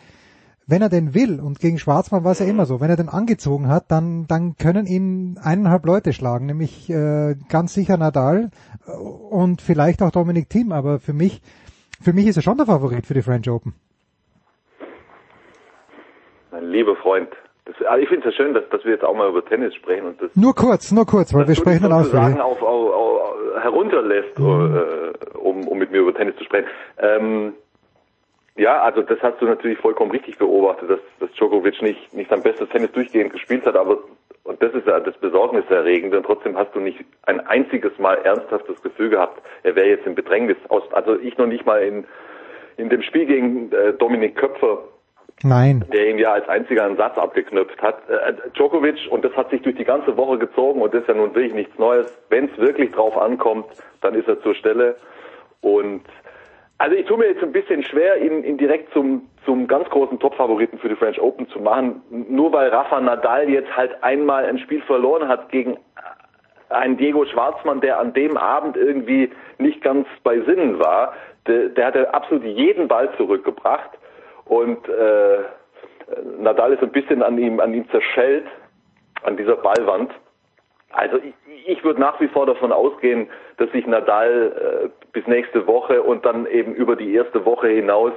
wenn 0.67 0.81
er 0.81 0.89
denn 0.89 1.13
will, 1.13 1.41
und 1.41 1.61
gegen 1.61 1.79
Schwarzmann 1.79 2.25
war 2.25 2.33
es 2.33 2.39
ja 2.39 2.47
immer 2.47 2.65
so, 2.65 2.81
wenn 2.81 2.89
er 2.89 2.97
den 2.97 3.11
angezogen 3.11 3.69
hat, 3.69 3.91
dann, 3.91 4.27
dann 4.27 4.57
können 4.57 4.87
ihn 4.87 5.39
eineinhalb 5.43 5.85
Leute 5.85 6.15
schlagen, 6.15 6.47
nämlich 6.47 6.89
äh, 6.89 7.37
ganz 7.51 7.75
sicher 7.75 7.99
Nadal 7.99 8.51
und 9.29 9.61
vielleicht 9.61 10.01
auch 10.03 10.11
Dominik 10.11 10.49
Thiem, 10.49 10.73
aber 10.73 11.01
für 11.01 11.13
mich 11.13 11.43
für 12.05 12.13
mich 12.13 12.27
ist 12.27 12.37
er 12.37 12.43
schon 12.43 12.57
der 12.57 12.67
Favorit 12.67 13.07
für 13.07 13.15
die 13.15 13.23
French 13.23 13.49
Open. 13.49 13.75
Mein 16.53 16.71
lieber 16.71 16.95
Freund, 16.97 17.29
das, 17.65 17.75
also 17.87 18.03
ich 18.03 18.09
finde 18.09 18.29
es 18.29 18.35
ja 18.37 18.45
schön, 18.45 18.55
dass, 18.55 18.69
dass 18.69 18.85
wir 18.85 18.93
jetzt 18.93 19.05
auch 19.05 19.15
mal 19.15 19.29
über 19.29 19.45
Tennis 19.45 19.75
sprechen 19.75 20.07
und 20.07 20.21
das. 20.21 20.37
Nur 20.37 20.55
kurz, 20.55 20.93
nur 20.93 21.07
kurz, 21.07 21.33
weil 21.33 21.49
wir 21.49 21.55
sprechen 21.55 21.85
dann 21.85 21.93
ausführlich. 21.93 22.39
auf, 22.41 22.63
auf, 22.63 22.93
auf, 22.93 23.63
herunterlässt, 23.63 24.39
mhm. 24.39 25.15
um, 25.35 25.67
um 25.67 25.79
mit 25.79 25.91
mir 25.91 25.99
über 25.99 26.15
Tennis 26.15 26.37
zu 26.37 26.45
sprechen. 26.45 26.67
Ähm, 26.99 27.55
ja, 28.57 28.83
also 28.83 29.03
das 29.03 29.19
hast 29.21 29.41
du 29.41 29.47
natürlich 29.47 29.79
vollkommen 29.79 30.13
richtig 30.13 30.39
beobachtet, 30.39 30.91
dass, 30.91 31.01
dass 31.19 31.31
Djokovic 31.33 31.83
nicht, 31.83 32.15
nicht 32.15 32.31
sein 32.31 32.43
bestes 32.43 32.69
Tennis 32.69 32.93
durchgehend 32.93 33.33
gespielt 33.33 33.67
hat, 33.67 33.75
aber 33.77 33.99
und 34.45 34.63
das 34.63 34.73
ist 34.75 34.87
ja 34.87 35.01
das 35.01 35.17
Besorgniserregende. 35.17 36.19
Und 36.19 36.25
trotzdem 36.25 36.57
hast 36.57 36.75
du 36.75 36.81
nicht 36.81 37.01
ein 37.23 37.41
einziges 37.47 37.99
Mal 37.99 38.17
ernsthaftes 38.25 38.81
Gefühl 38.83 39.09
gehabt, 39.09 39.43
er 39.63 39.75
wäre 39.75 39.89
jetzt 39.89 40.07
im 40.07 40.15
Bedrängnis. 40.15 40.59
Aus, 40.69 40.83
also 40.93 41.19
ich 41.19 41.37
noch 41.39 41.47
nicht 41.47 41.65
mal 41.65 41.83
in, 41.83 42.05
in 42.77 42.91
dem 42.91 43.03
Spiel 43.03 43.25
gegen 43.25 43.73
äh, 43.73 43.95
Dominik 43.95 44.37
Köpfer, 44.37 44.81
Nein. 45.43 45.85
der 45.93 46.11
ihm 46.11 46.19
ja 46.19 46.35
als 46.35 46.47
einziger 46.49 46.85
einen 46.85 46.99
Satz 46.99 47.17
abgeknüpft 47.17 47.81
hat. 47.81 48.09
Äh, 48.11 48.35
Djokovic, 48.55 49.11
und 49.11 49.25
das 49.25 49.33
hat 49.33 49.49
sich 49.49 49.63
durch 49.63 49.77
die 49.77 49.85
ganze 49.85 50.15
Woche 50.19 50.37
gezogen 50.39 50.83
und 50.83 50.93
das 50.93 51.03
ist 51.03 51.09
ja 51.09 51.15
nun 51.15 51.35
wirklich 51.35 51.55
nichts 51.55 51.79
Neues. 51.79 52.07
Wenn 52.29 52.51
es 52.51 52.59
wirklich 52.59 52.93
drauf 52.93 53.17
ankommt, 53.17 53.67
dann 54.03 54.15
ist 54.15 54.29
er 54.29 54.41
zur 54.43 54.55
Stelle. 54.55 54.97
Und 55.63 56.03
also 56.79 56.97
ich 56.97 57.07
tue 57.07 57.19
mir 57.19 57.29
jetzt 57.29 57.43
ein 57.43 57.53
bisschen 57.53 57.83
schwer, 57.85 58.21
ihn, 58.21 58.43
ihn 58.45 58.59
direkt 58.59 58.93
zum, 58.93 59.29
zum 59.45 59.67
ganz 59.69 59.89
großen 59.91 60.19
Top-Favoriten 60.19 60.79
für 60.79 60.89
die 60.89 60.97
French 60.97 61.21
Open 61.21 61.49
zu 61.49 61.61
machen, 61.61 62.03
nur 62.11 62.53
weil 62.53 62.69
Rafa 62.69 63.01
Nadal 63.01 63.49
jetzt 63.49 63.75
halt 63.77 64.03
einmal 64.03 64.45
ein 64.45 64.59
Spiel 64.59 64.83
verloren 64.83 65.29
hat 65.29 65.51
gegen 65.51 65.79
einen 66.71 66.97
Diego 66.97 67.25
Schwarzmann, 67.27 67.81
der 67.81 68.01
an 68.01 68.13
dem 68.13 68.37
Abend 68.37 68.77
irgendwie 68.77 69.31
nicht 69.59 69.83
ganz 69.83 70.09
bei 70.25 70.41
Sinnen 70.41 70.81
war. 70.81 71.13
Der, 71.47 71.69
der 71.69 71.87
hatte 71.87 72.15
absolut 72.15 72.45
jeden 72.45 72.89
Ball 72.89 73.09
zurückgebracht 73.17 73.91
und 74.47 74.89
äh, 74.89 75.39
Nadal 76.39 76.73
ist 76.73 76.83
ein 76.83 76.93
bisschen 76.93 77.23
an 77.23 77.39
ihm, 77.39 77.61
an 77.61 77.73
ihm 77.73 77.89
zerschellt, 77.91 78.47
an 79.23 79.37
dieser 79.37 79.57
Ballwand. 79.57 80.13
Also 80.91 81.19
ich, 81.19 81.35
ich 81.67 81.85
würde 81.85 82.01
nach 82.01 82.21
wie 82.21 82.29
vor 82.29 82.47
davon 82.47 82.73
ausgehen, 82.73 83.29
dass 83.59 83.71
sich 83.73 83.87
Nadal 83.87 84.91
äh, 84.91 85.04
bis 85.15 85.27
nächste 85.27 85.67
Woche 85.67 86.03
und 86.03 86.27
dann 86.27 86.47
eben 86.47 86.75
über 86.75 86.97
die 86.97 87.15
erste 87.15 87.47
Woche 87.47 87.69
hinaus 87.69 88.13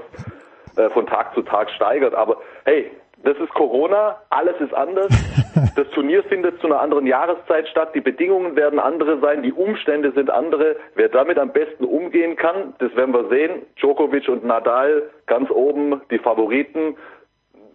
äh, 0.75 0.89
von 0.89 1.05
Tag 1.07 1.33
zu 1.33 1.43
Tag 1.43 1.69
steigert. 1.69 2.13
Aber 2.13 2.37
hey, 2.65 2.91
das 3.23 3.37
ist 3.37 3.53
Corona, 3.53 4.17
alles 4.29 4.59
ist 4.59 4.73
anders. 4.73 5.07
Das 5.75 5.89
Turnier 5.89 6.23
findet 6.23 6.59
zu 6.59 6.67
einer 6.67 6.79
anderen 6.79 7.07
Jahreszeit 7.07 7.67
statt, 7.67 7.89
die 7.95 8.01
Bedingungen 8.01 8.55
werden 8.55 8.79
andere 8.79 9.19
sein, 9.19 9.41
die 9.41 9.53
Umstände 9.53 10.11
sind 10.11 10.29
andere. 10.29 10.75
Wer 10.95 11.09
damit 11.09 11.39
am 11.39 11.51
besten 11.51 11.83
umgehen 11.83 12.35
kann, 12.35 12.73
das 12.79 12.95
werden 12.95 13.13
wir 13.13 13.27
sehen. 13.29 13.63
Djokovic 13.75 14.27
und 14.27 14.43
Nadal 14.43 15.03
ganz 15.25 15.49
oben, 15.49 16.01
die 16.11 16.19
Favoriten, 16.19 16.95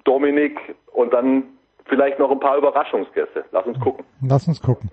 Dominik 0.05 0.59
und 0.93 1.13
dann 1.13 1.45
vielleicht 1.87 2.19
noch 2.19 2.31
ein 2.31 2.41
paar 2.41 2.57
Überraschungsgäste. 2.57 3.45
Lass 3.51 3.67
uns 3.67 3.79
gucken. 3.81 4.05
Lass 4.21 4.47
uns 4.47 4.61
gucken. 4.63 4.91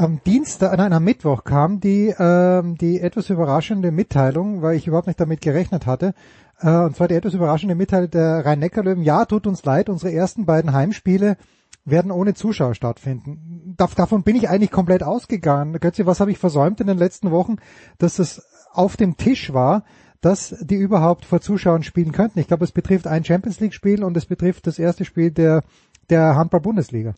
Am 0.00 0.18
Dienstag, 0.24 0.78
nein, 0.78 0.94
am 0.94 1.04
Mittwoch 1.04 1.44
kam 1.44 1.78
die, 1.78 2.14
ähm, 2.18 2.78
die 2.78 3.02
etwas 3.02 3.28
überraschende 3.28 3.90
Mitteilung, 3.90 4.62
weil 4.62 4.76
ich 4.76 4.86
überhaupt 4.86 5.08
nicht 5.08 5.20
damit 5.20 5.42
gerechnet 5.42 5.84
hatte. 5.84 6.14
Äh, 6.58 6.84
und 6.84 6.96
zwar 6.96 7.06
die 7.06 7.16
etwas 7.16 7.34
überraschende 7.34 7.74
Mitteilung 7.74 8.10
der 8.10 8.46
Rhein-Neckar-Löwen. 8.46 9.02
Ja, 9.02 9.26
tut 9.26 9.46
uns 9.46 9.62
leid, 9.62 9.90
unsere 9.90 10.10
ersten 10.10 10.46
beiden 10.46 10.72
Heimspiele 10.72 11.36
werden 11.84 12.12
ohne 12.12 12.32
Zuschauer 12.32 12.74
stattfinden. 12.74 13.74
Dav 13.76 13.94
davon 13.94 14.22
bin 14.22 14.36
ich 14.36 14.48
eigentlich 14.48 14.70
komplett 14.70 15.02
ausgegangen. 15.02 15.78
Götze, 15.78 16.06
was 16.06 16.20
habe 16.20 16.30
ich 16.30 16.38
versäumt 16.38 16.80
in 16.80 16.86
den 16.86 16.96
letzten 16.96 17.30
Wochen, 17.30 17.56
dass 17.98 18.18
es 18.18 18.42
auf 18.72 18.96
dem 18.96 19.18
Tisch 19.18 19.52
war, 19.52 19.84
dass 20.22 20.56
die 20.62 20.76
überhaupt 20.76 21.26
vor 21.26 21.42
Zuschauern 21.42 21.82
spielen 21.82 22.12
könnten. 22.12 22.38
Ich 22.38 22.48
glaube, 22.48 22.64
es 22.64 22.72
betrifft 22.72 23.06
ein 23.06 23.22
Champions 23.22 23.60
League 23.60 23.74
Spiel 23.74 24.02
und 24.02 24.16
es 24.16 24.24
betrifft 24.24 24.66
das 24.66 24.78
erste 24.78 25.04
Spiel 25.04 25.30
der, 25.30 25.62
der 26.08 26.36
Handball-Bundesliga. 26.36 27.12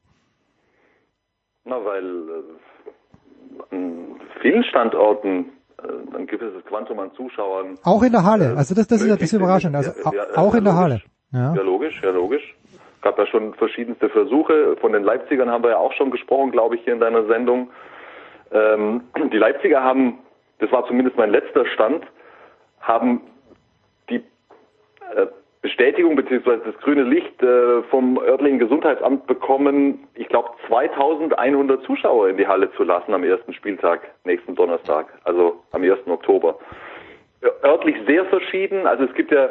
Na, 1.64 1.76
weil 1.84 2.04
äh, 2.04 2.41
vielen 4.40 4.64
Standorten 4.64 5.50
äh, 5.78 6.16
ein 6.16 6.26
gewisses 6.26 6.64
Quantum 6.66 6.98
an 7.00 7.12
Zuschauern. 7.14 7.78
Auch 7.84 8.02
in 8.02 8.12
der 8.12 8.24
Halle. 8.24 8.54
Also 8.56 8.74
das, 8.74 8.86
das 8.86 9.02
ist 9.02 9.08
ja 9.08 9.16
das 9.16 9.32
Überraschende. 9.32 9.78
Also 9.78 9.92
Ja, 10.10 10.24
auch 10.36 10.52
ja, 10.52 10.58
in 10.58 10.64
der. 10.64 10.76
Halle. 10.76 11.02
Ja. 11.32 11.54
Ja, 11.54 11.62
logisch, 11.62 12.00
ja, 12.02 12.10
logisch. 12.10 12.54
Gab 13.00 13.18
ja 13.18 13.26
schon 13.26 13.54
verschiedenste 13.54 14.08
Versuche. 14.08 14.76
Von 14.80 14.92
den 14.92 15.02
Leipzigern 15.02 15.50
haben 15.50 15.64
wir 15.64 15.70
ja 15.70 15.78
auch 15.78 15.92
schon 15.94 16.10
gesprochen, 16.10 16.52
glaube 16.52 16.76
ich, 16.76 16.84
hier 16.84 16.92
in 16.92 17.00
deiner 17.00 17.24
Sendung. 17.26 17.70
Ähm, 18.52 19.02
die 19.32 19.38
Leipziger 19.38 19.82
haben, 19.82 20.18
das 20.58 20.70
war 20.70 20.86
zumindest 20.86 21.16
mein 21.16 21.30
letzter 21.30 21.66
Stand, 21.66 22.04
haben 22.80 23.22
die 24.10 24.16
äh, 25.16 25.26
Bestätigung 25.62 26.16
bzw. 26.16 26.58
das 26.64 26.76
grüne 26.80 27.04
Licht 27.04 27.40
äh, 27.40 27.82
vom 27.84 28.18
örtlichen 28.18 28.58
Gesundheitsamt 28.58 29.28
bekommen, 29.28 30.08
ich 30.14 30.28
glaube 30.28 30.50
2100 30.66 31.84
Zuschauer 31.84 32.28
in 32.28 32.36
die 32.36 32.48
Halle 32.48 32.72
zu 32.72 32.82
lassen 32.82 33.14
am 33.14 33.22
ersten 33.22 33.54
Spieltag, 33.54 34.00
nächsten 34.24 34.56
Donnerstag, 34.56 35.06
also 35.22 35.62
am 35.70 35.82
1. 35.82 35.98
Oktober. 36.08 36.58
Örtlich 37.64 37.96
sehr 38.06 38.24
verschieden, 38.24 38.88
also 38.88 39.04
es 39.04 39.14
gibt 39.14 39.30
ja 39.30 39.48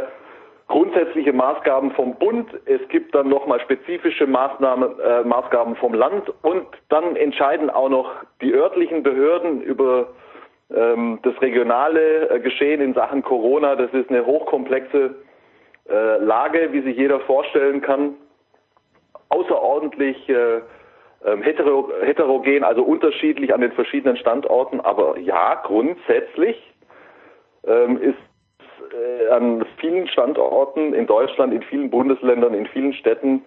grundsätzliche 0.67 1.31
Maßgaben 1.31 1.91
vom 1.91 2.15
Bund, 2.15 2.47
es 2.65 2.85
gibt 2.89 3.15
dann 3.15 3.29
nochmal 3.29 3.61
spezifische 3.61 4.27
Maßnahmen, 4.27 4.99
äh, 4.99 5.23
Maßgaben 5.23 5.77
vom 5.77 5.93
Land 5.93 6.31
und 6.41 6.67
dann 6.89 7.15
entscheiden 7.15 7.69
auch 7.69 7.89
noch 7.89 8.11
die 8.41 8.53
örtlichen 8.53 9.01
Behörden 9.01 9.61
über 9.61 10.09
ähm, 10.75 11.19
das 11.23 11.41
regionale 11.41 12.29
äh, 12.29 12.39
Geschehen 12.41 12.81
in 12.81 12.93
Sachen 12.93 13.23
Corona. 13.23 13.75
Das 13.75 13.93
ist 13.93 14.09
eine 14.09 14.25
hochkomplexe 14.25 15.15
äh, 15.89 16.17
Lage, 16.17 16.71
wie 16.71 16.81
sich 16.81 16.97
jeder 16.97 17.19
vorstellen 17.21 17.81
kann. 17.81 18.15
Außerordentlich 19.29 20.27
äh, 20.29 20.61
ähm, 21.25 21.41
hetero, 21.41 21.89
heterogen, 22.01 22.63
also 22.63 22.83
unterschiedlich 22.83 23.53
an 23.53 23.61
den 23.61 23.71
verschiedenen 23.71 24.17
Standorten. 24.17 24.81
Aber 24.81 25.17
ja, 25.19 25.55
grundsätzlich 25.63 26.57
ähm, 27.65 27.97
ist 28.01 28.17
äh, 28.93 29.29
an 29.29 29.65
vielen 29.77 30.07
Standorten 30.07 30.93
in 30.93 31.07
Deutschland, 31.07 31.53
in 31.53 31.61
vielen 31.63 31.89
Bundesländern, 31.89 32.53
in 32.53 32.67
vielen 32.67 32.93
Städten 32.93 33.43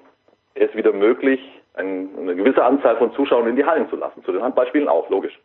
es 0.55 0.75
wieder 0.75 0.93
möglich, 0.93 1.41
ein, 1.75 2.11
eine 2.19 2.37
gewisse 2.37 2.65
Anzahl 2.65 2.97
von 2.97 3.13
Zuschauern 3.15 3.49
in 3.49 3.57
die 3.57 3.65
Hallen 3.65 3.89
zu 3.91 3.97
lassen. 3.97 4.23
Zu 4.25 4.33
den 4.33 4.43
Handballspielen 4.43 4.89
auch, 4.89 5.11
logisch. 5.11 5.39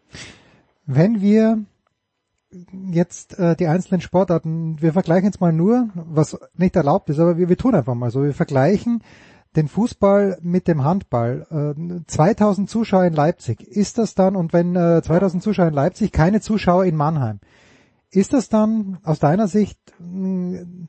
Wenn 0.85 1.21
wir 1.21 1.57
jetzt 2.91 3.37
äh, 3.37 3.55
die 3.55 3.67
einzelnen 3.67 4.01
Sportarten, 4.01 4.81
wir 4.81 4.93
vergleichen 4.93 5.25
jetzt 5.25 5.41
mal 5.41 5.53
nur, 5.53 5.89
was 5.93 6.37
nicht 6.55 6.75
erlaubt 6.75 7.09
ist, 7.09 7.19
aber 7.19 7.37
wir, 7.37 7.49
wir 7.49 7.57
tun 7.57 7.75
einfach 7.75 7.95
mal 7.95 8.11
so, 8.11 8.23
wir 8.23 8.33
vergleichen 8.33 9.03
den 9.55 9.67
Fußball 9.67 10.37
mit 10.41 10.67
dem 10.67 10.83
Handball. 10.83 11.75
Äh, 11.77 12.05
2000 12.07 12.69
Zuschauer 12.69 13.05
in 13.05 13.13
Leipzig, 13.13 13.61
ist 13.61 13.97
das 13.97 14.15
dann, 14.15 14.35
und 14.35 14.53
wenn 14.53 14.75
äh, 14.75 15.01
2000 15.01 15.41
Zuschauer 15.41 15.67
in 15.67 15.73
Leipzig, 15.73 16.11
keine 16.11 16.41
Zuschauer 16.41 16.85
in 16.85 16.95
Mannheim, 16.95 17.39
ist 18.11 18.33
das 18.33 18.49
dann 18.49 18.99
aus 19.03 19.19
deiner 19.19 19.47
Sicht 19.47 19.79
mh, 19.99 20.87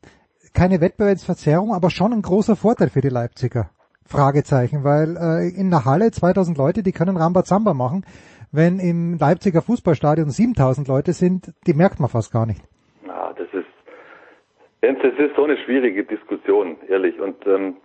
keine 0.53 0.81
Wettbewerbsverzerrung, 0.81 1.75
aber 1.75 1.91
schon 1.91 2.13
ein 2.13 2.23
großer 2.23 2.57
Vorteil 2.57 2.91
für 2.91 3.01
die 3.01 3.09
Leipziger? 3.09 3.71
Fragezeichen, 4.11 4.83
weil 4.83 5.17
äh, 5.17 5.49
in 5.49 5.71
der 5.71 5.85
Halle 5.85 6.11
2000 6.11 6.59
Leute, 6.59 6.83
die 6.83 6.91
können 6.91 7.17
Rambazamba 7.17 7.75
machen. 7.75 8.05
Wenn 8.53 8.81
im 8.81 9.17
Leipziger 9.19 9.63
Fußballstadion 9.63 10.31
7000 10.31 10.89
Leute 10.89 11.13
sind, 11.13 11.53
die 11.67 11.75
merkt 11.75 12.01
man 12.01 12.09
fast 12.09 12.33
gar 12.33 12.47
nicht. 12.47 12.61
Ja, 13.07 13.33
das 13.37 13.47
ist, 13.53 13.67
das 14.81 15.15
ist 15.19 15.37
so 15.37 15.45
eine 15.45 15.57
schwierige 15.59 16.03
Diskussion, 16.03 16.77
ehrlich. 16.89 17.21
Und 17.21 17.47
ähm, 17.47 17.77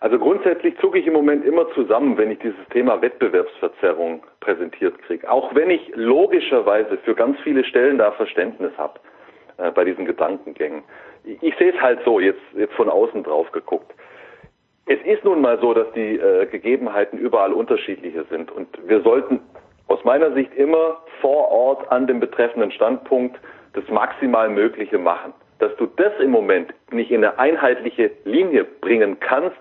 also 0.00 0.18
grundsätzlich 0.18 0.78
zucke 0.78 0.98
ich 0.98 1.06
im 1.06 1.12
Moment 1.12 1.44
immer 1.44 1.70
zusammen, 1.74 2.16
wenn 2.16 2.30
ich 2.30 2.38
dieses 2.38 2.66
Thema 2.70 3.02
Wettbewerbsverzerrung 3.02 4.22
präsentiert 4.40 4.98
kriege. 5.02 5.30
Auch 5.30 5.54
wenn 5.54 5.68
ich 5.68 5.92
logischerweise 5.94 6.96
für 7.04 7.14
ganz 7.14 7.38
viele 7.40 7.64
Stellen 7.64 7.98
da 7.98 8.12
Verständnis 8.12 8.72
habe 8.78 9.00
äh, 9.58 9.70
bei 9.70 9.84
diesen 9.84 10.06
Gedankengängen. 10.06 10.84
Ich, 11.24 11.42
ich 11.42 11.54
sehe 11.56 11.74
es 11.74 11.80
halt 11.82 12.00
so, 12.04 12.18
jetzt, 12.18 12.40
jetzt 12.56 12.74
von 12.74 12.88
außen 12.88 13.24
drauf 13.24 13.52
geguckt. 13.52 13.94
Es 14.86 15.00
ist 15.04 15.24
nun 15.24 15.40
mal 15.42 15.58
so, 15.60 15.72
dass 15.74 15.90
die 15.92 16.18
äh, 16.18 16.46
Gegebenheiten 16.46 17.18
überall 17.18 17.52
unterschiedliche 17.52 18.24
sind 18.30 18.50
und 18.50 18.68
wir 18.86 19.00
sollten 19.02 19.40
aus 19.88 20.02
meiner 20.04 20.32
Sicht 20.32 20.54
immer 20.54 20.98
vor 21.20 21.50
Ort 21.50 21.90
an 21.90 22.06
dem 22.06 22.20
betreffenden 22.20 22.70
Standpunkt 22.72 23.38
das 23.74 23.86
maximal 23.88 24.48
Mögliche 24.48 24.98
machen. 24.98 25.32
Dass 25.58 25.74
du 25.76 25.86
das 25.86 26.12
im 26.20 26.30
Moment 26.30 26.72
nicht 26.90 27.10
in 27.10 27.24
eine 27.24 27.38
einheitliche 27.38 28.10
Linie 28.24 28.64
bringen 28.64 29.18
kannst, 29.20 29.56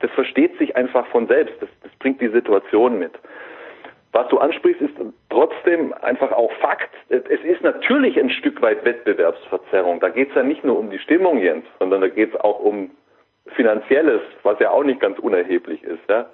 das 0.00 0.10
versteht 0.12 0.56
sich 0.58 0.76
einfach 0.76 1.06
von 1.08 1.26
selbst. 1.26 1.54
Das, 1.60 1.68
das 1.82 1.92
bringt 1.98 2.20
die 2.20 2.28
Situation 2.28 2.98
mit. 2.98 3.12
Was 4.12 4.28
du 4.28 4.38
ansprichst, 4.38 4.80
ist 4.80 4.94
trotzdem 5.28 5.92
einfach 6.00 6.32
auch 6.32 6.50
Fakt. 6.52 6.90
Es 7.08 7.44
ist 7.44 7.62
natürlich 7.62 8.18
ein 8.18 8.30
Stück 8.30 8.62
weit 8.62 8.84
Wettbewerbsverzerrung. 8.84 10.00
Da 10.00 10.08
geht 10.08 10.30
es 10.30 10.34
ja 10.34 10.42
nicht 10.42 10.64
nur 10.64 10.78
um 10.78 10.90
die 10.90 10.98
Stimmung, 10.98 11.38
Jens, 11.38 11.66
sondern 11.78 12.00
da 12.00 12.08
geht 12.08 12.34
es 12.34 12.40
auch 12.40 12.60
um 12.60 12.90
Finanzielles, 13.48 14.22
was 14.42 14.58
ja 14.58 14.70
auch 14.70 14.84
nicht 14.84 15.00
ganz 15.00 15.18
unerheblich 15.18 15.82
ist. 15.82 16.00
Ja? 16.08 16.26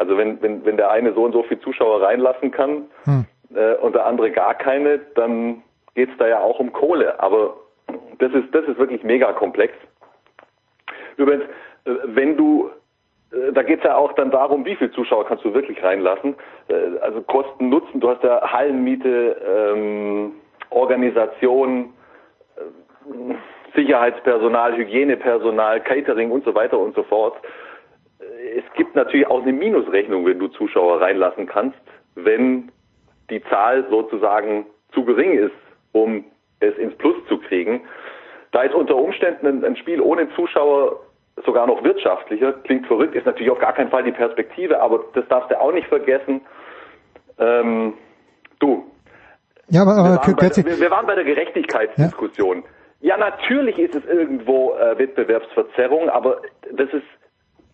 Also 0.00 0.16
wenn, 0.16 0.40
wenn, 0.40 0.64
wenn 0.64 0.78
der 0.78 0.90
eine 0.90 1.12
so 1.12 1.24
und 1.24 1.32
so 1.32 1.42
viel 1.42 1.58
Zuschauer 1.60 2.00
reinlassen 2.00 2.50
kann 2.50 2.86
hm. 3.04 3.26
äh, 3.54 3.74
und 3.74 3.94
der 3.94 4.06
andere 4.06 4.30
gar 4.30 4.54
keine, 4.54 4.98
dann 5.14 5.62
geht 5.94 6.08
es 6.10 6.16
da 6.16 6.26
ja 6.26 6.40
auch 6.40 6.58
um 6.58 6.72
Kohle. 6.72 7.20
Aber 7.20 7.54
das 8.18 8.32
ist, 8.32 8.54
das 8.54 8.64
ist 8.64 8.78
wirklich 8.78 9.02
mega 9.02 9.30
komplex. 9.34 9.74
Übrigens, 11.18 11.44
äh, 11.84 11.90
wenn 12.06 12.38
du, 12.38 12.70
äh, 13.30 13.52
da 13.52 13.62
geht 13.62 13.80
es 13.80 13.84
ja 13.84 13.94
auch 13.94 14.14
dann 14.14 14.30
darum, 14.30 14.64
wie 14.64 14.74
viele 14.74 14.90
Zuschauer 14.92 15.26
kannst 15.26 15.44
du 15.44 15.52
wirklich 15.52 15.82
reinlassen. 15.82 16.34
Äh, 16.68 16.98
also 17.02 17.20
Kosten, 17.20 17.68
Nutzen, 17.68 18.00
du 18.00 18.08
hast 18.08 18.24
ja 18.24 18.40
Hallenmiete, 18.40 19.36
ähm, 19.46 20.32
Organisation, 20.70 21.92
äh, 22.56 23.34
Sicherheitspersonal, 23.76 24.78
Hygienepersonal, 24.78 25.80
Catering 25.80 26.30
und 26.30 26.42
so 26.46 26.54
weiter 26.54 26.78
und 26.78 26.94
so 26.94 27.02
fort. 27.02 27.36
Es 28.56 28.64
gibt 28.74 28.94
natürlich 28.94 29.26
auch 29.26 29.42
eine 29.42 29.52
Minusrechnung, 29.52 30.26
wenn 30.26 30.38
du 30.38 30.48
Zuschauer 30.48 31.00
reinlassen 31.00 31.46
kannst, 31.46 31.78
wenn 32.14 32.70
die 33.30 33.42
Zahl 33.44 33.86
sozusagen 33.88 34.66
zu 34.92 35.04
gering 35.04 35.38
ist, 35.38 35.54
um 35.92 36.24
es 36.60 36.76
ins 36.76 36.94
Plus 36.96 37.16
zu 37.28 37.38
kriegen. 37.38 37.82
Da 38.52 38.62
ist 38.62 38.74
unter 38.74 38.96
Umständen 38.96 39.64
ein, 39.64 39.76
Spiel 39.76 40.00
ohne 40.00 40.28
Zuschauer 40.34 41.00
sogar 41.44 41.66
noch 41.66 41.82
wirtschaftlicher. 41.84 42.52
Klingt 42.64 42.86
verrückt, 42.86 43.14
ist 43.14 43.26
natürlich 43.26 43.50
auf 43.50 43.60
gar 43.60 43.72
keinen 43.72 43.90
Fall 43.90 44.02
die 44.02 44.12
Perspektive, 44.12 44.80
aber 44.80 45.04
das 45.14 45.26
darfst 45.28 45.50
du 45.50 45.60
auch 45.60 45.72
nicht 45.72 45.86
vergessen. 45.86 46.40
Ähm, 47.38 47.94
du. 48.58 48.84
Ja, 49.68 49.82
aber, 49.82 49.92
aber 49.92 50.02
wir, 50.02 50.16
waren 50.16 50.36
bei, 50.36 50.42
Götze, 50.42 50.64
wir, 50.64 50.80
wir 50.80 50.90
waren 50.90 51.06
bei 51.06 51.14
der 51.14 51.24
Gerechtigkeitsdiskussion. 51.24 52.64
Ja, 53.00 53.16
natürlich 53.16 53.78
ist 53.78 53.94
es 53.94 54.04
irgendwo 54.04 54.74
äh, 54.74 54.98
Wettbewerbsverzerrung, 54.98 56.10
aber 56.10 56.42
das 56.72 56.92
ist 56.92 57.06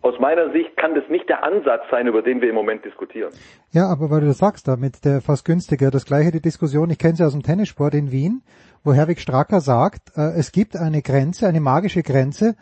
aus 0.01 0.19
meiner 0.19 0.51
Sicht 0.51 0.77
kann 0.77 0.95
das 0.95 1.03
nicht 1.09 1.27
der 1.27 1.43
Ansatz 1.43 1.81
sein, 1.89 2.07
über 2.07 2.21
den 2.21 2.41
wir 2.41 2.49
im 2.49 2.55
Moment 2.55 2.85
diskutieren. 2.85 3.31
Ja, 3.71 3.87
aber 3.87 4.09
weil 4.09 4.21
du 4.21 4.27
das 4.27 4.37
sagst, 4.37 4.67
da 4.67 4.75
mit 4.75 5.03
der 5.03 5.21
fast 5.21 5.43
günstiger, 5.45 5.91
das 5.91 6.05
gleiche 6.05 6.31
die 6.31 6.41
Diskussion, 6.41 6.89
ich 6.89 6.99
kenne 6.99 7.15
sie 7.15 7.25
aus 7.25 7.33
dem 7.33 7.43
Tennissport 7.43 7.93
in 7.93 8.11
Wien, 8.11 8.41
wo 8.83 8.93
Herwig 8.93 9.19
Stracker 9.19 9.59
sagt, 9.59 10.15
äh, 10.15 10.37
es 10.37 10.51
gibt 10.51 10.77
eine 10.77 11.01
Grenze, 11.01 11.47
eine 11.47 11.61
magische 11.61 12.03
Grenze, 12.03 12.55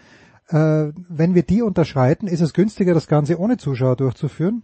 äh, 0.50 0.92
wenn 1.10 1.36
wir 1.36 1.44
die 1.44 1.62
unterschreiten, 1.62 2.28
ist 2.28 2.42
es 2.42 2.54
günstiger, 2.54 2.94
das 2.94 3.08
Ganze 3.08 3.40
ohne 3.40 3.58
Zuschauer 3.58 3.96
durchzuführen, 3.96 4.64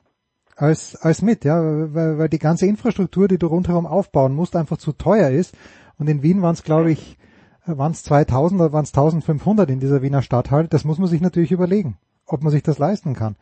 als, 0.55 0.95
als 0.95 1.21
mit, 1.21 1.43
ja, 1.43 1.59
weil, 1.61 2.17
weil 2.17 2.29
die 2.29 2.39
ganze 2.39 2.67
Infrastruktur, 2.67 3.27
die 3.27 3.37
du 3.37 3.47
rundherum 3.47 3.85
aufbauen 3.85 4.33
musst, 4.33 4.55
einfach 4.55 4.77
zu 4.77 4.91
teuer 4.91 5.29
ist. 5.29 5.55
Und 5.97 6.07
in 6.07 6.23
Wien 6.23 6.41
waren 6.41 6.53
es, 6.53 6.63
glaube 6.63 6.91
ich, 6.91 7.17
waren 7.65 7.91
es 7.91 8.03
2000 8.03 8.61
oder 8.61 8.73
waren 8.73 8.83
es 8.83 8.91
1500 8.91 9.69
in 9.69 9.79
dieser 9.79 10.01
Wiener 10.01 10.21
Stadthalle. 10.21 10.67
Das 10.67 10.85
muss 10.85 10.99
man 10.99 11.07
sich 11.07 11.21
natürlich 11.21 11.51
überlegen, 11.51 11.97
ob 12.33 12.41
man 12.41 12.51
sich 12.51 12.63
das 12.63 12.79
leisten 12.79 13.15
kann. 13.15 13.35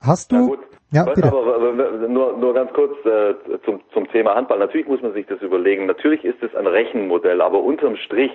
Hast 0.00 0.32
du? 0.32 0.56
Ja, 0.92 1.04
bitte. 1.04 1.26
aber, 1.28 1.56
aber 1.56 2.08
nur, 2.08 2.36
nur 2.36 2.54
ganz 2.54 2.72
kurz 2.72 2.94
äh, 3.04 3.34
zum, 3.64 3.80
zum 3.92 4.08
Thema 4.08 4.34
Handball. 4.34 4.58
Natürlich 4.58 4.86
muss 4.86 5.02
man 5.02 5.12
sich 5.12 5.26
das 5.26 5.40
überlegen. 5.42 5.86
Natürlich 5.86 6.24
ist 6.24 6.42
es 6.42 6.54
ein 6.54 6.66
Rechenmodell, 6.66 7.40
aber 7.40 7.60
unterm 7.60 7.96
Strich 7.96 8.30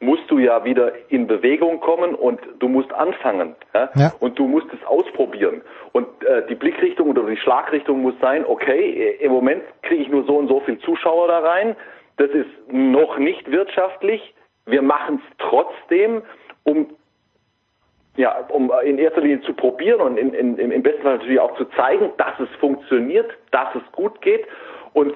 musst 0.00 0.30
du 0.30 0.38
ja 0.38 0.64
wieder 0.64 0.92
in 1.08 1.26
Bewegung 1.26 1.80
kommen 1.80 2.14
und 2.14 2.40
du 2.58 2.68
musst 2.68 2.92
anfangen. 2.92 3.54
Ja? 3.74 3.90
Ja. 3.94 4.12
Und 4.18 4.38
du 4.38 4.46
musst 4.46 4.66
es 4.72 4.86
ausprobieren. 4.86 5.62
Und 5.92 6.06
äh, 6.24 6.46
die 6.48 6.54
Blickrichtung 6.54 7.08
oder 7.10 7.22
die 7.24 7.36
Schlagrichtung 7.36 8.02
muss 8.02 8.14
sein, 8.20 8.44
okay, 8.46 9.16
im 9.20 9.32
Moment 9.32 9.62
kriege 9.82 10.02
ich 10.02 10.08
nur 10.08 10.24
so 10.24 10.36
und 10.36 10.48
so 10.48 10.60
viel 10.60 10.78
Zuschauer 10.80 11.28
da 11.28 11.40
rein. 11.40 11.76
Das 12.16 12.30
ist 12.30 12.48
noch 12.70 13.18
nicht 13.18 13.50
wirtschaftlich. 13.50 14.34
wir 14.66 14.82
machen 14.82 15.20
es 15.24 15.36
trotzdem, 15.38 16.22
um 16.64 16.86
ja, 18.20 18.36
um 18.48 18.70
in 18.84 18.98
erster 18.98 19.22
Linie 19.22 19.40
zu 19.42 19.54
probieren 19.54 20.00
und 20.00 20.16
in, 20.18 20.34
in, 20.34 20.58
im 20.58 20.82
besten 20.82 21.02
Fall 21.02 21.16
natürlich 21.16 21.40
auch 21.40 21.56
zu 21.56 21.64
zeigen, 21.76 22.10
dass 22.18 22.38
es 22.38 22.48
funktioniert, 22.60 23.30
dass 23.50 23.74
es 23.74 23.82
gut 23.92 24.20
geht 24.20 24.46
und 24.92 25.14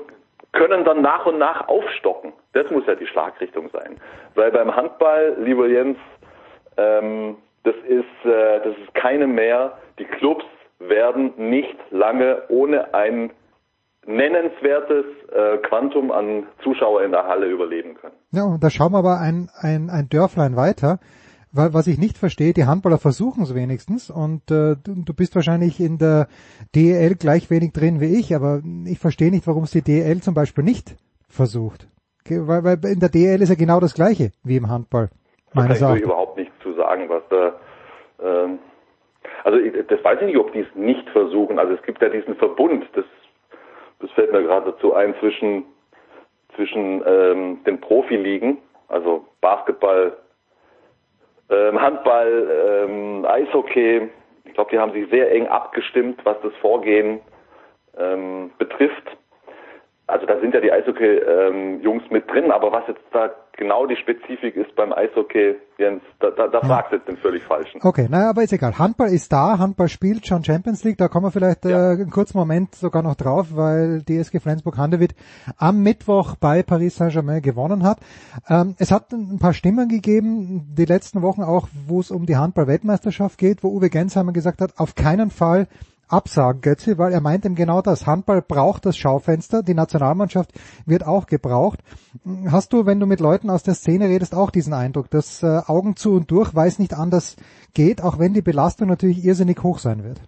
können 0.53 0.85
dann 0.85 1.03
nach 1.03 1.27
und 1.27 1.39
nach 1.39 1.69
aufstocken. 1.69 2.33
Das 2.53 2.71
muss 2.71 2.87
ja 2.87 2.95
die 2.95 3.07
Schlagrichtung 3.07 3.69
sein. 3.71 3.97
Weil 4.35 4.51
beim 4.53 4.75
Handball, 4.75 5.37
lieber 5.41 5.67
Jens, 5.69 5.99
ähm, 6.77 7.37
das 7.65 7.75
ist, 7.87 8.05
äh, 8.25 8.61
das 8.65 8.77
ist 8.79 8.95
keine 8.95 9.27
mehr. 9.27 9.77
Die 9.99 10.05
Clubs 10.05 10.45
werden 10.79 11.33
nicht 11.37 11.77
lange 11.91 12.43
ohne 12.49 12.95
ein 12.95 13.31
nennenswertes 14.07 15.05
äh, 15.33 15.59
Quantum 15.59 16.11
an 16.11 16.47
Zuschauer 16.63 17.03
in 17.03 17.11
der 17.11 17.27
Halle 17.27 17.47
überleben 17.47 17.95
können. 17.95 18.15
Ja, 18.33 18.45
und 18.45 18.63
da 18.63 18.71
schauen 18.71 18.93
wir 18.93 18.99
aber 18.99 19.21
ein, 19.21 19.51
ein, 19.61 19.91
ein 19.91 20.09
Dörflein 20.09 20.57
weiter. 20.57 20.99
Was 21.57 21.87
ich 21.87 21.99
nicht 21.99 22.19
verstehe, 22.19 22.53
die 22.53 22.65
Handballer 22.65 22.99
versuchen 22.99 23.45
es 23.45 23.55
wenigstens 23.55 24.11
und 24.11 24.51
äh, 24.51 24.75
du, 24.83 25.15
bist 25.15 25.37
wahrscheinlich 25.37 25.79
in 25.79 25.99
der 25.99 26.27
DEL 26.75 27.15
gleich 27.15 27.49
wenig 27.49 27.73
drin 27.73 28.01
wie 28.01 28.19
ich, 28.19 28.35
aber 28.35 28.61
ich 28.87 28.99
verstehe 28.99 29.31
nicht, 29.31 29.47
warum 29.47 29.63
es 29.63 29.71
die 29.71 29.83
DEL 29.83 30.21
zum 30.21 30.35
Beispiel 30.35 30.65
nicht 30.65 30.97
versucht. 31.29 31.87
Weil, 32.29 32.65
weil 32.65 32.79
in 32.85 32.99
der 32.99 33.09
DEL 33.09 33.41
ist 33.41 33.51
ja 33.51 33.55
genau 33.55 33.79
das 33.79 33.95
gleiche 33.95 34.33
wie 34.43 34.57
im 34.57 34.69
Handball. 34.69 35.11
Da 35.55 35.69
kann 35.69 35.97
ich 35.97 36.03
überhaupt 36.03 36.37
nichts 36.37 36.55
zu 36.61 36.75
sagen, 36.75 37.09
was 37.09 37.23
da 37.31 37.55
ähm, 38.21 38.59
also 39.45 39.59
das 39.89 40.03
weiß 40.03 40.21
ich 40.21 40.27
nicht, 40.27 40.39
ob 40.39 40.53
die 40.53 40.61
es 40.61 40.75
nicht 40.75 41.09
versuchen. 41.11 41.59
Also 41.59 41.75
es 41.75 41.83
gibt 41.83 42.01
ja 42.03 42.09
diesen 42.09 42.35
Verbund, 42.37 42.87
das, 42.95 43.05
das 44.01 44.11
fällt 44.13 44.33
mir 44.33 44.43
gerade 44.43 44.73
dazu 44.73 44.95
ein, 44.95 45.15
zwischen, 45.21 45.65
zwischen 46.57 47.03
ähm, 47.07 47.65
den 47.65 47.81
Profiligen, 47.81 48.59
also 48.89 49.25
Basketball, 49.41 50.17
Handball, 51.51 52.87
ähm, 52.89 53.25
Eishockey. 53.27 54.09
Ich 54.45 54.55
glaube, 54.55 54.71
die 54.71 54.79
haben 54.79 54.93
sich 54.93 55.09
sehr 55.11 55.31
eng 55.33 55.47
abgestimmt, 55.47 56.21
was 56.25 56.37
das 56.43 56.55
Vorgehen 56.61 57.21
ähm, 57.99 58.51
betrifft. 58.59 59.17
Also 60.07 60.27
da 60.27 60.39
sind 60.39 60.53
ja 60.53 60.61
die 60.61 60.71
Eishockey-Jungs 60.71 62.03
ähm, 62.05 62.13
mit 62.13 62.31
drin, 62.31 62.51
aber 62.51 62.71
was 62.73 62.87
jetzt 62.89 63.01
da 63.13 63.31
genau 63.57 63.87
die 63.87 63.97
Spezifik 63.97 64.55
ist 64.55 64.75
beim 64.77 64.93
Eishockey, 64.93 65.55
Jens, 65.79 66.03
da, 66.21 66.31
da, 66.31 66.49
da 66.49 66.61
fragst 66.61 66.93
du 66.93 66.97
jetzt 66.97 67.09
den 67.09 67.17
völlig 67.17 67.43
falschen. 67.45 67.81
Okay, 67.83 68.07
naja, 68.11 68.29
aber 68.29 68.43
ist 68.43 68.53
egal. 68.53 68.79
Handball 68.79 69.09
ist 69.09 69.33
da, 69.33 69.59
Handball 69.59 69.89
spielt 69.89 70.27
schon 70.27 70.45
Champions 70.45 70.85
League, 70.85 70.99
da 70.99 71.09
kommen 71.09 71.27
wir 71.27 71.31
vielleicht 71.31 71.65
ja. 71.65 71.93
äh, 71.93 71.95
einen 71.95 72.11
kurzen 72.11 72.37
Moment 72.37 72.75
sogar 72.75 73.03
noch 73.03 73.15
drauf, 73.15 73.49
weil 73.53 74.03
DSG 74.03 74.41
Flensburg-Handewitt 74.41 75.15
am 75.57 75.83
Mittwoch 75.83 76.37
bei 76.37 76.63
Paris 76.63 76.97
Saint-Germain 76.97 77.41
gewonnen 77.41 77.83
hat. 77.83 77.99
Ähm, 78.51 78.75
es 78.79 78.93
hat 78.93 79.11
ein 79.13 79.39
paar 79.39 79.55
Stimmen 79.55 79.89
gegeben, 79.89 80.75
die 80.77 80.85
letzten 80.85 81.23
Wochen 81.23 81.43
auch, 81.43 81.69
wo 81.87 82.01
es 82.01 82.11
um 82.11 82.27
die 82.27 82.37
Handball-Weltmeisterschaft 82.37 83.39
geht, 83.39 83.63
wo 83.63 83.69
Uwe 83.69 83.89
Gensheimer 83.89 84.33
gesagt 84.33 84.61
hat, 84.61 84.73
auf 84.77 84.95
keinen 84.95 85.31
Fall 85.31 85.67
absagen, 86.09 86.61
Götze, 86.61 86.99
weil 86.99 87.13
er 87.13 87.21
meint 87.21 87.45
eben 87.45 87.55
genau 87.55 87.81
das. 87.81 88.07
Handball 88.07 88.43
braucht 88.43 88.87
das 88.87 88.97
Schaufenster, 88.97 89.63
die 89.63 89.75
Nationalmannschaft 89.75 90.51
wird 90.87 91.07
auch 91.07 91.27
gebraucht. 91.27 91.81
Hast 92.51 92.73
du, 92.73 92.87
wenn 92.87 93.01
du 93.01 93.07
mit 93.07 93.21
Leuten 93.21 93.51
aus 93.51 93.63
der 93.63 93.75
Szene 93.75 94.09
redest, 94.09 94.35
auch 94.35 94.51
diesen 94.51 94.73
Eindruck, 94.73 95.11
dass 95.11 95.43
äh, 95.43 95.61
Augen 95.67 95.97
zu 95.97 96.15
und 96.15 96.31
durch, 96.31 96.55
weil 96.55 96.69
es 96.69 96.79
nicht 96.79 96.95
anders 96.95 97.37
geht, 97.75 98.03
auch 98.03 98.19
wenn 98.19 98.35
die 98.35 98.43
Belastung 98.43 98.89
natürlich 98.89 99.25
irrsinnig 99.25 99.63
hoch 99.63 99.79
sein 99.79 100.05
wird? 100.05 100.21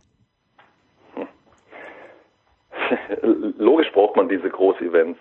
Logisch 3.59 3.93
braucht 3.93 4.17
man 4.17 4.29
diese 4.29 4.49
Großevents. 4.49 5.19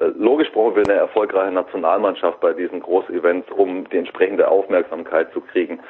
Äh, 0.00 0.06
logisch 0.16 0.50
brauchen 0.52 0.76
wir 0.76 0.84
eine 0.84 0.98
erfolgreiche 0.98 1.52
Nationalmannschaft 1.52 2.40
bei 2.40 2.52
diesen 2.52 2.80
Großevents, 2.80 3.50
um 3.50 3.88
die 3.88 3.98
entsprechende 3.98 4.48
Aufmerksamkeit 4.48 5.32
zu 5.32 5.40
kriegen. 5.40 5.80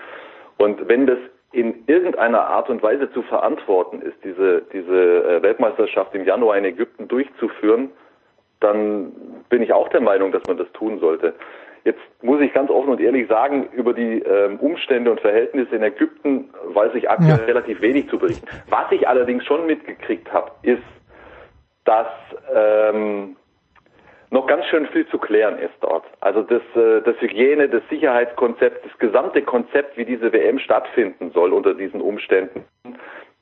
Und 0.59 0.89
wenn 0.89 1.07
das 1.07 1.19
in 1.57 1.85
irgendeiner 1.87 2.47
Art 2.49 2.69
und 2.69 2.83
Weise 2.83 3.11
zu 3.13 3.23
verantworten 3.23 4.03
ist, 4.03 4.17
diese, 4.23 4.61
diese 4.75 4.93
äh, 5.25 5.43
Weltmeisterschaft 5.43 6.15
im 6.15 6.27
Januar 6.27 6.59
in 6.59 6.67
Ägypten 6.67 7.09
durchzuführen, 7.09 7.89
dann 8.61 9.13
bin 9.49 9.63
ich 9.63 9.73
auch 9.73 9.89
der 9.89 10.03
Meinung, 10.03 10.33
dass 10.33 10.43
man 10.47 10.59
das 10.59 10.71
tun 10.73 10.99
sollte. 10.99 11.33
Jetzt 11.85 12.01
muss 12.21 12.43
ich 12.43 12.53
ganz 12.53 12.69
offen 12.69 12.91
und 12.91 13.01
ehrlich 13.01 13.27
sagen, 13.29 13.71
über 13.73 13.95
die 13.95 14.19
ähm, 14.19 14.59
Umstände 14.59 15.11
und 15.11 15.21
Verhältnisse 15.21 15.77
in 15.77 15.83
Ägypten 15.83 16.51
weiß 16.75 16.95
ich 16.95 17.09
aktuell 17.09 17.39
ja. 17.39 17.45
relativ 17.47 17.81
wenig 17.81 18.11
zu 18.11 18.19
berichten. 18.19 18.47
Was 18.69 18.93
ich 18.93 19.09
allerdings 19.09 19.43
schon 19.47 19.65
mitgekriegt 19.67 20.31
habe, 20.31 20.51
ist, 20.61 20.83
dass 21.85 22.09
ähm, 22.55 23.37
noch 24.31 24.47
ganz 24.47 24.65
schön 24.67 24.87
viel 24.89 25.07
zu 25.09 25.19
klären 25.19 25.59
ist 25.59 25.75
dort. 25.81 26.05
Also 26.21 26.43
das, 26.43 26.63
äh, 26.75 27.01
das 27.03 27.21
Hygiene, 27.21 27.69
das 27.69 27.83
Sicherheitskonzept, 27.89 28.85
das 28.85 28.99
gesamte 28.99 29.43
Konzept, 29.43 29.97
wie 29.97 30.05
diese 30.05 30.33
WM 30.33 30.59
stattfinden 30.59 31.31
soll 31.33 31.53
unter 31.53 31.75
diesen 31.75 32.01
Umständen, 32.01 32.65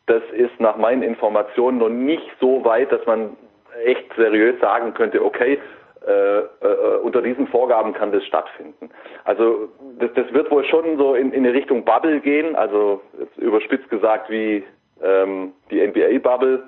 das 0.07 0.23
ist 0.33 0.61
nach 0.61 0.77
meinen 0.77 1.03
Informationen 1.03 1.79
noch 1.79 1.89
nicht 1.89 2.31
so 2.41 2.65
weit, 2.65 2.93
dass 2.93 3.05
man 3.07 3.37
echt 3.85 4.05
seriös 4.17 4.61
sagen 4.61 4.95
könnte, 4.95 5.25
okay, 5.25 5.59
äh, 6.07 6.39
äh, 6.41 6.99
unter 7.03 7.23
diesen 7.23 7.47
Vorgaben 7.47 7.95
kann 7.95 8.13
das 8.13 8.25
stattfinden. 8.27 8.91
Also 9.25 9.71
das, 9.99 10.11
das 10.15 10.33
wird 10.35 10.51
wohl 10.51 10.65
schon 10.67 10.99
so 10.99 11.15
in, 11.15 11.33
in 11.33 11.47
eine 11.47 11.55
Richtung 11.55 11.85
Bubble 11.85 12.21
gehen, 12.21 12.55
also 12.57 13.01
überspitzt 13.39 13.89
gesagt 13.89 14.29
wie 14.29 14.63
ähm, 15.03 15.55
die 15.71 15.81
NBA-Bubble 15.87 16.63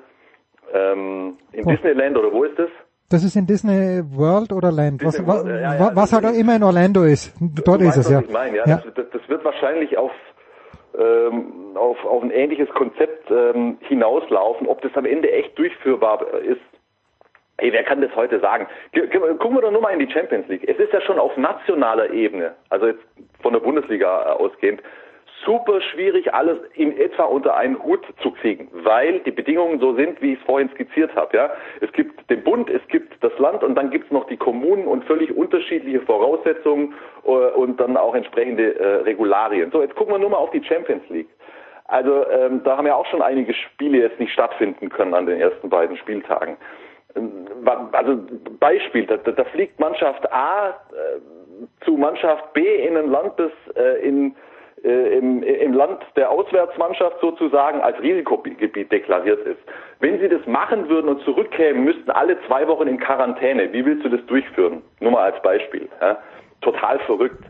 ähm, 0.73 1.37
in 1.53 1.67
oh. 1.67 1.71
Disneyland 1.71 2.17
oder 2.17 2.33
wo 2.33 2.45
ist 2.45 2.59
das? 2.59 2.71
Das 3.09 3.23
ist 3.23 3.37
in 3.37 3.47
Disney 3.47 4.03
World 4.17 4.53
oder 4.53 4.73
Land, 4.73 5.05
was, 5.05 5.25
was, 5.27 5.45
ja, 5.45 5.75
ja, 5.75 5.91
was 5.95 6.13
halt 6.13 6.27
auch 6.27 6.33
immer 6.33 6.57
in 6.57 6.63
Orlando 6.65 7.05
ist. 7.05 7.33
Dort 7.65 7.83
ist 7.83 7.97
es, 7.97 8.11
ja. 8.11 8.21
Ich 8.21 8.31
meine, 8.31 8.57
ja. 8.59 8.65
Das, 8.65 8.85
das, 9.13 9.29
wird 9.29 9.45
wahrscheinlich 9.45 9.97
auf, 9.97 10.11
ähm, 10.99 11.77
auf, 11.77 12.05
auf 12.05 12.23
ein 12.23 12.33
ähnliches 12.33 12.69
Konzept 12.71 13.31
ähm, 13.31 13.79
hinauslaufen. 13.81 14.67
Ob 14.67 14.83
das 14.83 14.91
am 14.97 15.05
Ende 15.05 15.31
echt 15.31 15.57
durchführbar 15.57 16.27
ist, 16.41 16.61
Ey, 17.59 17.73
wer 17.73 17.85
kann 17.85 18.03
das 18.03 18.15
heute 18.15 18.39
sagen? 18.41 18.67
Gucken 18.93 19.57
wir 19.57 19.63
doch 19.63 19.71
nur 19.71 19.81
mal 19.81 19.95
in 19.95 20.07
die 20.07 20.13
Champions 20.13 20.47
League. 20.49 20.69
Es 20.69 20.79
ist 20.79 20.93
ja 20.93 21.01
schon 21.01 21.19
auf 21.19 21.35
nationaler 21.39 22.11
Ebene, 22.11 22.55
also 22.69 22.89
jetzt 22.89 23.03
von 23.41 23.55
der 23.55 23.61
Bundesliga 23.61 24.35
ausgehend, 24.35 24.83
super 25.45 25.81
schwierig, 25.81 26.33
alles 26.33 26.59
in 26.75 26.97
etwa 26.97 27.25
unter 27.25 27.57
einen 27.57 27.83
Hut 27.83 28.05
zu 28.23 28.31
kriegen, 28.31 28.69
weil 28.73 29.21
die 29.21 29.31
Bedingungen 29.31 29.81
so 29.81 29.95
sind, 29.95 30.21
wie 30.23 30.33
ich 30.33 30.39
es 30.39 30.45
vorhin 30.45 30.69
skizziert 30.71 31.15
habe. 31.15 31.37
Ja? 31.37 31.51
Es 31.81 31.93
gibt 31.93 32.29
den 32.31 32.43
Bund, 32.43 32.71
es 32.71 32.87
gibt 32.89 33.23
das 33.23 33.37
Land 33.39 33.63
und 33.63 33.75
dann 33.75 33.91
gibt 33.91 34.07
es 34.07 34.11
noch 34.13 34.27
die 34.27 34.37
Kommunen 34.37 34.87
und 34.87 35.05
völlig 35.05 35.37
unterschiedliche 35.37 36.01
Voraussetzungen 36.01 36.95
äh, 37.25 37.29
und 37.29 37.79
dann 37.81 37.97
auch 37.97 38.15
entsprechende 38.15 38.79
äh, 38.79 39.03
Regularien. 39.03 39.71
So, 39.71 39.83
jetzt 39.83 39.95
gucken 39.95 40.15
wir 40.15 40.19
nur 40.19 40.31
mal 40.31 40.39
auf 40.39 40.51
die 40.51 40.65
Champions 40.65 41.09
League. 41.09 41.29
Also 41.89 42.29
ähm, 42.29 42.63
da 42.65 42.77
haben 42.77 42.87
ja 42.87 42.97
auch 42.97 43.07
schon 43.07 43.23
einige 43.23 43.55
Spiele 43.55 43.99
jetzt 43.99 44.19
nicht 44.19 44.33
stattfinden 44.33 44.89
können 44.89 45.15
an 45.15 45.27
den 45.27 45.41
ersten 45.41 45.69
beiden 45.69 45.97
Spieltagen. 45.97 46.57
Ähm, 47.15 47.47
also 47.93 48.19
Beispiel, 48.59 49.07
da, 49.07 49.17
da 49.17 49.45
fliegt 49.45 49.79
Mannschaft 49.79 50.31
A 50.33 50.71
äh, 50.71 51.85
zu 51.85 51.93
Mannschaft 51.93 52.53
B 52.55 52.87
in 52.87 52.97
ein 52.97 53.11
Land, 53.11 53.35
das 53.37 53.53
äh, 53.77 54.07
in 54.07 54.35
äh, 54.87 55.19
im, 55.19 55.43
im 55.43 55.73
Land 55.73 55.99
der 56.15 56.31
Auswärtsmannschaft 56.31 57.21
sozusagen 57.21 57.81
als 57.81 58.01
Risikogebiet 58.01 58.93
deklariert 58.93 59.45
ist. 59.45 59.59
Wenn 59.99 60.21
sie 60.21 60.29
das 60.29 60.47
machen 60.47 60.89
würden 60.89 61.09
und 61.09 61.23
zurückkämen, 61.23 61.85
müssten 61.85 62.11
alle 62.11 62.39
zwei 62.47 62.69
Wochen 62.69 62.87
in 62.87 63.01
Quarantäne. 63.01 63.73
Wie 63.73 63.85
willst 63.85 64.05
du 64.05 64.09
das 64.09 64.25
durchführen? 64.27 64.83
Nur 65.01 65.11
mal 65.11 65.33
als 65.33 65.43
Beispiel. 65.43 65.89
Ja? 66.01 66.19
Total 66.61 67.01
verrückt. 67.01 67.43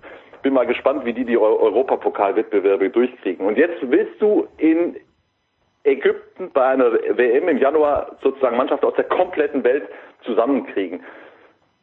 Bin 0.42 0.54
mal 0.54 0.66
gespannt, 0.66 1.04
wie 1.04 1.12
die 1.12 1.24
die 1.24 1.36
Europapokalwettbewerbe 1.36 2.88
durchkriegen. 2.88 3.46
Und 3.46 3.58
jetzt 3.58 3.78
willst 3.82 4.20
du 4.22 4.48
in 4.56 4.96
Ägypten 5.84 6.50
bei 6.52 6.64
einer 6.64 6.92
WM 6.92 7.48
im 7.48 7.58
Januar 7.58 8.16
sozusagen 8.22 8.56
Mannschaft 8.56 8.84
aus 8.84 8.94
der 8.94 9.04
kompletten 9.04 9.62
Welt 9.62 9.84
zusammenkriegen. 10.22 11.00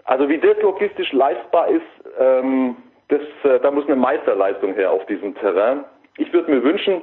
Also 0.06 0.28
wie 0.28 0.40
das 0.40 0.60
logistisch 0.62 1.12
leistbar 1.14 1.70
ist, 1.70 1.82
ähm, 2.20 2.76
das, 3.10 3.22
äh, 3.44 3.60
da 3.60 3.72
muss 3.72 3.86
eine 3.86 3.96
Meisterleistung 3.96 4.74
her 4.74 4.92
auf 4.92 5.06
diesem 5.06 5.36
Terrain. 5.36 5.86
Ich 6.18 6.32
würde 6.34 6.52
mir 6.52 6.64
wünschen, 6.64 7.02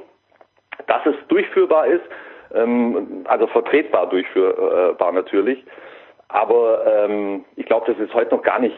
dass 0.87 1.05
es 1.05 1.15
durchführbar 1.27 1.87
ist, 1.87 2.03
ähm, 2.53 3.25
also 3.25 3.47
vertretbar 3.47 4.09
durchführbar 4.09 5.11
natürlich. 5.11 5.63
Aber 6.27 6.85
ähm, 6.85 7.45
ich 7.55 7.65
glaube, 7.65 7.91
das 7.91 7.99
ist 7.99 8.13
heute 8.13 8.35
noch 8.35 8.41
gar 8.41 8.59
nicht 8.59 8.77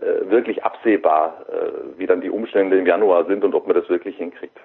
äh, 0.00 0.30
wirklich 0.30 0.64
absehbar, 0.64 1.44
äh, 1.48 1.98
wie 1.98 2.06
dann 2.06 2.20
die 2.20 2.30
Umstände 2.30 2.78
im 2.78 2.86
Januar 2.86 3.24
sind 3.26 3.44
und 3.44 3.54
ob 3.54 3.66
man 3.66 3.76
das 3.76 3.88
wirklich 3.88 4.16
hinkriegt. 4.16 4.56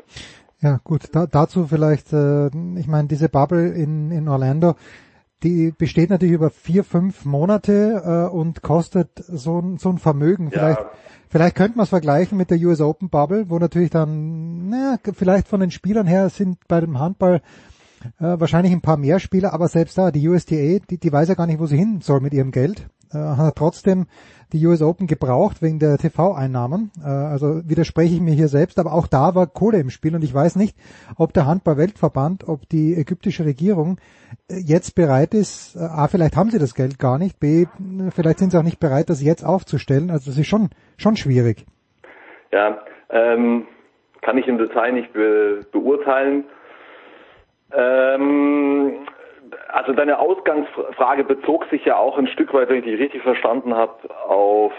Ja, 0.61 0.79
gut, 0.83 1.13
da, 1.13 1.25
dazu 1.29 1.65
vielleicht, 1.67 2.13
äh, 2.13 2.47
ich 2.79 2.87
meine, 2.87 3.07
diese 3.07 3.29
Bubble 3.29 3.73
in, 3.75 4.11
in 4.11 4.27
Orlando, 4.27 4.75
die 5.43 5.71
besteht 5.71 6.09
natürlich 6.09 6.35
über 6.35 6.49
vier, 6.49 6.83
fünf 6.83 7.25
Monate 7.25 8.29
äh, 8.31 8.33
und 8.33 8.61
kostet 8.61 9.09
so, 9.27 9.75
so 9.77 9.89
ein 9.89 9.97
Vermögen. 9.97 10.51
Vielleicht, 10.51 10.79
ja. 10.79 10.91
vielleicht 11.29 11.55
könnte 11.55 11.77
man 11.77 11.83
es 11.83 11.89
vergleichen 11.89 12.37
mit 12.37 12.49
der 12.49 12.59
US 12.59 12.81
Open 12.81 13.09
Bubble, 13.09 13.49
wo 13.49 13.59
natürlich 13.59 13.89
dann, 13.89 14.69
naja, 14.69 14.97
vielleicht 15.13 15.47
von 15.47 15.59
den 15.59 15.71
Spielern 15.71 16.07
her 16.07 16.29
sind 16.29 16.57
bei 16.67 16.79
dem 16.79 16.99
Handball 16.99 17.41
äh, 18.19 18.39
wahrscheinlich 18.39 18.73
ein 18.73 18.81
paar 18.81 18.97
mehr 18.97 19.19
Spieler, 19.19 19.53
aber 19.53 19.67
selbst 19.67 19.97
da, 19.97 20.11
die 20.11 20.27
USDA, 20.27 20.79
die, 20.89 20.97
die 20.97 21.11
weiß 21.11 21.29
ja 21.29 21.35
gar 21.35 21.47
nicht, 21.47 21.59
wo 21.59 21.65
sie 21.65 21.77
hin 21.77 21.99
soll 22.01 22.21
mit 22.21 22.33
ihrem 22.33 22.51
Geld. 22.51 22.87
Äh, 23.13 23.17
hat 23.17 23.55
trotzdem 23.55 24.07
die 24.53 24.65
US 24.67 24.81
Open 24.81 25.07
gebraucht 25.07 25.61
wegen 25.61 25.79
der 25.79 25.97
TV-Einnahmen. 25.97 26.91
Äh, 27.03 27.07
also 27.07 27.67
widerspreche 27.67 28.13
ich 28.15 28.21
mir 28.21 28.33
hier 28.33 28.47
selbst, 28.47 28.79
aber 28.79 28.93
auch 28.93 29.07
da 29.07 29.35
war 29.35 29.47
Kohle 29.47 29.79
im 29.79 29.89
Spiel 29.89 30.15
und 30.15 30.23
ich 30.23 30.33
weiß 30.33 30.55
nicht, 30.55 30.77
ob 31.17 31.33
der 31.33 31.45
Handball-Weltverband, 31.45 32.47
ob 32.47 32.69
die 32.69 32.95
ägyptische 32.95 33.45
Regierung 33.45 33.97
äh, 34.49 34.55
jetzt 34.57 34.95
bereit 34.95 35.33
ist, 35.33 35.75
A, 35.77 36.07
vielleicht 36.07 36.35
haben 36.35 36.51
sie 36.51 36.59
das 36.59 36.75
Geld 36.75 36.99
gar 36.99 37.17
nicht, 37.17 37.39
B, 37.39 37.65
vielleicht 38.15 38.39
sind 38.39 38.51
sie 38.51 38.57
auch 38.59 38.63
nicht 38.63 38.79
bereit, 38.79 39.09
das 39.09 39.23
jetzt 39.23 39.43
aufzustellen. 39.43 40.11
Also 40.11 40.29
das 40.29 40.37
ist 40.37 40.47
schon, 40.47 40.69
schon 40.97 41.15
schwierig. 41.17 41.65
Ja, 42.51 42.79
ähm, 43.09 43.65
kann 44.21 44.37
ich 44.37 44.47
im 44.47 44.57
Detail 44.57 44.93
nicht 44.93 45.11
be 45.13 45.65
beurteilen. 45.71 46.45
Ähm, 47.75 48.93
also 49.73 49.91
deine 49.91 50.19
Ausgangsfrage 50.19 51.23
bezog 51.23 51.65
sich 51.71 51.83
ja 51.83 51.97
auch 51.97 52.19
ein 52.19 52.27
Stück 52.27 52.53
weit, 52.53 52.69
wenn 52.69 52.77
ich 52.77 52.83
die 52.83 52.93
richtig 52.93 53.23
verstanden 53.23 53.75
habe, 53.75 53.93
auf 54.27 54.71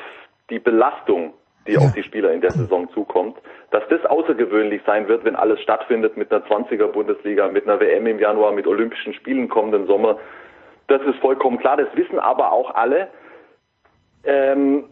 die 0.51 0.61
Belastung, 0.61 1.35
die 1.67 1.73
ja. 1.73 1.81
auf 1.81 1.93
die 1.95 2.05
Spieler 2.05 2.31
in 2.31 2.41
der 2.41 2.53
Saison 2.53 2.89
zukommt. 2.91 3.37
Dass 3.73 3.83
das 3.89 4.05
außergewöhnlich 4.07 4.83
sein 4.87 5.09
wird, 5.09 5.25
wenn 5.25 5.35
alles 5.35 5.61
stattfindet 5.61 6.17
mit 6.17 6.33
einer 6.33 6.45
20er 6.47 6.87
Bundesliga, 6.87 7.49
mit 7.49 7.67
einer 7.67 7.81
WM 7.81 8.07
im 8.07 8.21
Januar, 8.21 8.53
mit 8.53 8.69
Olympischen 8.69 9.15
Spielen 9.15 9.49
kommenden 9.49 9.89
Sommer, 9.89 10.17
das 10.87 11.03
ist 11.03 11.19
vollkommen 11.19 11.59
klar. 11.59 11.77
Das 11.77 11.89
wissen 11.97 12.21
aber 12.21 12.53
auch 12.53 12.73
alle. 12.77 13.09
Ähm, 14.23 14.85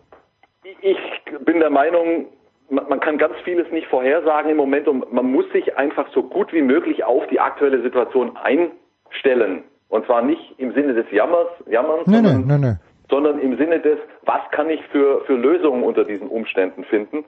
ich 0.81 0.99
bin 1.45 1.61
der 1.61 1.71
Meinung, 1.71 2.27
man 2.71 2.99
kann 2.99 3.19
ganz 3.19 3.35
vieles 3.45 3.71
nicht 3.71 3.87
vorhersagen 3.87 4.51
im 4.51 4.57
Moment 4.57 4.89
und 4.89 5.13
man 5.13 5.31
muss 5.31 5.49
sich 5.53 5.77
einfach 5.77 6.09
so 6.13 6.25
gut 6.25 6.53
wie 6.53 6.63
möglich 6.63 7.05
auf 7.05 7.25
die 7.29 7.39
aktuelle 7.39 7.83
Situation 7.83 8.37
einstellen. 8.37 9.63
Und 9.93 10.07
zwar 10.07 10.23
nicht 10.23 10.55
im 10.57 10.73
Sinne 10.73 10.95
des 10.95 11.05
Jammers, 11.11 11.49
Jammerns, 11.67 12.07
nee, 12.07 12.15
sondern, 12.15 12.47
nee, 12.47 12.57
nee, 12.57 12.77
sondern 13.11 13.39
im 13.41 13.59
Sinne 13.59 13.79
des, 13.79 13.99
was 14.25 14.41
kann 14.51 14.71
ich 14.71 14.83
für, 14.87 15.21
für 15.27 15.35
Lösungen 15.35 15.83
unter 15.83 16.05
diesen 16.05 16.29
Umständen 16.29 16.85
finden. 16.85 17.27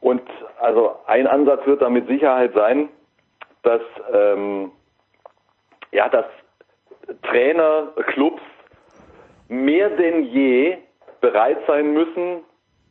Und 0.00 0.20
also 0.60 0.96
ein 1.06 1.26
Ansatz 1.26 1.64
wird 1.64 1.80
da 1.80 1.88
mit 1.88 2.06
Sicherheit 2.06 2.52
sein, 2.52 2.90
dass 3.62 3.80
ähm, 4.12 4.70
ja, 5.90 6.10
dass 6.10 6.26
Trainer, 7.22 7.88
Clubs 8.08 8.42
mehr 9.48 9.88
denn 9.88 10.24
je 10.24 10.76
bereit 11.22 11.56
sein 11.66 11.94
müssen, 11.94 12.42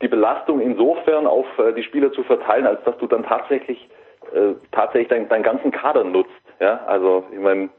die 0.01 0.07
Belastung 0.07 0.59
insofern 0.59 1.27
auf 1.27 1.45
äh, 1.59 1.71
die 1.73 1.83
Spieler 1.83 2.11
zu 2.13 2.23
verteilen, 2.23 2.65
als 2.65 2.83
dass 2.83 2.97
du 2.97 3.05
dann 3.05 3.21
tatsächlich 3.21 3.91
äh, 4.33 4.53
tatsächlich 4.71 5.09
deinen 5.09 5.29
dein 5.29 5.43
ganzen 5.43 5.69
Kader 5.69 6.03
nutzt. 6.03 6.31
Ja, 6.59 6.81
also 6.87 7.25
ich 7.31 7.37
meine, 7.37 7.69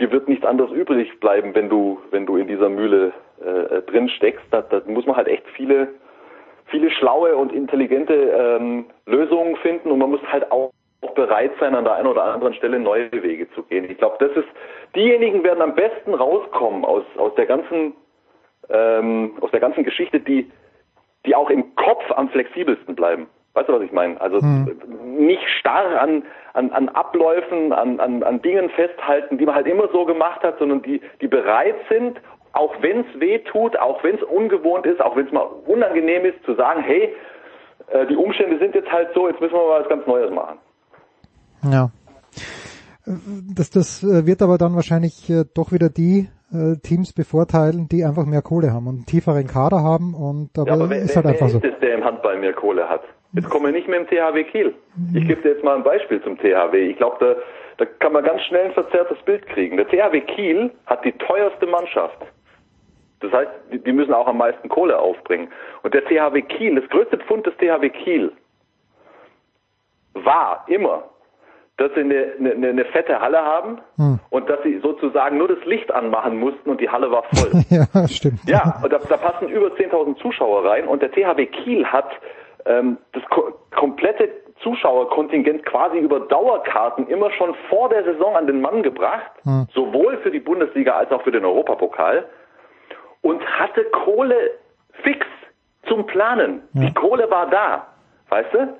dir 0.00 0.10
wird 0.10 0.28
nichts 0.28 0.44
anderes 0.44 0.72
übrig 0.72 1.20
bleiben, 1.20 1.54
wenn 1.54 1.68
du, 1.68 2.00
wenn 2.10 2.26
du 2.26 2.36
in 2.36 2.48
dieser 2.48 2.68
Mühle 2.68 3.12
äh, 3.44 3.76
äh, 3.76 3.82
drin 3.82 4.08
steckst. 4.08 4.44
Da, 4.50 4.62
da 4.62 4.82
muss 4.86 5.06
man 5.06 5.16
halt 5.16 5.28
echt 5.28 5.46
viele, 5.54 5.88
viele 6.66 6.90
schlaue 6.90 7.36
und 7.36 7.52
intelligente 7.52 8.14
ähm, 8.14 8.86
Lösungen 9.06 9.56
finden 9.56 9.90
und 9.90 9.98
man 9.98 10.10
muss 10.10 10.22
halt 10.30 10.50
auch 10.50 10.72
bereit 11.14 11.52
sein, 11.60 11.74
an 11.74 11.84
der 11.84 11.94
einen 11.94 12.06
oder 12.06 12.24
anderen 12.24 12.54
Stelle 12.54 12.78
neue 12.78 13.10
Wege 13.12 13.50
zu 13.52 13.62
gehen. 13.62 13.90
Ich 13.90 13.98
glaube, 13.98 14.16
das 14.18 14.36
ist, 14.36 14.48
diejenigen 14.94 15.42
werden 15.42 15.62
am 15.62 15.74
besten 15.74 16.14
rauskommen 16.14 16.84
aus, 16.84 17.04
aus 17.16 17.34
der 17.36 17.46
ganzen, 17.46 17.94
ähm, 18.68 19.32
aus 19.40 19.50
der 19.50 19.60
ganzen 19.60 19.84
Geschichte, 19.84 20.20
die, 20.20 20.50
die 21.26 21.34
auch 21.34 21.50
im 21.50 21.74
Kopf 21.74 22.04
am 22.10 22.28
flexibelsten 22.28 22.94
bleiben. 22.94 23.28
Weißt 23.54 23.68
du, 23.68 23.72
was 23.72 23.82
ich 23.82 23.92
meine? 23.92 24.20
Also 24.20 24.40
hm. 24.40 24.78
nicht 25.18 25.42
starr 25.58 26.00
an, 26.00 26.22
an, 26.52 26.70
an 26.70 26.88
Abläufen, 26.88 27.72
an, 27.72 27.98
an, 27.98 28.22
an 28.22 28.40
Dingen 28.42 28.70
festhalten, 28.70 29.38
die 29.38 29.46
man 29.46 29.56
halt 29.56 29.66
immer 29.66 29.88
so 29.92 30.04
gemacht 30.04 30.42
hat, 30.42 30.58
sondern 30.58 30.82
die, 30.82 31.00
die 31.20 31.26
bereit 31.26 31.74
sind, 31.88 32.20
auch 32.52 32.74
wenn 32.80 33.00
es 33.00 33.20
weh 33.20 33.38
tut, 33.38 33.76
auch 33.78 34.02
wenn 34.04 34.16
es 34.16 34.22
ungewohnt 34.22 34.86
ist, 34.86 35.00
auch 35.00 35.16
wenn 35.16 35.26
es 35.26 35.32
mal 35.32 35.46
unangenehm 35.66 36.24
ist, 36.24 36.44
zu 36.44 36.54
sagen, 36.54 36.80
hey, 36.82 37.14
äh, 37.88 38.06
die 38.06 38.16
Umstände 38.16 38.58
sind 38.58 38.74
jetzt 38.74 38.90
halt 38.90 39.08
so, 39.14 39.28
jetzt 39.28 39.40
müssen 39.40 39.54
wir 39.54 39.66
mal 39.66 39.80
was 39.80 39.88
ganz 39.88 40.06
Neues 40.06 40.30
machen. 40.32 40.58
Ja. 41.70 41.90
Das, 43.54 43.70
das 43.70 44.02
äh, 44.02 44.26
wird 44.26 44.42
aber 44.42 44.58
dann 44.58 44.76
wahrscheinlich 44.76 45.28
äh, 45.28 45.44
doch 45.54 45.72
wieder 45.72 45.88
die 45.88 46.28
äh, 46.52 46.76
Teams 46.82 47.12
bevorteilen, 47.12 47.88
die 47.88 48.04
einfach 48.04 48.26
mehr 48.26 48.42
Kohle 48.42 48.72
haben 48.72 48.86
und 48.86 48.94
einen 48.94 49.06
tieferen 49.06 49.46
Kader 49.46 49.82
haben 49.82 50.14
und 50.14 50.58
aber, 50.58 50.68
ja, 50.68 50.74
aber 50.74 50.90
wer, 50.90 50.98
ist 50.98 51.16
halt 51.16 51.24
wer, 51.24 51.32
einfach 51.32 51.46
wer 51.46 51.52
so. 51.52 51.58
ist 51.58 51.74
es, 51.74 51.80
der 51.80 51.94
im 51.94 52.04
Handball 52.04 52.38
mehr 52.38 52.52
Kohle 52.52 52.88
hat? 52.88 53.02
Jetzt 53.32 53.48
kommen 53.48 53.66
wir 53.66 53.72
nicht 53.72 53.86
mehr 53.86 54.00
im 54.00 54.08
THW 54.08 54.44
Kiel. 54.44 54.74
Ich 55.14 55.26
gebe 55.26 55.40
dir 55.42 55.50
jetzt 55.50 55.62
mal 55.62 55.76
ein 55.76 55.84
Beispiel 55.84 56.20
zum 56.22 56.36
THW. 56.36 56.90
Ich 56.90 56.96
glaube, 56.96 57.16
da, 57.20 57.84
da 57.84 57.90
kann 58.00 58.12
man 58.12 58.24
ganz 58.24 58.42
schnell 58.42 58.66
ein 58.66 58.72
verzerrtes 58.72 59.18
Bild 59.24 59.46
kriegen. 59.46 59.76
Der 59.76 59.86
THW 59.86 60.20
Kiel 60.20 60.70
hat 60.86 61.04
die 61.04 61.12
teuerste 61.12 61.66
Mannschaft. 61.66 62.18
Das 63.20 63.32
heißt, 63.32 63.50
die 63.70 63.92
müssen 63.92 64.14
auch 64.14 64.26
am 64.26 64.38
meisten 64.38 64.68
Kohle 64.68 64.98
aufbringen. 64.98 65.48
Und 65.82 65.94
der 65.94 66.04
THW 66.04 66.42
Kiel, 66.42 66.80
das 66.80 66.88
größte 66.90 67.18
Pfund 67.18 67.46
des 67.46 67.56
THW 67.58 67.88
Kiel 67.90 68.32
war 70.14 70.64
immer, 70.66 71.04
dass 71.76 71.92
sie 71.94 72.00
eine, 72.00 72.32
eine, 72.38 72.68
eine 72.68 72.84
fette 72.86 73.20
Halle 73.20 73.38
haben 73.38 73.78
hm. 73.96 74.18
und 74.30 74.50
dass 74.50 74.62
sie 74.64 74.78
sozusagen 74.80 75.38
nur 75.38 75.48
das 75.48 75.64
Licht 75.64 75.90
anmachen 75.92 76.38
mussten 76.38 76.68
und 76.68 76.80
die 76.80 76.90
Halle 76.90 77.10
war 77.10 77.22
voll. 77.32 77.52
ja, 77.70 78.08
stimmt. 78.08 78.40
Ja, 78.46 78.80
und 78.82 78.92
da, 78.92 78.98
da 78.98 79.16
passen 79.16 79.48
über 79.48 79.68
10.000 79.68 80.20
Zuschauer 80.20 80.68
rein 80.68 80.86
und 80.88 81.00
der 81.00 81.10
THW 81.12 81.46
Kiel 81.46 81.86
hat 81.86 82.10
ähm, 82.66 82.98
das 83.12 83.24
ko 83.30 83.52
komplette 83.74 84.28
Zuschauerkontingent 84.62 85.64
quasi 85.64 85.98
über 85.98 86.20
Dauerkarten 86.20 87.06
immer 87.08 87.30
schon 87.30 87.54
vor 87.68 87.88
der 87.88 88.04
Saison 88.04 88.36
an 88.36 88.46
den 88.46 88.60
Mann 88.60 88.82
gebracht, 88.82 89.30
hm. 89.44 89.66
sowohl 89.72 90.18
für 90.18 90.30
die 90.30 90.40
Bundesliga 90.40 90.92
als 90.92 91.10
auch 91.10 91.22
für 91.22 91.32
den 91.32 91.44
Europapokal 91.44 92.26
und 93.22 93.44
hatte 93.58 93.84
Kohle 93.84 94.50
fix 95.02 95.26
zum 95.86 96.06
Planen. 96.06 96.62
Ja. 96.74 96.82
Die 96.82 96.94
Kohle 96.94 97.30
war 97.30 97.48
da, 97.48 97.86
weißt 98.28 98.52
du? 98.52 98.76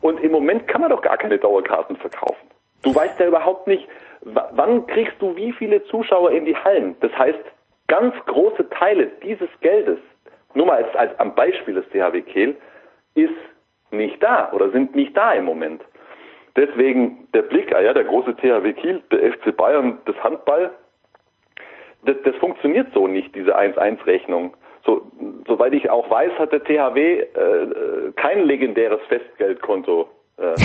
Und 0.00 0.20
im 0.20 0.32
Moment 0.32 0.66
kann 0.66 0.80
man 0.80 0.90
doch 0.90 1.02
gar 1.02 1.16
keine 1.16 1.38
Dauerkarten 1.38 1.96
verkaufen. 1.96 2.48
Du 2.82 2.92
weißt 2.92 3.20
ja 3.20 3.26
überhaupt 3.26 3.68
nicht, 3.68 3.86
wann 4.22 4.86
kriegst 4.88 5.14
du 5.20 5.36
wie 5.36 5.52
viele 5.52 5.84
Zuschauer 5.84 6.32
in 6.32 6.44
die 6.44 6.56
Hallen. 6.56 6.96
Das 7.00 7.16
heißt, 7.16 7.38
ganz 7.86 8.14
große 8.26 8.68
Teile 8.70 9.06
dieses 9.22 9.48
Geldes, 9.60 9.98
nur 10.54 10.66
mal 10.66 10.82
als, 10.82 10.94
als 10.96 11.20
am 11.20 11.34
Beispiel 11.34 11.74
des 11.74 11.88
THW 11.90 12.22
Kehl, 12.22 12.56
ist 13.14 13.34
nicht 13.90 14.22
da 14.22 14.50
oder 14.52 14.70
sind 14.70 14.94
nicht 14.94 15.16
da 15.16 15.32
im 15.32 15.44
Moment. 15.44 15.82
Deswegen 16.56 17.28
der 17.32 17.42
Blick, 17.42 17.74
ah 17.74 17.80
ja, 17.80 17.94
der 17.94 18.04
große 18.04 18.36
THW 18.36 18.72
Kiel, 18.74 19.02
der 19.10 19.32
FC 19.32 19.56
Bayern, 19.56 19.98
das 20.04 20.16
Handball, 20.22 20.70
das, 22.04 22.16
das 22.24 22.34
funktioniert 22.36 22.88
so 22.92 23.06
nicht, 23.06 23.34
diese 23.34 23.56
1-1-Rechnung. 23.56 24.54
So, 24.84 25.02
soweit 25.46 25.72
ich 25.72 25.88
auch 25.88 26.10
weiß, 26.10 26.32
hat 26.38 26.52
der 26.52 26.64
THW 26.64 27.20
äh, 27.20 28.12
kein 28.16 28.44
legendäres 28.44 29.00
Festgeldkonto 29.08 30.08
äh, 30.38 30.52
äh 30.52 30.56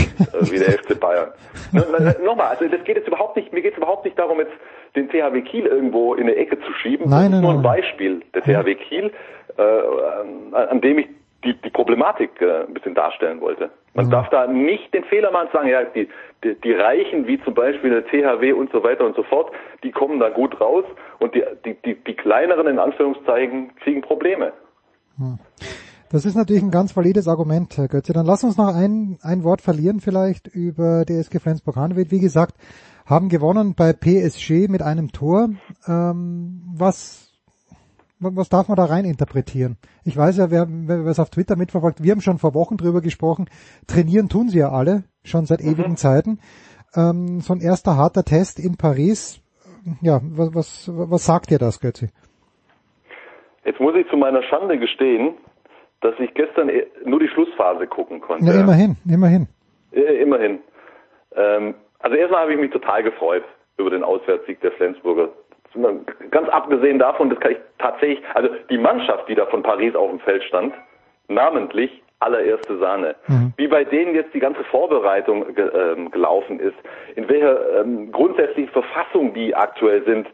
wie 0.51 0.57
der 0.57 0.71
FC 0.79 0.99
Bayern. 0.99 1.31
Nochmal, 2.23 2.47
also 2.47 2.67
das 2.67 2.83
geht 2.83 2.97
jetzt 2.97 3.07
überhaupt 3.07 3.35
nicht, 3.35 3.53
mir 3.53 3.61
geht 3.61 3.73
es 3.73 3.77
überhaupt 3.77 4.03
nicht 4.05 4.17
darum, 4.17 4.39
jetzt 4.39 4.53
den 4.95 5.09
THW 5.09 5.41
Kiel 5.41 5.67
irgendwo 5.67 6.15
in 6.15 6.23
eine 6.23 6.35
Ecke 6.35 6.59
zu 6.59 6.73
schieben. 6.73 7.09
Nein, 7.09 7.11
das 7.11 7.25
ist 7.25 7.31
nein, 7.31 7.41
nur 7.41 7.51
ein 7.51 7.55
nein. 7.61 7.63
Beispiel. 7.63 8.21
Der 8.33 8.41
THW 8.41 8.75
Kiel, 8.75 9.11
äh, 9.57 9.61
an, 9.61 10.53
an 10.53 10.81
dem 10.81 10.99
ich 10.99 11.07
die, 11.43 11.53
die 11.53 11.69
Problematik 11.69 12.41
äh, 12.41 12.65
ein 12.65 12.73
bisschen 12.73 12.95
darstellen 12.95 13.41
wollte. 13.41 13.69
Man 13.93 14.07
mhm. 14.07 14.11
darf 14.11 14.29
da 14.29 14.47
nicht 14.47 14.93
den 14.93 15.03
Fehler 15.05 15.31
machen, 15.31 15.49
sagen, 15.53 15.69
ja, 15.69 15.83
die, 15.83 16.07
die, 16.43 16.55
die 16.55 16.73
Reichen, 16.73 17.27
wie 17.27 17.41
zum 17.43 17.53
Beispiel 17.53 17.89
der 17.89 18.05
THW 18.05 18.53
und 18.53 18.71
so 18.71 18.83
weiter 18.83 19.05
und 19.05 19.15
so 19.15 19.23
fort, 19.23 19.51
die 19.83 19.91
kommen 19.91 20.19
da 20.19 20.29
gut 20.29 20.59
raus 20.59 20.85
und 21.19 21.35
die, 21.35 21.43
die, 21.65 21.75
die, 21.85 21.95
die 21.95 22.13
kleineren, 22.15 22.67
in 22.67 22.79
Anführungszeichen, 22.79 23.75
kriegen 23.77 24.01
Probleme. 24.01 24.53
Hm. 25.17 25.39
Das 26.09 26.25
ist 26.25 26.35
natürlich 26.35 26.63
ein 26.63 26.71
ganz 26.71 26.95
valides 26.95 27.27
Argument, 27.27 27.77
Herr 27.77 27.89
Götze. 27.89 28.13
Dann 28.13 28.25
lass 28.25 28.43
uns 28.43 28.57
noch 28.57 28.73
ein, 28.73 29.17
ein 29.21 29.43
Wort 29.43 29.61
verlieren 29.61 29.99
vielleicht 29.99 30.47
über 30.47 31.03
die 31.03 31.15
SG 31.15 31.39
Flensburg-Handewitt. 31.39 32.11
Wie 32.11 32.21
gesagt, 32.21 32.53
haben 33.05 33.27
gewonnen 33.27 33.75
bei 33.75 33.91
PSG 33.91 34.69
mit 34.69 34.81
einem 34.81 35.11
Tor. 35.11 35.49
Ähm, 35.85 36.61
was 36.77 37.26
was 38.19 38.49
darf 38.49 38.67
man 38.67 38.75
da 38.75 38.85
rein 38.85 39.05
interpretieren? 39.05 39.77
Ich 40.03 40.17
weiß 40.17 40.37
ja, 40.37 40.51
wer, 40.51 40.67
wer 40.69 41.05
es 41.05 41.19
auf 41.19 41.29
Twitter 41.29 41.55
mitverfolgt, 41.55 42.03
wir 42.03 42.11
haben 42.11 42.21
schon 42.21 42.39
vor 42.39 42.53
Wochen 42.53 42.77
drüber 42.77 43.01
gesprochen, 43.01 43.49
trainieren 43.87 44.29
tun 44.29 44.49
sie 44.49 44.59
ja 44.59 44.69
alle, 44.69 45.03
schon 45.23 45.45
seit 45.45 45.61
mhm. 45.61 45.71
ewigen 45.71 45.97
Zeiten. 45.97 46.39
Ähm, 46.95 47.41
so 47.41 47.53
ein 47.53 47.61
erster 47.61 47.97
harter 47.97 48.23
Test 48.23 48.59
in 48.59 48.77
Paris, 48.77 49.41
ja, 50.01 50.19
was, 50.23 50.53
was, 50.55 50.91
was 50.93 51.25
sagt 51.25 51.49
dir 51.49 51.59
das, 51.59 51.79
Götzi? 51.79 52.09
Jetzt 53.63 53.79
muss 53.79 53.95
ich 53.95 54.07
zu 54.09 54.17
meiner 54.17 54.43
Schande 54.43 54.77
gestehen, 54.79 55.35
dass 56.01 56.13
ich 56.19 56.33
gestern 56.33 56.69
e- 56.69 56.87
nur 57.05 57.19
die 57.19 57.27
Schlussphase 57.27 57.87
gucken 57.87 58.21
konnte. 58.21 58.45
Na, 58.45 58.53
immerhin, 58.53 58.95
immerhin. 59.09 59.47
Äh, 59.91 60.21
immerhin. 60.21 60.59
Ähm, 61.35 61.75
also 61.99 62.15
erstmal 62.15 62.41
habe 62.41 62.53
ich 62.53 62.59
mich 62.59 62.71
total 62.71 63.03
gefreut 63.03 63.43
über 63.77 63.89
den 63.89 64.03
Auswärtssieg 64.03 64.61
der 64.61 64.71
Flensburger 64.73 65.29
ganz 66.31 66.49
abgesehen 66.49 66.99
davon, 66.99 67.29
das 67.29 67.39
kann 67.39 67.51
ich 67.51 67.57
tatsächlich, 67.77 68.23
also 68.33 68.49
die 68.69 68.77
Mannschaft, 68.77 69.27
die 69.29 69.35
da 69.35 69.45
von 69.45 69.63
Paris 69.63 69.95
auf 69.95 70.09
dem 70.09 70.19
Feld 70.19 70.43
stand, 70.43 70.73
namentlich 71.27 72.01
allererste 72.19 72.77
Sahne. 72.77 73.15
Mhm. 73.27 73.53
Wie 73.57 73.67
bei 73.67 73.83
denen 73.83 74.15
jetzt 74.15 74.33
die 74.33 74.39
ganze 74.39 74.63
Vorbereitung 74.63 75.53
ge 75.53 75.69
ähm, 75.73 76.09
gelaufen 76.09 76.59
ist, 76.59 76.75
in 77.15 77.29
welcher 77.29 77.81
ähm, 77.81 78.11
grundsätzlichen 78.11 78.71
Verfassung 78.71 79.33
die 79.33 79.53
aktuell 79.53 80.03
sind, 80.03 80.27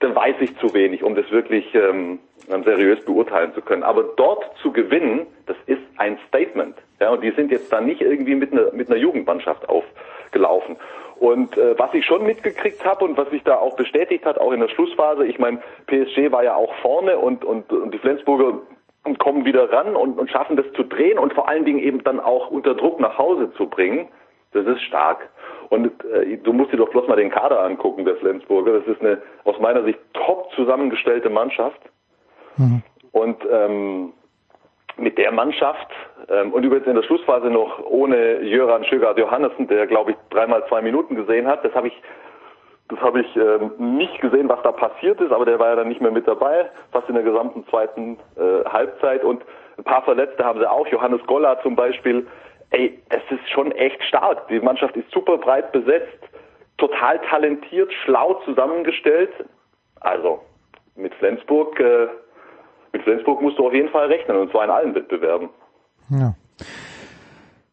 dann 0.00 0.14
weiß 0.14 0.36
ich 0.40 0.56
zu 0.58 0.72
wenig, 0.74 1.02
um 1.02 1.14
das 1.14 1.30
wirklich 1.30 1.74
ähm, 1.74 2.18
seriös 2.64 3.04
beurteilen 3.04 3.54
zu 3.54 3.62
können. 3.62 3.82
Aber 3.82 4.02
dort 4.16 4.44
zu 4.58 4.72
gewinnen, 4.72 5.26
das 5.46 5.56
ist 5.66 5.82
ein 5.96 6.18
Statement. 6.28 6.76
Ja, 7.00 7.10
und 7.10 7.22
die 7.22 7.30
sind 7.30 7.50
jetzt 7.50 7.72
da 7.72 7.80
nicht 7.80 8.00
irgendwie 8.00 8.34
mit 8.34 8.52
einer, 8.52 8.72
mit 8.72 8.90
einer 8.90 8.98
Jugendmannschaft 8.98 9.68
aufgelaufen. 9.68 10.76
Und 11.20 11.54
äh, 11.58 11.78
was 11.78 11.92
ich 11.92 12.06
schon 12.06 12.24
mitgekriegt 12.24 12.82
habe 12.82 13.04
und 13.04 13.18
was 13.18 13.28
sich 13.28 13.42
da 13.42 13.56
auch 13.56 13.76
bestätigt 13.76 14.24
hat, 14.24 14.38
auch 14.38 14.52
in 14.52 14.60
der 14.60 14.68
Schlussphase, 14.68 15.26
ich 15.26 15.38
meine, 15.38 15.60
PSG 15.86 16.32
war 16.32 16.42
ja 16.42 16.54
auch 16.54 16.74
vorne 16.76 17.18
und, 17.18 17.44
und, 17.44 17.70
und 17.70 17.92
die 17.92 17.98
Flensburger 17.98 18.54
kommen 19.18 19.44
wieder 19.44 19.70
ran 19.70 19.96
und, 19.96 20.18
und 20.18 20.30
schaffen 20.30 20.56
das 20.56 20.64
zu 20.74 20.82
drehen 20.82 21.18
und 21.18 21.34
vor 21.34 21.46
allen 21.46 21.66
Dingen 21.66 21.78
eben 21.78 22.02
dann 22.04 22.20
auch 22.20 22.50
unter 22.50 22.74
Druck 22.74 23.00
nach 23.00 23.18
Hause 23.18 23.52
zu 23.52 23.66
bringen. 23.66 24.08
Das 24.52 24.64
ist 24.66 24.80
stark. 24.80 25.28
Und 25.68 25.92
äh, 26.06 26.38
du 26.38 26.54
musst 26.54 26.72
dir 26.72 26.78
doch 26.78 26.88
bloß 26.88 27.06
mal 27.06 27.16
den 27.16 27.30
Kader 27.30 27.62
angucken, 27.64 28.06
der 28.06 28.16
Flensburger. 28.16 28.80
Das 28.80 28.86
ist 28.86 29.02
eine 29.02 29.20
aus 29.44 29.60
meiner 29.60 29.84
Sicht 29.84 29.98
top 30.14 30.50
zusammengestellte 30.54 31.28
Mannschaft. 31.28 31.80
Mhm. 32.56 32.82
Und 33.12 33.36
ähm, 33.50 34.14
mit 34.96 35.18
der 35.18 35.32
Mannschaft 35.32 35.88
ähm, 36.28 36.52
und 36.52 36.64
übrigens 36.64 36.86
in 36.86 36.94
der 36.94 37.02
Schlussphase 37.02 37.48
noch 37.48 37.84
ohne 37.84 38.40
Jöran 38.42 38.84
Schögard 38.84 39.18
Johannessen, 39.18 39.68
der 39.68 39.86
glaube 39.86 40.12
ich 40.12 40.16
dreimal 40.30 40.66
zwei 40.68 40.82
Minuten 40.82 41.14
gesehen 41.14 41.46
hat. 41.46 41.64
Das 41.64 41.74
habe 41.74 41.88
ich 41.88 42.02
das 42.90 43.00
habe 43.00 43.20
ich 43.20 43.36
ähm, 43.36 43.70
nicht 43.78 44.20
gesehen, 44.20 44.48
was 44.48 44.60
da 44.62 44.72
passiert 44.72 45.20
ist, 45.20 45.30
aber 45.30 45.44
der 45.44 45.60
war 45.60 45.68
ja 45.68 45.76
dann 45.76 45.88
nicht 45.88 46.00
mehr 46.00 46.10
mit 46.10 46.26
dabei, 46.26 46.68
fast 46.90 47.08
in 47.08 47.14
der 47.14 47.22
gesamten 47.22 47.64
zweiten 47.68 48.18
äh, 48.36 48.68
Halbzeit. 48.68 49.22
Und 49.22 49.44
ein 49.78 49.84
paar 49.84 50.02
Verletzte 50.02 50.44
haben 50.44 50.58
sie 50.58 50.68
auch. 50.68 50.86
Johannes 50.88 51.24
Goller 51.26 51.60
zum 51.62 51.76
Beispiel. 51.76 52.26
Ey, 52.70 53.00
es 53.10 53.22
ist 53.30 53.48
schon 53.50 53.70
echt 53.72 54.02
stark. 54.02 54.48
Die 54.48 54.58
Mannschaft 54.58 54.96
ist 54.96 55.08
super 55.12 55.38
breit 55.38 55.70
besetzt, 55.70 56.18
total 56.78 57.20
talentiert, 57.20 57.92
schlau 58.04 58.34
zusammengestellt. 58.44 59.30
Also 60.00 60.40
mit 60.96 61.14
Flensburg 61.14 61.78
äh, 61.78 62.08
mit 62.92 63.02
Flensburg 63.02 63.40
musst 63.42 63.58
du 63.58 63.66
auf 63.66 63.72
jeden 63.72 63.90
Fall 63.90 64.06
rechnen, 64.06 64.36
und 64.36 64.50
zwar 64.50 64.64
in 64.64 64.70
allen 64.70 64.94
Wettbewerben. 64.94 65.48
Ja. 66.10 66.34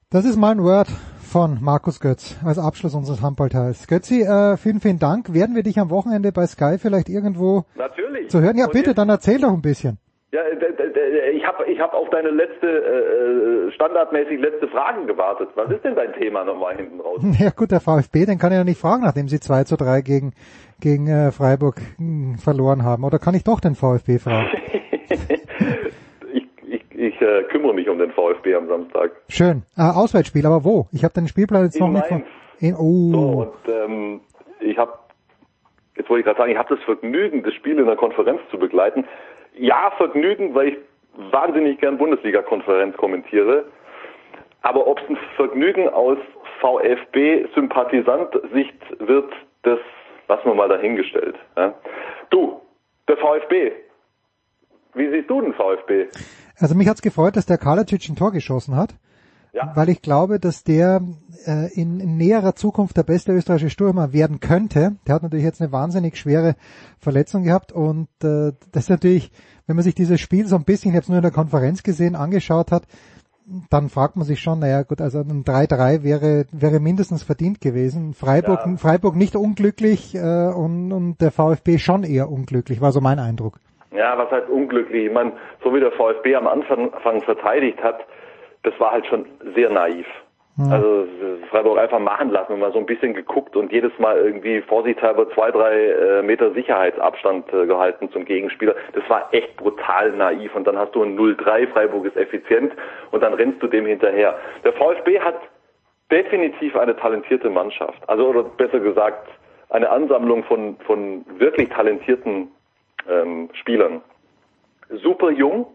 Das 0.10 0.26
ist 0.26 0.38
mein 0.38 0.64
Word 0.64 0.88
von 1.28 1.58
Markus 1.62 2.00
Götz 2.00 2.38
als 2.46 2.58
Abschluss 2.58 2.96
unseres 2.96 3.22
Handballteils. 3.22 3.88
Götzi, 3.88 4.22
äh, 4.22 4.58
vielen, 4.58 4.80
vielen 4.80 5.00
Dank. 5.00 5.34
Werden 5.34 5.56
wir 5.56 5.64
dich 5.64 5.80
am 5.80 5.90
Wochenende 5.90 6.32
bei 6.32 6.46
Sky 6.46 6.78
vielleicht 6.80 7.10
irgendwo 7.10 7.66
Natürlich. 7.76 8.30
zu 8.30 8.42
hören? 8.42 8.58
Ja, 8.58 8.66
und 8.66 8.74
bitte, 8.74 8.94
dann 8.94 9.10
erzähl 9.10 9.40
doch 9.40 9.52
ein 9.52 9.62
bisschen. 9.62 10.00
Ja, 10.32 10.42
ich 11.34 11.46
habe 11.46 11.66
ich 11.66 11.80
hab 11.80 11.94
auf 11.94 12.10
deine 12.10 12.30
letzte, 12.32 12.68
äh, 12.68 13.72
standardmäßig 13.74 14.40
letzte 14.40 14.68
Fragen 14.68 15.08
gewartet. 15.08 15.50
Was 15.56 15.72
ist 15.72 15.84
denn 15.84 15.96
dein 15.96 16.14
Thema 16.14 16.44
nochmal 16.44 16.76
hinten 16.76 17.00
raus? 17.00 17.22
Ja 17.40 17.50
gut, 17.50 17.72
der 17.72 17.80
VfB, 17.80 18.26
den 18.26 18.38
kann 18.38 18.52
ich 18.52 18.58
ja 18.58 18.64
nicht 18.64 18.80
fragen, 18.80 19.04
nachdem 19.04 19.28
sie 19.30 19.40
2 19.40 19.64
zu 19.64 19.78
3 19.78 20.02
gegen, 20.02 20.34
gegen 20.82 21.08
äh, 21.08 21.32
Freiburg 21.32 21.78
mh, 21.98 22.34
hm, 22.34 22.38
verloren 22.38 22.84
haben. 22.84 23.04
Oder 23.04 23.20
kann 23.20 23.36
ich 23.36 23.44
doch 23.44 23.60
den 23.60 23.76
VfB 23.76 24.20
fragen? 24.20 24.50
Ich 27.18 27.28
äh, 27.28 27.44
kümmere 27.44 27.74
mich 27.74 27.90
um 27.90 27.98
den 27.98 28.12
VfB 28.12 28.54
am 28.56 28.68
Samstag. 28.68 29.12
Schön. 29.30 29.64
Äh, 29.78 29.82
Auswärtsspiel, 29.82 30.46
aber 30.46 30.64
wo? 30.64 30.88
Ich 30.92 31.04
habe 31.04 31.14
den 31.14 31.28
Spielplan 31.28 31.66
jetzt 31.66 31.76
in 31.76 31.82
noch 31.82 31.90
Mainz. 31.92 32.10
nicht. 32.12 32.26
In, 32.60 32.76
oh. 32.76 33.12
So, 33.12 33.42
und 33.42 33.54
ähm, 33.68 34.22
ich 34.60 34.78
habe, 34.78 34.94
jetzt 35.96 36.08
wollte 36.10 36.20
ich 36.22 36.26
gerade 36.26 36.38
sagen, 36.38 36.52
ich 36.52 36.58
habe 36.58 36.76
das 36.76 36.84
Vergnügen, 36.84 37.44
das 37.44 37.54
Spiel 37.54 37.78
in 37.80 37.86
der 37.86 37.96
Konferenz 37.96 38.42
zu 38.52 38.58
begleiten. 38.58 39.06
Ja, 39.58 39.92
Vergnügen, 39.98 40.56
weil 40.56 40.70
ich 40.70 40.78
wahnsinnig 41.32 41.80
gern 41.80 41.98
Bundesliga-Konferenz 41.98 42.96
kommentiere. 42.98 43.66
Aber 44.62 44.88
ob 44.88 45.00
es 45.00 45.10
ein 45.10 45.18
Vergnügen 45.36 45.90
aus 45.90 46.18
VfB-Sympathisant-Sicht 46.62 48.80
wird, 49.00 49.32
das 49.64 49.80
lassen 50.28 50.46
wir 50.46 50.54
mal 50.56 50.70
dahingestellt. 50.70 51.36
Ja. 51.56 51.74
Du, 52.30 52.62
der 53.08 53.18
VfB, 53.18 53.72
wie 54.98 55.09
siehst 55.11 55.30
du 55.30 55.42
den 55.42 55.53
VfB? 55.53 56.08
Also 56.58 56.76
mich 56.76 56.88
hat's 56.88 57.01
gefreut, 57.01 57.35
dass 57.35 57.45
der 57.45 57.58
Kalajdzic 57.58 58.09
ein 58.09 58.16
Tor 58.16 58.32
geschossen 58.32 58.76
hat. 58.76 58.95
Ja. 59.53 59.72
Weil 59.76 59.90
ich 59.90 60.01
glaube, 60.01 60.40
dass 60.40 60.64
der 60.64 61.01
äh, 61.45 61.74
in, 61.74 62.00
in 62.00 62.17
näherer 62.17 62.53
Zukunft 62.53 62.95
der 62.98 63.03
beste 63.03 63.32
österreichische 63.34 63.72
Stürmer 63.72 64.14
werden 64.14 64.40
könnte. 64.40 64.98
Der 65.08 65.16
hat 65.16 65.24
natürlich 65.24 65.45
jetzt 65.45 65.61
eine 65.61 65.72
wahnsinnig 65.72 66.17
schwere 66.17 66.56
Verletzung 67.00 67.43
gehabt 67.43 67.72
und 67.72 68.08
äh, 68.24 68.51
das 68.72 68.84
ist 68.84 68.90
natürlich, 68.90 69.32
wenn 69.66 69.76
man 69.76 69.84
sich 69.84 69.95
dieses 69.95 70.19
Spiel 70.19 70.45
so 70.48 70.58
ein 70.58 70.64
bisschen, 70.64 70.92
ich 70.92 70.95
habe 70.95 71.03
es 71.03 71.09
nur 71.09 71.17
in 71.17 71.24
der 71.24 71.32
Konferenz 71.32 71.82
gesehen, 71.82 72.16
angeschaut 72.16 72.72
hat, 72.72 72.84
dann 73.69 73.90
fragt 73.90 74.17
man 74.17 74.26
sich 74.26 74.42
schon, 74.42 74.59
naja 74.59 74.84
gut, 74.84 75.00
also 75.01 75.19
ein 75.19 75.43
3-3 75.45 76.03
wäre, 76.03 76.45
wäre 76.51 76.80
mindestens 76.80 77.24
verdient 77.24 77.61
gewesen. 77.61 78.14
Freiburg, 78.14 78.59
Ja. 78.66 78.77
Freiburg 78.77 79.16
nicht 79.16 79.35
unglücklich 79.35 80.14
äh, 80.16 80.50
und, 80.50 80.92
und 80.92 81.22
der 81.22 81.32
VfB 81.32 81.77
schon 81.77 82.03
eher 82.03 82.30
unglücklich, 82.30 82.82
war 82.82 82.92
so 82.92 83.00
mein 83.01 83.19
Eindruck. 83.19 83.59
Ja, 83.98 84.17
was 84.17 84.30
heißt 84.32 84.50
unglücklich? 84.50 85.08
Ich 85.08 85.11
meine, 85.11 85.34
so 85.64 85.74
wie 85.74 85.80
der 85.80 85.92
VfB 85.92 86.35
am 86.35 86.48
Anfang 86.48 86.93
Anfang 86.93 87.22
verteidigt 87.24 87.82
hat, 87.82 88.06
das 88.64 88.80
war 88.80 88.92
halt 88.92 89.06
schon 89.08 89.26
sehr 89.56 89.69
naiv. 89.69 90.06
Also 90.72 91.03
äh, 91.03 91.45
Freiburg 91.51 91.77
einfach 91.77 92.00
machen 92.00 92.32
lassen 92.32 92.53
und 92.53 92.59
mal 92.59 92.72
so 92.72 92.80
ein 92.80 92.88
bisschen 92.88 93.14
geguckt 93.14 93.56
und 93.56 93.72
jedes 93.72 93.92
Mal 94.00 94.17
irgendwie 94.17 94.61
vorsichtshalber 94.61 95.30
zwei, 95.30 95.51
drei 95.51 95.92
äh, 95.92 96.24
Meter 96.24 96.51
Sicherheitsabstand 96.51 97.53
äh, 97.53 97.67
gehalten 97.67 98.09
zum 98.11 98.26
Gegenspieler. 98.26 98.76
Das 98.93 99.08
war 99.08 99.32
echt 99.34 99.56
brutal 99.58 100.14
naiv 100.14 100.56
und 100.56 100.66
dann 100.66 100.76
hast 100.76 100.95
du 100.95 101.03
ein 101.03 101.16
0-3, 101.16 101.67
Freiburg 101.67 102.06
ist 102.06 102.17
effizient 102.17 102.74
und 103.11 103.22
dann 103.22 103.35
rennst 103.35 103.61
du 103.61 103.67
dem 103.67 103.85
hinterher. 103.85 104.35
Der 104.64 104.74
VfB 104.74 105.19
hat 105.19 105.40
definitiv 106.09 106.76
eine 106.76 106.95
talentierte 106.95 107.51
Mannschaft. 107.51 108.01
Also 108.08 108.27
oder 108.27 108.42
besser 108.42 108.80
gesagt, 108.80 109.27
eine 109.69 109.88
Ansammlung 109.92 110.43
von, 110.45 110.77
von 110.88 111.24
wirklich 111.38 111.69
talentierten 111.69 112.50
ähm, 113.10 113.50
Spielern. 113.53 114.02
Super 114.90 115.32
jung. 115.32 115.68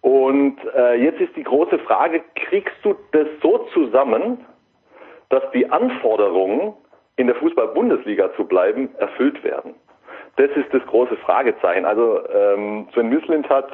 Und 0.00 0.58
äh, 0.76 0.94
jetzt 1.02 1.20
ist 1.20 1.34
die 1.36 1.42
große 1.42 1.78
Frage, 1.80 2.22
kriegst 2.34 2.76
du 2.82 2.94
das 3.12 3.26
so 3.42 3.58
zusammen, 3.72 4.44
dass 5.28 5.42
die 5.52 5.68
Anforderungen, 5.70 6.74
in 7.16 7.26
der 7.26 7.34
Fußball-Bundesliga 7.36 8.32
zu 8.36 8.44
bleiben, 8.44 8.94
erfüllt 8.98 9.42
werden? 9.42 9.74
Das 10.36 10.50
ist 10.52 10.72
das 10.72 10.86
große 10.86 11.16
Fragezeichen. 11.16 11.84
Also 11.84 12.20
ähm, 12.28 12.88
Sven 12.94 13.08
Mislint 13.08 13.48
hat, 13.48 13.72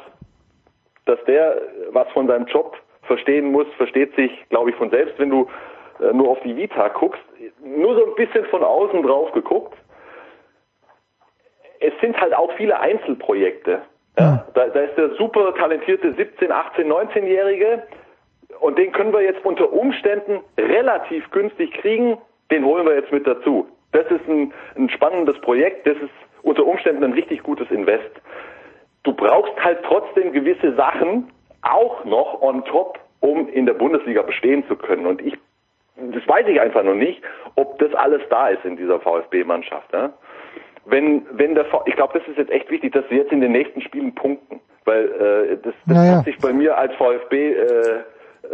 dass 1.05 1.23
der 1.25 1.61
was 1.91 2.07
von 2.09 2.27
seinem 2.27 2.47
Job 2.47 2.75
verstehen 3.03 3.51
muss, 3.51 3.67
versteht 3.77 4.15
sich, 4.15 4.31
glaube 4.49 4.71
ich, 4.71 4.75
von 4.75 4.89
selbst, 4.89 5.17
wenn 5.19 5.29
du 5.29 5.47
äh, 5.99 6.11
nur 6.11 6.29
auf 6.29 6.39
die 6.41 6.55
Vita 6.55 6.87
guckst, 6.89 7.21
nur 7.63 7.95
so 7.95 8.05
ein 8.07 8.15
bisschen 8.15 8.45
von 8.45 8.63
außen 8.63 9.03
drauf 9.03 9.31
geguckt. 9.31 9.77
Es 11.79 11.93
sind 12.01 12.19
halt 12.19 12.33
auch 12.33 12.51
viele 12.53 12.79
Einzelprojekte. 12.79 13.81
Ja, 14.17 14.45
da, 14.53 14.67
da 14.67 14.79
ist 14.81 14.97
der 14.97 15.09
super 15.15 15.53
talentierte 15.55 16.13
17, 16.13 16.51
18, 16.51 16.91
19-Jährige 16.91 17.83
und 18.61 18.77
den 18.77 18.91
können 18.91 19.11
wir 19.11 19.21
jetzt 19.21 19.43
unter 19.43 19.71
Umständen 19.73 20.39
relativ 20.57 21.29
günstig 21.31 21.73
kriegen, 21.73 22.17
den 22.51 22.63
holen 22.63 22.85
wir 22.85 22.95
jetzt 22.95 23.11
mit 23.11 23.27
dazu. 23.27 23.67
Das 23.91 24.05
ist 24.05 24.27
ein, 24.27 24.53
ein 24.75 24.89
spannendes 24.89 25.39
Projekt, 25.41 25.85
das 25.87 25.97
ist 25.97 26.11
unter 26.43 26.65
Umständen 26.65 27.03
ein 27.03 27.13
richtig 27.13 27.43
gutes 27.43 27.69
Invest. 27.71 28.09
Du 29.03 29.13
brauchst 29.13 29.53
halt 29.63 29.79
trotzdem 29.83 30.31
gewisse 30.31 30.73
Sachen 30.75 31.31
auch 31.61 32.05
noch 32.05 32.41
on 32.41 32.63
top, 32.65 32.99
um 33.19 33.49
in 33.49 33.65
der 33.65 33.73
Bundesliga 33.73 34.21
bestehen 34.21 34.65
zu 34.67 34.75
können. 34.75 35.05
Und 35.05 35.21
ich, 35.21 35.35
das 35.95 36.27
weiß 36.27 36.47
ich 36.47 36.61
einfach 36.61 36.83
noch 36.83 36.95
nicht, 36.95 37.21
ob 37.55 37.79
das 37.79 37.93
alles 37.95 38.21
da 38.29 38.49
ist 38.49 38.63
in 38.63 38.77
dieser 38.77 38.99
VfB-Mannschaft. 38.99 39.91
Ja? 39.93 40.13
Wenn, 40.85 41.25
wenn 41.31 41.55
der, 41.55 41.65
V- 41.65 41.83
ich 41.85 41.95
glaube, 41.95 42.17
das 42.19 42.27
ist 42.27 42.37
jetzt 42.37 42.51
echt 42.51 42.69
wichtig, 42.69 42.93
dass 42.93 43.09
wir 43.09 43.17
jetzt 43.19 43.31
in 43.31 43.41
den 43.41 43.51
nächsten 43.51 43.81
Spielen 43.81 44.13
punkten, 44.15 44.59
weil 44.85 45.05
äh, 45.05 45.57
das, 45.63 45.73
das 45.87 45.97
Naja. 45.97 46.17
hat 46.17 46.25
sich 46.25 46.37
bei 46.39 46.53
mir 46.53 46.77
als 46.77 46.93
VfB 46.95 47.53
äh, 47.53 47.99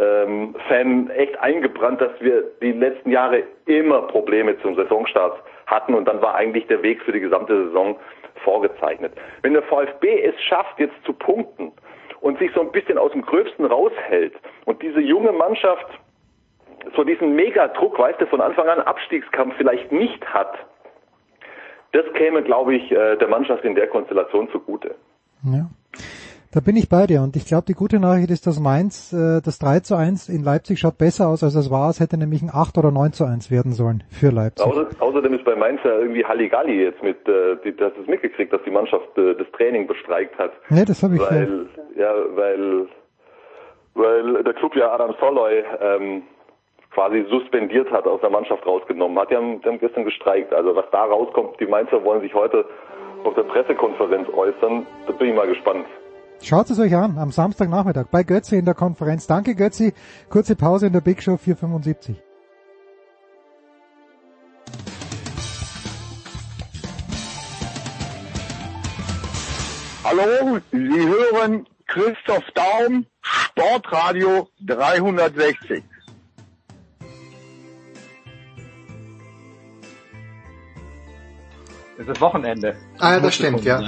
ähm, 0.00 0.54
Fan 0.68 1.10
echt 1.10 1.38
eingebrannt, 1.40 2.00
dass 2.00 2.12
wir 2.20 2.44
die 2.62 2.72
letzten 2.72 3.10
Jahre 3.10 3.42
immer 3.66 4.02
Probleme 4.02 4.58
zum 4.62 4.74
Saisonstart 4.74 5.38
hatten 5.66 5.94
und 5.94 6.06
dann 6.06 6.22
war 6.22 6.34
eigentlich 6.34 6.66
der 6.66 6.82
Weg 6.82 7.02
für 7.02 7.12
die 7.12 7.20
gesamte 7.20 7.66
Saison 7.66 7.96
vorgezeichnet. 8.44 9.12
Wenn 9.42 9.52
der 9.52 9.62
VfB 9.64 10.22
es 10.22 10.34
schafft, 10.42 10.78
jetzt 10.78 10.94
zu 11.04 11.12
punkten 11.12 11.72
und 12.20 12.38
sich 12.38 12.50
so 12.54 12.60
ein 12.62 12.72
bisschen 12.72 12.96
aus 12.98 13.12
dem 13.12 13.22
Gröbsten 13.22 13.66
raushält 13.66 14.34
und 14.64 14.80
diese 14.82 15.00
junge 15.00 15.32
Mannschaft 15.32 15.86
so 16.96 17.04
diesen 17.04 17.36
Megadruck, 17.36 17.98
weißt 17.98 18.20
du, 18.20 18.26
von 18.26 18.40
Anfang 18.40 18.68
an 18.68 18.80
Abstiegskampf 18.80 19.54
vielleicht 19.56 19.92
nicht 19.92 20.24
hat, 20.32 20.52
das 21.92 22.04
käme, 22.14 22.42
glaube 22.42 22.74
ich, 22.74 22.90
äh, 22.90 23.16
der 23.16 23.28
Mannschaft 23.28 23.64
in 23.64 23.74
der 23.74 23.86
Konstellation 23.86 24.48
zugute. 24.50 24.94
Ja. 25.44 25.68
Da 26.54 26.60
bin 26.60 26.76
ich 26.76 26.90
bei 26.90 27.06
dir 27.06 27.22
und 27.22 27.34
ich 27.34 27.46
glaube, 27.46 27.64
die 27.66 27.72
gute 27.72 27.98
Nachricht 27.98 28.30
ist, 28.30 28.46
dass 28.46 28.60
Mainz 28.60 29.10
äh, 29.14 29.40
das 29.42 29.58
3 29.58 29.80
zu 29.80 29.94
1 29.94 30.28
in 30.28 30.44
Leipzig 30.44 30.78
schaut 30.78 30.98
besser 30.98 31.28
aus, 31.28 31.42
als 31.42 31.54
es 31.54 31.70
war. 31.70 31.88
Es 31.88 31.98
hätte 31.98 32.18
nämlich 32.18 32.42
ein 32.42 32.50
8 32.52 32.76
oder 32.76 32.90
9 32.90 33.12
zu 33.12 33.24
1 33.24 33.50
werden 33.50 33.72
sollen 33.72 34.04
für 34.10 34.28
Leipzig. 34.28 34.66
Außer, 34.66 34.86
außerdem 34.98 35.32
ist 35.32 35.46
bei 35.46 35.56
Mainz 35.56 35.80
ja 35.82 35.98
irgendwie 35.98 36.22
Halligalli 36.22 36.82
jetzt 36.82 37.02
mit, 37.02 37.26
äh, 37.26 37.56
die, 37.64 37.74
das 37.74 37.94
ist 37.96 38.06
mitgekriegt, 38.06 38.52
dass 38.52 38.62
die 38.64 38.70
Mannschaft 38.70 39.16
äh, 39.16 39.34
das 39.34 39.50
Training 39.52 39.86
bestreikt 39.86 40.38
hat. 40.38 40.52
Nee, 40.68 40.84
das 40.84 41.02
habe 41.02 41.14
ich 41.14 41.20
weil, 41.22 41.68
ja, 41.96 42.12
weil, 42.34 42.86
weil 43.94 44.44
der 44.44 44.52
Club 44.52 44.76
ja 44.76 44.92
Adam 44.92 45.14
Soloy 45.20 45.64
ähm, 45.80 46.22
quasi 46.94 47.24
suspendiert 47.30 47.90
hat, 47.90 48.06
aus 48.06 48.20
der 48.20 48.30
Mannschaft 48.30 48.66
rausgenommen 48.66 49.18
hat. 49.18 49.30
Die 49.30 49.36
haben, 49.36 49.60
die 49.60 49.68
haben 49.68 49.78
gestern 49.78 50.04
gestreikt. 50.04 50.52
Also 50.52 50.74
was 50.76 50.84
da 50.90 51.04
rauskommt, 51.04 51.58
die 51.60 51.66
Mainzer 51.66 52.04
wollen 52.04 52.20
sich 52.20 52.34
heute 52.34 52.64
auf 53.24 53.34
der 53.34 53.44
Pressekonferenz 53.44 54.28
äußern. 54.28 54.86
Da 55.06 55.12
bin 55.12 55.30
ich 55.30 55.34
mal 55.34 55.46
gespannt. 55.46 55.86
Schaut 56.42 56.68
es 56.70 56.80
euch 56.80 56.94
an, 56.94 57.18
am 57.18 57.30
Samstagnachmittag 57.30 58.06
bei 58.10 58.24
Götzi 58.24 58.56
in 58.56 58.64
der 58.64 58.74
Konferenz. 58.74 59.26
Danke 59.26 59.54
Götzi. 59.54 59.92
Kurze 60.28 60.56
Pause 60.56 60.88
in 60.88 60.92
der 60.92 61.00
Big 61.00 61.22
Show 61.22 61.36
475. 61.36 62.16
Hallo, 70.04 70.58
Sie 70.72 71.08
hören 71.08 71.66
Christoph 71.86 72.44
Daum, 72.54 73.06
Sportradio 73.22 74.48
360. 74.66 75.82
Es 82.02 82.08
ist 82.08 82.20
Wochenende. 82.20 82.76
Ah, 82.98 83.14
ja, 83.14 83.20
das 83.20 83.34
stimmt, 83.34 83.64
ja. 83.64 83.80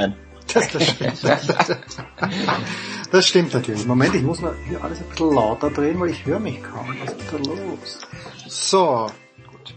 Das, 0.52 0.70
das 0.70 0.88
stimmt. 0.88 1.24
das 3.10 3.26
stimmt 3.26 3.54
natürlich. 3.54 3.86
Moment, 3.86 4.14
ich 4.14 4.22
muss 4.22 4.40
mal 4.40 4.54
hier 4.68 4.82
alles 4.84 5.00
ein 5.00 5.08
bisschen 5.08 5.34
lauter 5.34 5.70
drehen, 5.70 5.98
weil 5.98 6.10
ich 6.10 6.24
höre 6.24 6.38
mich 6.38 6.62
kaum. 6.62 6.94
Was 7.00 7.14
ist 7.14 7.32
da 7.32 7.36
los? 7.38 7.98
So, 8.46 9.10
gut. 9.50 9.74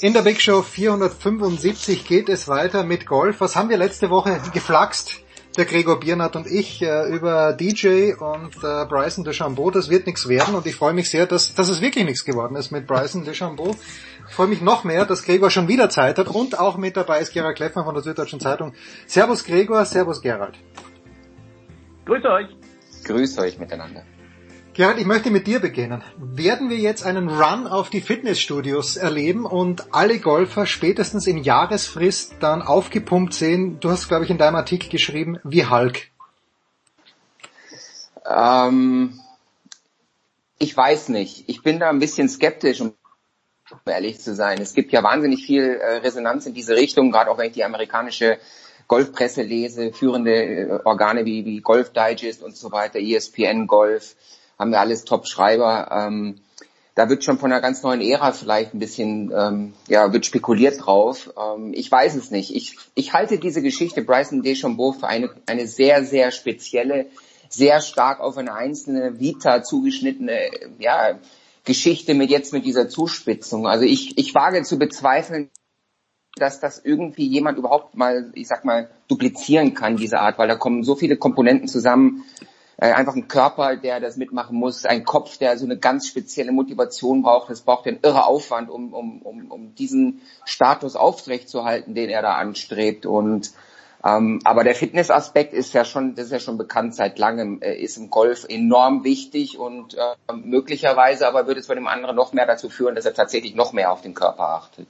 In 0.00 0.12
der 0.12 0.22
Big 0.22 0.42
Show 0.42 0.60
475 0.60 2.06
geht 2.06 2.28
es 2.28 2.48
weiter 2.48 2.84
mit 2.84 3.06
Golf. 3.06 3.40
Was 3.40 3.56
haben 3.56 3.70
wir 3.70 3.78
letzte 3.78 4.10
Woche 4.10 4.40
geflaxt? 4.52 5.21
Der 5.56 5.66
Gregor 5.66 6.00
Biernat 6.00 6.34
und 6.34 6.46
ich 6.46 6.80
äh, 6.80 7.08
über 7.08 7.52
DJ 7.52 8.14
und 8.14 8.56
äh, 8.62 8.86
Bryson 8.86 9.22
DeChambeau. 9.24 9.70
Das 9.70 9.90
wird 9.90 10.06
nichts 10.06 10.26
werden 10.26 10.54
und 10.54 10.66
ich 10.66 10.76
freue 10.76 10.94
mich 10.94 11.10
sehr, 11.10 11.26
dass, 11.26 11.54
dass 11.54 11.68
es 11.68 11.82
wirklich 11.82 12.06
nichts 12.06 12.24
geworden 12.24 12.56
ist 12.56 12.70
mit 12.70 12.86
Bryson 12.86 13.24
DeChambeau. 13.24 13.76
Ich 14.28 14.34
freue 14.34 14.46
mich 14.46 14.62
noch 14.62 14.84
mehr, 14.84 15.04
dass 15.04 15.24
Gregor 15.24 15.50
schon 15.50 15.68
wieder 15.68 15.90
Zeit 15.90 16.18
hat 16.18 16.28
und 16.28 16.58
auch 16.58 16.78
mit 16.78 16.96
dabei 16.96 17.20
ist 17.20 17.34
Gerald 17.34 17.56
Kleffmann 17.56 17.84
von 17.84 17.94
der 17.94 18.02
Süddeutschen 18.02 18.40
Zeitung. 18.40 18.72
Servus 19.06 19.44
Gregor, 19.44 19.84
Servus 19.84 20.22
Gerald. 20.22 20.54
Grüß 22.06 22.24
euch. 22.24 22.46
Grüß 23.04 23.38
euch 23.38 23.58
miteinander. 23.58 24.04
Gerald, 24.74 24.96
ich 24.96 25.04
möchte 25.04 25.30
mit 25.30 25.46
dir 25.46 25.60
beginnen. 25.60 26.02
Werden 26.16 26.70
wir 26.70 26.78
jetzt 26.78 27.04
einen 27.04 27.28
Run 27.28 27.66
auf 27.66 27.90
die 27.90 28.00
Fitnessstudios 28.00 28.96
erleben 28.96 29.44
und 29.44 29.92
alle 29.92 30.18
Golfer 30.18 30.64
spätestens 30.64 31.26
in 31.26 31.36
Jahresfrist 31.36 32.36
dann 32.40 32.62
aufgepumpt 32.62 33.34
sehen? 33.34 33.80
Du 33.80 33.90
hast, 33.90 34.08
glaube 34.08 34.24
ich, 34.24 34.30
in 34.30 34.38
deinem 34.38 34.54
Artikel 34.54 34.88
geschrieben, 34.88 35.38
wie 35.44 35.66
Hulk. 35.66 36.08
Ähm, 38.26 39.20
ich 40.58 40.74
weiß 40.74 41.10
nicht. 41.10 41.50
Ich 41.50 41.62
bin 41.62 41.78
da 41.78 41.90
ein 41.90 41.98
bisschen 41.98 42.30
skeptisch, 42.30 42.80
um 42.80 42.94
ehrlich 43.84 44.20
zu 44.20 44.34
sein. 44.34 44.58
Es 44.58 44.72
gibt 44.72 44.90
ja 44.90 45.02
wahnsinnig 45.02 45.44
viel 45.44 45.64
äh, 45.64 45.96
Resonanz 45.96 46.46
in 46.46 46.54
diese 46.54 46.76
Richtung, 46.76 47.10
gerade 47.10 47.30
auch 47.30 47.36
wenn 47.36 47.48
ich 47.48 47.52
die 47.52 47.64
amerikanische 47.64 48.38
Golfpresse 48.88 49.42
lese, 49.42 49.92
führende 49.92 50.32
äh, 50.32 50.80
Organe 50.84 51.26
wie, 51.26 51.44
wie 51.44 51.60
Golf 51.60 51.92
Digest 51.92 52.42
und 52.42 52.56
so 52.56 52.72
weiter, 52.72 52.98
ESPN 52.98 53.66
Golf, 53.66 54.16
haben 54.62 54.70
wir 54.70 54.80
alles 54.80 55.04
Top-Schreiber. 55.04 55.90
Ähm, 55.90 56.40
da 56.94 57.08
wird 57.08 57.24
schon 57.24 57.38
von 57.38 57.50
einer 57.50 57.60
ganz 57.60 57.82
neuen 57.82 58.00
Ära 58.00 58.32
vielleicht 58.32 58.74
ein 58.74 58.78
bisschen, 58.78 59.32
ähm, 59.34 59.74
ja, 59.88 60.12
wird 60.12 60.24
spekuliert 60.24 60.86
drauf. 60.86 61.32
Ähm, 61.38 61.72
ich 61.74 61.90
weiß 61.90 62.14
es 62.14 62.30
nicht. 62.30 62.54
Ich, 62.54 62.76
ich 62.94 63.12
halte 63.12 63.38
diese 63.38 63.62
Geschichte 63.62 64.02
Bryson 64.02 64.42
DeChambeau 64.42 64.92
für 64.92 65.08
eine, 65.08 65.30
eine 65.46 65.66
sehr, 65.66 66.04
sehr 66.04 66.30
spezielle, 66.30 67.06
sehr 67.48 67.80
stark 67.80 68.20
auf 68.20 68.36
eine 68.36 68.54
einzelne 68.54 69.18
Vita 69.18 69.62
zugeschnittene, 69.62 70.50
ja, 70.78 71.18
Geschichte 71.64 72.14
mit 72.14 72.30
jetzt 72.30 72.52
mit 72.52 72.64
dieser 72.64 72.88
Zuspitzung. 72.88 73.66
Also 73.66 73.84
ich, 73.84 74.18
ich 74.18 74.34
wage 74.34 74.62
zu 74.62 74.78
bezweifeln, 74.78 75.50
dass 76.36 76.60
das 76.60 76.80
irgendwie 76.84 77.26
jemand 77.26 77.58
überhaupt 77.58 77.96
mal, 77.96 78.30
ich 78.34 78.48
sag 78.48 78.64
mal, 78.64 78.90
duplizieren 79.08 79.74
kann, 79.74 79.96
diese 79.96 80.18
Art, 80.18 80.38
weil 80.38 80.48
da 80.48 80.56
kommen 80.56 80.82
so 80.82 80.94
viele 80.94 81.16
Komponenten 81.16 81.68
zusammen. 81.68 82.24
Äh, 82.82 82.94
einfach 82.94 83.14
ein 83.14 83.28
Körper, 83.28 83.76
der 83.76 84.00
das 84.00 84.16
mitmachen 84.16 84.58
muss, 84.58 84.84
ein 84.84 85.04
Kopf, 85.04 85.38
der 85.38 85.56
so 85.56 85.64
eine 85.64 85.78
ganz 85.78 86.08
spezielle 86.08 86.50
Motivation 86.50 87.22
braucht. 87.22 87.48
Es 87.48 87.60
braucht 87.60 87.86
einen 87.86 88.00
irre 88.02 88.26
Aufwand, 88.26 88.70
um, 88.70 88.92
um, 88.92 89.22
um, 89.22 89.52
um 89.52 89.74
diesen 89.76 90.20
Status 90.44 90.96
aufrechtzuerhalten, 90.96 91.94
den 91.94 92.10
er 92.10 92.22
da 92.22 92.34
anstrebt. 92.34 93.06
Und 93.06 93.52
ähm, 94.04 94.40
aber 94.42 94.64
der 94.64 94.74
Fitnessaspekt 94.74 95.52
ist 95.52 95.72
ja 95.74 95.84
schon, 95.84 96.16
das 96.16 96.24
ist 96.26 96.32
ja 96.32 96.40
schon 96.40 96.58
bekannt 96.58 96.96
seit 96.96 97.20
langem, 97.20 97.62
äh, 97.62 97.72
ist 97.76 97.98
im 97.98 98.10
Golf 98.10 98.46
enorm 98.48 99.04
wichtig 99.04 99.60
und 99.60 99.94
äh, 99.94 100.32
möglicherweise 100.34 101.28
aber 101.28 101.46
würde 101.46 101.60
es 101.60 101.68
bei 101.68 101.76
dem 101.76 101.86
anderen 101.86 102.16
noch 102.16 102.32
mehr 102.32 102.46
dazu 102.46 102.68
führen, 102.68 102.96
dass 102.96 103.06
er 103.06 103.14
tatsächlich 103.14 103.54
noch 103.54 103.72
mehr 103.72 103.92
auf 103.92 104.02
den 104.02 104.14
Körper 104.14 104.48
achtet. 104.48 104.88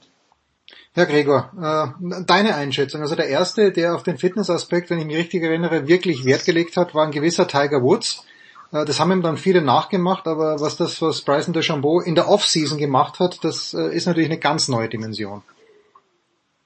Herr 0.95 1.07
Gregor, 1.07 1.51
äh, 1.59 2.23
deine 2.27 2.55
Einschätzung. 2.55 3.01
Also 3.01 3.15
der 3.15 3.27
erste, 3.27 3.71
der 3.71 3.95
auf 3.95 4.03
den 4.03 4.17
Fitnessaspekt, 4.17 4.91
wenn 4.91 4.99
ich 4.99 5.05
mich 5.05 5.17
richtig 5.17 5.41
erinnere, 5.41 5.87
wirklich 5.87 6.23
Wert 6.23 6.45
gelegt 6.45 6.77
hat, 6.77 6.93
war 6.93 7.05
ein 7.05 7.11
gewisser 7.11 7.47
Tiger 7.47 7.81
Woods. 7.81 8.27
Äh, 8.71 8.85
das 8.85 8.99
haben 8.99 9.11
ihm 9.11 9.23
dann 9.23 9.37
viele 9.37 9.63
nachgemacht, 9.63 10.27
aber 10.27 10.59
was 10.59 10.77
das, 10.77 11.01
was 11.01 11.21
Bryson 11.21 11.53
DeChambeau 11.53 11.99
in 11.99 12.13
der 12.13 12.29
Offseason 12.29 12.77
gemacht 12.77 13.19
hat, 13.19 13.43
das 13.43 13.73
äh, 13.73 13.95
ist 13.95 14.05
natürlich 14.05 14.29
eine 14.29 14.39
ganz 14.39 14.67
neue 14.67 14.87
Dimension. 14.87 15.41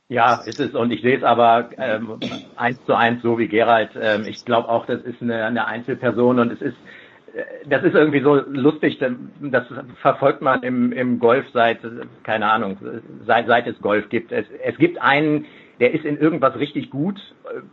Ja, 0.09 0.41
ist 0.45 0.59
es 0.59 0.73
und 0.73 0.91
ich 0.91 1.01
sehe 1.01 1.17
es 1.17 1.23
aber 1.23 1.69
ähm, 1.77 2.19
eins 2.55 2.79
zu 2.85 2.95
eins 2.95 3.21
so 3.23 3.37
wie 3.37 3.47
Gerald. 3.47 3.91
Ähm, 3.99 4.25
ich 4.25 4.43
glaube 4.45 4.69
auch, 4.69 4.85
das 4.85 5.01
ist 5.03 5.21
eine, 5.21 5.45
eine 5.45 5.67
Einzelperson 5.67 6.39
und 6.39 6.51
es 6.51 6.61
ist 6.61 6.77
das 7.65 7.83
ist 7.83 7.93
irgendwie 7.93 8.21
so 8.21 8.41
lustig, 8.47 8.99
das 8.99 9.63
verfolgt 10.01 10.41
man 10.41 10.63
im, 10.63 10.91
im 10.91 11.19
Golf 11.19 11.45
seit, 11.53 11.79
keine 12.23 12.49
Ahnung, 12.49 12.77
seit, 13.25 13.47
seit 13.47 13.67
es 13.67 13.79
Golf 13.79 14.09
gibt. 14.09 14.31
Es, 14.31 14.45
es 14.63 14.77
gibt 14.77 15.01
einen, 15.01 15.45
der 15.79 15.93
ist 15.93 16.05
in 16.05 16.17
irgendwas 16.17 16.57
richtig 16.57 16.89
gut, 16.89 17.19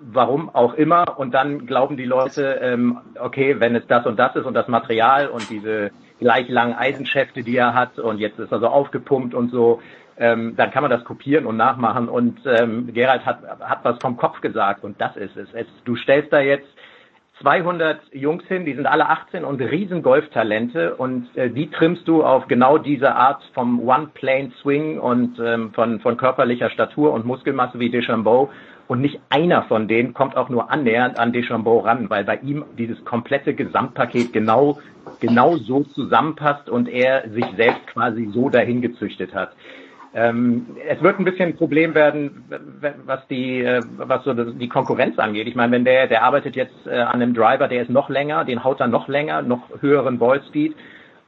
warum 0.00 0.50
auch 0.54 0.74
immer, 0.74 1.18
und 1.18 1.32
dann 1.32 1.66
glauben 1.66 1.96
die 1.96 2.04
Leute, 2.04 2.58
ähm, 2.60 2.98
okay, 3.18 3.56
wenn 3.60 3.74
es 3.74 3.86
das 3.86 4.06
und 4.06 4.18
das 4.18 4.36
ist 4.36 4.44
und 4.44 4.54
das 4.54 4.68
Material 4.68 5.28
und 5.28 5.48
diese 5.48 5.90
gleich 6.18 6.48
langen 6.48 6.74
Eisenschäfte, 6.74 7.42
die 7.42 7.56
er 7.56 7.74
hat, 7.74 7.98
und 7.98 8.18
jetzt 8.18 8.38
ist 8.38 8.52
er 8.52 8.60
so 8.60 8.68
aufgepumpt 8.68 9.34
und 9.34 9.50
so, 9.50 9.80
ähm, 10.16 10.54
dann 10.56 10.70
kann 10.70 10.82
man 10.82 10.90
das 10.90 11.04
kopieren 11.04 11.46
und 11.46 11.56
nachmachen. 11.56 12.08
Und 12.08 12.40
ähm, 12.46 12.92
Gerald 12.92 13.24
hat, 13.26 13.40
hat 13.60 13.80
was 13.82 13.98
vom 14.00 14.16
Kopf 14.16 14.40
gesagt 14.40 14.84
und 14.84 15.00
das 15.00 15.16
ist 15.16 15.36
es. 15.36 15.48
es 15.52 15.66
du 15.84 15.96
stellst 15.96 16.32
da 16.32 16.40
jetzt 16.40 16.68
200 17.40 18.00
Jungs 18.12 18.44
hin, 18.44 18.64
die 18.64 18.74
sind 18.74 18.86
alle 18.86 19.08
18 19.08 19.44
und 19.44 19.60
riesen 19.60 20.02
Golftalente 20.02 20.94
und 20.94 21.26
äh, 21.36 21.50
die 21.50 21.68
trimmst 21.68 22.06
du 22.06 22.22
auf 22.22 22.46
genau 22.46 22.78
diese 22.78 23.14
Art 23.14 23.42
vom 23.54 23.80
One-Plane-Swing 23.80 25.00
und 25.00 25.38
ähm, 25.40 25.72
von, 25.72 25.98
von 26.00 26.16
körperlicher 26.16 26.70
Statur 26.70 27.12
und 27.12 27.26
Muskelmasse 27.26 27.80
wie 27.80 27.90
Deschambeau 27.90 28.50
und 28.86 29.00
nicht 29.00 29.20
einer 29.30 29.62
von 29.64 29.88
denen 29.88 30.14
kommt 30.14 30.36
auch 30.36 30.48
nur 30.48 30.70
annähernd 30.70 31.18
an 31.18 31.32
Deschambeau 31.32 31.80
ran, 31.80 32.08
weil 32.08 32.24
bei 32.24 32.36
ihm 32.36 32.64
dieses 32.78 33.04
komplette 33.04 33.54
Gesamtpaket 33.54 34.32
genau, 34.32 34.78
genau 35.20 35.56
so 35.56 35.82
zusammenpasst 35.82 36.68
und 36.68 36.88
er 36.88 37.28
sich 37.30 37.46
selbst 37.56 37.86
quasi 37.88 38.28
so 38.32 38.48
dahin 38.48 38.80
gezüchtet 38.80 39.34
hat. 39.34 39.52
Ähm, 40.14 40.76
es 40.88 41.02
wird 41.02 41.18
ein 41.18 41.24
bisschen 41.24 41.50
ein 41.50 41.56
Problem 41.56 41.94
werden, 41.94 42.44
was 43.04 43.26
die, 43.26 43.62
äh, 43.62 43.82
was 43.96 44.22
so 44.22 44.32
die 44.32 44.68
Konkurrenz 44.68 45.18
angeht. 45.18 45.48
Ich 45.48 45.56
meine, 45.56 45.72
wenn 45.72 45.84
der, 45.84 46.06
der 46.06 46.22
arbeitet 46.22 46.54
jetzt 46.54 46.86
äh, 46.86 47.00
an 47.00 47.20
einem 47.20 47.34
Driver, 47.34 47.66
der 47.66 47.82
ist 47.82 47.90
noch 47.90 48.08
länger, 48.08 48.44
den 48.44 48.62
haut 48.62 48.80
er 48.80 48.86
noch 48.86 49.08
länger, 49.08 49.42
noch 49.42 49.62
höheren 49.80 50.18
Ballspeed. 50.18 50.76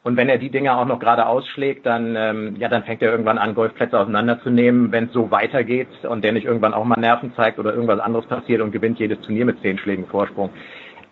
Und 0.04 0.16
wenn 0.16 0.28
er 0.28 0.38
die 0.38 0.50
Dinger 0.50 0.78
auch 0.78 0.84
noch 0.84 1.00
gerade 1.00 1.26
ausschlägt, 1.26 1.84
dann, 1.84 2.14
ähm, 2.16 2.54
ja, 2.60 2.68
dann 2.68 2.84
fängt 2.84 3.02
er 3.02 3.10
irgendwann 3.10 3.38
an, 3.38 3.56
Golfplätze 3.56 3.98
auseinanderzunehmen, 3.98 4.92
wenn 4.92 5.06
es 5.06 5.12
so 5.12 5.32
weitergeht 5.32 5.88
und 6.08 6.22
der 6.22 6.30
nicht 6.30 6.46
irgendwann 6.46 6.74
auch 6.74 6.84
mal 6.84 7.00
Nerven 7.00 7.32
zeigt 7.34 7.58
oder 7.58 7.74
irgendwas 7.74 7.98
anderes 7.98 8.26
passiert 8.26 8.60
und 8.60 8.70
gewinnt 8.70 9.00
jedes 9.00 9.20
Turnier 9.22 9.46
mit 9.46 9.60
zehn 9.62 9.78
Schlägen 9.78 10.06
Vorsprung. 10.06 10.50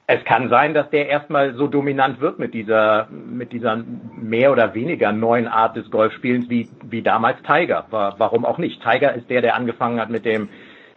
Es 0.06 0.22
kann 0.24 0.50
sein, 0.50 0.74
dass 0.74 0.90
der 0.90 1.08
erstmal 1.08 1.54
so 1.54 1.66
dominant 1.66 2.20
wird 2.20 2.38
mit 2.38 2.52
dieser, 2.52 3.08
mit 3.10 3.52
dieser 3.52 3.82
mehr 4.14 4.52
oder 4.52 4.74
weniger 4.74 5.12
neuen 5.12 5.48
Art 5.48 5.76
des 5.76 5.90
Golfspielens 5.90 6.50
wie, 6.50 6.68
wie 6.82 7.00
damals 7.00 7.38
Tiger. 7.42 7.86
Warum 7.90 8.44
auch 8.44 8.58
nicht? 8.58 8.82
Tiger 8.82 9.14
ist 9.14 9.30
der, 9.30 9.40
der 9.40 9.56
angefangen 9.56 9.98
hat 9.98 10.10
mit 10.10 10.26
dem, 10.26 10.50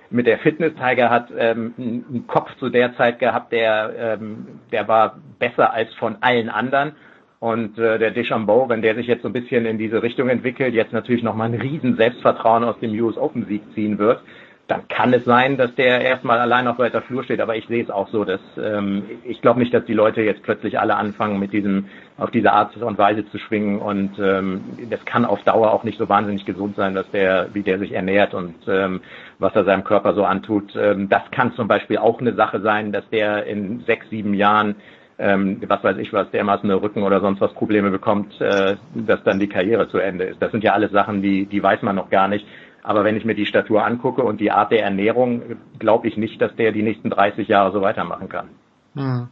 mit 0.09 0.27
der 0.27 0.39
Fitness. 0.39 0.73
Tiger 0.73 1.09
hat 1.09 1.29
ähm, 1.37 1.73
einen 1.77 2.25
Kopf 2.27 2.53
zu 2.57 2.69
der 2.69 2.97
Zeit 2.97 3.19
gehabt, 3.19 3.53
der, 3.53 4.17
ähm, 4.19 4.59
der 4.73 4.89
war 4.89 5.17
besser 5.39 5.73
als 5.73 5.93
von 5.93 6.17
allen 6.19 6.49
anderen. 6.49 6.91
Und 7.39 7.77
äh, 7.77 7.99
der 7.99 8.11
Deschambeau, 8.11 8.67
wenn 8.67 8.81
der 8.81 8.95
sich 8.95 9.07
jetzt 9.07 9.21
so 9.21 9.29
ein 9.29 9.33
bisschen 9.33 9.65
in 9.65 9.77
diese 9.77 10.03
Richtung 10.03 10.27
entwickelt, 10.27 10.73
jetzt 10.73 10.91
natürlich 10.91 11.23
nochmal 11.23 11.49
ein 11.49 11.61
riesen 11.61 11.95
Selbstvertrauen 11.95 12.63
aus 12.65 12.79
dem 12.79 12.91
US 12.99 13.15
Open 13.15 13.45
Sieg 13.45 13.61
ziehen 13.73 13.99
wird, 13.99 14.21
dann 14.67 14.87
kann 14.89 15.13
es 15.13 15.23
sein, 15.23 15.57
dass 15.57 15.73
der 15.75 16.01
erstmal 16.01 16.39
allein 16.39 16.67
auf 16.67 16.77
weiter 16.77 17.01
Flur 17.01 17.23
steht. 17.23 17.39
Aber 17.39 17.55
ich 17.55 17.65
sehe 17.67 17.81
es 17.81 17.89
auch 17.89 18.09
so, 18.09 18.25
dass 18.25 18.41
ähm, 18.61 19.03
ich 19.23 19.41
glaube 19.41 19.59
nicht, 19.59 19.73
dass 19.73 19.85
die 19.85 19.93
Leute 19.93 20.21
jetzt 20.21 20.43
plötzlich 20.43 20.77
alle 20.77 20.97
anfangen, 20.97 21.39
mit 21.39 21.53
diesem 21.53 21.85
auf 22.17 22.31
diese 22.31 22.51
Art 22.51 22.75
und 22.75 22.97
Weise 22.97 23.25
zu 23.29 23.37
schwingen. 23.37 23.79
Und 23.79 24.19
ähm, 24.19 24.61
das 24.89 25.03
kann 25.05 25.23
auf 25.23 25.41
Dauer 25.43 25.71
auch 25.71 25.85
nicht 25.85 25.97
so 25.97 26.09
wahnsinnig 26.09 26.45
gesund 26.45 26.75
sein, 26.75 26.95
dass 26.95 27.09
der, 27.11 27.47
wie 27.53 27.63
der 27.63 27.79
sich 27.79 27.93
ernährt 27.93 28.33
und 28.33 28.55
ähm, 28.67 29.01
was 29.39 29.55
er 29.55 29.63
seinem 29.63 29.85
Körper 29.85 30.13
so 30.13 30.25
antut. 30.25 30.75
Ähm, 30.75 31.07
das 31.07 31.23
kann 31.31 31.53
zum 31.53 31.69
Beispiel 31.69 31.97
auch 31.97 32.19
eine 32.19 32.33
Sache 32.33 32.59
sein, 32.59 32.91
dass 32.91 33.09
der 33.09 33.45
in 33.45 33.81
sechs, 33.85 34.09
sieben 34.09 34.33
Jahren 34.33 34.75
ähm, 35.19 35.61
was 35.67 35.83
weiß 35.83 35.97
ich 35.97 36.13
was, 36.13 36.29
dermaßen 36.29 36.69
eine 36.69 36.81
Rücken 36.81 37.03
oder 37.03 37.21
sonst 37.21 37.41
was 37.41 37.53
Probleme 37.53 37.89
bekommt, 37.89 38.39
äh, 38.39 38.75
dass 38.93 39.23
dann 39.23 39.39
die 39.39 39.49
Karriere 39.49 39.89
zu 39.89 39.97
Ende 39.97 40.25
ist. 40.25 40.41
Das 40.41 40.51
sind 40.51 40.63
ja 40.63 40.73
alles 40.73 40.91
Sachen, 40.91 41.21
die, 41.21 41.45
die 41.45 41.63
weiß 41.63 41.81
man 41.81 41.95
noch 41.95 42.09
gar 42.09 42.27
nicht. 42.27 42.45
Aber 42.87 43.03
wenn 43.03 43.17
ich 43.17 43.25
mir 43.25 43.35
die 43.35 43.45
Statur 43.45 43.83
angucke 43.83 44.23
und 44.23 44.39
die 44.39 44.49
Art 44.49 44.71
der 44.71 44.81
Ernährung, 44.81 45.57
glaube 45.77 46.07
ich 46.07 46.15
nicht, 46.15 46.41
dass 46.41 46.55
der 46.55 46.71
die 46.71 46.83
nächsten 46.83 47.09
30 47.09 47.45
Jahre 47.49 47.73
so 47.73 47.81
weitermachen 47.81 48.29
kann. 48.29 48.47
Hm. 48.95 49.27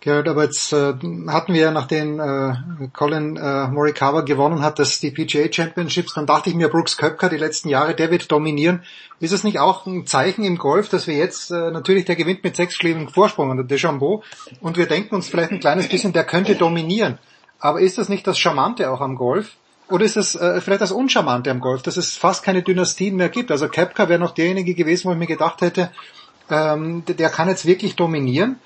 Gerrit, 0.00 0.26
aber 0.26 0.42
jetzt 0.42 0.72
äh, 0.72 0.94
hatten 1.28 1.54
wir 1.54 1.60
ja, 1.60 1.70
nachdem 1.70 2.18
äh, 2.18 2.88
Colin 2.92 3.36
äh, 3.36 3.68
Morikawa 3.68 4.22
gewonnen 4.22 4.62
hat, 4.62 4.80
das 4.80 4.98
die 4.98 5.12
PGA 5.12 5.46
Championships, 5.48 6.14
dann 6.14 6.26
dachte 6.26 6.50
ich 6.50 6.56
mir, 6.56 6.70
Brooks 6.70 6.96
Köpker 6.96 7.28
die 7.28 7.36
letzten 7.36 7.68
Jahre, 7.68 7.94
der 7.94 8.10
wird 8.10 8.32
dominieren. 8.32 8.82
Ist 9.20 9.32
es 9.32 9.44
nicht 9.44 9.60
auch 9.60 9.86
ein 9.86 10.04
Zeichen 10.04 10.42
im 10.42 10.58
Golf, 10.58 10.88
dass 10.88 11.06
wir 11.06 11.14
jetzt, 11.14 11.52
äh, 11.52 11.70
natürlich 11.70 12.06
der 12.06 12.16
gewinnt 12.16 12.42
mit 12.42 12.56
sechs 12.56 12.74
Schlägen 12.74 13.08
Vorsprung 13.10 13.52
an 13.52 13.58
der 13.58 13.66
Deschambeau 13.66 14.24
und 14.60 14.76
wir 14.76 14.86
denken 14.86 15.14
uns 15.14 15.28
vielleicht 15.28 15.52
ein 15.52 15.60
kleines 15.60 15.88
bisschen, 15.88 16.12
der 16.12 16.24
könnte 16.24 16.56
dominieren. 16.56 17.18
Aber 17.60 17.78
ist 17.78 17.96
das 17.96 18.08
nicht 18.08 18.26
das 18.26 18.40
Charmante 18.40 18.90
auch 18.90 19.00
am 19.00 19.14
Golf? 19.14 19.56
Oder 19.92 20.06
ist 20.06 20.16
es 20.16 20.34
äh, 20.34 20.62
vielleicht 20.62 20.80
das 20.80 20.90
Uncharmante 20.90 21.50
am 21.50 21.60
Golf, 21.60 21.82
dass 21.82 21.98
es 21.98 22.16
fast 22.16 22.42
keine 22.42 22.62
Dynastien 22.62 23.14
mehr 23.14 23.28
gibt? 23.28 23.50
Also 23.50 23.68
Kepka 23.68 24.08
wäre 24.08 24.18
noch 24.18 24.32
derjenige 24.32 24.74
gewesen, 24.74 25.08
wo 25.08 25.12
ich 25.12 25.18
mir 25.18 25.26
gedacht 25.26 25.60
hätte, 25.60 25.90
ähm, 26.48 27.04
der 27.06 27.28
kann 27.28 27.48
jetzt 27.48 27.66
wirklich 27.66 27.94
dominieren. 27.94 28.58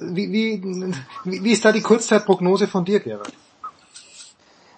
Wie, 0.00 0.32
wie, 0.32 0.94
wie 1.24 1.52
ist 1.52 1.66
da 1.66 1.72
die 1.72 1.82
Kurzzeitprognose 1.82 2.68
von 2.68 2.86
dir, 2.86 3.00
Gerald? 3.00 3.34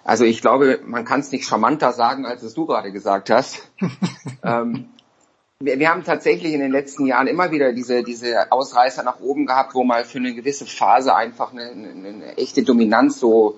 Also 0.03 0.25
ich 0.25 0.41
glaube, 0.41 0.81
man 0.85 1.05
kann 1.05 1.21
es 1.21 1.31
nicht 1.31 1.47
charmanter 1.47 1.93
sagen, 1.93 2.25
als 2.25 2.43
es 2.43 2.53
du 2.53 2.65
gerade 2.65 2.91
gesagt 2.91 3.29
hast. 3.29 3.71
ähm, 4.43 4.89
wir, 5.61 5.79
wir, 5.79 5.89
haben 5.89 6.03
tatsächlich 6.03 6.53
in 6.53 6.59
den 6.59 6.73
letzten 6.73 7.05
Jahren 7.05 7.27
immer 7.27 7.51
wieder 7.51 7.71
diese, 7.71 8.03
diese 8.03 8.51
Ausreißer 8.51 9.03
nach 9.03 9.21
oben 9.21 9.45
gehabt, 9.45 9.73
wo 9.73 9.85
mal 9.85 10.03
für 10.03 10.17
eine 10.17 10.33
gewisse 10.33 10.65
Phase 10.65 11.15
einfach 11.15 11.53
eine, 11.53 11.69
eine, 11.69 12.09
eine 12.09 12.37
echte 12.37 12.63
Dominanz 12.63 13.17
so 13.17 13.57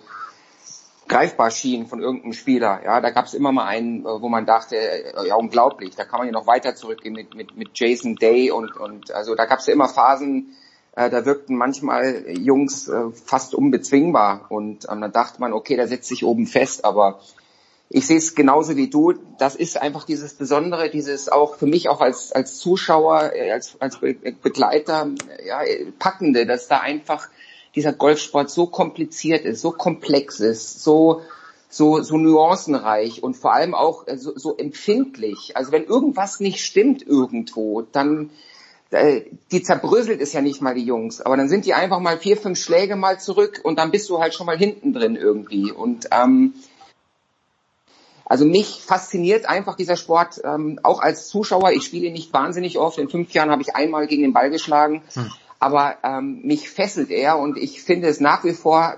greifbar 1.08 1.52
schien 1.52 1.88
von 1.88 2.02
irgendeinem 2.02 2.34
Spieler. 2.34 2.82
Ja, 2.84 3.02
da 3.02 3.10
gab 3.12 3.26
es 3.26 3.34
immer 3.34 3.52
mal 3.52 3.66
einen, 3.66 4.04
wo 4.04 4.30
man 4.30 4.46
dachte, 4.46 4.76
ja 5.26 5.36
unglaublich, 5.36 5.96
da 5.96 6.06
kann 6.06 6.20
man 6.20 6.28
ja 6.28 6.34
noch 6.34 6.48
weiter 6.48 6.76
zurückgehen 6.76 7.14
mit, 7.14 7.36
mit, 7.36 7.56
mit 7.56 7.70
Jason 7.74 8.16
Day 8.16 8.52
und, 8.52 8.76
und 8.78 9.12
also 9.12 9.36
da 9.36 9.46
gab 9.46 9.60
es 9.60 9.68
ja 9.68 9.74
immer 9.74 9.90
Phasen, 9.90 10.56
äh, 10.98 11.10
da 11.10 11.26
wirkten 11.26 11.56
manchmal 11.56 12.26
Jungs 12.28 12.88
äh, 12.88 13.12
fast 13.12 13.54
unbezwingbar 13.54 14.48
und 14.50 14.88
ähm, 14.90 15.02
dann 15.02 15.12
dachte 15.12 15.40
man, 15.40 15.54
okay, 15.54 15.76
der 15.76 15.88
setzt 15.88 16.08
sich 16.08 16.26
oben 16.26 16.48
fest, 16.48 16.84
aber 16.86 17.20
ich 17.90 18.06
sehe 18.06 18.18
es 18.18 18.36
genauso 18.36 18.76
wie 18.76 18.90
du. 18.90 19.14
Das 19.38 19.56
ist 19.56 19.82
einfach 19.82 20.04
dieses 20.04 20.34
Besondere, 20.34 20.90
dieses 20.90 21.30
auch 21.30 21.56
für 21.56 21.68
mich 21.68 21.88
auch 21.88 22.02
als 22.02 22.32
als 22.32 22.58
Zuschauer, 22.58 23.32
äh, 23.34 23.52
als 23.52 23.80
als 23.80 24.00
Begleiter, 24.00 25.12
ja 25.46 25.62
packende, 26.00 26.46
dass 26.46 26.68
da 26.68 26.80
einfach 26.80 27.30
dieser 27.78 27.94
Golfsport 27.94 28.50
so 28.50 28.68
kompliziert 28.68 29.46
ist, 29.46 29.62
so 29.62 29.72
komplex 29.72 30.40
ist, 30.40 30.84
so 30.84 31.22
so 31.70 32.02
so 32.02 32.18
nuancenreich 32.18 33.24
und 33.24 33.36
vor 33.36 33.54
allem 33.54 33.76
auch 33.76 34.06
so, 34.16 34.38
so 34.38 34.58
empfindlich. 34.58 35.56
Also 35.56 35.72
wenn 35.72 35.84
irgendwas 35.84 36.40
nicht 36.40 36.66
stimmt 36.66 37.06
irgendwo, 37.06 37.84
dann 37.84 38.32
äh, 38.90 39.22
die 39.52 39.62
zerbröselt 39.62 40.22
es 40.22 40.34
ja 40.34 40.42
nicht 40.42 40.62
mal 40.62 40.74
die 40.74 40.86
Jungs, 40.86 41.22
aber 41.22 41.38
dann 41.38 41.50
sind 41.50 41.66
die 41.66 41.74
einfach 41.74 42.00
mal 42.00 42.18
vier, 42.18 42.38
fünf 42.38 42.58
Schläge 42.58 42.96
mal 42.96 43.20
zurück 43.20 43.62
und 43.64 43.78
dann 43.78 43.92
bist 43.92 44.10
du 44.10 44.20
halt 44.20 44.34
schon 44.34 44.48
mal 44.48 44.58
hinten 44.58 44.94
drin 44.94 45.16
irgendwie. 45.16 45.72
Und 45.72 46.08
ähm, 46.12 46.54
also 48.26 48.46
mich 48.46 48.82
fasziniert 48.82 49.48
einfach 49.48 49.76
dieser 49.76 49.98
Sport, 49.98 50.42
ähm, 50.44 50.80
auch 50.84 51.00
als 51.00 51.28
Zuschauer. 51.28 51.72
Ich 51.72 51.84
spiele 51.84 52.12
nicht 52.12 52.34
wahnsinnig 52.34 52.78
oft. 52.78 52.98
In 52.98 53.10
fünf 53.10 53.32
Jahren 53.32 53.52
habe 53.52 53.62
ich 53.62 53.76
einmal 53.76 54.08
gegen 54.08 54.24
den 54.24 54.34
Ball 54.34 54.50
geschlagen, 54.50 55.04
hm. 55.14 55.32
Aber 55.60 55.98
ähm, 56.04 56.42
mich 56.44 56.70
fesselt 56.70 57.10
er 57.10 57.38
und 57.38 57.58
ich 57.58 57.82
finde 57.82 58.08
es 58.08 58.20
nach 58.20 58.44
wie 58.44 58.54
vor 58.54 58.98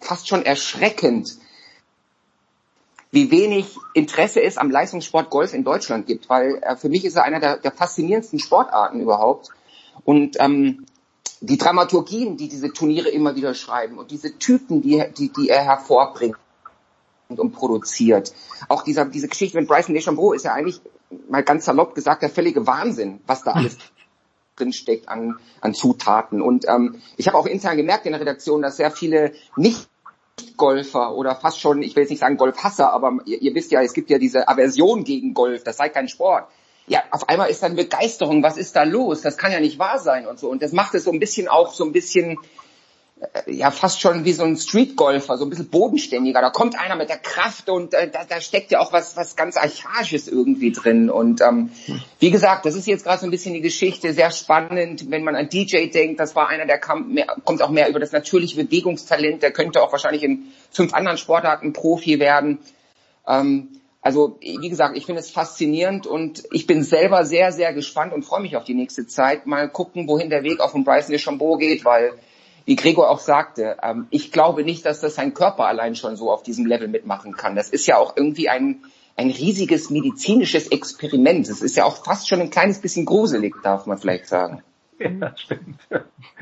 fast 0.00 0.28
schon 0.28 0.44
erschreckend, 0.44 1.38
wie 3.10 3.30
wenig 3.30 3.76
Interesse 3.94 4.42
es 4.42 4.58
am 4.58 4.70
Leistungssport 4.70 5.30
Golf 5.30 5.54
in 5.54 5.64
Deutschland 5.64 6.06
gibt, 6.06 6.28
weil 6.28 6.56
äh, 6.62 6.76
für 6.76 6.88
mich 6.88 7.04
ist 7.04 7.16
er 7.16 7.24
einer 7.24 7.40
der, 7.40 7.58
der 7.58 7.70
faszinierendsten 7.70 8.40
Sportarten 8.40 9.00
überhaupt. 9.00 9.50
Und 10.04 10.36
ähm, 10.40 10.84
die 11.40 11.56
Dramaturgien, 11.58 12.36
die 12.36 12.48
diese 12.48 12.72
Turniere 12.72 13.08
immer 13.08 13.36
wieder 13.36 13.54
schreiben 13.54 13.98
und 13.98 14.10
diese 14.10 14.36
Typen, 14.38 14.82
die, 14.82 15.04
die, 15.16 15.32
die 15.32 15.48
er 15.48 15.62
hervorbringt 15.62 16.36
und 17.28 17.52
produziert. 17.52 18.32
Auch 18.68 18.82
dieser, 18.82 19.04
diese 19.04 19.28
Geschichte 19.28 19.58
mit 19.58 19.68
Bryson 19.68 19.94
DeChambeau 19.94 20.32
ist 20.32 20.44
ja 20.44 20.52
eigentlich 20.52 20.80
mal 21.28 21.42
ganz 21.42 21.64
salopp 21.66 21.94
gesagt 21.94 22.22
der 22.22 22.30
völlige 22.30 22.66
Wahnsinn, 22.66 23.20
was 23.26 23.42
da 23.44 23.52
alles 23.54 23.78
drinsteckt 24.56 25.08
an, 25.08 25.38
an 25.60 25.74
Zutaten. 25.74 26.42
Und 26.42 26.66
ähm, 26.68 27.00
ich 27.16 27.28
habe 27.28 27.36
auch 27.38 27.46
intern 27.46 27.76
gemerkt 27.76 28.06
in 28.06 28.12
der 28.12 28.20
Redaktion, 28.20 28.62
dass 28.62 28.76
sehr 28.76 28.90
viele 28.90 29.32
nicht 29.56 29.88
Golfer 30.56 31.14
oder 31.14 31.36
fast 31.36 31.60
schon, 31.60 31.82
ich 31.82 31.94
will 31.94 32.02
jetzt 32.02 32.10
nicht 32.10 32.20
sagen 32.20 32.36
Golfhasser, 32.36 32.92
aber 32.92 33.18
ihr, 33.24 33.40
ihr, 33.40 33.54
wisst 33.54 33.70
ja, 33.70 33.82
es 33.82 33.92
gibt 33.92 34.10
ja 34.10 34.18
diese 34.18 34.48
Aversion 34.48 35.04
gegen 35.04 35.34
Golf, 35.34 35.62
das 35.64 35.76
sei 35.76 35.88
kein 35.88 36.08
Sport. 36.08 36.48
Ja, 36.86 37.02
auf 37.10 37.28
einmal 37.28 37.48
ist 37.48 37.62
dann 37.62 37.76
Begeisterung, 37.76 38.42
was 38.42 38.56
ist 38.56 38.76
da 38.76 38.82
los? 38.82 39.22
Das 39.22 39.38
kann 39.38 39.52
ja 39.52 39.60
nicht 39.60 39.78
wahr 39.78 39.98
sein 39.98 40.26
und 40.26 40.38
so. 40.38 40.50
Und 40.50 40.62
das 40.62 40.72
macht 40.72 40.94
es 40.94 41.04
so 41.04 41.12
ein 41.12 41.20
bisschen 41.20 41.48
auch 41.48 41.72
so 41.72 41.84
ein 41.84 41.92
bisschen 41.92 42.38
ja 43.46 43.70
fast 43.70 44.00
schon 44.00 44.24
wie 44.24 44.32
so 44.32 44.44
ein 44.44 44.56
Streetgolfer, 44.56 45.36
so 45.36 45.44
ein 45.44 45.50
bisschen 45.50 45.68
bodenständiger. 45.68 46.40
Da 46.40 46.50
kommt 46.50 46.78
einer 46.78 46.96
mit 46.96 47.08
der 47.08 47.18
Kraft 47.18 47.68
und 47.68 47.94
äh, 47.94 48.10
da, 48.10 48.24
da 48.28 48.40
steckt 48.40 48.70
ja 48.70 48.80
auch 48.80 48.92
was, 48.92 49.16
was 49.16 49.36
ganz 49.36 49.56
Archaisches 49.56 50.28
irgendwie 50.28 50.72
drin. 50.72 51.10
Und 51.10 51.40
ähm, 51.40 51.70
wie 52.18 52.30
gesagt, 52.30 52.66
das 52.66 52.74
ist 52.74 52.86
jetzt 52.86 53.04
gerade 53.04 53.20
so 53.20 53.26
ein 53.26 53.30
bisschen 53.30 53.54
die 53.54 53.60
Geschichte, 53.60 54.12
sehr 54.12 54.30
spannend, 54.30 55.10
wenn 55.10 55.24
man 55.24 55.36
an 55.36 55.48
DJ 55.48 55.88
denkt, 55.88 56.20
das 56.20 56.34
war 56.34 56.48
einer, 56.48 56.66
der 56.66 56.78
kam 56.78 57.12
mehr, 57.12 57.26
kommt 57.44 57.62
auch 57.62 57.70
mehr 57.70 57.88
über 57.88 58.00
das 58.00 58.12
natürliche 58.12 58.62
Bewegungstalent, 58.62 59.42
der 59.42 59.52
könnte 59.52 59.82
auch 59.82 59.92
wahrscheinlich 59.92 60.22
in 60.22 60.52
fünf 60.70 60.94
anderen 60.94 61.18
Sportarten 61.18 61.72
Profi 61.72 62.18
werden. 62.20 62.58
Ähm, 63.26 63.80
also 64.04 64.36
wie 64.40 64.68
gesagt, 64.68 64.98
ich 64.98 65.06
finde 65.06 65.20
es 65.20 65.30
faszinierend 65.30 66.06
und 66.06 66.44
ich 66.52 66.66
bin 66.66 66.82
selber 66.82 67.24
sehr, 67.24 67.52
sehr 67.52 67.72
gespannt 67.72 68.12
und 68.12 68.22
freue 68.22 68.42
mich 68.42 68.54
auf 68.54 68.64
die 68.64 68.74
nächste 68.74 69.06
Zeit. 69.06 69.46
Mal 69.46 69.70
gucken, 69.70 70.06
wohin 70.08 70.28
der 70.28 70.42
Weg 70.42 70.60
auch 70.60 70.72
von 70.72 70.84
Bryson 70.84 71.12
DeChambeau 71.12 71.56
geht, 71.56 71.86
weil 71.86 72.12
wie 72.64 72.76
Gregor 72.76 73.10
auch 73.10 73.20
sagte, 73.20 73.76
ähm, 73.82 74.06
ich 74.10 74.32
glaube 74.32 74.64
nicht, 74.64 74.84
dass 74.86 75.00
das 75.00 75.14
sein 75.14 75.34
Körper 75.34 75.66
allein 75.66 75.96
schon 75.96 76.16
so 76.16 76.30
auf 76.30 76.42
diesem 76.42 76.66
Level 76.66 76.88
mitmachen 76.88 77.32
kann. 77.32 77.56
Das 77.56 77.68
ist 77.68 77.86
ja 77.86 77.98
auch 77.98 78.16
irgendwie 78.16 78.48
ein, 78.48 78.84
ein 79.16 79.30
riesiges 79.30 79.90
medizinisches 79.90 80.68
Experiment. 80.68 81.48
Es 81.48 81.62
ist 81.62 81.76
ja 81.76 81.84
auch 81.84 82.04
fast 82.04 82.28
schon 82.28 82.40
ein 82.40 82.50
kleines 82.50 82.80
bisschen 82.80 83.04
gruselig, 83.04 83.54
darf 83.62 83.86
man 83.86 83.98
vielleicht 83.98 84.26
sagen. 84.26 84.62
Ja, 84.98 85.36
stimmt. 85.36 85.80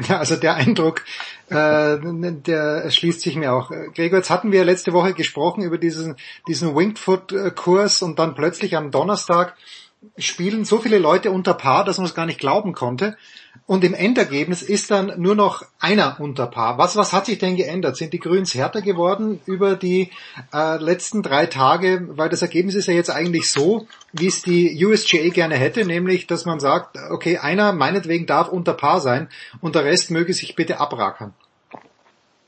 Ja, 0.09 0.19
also 0.19 0.37
der 0.37 0.55
Eindruck, 0.55 1.05
äh, 1.49 1.99
der 1.99 2.91
schließt 2.91 3.21
sich 3.21 3.37
mir 3.37 3.53
auch. 3.53 3.71
Gregor, 3.95 4.19
jetzt 4.19 4.31
hatten 4.31 4.53
wir 4.53 4.65
letzte 4.65 4.93
Woche 4.93 5.15
gesprochen 5.15 5.63
über 5.63 5.79
diesen, 5.79 6.17
diesen 6.47 6.77
Wingfoot-Kurs 6.77 8.03
und 8.03 8.19
dann 8.19 8.35
plötzlich 8.35 8.77
am 8.77 8.91
Donnerstag 8.91 9.57
spielen 10.19 10.65
so 10.65 10.79
viele 10.79 10.99
Leute 10.99 11.31
unter 11.31 11.55
Paar, 11.55 11.85
dass 11.85 11.99
man 11.99 12.07
es 12.07 12.15
gar 12.15 12.27
nicht 12.27 12.41
glauben 12.41 12.73
konnte. 12.73 13.17
Und 13.73 13.85
im 13.85 13.95
Endergebnis 13.95 14.61
ist 14.61 14.91
dann 14.91 15.15
nur 15.17 15.35
noch 15.35 15.63
einer 15.81 16.17
unter 16.21 16.47
Paar. 16.47 16.77
Was, 16.77 16.95
was 16.95 17.15
hat 17.15 17.25
sich 17.25 17.39
denn 17.39 17.57
geändert? 17.57 17.97
Sind 17.97 18.13
die 18.13 18.19
Grüns 18.19 18.55
härter 18.55 18.83
geworden 18.83 19.41
über 19.47 19.77
die 19.77 20.11
äh, 20.53 20.77
letzten 20.77 21.23
drei 21.23 21.47
Tage? 21.47 22.07
Weil 22.11 22.29
das 22.29 22.43
Ergebnis 22.43 22.75
ist 22.75 22.87
ja 22.87 22.93
jetzt 22.93 23.09
eigentlich 23.09 23.51
so, 23.51 23.87
wie 24.13 24.27
es 24.27 24.43
die 24.43 24.85
USGA 24.85 25.31
gerne 25.31 25.55
hätte, 25.55 25.87
nämlich, 25.87 26.27
dass 26.27 26.45
man 26.45 26.61
sagt, 26.61 26.99
okay, 27.13 27.39
einer 27.39 27.73
meinetwegen 27.73 28.27
darf 28.27 28.51
unter 28.51 28.75
Paar 28.75 29.01
sein 29.01 29.31
und 29.63 29.75
der 29.75 29.87
Rest 29.87 30.11
möge 30.11 30.35
sich 30.35 30.55
bitte 30.55 30.79
abrackern. 30.79 31.33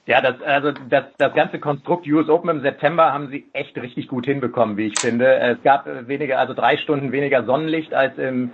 Ja, 0.05 0.21
das, 0.21 0.43
also 0.43 0.73
das, 0.91 1.05
das 1.17 1.33
ganze 1.33 1.59
Konstrukt 1.59 2.07
US 2.07 2.29
Open 2.29 2.51
im 2.51 2.61
September 2.61 3.15
haben 3.15 3.31
sie 3.31 3.47
echt 3.55 3.75
richtig 3.79 4.09
gut 4.09 4.27
hinbekommen, 4.27 4.77
wie 4.77 4.89
ich 4.89 5.01
finde. 5.01 5.39
Es 5.39 5.63
gab 5.63 5.87
weniger, 6.07 6.39
also 6.39 6.53
drei 6.53 6.77
Stunden 6.77 7.13
weniger 7.13 7.47
Sonnenlicht 7.47 7.95
als 7.95 8.19
im 8.19 8.51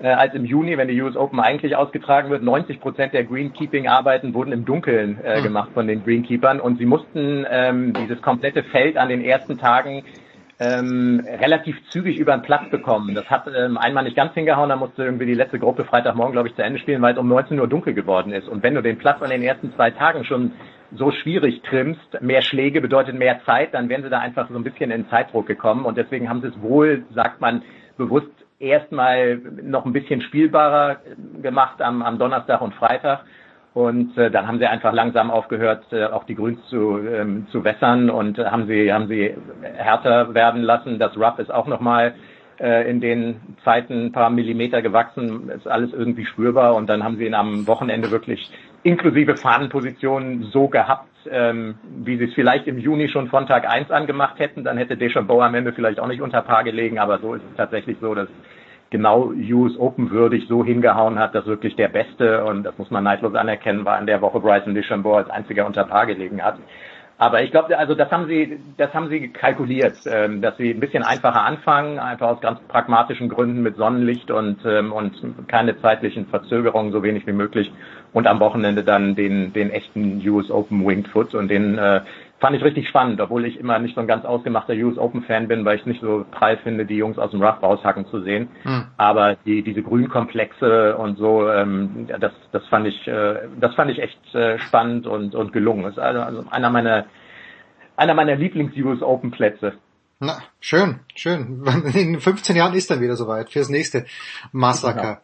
äh, 0.00 0.08
als 0.08 0.34
im 0.34 0.44
Juni, 0.44 0.76
wenn 0.78 0.88
die 0.88 1.00
US 1.00 1.16
Open 1.16 1.40
eigentlich 1.40 1.76
ausgetragen 1.76 2.30
wird. 2.30 2.42
90 2.42 2.80
Prozent 2.80 3.12
der 3.12 3.24
Greenkeeping-Arbeiten 3.24 4.34
wurden 4.34 4.52
im 4.52 4.64
Dunkeln 4.64 5.18
äh, 5.22 5.36
hm. 5.36 5.42
gemacht 5.42 5.70
von 5.74 5.86
den 5.86 6.04
Greenkeepern 6.04 6.60
und 6.60 6.78
sie 6.78 6.86
mussten 6.86 7.46
ähm, 7.50 7.92
dieses 7.92 8.20
komplette 8.22 8.62
Feld 8.62 8.96
an 8.96 9.08
den 9.08 9.22
ersten 9.22 9.58
Tagen 9.58 10.04
ähm, 10.60 11.26
relativ 11.40 11.76
zügig 11.88 12.18
über 12.18 12.36
den 12.36 12.42
Platz 12.42 12.68
bekommen. 12.70 13.14
Das 13.14 13.28
hat 13.30 13.48
ähm, 13.56 13.78
einmal 13.78 14.04
nicht 14.04 14.14
ganz 14.14 14.34
hingehauen, 14.34 14.68
da 14.68 14.76
musste 14.76 15.04
irgendwie 15.04 15.24
die 15.24 15.34
letzte 15.34 15.58
Gruppe 15.58 15.84
Freitagmorgen, 15.84 16.32
glaube 16.32 16.48
ich, 16.48 16.54
zu 16.54 16.62
Ende 16.62 16.78
spielen, 16.78 17.00
weil 17.00 17.14
es 17.14 17.18
um 17.18 17.28
19 17.28 17.58
Uhr 17.58 17.66
dunkel 17.66 17.94
geworden 17.94 18.32
ist. 18.32 18.46
Und 18.46 18.62
wenn 18.62 18.74
du 18.74 18.82
den 18.82 18.98
Platz 18.98 19.22
an 19.22 19.30
den 19.30 19.42
ersten 19.42 19.72
zwei 19.74 19.90
Tagen 19.90 20.24
schon 20.24 20.52
so 20.92 21.12
schwierig 21.12 21.62
trimmst, 21.62 22.20
mehr 22.20 22.42
Schläge 22.42 22.82
bedeutet 22.82 23.14
mehr 23.14 23.40
Zeit, 23.46 23.72
dann 23.72 23.88
wären 23.88 24.02
sie 24.02 24.10
da 24.10 24.18
einfach 24.18 24.48
so 24.50 24.56
ein 24.56 24.64
bisschen 24.64 24.90
in 24.90 25.08
Zeitdruck 25.08 25.46
gekommen. 25.46 25.86
Und 25.86 25.96
deswegen 25.96 26.28
haben 26.28 26.42
sie 26.42 26.48
es 26.48 26.60
wohl, 26.60 27.04
sagt 27.14 27.40
man, 27.40 27.62
bewusst 27.96 28.28
erstmal 28.60 29.38
noch 29.62 29.86
ein 29.86 29.92
bisschen 29.92 30.20
spielbarer 30.20 30.98
gemacht 31.42 31.82
am, 31.82 32.02
am 32.02 32.18
Donnerstag 32.18 32.60
und 32.60 32.74
Freitag. 32.74 33.24
Und 33.72 34.16
äh, 34.18 34.30
dann 34.30 34.46
haben 34.46 34.58
sie 34.58 34.66
einfach 34.66 34.92
langsam 34.92 35.30
aufgehört, 35.30 35.84
äh, 35.92 36.04
auch 36.04 36.24
die 36.24 36.34
Grüns 36.34 36.58
zu, 36.68 36.98
ähm, 36.98 37.46
zu 37.50 37.64
wässern 37.64 38.10
und 38.10 38.38
äh, 38.38 38.46
haben 38.46 38.66
sie 38.66 38.92
haben 38.92 39.06
sie 39.06 39.34
härter 39.62 40.34
werden 40.34 40.62
lassen. 40.62 40.98
Das 40.98 41.16
Rough 41.16 41.38
ist 41.38 41.52
auch 41.52 41.68
nochmal 41.68 42.14
äh, 42.58 42.90
in 42.90 43.00
den 43.00 43.40
Zeiten 43.64 44.06
ein 44.06 44.12
paar 44.12 44.28
Millimeter 44.28 44.82
gewachsen, 44.82 45.48
ist 45.50 45.68
alles 45.68 45.92
irgendwie 45.92 46.26
spürbar. 46.26 46.74
Und 46.74 46.88
dann 46.88 47.04
haben 47.04 47.16
sie 47.16 47.26
ihn 47.26 47.34
am 47.34 47.66
Wochenende 47.68 48.10
wirklich 48.10 48.50
inklusive 48.82 49.36
Fahnenpositionen 49.36 50.44
so 50.52 50.68
gehabt, 50.68 51.08
ähm, 51.30 51.74
wie 52.04 52.16
sie 52.16 52.24
es 52.24 52.34
vielleicht 52.34 52.66
im 52.66 52.78
Juni 52.78 53.08
schon 53.08 53.28
von 53.28 53.46
Tag 53.46 53.68
1 53.68 53.90
angemacht 53.90 54.38
hätten. 54.38 54.64
Dann 54.64 54.78
hätte 54.78 54.96
Deschambeau 54.96 55.40
am 55.42 55.54
Ende 55.54 55.72
vielleicht 55.72 56.00
auch 56.00 56.06
nicht 56.06 56.22
unter 56.22 56.42
Paar 56.42 56.64
gelegen, 56.64 56.98
aber 56.98 57.18
so 57.18 57.34
ist 57.34 57.42
es 57.50 57.56
tatsächlich 57.56 57.98
so, 58.00 58.14
dass 58.14 58.28
genau 58.90 59.32
US 59.52 59.78
Open 59.78 60.10
würdig 60.10 60.46
so 60.48 60.64
hingehauen 60.64 61.18
hat, 61.18 61.34
dass 61.34 61.46
wirklich 61.46 61.76
der 61.76 61.88
Beste, 61.88 62.44
und 62.44 62.64
das 62.64 62.76
muss 62.78 62.90
man 62.90 63.04
neidlos 63.04 63.34
anerkennen, 63.34 63.84
war 63.84 63.98
in 63.98 64.06
der 64.06 64.20
Woche 64.20 64.40
Bryson 64.40 64.74
DeChambeau 64.74 65.14
als 65.14 65.30
einziger 65.30 65.66
unter 65.66 65.84
Paar 65.84 66.06
gelegen 66.06 66.42
hat. 66.42 66.58
Aber 67.20 67.42
ich 67.42 67.50
glaube, 67.50 67.76
also 67.78 67.94
das 67.94 68.10
haben 68.10 68.28
sie, 68.28 68.58
das 68.78 68.94
haben 68.94 69.10
sie 69.10 69.28
kalkuliert, 69.28 69.94
ähm, 70.06 70.40
dass 70.40 70.56
sie 70.56 70.70
ein 70.70 70.80
bisschen 70.80 71.02
einfacher 71.02 71.44
anfangen, 71.44 71.98
einfach 71.98 72.28
aus 72.28 72.40
ganz 72.40 72.60
pragmatischen 72.60 73.28
Gründen 73.28 73.62
mit 73.62 73.76
Sonnenlicht 73.76 74.30
und 74.30 74.64
ähm, 74.64 74.90
und 74.90 75.12
keine 75.46 75.78
zeitlichen 75.82 76.28
Verzögerungen, 76.28 76.92
so 76.92 77.02
wenig 77.02 77.26
wie 77.26 77.32
möglich, 77.32 77.70
und 78.12 78.26
am 78.26 78.40
Wochenende 78.40 78.84
dann 78.84 79.14
den 79.14 79.52
den 79.52 79.70
echten 79.70 80.20
US 80.28 80.50
Open 80.50 80.86
Winged 80.86 81.08
Foot 81.08 81.34
und 81.34 81.48
den 81.48 81.78
äh, 81.78 82.02
fand 82.40 82.56
ich 82.56 82.64
richtig 82.64 82.88
spannend, 82.88 83.20
obwohl 83.20 83.44
ich 83.44 83.58
immer 83.58 83.78
nicht 83.78 83.94
so 83.94 84.00
ein 84.00 84.06
ganz 84.06 84.24
ausgemachter 84.24 84.72
US 84.74 84.98
Open 84.98 85.22
Fan 85.22 85.46
bin, 85.46 85.64
weil 85.64 85.76
ich 85.76 85.82
es 85.82 85.86
nicht 85.86 86.00
so 86.00 86.24
prall 86.30 86.56
finde, 86.58 86.86
die 86.86 86.96
Jungs 86.96 87.18
aus 87.18 87.30
dem 87.30 87.42
Rough 87.42 87.62
raushacken 87.62 88.06
zu 88.06 88.22
sehen. 88.22 88.48
Hm. 88.62 88.84
Aber 88.96 89.36
die 89.44 89.62
diese 89.62 89.82
Grünkomplexe 89.82 90.96
und 90.96 91.18
so, 91.18 91.48
ähm, 91.48 92.08
das 92.18 92.32
das 92.52 92.66
fand 92.68 92.86
ich 92.86 93.06
äh, 93.06 93.48
das 93.60 93.74
fand 93.74 93.90
ich 93.90 94.00
echt 94.00 94.34
äh, 94.34 94.58
spannend 94.58 95.06
und 95.06 95.34
und 95.34 95.52
gelungen. 95.52 95.82
Das 95.82 95.92
ist 95.92 95.98
also, 95.98 96.20
also 96.20 96.44
einer 96.50 96.70
meiner 96.70 97.06
einer 97.96 98.14
meiner 98.14 98.36
Lieblings 98.36 98.76
US 98.76 99.02
Open 99.02 99.30
Plätze. 99.30 99.74
Na, 100.22 100.42
schön, 100.60 101.00
schön. 101.14 101.64
In 101.94 102.20
15 102.20 102.54
Jahren 102.54 102.74
ist 102.74 102.90
dann 102.90 103.00
wieder 103.00 103.16
soweit 103.16 103.50
fürs 103.50 103.70
nächste 103.70 104.04
Massaker. 104.52 105.02
Ja. 105.02 105.20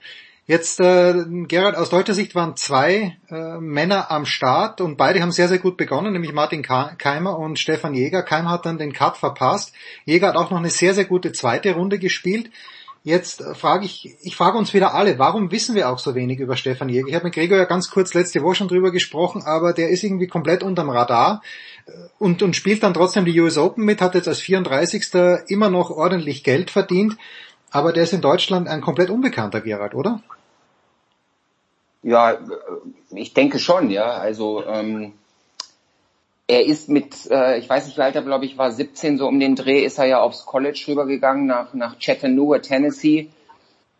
Jetzt, 0.48 0.78
äh, 0.78 1.24
Gerhard, 1.48 1.76
aus 1.76 1.90
deutscher 1.90 2.14
Sicht 2.14 2.36
waren 2.36 2.54
zwei 2.54 3.16
äh, 3.30 3.58
Männer 3.58 4.12
am 4.12 4.26
Start 4.26 4.80
und 4.80 4.96
beide 4.96 5.20
haben 5.20 5.32
sehr, 5.32 5.48
sehr 5.48 5.58
gut 5.58 5.76
begonnen, 5.76 6.12
nämlich 6.12 6.32
Martin 6.32 6.62
Keimer 6.62 7.36
und 7.36 7.58
Stefan 7.58 7.94
Jäger. 7.94 8.22
Keimer 8.22 8.50
hat 8.50 8.64
dann 8.64 8.78
den 8.78 8.92
Cut 8.92 9.16
verpasst. 9.16 9.72
Jäger 10.04 10.28
hat 10.28 10.36
auch 10.36 10.50
noch 10.52 10.58
eine 10.58 10.70
sehr, 10.70 10.94
sehr 10.94 11.04
gute 11.04 11.32
zweite 11.32 11.74
Runde 11.74 11.98
gespielt. 11.98 12.52
Jetzt 13.02 13.40
äh, 13.40 13.56
frage 13.56 13.86
ich, 13.86 14.16
ich 14.22 14.36
frage 14.36 14.56
uns 14.56 14.72
wieder 14.72 14.94
alle, 14.94 15.18
warum 15.18 15.50
wissen 15.50 15.74
wir 15.74 15.88
auch 15.88 15.98
so 15.98 16.14
wenig 16.14 16.38
über 16.38 16.56
Stefan 16.56 16.90
Jäger? 16.90 17.08
Ich 17.08 17.14
habe 17.16 17.24
mit 17.24 17.34
Gregor 17.34 17.58
ja 17.58 17.64
ganz 17.64 17.90
kurz 17.90 18.14
letzte 18.14 18.40
Woche 18.44 18.54
schon 18.54 18.68
drüber 18.68 18.92
gesprochen, 18.92 19.42
aber 19.42 19.72
der 19.72 19.90
ist 19.90 20.04
irgendwie 20.04 20.28
komplett 20.28 20.62
unterm 20.62 20.90
Radar 20.90 21.42
äh, 21.86 21.90
und, 22.20 22.44
und 22.44 22.54
spielt 22.54 22.84
dann 22.84 22.94
trotzdem 22.94 23.24
die 23.24 23.40
US 23.40 23.58
Open 23.58 23.84
mit, 23.84 24.00
hat 24.00 24.14
jetzt 24.14 24.28
als 24.28 24.38
34. 24.42 25.08
immer 25.48 25.70
noch 25.70 25.90
ordentlich 25.90 26.44
Geld 26.44 26.70
verdient, 26.70 27.16
aber 27.72 27.92
der 27.92 28.04
ist 28.04 28.12
in 28.12 28.20
Deutschland 28.20 28.68
ein 28.68 28.80
komplett 28.80 29.10
unbekannter 29.10 29.60
Gerhard, 29.60 29.96
oder? 29.96 30.22
Ja, 32.06 32.38
ich 33.10 33.34
denke 33.34 33.58
schon, 33.58 33.90
ja. 33.90 34.12
Also 34.12 34.64
ähm, 34.64 35.14
er 36.46 36.64
ist 36.64 36.88
mit, 36.88 37.28
äh, 37.32 37.58
ich 37.58 37.68
weiß 37.68 37.84
nicht, 37.86 37.98
wie 37.98 38.02
alt 38.02 38.14
er 38.14 38.22
glaube 38.22 38.44
ich 38.44 38.56
war, 38.56 38.70
17 38.70 39.18
so 39.18 39.26
um 39.26 39.40
den 39.40 39.56
Dreh, 39.56 39.84
ist 39.84 39.98
er 39.98 40.04
ja 40.04 40.20
aufs 40.20 40.46
College 40.46 40.84
rübergegangen 40.86 41.46
nach 41.46 41.74
nach 41.74 41.98
Chattanooga, 41.98 42.60
Tennessee. 42.60 43.30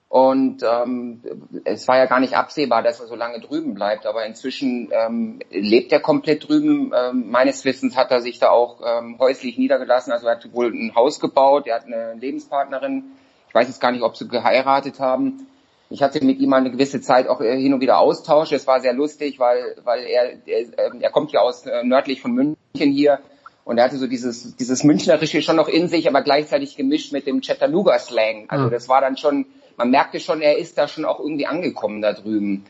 Und 0.08 0.62
ähm, 0.62 1.20
es 1.64 1.88
war 1.88 1.98
ja 1.98 2.06
gar 2.06 2.20
nicht 2.20 2.36
absehbar, 2.36 2.84
dass 2.84 3.00
er 3.00 3.08
so 3.08 3.16
lange 3.16 3.40
drüben 3.40 3.74
bleibt, 3.74 4.06
aber 4.06 4.24
inzwischen 4.24 4.88
ähm, 4.92 5.40
lebt 5.50 5.90
er 5.90 5.98
komplett 5.98 6.48
drüben. 6.48 6.92
Ähm, 6.96 7.28
meines 7.28 7.64
Wissens 7.64 7.96
hat 7.96 8.12
er 8.12 8.20
sich 8.20 8.38
da 8.38 8.50
auch 8.50 8.82
ähm, 8.86 9.18
häuslich 9.18 9.58
niedergelassen, 9.58 10.12
also 10.12 10.28
er 10.28 10.36
hat 10.36 10.54
wohl 10.54 10.72
ein 10.72 10.94
Haus 10.94 11.18
gebaut, 11.18 11.66
er 11.66 11.74
hat 11.74 11.86
eine 11.86 12.14
Lebenspartnerin. 12.14 13.02
Ich 13.48 13.54
weiß 13.54 13.66
jetzt 13.66 13.80
gar 13.80 13.90
nicht, 13.90 14.02
ob 14.02 14.16
sie 14.16 14.28
geheiratet 14.28 15.00
haben. 15.00 15.48
Ich 15.88 16.02
hatte 16.02 16.24
mit 16.24 16.40
ihm 16.40 16.50
mal 16.50 16.56
eine 16.56 16.70
gewisse 16.70 17.00
Zeit 17.00 17.28
auch 17.28 17.40
äh, 17.40 17.56
hin 17.60 17.72
und 17.72 17.80
wieder 17.80 17.98
Austausch. 17.98 18.52
Es 18.52 18.66
war 18.66 18.80
sehr 18.80 18.92
lustig, 18.92 19.38
weil, 19.38 19.76
weil 19.84 20.04
er, 20.04 20.32
er, 20.46 20.60
ähm, 20.78 21.00
er 21.00 21.10
kommt 21.10 21.32
ja 21.32 21.40
aus 21.40 21.64
äh, 21.66 21.84
nördlich 21.84 22.20
von 22.20 22.32
München 22.32 22.56
hier 22.74 23.20
und 23.64 23.78
er 23.78 23.84
hatte 23.84 23.98
so 23.98 24.06
dieses, 24.06 24.56
dieses 24.56 24.84
Münchnerische 24.84 25.42
schon 25.42 25.56
noch 25.56 25.68
in 25.68 25.88
sich, 25.88 26.08
aber 26.08 26.22
gleichzeitig 26.22 26.76
gemischt 26.76 27.12
mit 27.12 27.26
dem 27.26 27.40
Chattanooga-Slang. 27.40 28.46
Also 28.48 28.70
das 28.70 28.88
war 28.88 29.00
dann 29.00 29.16
schon, 29.16 29.46
man 29.76 29.90
merkte 29.90 30.20
schon, 30.20 30.40
er 30.40 30.56
ist 30.56 30.78
da 30.78 30.86
schon 30.86 31.04
auch 31.04 31.18
irgendwie 31.18 31.46
angekommen 31.46 32.00
da 32.00 32.12
drüben. 32.12 32.64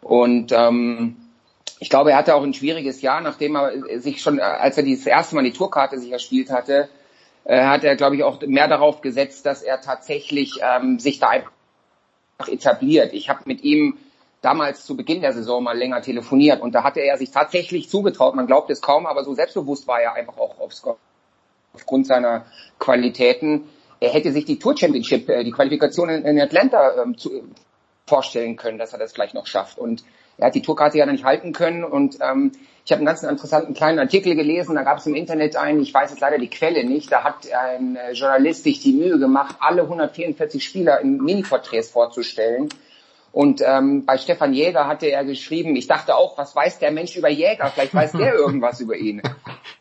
Und 0.00 0.52
ähm, 0.52 1.16
ich 1.80 1.90
glaube, 1.90 2.12
er 2.12 2.16
hatte 2.16 2.34
auch 2.34 2.42
ein 2.42 2.54
schwieriges 2.54 3.02
Jahr, 3.02 3.20
nachdem 3.20 3.56
er 3.56 4.00
sich 4.00 4.22
schon, 4.22 4.40
als 4.40 4.78
er 4.78 4.84
das 4.84 5.06
erste 5.06 5.34
Mal 5.34 5.44
die 5.44 5.52
Tourkarte 5.52 5.98
sich 5.98 6.12
erspielt 6.12 6.50
hatte, 6.50 6.88
äh, 7.44 7.64
hat 7.64 7.84
er, 7.84 7.96
glaube 7.96 8.16
ich, 8.16 8.22
auch 8.24 8.40
mehr 8.40 8.68
darauf 8.68 9.00
gesetzt, 9.00 9.46
dass 9.46 9.62
er 9.62 9.80
tatsächlich 9.80 10.60
ähm, 10.62 10.98
sich 10.98 11.18
da 11.18 11.28
einfach 11.28 11.52
etabliert. 12.46 13.12
Ich 13.12 13.28
habe 13.28 13.40
mit 13.46 13.62
ihm 13.64 13.98
damals 14.40 14.84
zu 14.84 14.96
Beginn 14.96 15.20
der 15.20 15.32
Saison 15.32 15.62
mal 15.64 15.76
länger 15.76 16.00
telefoniert 16.00 16.60
und 16.60 16.74
da 16.74 16.84
hatte 16.84 17.00
er 17.00 17.16
sich 17.16 17.30
tatsächlich 17.30 17.88
zugetraut. 17.88 18.36
Man 18.36 18.46
glaubt 18.46 18.70
es 18.70 18.80
kaum, 18.80 19.06
aber 19.06 19.24
so 19.24 19.34
selbstbewusst 19.34 19.88
war 19.88 20.00
er 20.00 20.14
einfach 20.14 20.36
auch 20.38 20.54
aufgrund 21.72 22.06
seiner 22.06 22.46
Qualitäten. 22.78 23.68
Er 24.00 24.10
hätte 24.10 24.30
sich 24.30 24.44
die 24.44 24.58
Tour 24.58 24.76
Championship, 24.76 25.28
äh, 25.28 25.42
die 25.42 25.50
Qualifikation 25.50 26.08
in 26.08 26.40
Atlanta 26.40 27.02
ähm, 27.02 27.18
zu, 27.18 27.42
vorstellen 28.06 28.56
können, 28.56 28.78
dass 28.78 28.92
er 28.92 28.98
das 28.98 29.12
gleich 29.12 29.34
noch 29.34 29.46
schafft. 29.46 29.78
Und 29.78 30.04
er 30.38 30.46
hat 30.46 30.54
die 30.54 30.62
Tourkarte 30.62 30.98
ja 30.98 31.06
noch 31.06 31.12
nicht 31.12 31.24
halten 31.24 31.52
können 31.52 31.84
und 31.84 32.18
ähm, 32.20 32.52
ich 32.88 32.92
habe 32.92 33.00
einen 33.00 33.06
ganz 33.06 33.22
interessanten 33.22 33.74
kleinen 33.74 33.98
Artikel 33.98 34.34
gelesen, 34.34 34.74
da 34.74 34.82
gab 34.82 34.96
es 34.96 35.04
im 35.04 35.14
Internet 35.14 35.56
einen, 35.56 35.82
ich 35.82 35.92
weiß 35.92 36.08
jetzt 36.08 36.20
leider 36.20 36.38
die 36.38 36.48
Quelle 36.48 36.84
nicht, 36.84 37.12
da 37.12 37.22
hat 37.22 37.46
ein 37.52 37.96
äh, 37.96 38.12
Journalist 38.12 38.62
sich 38.62 38.80
die 38.80 38.94
Mühe 38.94 39.18
gemacht, 39.18 39.56
alle 39.60 39.82
144 39.82 40.64
Spieler 40.64 40.98
in 41.02 41.18
Mini-Porträts 41.18 41.90
vorzustellen. 41.90 42.70
Und 43.30 43.60
ähm, 43.62 44.06
bei 44.06 44.16
Stefan 44.16 44.54
Jäger 44.54 44.86
hatte 44.86 45.04
er 45.04 45.26
geschrieben, 45.26 45.76
ich 45.76 45.86
dachte 45.86 46.16
auch, 46.16 46.38
was 46.38 46.56
weiß 46.56 46.78
der 46.78 46.90
Mensch 46.90 47.14
über 47.14 47.28
Jäger? 47.28 47.70
Vielleicht 47.74 47.92
weiß 47.92 48.12
der 48.12 48.32
irgendwas 48.38 48.80
über 48.80 48.96
ihn. 48.96 49.20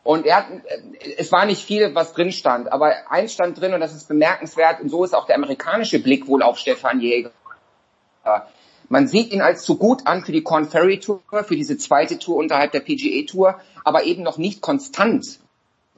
Und 0.03 0.25
er 0.25 0.35
hat, 0.39 0.47
äh, 0.65 1.13
es 1.17 1.31
war 1.31 1.45
nicht 1.45 1.63
viel, 1.63 1.95
was 1.95 2.11
drin 2.11 2.33
stand, 2.33 2.69
aber 2.73 3.09
eins 3.09 3.31
stand 3.31 3.57
drin 3.57 3.73
und 3.73 3.79
das 3.79 3.95
ist 3.95 4.09
bemerkenswert 4.09 4.81
und 4.81 4.89
so 4.89 5.05
ist 5.05 5.15
auch 5.15 5.27
der 5.27 5.37
amerikanische 5.37 5.99
Blick 5.99 6.27
wohl 6.27 6.43
auf 6.43 6.57
Stefan 6.57 6.99
Jäger. 6.99 7.31
Man 8.89 9.07
sieht 9.07 9.33
ihn 9.33 9.41
als 9.41 9.63
zu 9.63 9.77
gut 9.77 10.07
an 10.07 10.23
für 10.23 10.31
die 10.31 10.43
Corn 10.43 10.69
Ferry 10.69 10.99
Tour, 10.99 11.21
für 11.43 11.55
diese 11.55 11.77
zweite 11.77 12.19
Tour 12.19 12.37
unterhalb 12.37 12.71
der 12.71 12.79
PGA 12.79 13.25
Tour, 13.25 13.59
aber 13.83 14.03
eben 14.03 14.23
noch 14.23 14.37
nicht 14.37 14.61
konstant, 14.61 15.39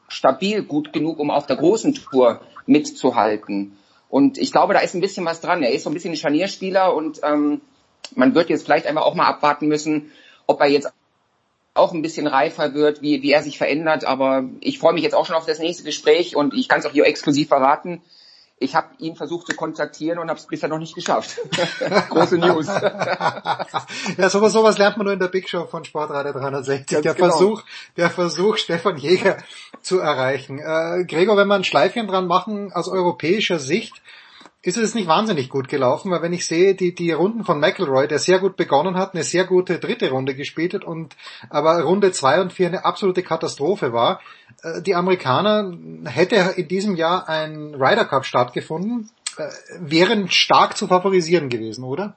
stabil 0.08 0.64
gut 0.64 0.92
genug, 0.92 1.20
um 1.20 1.30
auf 1.30 1.46
der 1.46 1.58
großen 1.58 1.94
Tour 1.94 2.42
mitzuhalten. 2.66 3.78
Und 4.10 4.40
ich 4.40 4.52
glaube, 4.52 4.74
da 4.74 4.80
ist 4.80 4.96
ein 4.96 5.02
bisschen 5.02 5.26
was 5.26 5.40
dran. 5.40 5.62
Er 5.62 5.72
ist 5.72 5.84
so 5.84 5.90
ein 5.92 5.94
bisschen 5.94 6.14
ein 6.14 6.18
Scharnierspieler 6.18 6.96
und 6.96 7.22
ähm, 7.24 7.62
man 8.16 8.34
wird 8.34 8.50
jetzt 8.50 8.64
vielleicht 8.64 8.88
einfach 8.88 9.04
auch 9.04 9.14
mal 9.14 9.28
abwarten 9.28 9.68
müssen, 9.68 10.12
ob 10.48 10.60
er 10.62 10.68
jetzt 10.68 10.92
auch 11.76 11.94
ein 11.94 12.02
bisschen 12.02 12.26
reifer 12.26 12.74
wird, 12.74 13.04
wie, 13.04 13.22
wie 13.22 13.32
er 13.32 13.44
sich 13.44 13.60
verändert. 13.60 14.06
Aber 14.06 14.50
ich 14.62 14.80
freue 14.80 14.94
mich 14.94 15.04
jetzt 15.04 15.14
auch 15.14 15.28
schon 15.28 15.36
auf 15.36 15.46
das 15.46 15.60
nächste 15.60 15.84
Gespräch 15.84 16.36
und 16.36 16.56
ich 16.56 16.68
kann 16.68 16.80
es 16.80 16.88
auch 16.88 16.92
hier 16.92 17.06
exklusiv 17.06 17.50
verraten. 17.50 18.02
Ich 18.62 18.76
habe 18.76 18.90
ihn 18.98 19.16
versucht 19.16 19.48
zu 19.48 19.56
kontaktieren 19.56 20.20
und 20.20 20.30
habe 20.30 20.38
es 20.38 20.46
bisher 20.46 20.68
noch 20.68 20.80
nicht 20.80 20.94
geschafft. 20.94 21.40
Große 22.10 22.38
News. 22.38 22.68
ja, 24.18 24.30
sowas, 24.30 24.52
sowas 24.52 24.78
lernt 24.78 24.98
man 24.98 25.06
nur 25.06 25.14
in 25.14 25.20
der 25.20 25.30
Big 25.30 25.48
Show 25.48 25.66
von 25.66 25.86
Sportradio 25.86 26.34
360. 26.34 26.88
Ganz 26.88 27.04
der 27.04 27.14
genau. 27.14 27.30
Versuch, 27.30 27.64
der 27.96 28.10
Versuch, 28.10 28.58
Stefan 28.58 28.98
Jäger 28.98 29.38
zu 29.82 30.00
erreichen. 30.00 30.60
Äh, 30.60 31.06
Gregor, 31.06 31.38
wenn 31.38 31.48
wir 31.48 31.56
ein 31.56 31.64
Schleifchen 31.64 32.08
dran 32.08 32.28
machen 32.28 32.74
aus 32.74 32.90
europäischer 32.90 33.60
Sicht, 33.60 34.02
ist 34.62 34.78
es 34.78 34.94
nicht 34.94 35.08
wahnsinnig 35.08 35.50
gut 35.50 35.70
gelaufen, 35.70 36.12
weil 36.12 36.22
wenn 36.22 36.34
ich 36.34 36.46
sehe, 36.46 36.76
die, 36.76 36.94
die 36.94 37.12
Runden 37.12 37.46
von 37.46 37.60
McElroy, 37.60 38.08
der 38.08 38.20
sehr 38.20 38.40
gut 38.40 38.58
begonnen 38.58 38.96
hat, 38.98 39.14
eine 39.14 39.24
sehr 39.24 39.46
gute 39.46 39.80
dritte 39.80 40.10
Runde 40.10 40.36
gespielt 40.36 40.74
hat 40.74 40.84
und 40.84 41.16
aber 41.50 41.82
Runde 41.82 42.12
zwei 42.12 42.42
und 42.42 42.52
vier 42.52 42.68
eine 42.68 42.84
absolute 42.84 43.24
Katastrophe 43.24 43.94
war. 43.94 44.20
Äh, 44.64 44.82
die 44.82 44.96
Amerikaner 44.96 45.74
hätte 46.06 46.36
in 46.58 46.68
diesem 46.68 46.96
Jahr 46.98 47.30
ein 47.30 47.74
Ryder 47.74 48.06
Cup 48.06 48.26
stattgefunden, 48.26 49.10
äh, 49.38 49.48
wären 49.80 50.30
stark 50.30 50.76
zu 50.76 50.88
favorisieren 50.88 51.48
gewesen, 51.48 51.86
oder? 51.86 52.16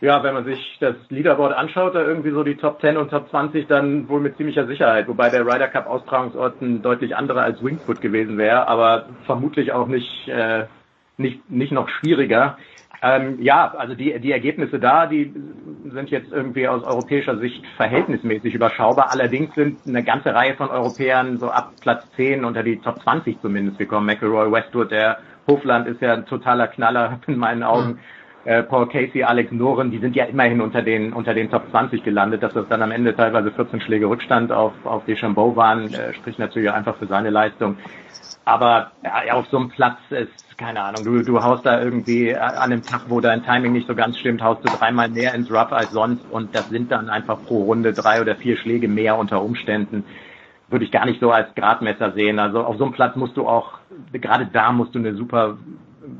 Ja, 0.00 0.22
wenn 0.22 0.32
man 0.32 0.46
sich 0.46 0.78
das 0.80 0.96
Leaderboard 1.10 1.52
anschaut, 1.52 1.94
da 1.94 2.00
irgendwie 2.00 2.30
so 2.30 2.42
die 2.42 2.56
Top 2.56 2.80
10 2.80 2.96
und 2.96 3.10
Top 3.10 3.28
20, 3.28 3.66
dann 3.66 4.08
wohl 4.08 4.20
mit 4.20 4.36
ziemlicher 4.38 4.66
Sicherheit. 4.66 5.08
Wobei 5.08 5.28
der 5.28 5.44
Ryder 5.44 5.68
Cup 5.68 5.86
Austragungsort 5.86 6.62
ein 6.62 6.80
deutlich 6.80 7.14
anderer 7.16 7.42
als 7.42 7.62
Wingfoot 7.62 8.00
gewesen 8.00 8.38
wäre, 8.38 8.66
aber 8.66 9.06
vermutlich 9.26 9.72
auch 9.72 9.88
nicht, 9.88 10.26
äh, 10.28 10.64
nicht, 11.18 11.50
nicht 11.50 11.72
noch 11.72 11.90
schwieriger. 11.90 12.56
Ähm, 13.02 13.42
ja, 13.42 13.74
also 13.76 13.94
die, 13.94 14.18
die 14.20 14.32
Ergebnisse 14.32 14.78
da, 14.78 15.06
die 15.06 15.34
sind 15.84 16.10
jetzt 16.10 16.32
irgendwie 16.32 16.66
aus 16.66 16.82
europäischer 16.82 17.36
Sicht 17.36 17.62
verhältnismäßig 17.76 18.54
überschaubar. 18.54 19.08
Allerdings 19.10 19.54
sind 19.54 19.80
eine 19.86 20.02
ganze 20.02 20.34
Reihe 20.34 20.54
von 20.54 20.70
Europäern 20.70 21.36
so 21.36 21.50
ab 21.50 21.72
Platz 21.82 22.10
10 22.16 22.44
unter 22.46 22.62
die 22.62 22.78
Top 22.78 23.02
20 23.02 23.40
zumindest 23.42 23.78
gekommen. 23.78 24.06
McElroy, 24.06 24.50
Westwood, 24.50 24.90
der 24.90 25.18
Hofland 25.46 25.88
ist 25.88 26.00
ja 26.00 26.14
ein 26.14 26.26
totaler 26.26 26.68
Knaller 26.68 27.20
in 27.26 27.36
meinen 27.36 27.62
Augen. 27.62 27.88
Mhm 27.88 27.98
äh, 28.44 28.62
Paul 28.62 28.88
Casey, 28.88 29.22
Alex 29.22 29.52
Noren, 29.52 29.90
die 29.90 29.98
sind 29.98 30.16
ja 30.16 30.24
immerhin 30.24 30.60
unter 30.60 30.82
den 30.82 31.12
unter 31.12 31.34
den 31.34 31.50
Top 31.50 31.68
20 31.70 32.02
gelandet, 32.02 32.42
dass 32.42 32.54
das 32.54 32.68
dann 32.68 32.82
am 32.82 32.90
Ende 32.90 33.14
teilweise 33.14 33.50
14 33.50 33.80
Schläge 33.80 34.06
Rückstand 34.08 34.52
auf 34.52 34.72
auf 34.84 35.04
Deschambeau 35.04 35.56
waren, 35.56 35.92
äh, 35.92 36.14
spricht 36.14 36.38
natürlich 36.38 36.70
einfach 36.70 36.96
für 36.96 37.06
seine 37.06 37.30
Leistung. 37.30 37.76
Aber 38.46 38.92
ja, 39.04 39.34
auf 39.34 39.46
so 39.48 39.58
einem 39.58 39.68
Platz 39.68 39.98
ist 40.10 40.58
keine 40.58 40.82
Ahnung, 40.82 41.04
du 41.04 41.22
du 41.22 41.42
haust 41.42 41.66
da 41.66 41.82
irgendwie 41.82 42.34
an 42.34 42.54
einem 42.54 42.82
Tag, 42.82 43.02
wo 43.08 43.20
dein 43.20 43.44
Timing 43.44 43.72
nicht 43.72 43.86
so 43.86 43.94
ganz 43.94 44.18
stimmt, 44.18 44.42
haust 44.42 44.64
du 44.64 44.76
dreimal 44.76 45.08
mehr 45.08 45.34
ins 45.34 45.50
Rough 45.50 45.72
als 45.72 45.90
sonst 45.90 46.24
und 46.30 46.54
das 46.54 46.68
sind 46.70 46.90
dann 46.90 47.10
einfach 47.10 47.38
pro 47.46 47.64
Runde 47.64 47.92
drei 47.92 48.20
oder 48.20 48.36
vier 48.36 48.56
Schläge 48.56 48.88
mehr 48.88 49.18
unter 49.18 49.42
Umständen 49.42 50.04
würde 50.70 50.84
ich 50.84 50.92
gar 50.92 51.04
nicht 51.04 51.20
so 51.20 51.32
als 51.32 51.52
Gradmesser 51.54 52.12
sehen. 52.12 52.38
Also 52.38 52.62
auf 52.62 52.78
so 52.78 52.84
einem 52.84 52.92
Platz 52.92 53.16
musst 53.16 53.36
du 53.36 53.46
auch, 53.46 53.78
gerade 54.12 54.48
da 54.52 54.72
musst 54.72 54.94
du 54.94 55.00
eine 55.00 55.14
super 55.14 55.58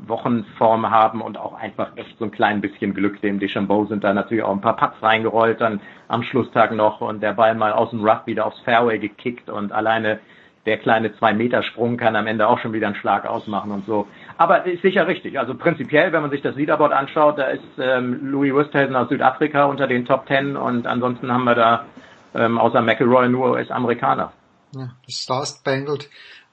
Wochenform 0.06 0.90
haben 0.90 1.22
und 1.22 1.38
auch 1.38 1.54
einfach 1.54 1.96
echt 1.96 2.18
so 2.18 2.26
ein 2.26 2.30
klein 2.30 2.60
bisschen 2.60 2.94
Glück. 2.94 3.20
Dem 3.20 3.38
Deschambeau 3.38 3.86
sind 3.86 4.04
da 4.04 4.12
natürlich 4.12 4.44
auch 4.44 4.52
ein 4.52 4.60
paar 4.60 4.76
Putts 4.76 5.02
reingerollt, 5.02 5.60
dann 5.60 5.80
am 6.08 6.22
Schlusstag 6.22 6.72
noch 6.72 7.00
und 7.00 7.22
der 7.22 7.32
Ball 7.32 7.54
mal 7.54 7.72
aus 7.72 7.90
dem 7.90 8.04
Rough 8.04 8.26
wieder 8.26 8.46
aufs 8.46 8.60
Fairway 8.60 8.98
gekickt 8.98 9.48
und 9.48 9.72
alleine 9.72 10.20
der 10.66 10.76
kleine 10.76 11.16
zwei 11.16 11.32
Meter 11.32 11.62
Sprung 11.62 11.96
kann 11.96 12.16
am 12.16 12.26
Ende 12.26 12.46
auch 12.46 12.58
schon 12.58 12.74
wieder 12.74 12.86
einen 12.86 12.96
Schlag 12.96 13.24
ausmachen 13.26 13.70
und 13.70 13.86
so. 13.86 14.06
Aber 14.36 14.66
ist 14.66 14.82
sicher 14.82 15.06
richtig. 15.06 15.38
Also 15.38 15.54
prinzipiell, 15.54 16.12
wenn 16.12 16.20
man 16.20 16.30
sich 16.30 16.42
das 16.42 16.54
Leaderboard 16.54 16.92
anschaut, 16.92 17.38
da 17.38 17.44
ist 17.44 17.62
ähm, 17.78 18.30
Louis 18.30 18.54
Westhuizen 18.54 18.94
aus 18.94 19.08
Südafrika 19.08 19.64
unter 19.64 19.86
den 19.86 20.04
Top 20.04 20.26
Ten 20.26 20.56
und 20.56 20.86
ansonsten 20.86 21.32
haben 21.32 21.44
wir 21.44 21.54
da 21.54 21.86
ähm, 22.34 22.58
außer 22.58 22.82
McElroy 22.82 23.28
nur 23.28 23.52
US-Amerikaner. 23.52 24.32
Ja, 24.74 24.90
Star 25.08 25.46
Spangled 25.46 26.08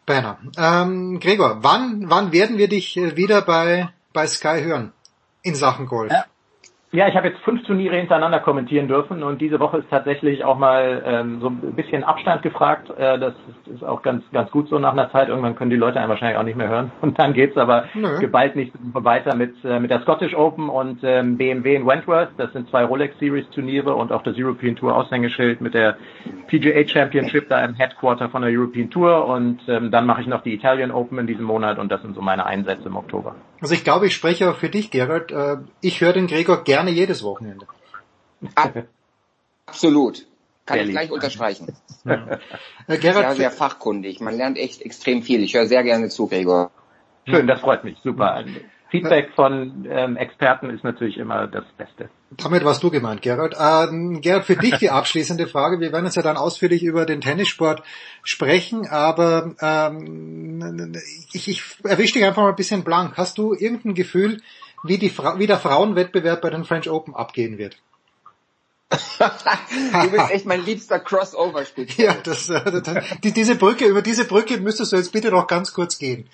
Banner. 0.07 0.39
Ähm, 0.57 1.19
Gregor, 1.19 1.59
wann, 1.61 2.09
wann 2.09 2.31
werden 2.31 2.57
wir 2.57 2.67
dich 2.67 2.97
äh, 2.97 3.15
wieder 3.15 3.43
bei, 3.43 3.89
bei 4.13 4.25
Sky 4.25 4.61
hören 4.63 4.93
in 5.43 5.53
Sachen 5.53 5.85
Golf? 5.85 6.11
Ja. 6.11 6.25
Ja, 6.93 7.05
ich 7.09 7.15
habe 7.15 7.27
jetzt 7.27 7.41
fünf 7.41 7.63
Turniere 7.63 7.97
hintereinander 7.97 8.39
kommentieren 8.39 8.87
dürfen 8.87 9.21
und 9.21 9.41
diese 9.41 9.59
Woche 9.59 9.79
ist 9.79 9.89
tatsächlich 9.89 10.45
auch 10.45 10.57
mal 10.57 11.03
ähm, 11.05 11.41
so 11.41 11.49
ein 11.49 11.73
bisschen 11.75 12.05
Abstand 12.05 12.43
gefragt. 12.43 12.89
Äh, 12.97 13.19
das 13.19 13.33
ist, 13.49 13.75
ist 13.75 13.83
auch 13.83 14.01
ganz 14.01 14.23
ganz 14.31 14.49
gut 14.51 14.69
so 14.69 14.79
nach 14.79 14.93
einer 14.93 15.11
Zeit. 15.11 15.27
Irgendwann 15.27 15.55
können 15.55 15.69
die 15.69 15.75
Leute 15.75 15.99
einen 15.99 16.07
wahrscheinlich 16.07 16.37
auch 16.37 16.43
nicht 16.43 16.55
mehr 16.55 16.69
hören 16.69 16.93
und 17.01 17.19
dann 17.19 17.33
geht's 17.33 17.57
aber 17.57 17.85
Nö. 17.93 18.19
geballt 18.19 18.55
nicht 18.55 18.71
weiter 18.93 19.35
mit 19.35 19.53
äh, 19.65 19.81
mit 19.81 19.91
der 19.91 19.99
Scottish 19.99 20.33
Open 20.33 20.69
und 20.69 20.99
ähm, 21.03 21.37
BMW 21.37 21.75
in 21.75 21.85
Wentworth. 21.85 22.29
Das 22.37 22.53
sind 22.53 22.69
zwei 22.69 22.85
Rolex 22.85 23.19
Series 23.19 23.49
Turniere 23.49 23.93
und 23.93 24.13
auch 24.13 24.23
das 24.23 24.35
European 24.37 24.77
Tour 24.77 24.95
Aushängeschild 24.95 25.59
mit 25.59 25.73
der 25.73 25.97
PGA 26.47 26.87
Championship 26.87 27.49
da 27.49 27.65
im 27.65 27.73
Headquarter 27.73 28.29
von 28.29 28.43
der 28.43 28.51
European 28.51 28.89
Tour 28.89 29.27
und 29.27 29.59
ähm, 29.67 29.91
dann 29.91 30.05
mache 30.05 30.21
ich 30.21 30.27
noch 30.27 30.41
die 30.41 30.53
Italian 30.53 30.91
Open 30.91 31.19
in 31.19 31.27
diesem 31.27 31.43
Monat 31.43 31.79
und 31.79 31.91
das 31.91 32.01
sind 32.01 32.15
so 32.15 32.21
meine 32.21 32.45
Einsätze 32.45 32.87
im 32.87 32.95
Oktober. 32.95 33.35
Also 33.61 33.73
ich 33.73 33.83
glaube, 33.83 34.07
ich 34.07 34.13
spreche 34.13 34.49
auch 34.49 34.57
für 34.57 34.69
dich, 34.69 34.91
Gerald. 34.91 35.31
Äh, 35.31 35.57
ich 35.81 36.01
höre 36.01 36.13
den 36.13 36.27
Gregor 36.27 36.63
gerne 36.63 36.91
jedes 36.91 37.23
Wochenende. 37.23 37.65
Absolut. 39.65 40.25
Kann 40.65 40.79
ich 40.79 40.89
gleich 40.89 41.11
unterstreichen. 41.11 41.75
Ja. 42.03 42.39
Äh, 42.87 42.97
Gerald, 42.97 43.27
sehr, 43.27 43.35
sehr 43.35 43.51
fachkundig. 43.51 44.21
Man 44.21 44.35
lernt 44.37 44.57
echt 44.57 44.81
extrem 44.81 45.23
viel. 45.23 45.41
Ich 45.43 45.55
höre 45.55 45.65
sehr 45.65 45.83
gerne 45.83 46.09
zu, 46.09 46.27
Gregor. 46.27 46.71
Schön, 47.25 47.47
das 47.47 47.61
freut 47.61 47.83
mich. 47.83 47.97
Super. 48.03 48.45
Feedback 48.89 49.31
von 49.35 49.85
ähm, 49.89 50.15
Experten 50.15 50.69
ist 50.69 50.83
natürlich 50.83 51.17
immer 51.17 51.47
das 51.47 51.65
Beste. 51.77 52.09
Damit 52.31 52.63
warst 52.63 52.83
du 52.83 52.89
gemeint, 52.89 53.21
Gerald. 53.21 53.55
Ähm, 53.59 54.21
Gerald, 54.21 54.45
für 54.45 54.55
dich 54.55 54.75
die 54.77 54.89
abschließende 54.89 55.47
Frage. 55.47 55.79
Wir 55.79 55.91
werden 55.91 56.05
jetzt 56.05 56.15
ja 56.15 56.21
dann 56.21 56.37
ausführlich 56.37 56.83
über 56.83 57.05
den 57.05 57.21
Tennissport 57.21 57.83
sprechen, 58.23 58.87
aber 58.87 59.55
ähm, 59.61 60.93
ich, 61.33 61.49
ich 61.49 61.63
erwische 61.83 62.13
dich 62.13 62.25
einfach 62.25 62.43
mal 62.43 62.49
ein 62.49 62.55
bisschen 62.55 62.83
blank. 62.83 63.17
Hast 63.17 63.37
du 63.37 63.53
irgendein 63.53 63.93
Gefühl, 63.93 64.41
wie, 64.83 64.97
die 64.97 65.09
Fra 65.09 65.37
wie 65.37 65.47
der 65.47 65.57
Frauenwettbewerb 65.57 66.41
bei 66.41 66.49
den 66.49 66.63
French 66.63 66.89
Open 66.89 67.15
abgehen 67.15 67.57
wird? 67.57 67.77
du 68.89 70.11
bist 70.11 70.31
echt 70.31 70.45
mein 70.45 70.63
liebster 70.63 70.99
Crossover-Spitze. 70.99 72.01
Ja, 72.01 72.15
das, 72.23 72.49
äh, 72.49 72.81
das, 72.81 73.03
die, 73.21 73.33
diese 73.33 73.55
Brücke, 73.55 73.85
über 73.85 74.01
diese 74.01 74.23
Brücke 74.23 74.59
müsstest 74.59 74.93
du 74.93 74.95
jetzt 74.95 75.11
bitte 75.11 75.29
noch 75.29 75.47
ganz 75.47 75.73
kurz 75.73 75.97
gehen. 75.97 76.29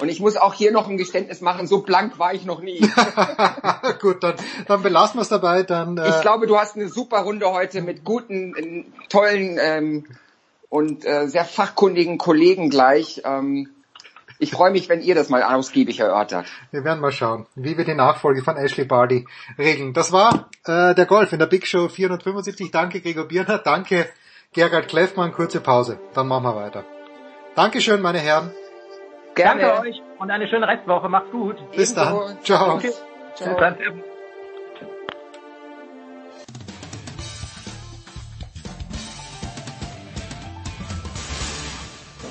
Und 0.00 0.08
ich 0.08 0.20
muss 0.20 0.36
auch 0.36 0.54
hier 0.54 0.72
noch 0.72 0.88
ein 0.88 0.96
Geständnis 0.96 1.40
machen, 1.40 1.66
so 1.66 1.82
blank 1.82 2.18
war 2.18 2.34
ich 2.34 2.44
noch 2.44 2.60
nie. 2.60 2.80
Gut, 4.00 4.22
dann, 4.22 4.34
dann 4.66 4.82
belassen 4.82 5.18
wir 5.18 5.22
es 5.22 5.28
dabei. 5.28 5.62
Dann, 5.62 5.96
äh 5.96 6.08
ich 6.08 6.20
glaube, 6.20 6.46
du 6.46 6.58
hast 6.58 6.76
eine 6.76 6.88
super 6.88 7.20
Runde 7.20 7.50
heute 7.50 7.82
mit 7.82 8.04
guten, 8.04 8.56
äh, 8.56 8.84
tollen 9.08 9.58
ähm, 9.60 10.06
und 10.68 11.04
äh, 11.04 11.28
sehr 11.28 11.44
fachkundigen 11.44 12.18
Kollegen 12.18 12.70
gleich. 12.70 13.22
Ähm, 13.24 13.68
ich 14.38 14.50
freue 14.50 14.72
mich, 14.72 14.88
wenn 14.88 15.00
ihr 15.02 15.14
das 15.14 15.28
mal 15.28 15.44
ausgiebig 15.44 16.00
erörtert. 16.00 16.46
Wir 16.72 16.82
werden 16.82 17.00
mal 17.00 17.12
schauen, 17.12 17.46
wie 17.54 17.78
wir 17.78 17.84
die 17.84 17.94
Nachfolge 17.94 18.42
von 18.42 18.56
Ashley 18.56 18.84
Barty 18.84 19.24
regeln. 19.56 19.92
Das 19.92 20.10
war 20.10 20.48
äh, 20.64 20.96
der 20.96 21.06
Golf 21.06 21.32
in 21.32 21.38
der 21.38 21.46
Big 21.46 21.64
Show 21.64 21.88
475. 21.88 22.72
Danke 22.72 23.00
Gregor 23.00 23.28
Bierner, 23.28 23.58
danke 23.58 24.08
Gerhard 24.52 24.88
Kleffmann. 24.88 25.32
Kurze 25.32 25.60
Pause, 25.60 26.00
dann 26.14 26.26
machen 26.26 26.44
wir 26.44 26.56
weiter. 26.56 26.84
Dankeschön, 27.54 28.02
meine 28.02 28.18
Herren. 28.18 28.50
Gerne. 29.34 29.60
Danke 29.62 29.88
euch 29.88 30.02
und 30.18 30.30
eine 30.30 30.48
schöne 30.48 30.68
Restwoche. 30.68 31.08
Macht's 31.08 31.30
gut. 31.30 31.56
Bis 31.74 31.94
dann. 31.94 32.36
Ciao. 32.42 32.74
Okay. 32.74 32.92
Ciao. 33.34 33.56
Ciao. 33.56 33.74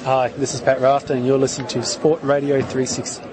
Hi, 0.04 0.30
this 0.30 0.56
is 0.56 0.62
Pat 0.62 0.82
Rafter 0.82 1.14
and 1.14 1.28
you're 1.28 1.38
listening 1.38 1.68
to 1.68 1.84
Sport 1.84 2.24
Radio 2.24 2.60
360. 2.62 3.31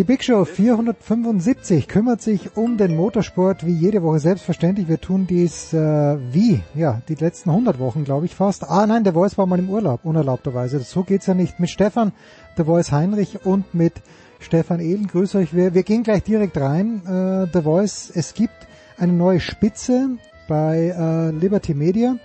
Die 0.00 0.04
Big 0.04 0.24
Show 0.24 0.46
475 0.46 1.86
kümmert 1.86 2.22
sich 2.22 2.56
um 2.56 2.78
den 2.78 2.96
Motorsport 2.96 3.66
wie 3.66 3.74
jede 3.74 4.02
Woche 4.02 4.18
selbstverständlich. 4.18 4.88
Wir 4.88 4.98
tun 4.98 5.26
dies 5.26 5.74
äh, 5.74 6.16
wie, 6.32 6.62
ja, 6.74 7.02
die 7.10 7.16
letzten 7.16 7.50
100 7.50 7.78
Wochen, 7.78 8.04
glaube 8.04 8.24
ich 8.24 8.34
fast. 8.34 8.64
Ah 8.64 8.86
nein, 8.86 9.04
der 9.04 9.12
Voice 9.12 9.36
war 9.36 9.44
mal 9.44 9.58
im 9.58 9.68
Urlaub, 9.68 10.00
unerlaubterweise. 10.04 10.78
So 10.78 11.02
geht's 11.02 11.26
ja 11.26 11.34
nicht 11.34 11.60
mit 11.60 11.68
Stefan, 11.68 12.12
der 12.56 12.64
Voice 12.64 12.92
Heinrich 12.92 13.44
und 13.44 13.74
mit 13.74 13.92
Stefan 14.38 14.80
Ehlen. 14.80 15.06
Grüße 15.06 15.36
euch. 15.36 15.54
Wir, 15.54 15.74
wir 15.74 15.82
gehen 15.82 16.02
gleich 16.02 16.22
direkt 16.22 16.56
rein. 16.56 17.02
Äh, 17.04 17.48
The 17.52 17.60
Voice, 17.60 18.10
es 18.14 18.32
gibt 18.32 18.54
eine 18.96 19.12
neue 19.12 19.40
Spitze 19.40 20.16
bei 20.48 20.94
äh, 20.96 21.30
Liberty 21.30 21.74
Media 21.74 22.16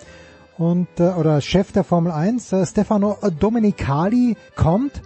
und 0.57 0.87
äh, 0.97 1.09
oder 1.09 1.41
Chef 1.41 1.73
der 1.73 1.83
Formel 1.83 2.13
1, 2.13 2.53
äh, 2.53 2.65
Stefano 2.65 3.17
Domenicali 3.37 4.37
kommt 4.55 5.01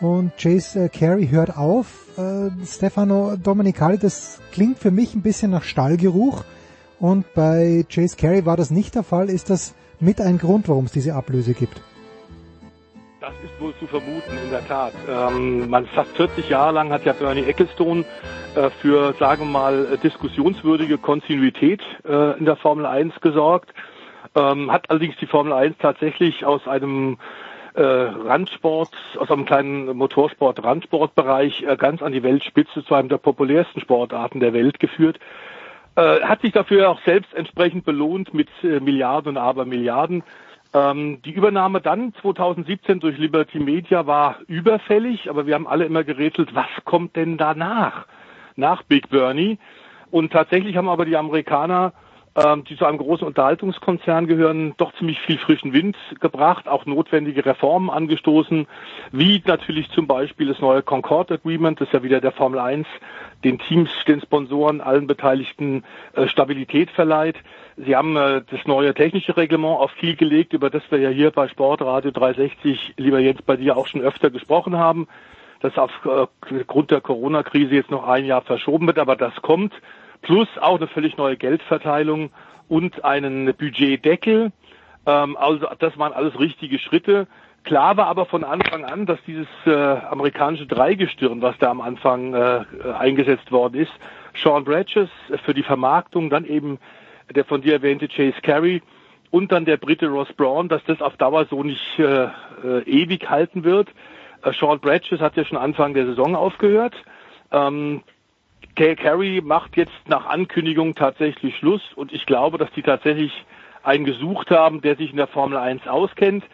und 0.00 0.32
Chase 0.36 0.84
äh, 0.84 0.88
Carey 0.88 1.28
hört 1.28 1.56
auf. 1.56 2.06
Äh, 2.16 2.50
Stefano 2.64 3.36
Domenicali, 3.36 3.98
das 3.98 4.40
klingt 4.52 4.78
für 4.78 4.90
mich 4.90 5.14
ein 5.14 5.22
bisschen 5.22 5.50
nach 5.50 5.64
Stallgeruch. 5.64 6.44
Und 7.00 7.32
bei 7.34 7.84
Chase 7.92 8.16
Carey 8.16 8.44
war 8.46 8.56
das 8.56 8.70
nicht 8.70 8.94
der 8.94 9.02
Fall. 9.02 9.28
Ist 9.28 9.50
das 9.50 9.74
mit 10.00 10.20
ein 10.20 10.38
Grund, 10.38 10.68
warum 10.68 10.86
es 10.86 10.92
diese 10.92 11.14
Ablöse 11.14 11.54
gibt? 11.54 11.80
Das 13.20 13.32
ist 13.44 13.60
wohl 13.60 13.74
zu 13.78 13.86
vermuten, 13.86 14.38
in 14.42 14.50
der 14.50 14.66
Tat. 14.66 14.92
Ähm, 15.08 15.68
man 15.68 15.86
fast 15.86 16.16
40 16.16 16.48
Jahre 16.48 16.72
lang 16.72 16.90
hat 16.90 17.04
ja 17.04 17.12
Bernie 17.12 17.42
Ecclestone 17.42 18.04
äh, 18.54 18.70
für, 18.80 19.14
sagen 19.18 19.42
wir 19.42 19.50
mal, 19.50 19.98
diskussionswürdige 20.02 20.98
Kontinuität 20.98 21.82
äh, 22.04 22.38
in 22.38 22.44
der 22.44 22.56
Formel 22.56 22.86
1 22.86 23.20
gesorgt. 23.20 23.70
Ähm, 24.34 24.70
hat 24.70 24.88
allerdings 24.88 25.16
die 25.20 25.26
Formel 25.26 25.52
1 25.52 25.76
tatsächlich 25.78 26.44
aus 26.44 26.66
einem 26.68 27.18
äh, 27.78 27.82
Randsport, 27.82 28.90
aus 29.18 29.30
einem 29.30 29.44
kleinen 29.44 29.96
Motorsport-Randsportbereich 29.96 31.62
äh, 31.62 31.76
ganz 31.76 32.02
an 32.02 32.10
die 32.10 32.24
Weltspitze 32.24 32.84
zu 32.84 32.94
einem 32.94 33.08
der 33.08 33.18
populärsten 33.18 33.80
Sportarten 33.80 34.40
der 34.40 34.52
Welt 34.52 34.80
geführt. 34.80 35.20
Äh, 35.94 36.22
hat 36.22 36.40
sich 36.40 36.52
dafür 36.52 36.90
auch 36.90 37.00
selbst 37.02 37.32
entsprechend 37.34 37.84
belohnt 37.84 38.34
mit 38.34 38.48
äh, 38.64 38.80
Milliarden 38.80 39.30
und 39.30 39.36
Abermilliarden. 39.36 40.24
Ähm, 40.74 41.22
die 41.22 41.30
Übernahme 41.30 41.80
dann 41.80 42.12
2017 42.20 42.98
durch 42.98 43.16
Liberty 43.16 43.60
Media 43.60 44.06
war 44.08 44.38
überfällig, 44.48 45.30
aber 45.30 45.46
wir 45.46 45.54
haben 45.54 45.68
alle 45.68 45.84
immer 45.84 46.02
gerätselt, 46.02 46.56
was 46.56 46.66
kommt 46.84 47.14
denn 47.14 47.36
danach, 47.36 48.06
nach 48.56 48.82
Big 48.82 49.08
Bernie? 49.08 49.58
Und 50.10 50.32
tatsächlich 50.32 50.76
haben 50.76 50.88
aber 50.88 51.04
die 51.04 51.16
Amerikaner 51.16 51.92
ähm, 52.34 52.64
die 52.64 52.76
zu 52.76 52.84
einem 52.84 52.98
großen 52.98 53.26
Unterhaltungskonzern 53.26 54.26
gehören, 54.26 54.74
doch 54.76 54.94
ziemlich 54.94 55.20
viel 55.20 55.38
frischen 55.38 55.72
Wind 55.72 55.96
gebracht, 56.20 56.68
auch 56.68 56.86
notwendige 56.86 57.44
Reformen 57.44 57.90
angestoßen, 57.90 58.66
wie 59.12 59.42
natürlich 59.46 59.90
zum 59.90 60.06
Beispiel 60.06 60.48
das 60.48 60.60
neue 60.60 60.82
Concord 60.82 61.32
Agreement, 61.32 61.80
das 61.80 61.92
ja 61.92 62.02
wieder 62.02 62.20
der 62.20 62.32
Formel 62.32 62.58
1 62.58 62.86
den 63.44 63.58
Teams, 63.58 63.90
den 64.06 64.20
Sponsoren, 64.20 64.80
allen 64.80 65.06
Beteiligten 65.06 65.84
äh, 66.14 66.26
Stabilität 66.26 66.90
verleiht. 66.90 67.36
Sie 67.76 67.94
haben 67.94 68.16
äh, 68.16 68.42
das 68.50 68.66
neue 68.66 68.94
technische 68.94 69.36
Reglement 69.36 69.78
auf 69.78 69.94
Kiel 69.94 70.16
gelegt, 70.16 70.52
über 70.52 70.70
das 70.70 70.82
wir 70.90 70.98
ja 70.98 71.10
hier 71.10 71.30
bei 71.30 71.48
Sportradio 71.48 72.10
360, 72.10 72.94
lieber 72.96 73.20
Jens, 73.20 73.42
bei 73.42 73.56
dir 73.56 73.76
auch 73.76 73.86
schon 73.86 74.00
öfter 74.00 74.30
gesprochen 74.30 74.76
haben, 74.76 75.06
das 75.60 75.76
aufgrund 75.78 76.90
äh, 76.90 76.94
der 76.94 77.00
Corona-Krise 77.00 77.74
jetzt 77.74 77.90
noch 77.90 78.06
ein 78.06 78.24
Jahr 78.24 78.42
verschoben 78.42 78.86
wird, 78.86 78.98
aber 78.98 79.16
das 79.16 79.34
kommt 79.42 79.72
plus 80.22 80.48
auch 80.60 80.76
eine 80.76 80.86
völlig 80.88 81.16
neue 81.16 81.36
Geldverteilung 81.36 82.30
und 82.68 83.04
einen 83.04 83.54
Budgetdeckel. 83.54 84.52
Ähm, 85.06 85.36
also 85.36 85.66
das 85.78 85.98
waren 85.98 86.12
alles 86.12 86.38
richtige 86.38 86.78
Schritte. 86.78 87.26
Klar 87.64 87.96
war 87.96 88.06
aber 88.06 88.26
von 88.26 88.44
Anfang 88.44 88.84
an, 88.84 89.04
dass 89.04 89.18
dieses 89.26 89.48
äh, 89.66 89.70
amerikanische 89.70 90.66
Dreigestirn, 90.66 91.42
was 91.42 91.58
da 91.58 91.70
am 91.70 91.80
Anfang 91.80 92.32
äh, 92.34 92.64
eingesetzt 92.98 93.50
worden 93.52 93.80
ist, 93.80 93.92
Sean 94.42 94.64
Bradges 94.64 95.10
für 95.44 95.54
die 95.54 95.62
Vermarktung, 95.62 96.30
dann 96.30 96.44
eben 96.44 96.78
der 97.34 97.44
von 97.44 97.60
dir 97.60 97.74
erwähnte 97.74 98.08
Chase 98.08 98.40
Carey 98.42 98.82
und 99.30 99.52
dann 99.52 99.64
der 99.64 99.76
Brite 99.76 100.06
Ross 100.08 100.32
Braun, 100.32 100.68
dass 100.68 100.82
das 100.84 101.02
auf 101.02 101.16
Dauer 101.16 101.46
so 101.50 101.62
nicht 101.62 101.98
äh, 101.98 102.28
äh, 102.64 102.82
ewig 102.86 103.28
halten 103.28 103.64
wird. 103.64 103.88
Äh, 104.42 104.52
Sean 104.52 104.80
Bradges 104.80 105.20
hat 105.20 105.36
ja 105.36 105.44
schon 105.44 105.58
Anfang 105.58 105.94
der 105.94 106.06
Saison 106.06 106.36
aufgehört. 106.36 106.94
Ähm, 107.50 108.02
Kay 108.78 108.94
Carey 108.94 109.40
macht 109.42 109.76
jetzt 109.76 110.06
nach 110.06 110.26
Ankündigung 110.26 110.94
tatsächlich 110.94 111.56
Schluss 111.56 111.82
und 111.96 112.12
ich 112.12 112.26
glaube, 112.26 112.58
dass 112.58 112.70
die 112.76 112.82
tatsächlich 112.82 113.32
einen 113.82 114.04
gesucht 114.04 114.52
haben, 114.52 114.82
der 114.82 114.94
sich 114.94 115.10
in 115.10 115.16
der 115.16 115.26
Formel 115.26 115.58
1 115.58 115.88
auskennt. 115.88 116.44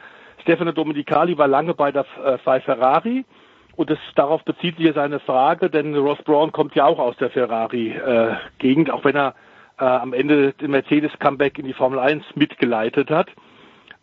Stefano 0.41 0.73
Domenicali 0.73 1.36
war 1.36 1.49
lange 1.49 1.75
bei 1.75 1.93
der 1.93 2.07
äh, 2.25 2.39
bei 2.43 2.62
Ferrari 2.62 3.27
und 3.77 3.91
das, 3.91 3.99
darauf 4.15 4.43
bezieht 4.43 4.78
sich 4.78 4.86
ja 4.86 4.94
seine 4.94 5.20
Frage, 5.20 5.69
denn 5.69 5.94
Ross 5.94 6.17
Braun 6.25 6.51
kommt 6.51 6.75
ja 6.75 6.86
auch 6.86 6.99
aus 6.99 7.15
der 7.19 7.28
Ferrari-Gegend, 7.28 8.89
äh, 8.89 8.93
auch 8.93 9.05
wenn 9.05 9.17
er 9.17 9.35
äh, 9.78 9.85
am 9.85 10.15
Ende 10.15 10.55
den 10.55 10.70
Mercedes-Comeback 10.70 11.59
in 11.59 11.67
die 11.67 11.75
Formel 11.75 11.99
1 11.99 12.25
mitgeleitet 12.36 13.11
hat. 13.11 13.28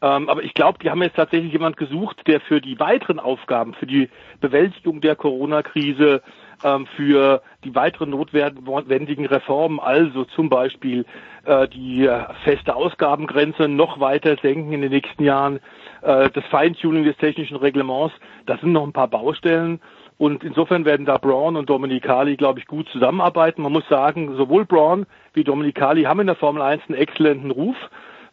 Ähm, 0.03 0.29
aber 0.29 0.43
ich 0.43 0.53
glaube, 0.53 0.77
die 0.77 0.91
haben 0.91 1.01
jetzt 1.01 1.15
tatsächlich 1.15 1.53
jemand 1.53 1.75
gesucht, 1.75 2.27
der 2.27 2.39
für 2.39 2.61
die 2.61 2.79
weiteren 2.79 3.19
Aufgaben, 3.19 3.73
für 3.73 3.87
die 3.87 4.09
Bewältigung 4.41 5.01
der 5.01 5.15
Corona-Krise, 5.15 6.21
ähm, 6.63 6.87
für 6.95 7.41
die 7.63 7.73
weiteren 7.75 8.09
notwendigen 8.09 9.25
Reformen, 9.25 9.79
also 9.79 10.25
zum 10.25 10.49
Beispiel 10.49 11.05
äh, 11.45 11.67
die 11.67 12.09
feste 12.43 12.75
Ausgabengrenze 12.75 13.67
noch 13.67 13.99
weiter 13.99 14.35
senken 14.41 14.73
in 14.73 14.81
den 14.81 14.91
nächsten 14.91 15.23
Jahren, 15.23 15.59
äh, 16.01 16.29
das 16.29 16.45
Feintuning 16.45 17.03
des 17.03 17.17
technischen 17.17 17.57
Reglements, 17.57 18.13
das 18.45 18.59
sind 18.61 18.71
noch 18.71 18.83
ein 18.83 18.93
paar 18.93 19.07
Baustellen. 19.07 19.79
Und 20.17 20.43
insofern 20.43 20.85
werden 20.85 21.07
da 21.07 21.17
Braun 21.17 21.55
und 21.55 21.67
Dominicali, 21.67 22.35
glaube 22.35 22.59
ich, 22.59 22.67
gut 22.67 22.87
zusammenarbeiten. 22.89 23.63
Man 23.63 23.71
muss 23.71 23.87
sagen, 23.89 24.35
sowohl 24.35 24.65
Braun 24.65 25.07
wie 25.33 25.43
Dominicali 25.43 26.03
haben 26.03 26.19
in 26.19 26.27
der 26.27 26.35
Formel 26.35 26.61
1 26.61 26.83
einen 26.87 26.99
exzellenten 26.99 27.49
Ruf. 27.49 27.75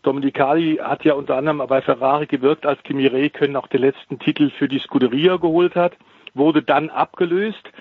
Dominicali 0.02 0.76
hat 0.82 1.04
ja 1.04 1.14
unter 1.14 1.36
anderem 1.36 1.62
bei 1.66 1.80
Ferrari 1.80 2.26
gewirkt, 2.26 2.66
als 2.66 2.82
Kimi 2.82 3.06
Räikkönen 3.06 3.56
auch 3.56 3.68
den 3.68 3.80
letzten 3.80 4.18
Titel 4.18 4.50
für 4.50 4.68
die 4.68 4.80
Scuderia 4.80 5.36
geholt 5.36 5.74
hat, 5.74 5.94
wurde 6.34 6.62
dann 6.62 6.90
abgelöst, 6.90 7.72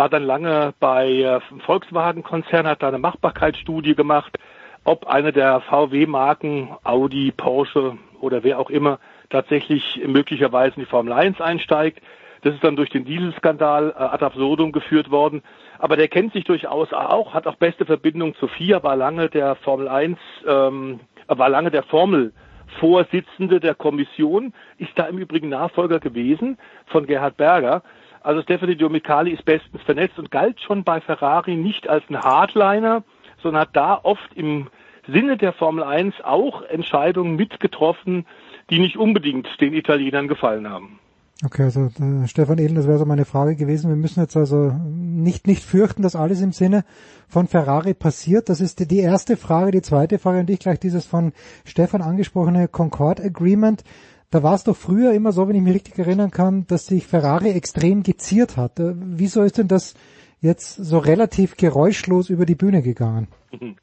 war 0.00 0.08
dann 0.08 0.24
lange 0.24 0.72
bei 0.80 1.10
äh, 1.10 1.40
Volkswagen-Konzern, 1.66 2.66
hat 2.66 2.82
da 2.82 2.88
eine 2.88 2.98
Machbarkeitsstudie 2.98 3.94
gemacht, 3.94 4.38
ob 4.84 5.06
eine 5.06 5.30
der 5.30 5.60
VW-Marken, 5.60 6.70
Audi, 6.84 7.32
Porsche 7.32 7.98
oder 8.18 8.42
wer 8.42 8.58
auch 8.58 8.70
immer, 8.70 8.98
tatsächlich 9.28 10.00
möglicherweise 10.06 10.76
in 10.76 10.84
die 10.84 10.88
Formel 10.88 11.12
1 11.12 11.42
einsteigt. 11.42 12.00
Das 12.40 12.54
ist 12.54 12.64
dann 12.64 12.76
durch 12.76 12.88
den 12.88 13.04
Dieselskandal 13.04 13.90
äh, 13.90 14.02
ad 14.02 14.24
absurdum 14.24 14.72
geführt 14.72 15.10
worden. 15.10 15.42
Aber 15.78 15.98
der 15.98 16.08
kennt 16.08 16.32
sich 16.32 16.44
durchaus 16.44 16.94
auch, 16.94 17.34
hat 17.34 17.46
auch 17.46 17.56
beste 17.56 17.84
Verbindung 17.84 18.34
zu 18.36 18.48
FIA, 18.48 18.82
war 18.82 18.96
lange 18.96 19.28
der 19.28 19.54
Formel 19.56 19.86
1, 19.86 20.18
ähm, 20.48 21.00
war 21.26 21.50
lange 21.50 21.70
der 21.70 21.82
Formel 21.82 22.32
Vorsitzende 22.78 23.60
der 23.60 23.74
Kommission, 23.74 24.54
ist 24.78 24.92
da 24.94 25.04
im 25.04 25.18
Übrigen 25.18 25.50
Nachfolger 25.50 26.00
gewesen 26.00 26.56
von 26.86 27.04
Gerhard 27.04 27.36
Berger. 27.36 27.82
Also 28.20 28.42
Stefano 28.42 28.74
Domicali 28.74 29.32
ist 29.32 29.44
bestens 29.44 29.82
vernetzt 29.82 30.18
und 30.18 30.30
galt 30.30 30.60
schon 30.60 30.84
bei 30.84 31.00
Ferrari 31.00 31.56
nicht 31.56 31.88
als 31.88 32.04
ein 32.10 32.20
Hardliner, 32.20 33.02
sondern 33.42 33.62
hat 33.62 33.70
da 33.74 33.98
oft 34.02 34.32
im 34.34 34.68
Sinne 35.06 35.36
der 35.36 35.52
Formel 35.52 35.82
1 35.82 36.16
auch 36.22 36.62
Entscheidungen 36.62 37.36
mitgetroffen, 37.36 38.26
die 38.68 38.78
nicht 38.78 38.96
unbedingt 38.96 39.48
den 39.60 39.72
Italienern 39.72 40.28
gefallen 40.28 40.68
haben. 40.68 40.98
Okay, 41.42 41.62
also 41.62 41.86
äh, 41.86 42.28
Stefan 42.28 42.58
Ehlen, 42.58 42.74
das 42.74 42.86
wäre 42.86 42.98
so 42.98 43.06
meine 43.06 43.24
Frage 43.24 43.56
gewesen. 43.56 43.88
Wir 43.88 43.96
müssen 43.96 44.20
jetzt 44.20 44.36
also 44.36 44.74
nicht 44.84 45.46
nicht 45.46 45.64
fürchten, 45.64 46.02
dass 46.02 46.14
alles 46.14 46.42
im 46.42 46.52
Sinne 46.52 46.84
von 47.28 47.46
Ferrari 47.46 47.94
passiert. 47.94 48.50
Das 48.50 48.60
ist 48.60 48.78
die, 48.78 48.86
die 48.86 48.98
erste 48.98 49.38
Frage. 49.38 49.70
Die 49.70 49.80
zweite 49.80 50.18
Frage 50.18 50.40
an 50.40 50.46
dich 50.46 50.58
gleich 50.58 50.78
dieses 50.78 51.06
von 51.06 51.32
Stefan 51.64 52.02
angesprochene 52.02 52.68
Concord 52.68 53.22
Agreement. 53.22 53.84
Da 54.30 54.44
war 54.44 54.54
es 54.54 54.62
doch 54.62 54.76
früher 54.76 55.12
immer 55.12 55.32
so, 55.32 55.48
wenn 55.48 55.56
ich 55.56 55.62
mich 55.62 55.74
richtig 55.74 55.98
erinnern 55.98 56.30
kann, 56.30 56.64
dass 56.68 56.86
sich 56.86 57.06
Ferrari 57.06 57.50
extrem 57.50 58.04
geziert 58.04 58.56
hat. 58.56 58.78
Äh, 58.78 58.92
wieso 58.94 59.42
ist 59.42 59.58
denn 59.58 59.66
das 59.66 59.94
jetzt 60.40 60.76
so 60.76 60.98
relativ 60.98 61.56
geräuschlos 61.56 62.30
über 62.30 62.46
die 62.46 62.54
Bühne 62.54 62.82
gegangen? 62.82 63.28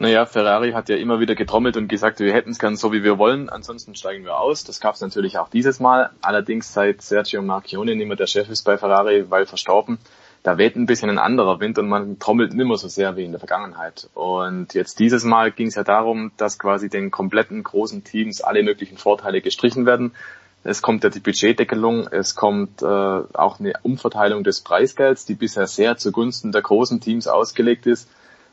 Naja, 0.00 0.26
Ferrari 0.26 0.72
hat 0.72 0.88
ja 0.88 0.96
immer 0.96 1.20
wieder 1.20 1.36
getrommelt 1.36 1.76
und 1.76 1.86
gesagt, 1.86 2.18
wir 2.18 2.34
hätten 2.34 2.50
es 2.50 2.58
gern 2.58 2.74
so, 2.74 2.92
wie 2.92 3.04
wir 3.04 3.16
wollen, 3.16 3.48
ansonsten 3.48 3.94
steigen 3.94 4.24
wir 4.24 4.38
aus. 4.38 4.64
Das 4.64 4.80
gab 4.80 4.96
es 4.96 5.00
natürlich 5.00 5.38
auch 5.38 5.48
dieses 5.48 5.78
Mal. 5.78 6.10
Allerdings 6.20 6.74
seit 6.74 7.00
Sergio 7.00 7.42
Marchione 7.42 7.94
nicht 7.94 8.08
mehr 8.08 8.16
der 8.16 8.26
Chef 8.26 8.50
ist 8.50 8.64
bei 8.64 8.76
Ferrari, 8.76 9.30
weil 9.30 9.46
verstorben, 9.46 9.98
da 10.44 10.58
weht 10.58 10.76
ein 10.76 10.84
bisschen 10.84 11.08
ein 11.08 11.18
anderer 11.18 11.58
Wind 11.58 11.78
und 11.78 11.88
man 11.88 12.18
trommelt 12.18 12.52
nimmer 12.52 12.76
so 12.76 12.86
sehr 12.86 13.16
wie 13.16 13.24
in 13.24 13.32
der 13.32 13.40
Vergangenheit. 13.40 14.10
Und 14.12 14.74
jetzt 14.74 14.98
dieses 14.98 15.24
Mal 15.24 15.50
ging 15.50 15.68
es 15.68 15.74
ja 15.74 15.84
darum, 15.84 16.32
dass 16.36 16.58
quasi 16.58 16.90
den 16.90 17.10
kompletten 17.10 17.62
großen 17.64 18.04
Teams 18.04 18.42
alle 18.42 18.62
möglichen 18.62 18.98
Vorteile 18.98 19.40
gestrichen 19.40 19.86
werden. 19.86 20.12
Es 20.62 20.82
kommt 20.82 21.02
ja 21.02 21.08
die 21.08 21.20
Budgetdeckelung, 21.20 22.08
es 22.08 22.34
kommt 22.34 22.82
äh, 22.82 22.84
auch 22.84 23.58
eine 23.58 23.72
Umverteilung 23.82 24.44
des 24.44 24.60
Preisgelds, 24.60 25.24
die 25.24 25.34
bisher 25.34 25.66
sehr 25.66 25.96
zugunsten 25.96 26.52
der 26.52 26.62
großen 26.62 27.00
Teams 27.00 27.26
ausgelegt 27.26 27.86
ist. 27.86 28.10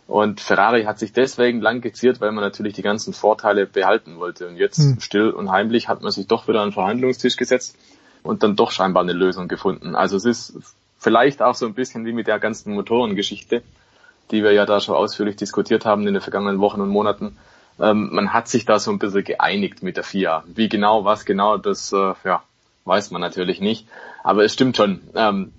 Und 0.08 0.40
Ferrari 0.40 0.84
hat 0.84 0.98
sich 0.98 1.12
deswegen 1.12 1.60
lang 1.60 1.82
geziert, 1.82 2.22
weil 2.22 2.32
man 2.32 2.44
natürlich 2.44 2.74
die 2.74 2.84
ganzen 2.84 3.14
Vorteile 3.14 3.66
behalten 3.66 4.18
wollte. 4.18 4.48
Und 4.48 4.56
jetzt 4.56 4.78
hm. 4.78 5.02
still 5.02 5.30
und 5.30 5.52
heimlich 5.52 5.90
hat 5.90 6.02
man 6.02 6.12
sich 6.14 6.28
doch 6.28 6.48
wieder 6.48 6.62
an 6.62 6.70
den 6.70 6.74
Verhandlungstisch 6.74 7.36
gesetzt 7.36 7.78
und 8.24 8.44
dann 8.44 8.56
doch 8.56 8.72
scheinbar 8.72 9.04
eine 9.04 9.14
Lösung 9.14 9.50
gefunden. 9.50 9.96
Also 9.96 10.16
es 10.16 10.24
ist 10.24 10.74
vielleicht 11.02 11.42
auch 11.42 11.56
so 11.56 11.66
ein 11.66 11.74
bisschen 11.74 12.06
wie 12.06 12.14
mit 12.14 12.28
der 12.28 12.40
ganzen 12.40 12.76
Motorengeschichte, 12.76 13.64
die 14.30 14.44
wir 14.44 14.54
ja 14.54 14.66
da 14.68 14.80
schon 14.80 14.96
ausführlich 14.96 15.36
diskutiert 15.36 15.84
haben 15.84 16.08
in 16.08 16.14
den 16.14 16.22
vergangenen 16.22 16.60
Wochen 16.60 16.80
und 16.80 16.90
Monaten. 16.90 17.38
Ähm, 17.80 18.10
man 18.14 18.34
hat 18.34 18.48
sich 18.48 18.66
da 18.66 18.78
so 18.78 18.92
ein 18.92 19.00
bisschen 19.00 19.24
geeinigt 19.24 19.82
mit 19.82 19.98
der 19.98 20.04
FIA. 20.04 20.44
Wie 20.46 20.70
genau, 20.70 21.04
was 21.04 21.26
genau, 21.26 21.58
das 21.58 21.92
äh, 21.92 22.14
ja, 22.24 22.44
weiß 22.86 23.10
man 23.10 23.20
natürlich 23.20 23.60
nicht. 23.60 23.88
Aber 24.24 24.46
es 24.46 24.54
stimmt 24.54 24.78
schon. 24.78 25.02
Ähm, 25.16 25.52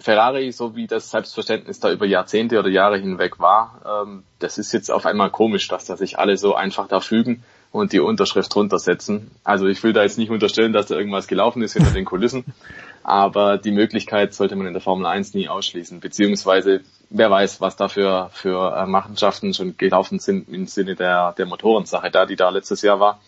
Ferrari, 0.00 0.50
so 0.52 0.74
wie 0.76 0.86
das 0.86 1.10
Selbstverständnis 1.10 1.80
da 1.80 1.90
über 1.92 2.04
Jahrzehnte 2.04 2.58
oder 2.58 2.68
Jahre 2.68 2.98
hinweg 2.98 3.38
war, 3.38 4.02
ähm, 4.04 4.24
das 4.40 4.58
ist 4.58 4.72
jetzt 4.72 4.90
auf 4.90 5.06
einmal 5.06 5.30
komisch, 5.30 5.68
dass 5.68 5.84
da 5.84 5.96
sich 5.96 6.18
alle 6.18 6.36
so 6.36 6.54
einfach 6.54 6.88
da 6.88 7.00
fügen 7.00 7.44
und 7.70 7.92
die 7.92 8.00
Unterschrift 8.00 8.54
drunter 8.54 8.78
setzen. 8.78 9.30
Also 9.44 9.66
ich 9.66 9.82
will 9.82 9.92
da 9.92 10.02
jetzt 10.02 10.18
nicht 10.18 10.30
unterstellen, 10.30 10.72
dass 10.72 10.86
da 10.86 10.96
irgendwas 10.96 11.26
gelaufen 11.26 11.62
ist 11.62 11.74
hinter 11.74 11.90
den 11.90 12.04
Kulissen, 12.04 12.44
aber 13.08 13.56
die 13.56 13.70
Möglichkeit 13.70 14.34
sollte 14.34 14.54
man 14.54 14.66
in 14.66 14.74
der 14.74 14.82
Formel 14.82 15.06
1 15.06 15.32
nie 15.32 15.48
ausschließen, 15.48 16.00
beziehungsweise 16.00 16.82
wer 17.08 17.30
weiß, 17.30 17.58
was 17.62 17.74
da 17.74 17.88
für, 17.88 18.28
für 18.34 18.76
äh, 18.76 18.86
Machenschaften 18.86 19.54
schon 19.54 19.78
gelaufen 19.78 20.18
sind 20.18 20.46
im 20.50 20.66
Sinne 20.66 20.94
der, 20.94 21.32
der 21.32 21.46
Motorensache 21.46 22.10
da, 22.10 22.26
die 22.26 22.36
da 22.36 22.50
letztes 22.50 22.82
Jahr 22.82 23.00
war. 23.00 23.18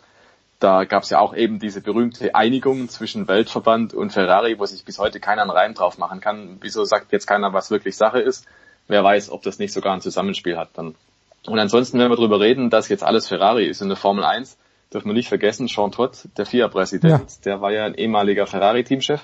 Da 0.58 0.84
gab 0.84 1.04
es 1.04 1.08
ja 1.08 1.18
auch 1.18 1.34
eben 1.34 1.58
diese 1.58 1.80
berühmte 1.80 2.34
Einigung 2.34 2.90
zwischen 2.90 3.26
Weltverband 3.26 3.94
und 3.94 4.12
Ferrari, 4.12 4.58
wo 4.58 4.66
sich 4.66 4.84
bis 4.84 4.98
heute 4.98 5.18
keiner 5.18 5.42
einen 5.42 5.50
Reim 5.50 5.72
drauf 5.72 5.96
machen 5.96 6.20
kann. 6.20 6.58
Wieso 6.60 6.84
sagt 6.84 7.10
jetzt 7.12 7.26
keiner, 7.26 7.54
was 7.54 7.70
wirklich 7.70 7.96
Sache 7.96 8.20
ist? 8.20 8.46
Wer 8.86 9.02
weiß, 9.02 9.30
ob 9.30 9.42
das 9.42 9.58
nicht 9.58 9.72
sogar 9.72 9.94
ein 9.94 10.02
Zusammenspiel 10.02 10.58
hat 10.58 10.68
dann. 10.74 10.94
Und 11.46 11.58
ansonsten, 11.58 11.98
wenn 11.98 12.10
wir 12.10 12.16
darüber 12.16 12.38
reden, 12.38 12.68
dass 12.68 12.90
jetzt 12.90 13.02
alles 13.02 13.28
Ferrari 13.28 13.64
ist 13.64 13.80
in 13.80 13.88
der 13.88 13.96
Formel 13.96 14.24
1, 14.24 14.58
dürfen 14.92 15.08
wir 15.08 15.14
nicht 15.14 15.28
vergessen, 15.28 15.68
Jean 15.68 15.90
Todt, 15.90 16.28
der 16.36 16.44
FIA-Präsident, 16.44 17.30
ja. 17.30 17.42
der 17.46 17.62
war 17.62 17.72
ja 17.72 17.86
ein 17.86 17.94
ehemaliger 17.94 18.46
Ferrari-Teamchef. 18.46 19.22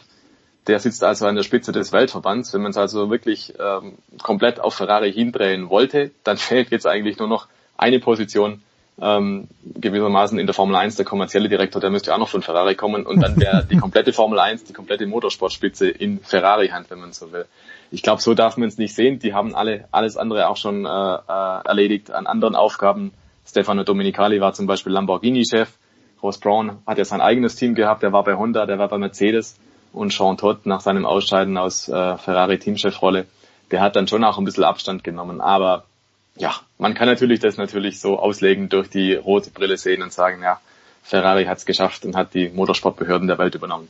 Der 0.67 0.81
sitzt 0.81 1.05
also 1.05 1.27
an 1.27 1.36
der 1.36 1.43
Spitze 1.43 1.73
des 1.73 1.93
Weltverbands. 1.93 2.53
Wenn 2.53 2.62
man 2.62 2.70
es 2.70 2.77
also 2.77 3.11
wirklich 3.11 3.55
ähm, 3.59 3.99
komplett 4.23 4.61
auf 4.61 4.75
Ferrari 4.75 5.12
hindrehen 5.12 5.70
wollte, 5.70 6.11
dann 6.25 6.36
fehlt 6.36 6.70
jetzt 6.70 6.86
eigentlich 6.86 7.19
nur 7.19 7.28
noch 7.28 7.49
eine 7.77 8.01
Position 8.01 8.62
ähm, 9.01 9.49
gewissermaßen 9.75 10.39
in 10.39 10.47
der 10.47 10.55
Formel 10.55 10.77
1 10.77 10.97
der 10.97 11.05
kommerzielle 11.05 11.49
Direktor, 11.49 11.81
der 11.81 11.91
müsste 11.91 12.15
auch 12.15 12.19
noch 12.19 12.28
von 12.28 12.43
Ferrari 12.43 12.75
kommen 12.77 13.05
und 13.05 13.20
dann 13.20 13.39
wäre 13.39 13.67
die 13.70 13.77
komplette 13.77 14.12
Formel 14.12 14.39
1, 14.39 14.65
die 14.65 14.73
komplette 14.73 15.07
Motorsportspitze 15.07 15.89
in 15.89 16.20
Ferrari-Hand, 16.20 16.91
wenn 16.91 17.01
man 17.01 17.12
so 17.12 17.31
will. 17.33 17.45
Ich 17.91 18.03
glaube, 18.03 18.23
so 18.23 18.35
darf 18.35 18.57
man 18.57 18.69
es 18.69 18.78
nicht 18.78 18.95
sehen. 18.95 19.19
Die 19.19 19.35
haben 19.35 19.55
alle 19.55 19.85
alles 19.93 20.17
andere 20.17 20.49
auch 20.49 20.57
schon 20.57 20.86
äh, 20.86 20.89
äh, 20.89 21.67
erledigt 21.67 22.11
an 22.11 22.27
anderen 22.27 22.55
Aufgaben. 22.55 23.12
Stefano 23.47 23.85
Domenicali 23.85 24.41
war 24.41 24.55
zum 24.55 24.67
Beispiel 24.67 24.93
Lamborghini-Chef. 24.93 25.69
Ross 26.23 26.39
Brown 26.39 26.78
hat 26.86 26.99
ja 26.99 27.05
sein 27.05 27.20
eigenes 27.20 27.55
Team 27.55 27.75
gehabt. 27.75 28.03
Der 28.03 28.12
war 28.12 28.25
bei 28.25 28.35
Honda, 28.35 28.67
der 28.67 28.78
war 28.78 28.89
bei 28.89 28.99
Mercedes. 28.99 29.57
Und 29.97 30.12
Sean 30.12 30.36
Todd 30.36 30.66
nach 30.66 30.83
seinem 30.83 31.07
Ausscheiden 31.07 31.57
aus 31.57 31.89
äh, 31.89 32.18
Ferrari-Teamchefrolle, 32.18 33.26
der 33.70 33.81
hat 33.81 33.97
dann 33.97 34.07
schon 34.07 34.25
auch 34.25 34.36
ein 34.36 34.44
bisschen 34.44 34.65
Abstand 34.65 35.02
genommen. 35.05 35.41
Aber 35.41 35.84
ja, 36.36 36.55
man 36.76 36.92
kann 36.92 37.08
natürlich 37.08 37.41
das 37.41 37.57
natürlich 37.57 37.99
so 37.99 38.18
auslegen, 38.18 38.68
durch 38.68 38.91
die 38.91 39.15
rote 39.15 39.50
Brille 39.50 39.78
sehen 39.78 40.02
und 40.02 40.12
sagen, 40.12 40.42
ja, 40.42 40.60
Ferrari 41.02 41.47
hat 41.47 41.57
es 41.58 41.65
geschafft 41.65 42.05
und 42.05 42.15
hat 42.15 42.34
die 42.34 42.50
Motorsportbehörden 42.50 43.26
der 43.26 43.39
Welt 43.39 43.55
übernommen. 43.55 43.89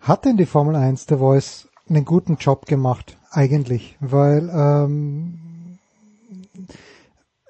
Hat 0.00 0.24
denn 0.24 0.38
die 0.38 0.46
Formel 0.46 0.76
1 0.76 1.04
der 1.04 1.18
Voice 1.18 1.68
einen 1.90 2.06
guten 2.06 2.36
Job 2.36 2.64
gemacht, 2.64 3.18
eigentlich? 3.30 3.96
Weil 4.00 4.48
ähm, 4.48 5.45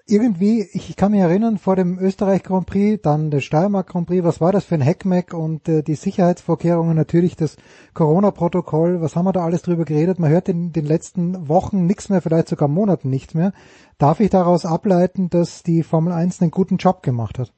irgendwie, 0.08 0.64
ich 0.72 0.96
kann 0.96 1.10
mich 1.10 1.20
erinnern, 1.20 1.58
vor 1.58 1.74
dem 1.74 1.98
Österreich 1.98 2.44
Grand 2.44 2.66
Prix, 2.66 3.02
dann 3.02 3.30
der 3.30 3.40
Steiermark 3.40 3.88
Grand 3.88 4.06
Prix, 4.06 4.24
was 4.24 4.40
war 4.40 4.52
das 4.52 4.64
für 4.64 4.76
ein 4.76 4.80
Heckmeck 4.80 5.34
und 5.34 5.68
äh, 5.68 5.82
die 5.82 5.94
Sicherheitsvorkehrungen, 5.94 6.96
natürlich 6.96 7.34
das 7.34 7.56
Corona-Protokoll, 7.92 9.00
was 9.00 9.16
haben 9.16 9.24
wir 9.24 9.32
da 9.32 9.40
alles 9.40 9.62
drüber 9.62 9.84
geredet? 9.84 10.20
Man 10.20 10.30
hört 10.30 10.48
in 10.48 10.72
den 10.72 10.86
letzten 10.86 11.48
Wochen 11.48 11.86
nichts 11.86 12.08
mehr, 12.08 12.22
vielleicht 12.22 12.48
sogar 12.48 12.68
Monaten 12.68 13.10
nichts 13.10 13.34
mehr. 13.34 13.52
Darf 13.98 14.20
ich 14.20 14.30
daraus 14.30 14.64
ableiten, 14.64 15.28
dass 15.28 15.64
die 15.64 15.82
Formel 15.82 16.12
1 16.12 16.40
einen 16.40 16.52
guten 16.52 16.76
Job 16.76 17.02
gemacht 17.02 17.40
hat? 17.40 17.52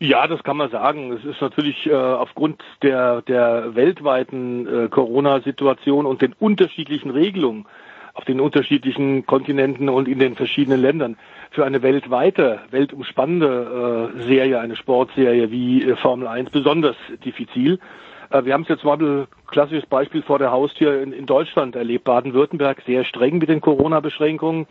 Ja, 0.00 0.26
das 0.26 0.42
kann 0.42 0.56
man 0.56 0.70
sagen. 0.70 1.12
Es 1.12 1.24
ist 1.24 1.40
natürlich 1.40 1.86
äh, 1.86 1.94
aufgrund 1.94 2.62
der, 2.82 3.22
der 3.22 3.74
weltweiten 3.74 4.66
äh, 4.66 4.88
Corona-Situation 4.88 6.04
und 6.04 6.20
den 6.20 6.32
unterschiedlichen 6.34 7.10
Regelungen 7.10 7.66
auf 8.14 8.24
den 8.24 8.40
unterschiedlichen 8.40 9.26
Kontinenten 9.26 9.88
und 9.88 10.06
in 10.08 10.20
den 10.20 10.36
verschiedenen 10.36 10.80
Ländern 10.80 11.16
für 11.50 11.64
eine 11.64 11.82
weltweite, 11.82 12.60
weltumspannende 12.70 14.12
äh, 14.16 14.22
Serie, 14.22 14.60
eine 14.60 14.76
Sportserie 14.76 15.50
wie 15.50 15.82
äh, 15.82 15.96
Formel 15.96 16.28
1 16.28 16.50
besonders 16.50 16.96
diffizil. 17.24 17.80
Äh, 18.30 18.44
wir 18.44 18.54
haben 18.54 18.62
es 18.62 18.68
jetzt 18.68 18.84
mal 18.84 19.00
ein 19.00 19.26
klassisches 19.48 19.86
Beispiel 19.86 20.22
vor 20.22 20.38
der 20.38 20.52
Haustür 20.52 21.02
in, 21.02 21.12
in 21.12 21.26
Deutschland 21.26 21.74
erlebt. 21.74 22.04
Baden-Württemberg 22.04 22.82
sehr 22.86 23.04
streng 23.04 23.38
mit 23.38 23.48
den 23.48 23.60
Corona-Beschränkungen. 23.60 24.66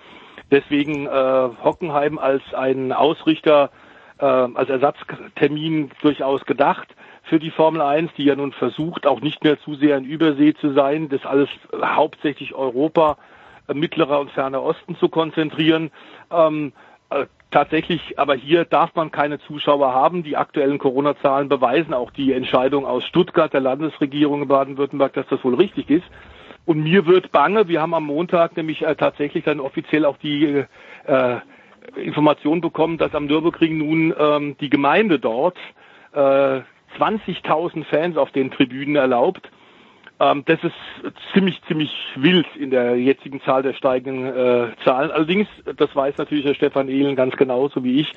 Deswegen 0.49 1.07
äh, 1.07 1.49
Hockenheim 1.63 2.17
als 2.19 2.41
ein 2.53 2.93
Ausrichter 2.93 3.71
äh, 4.19 4.25
als 4.25 4.69
Ersatztermin 4.69 5.91
durchaus 6.01 6.45
gedacht 6.45 6.95
für 7.23 7.39
die 7.39 7.51
Formel 7.51 7.81
1, 7.81 8.11
die 8.17 8.23
ja 8.23 8.35
nun 8.35 8.53
versucht, 8.53 9.05
auch 9.05 9.19
nicht 9.19 9.43
mehr 9.43 9.59
zu 9.59 9.75
sehr 9.75 9.97
in 9.97 10.05
Übersee 10.05 10.53
zu 10.53 10.71
sein, 10.73 11.09
das 11.09 11.25
alles 11.25 11.49
hauptsächlich 11.73 12.53
Europa, 12.53 13.13
äh, 13.13 13.32
mittlerer 13.71 14.19
und 14.19 14.31
ferner 14.31 14.61
Osten 14.61 14.95
zu 14.97 15.09
konzentrieren. 15.09 15.91
Ähm, 16.31 16.73
äh, 17.09 17.25
tatsächlich, 17.51 18.17
aber 18.17 18.35
hier 18.35 18.65
darf 18.65 18.95
man 18.95 19.11
keine 19.11 19.39
Zuschauer 19.39 19.93
haben. 19.93 20.23
Die 20.23 20.37
aktuellen 20.37 20.79
Corona-Zahlen 20.79 21.49
beweisen 21.49 21.93
auch 21.93 22.11
die 22.11 22.33
Entscheidung 22.33 22.85
aus 22.85 23.05
Stuttgart 23.05 23.53
der 23.53 23.61
Landesregierung 23.61 24.41
in 24.41 24.47
Baden-Württemberg, 24.47 25.13
dass 25.13 25.27
das 25.27 25.43
wohl 25.43 25.55
richtig 25.55 25.89
ist. 25.89 26.05
Und 26.65 26.83
mir 26.83 27.05
wird 27.05 27.31
bange, 27.31 27.67
wir 27.67 27.81
haben 27.81 27.93
am 27.93 28.05
Montag 28.05 28.55
nämlich 28.57 28.81
äh, 28.81 28.95
tatsächlich 28.95 29.43
dann 29.43 29.59
offiziell 29.59 30.05
auch 30.05 30.17
die 30.17 30.63
äh, 31.05 31.35
Information 31.95 32.61
bekommen, 32.61 32.97
dass 32.97 33.13
am 33.13 33.25
Nürburgring 33.25 33.77
nun 33.77 34.13
ähm, 34.17 34.55
die 34.59 34.69
Gemeinde 34.69 35.19
dort 35.19 35.57
äh, 36.13 36.61
20.000 36.97 37.83
Fans 37.85 38.17
auf 38.17 38.31
den 38.31 38.51
Tribünen 38.51 38.95
erlaubt. 38.95 39.49
Ähm, 40.19 40.43
das 40.45 40.63
ist 40.63 40.75
ziemlich, 41.33 41.61
ziemlich 41.67 41.91
wild 42.15 42.47
in 42.55 42.69
der 42.69 42.95
jetzigen 42.97 43.41
Zahl 43.41 43.63
der 43.63 43.73
steigenden 43.73 44.25
äh, 44.25 44.67
Zahlen. 44.83 45.11
Allerdings, 45.11 45.47
das 45.77 45.95
weiß 45.95 46.17
natürlich 46.17 46.45
der 46.45 46.53
Stefan 46.53 46.89
Ehlen 46.89 47.15
ganz 47.15 47.35
genauso 47.35 47.83
wie 47.83 47.99
ich, 47.99 48.11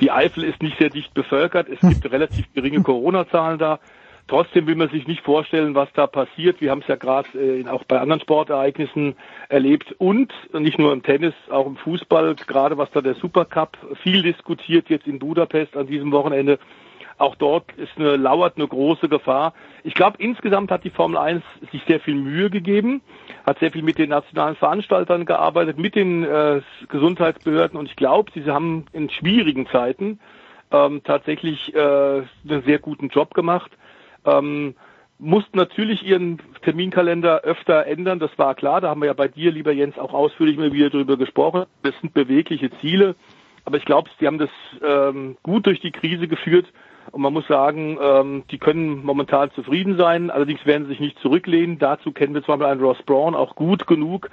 die 0.00 0.10
Eifel 0.10 0.44
ist 0.44 0.62
nicht 0.62 0.78
sehr 0.78 0.90
dicht 0.90 1.14
bevölkert. 1.14 1.68
Es 1.68 1.80
gibt 1.80 2.10
relativ 2.10 2.52
geringe 2.54 2.82
Corona-Zahlen 2.82 3.58
da. 3.58 3.78
Trotzdem 4.26 4.66
will 4.66 4.74
man 4.74 4.88
sich 4.88 5.06
nicht 5.06 5.20
vorstellen, 5.20 5.74
was 5.74 5.92
da 5.92 6.06
passiert. 6.06 6.62
Wir 6.62 6.70
haben 6.70 6.80
es 6.80 6.88
ja 6.88 6.96
gerade 6.96 7.28
äh, 7.38 7.68
auch 7.68 7.84
bei 7.84 8.00
anderen 8.00 8.22
Sportereignissen 8.22 9.16
erlebt 9.50 9.94
und 9.98 10.32
nicht 10.54 10.78
nur 10.78 10.94
im 10.94 11.02
Tennis, 11.02 11.34
auch 11.50 11.66
im 11.66 11.76
Fußball, 11.76 12.34
gerade 12.46 12.78
was 12.78 12.90
da 12.92 13.02
der 13.02 13.14
Supercup 13.16 13.76
viel 14.02 14.22
diskutiert 14.22 14.88
jetzt 14.88 15.06
in 15.06 15.18
Budapest 15.18 15.76
an 15.76 15.86
diesem 15.86 16.10
Wochenende. 16.10 16.58
Auch 17.18 17.36
dort 17.36 17.72
ist 17.76 17.92
eine, 17.96 18.16
lauert 18.16 18.56
eine 18.56 18.66
große 18.66 19.08
Gefahr. 19.08 19.54
Ich 19.82 19.94
glaube, 19.94 20.16
insgesamt 20.20 20.70
hat 20.70 20.84
die 20.84 20.90
Formel 20.90 21.16
1 21.16 21.42
sich 21.70 21.82
sehr 21.86 22.00
viel 22.00 22.14
Mühe 22.14 22.50
gegeben, 22.50 23.02
hat 23.46 23.58
sehr 23.58 23.70
viel 23.70 23.82
mit 23.82 23.98
den 23.98 24.10
nationalen 24.10 24.56
Veranstaltern 24.56 25.24
gearbeitet, 25.24 25.78
mit 25.78 25.94
den 25.94 26.24
äh, 26.24 26.60
Gesundheitsbehörden 26.88 27.78
und 27.78 27.86
ich 27.86 27.96
glaube, 27.96 28.30
sie 28.34 28.44
haben 28.50 28.86
in 28.92 29.10
schwierigen 29.10 29.66
Zeiten 29.68 30.18
ähm, 30.70 31.02
tatsächlich 31.04 31.74
äh, 31.74 31.78
einen 31.78 32.62
sehr 32.64 32.78
guten 32.78 33.08
Job 33.08 33.34
gemacht 33.34 33.70
ähm, 34.24 34.74
mussten 35.18 35.56
natürlich 35.56 36.04
ihren 36.04 36.38
Terminkalender 36.62 37.42
öfter 37.42 37.86
ändern, 37.86 38.18
das 38.18 38.36
war 38.36 38.54
klar. 38.54 38.80
Da 38.80 38.88
haben 38.88 39.00
wir 39.00 39.06
ja 39.06 39.12
bei 39.12 39.28
dir, 39.28 39.52
lieber 39.52 39.72
Jens, 39.72 39.98
auch 39.98 40.12
ausführlich 40.12 40.56
mal 40.56 40.72
wieder 40.72 40.90
drüber 40.90 41.16
gesprochen. 41.16 41.66
Das 41.82 41.94
sind 42.00 42.14
bewegliche 42.14 42.70
Ziele, 42.80 43.14
aber 43.64 43.76
ich 43.76 43.84
glaube, 43.84 44.10
sie 44.18 44.26
haben 44.26 44.38
das 44.38 44.50
ähm, 44.82 45.36
gut 45.42 45.66
durch 45.66 45.80
die 45.80 45.92
Krise 45.92 46.28
geführt. 46.28 46.66
Und 47.12 47.22
man 47.22 47.32
muss 47.32 47.46
sagen, 47.46 47.98
ähm, 48.00 48.44
die 48.50 48.58
können 48.58 49.04
momentan 49.04 49.50
zufrieden 49.52 49.96
sein. 49.96 50.30
Allerdings 50.30 50.64
werden 50.66 50.84
sie 50.84 50.90
sich 50.90 51.00
nicht 51.00 51.18
zurücklehnen. 51.20 51.78
Dazu 51.78 52.12
kennen 52.12 52.34
wir 52.34 52.42
zum 52.42 52.58
Beispiel 52.58 52.72
einen 52.72 52.80
Ross 52.80 53.02
Braun 53.04 53.34
auch 53.34 53.54
gut 53.54 53.86
genug, 53.86 54.30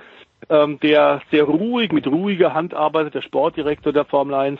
ähm, 0.50 0.80
der 0.80 1.22
sehr 1.32 1.44
ruhig, 1.44 1.92
mit 1.92 2.08
ruhiger 2.08 2.54
Hand 2.54 2.74
arbeitet, 2.74 3.16
der 3.16 3.22
Sportdirektor 3.22 3.94
der 3.94 4.06
Formel 4.06 4.36
1, 4.36 4.60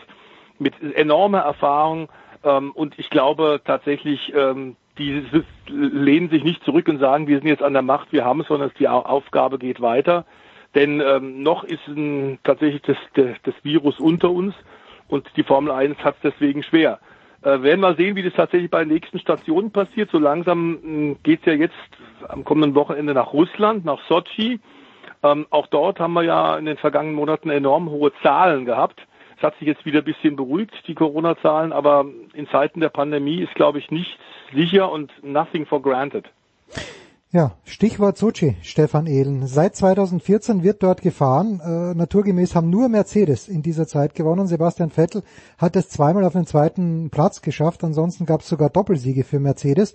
mit 0.60 0.74
enormer 0.96 1.40
Erfahrung. 1.40 2.10
Ähm, 2.44 2.72
und 2.72 2.98
ich 3.00 3.10
glaube 3.10 3.62
tatsächlich, 3.66 4.34
ähm, 4.36 4.76
die 4.98 5.26
lehnen 5.68 6.30
sich 6.30 6.44
nicht 6.44 6.64
zurück 6.64 6.88
und 6.88 7.00
sagen, 7.00 7.28
wir 7.28 7.40
sind 7.40 7.48
jetzt 7.48 7.64
an 7.64 7.74
der 7.74 7.82
Macht, 7.82 8.12
wir 8.12 8.26
haben 8.26 8.42
es, 8.42 8.48
sondern 8.48 8.72
die 8.78 8.88
Aufgabe 8.88 9.58
geht 9.58 9.82
weiter. 9.82 10.26
Denn 10.76 11.02
ähm, 11.02 11.44
noch 11.44 11.64
ist 11.64 11.86
ein, 11.88 12.40
tatsächlich 12.44 12.82
das, 12.84 12.98
das, 13.16 13.36
das 13.44 13.56
Virus 13.64 14.00
unter 14.00 14.30
uns 14.30 14.54
und 15.08 15.28
die 15.36 15.44
Formel 15.44 15.72
1 15.72 15.98
hat 16.00 16.16
es 16.22 16.32
deswegen 16.32 16.64
schwer. 16.64 17.00
Äh, 17.44 17.62
werden 17.64 17.82
wir 17.82 17.96
sehen, 17.96 18.16
wie 18.16 18.24
das 18.24 18.34
tatsächlich 18.34 18.70
bei 18.70 18.84
den 18.84 18.94
nächsten 18.94 19.20
Stationen 19.20 19.72
passiert. 19.72 20.12
So 20.12 20.20
langsam 20.20 20.80
hm, 20.82 21.18
geht's 21.24 21.46
ja 21.46 21.54
jetzt 21.54 21.74
am 22.28 22.44
kommenden 22.44 22.76
Wochenende 22.76 23.14
nach 23.14 23.34
Russland, 23.34 23.84
nach 23.84 24.00
Sochi. 24.08 24.60
Ähm, 25.24 25.48
auch 25.50 25.68
dort 25.68 26.00
haben 26.00 26.14
wir 26.14 26.24
ja 26.24 26.58
in 26.58 26.66
den 26.66 26.78
vergangenen 26.78 27.16
Monaten 27.16 27.50
enorm 27.50 27.90
hohe 27.90 28.12
Zahlen 28.22 28.66
gehabt. 28.66 29.02
Es 29.38 29.44
hat 29.44 29.58
sich 29.58 29.68
jetzt 29.68 29.86
wieder 29.86 30.00
ein 30.00 30.06
bisschen 30.06 30.36
beruhigt, 30.36 30.72
die 30.88 30.94
Corona-Zahlen, 30.94 31.74
aber 31.74 32.06
in 32.34 32.48
Zeiten 32.50 32.80
der 32.80 32.90
Pandemie 32.90 33.42
ist, 33.42 33.56
glaube 33.56 33.80
ich, 33.80 33.90
nichts 33.90 34.20
sicher 34.54 34.92
und 34.92 35.12
nothing 35.24 35.66
for 35.66 35.82
granted. 35.82 36.26
Ja, 37.34 37.54
Stichwort 37.64 38.18
Sochi, 38.18 38.58
Stefan 38.62 39.08
Ehlen. 39.08 39.48
Seit 39.48 39.74
2014 39.78 40.64
wird 40.64 40.84
dort 40.84 41.02
gefahren. 41.02 41.62
Äh, 41.62 41.96
naturgemäß 41.96 42.56
haben 42.56 42.70
nur 42.70 42.90
Mercedes 42.90 43.48
in 43.48 43.62
dieser 43.62 43.88
Zeit 43.88 44.16
gewonnen. 44.16 44.48
Sebastian 44.48 44.90
Vettel 44.90 45.24
hat 45.58 45.78
es 45.78 45.88
zweimal 45.88 46.26
auf 46.26 46.34
den 46.34 46.46
zweiten 46.46 47.10
Platz 47.10 47.42
geschafft. 47.42 47.86
Ansonsten 47.86 48.26
gab 48.26 48.42
es 48.42 48.50
sogar 48.50 48.70
Doppelsiege 48.70 49.24
für 49.24 49.40
Mercedes. 49.40 49.94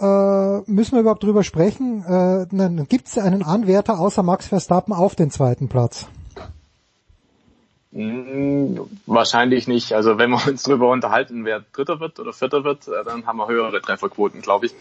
Äh, 0.00 0.58
müssen 0.66 0.92
wir 0.92 1.00
überhaupt 1.00 1.24
drüber 1.24 1.42
sprechen? 1.42 2.04
Äh, 2.04 2.84
Gibt 2.88 3.08
es 3.08 3.18
einen 3.18 3.42
Anwärter 3.42 3.98
außer 3.98 4.22
Max 4.22 4.46
Verstappen 4.46 4.92
auf 4.92 5.16
den 5.16 5.32
zweiten 5.32 5.68
Platz? 5.68 6.06
Hm, 7.94 8.80
wahrscheinlich 9.06 9.68
nicht. 9.68 9.92
Also 9.92 10.18
wenn 10.18 10.30
wir 10.30 10.46
uns 10.48 10.64
darüber 10.64 10.90
unterhalten, 10.90 11.44
wer 11.44 11.62
Dritter 11.72 12.00
wird 12.00 12.18
oder 12.18 12.32
Vierter 12.32 12.64
wird, 12.64 12.88
äh, 12.88 13.04
dann 13.04 13.26
haben 13.26 13.38
wir 13.38 13.46
höhere 13.46 13.80
Trefferquoten, 13.80 14.42
glaube 14.42 14.66
ich. 14.66 14.74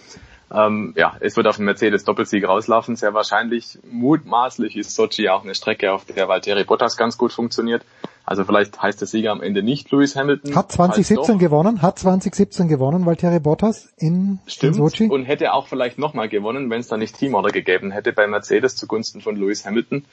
Ähm, 0.52 0.94
ja, 0.98 1.16
es 1.20 1.38
wird 1.38 1.48
auf 1.48 1.58
den 1.58 1.66
Mercedes 1.66 2.04
Doppelsieg 2.06 2.48
rauslaufen, 2.48 2.96
sehr 2.96 3.14
wahrscheinlich. 3.14 3.78
Mutmaßlich 3.90 4.76
ist 4.78 4.96
Sochi 4.96 5.30
auch 5.30 5.44
eine 5.44 5.54
Strecke, 5.54 5.94
auf 5.94 6.06
der 6.06 6.28
Valtteri 6.28 6.64
Bottas 6.64 6.98
ganz 6.98 7.18
gut 7.18 7.32
funktioniert. 7.32 7.84
Also 8.26 8.46
vielleicht 8.46 8.82
heißt 8.82 9.02
der 9.02 9.08
Sieger 9.08 9.32
am 9.32 9.42
Ende 9.42 9.62
nicht 9.64 9.92
Lewis 9.92 10.16
Hamilton. 10.16 10.56
Hat 10.56 10.72
2017 10.72 11.38
gewonnen, 11.38 11.82
hat 11.82 12.00
2017 12.00 12.68
gewonnen, 12.68 13.06
Valtteri 13.06 13.40
Bottas 13.40 13.94
in, 13.98 14.40
Stimmt, 14.48 14.78
in 14.78 14.84
Sochi. 14.84 15.08
Und 15.08 15.26
hätte 15.26 15.54
auch 15.54 15.68
vielleicht 15.68 16.00
nochmal 16.00 16.30
gewonnen, 16.30 16.70
wenn 16.70 16.80
es 16.80 16.88
da 16.88 16.98
nicht 16.98 17.18
Teamorder 17.18 17.50
gegeben 17.50 17.92
hätte 17.92 18.14
bei 18.14 18.28
Mercedes 18.28 18.76
zugunsten 18.76 19.22
von 19.22 19.36
Lewis 19.36 19.66
Hamilton. 19.66 20.06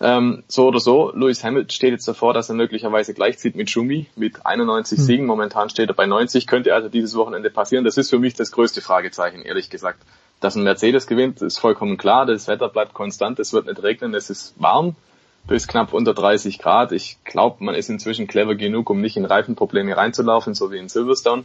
Ähm, 0.00 0.42
so 0.48 0.66
oder 0.66 0.80
so, 0.80 1.12
Lewis 1.14 1.44
Hamilton 1.44 1.70
steht 1.70 1.92
jetzt 1.92 2.08
davor, 2.08 2.34
dass 2.34 2.48
er 2.48 2.56
möglicherweise 2.56 3.14
gleichzieht 3.14 3.54
mit 3.54 3.70
Schumi 3.70 4.06
mit 4.16 4.44
91 4.44 4.98
hm. 4.98 5.04
Siegen. 5.04 5.26
Momentan 5.26 5.70
steht 5.70 5.88
er 5.88 5.94
bei 5.94 6.06
90. 6.06 6.46
Könnte 6.46 6.74
also 6.74 6.88
dieses 6.88 7.14
Wochenende 7.14 7.50
passieren. 7.50 7.84
Das 7.84 7.96
ist 7.96 8.10
für 8.10 8.18
mich 8.18 8.34
das 8.34 8.50
größte 8.50 8.80
Fragezeichen, 8.80 9.42
ehrlich 9.42 9.70
gesagt. 9.70 10.00
Dass 10.40 10.56
ein 10.56 10.64
Mercedes 10.64 11.06
gewinnt, 11.06 11.40
ist 11.42 11.58
vollkommen 11.58 11.96
klar. 11.96 12.26
Das 12.26 12.48
Wetter 12.48 12.68
bleibt 12.68 12.92
konstant. 12.92 13.38
Es 13.38 13.52
wird 13.52 13.66
nicht 13.66 13.82
regnen. 13.82 14.14
Es 14.14 14.30
ist 14.30 14.54
warm 14.60 14.96
bis 15.46 15.68
knapp 15.68 15.92
unter 15.92 16.14
30 16.14 16.58
Grad. 16.58 16.92
Ich 16.92 17.18
glaube, 17.24 17.62
man 17.62 17.74
ist 17.74 17.88
inzwischen 17.88 18.26
clever 18.26 18.54
genug, 18.54 18.90
um 18.90 19.00
nicht 19.00 19.16
in 19.16 19.24
Reifenprobleme 19.24 19.96
reinzulaufen, 19.96 20.54
so 20.54 20.72
wie 20.72 20.78
in 20.78 20.88
Silverstone. 20.88 21.44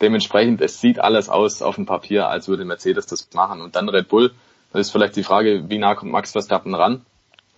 Dementsprechend, 0.00 0.60
es 0.60 0.80
sieht 0.80 0.98
alles 0.98 1.28
aus 1.28 1.60
auf 1.60 1.74
dem 1.74 1.86
Papier, 1.86 2.28
als 2.28 2.48
würde 2.48 2.64
Mercedes 2.64 3.06
das 3.06 3.28
machen. 3.34 3.60
Und 3.60 3.76
dann 3.76 3.88
Red 3.88 4.08
Bull. 4.08 4.32
Das 4.72 4.82
ist 4.82 4.90
vielleicht 4.90 5.16
die 5.16 5.24
Frage, 5.24 5.68
wie 5.68 5.78
nah 5.78 5.94
kommt 5.94 6.12
Max 6.12 6.32
Verstappen 6.32 6.74
ran? 6.74 7.02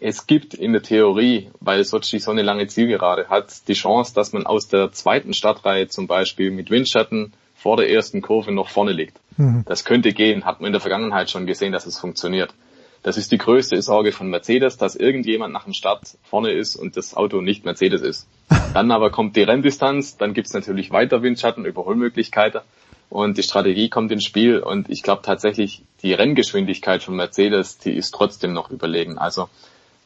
Es 0.01 0.27
gibt 0.27 0.55
in 0.55 0.73
der 0.73 0.83
Theorie, 0.83 1.51
weil 1.61 1.85
Sochi 1.85 2.19
so 2.19 2.31
eine 2.31 2.43
lange 2.43 2.67
Zielgerade 2.67 3.29
hat, 3.29 3.69
die 3.69 3.75
Chance, 3.75 4.15
dass 4.15 4.33
man 4.33 4.47
aus 4.47 4.67
der 4.67 4.93
zweiten 4.93 5.35
Startreihe 5.35 5.89
zum 5.89 6.07
Beispiel 6.07 6.51
mit 6.51 6.71
Windschatten 6.71 7.35
vor 7.55 7.77
der 7.77 7.91
ersten 7.91 8.23
Kurve 8.23 8.53
noch 8.53 8.71
vorne 8.71 8.93
liegt. 8.93 9.19
Mhm. 9.37 9.65
Das 9.67 9.85
könnte 9.85 10.15
gehen, 10.15 10.47
hat 10.47 10.61
man 10.61 10.69
in 10.69 10.73
der 10.73 10.81
Vergangenheit 10.81 11.31
schon 11.31 11.47
gesehen, 11.47 11.73
dass 11.73 11.85
es 11.85 11.99
funktioniert. 11.99 12.55
Das 13.03 13.19
ist 13.19 13.33
die 13.33 13.39
größte 13.39 13.81
Sorge 13.83 14.13
von 14.13 14.29
Mercedes, 14.29 14.79
dass 14.79 14.97
irgendjemand 14.97 15.53
nach 15.53 15.65
dem 15.65 15.75
Start 15.75 16.17
vorne 16.23 16.53
ist 16.53 16.77
und 16.77 16.97
das 16.97 17.15
Auto 17.15 17.43
nicht 17.43 17.65
Mercedes 17.67 18.01
ist. 18.01 18.27
Dann 18.75 18.91
aber 18.91 19.11
kommt 19.11 19.37
die 19.37 19.43
Renndistanz, 19.43 20.17
dann 20.17 20.33
gibt's 20.33 20.53
natürlich 20.53 20.91
weiter 20.91 21.23
Windschatten, 21.23 21.65
Überholmöglichkeiten 21.65 22.61
und 23.09 23.37
die 23.37 23.43
Strategie 23.43 23.89
kommt 23.89 24.13
ins 24.13 24.25
Spiel 24.25 24.61
und 24.61 24.89
ich 24.89 25.03
glaube 25.03 25.23
tatsächlich, 25.23 25.83
die 26.03 26.13
Renngeschwindigkeit 26.13 27.03
von 27.03 27.17
Mercedes, 27.17 27.79
die 27.79 27.93
ist 27.93 28.13
trotzdem 28.13 28.53
noch 28.53 28.71
überlegen. 28.71 29.19
Also 29.19 29.49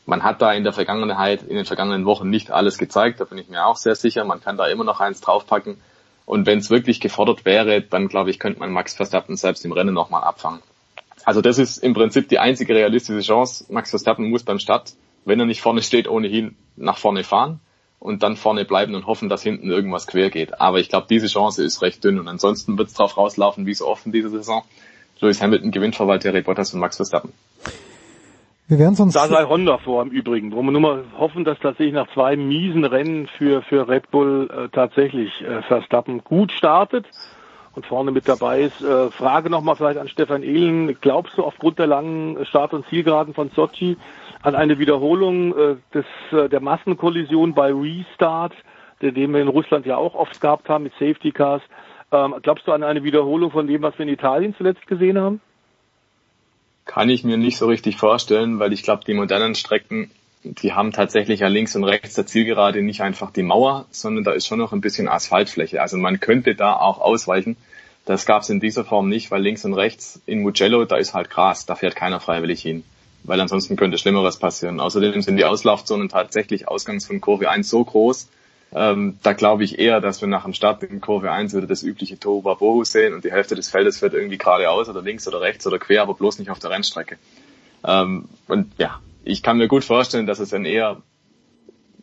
man 0.07 0.23
hat 0.23 0.42
da 0.42 0.52
in 0.52 0.65
der 0.65 0.73
Vergangenheit, 0.73 1.42
in 1.42 1.57
den 1.57 1.65
vergangenen 1.65 2.05
Wochen 2.05 2.28
nicht 2.28 2.50
alles 2.50 2.78
gezeigt, 2.78 3.20
da 3.20 3.24
bin 3.24 3.39
ich 3.39 3.49
mir 3.49 3.65
auch 3.65 3.76
sehr 3.76 3.94
sicher. 3.94 4.24
Man 4.24 4.41
kann 4.41 4.57
da 4.57 4.66
immer 4.66 4.84
noch 4.84 5.00
eins 5.00 5.20
draufpacken. 5.20 5.78
Und 6.26 6.47
wenn 6.47 6.58
es 6.58 6.70
wirklich 6.70 7.00
gefordert 7.00 7.44
wäre, 7.44 7.83
dann 7.83 8.08
glaube 8.08 8.31
ich, 8.31 8.39
könnte 8.39 8.60
man 8.60 8.73
Max 8.73 8.94
Verstappen 8.94 9.36
selbst 9.36 9.65
im 9.65 9.73
Rennen 9.73 9.94
nochmal 9.94 10.24
abfangen. 10.24 10.60
Also 11.24 11.41
das 11.41 11.58
ist 11.58 11.78
im 11.78 11.94
Prinzip 11.94 12.28
die 12.28 12.39
einzige 12.39 12.74
realistische 12.74 13.20
Chance. 13.20 13.66
Max 13.70 13.91
Verstappen 13.91 14.28
muss 14.31 14.42
beim 14.42 14.58
Start, 14.58 14.92
wenn 15.24 15.41
er 15.41 15.47
nicht 15.47 15.62
vorne 15.62 15.83
steht, 15.83 16.08
ohnehin 16.08 16.57
nach 16.76 16.99
vorne 16.99 17.24
fahren 17.24 17.60
und 17.99 18.23
dann 18.23 18.36
vorne 18.36 18.66
bleiben 18.66 18.94
und 18.94 19.07
hoffen, 19.07 19.31
dass 19.31 19.42
hinten 19.42 19.70
irgendwas 19.70 20.07
quer 20.07 20.28
geht. 20.28 20.60
Aber 20.60 20.78
ich 20.78 20.91
glaube, 20.91 21.07
diese 21.08 21.26
Chance 21.26 21.65
ist 21.65 21.81
recht 21.81 22.05
dünn 22.05 22.18
und 22.18 22.28
ansonsten 22.28 22.76
wird 22.76 22.89
es 22.89 22.94
drauf 22.94 23.16
rauslaufen, 23.16 23.65
wie 23.65 23.74
so 23.74 23.86
oft 23.86 24.05
in 24.05 24.12
dieser 24.12 24.31
Saison. 24.31 24.62
Lewis 25.20 25.41
Hamilton 25.41 25.70
gewinnt 25.70 25.97
vor 25.97 26.07
Valtteri 26.07 26.42
Bottas 26.42 26.74
und 26.74 26.81
Max 26.81 26.97
Verstappen. 26.97 27.33
Wir 28.66 28.78
werden 28.78 28.94
sonst. 28.94 29.14
Da 29.14 29.26
sei 29.26 29.44
Honda 29.44 29.76
vor 29.78 30.02
im 30.02 30.10
Übrigen. 30.10 30.52
Wollen 30.52 30.66
wir 30.66 30.72
nur 30.72 30.80
mal 30.80 31.04
hoffen, 31.18 31.44
dass 31.44 31.58
tatsächlich 31.58 31.94
nach 31.94 32.10
zwei 32.14 32.36
miesen 32.36 32.84
Rennen 32.84 33.26
für, 33.26 33.60
für 33.62 33.88
Red 33.88 34.10
Bull 34.10 34.48
äh, 34.50 34.68
tatsächlich 34.70 35.30
äh, 35.42 35.60
Verstappen 35.62 36.24
gut 36.24 36.50
startet 36.50 37.04
und 37.74 37.84
vorne 37.84 38.10
mit 38.10 38.26
dabei 38.26 38.62
ist. 38.62 38.80
Äh, 38.80 39.10
Frage 39.10 39.50
nochmal 39.50 39.76
vielleicht 39.76 39.98
an 39.98 40.08
Stefan 40.08 40.42
Ehlen. 40.42 40.96
Glaubst 41.00 41.36
du 41.36 41.44
aufgrund 41.44 41.78
der 41.78 41.88
langen 41.88 42.46
Start- 42.46 42.72
und 42.72 42.86
Zielgeraden 42.88 43.34
von 43.34 43.50
Sochi, 43.50 43.98
an 44.40 44.54
eine 44.54 44.78
Wiederholung 44.78 45.54
äh, 45.56 45.76
des, 45.92 46.06
äh, 46.32 46.48
der 46.48 46.60
Massenkollision 46.60 47.52
bei 47.52 47.70
Restart, 47.70 48.54
den 49.02 49.34
wir 49.34 49.42
in 49.42 49.48
Russland 49.48 49.84
ja 49.84 49.98
auch 49.98 50.14
oft 50.14 50.40
gehabt 50.40 50.70
haben 50.70 50.84
mit 50.84 50.94
Safety 50.94 51.32
Cars. 51.32 51.62
Ähm, 52.12 52.34
glaubst 52.42 52.66
du 52.66 52.72
an 52.72 52.82
eine 52.82 53.02
Wiederholung 53.02 53.50
von 53.50 53.66
dem, 53.66 53.82
was 53.82 53.98
wir 53.98 54.06
in 54.06 54.12
Italien 54.12 54.54
zuletzt 54.56 54.86
gesehen 54.86 55.18
haben? 55.18 55.42
Kann 56.84 57.08
ich 57.08 57.24
mir 57.24 57.36
nicht 57.36 57.56
so 57.56 57.66
richtig 57.66 57.96
vorstellen, 57.96 58.58
weil 58.58 58.72
ich 58.72 58.82
glaube, 58.82 59.04
die 59.06 59.14
modernen 59.14 59.54
Strecken, 59.54 60.10
die 60.42 60.72
haben 60.72 60.92
tatsächlich 60.92 61.40
ja 61.40 61.48
links 61.48 61.74
und 61.76 61.84
rechts 61.84 62.14
der 62.14 62.26
Zielgerade 62.26 62.82
nicht 62.82 63.00
einfach 63.00 63.30
die 63.30 63.42
Mauer, 63.42 63.86
sondern 63.90 64.24
da 64.24 64.32
ist 64.32 64.46
schon 64.46 64.58
noch 64.58 64.72
ein 64.72 64.80
bisschen 64.80 65.08
Asphaltfläche. 65.08 65.80
Also 65.80 65.96
man 65.96 66.20
könnte 66.20 66.54
da 66.54 66.74
auch 66.74 67.00
ausweichen. 67.00 67.56
Das 68.04 68.26
gab 68.26 68.42
es 68.42 68.50
in 68.50 68.60
dieser 68.60 68.84
Form 68.84 69.08
nicht, 69.08 69.30
weil 69.30 69.42
links 69.42 69.64
und 69.64 69.72
rechts 69.72 70.20
in 70.26 70.42
Mugello, 70.42 70.84
da 70.84 70.96
ist 70.96 71.14
halt 71.14 71.30
Gras, 71.30 71.64
da 71.64 71.74
fährt 71.74 71.96
keiner 71.96 72.20
freiwillig 72.20 72.60
hin 72.60 72.84
weil 73.24 73.40
ansonsten 73.40 73.76
könnte 73.76 73.98
Schlimmeres 73.98 74.36
passieren. 74.36 74.80
Außerdem 74.80 75.22
sind 75.22 75.38
die 75.38 75.44
Auslaufzonen 75.44 76.08
tatsächlich 76.08 76.68
ausgangs 76.68 77.06
von 77.06 77.20
Kurve 77.20 77.50
1 77.50 77.68
so 77.68 77.82
groß, 77.82 78.28
ähm, 78.74 79.18
da 79.22 79.32
glaube 79.32 79.64
ich 79.64 79.78
eher, 79.78 80.00
dass 80.00 80.20
wir 80.20 80.28
nach 80.28 80.44
dem 80.44 80.52
Start 80.52 80.82
in 80.82 81.00
Kurve 81.00 81.30
1 81.30 81.54
wieder 81.54 81.66
das 81.66 81.82
übliche 81.82 82.18
Tohuwabohu 82.18 82.84
sehen 82.84 83.14
und 83.14 83.24
die 83.24 83.30
Hälfte 83.30 83.54
des 83.54 83.68
Feldes 83.68 83.98
fährt 83.98 84.14
irgendwie 84.14 84.38
geradeaus 84.38 84.88
oder 84.88 85.00
links 85.00 85.28
oder 85.28 85.40
rechts 85.40 85.66
oder 85.66 85.78
quer, 85.78 86.02
aber 86.02 86.14
bloß 86.14 86.40
nicht 86.40 86.50
auf 86.50 86.58
der 86.58 86.70
Rennstrecke. 86.70 87.16
Ähm, 87.84 88.28
und 88.48 88.72
ja, 88.78 89.00
ich 89.24 89.42
kann 89.42 89.58
mir 89.58 89.68
gut 89.68 89.84
vorstellen, 89.84 90.26
dass 90.26 90.40
es 90.40 90.52
ein 90.52 90.64
eher 90.64 91.02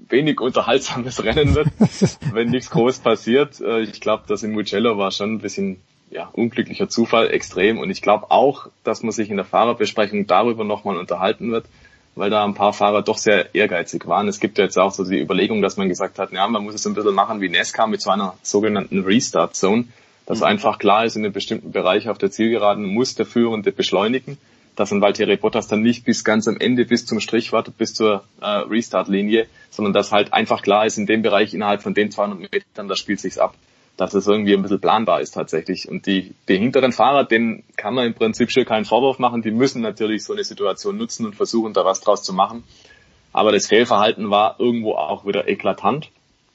wenig 0.07 0.39
unterhaltsames 0.39 1.23
Rennen 1.23 1.55
wird, 1.55 1.67
wenn 2.33 2.49
nichts 2.49 2.69
groß 2.69 2.99
passiert. 2.99 3.59
Äh, 3.59 3.81
ich 3.81 3.99
glaube, 3.99 4.23
das 4.27 4.43
in 4.43 4.53
Mugello 4.53 4.97
war 4.97 5.11
schon 5.11 5.33
ein 5.33 5.39
bisschen 5.39 5.81
ja, 6.09 6.29
unglücklicher 6.31 6.89
Zufall 6.89 7.31
extrem. 7.31 7.79
Und 7.79 7.89
ich 7.89 8.01
glaube 8.01 8.31
auch, 8.31 8.67
dass 8.83 9.03
man 9.03 9.11
sich 9.11 9.29
in 9.29 9.37
der 9.37 9.45
Fahrerbesprechung 9.45 10.27
darüber 10.27 10.63
nochmal 10.63 10.97
unterhalten 10.97 11.51
wird, 11.51 11.65
weil 12.15 12.29
da 12.29 12.43
ein 12.43 12.53
paar 12.53 12.73
Fahrer 12.73 13.01
doch 13.01 13.17
sehr 13.17 13.53
ehrgeizig 13.55 14.07
waren. 14.07 14.27
Es 14.27 14.39
gibt 14.39 14.57
ja 14.57 14.65
jetzt 14.65 14.77
auch 14.77 14.91
so 14.91 15.03
die 15.03 15.19
Überlegung, 15.19 15.61
dass 15.61 15.77
man 15.77 15.89
gesagt 15.89 16.19
hat, 16.19 16.31
ja, 16.31 16.47
man 16.47 16.63
muss 16.63 16.75
es 16.75 16.85
ein 16.85 16.93
bisschen 16.93 17.13
machen 17.13 17.41
wie 17.41 17.49
NASCAR 17.49 17.87
mit 17.87 18.01
so 18.01 18.09
einer 18.09 18.35
sogenannten 18.41 19.03
Restart 19.03 19.55
Zone, 19.55 19.85
dass 20.25 20.39
mhm. 20.39 20.45
einfach 20.45 20.77
klar 20.77 21.05
ist, 21.05 21.15
in 21.15 21.23
einem 21.23 21.33
bestimmten 21.33 21.71
Bereich 21.71 22.09
auf 22.09 22.17
der 22.17 22.31
Zielgeraden 22.31 22.85
muss 22.85 23.15
der 23.15 23.25
Führende 23.25 23.71
beschleunigen, 23.71 24.37
dass 24.75 24.91
ein 24.91 25.01
Valtteri 25.01 25.37
Bottas 25.37 25.67
dann 25.67 25.81
nicht 25.81 26.05
bis 26.05 26.23
ganz 26.23 26.47
am 26.47 26.57
Ende, 26.57 26.85
bis 26.85 27.05
zum 27.05 27.19
Strich 27.19 27.51
wartet, 27.53 27.77
bis 27.77 27.93
zur 27.93 28.23
äh, 28.41 28.45
Restart-Linie, 28.45 29.47
sondern 29.69 29.93
dass 29.93 30.11
halt 30.11 30.33
einfach 30.33 30.61
klar 30.61 30.85
ist, 30.85 30.97
in 30.97 31.05
dem 31.05 31.21
Bereich 31.21 31.53
innerhalb 31.53 31.81
von 31.81 31.93
den 31.93 32.11
200 32.11 32.39
Metern, 32.39 32.87
da 32.87 32.95
spielt 32.95 33.19
sich's 33.19 33.37
ab 33.37 33.55
dass 33.97 34.13
es 34.13 34.27
irgendwie 34.27 34.53
ein 34.53 34.61
bisschen 34.61 34.79
planbar 34.79 35.21
ist 35.21 35.31
tatsächlich. 35.31 35.87
Und 35.87 36.05
die, 36.05 36.33
die 36.47 36.57
hinteren 36.57 36.91
Fahrer, 36.91 37.23
denen 37.23 37.63
kann 37.75 37.93
man 37.93 38.07
im 38.07 38.13
Prinzip 38.13 38.51
schon 38.51 38.65
keinen 38.65 38.85
Vorwurf 38.85 39.19
machen. 39.19 39.41
Die 39.41 39.51
müssen 39.51 39.81
natürlich 39.81 40.23
so 40.23 40.33
eine 40.33 40.43
Situation 40.43 40.97
nutzen 40.97 41.25
und 41.25 41.35
versuchen, 41.35 41.73
da 41.73 41.85
was 41.85 42.01
draus 42.01 42.23
zu 42.23 42.33
machen. 42.33 42.63
Aber 43.33 43.51
das 43.51 43.67
Fehlverhalten 43.67 44.29
war 44.29 44.55
irgendwo 44.59 44.93
auch 44.93 45.25
wieder 45.25 45.47
eklatant, 45.47 46.09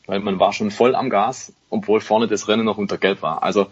weil 0.06 0.20
man 0.20 0.38
war 0.38 0.52
schon 0.52 0.70
voll 0.70 0.94
am 0.94 1.08
Gas, 1.10 1.52
obwohl 1.70 2.00
vorne 2.00 2.26
das 2.26 2.48
Rennen 2.48 2.64
noch 2.64 2.78
unter 2.78 2.98
Gelb 2.98 3.22
war. 3.22 3.42
Also 3.42 3.66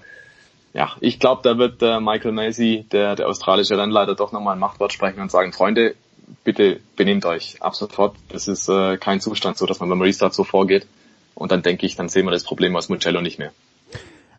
ja, 0.72 0.92
ich 1.00 1.20
glaube, 1.20 1.42
da 1.44 1.56
wird 1.56 1.82
äh, 1.82 2.00
Michael 2.00 2.32
Macy, 2.32 2.84
der, 2.90 3.14
der 3.14 3.28
australische 3.28 3.78
Rennleiter, 3.78 4.14
doch 4.14 4.32
nochmal 4.32 4.56
ein 4.56 4.60
Machtwort 4.60 4.92
sprechen 4.92 5.20
und 5.20 5.30
sagen, 5.30 5.52
Freunde, 5.52 5.94
bitte 6.42 6.80
benehmt 6.96 7.24
euch 7.26 7.62
ab 7.62 7.74
sofort. 7.76 8.16
Das 8.28 8.48
ist 8.48 8.68
äh, 8.68 8.96
kein 8.96 9.20
Zustand 9.20 9.56
so, 9.56 9.66
dass 9.66 9.80
man 9.80 9.88
beim 9.88 10.02
Restart 10.02 10.34
so 10.34 10.42
vorgeht. 10.42 10.86
Und 11.34 11.52
dann 11.52 11.62
denke 11.62 11.86
ich, 11.86 11.96
dann 11.96 12.08
sehen 12.08 12.26
wir 12.26 12.30
das 12.30 12.44
Problem 12.44 12.76
aus 12.76 12.88
Mugello 12.88 13.20
nicht 13.20 13.38
mehr. 13.38 13.52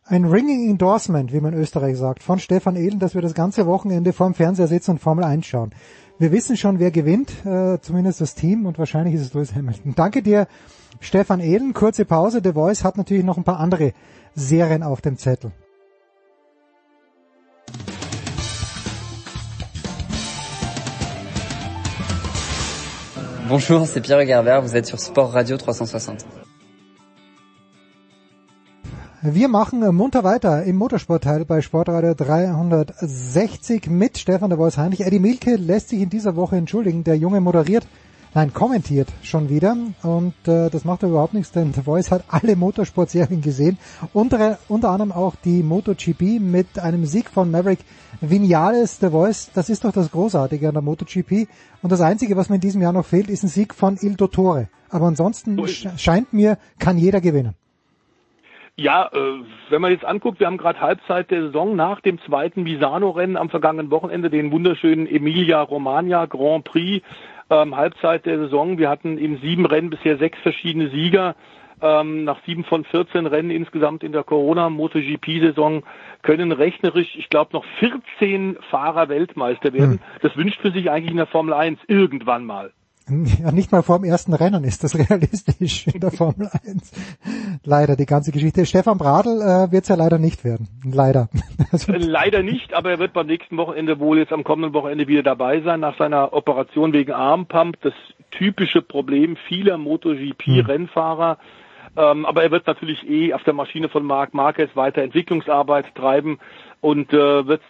Ein 0.07 0.25
ringing 0.25 0.69
Endorsement, 0.69 1.33
wie 1.33 1.39
man 1.41 1.53
in 1.53 1.59
Österreich 1.59 1.97
sagt, 1.97 2.21
von 2.21 2.37
Stefan 2.39 2.75
Ehlen, 2.75 2.99
dass 2.99 3.15
wir 3.15 3.23
das 3.23 3.33
ganze 3.33 3.65
Wochenende 3.65 4.13
vorm 4.13 4.35
Fernseher 4.35 4.67
sitzen 4.67 4.91
und 4.91 4.99
Formel 4.99 5.23
1 5.23 5.45
schauen. 5.45 5.71
Wir 6.19 6.31
wissen 6.31 6.55
schon, 6.55 6.79
wer 6.79 6.91
gewinnt, 6.91 7.45
äh, 7.45 7.79
zumindest 7.81 8.21
das 8.21 8.35
Team, 8.35 8.65
und 8.65 8.77
wahrscheinlich 8.77 9.15
ist 9.15 9.21
es 9.21 9.33
Lewis 9.33 9.55
Hamilton. 9.55 9.95
Danke 9.95 10.21
dir, 10.21 10.47
Stefan 10.99 11.39
Ehlen. 11.39 11.73
Kurze 11.73 12.05
Pause. 12.05 12.39
The 12.43 12.53
Voice 12.53 12.83
hat 12.83 12.97
natürlich 12.97 13.23
noch 13.23 13.37
ein 13.37 13.43
paar 13.43 13.59
andere 13.59 13.93
Serien 14.35 14.83
auf 14.83 15.01
dem 15.01 15.17
Zettel. 15.17 15.51
Bonjour, 23.47 23.85
c'est 23.85 24.01
Pierre 24.01 24.25
Gerber, 24.25 24.61
vous 24.61 24.75
êtes 24.75 24.87
sur 24.87 24.99
Sport 24.99 25.33
Radio 25.33 25.57
360. 25.57 26.25
Wir 29.27 29.47
machen 29.47 29.79
munter 29.95 30.23
weiter 30.23 30.61
im 30.65 30.75
Motorsportteil 30.75 31.45
bei 31.45 31.61
Sportradio 31.61 32.13
360 32.13 33.89
mit 33.89 34.19
Stefan 34.19 34.51
der 34.51 34.59
Voice 34.59 34.77
Heinrich. 34.77 35.01
Eddie 35.01 35.17
Milke 35.17 35.55
lässt 35.55 35.89
sich 35.89 36.01
in 36.01 36.11
dieser 36.11 36.35
Woche 36.35 36.57
entschuldigen. 36.57 37.03
Der 37.03 37.17
Junge 37.17 37.41
moderiert, 37.41 37.87
nein, 38.35 38.53
kommentiert 38.53 39.07
schon 39.23 39.49
wieder 39.49 39.75
und 40.03 40.35
äh, 40.47 40.69
das 40.69 40.85
macht 40.85 41.01
überhaupt 41.01 41.33
nichts, 41.33 41.51
denn 41.51 41.73
The 41.73 41.81
Voice 41.81 42.11
hat 42.11 42.23
alle 42.27 42.55
Motorsportserien 42.55 43.41
gesehen, 43.41 43.79
unter, 44.13 44.59
unter 44.67 44.91
anderem 44.91 45.11
auch 45.11 45.33
die 45.43 45.63
MotoGP 45.63 46.39
mit 46.39 46.77
einem 46.77 47.07
Sieg 47.07 47.31
von 47.31 47.49
Maverick 47.49 47.79
Vinales. 48.21 48.99
The 48.99 49.09
Voice, 49.09 49.49
das 49.55 49.69
ist 49.69 49.85
doch 49.85 49.91
das 49.91 50.11
Großartige 50.11 50.67
an 50.67 50.75
der 50.75 50.83
MotoGP 50.83 51.47
und 51.81 51.91
das 51.91 52.01
Einzige, 52.01 52.37
was 52.37 52.49
mir 52.49 52.55
in 52.57 52.61
diesem 52.61 52.83
Jahr 52.83 52.93
noch 52.93 53.07
fehlt, 53.07 53.31
ist 53.31 53.41
ein 53.41 53.49
Sieg 53.49 53.73
von 53.73 53.97
Il 53.99 54.17
Dottore. 54.17 54.67
Aber 54.89 55.07
ansonsten 55.07 55.59
scheint 55.67 56.31
mir, 56.31 56.59
kann 56.77 56.99
jeder 56.99 57.21
gewinnen. 57.21 57.55
Ja, 58.77 59.09
äh, 59.13 59.39
wenn 59.69 59.81
man 59.81 59.91
jetzt 59.91 60.03
anguckt, 60.03 60.41
wir 60.41 60.47
haben 60.47 60.57
gerade 60.57 60.81
Halbzeit 60.81 61.31
der 61.31 61.43
Saison 61.43 61.77
nach 61.77 62.01
dem 62.01 62.19
zweiten 62.23 62.63
Misano-Rennen 62.63 63.37
am 63.37 63.49
vergangenen 63.49 63.89
Wochenende, 63.89 64.29
den 64.29 64.51
wunderschönen 64.51 65.07
Emilia 65.07 65.61
Romagna 65.61 66.25
Grand 66.25 66.65
Prix, 66.65 67.05
ähm, 67.49 67.77
Halbzeit 67.77 68.25
der 68.25 68.37
Saison. 68.37 68.77
Wir 68.77 68.89
hatten 68.89 69.17
in 69.17 69.37
sieben 69.37 69.65
Rennen 69.65 69.89
bisher 69.89 70.17
sechs 70.17 70.37
verschiedene 70.39 70.89
Sieger. 70.89 71.35
Ähm, 71.81 72.25
nach 72.25 72.39
sieben 72.45 72.65
von 72.65 72.83
14 72.83 73.27
Rennen 73.27 73.49
insgesamt 73.49 74.03
in 74.03 74.11
der 74.11 74.23
Corona-MotoGP-Saison 74.23 75.83
können 76.21 76.51
rechnerisch, 76.51 77.15
ich 77.17 77.29
glaube, 77.29 77.51
noch 77.53 77.65
14 77.79 78.57
Fahrer 78.69 79.07
Weltmeister 79.07 79.73
werden. 79.73 79.91
Hm. 79.91 79.99
Das 80.21 80.35
wünscht 80.35 80.61
für 80.61 80.71
sich 80.71 80.89
eigentlich 80.89 81.11
in 81.11 81.17
der 81.17 81.27
Formel 81.27 81.53
1 81.53 81.79
irgendwann 81.87 82.45
mal. 82.45 82.71
Ja, 83.07 83.51
nicht 83.51 83.71
mal 83.71 83.83
vor 83.83 83.99
dem 83.99 84.05
ersten 84.05 84.33
Rennen 84.33 84.63
ist 84.63 84.83
das 84.83 84.97
realistisch 85.09 85.87
in 85.87 85.99
der 85.99 86.11
Formel 86.11 86.47
1. 86.47 86.91
Leider 87.63 87.95
die 87.95 88.07
ganze 88.07 88.31
Geschichte. 88.31 88.65
Stefan 88.65 88.97
Bradl 88.97 89.41
äh, 89.41 89.71
wird 89.71 89.83
es 89.83 89.89
ja 89.89 89.95
leider 89.95 90.17
nicht 90.17 90.43
werden. 90.43 90.67
Leider. 90.83 91.29
Also, 91.71 91.93
äh, 91.93 91.97
leider 91.97 92.43
nicht, 92.43 92.73
aber 92.73 92.91
er 92.91 92.99
wird 92.99 93.13
beim 93.13 93.25
nächsten 93.27 93.57
Wochenende 93.57 93.99
wohl 93.99 94.19
jetzt 94.19 94.31
am 94.31 94.43
kommenden 94.43 94.73
Wochenende 94.73 95.07
wieder 95.07 95.23
dabei 95.23 95.61
sein 95.61 95.79
nach 95.79 95.97
seiner 95.97 96.31
Operation 96.31 96.93
wegen 96.93 97.11
Armpump. 97.11 97.81
Das 97.81 97.93
typische 98.31 98.81
Problem 98.81 99.35
vieler 99.47 99.77
MotoGP-Rennfahrer. 99.77 101.37
Ähm, 101.97 102.25
aber 102.25 102.43
er 102.43 102.51
wird 102.51 102.67
natürlich 102.67 103.09
eh 103.09 103.33
auf 103.33 103.43
der 103.43 103.53
Maschine 103.53 103.89
von 103.89 104.03
Marc 104.03 104.33
Marquez 104.33 104.69
weiter 104.75 105.01
Entwicklungsarbeit 105.01 105.95
treiben 105.95 106.39
und 106.81 107.11
äh, 107.13 107.47
wird 107.47 107.61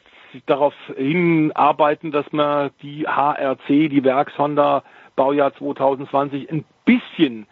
darauf 0.46 0.74
hinarbeiten, 0.96 2.12
dass 2.12 2.32
man 2.32 2.72
die 2.82 3.08
HRC, 3.08 3.90
die 3.90 4.04
Werkshonda 4.04 4.84
Baujahr 5.16 5.54
2020 5.54 6.52
ein 6.52 6.66
bisschen 6.86 7.48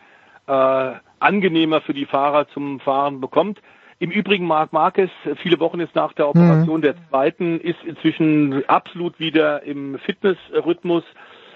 äh, 0.48 0.92
angenehmer 1.20 1.82
für 1.82 1.94
die 1.94 2.06
Fahrer 2.06 2.48
zum 2.50 2.80
Fahren 2.80 3.22
bekommt. 3.22 3.62
Im 4.00 4.12
Übrigen 4.12 4.46
Marc 4.46 4.74
Marquez, 4.74 5.12
viele 5.38 5.60
Wochen 5.60 5.80
jetzt 5.80 5.96
nach 5.96 6.14
der 6.14 6.28
Operation 6.28 6.78
mhm. 6.78 6.82
der 6.82 6.96
zweiten, 7.10 7.60
ist 7.60 7.82
inzwischen 7.86 8.68
absolut 8.68 9.20
wieder 9.20 9.64
im 9.64 9.98
Fitnessrhythmus. 10.00 11.04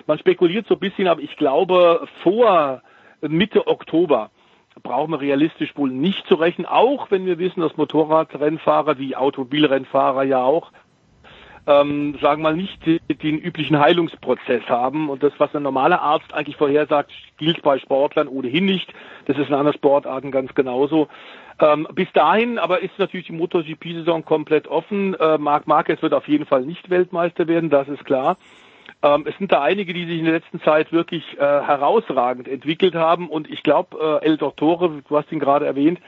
Man 0.05 0.19
spekuliert 0.19 0.67
so 0.67 0.75
ein 0.75 0.79
bisschen, 0.79 1.07
aber 1.07 1.21
ich 1.21 1.35
glaube, 1.35 2.07
vor 2.23 2.81
Mitte 3.21 3.67
Oktober 3.67 4.29
brauchen 4.83 5.11
wir 5.11 5.19
realistisch 5.19 5.75
wohl 5.75 5.89
nicht 5.89 6.27
zu 6.27 6.35
rechnen, 6.35 6.65
auch 6.65 7.11
wenn 7.11 7.25
wir 7.25 7.39
wissen, 7.39 7.61
dass 7.61 7.77
Motorradrennfahrer 7.77 8.97
wie 8.99 9.15
Automobilrennfahrer 9.15 10.23
ja 10.23 10.43
auch 10.43 10.71
ähm, 11.67 12.17
sagen 12.21 12.41
wir 12.41 12.51
mal, 12.51 12.55
nicht 12.55 12.79
den 12.85 13.37
üblichen 13.37 13.77
Heilungsprozess 13.77 14.63
haben. 14.69 15.09
Und 15.09 15.21
das, 15.21 15.33
was 15.37 15.53
ein 15.53 15.63
normaler 15.63 16.01
Arzt 16.01 16.33
eigentlich 16.33 16.55
vorhersagt, 16.55 17.11
gilt 17.37 17.61
bei 17.61 17.77
Sportlern 17.77 18.29
ohnehin 18.29 18.65
nicht. 18.65 18.93
Das 19.25 19.37
ist 19.37 19.49
in 19.49 19.53
anderen 19.53 19.77
Sportarten 19.77 20.31
ganz 20.31 20.55
genauso. 20.55 21.09
Ähm, 21.59 21.87
bis 21.93 22.07
dahin 22.13 22.57
aber 22.57 22.81
ist 22.81 22.97
natürlich 22.97 23.27
die 23.27 23.33
MotoGP-Saison 23.33 24.23
komplett 24.23 24.67
offen. 24.67 25.15
Äh, 25.15 25.37
Marc 25.37 25.67
Marquez 25.67 26.01
wird 26.01 26.13
auf 26.13 26.27
jeden 26.27 26.45
Fall 26.45 26.61
nicht 26.61 26.89
Weltmeister 26.89 27.47
werden, 27.47 27.69
das 27.69 27.87
ist 27.89 28.05
klar. 28.05 28.37
Ähm, 29.03 29.25
es 29.27 29.37
sind 29.37 29.51
da 29.51 29.61
einige, 29.61 29.93
die 29.93 30.05
sich 30.05 30.19
in 30.19 30.25
der 30.25 30.35
letzten 30.35 30.61
Zeit 30.61 30.91
wirklich 30.91 31.23
äh, 31.37 31.39
herausragend 31.39 32.47
entwickelt 32.47 32.95
haben. 32.95 33.27
Und 33.27 33.49
ich 33.49 33.63
glaube, 33.63 34.21
äh, 34.21 34.25
El 34.25 34.37
Dottore, 34.37 35.01
du 35.07 35.17
hast 35.17 35.31
ihn 35.31 35.39
gerade 35.39 35.65
erwähnt, 35.65 35.99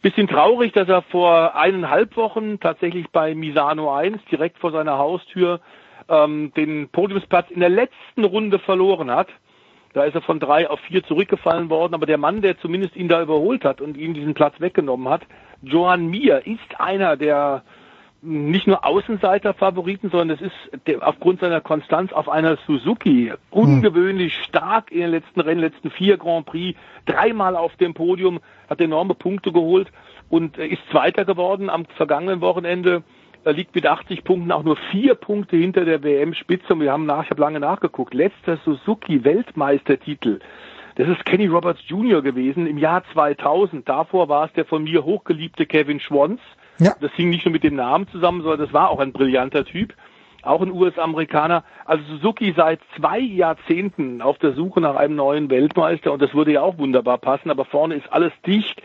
Bisschen 0.00 0.28
traurig, 0.28 0.72
dass 0.72 0.88
er 0.88 1.02
vor 1.02 1.56
eineinhalb 1.56 2.16
Wochen 2.16 2.60
tatsächlich 2.60 3.08
bei 3.10 3.34
Misano 3.34 3.92
1 3.92 4.24
direkt 4.30 4.58
vor 4.58 4.70
seiner 4.70 4.96
Haustür 4.96 5.60
ähm, 6.08 6.52
den 6.56 6.88
Podiumsplatz 6.88 7.50
in 7.50 7.60
der 7.60 7.68
letzten 7.68 8.24
Runde 8.24 8.60
verloren 8.60 9.10
hat. 9.10 9.28
Da 9.94 10.04
ist 10.04 10.14
er 10.14 10.22
von 10.22 10.38
drei 10.38 10.70
auf 10.70 10.78
vier 10.80 11.02
zurückgefallen 11.02 11.70
worden, 11.70 11.94
aber 11.94 12.06
der 12.06 12.18
Mann, 12.18 12.42
der 12.42 12.58
zumindest 12.60 12.94
ihn 12.94 13.08
da 13.08 13.20
überholt 13.20 13.64
hat 13.64 13.80
und 13.80 13.96
ihm 13.96 14.14
diesen 14.14 14.34
Platz 14.34 14.60
weggenommen 14.60 15.08
hat, 15.08 15.22
Joan 15.62 16.06
Mir, 16.06 16.46
ist 16.46 16.78
einer 16.78 17.16
der 17.16 17.64
nicht 18.20 18.66
nur 18.66 18.84
Außenseiter-Favoriten, 18.84 20.10
sondern 20.10 20.30
es 20.30 20.40
ist 20.40 21.02
aufgrund 21.02 21.40
seiner 21.40 21.60
Konstanz 21.60 22.12
auf 22.12 22.28
einer 22.28 22.56
Suzuki 22.66 23.32
ungewöhnlich 23.50 24.34
stark 24.42 24.90
in 24.90 25.00
den 25.00 25.10
letzten 25.10 25.40
Rennen, 25.40 25.60
letzten 25.60 25.90
vier 25.90 26.16
Grand 26.16 26.46
Prix, 26.46 26.78
dreimal 27.06 27.54
auf 27.56 27.76
dem 27.76 27.94
Podium, 27.94 28.40
hat 28.68 28.80
enorme 28.80 29.14
Punkte 29.14 29.52
geholt 29.52 29.92
und 30.28 30.58
ist 30.58 30.82
Zweiter 30.90 31.24
geworden 31.24 31.70
am 31.70 31.86
vergangenen 31.96 32.40
Wochenende. 32.40 33.02
Er 33.44 33.52
liegt 33.52 33.74
mit 33.74 33.86
80 33.86 34.24
Punkten 34.24 34.50
auch 34.50 34.64
nur 34.64 34.76
vier 34.90 35.14
Punkte 35.14 35.56
hinter 35.56 35.84
der 35.84 36.02
WM-Spitze 36.02 36.72
und 36.72 36.80
wir 36.80 36.92
haben 36.92 37.06
nach, 37.06 37.24
ich 37.24 37.30
habe 37.30 37.40
lange 37.40 37.60
nachgeguckt, 37.60 38.14
letzter 38.14 38.58
Suzuki-Weltmeistertitel. 38.64 40.40
Das 40.96 41.08
ist 41.08 41.24
Kenny 41.24 41.46
Roberts 41.46 41.80
Jr. 41.86 42.20
gewesen 42.20 42.66
im 42.66 42.76
Jahr 42.76 43.04
2000. 43.12 43.88
Davor 43.88 44.28
war 44.28 44.46
es 44.46 44.52
der 44.54 44.64
von 44.64 44.82
mir 44.82 45.04
hochgeliebte 45.04 45.66
Kevin 45.66 46.00
Schwans 46.00 46.40
ja. 46.78 46.94
Das 47.00 47.12
hing 47.12 47.30
nicht 47.30 47.44
nur 47.44 47.52
mit 47.52 47.64
dem 47.64 47.76
Namen 47.76 48.08
zusammen, 48.08 48.42
sondern 48.42 48.60
das 48.60 48.72
war 48.72 48.90
auch 48.90 49.00
ein 49.00 49.12
brillanter 49.12 49.64
Typ. 49.64 49.94
Auch 50.42 50.62
ein 50.62 50.70
US-Amerikaner. 50.70 51.64
Also 51.84 52.04
Suzuki 52.04 52.54
seit 52.56 52.80
zwei 52.96 53.18
Jahrzehnten 53.18 54.22
auf 54.22 54.38
der 54.38 54.52
Suche 54.52 54.80
nach 54.80 54.94
einem 54.94 55.16
neuen 55.16 55.50
Weltmeister 55.50 56.12
und 56.12 56.22
das 56.22 56.32
würde 56.32 56.52
ja 56.52 56.62
auch 56.62 56.78
wunderbar 56.78 57.18
passen, 57.18 57.50
aber 57.50 57.64
vorne 57.64 57.96
ist 57.96 58.10
alles 58.12 58.32
dicht. 58.46 58.80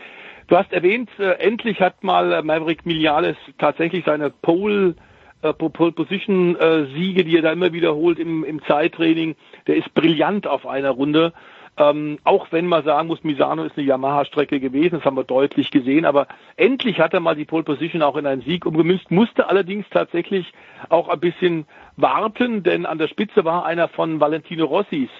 Du 0.48 0.56
hast 0.56 0.72
erwähnt, 0.72 1.08
äh, 1.18 1.38
endlich 1.38 1.80
hat 1.80 2.02
mal 2.02 2.32
äh, 2.32 2.42
Maverick 2.42 2.84
Miliales 2.84 3.36
tatsächlich 3.58 4.04
seine 4.04 4.30
Pole 4.30 4.94
äh, 5.42 5.52
Pole 5.52 5.92
Position 5.92 6.56
äh, 6.56 6.86
Siege, 6.94 7.24
die 7.24 7.36
er 7.36 7.42
da 7.42 7.52
immer 7.52 7.72
wiederholt 7.72 8.18
im, 8.18 8.44
im 8.44 8.62
Zeittraining. 8.64 9.36
Der 9.66 9.76
ist 9.76 9.94
brillant 9.94 10.46
auf 10.46 10.66
einer 10.66 10.90
Runde. 10.90 11.32
Ähm, 11.76 12.18
auch 12.22 12.52
wenn 12.52 12.66
man 12.66 12.84
sagen 12.84 13.08
muss, 13.08 13.24
Misano 13.24 13.64
ist 13.64 13.76
eine 13.76 13.86
Yamaha-Strecke 13.86 14.60
gewesen, 14.60 14.96
das 14.96 15.04
haben 15.04 15.16
wir 15.16 15.24
deutlich 15.24 15.72
gesehen, 15.72 16.04
aber 16.04 16.28
endlich 16.56 17.00
hat 17.00 17.14
er 17.14 17.20
mal 17.20 17.34
die 17.34 17.44
Pole 17.44 17.64
Position 17.64 18.02
auch 18.02 18.16
in 18.16 18.26
einen 18.26 18.42
Sieg 18.42 18.64
umgemünzt, 18.64 19.10
musste 19.10 19.48
allerdings 19.48 19.84
tatsächlich 19.90 20.52
auch 20.88 21.08
ein 21.08 21.18
bisschen 21.18 21.66
warten, 21.96 22.62
denn 22.62 22.86
an 22.86 22.98
der 22.98 23.08
Spitze 23.08 23.44
war 23.44 23.64
einer 23.64 23.88
von 23.88 24.20
Valentino 24.20 24.66
Rossis 24.66 25.10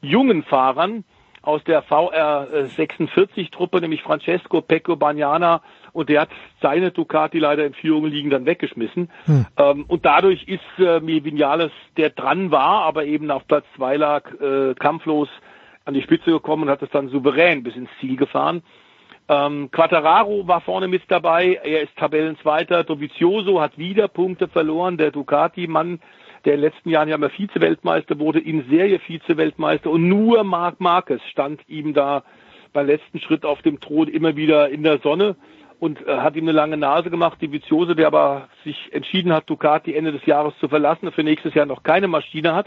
jungen 0.00 0.42
Fahrern 0.42 1.04
aus 1.42 1.62
der 1.64 1.82
VR 1.82 2.68
46 2.76 3.50
Truppe, 3.50 3.80
nämlich 3.80 4.02
Francesco 4.02 4.60
Pecco 4.60 4.96
Bagnana, 4.96 5.62
und 5.92 6.08
der 6.08 6.22
hat 6.22 6.28
seine 6.60 6.90
Ducati 6.90 7.38
leider 7.38 7.64
in 7.66 7.74
Führung 7.74 8.06
liegen 8.06 8.30
dann 8.30 8.46
weggeschmissen. 8.46 9.10
Hm. 9.24 9.46
Ähm, 9.56 9.84
und 9.88 10.04
dadurch 10.04 10.44
ist 10.44 10.78
äh, 10.78 11.04
Vinales, 11.04 11.72
der 11.96 12.10
dran 12.10 12.50
war, 12.50 12.82
aber 12.82 13.04
eben 13.06 13.30
auf 13.30 13.46
Platz 13.48 13.64
zwei 13.76 13.96
lag, 13.96 14.30
äh, 14.40 14.74
kampflos 14.74 15.28
an 15.90 15.94
die 15.94 16.02
Spitze 16.02 16.30
gekommen 16.30 16.64
und 16.64 16.70
hat 16.70 16.82
es 16.82 16.90
dann 16.90 17.08
souverän 17.08 17.62
bis 17.62 17.74
ins 17.74 17.90
Ziel 18.00 18.16
gefahren. 18.16 18.62
Ähm, 19.28 19.70
Quattararo 19.70 20.46
war 20.46 20.60
vorne 20.60 20.88
mit 20.88 21.02
dabei, 21.08 21.60
er 21.62 21.82
ist 21.82 21.96
Tabellenzweiter. 21.96 22.84
Dovizioso 22.84 23.60
hat 23.60 23.76
wieder 23.76 24.08
Punkte 24.08 24.48
verloren. 24.48 24.96
Der 24.96 25.10
Ducati-Mann, 25.10 26.00
der 26.44 26.54
in 26.54 26.60
den 26.60 26.70
letzten 26.70 26.90
Jahren 26.90 27.08
ja 27.08 27.16
immer 27.16 27.30
Vize-Weltmeister 27.30 28.18
wurde, 28.18 28.38
in 28.38 28.68
Serie 28.68 29.00
Vize-Weltmeister 29.00 29.90
und 29.90 30.08
nur 30.08 30.44
Marc 30.44 30.80
Marquez 30.80 31.22
stand 31.30 31.60
ihm 31.68 31.92
da 31.92 32.22
beim 32.72 32.86
letzten 32.86 33.20
Schritt 33.20 33.44
auf 33.44 33.62
dem 33.62 33.80
Thron 33.80 34.08
immer 34.08 34.36
wieder 34.36 34.68
in 34.68 34.84
der 34.84 34.98
Sonne 34.98 35.36
und 35.80 36.06
äh, 36.06 36.18
hat 36.18 36.36
ihm 36.36 36.44
eine 36.44 36.52
lange 36.52 36.76
Nase 36.76 37.10
gemacht. 37.10 37.42
Divizioso, 37.42 37.94
der 37.94 38.06
aber 38.06 38.48
sich 38.64 38.92
entschieden 38.92 39.32
hat, 39.32 39.50
Ducati 39.50 39.94
Ende 39.94 40.12
des 40.12 40.24
Jahres 40.26 40.54
zu 40.60 40.68
verlassen, 40.68 41.10
für 41.10 41.24
nächstes 41.24 41.54
Jahr 41.54 41.66
noch 41.66 41.82
keine 41.82 42.06
Maschine 42.06 42.54
hat, 42.54 42.66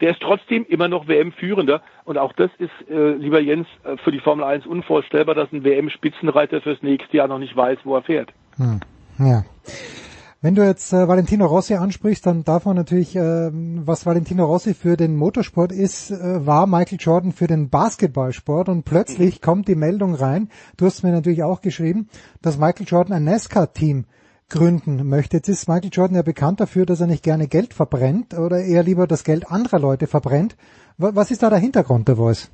der 0.00 0.10
ist 0.10 0.20
trotzdem 0.20 0.64
immer 0.66 0.88
noch 0.88 1.08
WM-Führender. 1.08 1.82
Und 2.04 2.18
auch 2.18 2.32
das 2.32 2.50
ist, 2.58 2.70
äh, 2.90 3.12
lieber 3.12 3.40
Jens, 3.40 3.66
äh, 3.84 3.96
für 3.98 4.12
die 4.12 4.20
Formel 4.20 4.44
1 4.44 4.66
unvorstellbar, 4.66 5.34
dass 5.34 5.52
ein 5.52 5.64
WM-Spitzenreiter 5.64 6.60
fürs 6.60 6.82
nächste 6.82 7.16
Jahr 7.16 7.28
noch 7.28 7.38
nicht 7.38 7.56
weiß, 7.56 7.78
wo 7.84 7.96
er 7.96 8.02
fährt. 8.02 8.32
Hm. 8.56 8.80
Ja. 9.18 9.44
Wenn 10.40 10.54
du 10.54 10.64
jetzt 10.64 10.92
äh, 10.92 11.08
Valentino 11.08 11.46
Rossi 11.46 11.74
ansprichst, 11.74 12.24
dann 12.24 12.44
darf 12.44 12.64
man 12.64 12.76
natürlich, 12.76 13.16
äh, 13.16 13.50
was 13.52 14.06
Valentino 14.06 14.44
Rossi 14.46 14.72
für 14.72 14.96
den 14.96 15.16
Motorsport 15.16 15.72
ist, 15.72 16.12
äh, 16.12 16.46
war 16.46 16.68
Michael 16.68 16.98
Jordan 17.00 17.32
für 17.32 17.48
den 17.48 17.70
Basketballsport 17.70 18.68
und 18.68 18.84
plötzlich 18.84 19.42
kommt 19.42 19.66
die 19.66 19.74
Meldung 19.74 20.14
rein, 20.14 20.48
du 20.76 20.86
hast 20.86 21.02
mir 21.02 21.10
natürlich 21.10 21.42
auch 21.42 21.60
geschrieben, 21.60 22.08
dass 22.40 22.56
Michael 22.56 22.86
Jordan 22.86 23.14
ein 23.14 23.24
NASCAR-Team 23.24 24.04
gründen 24.48 25.08
möchte. 25.08 25.36
Jetzt 25.36 25.48
ist 25.48 25.68
Michael 25.68 25.90
Jordan 25.92 26.16
ja 26.16 26.22
bekannt 26.22 26.60
dafür, 26.60 26.86
dass 26.86 27.00
er 27.00 27.06
nicht 27.06 27.22
gerne 27.22 27.48
Geld 27.48 27.74
verbrennt 27.74 28.34
oder 28.34 28.60
eher 28.60 28.82
lieber 28.82 29.06
das 29.06 29.24
Geld 29.24 29.50
anderer 29.50 29.78
Leute 29.78 30.06
verbrennt. 30.06 30.56
Was 30.96 31.30
ist 31.30 31.42
da 31.42 31.50
der 31.50 31.58
Hintergrund, 31.58 32.08
der 32.08 32.16
Voice? 32.16 32.50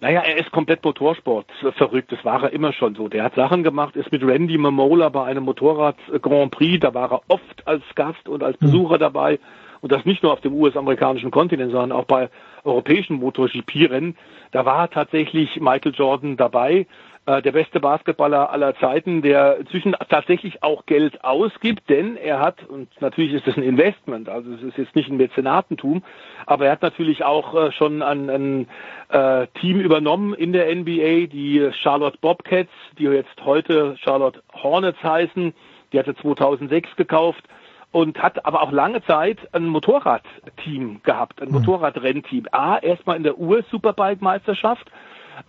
Naja, 0.00 0.20
er 0.22 0.36
ist 0.36 0.50
komplett 0.50 0.84
Motorsport 0.84 1.46
verrückt. 1.78 2.10
Das 2.10 2.24
war 2.24 2.42
er 2.42 2.52
immer 2.52 2.72
schon 2.72 2.96
so. 2.96 3.06
Der 3.06 3.22
hat 3.22 3.36
Sachen 3.36 3.62
gemacht, 3.62 3.94
ist 3.94 4.10
mit 4.10 4.24
Randy 4.24 4.58
Mamola 4.58 5.08
bei 5.10 5.24
einem 5.24 5.44
Motorrad 5.44 5.96
Grand 6.20 6.50
Prix, 6.50 6.80
da 6.80 6.92
war 6.92 7.12
er 7.12 7.20
oft 7.28 7.66
als 7.68 7.84
Gast 7.94 8.28
und 8.28 8.42
als 8.42 8.60
hm. 8.60 8.66
Besucher 8.66 8.96
mhm. 8.96 9.00
dabei. 9.00 9.38
Und 9.80 9.92
das 9.92 10.04
nicht 10.04 10.22
nur 10.24 10.32
auf 10.32 10.40
dem 10.40 10.54
US-amerikanischen 10.54 11.30
Kontinent, 11.30 11.70
sondern 11.70 11.92
auch 11.92 12.04
bei 12.04 12.30
europäischen 12.64 13.16
MotoGP-Rennen. 13.16 14.16
Da 14.50 14.64
war 14.64 14.90
tatsächlich 14.90 15.60
Michael 15.60 15.92
Jordan 15.94 16.36
dabei 16.36 16.86
äh, 17.24 17.40
der 17.40 17.52
beste 17.52 17.78
Basketballer 17.78 18.50
aller 18.50 18.74
Zeiten, 18.76 19.22
der 19.22 19.58
inzwischen 19.58 19.94
tatsächlich 20.08 20.62
auch 20.64 20.86
Geld 20.86 21.22
ausgibt, 21.22 21.88
denn 21.88 22.16
er 22.16 22.40
hat, 22.40 22.68
und 22.68 22.88
natürlich 23.00 23.32
ist 23.32 23.46
das 23.46 23.56
ein 23.56 23.62
Investment, 23.62 24.28
also 24.28 24.52
es 24.54 24.62
ist 24.62 24.76
jetzt 24.76 24.96
nicht 24.96 25.08
ein 25.08 25.18
Mäzenatentum, 25.18 26.02
aber 26.46 26.66
er 26.66 26.72
hat 26.72 26.82
natürlich 26.82 27.22
auch 27.24 27.54
äh, 27.54 27.72
schon 27.72 28.02
ein, 28.02 28.28
ein 28.28 28.68
äh, 29.10 29.46
Team 29.60 29.78
übernommen 29.80 30.34
in 30.34 30.52
der 30.52 30.74
NBA, 30.74 31.26
die 31.26 31.70
Charlotte 31.72 32.18
Bobcats, 32.20 32.72
die 32.98 33.04
jetzt 33.04 33.44
heute 33.44 33.96
Charlotte 33.98 34.42
Hornets 34.52 35.00
heißen, 35.02 35.54
die 35.92 35.98
hat 36.00 36.08
er 36.08 36.16
2006 36.16 36.96
gekauft 36.96 37.44
und 37.92 38.20
hat 38.20 38.44
aber 38.44 38.62
auch 38.62 38.72
lange 38.72 39.02
Zeit 39.04 39.38
ein 39.52 39.66
Motorradteam 39.66 41.02
gehabt, 41.02 41.40
ein 41.40 41.48
hm. 41.48 41.54
Motorradrennteam. 41.54 42.46
A, 42.50 42.78
erstmal 42.78 43.16
in 43.16 43.22
der 43.22 43.38
US-Superbike-Meisterschaft 43.38 44.90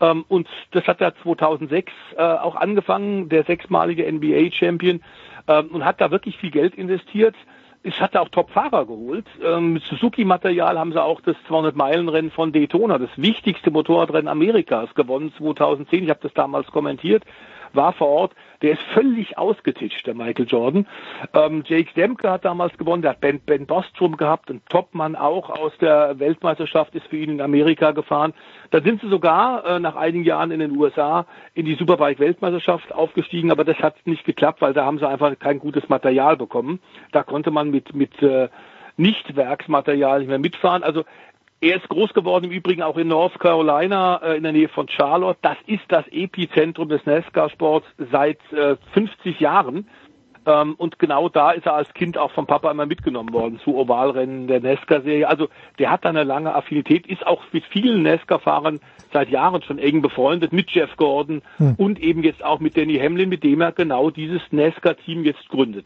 ähm, 0.01 0.25
und 0.27 0.47
das 0.71 0.85
hat 0.87 1.01
er 1.01 1.15
2006 1.15 1.91
äh, 2.15 2.21
auch 2.21 2.55
angefangen, 2.55 3.29
der 3.29 3.43
sechsmalige 3.43 4.11
NBA-Champion, 4.11 5.01
ähm, 5.47 5.67
und 5.67 5.85
hat 5.85 6.01
da 6.01 6.11
wirklich 6.11 6.37
viel 6.37 6.51
Geld 6.51 6.75
investiert. 6.75 7.35
Es 7.85 7.99
hat 7.99 8.15
auch 8.15 8.29
Top-Fahrer 8.29 8.85
geholt. 8.85 9.25
Ähm, 9.43 9.73
mit 9.73 9.83
Suzuki-Material 9.83 10.79
haben 10.79 10.93
sie 10.93 11.03
auch 11.03 11.19
das 11.19 11.35
200-Meilen-Rennen 11.49 12.31
von 12.31 12.53
Daytona, 12.53 12.97
das 12.97 13.09
wichtigste 13.17 13.71
Motorradrennen 13.71 14.29
Amerikas, 14.29 14.93
gewonnen 14.95 15.33
2010. 15.37 16.05
Ich 16.05 16.09
habe 16.09 16.21
das 16.23 16.33
damals 16.33 16.67
kommentiert 16.67 17.23
war 17.75 17.93
vor 17.93 18.07
Ort, 18.07 18.33
der 18.61 18.71
ist 18.73 18.81
völlig 18.93 19.37
ausgetitscht, 19.37 20.07
der 20.07 20.13
Michael 20.13 20.45
Jordan. 20.47 20.87
Ähm, 21.33 21.63
Jake 21.65 21.93
Demke 21.95 22.29
hat 22.29 22.45
damals 22.45 22.77
gewonnen, 22.77 23.01
der 23.01 23.11
hat 23.11 23.21
Ben, 23.21 23.39
ben 23.39 23.65
Bostrom 23.65 24.17
gehabt, 24.17 24.49
ein 24.49 24.61
Topmann 24.69 25.15
auch 25.15 25.49
aus 25.49 25.73
der 25.79 26.19
Weltmeisterschaft 26.19 26.95
ist 26.95 27.07
für 27.07 27.17
ihn 27.17 27.31
in 27.31 27.41
Amerika 27.41 27.91
gefahren. 27.91 28.33
Da 28.71 28.81
sind 28.81 29.01
sie 29.01 29.09
sogar 29.09 29.65
äh, 29.65 29.79
nach 29.79 29.95
einigen 29.95 30.23
Jahren 30.23 30.51
in 30.51 30.59
den 30.59 30.77
USA 30.77 31.25
in 31.53 31.65
die 31.65 31.75
Superbike-Weltmeisterschaft 31.75 32.93
aufgestiegen, 32.93 33.51
aber 33.51 33.63
das 33.63 33.77
hat 33.79 33.95
nicht 34.05 34.25
geklappt, 34.25 34.61
weil 34.61 34.73
da 34.73 34.85
haben 34.85 34.99
sie 34.99 35.07
einfach 35.07 35.37
kein 35.39 35.59
gutes 35.59 35.89
Material 35.89 36.37
bekommen. 36.37 36.79
Da 37.11 37.23
konnte 37.23 37.51
man 37.51 37.69
mit, 37.69 37.93
mit 37.93 38.21
äh, 38.21 38.49
Nicht-Werksmaterial 38.97 40.19
nicht 40.19 40.29
mehr 40.29 40.39
mitfahren. 40.39 40.83
Also 40.83 41.03
er 41.64 41.77
ist 41.77 41.88
groß 41.88 42.14
geworden 42.14 42.45
im 42.45 42.51
Übrigen 42.51 42.82
auch 42.82 42.98
in 42.98 43.08
North 43.08 43.40
Carolina 43.40 44.17
äh, 44.17 44.38
in 44.38 44.43
der 44.43 44.51
Nähe 44.51 44.67
von 44.67 44.90
Charlotte. 44.90 45.40
Das 45.42 45.58
ist 45.66 45.83
das 45.88 46.06
Epizentrum 46.11 46.90
des 46.90 47.06
NASCAR-Sports 47.06 47.88
seit 48.11 48.40
äh, 48.51 48.75
50 48.93 49.40
Jahren. 49.40 49.88
Ähm, 50.45 50.75
und 50.75 51.00
genau 51.00 51.30
da 51.30 51.51
ist 51.51 51.66
er 51.66 51.75
als 51.75 51.93
Kind 51.93 52.17
auch 52.17 52.32
vom 52.32 52.48
Papa 52.48 52.69
immer 52.69 52.85
mitgenommen 52.85 53.32
worden 53.32 53.61
zu 53.64 53.77
Ovalrennen 53.77 54.48
der 54.48 54.59
NASCAR-Serie. 54.59 55.25
Also 55.25 55.48
der 55.80 55.90
hat 55.90 56.03
da 56.03 56.09
eine 56.09 56.25
lange 56.25 56.53
Affinität, 56.53 57.08
ist 57.08 57.25
auch 57.25 57.42
mit 57.53 57.64
vielen 57.64 58.03
NASCAR-Fahrern 58.03 58.82
seit 59.14 59.30
Jahren 59.30 59.61
schon 59.61 59.80
eng 59.80 60.01
befreundet, 60.01 60.51
mit 60.51 60.69
Jeff 60.72 60.98
Gordon 60.98 61.43
hm. 61.58 61.75
und 61.77 62.00
eben 62.00 62.24
jetzt 62.24 62.43
auch 62.43 62.59
mit 62.59 62.75
Danny 62.75 62.98
Hamlin, 62.98 63.30
mit 63.30 63.45
dem 63.45 63.61
er 63.61 63.72
genau 63.72 64.09
dieses 64.09 64.42
NASCAR-Team 64.51 65.24
jetzt 65.24 65.48
gründet. 65.48 65.85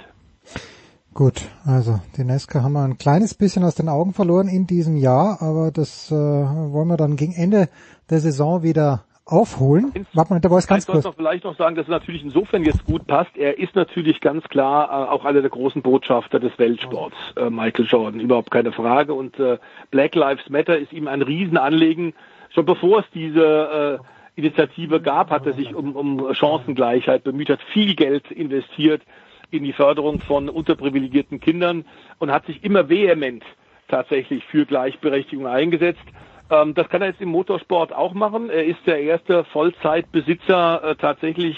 Gut, 1.17 1.49
also 1.65 1.99
die 2.15 2.23
Nesca 2.23 2.61
haben 2.61 2.73
wir 2.73 2.83
ein 2.83 2.99
kleines 2.99 3.33
bisschen 3.33 3.63
aus 3.63 3.73
den 3.73 3.89
Augen 3.89 4.13
verloren 4.13 4.47
in 4.47 4.67
diesem 4.67 4.97
Jahr, 4.97 5.41
aber 5.41 5.71
das 5.71 6.11
äh, 6.11 6.13
wollen 6.13 6.89
wir 6.89 6.95
dann 6.95 7.15
gegen 7.15 7.33
Ende 7.33 7.69
der 8.11 8.19
Saison 8.19 8.61
wieder 8.61 9.03
aufholen. 9.25 9.91
Warte 10.13 10.31
mal, 10.31 10.39
der 10.39 10.51
Voice 10.51 10.67
ganz 10.67 10.83
ich 10.83 10.91
kurz. 10.91 11.05
Noch 11.05 11.15
vielleicht 11.15 11.43
noch 11.43 11.57
sagen, 11.57 11.75
dass 11.75 11.85
es 11.85 11.89
natürlich 11.89 12.23
insofern 12.23 12.63
jetzt 12.63 12.85
gut 12.85 13.07
passt. 13.07 13.35
Er 13.35 13.57
ist 13.57 13.75
natürlich 13.75 14.21
ganz 14.21 14.43
klar 14.43 14.89
äh, 14.89 15.09
auch 15.09 15.25
einer 15.25 15.41
der 15.41 15.49
großen 15.49 15.81
Botschafter 15.81 16.39
des 16.39 16.51
Weltsports, 16.59 17.15
äh, 17.35 17.49
Michael 17.49 17.87
Jordan, 17.87 18.19
überhaupt 18.19 18.51
keine 18.51 18.71
Frage. 18.71 19.15
Und 19.15 19.39
äh, 19.39 19.57
Black 19.89 20.13
Lives 20.13 20.47
Matter 20.51 20.77
ist 20.77 20.93
ihm 20.93 21.07
ein 21.07 21.23
Riesenanliegen. 21.23 22.13
Schon 22.51 22.67
bevor 22.67 22.99
es 22.99 23.05
diese 23.15 23.99
äh, 24.03 24.39
Initiative 24.39 25.01
gab, 25.01 25.31
hat 25.31 25.47
er 25.47 25.53
sich 25.53 25.73
um, 25.73 25.95
um 25.95 26.31
Chancengleichheit 26.35 27.23
bemüht, 27.23 27.49
hat 27.49 27.63
viel 27.73 27.95
Geld 27.95 28.29
investiert 28.29 29.01
in 29.51 29.63
die 29.63 29.73
Förderung 29.73 30.19
von 30.21 30.49
unterprivilegierten 30.49 31.39
Kindern 31.39 31.85
und 32.19 32.31
hat 32.31 32.45
sich 32.45 32.63
immer 32.63 32.89
vehement 32.89 33.43
tatsächlich 33.87 34.43
für 34.45 34.65
Gleichberechtigung 34.65 35.47
eingesetzt. 35.47 36.03
Ähm, 36.49 36.73
das 36.73 36.89
kann 36.89 37.01
er 37.01 37.09
jetzt 37.09 37.21
im 37.21 37.29
Motorsport 37.29 37.93
auch 37.93 38.13
machen. 38.13 38.49
Er 38.49 38.65
ist 38.65 38.79
der 38.85 38.99
erste 39.01 39.43
Vollzeitbesitzer 39.45 40.83
äh, 40.83 40.95
tatsächlich 40.95 41.57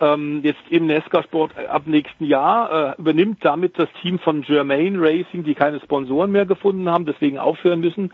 ähm, 0.00 0.40
jetzt 0.42 0.60
im 0.70 0.86
NASCAR-Sport 0.86 1.52
e 1.56 1.66
ab 1.66 1.82
nächsten 1.86 2.24
Jahr, 2.24 2.94
äh, 2.96 3.00
übernimmt 3.00 3.44
damit 3.44 3.78
das 3.78 3.88
Team 4.02 4.18
von 4.18 4.42
Germain 4.42 4.96
Racing, 4.98 5.44
die 5.44 5.54
keine 5.54 5.80
Sponsoren 5.80 6.32
mehr 6.32 6.46
gefunden 6.46 6.88
haben, 6.88 7.06
deswegen 7.06 7.38
aufhören 7.38 7.80
müssen. 7.80 8.12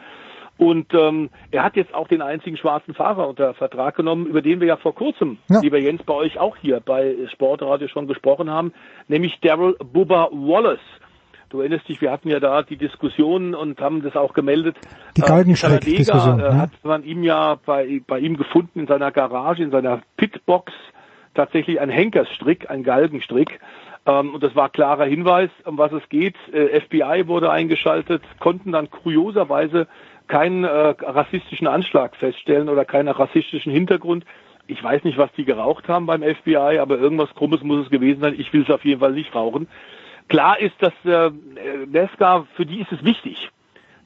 Und 0.60 0.92
ähm, 0.92 1.30
er 1.50 1.64
hat 1.64 1.74
jetzt 1.74 1.94
auch 1.94 2.06
den 2.06 2.20
einzigen 2.20 2.58
schwarzen 2.58 2.92
Fahrer 2.92 3.26
unter 3.26 3.55
Vertrag 3.55 3.97
genommen, 3.97 4.26
über 4.26 4.42
den 4.42 4.60
wir 4.60 4.66
ja 4.68 4.76
vor 4.76 4.94
kurzem, 4.94 5.39
ja. 5.48 5.58
lieber 5.62 5.78
Jens, 5.78 6.02
bei 6.02 6.12
euch 6.12 6.39
auch 6.39 6.55
hier 6.58 6.80
bei 6.80 7.16
Sportradio 7.32 7.89
schon 7.89 8.06
gesprochen 8.06 8.50
haben, 8.50 8.74
nämlich 9.08 9.40
Daryl 9.40 9.74
Bubba 9.78 10.28
Wallace. 10.30 10.78
Du 11.48 11.60
erinnerst 11.60 11.89
dich, 11.89 12.02
wir 12.02 12.10
hatten 12.10 12.28
ja 12.28 12.40
da 12.40 12.62
die 12.62 12.76
Diskussion 12.76 13.55
und 13.55 13.80
haben 13.80 14.02
das 14.02 14.16
auch 14.16 14.34
gemeldet. 14.34 14.76
Die 15.16 15.22
Galgenstrick-Diskussion. 15.22 16.40
Äh, 16.40 16.52
hat 16.52 16.72
man 16.82 17.05
ihm 17.05 17.22
ja 17.22 17.55
bei, 17.64 18.02
bei 18.06 18.18
ihm 18.18 18.36
gefunden 18.36 18.80
in 18.80 18.86
seiner 18.86 19.12
Garage, 19.12 19.62
in 19.62 19.70
seiner 19.70 20.02
Pitbox, 20.18 20.74
tatsächlich 21.32 21.80
ein 21.80 21.89
Henkersstrick, 21.89 22.68
ein 22.68 22.82
Galgenstrick. 22.82 23.60
Ähm, 24.05 24.34
und 24.34 24.42
das 24.42 24.55
war 24.55 24.68
klarer 24.68 25.06
Hinweis, 25.06 25.48
um 25.64 25.78
was 25.78 25.92
es 25.92 26.06
geht. 26.10 26.36
Äh, 26.52 26.80
FBI 26.82 27.28
wurde 27.28 27.50
eingeschaltet, 27.50 28.22
konnten 28.40 28.72
dann 28.72 28.90
kurioserweise 28.90 29.86
keinen 30.31 30.65
äh, 30.65 30.68
rassistischen 30.68 31.67
Anschlag 31.67 32.17
feststellen 32.17 32.68
oder 32.68 32.86
keinen 32.86 33.09
rassistischen 33.09 33.73
Hintergrund. 33.73 34.25
Ich 34.68 34.83
weiß 34.83 35.02
nicht, 35.05 35.18
was 35.18 35.31
die 35.36 35.44
geraucht 35.44 35.89
haben 35.89 36.07
beim 36.07 36.23
FBI, 36.23 36.78
aber 36.78 36.97
irgendwas 36.97 37.34
Krummes 37.34 37.62
muss 37.62 37.84
es 37.84 37.91
gewesen 37.91 38.20
sein. 38.20 38.34
Ich 38.39 38.52
will 38.52 38.62
es 38.62 38.70
auf 38.70 38.84
jeden 38.84 39.00
Fall 39.00 39.12
nicht 39.12 39.34
rauchen. 39.34 39.68
Klar 40.28 40.60
ist, 40.60 40.76
dass 40.78 40.92
äh, 41.05 41.31
Nesca, 41.86 42.47
für 42.55 42.65
die 42.65 42.81
ist 42.81 42.92
es 42.92 43.05
wichtig. 43.05 43.50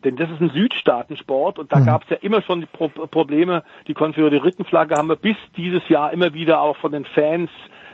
Denn 0.05 0.17
das 0.17 0.31
ist 0.31 0.41
ein 0.41 0.51
Südstaatensport 0.51 1.59
und 1.59 1.73
da 1.73 1.81
mhm. 1.81 1.86
gab 1.86 2.05
es 2.05 2.11
ja 2.11 2.17
immer 2.17 2.43
schon 2.43 2.61
die 2.61 2.67
Pro 2.67 2.89
Probleme. 2.89 3.62
Die 3.86 3.94
Konföderiertenflagge 3.94 4.97
haben 4.97 5.09
wir 5.09 5.17
bis 5.17 5.36
dieses 5.57 5.86
Jahr 5.89 6.12
immer 6.12 6.35
wieder 6.35 6.61
auch 6.61 6.77
von 6.78 6.93
den 6.93 7.05
Fans 7.05 7.51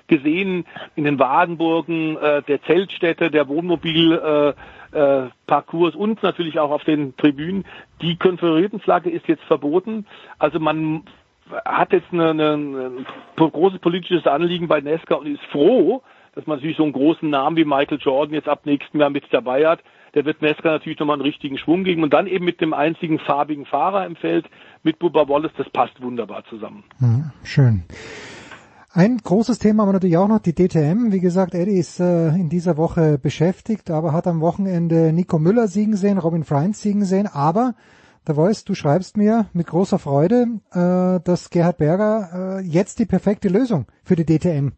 gesehen 0.07 0.67
in 0.97 1.05
den 1.05 1.19
Wagenburgen 1.19 2.17
äh, 2.17 2.43
der 2.43 2.63
Zeltstädte, 2.63 3.31
der 3.31 3.49
Wohnmobilparcours 3.49 4.55
äh, 4.55 4.80
äh, 4.93 5.29
und 5.97 6.23
natürlich 6.23 6.59
auch 6.59 6.71
auf 6.71 6.85
den 6.85 7.17
Tribünen. 7.17 7.65
Die 8.03 8.17
Konföderiertenflagge 8.17 9.11
ist 9.11 9.27
jetzt 9.29 9.45
verboten. 9.45 10.07
Also 10.39 10.61
man 10.61 11.05
hat 11.65 11.93
jetzt 11.93 12.13
eine, 12.13 12.31
eine, 12.31 12.55
ein 12.55 13.07
großes 13.37 13.81
politisches 13.81 14.27
Anliegen 14.27 14.69
bei 14.69 14.81
Nesca 14.81 15.17
und 15.17 15.27
ist 15.27 15.45
froh, 15.51 16.03
dass 16.35 16.47
man 16.47 16.59
natürlich 16.59 16.77
so 16.77 16.85
einen 16.85 16.93
großen 16.93 17.29
Namen 17.29 17.57
wie 17.57 17.65
Michael 17.65 17.99
Jordan 18.01 18.35
jetzt 18.35 18.49
ab 18.49 18.67
nächstem 18.67 19.01
Jahr 19.01 19.11
mit 19.11 19.25
dabei 19.31 19.67
hat. 19.67 19.81
Der 20.15 20.25
wird 20.25 20.43
Nesca 20.43 20.71
natürlich 20.71 20.99
nochmal 20.99 21.15
einen 21.15 21.23
richtigen 21.23 21.59
Schwung 21.59 21.85
geben 21.85 22.03
und 22.03 22.13
dann 22.13 22.27
eben 22.27 22.45
mit 22.45 22.61
dem 22.61 22.73
einzigen 22.73 23.19
farbigen 23.19 23.67
Fahrer 23.67 24.07
im 24.07 24.17
Feld, 24.17 24.47
mit 24.83 24.99
Bubba 24.99 25.29
Wallace, 25.29 25.53
das 25.57 25.69
passt 25.71 26.01
wunderbar 26.03 26.45
zusammen. 26.49 26.85
Mhm, 26.99 27.31
schön. 27.45 27.85
Ein 28.93 29.19
großes 29.19 29.61
Thema 29.61 29.85
aber 29.85 29.93
natürlich 29.93 30.17
auch 30.17 30.27
noch 30.27 30.41
die 30.41 30.53
DTM. 30.53 31.13
Wie 31.13 31.21
gesagt, 31.21 31.55
Eddie 31.55 31.79
ist 31.79 32.01
äh, 32.01 32.31
in 32.31 32.49
dieser 32.49 32.77
Woche 32.77 33.19
beschäftigt, 33.19 33.89
aber 33.89 34.13
hat 34.13 34.27
am 34.27 34.41
Wochenende 34.41 35.13
Nico 35.13 35.39
Müller 35.39 35.69
siegen 35.69 35.95
sehen, 35.95 36.19
Robin 36.19 36.43
Freins 36.43 36.83
siegen 36.83 37.05
sehen. 37.05 37.29
Aber 37.29 37.75
der 38.27 38.35
Voice, 38.35 38.65
du 38.65 38.75
schreibst 38.75 39.17
mir 39.17 39.47
mit 39.53 39.69
großer 39.69 40.01
Freude, 40.01 40.47
äh, 40.73 41.23
dass 41.25 41.51
Gerhard 41.51 41.79
Berger 41.79 42.59
äh, 42.59 42.67
jetzt 42.67 42.99
die 42.99 43.07
perfekte 43.07 43.49
Lösung 43.49 43.87
für 44.03 44.17
die 44.17 44.27
DTM 44.27 44.71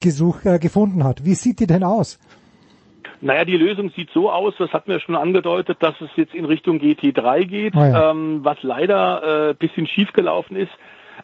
gesucht, 0.00 0.44
äh, 0.44 0.58
gefunden 0.58 1.04
hat. 1.04 1.24
Wie 1.24 1.34
sieht 1.34 1.60
die 1.60 1.68
denn 1.68 1.84
aus? 1.84 2.18
Naja, 3.20 3.44
die 3.44 3.56
Lösung 3.56 3.90
sieht 3.90 4.10
so 4.10 4.28
aus, 4.28 4.54
das 4.58 4.72
hatten 4.72 4.90
wir 4.90 4.98
schon 4.98 5.14
angedeutet, 5.14 5.78
dass 5.80 5.94
es 6.00 6.10
jetzt 6.16 6.34
in 6.34 6.44
Richtung 6.46 6.78
GT3 6.78 7.44
geht, 7.44 7.76
oh 7.76 7.78
ja. 7.78 8.10
ähm, 8.10 8.40
was 8.42 8.60
leider 8.62 9.50
äh, 9.50 9.54
bisschen 9.54 9.86
schief 9.86 10.12
gelaufen 10.12 10.56
ist. 10.56 10.72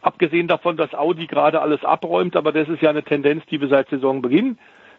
Abgesehen 0.01 0.47
davon, 0.47 0.77
dass 0.77 0.93
Audi 0.93 1.27
gerade 1.27 1.61
alles 1.61 1.83
abräumt, 1.83 2.35
aber 2.35 2.51
das 2.51 2.67
ist 2.69 2.81
ja 2.81 2.89
eine 2.89 3.03
Tendenz, 3.03 3.45
die 3.47 3.59
wir 3.59 3.67
seit 3.67 3.89
Saisonbeginn 3.89 4.57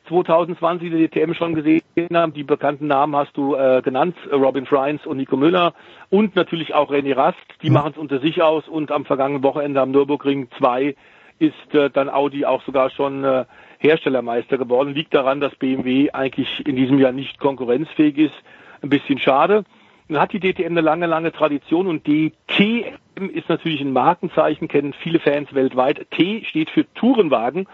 2020 0.08 0.90
in 0.90 0.98
der 0.98 1.08
DTM 1.08 1.34
schon 1.34 1.54
gesehen 1.54 1.82
haben. 2.12 2.32
Die 2.32 2.42
bekannten 2.42 2.86
Namen 2.86 3.14
hast 3.16 3.36
du 3.36 3.54
äh, 3.54 3.82
genannt, 3.82 4.16
Robin 4.32 4.66
Freins 4.66 5.06
und 5.06 5.18
Nico 5.18 5.36
Müller 5.36 5.74
und 6.08 6.36
natürlich 6.36 6.74
auch 6.74 6.90
René 6.90 7.16
Rast. 7.16 7.38
Die 7.62 7.68
mhm. 7.68 7.74
machen 7.74 7.92
es 7.92 7.98
unter 7.98 8.20
sich 8.20 8.42
aus 8.42 8.66
und 8.68 8.90
am 8.90 9.04
vergangenen 9.04 9.42
Wochenende 9.42 9.80
am 9.80 9.90
Nürburgring 9.90 10.48
2 10.58 10.94
ist 11.38 11.74
äh, 11.74 11.90
dann 11.90 12.08
Audi 12.08 12.44
auch 12.44 12.62
sogar 12.64 12.90
schon 12.90 13.24
äh, 13.24 13.44
Herstellermeister 13.78 14.58
geworden. 14.58 14.94
Liegt 14.94 15.14
daran, 15.14 15.40
dass 15.40 15.54
BMW 15.56 16.10
eigentlich 16.10 16.66
in 16.66 16.76
diesem 16.76 16.98
Jahr 16.98 17.12
nicht 17.12 17.38
konkurrenzfähig 17.38 18.18
ist. 18.18 18.34
Ein 18.82 18.90
bisschen 18.90 19.18
schade. 19.18 19.64
Dann 20.10 20.20
hat 20.20 20.32
die 20.32 20.40
DTM 20.40 20.72
eine 20.72 20.80
lange, 20.80 21.06
lange 21.06 21.30
Tradition 21.30 21.86
und 21.86 22.04
DTM 22.04 23.30
ist 23.32 23.48
natürlich 23.48 23.80
ein 23.80 23.92
Markenzeichen, 23.92 24.66
kennen 24.66 24.92
viele 24.92 25.20
Fans 25.20 25.54
weltweit. 25.54 26.10
T 26.10 26.44
steht 26.46 26.68
für 26.70 26.84
Tourenwagen. 26.94 27.68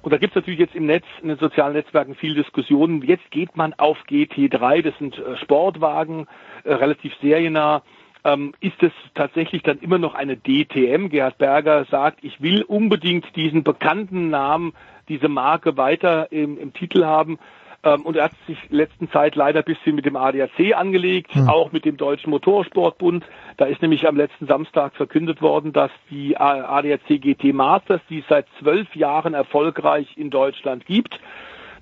Und 0.00 0.10
da 0.10 0.16
gibt 0.16 0.32
es 0.32 0.36
natürlich 0.36 0.58
jetzt 0.58 0.74
im 0.74 0.86
Netz, 0.86 1.04
in 1.20 1.28
den 1.28 1.36
sozialen 1.36 1.74
Netzwerken 1.74 2.14
viel 2.14 2.34
Diskussionen. 2.34 3.02
Jetzt 3.02 3.30
geht 3.30 3.58
man 3.58 3.74
auf 3.74 3.98
GT3, 4.08 4.80
das 4.80 4.96
sind 4.98 5.18
äh, 5.18 5.36
Sportwagen, 5.36 6.28
äh, 6.64 6.72
relativ 6.72 7.12
seriennah. 7.20 7.82
Ähm, 8.24 8.54
ist 8.60 8.82
es 8.82 8.92
tatsächlich 9.14 9.62
dann 9.62 9.78
immer 9.80 9.98
noch 9.98 10.14
eine 10.14 10.38
DTM? 10.38 11.10
Gerhard 11.10 11.36
Berger 11.36 11.84
sagt, 11.90 12.24
ich 12.24 12.40
will 12.40 12.62
unbedingt 12.62 13.36
diesen 13.36 13.64
bekannten 13.64 14.30
Namen, 14.30 14.72
diese 15.10 15.28
Marke 15.28 15.76
weiter 15.76 16.32
im, 16.32 16.56
im 16.56 16.72
Titel 16.72 17.04
haben. 17.04 17.38
Ähm, 17.84 18.02
und 18.02 18.16
er 18.16 18.24
hat 18.24 18.32
sich 18.46 18.58
letzten 18.70 19.10
Zeit 19.10 19.34
leider 19.34 19.60
ein 19.60 19.64
bisschen 19.64 19.94
mit 19.94 20.06
dem 20.06 20.16
ADAC 20.16 20.74
angelegt, 20.76 21.34
hm. 21.34 21.48
auch 21.48 21.72
mit 21.72 21.84
dem 21.84 21.96
Deutschen 21.96 22.30
Motorsportbund. 22.30 23.24
Da 23.56 23.64
ist 23.66 23.82
nämlich 23.82 24.06
am 24.06 24.16
letzten 24.16 24.46
Samstag 24.46 24.94
verkündet 24.94 25.42
worden, 25.42 25.72
dass 25.72 25.90
die 26.10 26.36
ADAC 26.36 27.20
GT 27.20 27.52
Masters, 27.52 28.00
die 28.08 28.20
es 28.20 28.24
seit 28.28 28.46
zwölf 28.60 28.94
Jahren 28.94 29.34
erfolgreich 29.34 30.16
in 30.16 30.30
Deutschland 30.30 30.86
gibt, 30.86 31.18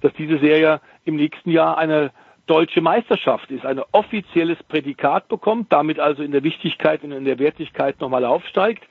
dass 0.01 0.13
diese 0.15 0.39
Serie 0.39 0.81
im 1.05 1.17
nächsten 1.17 1.51
Jahr 1.51 1.77
eine 1.77 2.13
deutsche 2.47 2.81
Meisterschaft 2.81 3.51
ist, 3.51 3.65
ein 3.65 3.81
offizielles 3.93 4.61
Prädikat 4.65 5.29
bekommt, 5.29 5.73
damit 5.73 6.01
also 6.01 6.23
in 6.23 6.33
der 6.33 6.43
Wichtigkeit 6.43 7.05
und 7.05 7.13
in 7.13 7.25
der 7.25 7.39
Wertigkeit 7.39 8.01
nochmal 8.01 8.25
aufsteigt. 8.25 8.83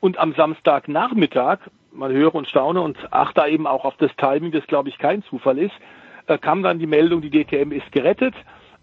Und 0.00 0.18
am 0.18 0.34
Samstagnachmittag, 0.34 1.58
man 1.92 2.12
höre 2.12 2.34
und 2.34 2.48
staune 2.48 2.80
und 2.80 2.96
achte 3.12 3.46
eben 3.46 3.66
auch 3.66 3.84
auf 3.84 3.96
das 3.98 4.10
Timing, 4.16 4.52
das 4.52 4.66
glaube 4.66 4.88
ich 4.88 4.98
kein 4.98 5.22
Zufall 5.22 5.58
ist, 5.58 5.74
äh, 6.26 6.38
kam 6.38 6.62
dann 6.62 6.78
die 6.78 6.86
Meldung, 6.86 7.22
die 7.22 7.30
DTM 7.30 7.72
ist 7.72 7.90
gerettet 7.92 8.34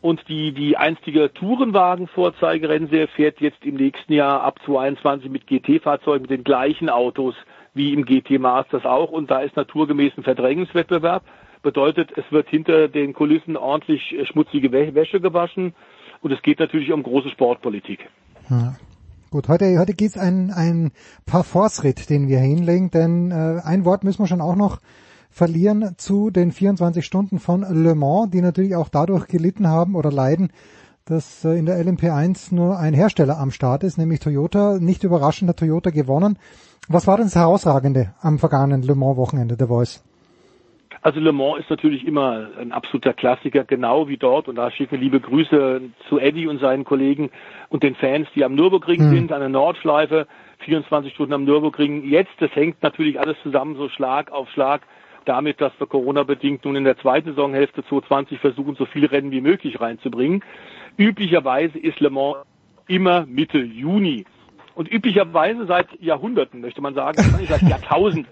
und 0.01 0.27
die, 0.27 0.53
die 0.53 0.75
einstige 0.75 1.33
Tourenwagen-Vorzeigerennserie 1.33 3.07
fährt 3.07 3.39
jetzt 3.39 3.63
im 3.63 3.75
nächsten 3.75 4.13
Jahr 4.13 4.41
ab 4.41 4.59
2021 4.65 5.31
mit 5.31 5.47
GT-Fahrzeugen 5.47 6.23
mit 6.23 6.31
den 6.31 6.43
gleichen 6.43 6.89
Autos 6.89 7.35
wie 7.73 7.93
im 7.93 8.05
GT 8.05 8.39
Masters 8.39 8.85
auch 8.85 9.11
und 9.11 9.31
da 9.31 9.39
ist 9.39 9.55
naturgemäß 9.55 10.13
ein 10.17 10.23
Verdrängungswettbewerb. 10.23 11.23
Bedeutet, 11.61 12.11
es 12.17 12.25
wird 12.31 12.49
hinter 12.49 12.89
den 12.89 13.13
Kulissen 13.13 13.55
ordentlich 13.55 14.13
äh, 14.13 14.25
schmutzige 14.25 14.72
Wäsche 14.72 15.22
gewaschen 15.22 15.73
und 16.22 16.31
es 16.31 16.41
geht 16.41 16.59
natürlich 16.59 16.91
um 16.91 17.01
große 17.01 17.30
Sportpolitik. 17.30 18.09
Ja. 18.49 18.75
Gut, 19.31 19.47
heute, 19.47 19.80
heute 19.80 19.93
geht's 19.93 20.15
ein, 20.15 20.51
ein 20.51 20.91
Parforce-Ritt, 21.25 22.09
den 22.11 22.27
wir 22.27 22.38
hinlegen, 22.38 22.91
denn 22.91 23.31
äh, 23.31 23.61
ein 23.63 23.83
Wort 23.83 24.03
müssen 24.03 24.22
wir 24.22 24.27
schon 24.27 24.41
auch 24.41 24.55
noch 24.55 24.77
verlieren 25.33 25.95
zu 25.97 26.29
den 26.29 26.51
24 26.51 27.03
Stunden 27.03 27.39
von 27.39 27.61
Le 27.61 27.95
Mans, 27.95 28.29
die 28.29 28.41
natürlich 28.41 28.75
auch 28.75 28.87
dadurch 28.87 29.27
gelitten 29.27 29.67
haben 29.67 29.95
oder 29.95 30.11
leiden, 30.11 30.51
dass 31.05 31.43
äh, 31.43 31.57
in 31.57 31.65
der 31.65 31.83
LMP1 31.83 32.53
nur 32.53 32.77
ein 32.77 32.93
Hersteller 32.93 33.39
am 33.39 33.51
Start 33.51 33.83
ist, 33.83 33.97
nämlich 33.97 34.19
Toyota. 34.19 34.77
Nicht 34.79 35.03
überraschend 35.03 35.49
hat 35.49 35.57
Toyota 35.57 35.89
gewonnen. 35.89 36.37
Was 36.87 37.07
war 37.07 37.17
denn 37.17 37.25
das 37.25 37.35
Herausragende 37.35 38.13
am 38.21 38.37
vergangenen 38.37 38.83
Le 38.83 38.95
Mans 38.95 39.17
Wochenende, 39.17 39.57
der 39.57 39.67
Voice? 39.67 40.03
Also 41.01 41.19
Le 41.19 41.33
Mans 41.33 41.61
ist 41.61 41.69
natürlich 41.69 42.05
immer 42.05 42.49
ein 42.59 42.71
absoluter 42.71 43.13
Klassiker, 43.13 43.63
genau 43.63 44.07
wie 44.07 44.17
dort. 44.17 44.47
Und 44.47 44.55
da 44.55 44.69
schicken 44.69 44.99
liebe 44.99 45.19
Grüße 45.19 45.81
zu 46.07 46.19
Eddie 46.19 46.47
und 46.47 46.61
seinen 46.61 46.85
Kollegen 46.85 47.31
und 47.69 47.81
den 47.81 47.95
Fans, 47.95 48.27
die 48.35 48.45
am 48.45 48.53
Nürburgring 48.53 48.99
hm. 48.99 49.09
sind, 49.09 49.31
an 49.31 49.39
der 49.39 49.49
Nordschleife, 49.49 50.27
24 50.59 51.11
Stunden 51.11 51.33
am 51.33 51.43
Nürburgring. 51.43 52.03
Jetzt, 52.05 52.33
das 52.39 52.55
hängt 52.55 52.83
natürlich 52.83 53.19
alles 53.19 53.35
zusammen, 53.41 53.75
so 53.75 53.89
Schlag 53.89 54.31
auf 54.31 54.49
Schlag 54.51 54.83
damit, 55.26 55.61
dass 55.61 55.74
wir 55.80 55.88
Corona-bedingt 55.88 56.66
nun 56.66 56.76
in 56.76 56.84
der 56.84 56.98
zweiten 56.98 57.30
Saisonhälfte 57.30 57.84
2020 57.84 58.40
versuchen, 58.40 58.76
so 58.76 58.85
viele 58.85 59.11
Rennen 59.11 59.32
wie 59.32 59.42
möglich 59.42 59.80
reinzubringen. 59.80 60.43
Üblicherweise 60.98 61.80
ist 61.80 62.00
Le 62.00 62.10
Mans 62.10 62.38
immer 62.88 63.26
Mitte 63.26 63.60
Juni. 63.60 64.26
Und 64.76 64.92
üblicherweise 64.92 65.66
seit 65.66 65.88
Jahrhunderten, 66.02 66.61
möchte 66.61 66.82
man 66.82 66.93
sagen, 66.93 67.22
seit 67.48 67.61
Jahrtausend, 67.64 68.27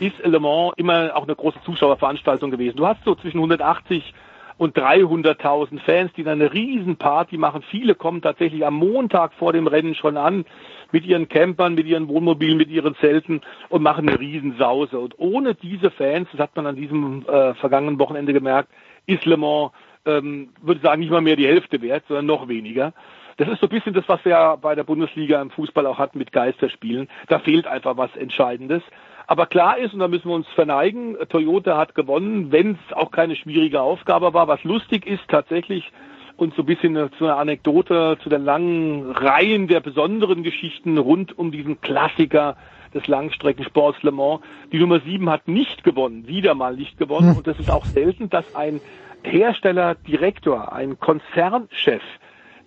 ist 0.00 0.18
Le 0.24 0.40
Mans 0.40 0.72
immer 0.76 1.14
auch 1.14 1.24
eine 1.24 1.36
große 1.36 1.60
Zuschauerveranstaltung 1.64 2.50
gewesen. 2.50 2.76
Du 2.76 2.86
hast 2.86 3.04
so 3.04 3.14
zwischen 3.14 3.38
180 3.38 4.14
und 4.58 4.76
300.000 4.76 5.80
Fans, 5.80 6.12
die 6.16 6.24
dann 6.24 6.40
eine 6.40 6.52
Riesenparty 6.52 7.36
machen. 7.36 7.62
Viele 7.70 7.94
kommen 7.94 8.22
tatsächlich 8.22 8.64
am 8.64 8.74
Montag 8.74 9.32
vor 9.34 9.52
dem 9.52 9.66
Rennen 9.66 9.94
schon 9.94 10.16
an 10.16 10.44
mit 10.92 11.04
ihren 11.04 11.28
Campern, 11.28 11.74
mit 11.74 11.86
ihren 11.86 12.08
Wohnmobilen, 12.08 12.56
mit 12.56 12.68
ihren 12.70 12.94
Zelten 12.96 13.40
und 13.68 13.82
machen 13.82 14.08
eine 14.08 14.20
Riesensause. 14.20 14.98
Und 14.98 15.18
ohne 15.18 15.54
diese 15.54 15.90
Fans, 15.90 16.28
das 16.32 16.40
hat 16.40 16.56
man 16.56 16.66
an 16.66 16.76
diesem 16.76 17.26
äh, 17.26 17.54
vergangenen 17.54 17.98
Wochenende 17.98 18.32
gemerkt, 18.32 18.68
ist 19.06 19.24
Le 19.24 19.36
Mans, 19.36 19.72
ähm, 20.04 20.50
würde 20.60 20.80
sagen, 20.80 21.00
nicht 21.00 21.10
mal 21.10 21.20
mehr 21.20 21.36
die 21.36 21.46
Hälfte 21.46 21.80
wert, 21.80 22.04
sondern 22.08 22.26
noch 22.26 22.48
weniger. 22.48 22.92
Das 23.38 23.48
ist 23.48 23.60
so 23.60 23.66
ein 23.66 23.70
bisschen 23.70 23.94
das, 23.94 24.04
was 24.08 24.24
wir 24.24 24.32
ja 24.32 24.56
bei 24.56 24.74
der 24.74 24.84
Bundesliga 24.84 25.40
im 25.40 25.50
Fußball 25.50 25.86
auch 25.86 25.98
hatten 25.98 26.18
mit 26.18 26.32
Geisterspielen. 26.32 27.08
Da 27.28 27.38
fehlt 27.38 27.66
einfach 27.66 27.96
was 27.96 28.14
Entscheidendes. 28.16 28.82
Aber 29.26 29.46
klar 29.46 29.78
ist, 29.78 29.94
und 29.94 30.00
da 30.00 30.08
müssen 30.08 30.28
wir 30.28 30.34
uns 30.34 30.48
verneigen, 30.48 31.16
Toyota 31.28 31.78
hat 31.78 31.94
gewonnen, 31.94 32.52
wenn 32.52 32.72
es 32.72 32.92
auch 32.92 33.10
keine 33.10 33.36
schwierige 33.36 33.80
Aufgabe 33.80 34.34
war. 34.34 34.48
Was 34.48 34.62
lustig 34.64 35.06
ist 35.06 35.22
tatsächlich, 35.28 35.90
und 36.42 36.54
so 36.56 36.62
ein 36.62 36.66
bisschen 36.66 36.94
zu 37.18 37.24
einer 37.24 37.36
Anekdote, 37.36 38.18
zu 38.20 38.28
den 38.28 38.44
langen 38.44 39.12
Reihen 39.12 39.68
der 39.68 39.78
besonderen 39.78 40.42
Geschichten 40.42 40.98
rund 40.98 41.38
um 41.38 41.52
diesen 41.52 41.80
Klassiker 41.80 42.56
des 42.92 43.06
Langstreckensports 43.06 44.02
Le 44.02 44.10
Mans. 44.10 44.40
Die 44.72 44.80
Nummer 44.80 44.98
7 44.98 45.30
hat 45.30 45.46
nicht 45.46 45.84
gewonnen, 45.84 46.26
wieder 46.26 46.54
mal 46.56 46.74
nicht 46.74 46.98
gewonnen. 46.98 47.36
Und 47.36 47.46
das 47.46 47.60
ist 47.60 47.70
auch 47.70 47.84
selten, 47.84 48.28
dass 48.28 48.56
ein 48.56 48.80
Herstellerdirektor, 49.22 50.72
ein 50.72 50.98
Konzernchef 50.98 52.02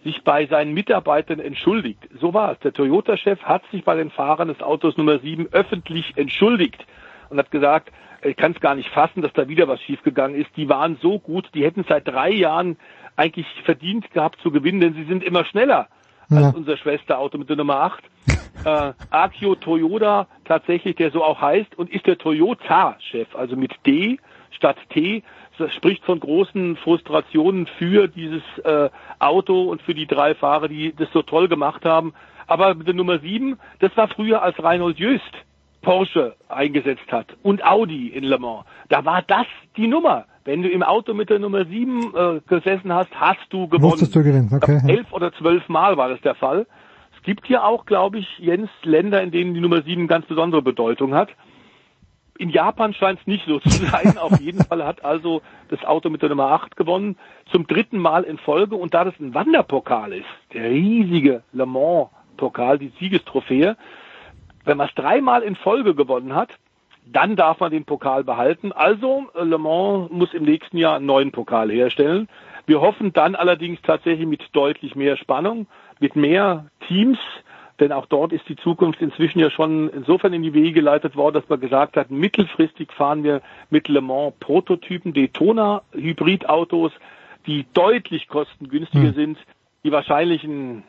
sich 0.05 0.23
bei 0.23 0.45
seinen 0.45 0.73
Mitarbeitern 0.73 1.39
entschuldigt. 1.39 2.07
So 2.21 2.33
war 2.33 2.53
es. 2.53 2.59
Der 2.59 2.71
Toyota-Chef 2.71 3.43
hat 3.43 3.63
sich 3.71 3.83
bei 3.83 3.97
den 3.97 4.09
Fahrern 4.09 4.47
des 4.47 4.61
Autos 4.61 4.95
Nummer 4.95 5.19
7 5.19 5.49
öffentlich 5.51 6.13
entschuldigt 6.15 6.85
und 7.29 7.37
hat 7.39 7.51
gesagt, 7.51 7.91
ich 8.23 8.37
kann 8.37 8.53
es 8.53 8.59
gar 8.59 8.75
nicht 8.75 8.89
fassen, 8.89 9.21
dass 9.21 9.33
da 9.33 9.47
wieder 9.49 9.67
was 9.67 9.81
schiefgegangen 9.81 10.39
ist. 10.39 10.49
Die 10.55 10.69
waren 10.69 10.97
so 11.01 11.19
gut, 11.19 11.49
die 11.53 11.63
hätten 11.63 11.85
seit 11.87 12.07
drei 12.07 12.31
Jahren 12.31 12.77
eigentlich 13.15 13.47
verdient 13.63 14.11
gehabt 14.11 14.39
zu 14.41 14.51
gewinnen, 14.51 14.81
denn 14.81 14.93
sie 14.93 15.05
sind 15.05 15.23
immer 15.23 15.45
schneller 15.45 15.87
ja. 16.29 16.37
als 16.37 16.55
unser 16.55 16.77
Schwesterauto 16.77 17.37
mit 17.37 17.49
der 17.49 17.57
Nummer 17.57 17.77
8. 17.77 18.03
äh, 18.65 18.93
Akio 19.09 19.55
Toyota 19.55 20.27
tatsächlich, 20.45 20.95
der 20.95 21.11
so 21.11 21.23
auch 21.23 21.41
heißt 21.41 21.77
und 21.77 21.89
ist 21.89 22.07
der 22.07 22.17
Toyota-Chef, 22.17 23.35
also 23.35 23.55
mit 23.55 23.73
D 23.85 24.17
statt 24.51 24.77
T, 24.89 25.23
das 25.57 25.73
spricht 25.73 26.03
von 26.03 26.19
großen 26.19 26.75
Frustrationen 26.77 27.67
für 27.77 28.07
dieses 28.07 28.43
äh, 28.63 28.89
Auto 29.19 29.63
und 29.63 29.81
für 29.81 29.93
die 29.93 30.05
drei 30.05 30.35
Fahrer, 30.35 30.67
die 30.67 30.93
das 30.93 31.07
so 31.13 31.21
toll 31.21 31.47
gemacht 31.47 31.85
haben. 31.85 32.13
Aber 32.47 32.75
mit 32.75 32.87
der 32.87 32.93
Nummer 32.93 33.19
sieben, 33.19 33.57
das 33.79 33.95
war 33.95 34.07
früher 34.07 34.41
als 34.41 34.61
Reinhold 34.61 34.99
Jöst 34.99 35.23
Porsche 35.85 36.35
eingesetzt 36.49 37.11
hat 37.11 37.27
und 37.43 37.63
Audi 37.63 38.07
in 38.07 38.23
Le 38.23 38.39
Mans. 38.39 38.65
Da 38.89 39.05
war 39.05 39.21
das 39.21 39.45
die 39.77 39.87
Nummer. 39.87 40.25
Wenn 40.43 40.63
du 40.63 40.69
im 40.69 40.81
Auto 40.81 41.13
mit 41.13 41.29
der 41.29 41.37
Nummer 41.37 41.65
sieben 41.65 42.11
äh, 42.15 42.41
gesessen 42.47 42.91
hast, 42.91 43.09
hast 43.13 43.45
du 43.49 43.67
gewonnen. 43.67 43.91
Musstest 43.91 44.15
du 44.15 44.23
gewinnen, 44.23 44.49
okay. 44.51 44.81
Elf 44.87 45.13
oder 45.13 45.31
zwölf 45.33 45.69
Mal 45.69 45.95
war 45.95 46.09
das 46.09 46.19
der 46.21 46.33
Fall. 46.33 46.65
Es 47.15 47.21
gibt 47.23 47.45
hier 47.45 47.63
auch, 47.63 47.85
glaube 47.85 48.17
ich, 48.17 48.27
Jens, 48.39 48.69
Länder, 48.81 49.21
in 49.21 49.29
denen 49.29 49.53
die 49.53 49.61
Nummer 49.61 49.83
sieben 49.83 50.07
ganz 50.07 50.25
besondere 50.25 50.63
Bedeutung 50.63 51.13
hat. 51.13 51.29
In 52.37 52.49
Japan 52.49 52.93
scheint 52.95 53.19
es 53.19 53.27
nicht 53.27 53.45
so 53.45 53.59
zu 53.59 53.69
sein. 53.69 54.17
Auf 54.19 54.39
jeden 54.41 54.63
Fall 54.63 54.83
hat 54.83 55.05
also 55.05 55.43
das 55.69 55.83
Auto 55.85 56.09
mit 56.09 56.23
der 56.23 56.29
Nummer 56.29 56.47
8 56.47 56.75
gewonnen, 56.75 57.15
zum 57.51 57.67
dritten 57.67 57.99
Mal 57.99 58.23
in 58.23 58.39
Folge. 58.39 58.75
Und 58.75 58.95
da 58.95 59.03
das 59.03 59.13
ein 59.19 59.35
Wanderpokal 59.35 60.13
ist, 60.13 60.25
der 60.51 60.69
riesige 60.69 61.43
Le 61.53 61.67
Mans 61.67 62.09
Pokal, 62.37 62.79
die 62.79 62.91
Siegestrophäe, 62.99 63.77
wenn 64.65 64.77
man 64.77 64.87
es 64.87 64.95
dreimal 64.95 65.43
in 65.43 65.55
Folge 65.55 65.95
gewonnen 65.95 66.35
hat, 66.35 66.49
dann 67.05 67.35
darf 67.35 67.59
man 67.59 67.71
den 67.71 67.85
Pokal 67.85 68.23
behalten. 68.23 68.71
Also 68.71 69.27
Le 69.35 69.57
Mans 69.57 70.09
muss 70.11 70.33
im 70.33 70.43
nächsten 70.43 70.77
Jahr 70.77 70.97
einen 70.97 71.05
neuen 71.05 71.31
Pokal 71.31 71.71
herstellen. 71.71 72.27
Wir 72.65 72.81
hoffen 72.81 73.13
dann 73.13 73.35
allerdings 73.35 73.79
tatsächlich 73.83 74.27
mit 74.27 74.43
deutlich 74.53 74.95
mehr 74.95 75.17
Spannung, 75.17 75.67
mit 75.99 76.15
mehr 76.15 76.65
Teams, 76.87 77.19
denn 77.79 77.91
auch 77.91 78.05
dort 78.05 78.31
ist 78.31 78.47
die 78.47 78.55
Zukunft 78.55 79.01
inzwischen 79.01 79.39
ja 79.39 79.51
schon 79.51 79.89
insofern 79.89 80.33
in 80.33 80.41
die 80.41 80.53
Wege 80.53 80.71
geleitet 80.71 81.15
worden, 81.15 81.35
dass 81.35 81.49
man 81.49 81.59
gesagt 81.59 81.97
hat, 81.97 82.09
mittelfristig 82.09 82.91
fahren 82.91 83.23
wir 83.23 83.41
mit 83.69 83.87
Le 83.87 84.01
Mans 84.01 84.33
Prototypen, 84.39 85.13
Daytona 85.13 85.83
Hybridautos, 85.91 86.93
die 87.45 87.65
deutlich 87.73 88.27
kostengünstiger 88.27 89.09
hm. 89.09 89.13
sind, 89.13 89.37
die 89.83 89.91
wahrscheinlich 89.91 90.43
ein 90.43 90.83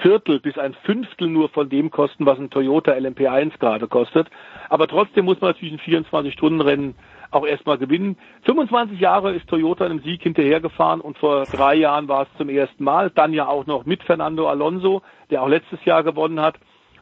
Viertel 0.00 0.40
bis 0.40 0.58
ein 0.58 0.74
Fünftel 0.84 1.28
nur 1.28 1.48
von 1.48 1.68
dem 1.68 1.90
kosten, 1.90 2.26
was 2.26 2.38
ein 2.38 2.50
Toyota 2.50 2.92
LMP1 2.92 3.58
gerade 3.58 3.88
kostet. 3.88 4.28
Aber 4.68 4.88
trotzdem 4.88 5.24
muss 5.24 5.40
man 5.40 5.50
natürlich 5.50 5.74
ein 5.74 6.04
24-Stunden-Rennen 6.04 6.94
auch 7.30 7.46
erstmal 7.46 7.78
gewinnen. 7.78 8.16
25 8.44 9.00
Jahre 9.00 9.32
ist 9.32 9.48
Toyota 9.48 9.84
einem 9.84 10.00
Sieg 10.00 10.22
hinterhergefahren 10.22 11.00
und 11.00 11.18
vor 11.18 11.44
drei 11.44 11.74
Jahren 11.74 12.08
war 12.08 12.22
es 12.22 12.38
zum 12.38 12.48
ersten 12.48 12.84
Mal. 12.84 13.10
Dann 13.10 13.32
ja 13.32 13.46
auch 13.46 13.66
noch 13.66 13.86
mit 13.86 14.02
Fernando 14.02 14.48
Alonso, 14.48 15.02
der 15.30 15.42
auch 15.42 15.48
letztes 15.48 15.84
Jahr 15.84 16.02
gewonnen 16.02 16.40
hat 16.40 16.56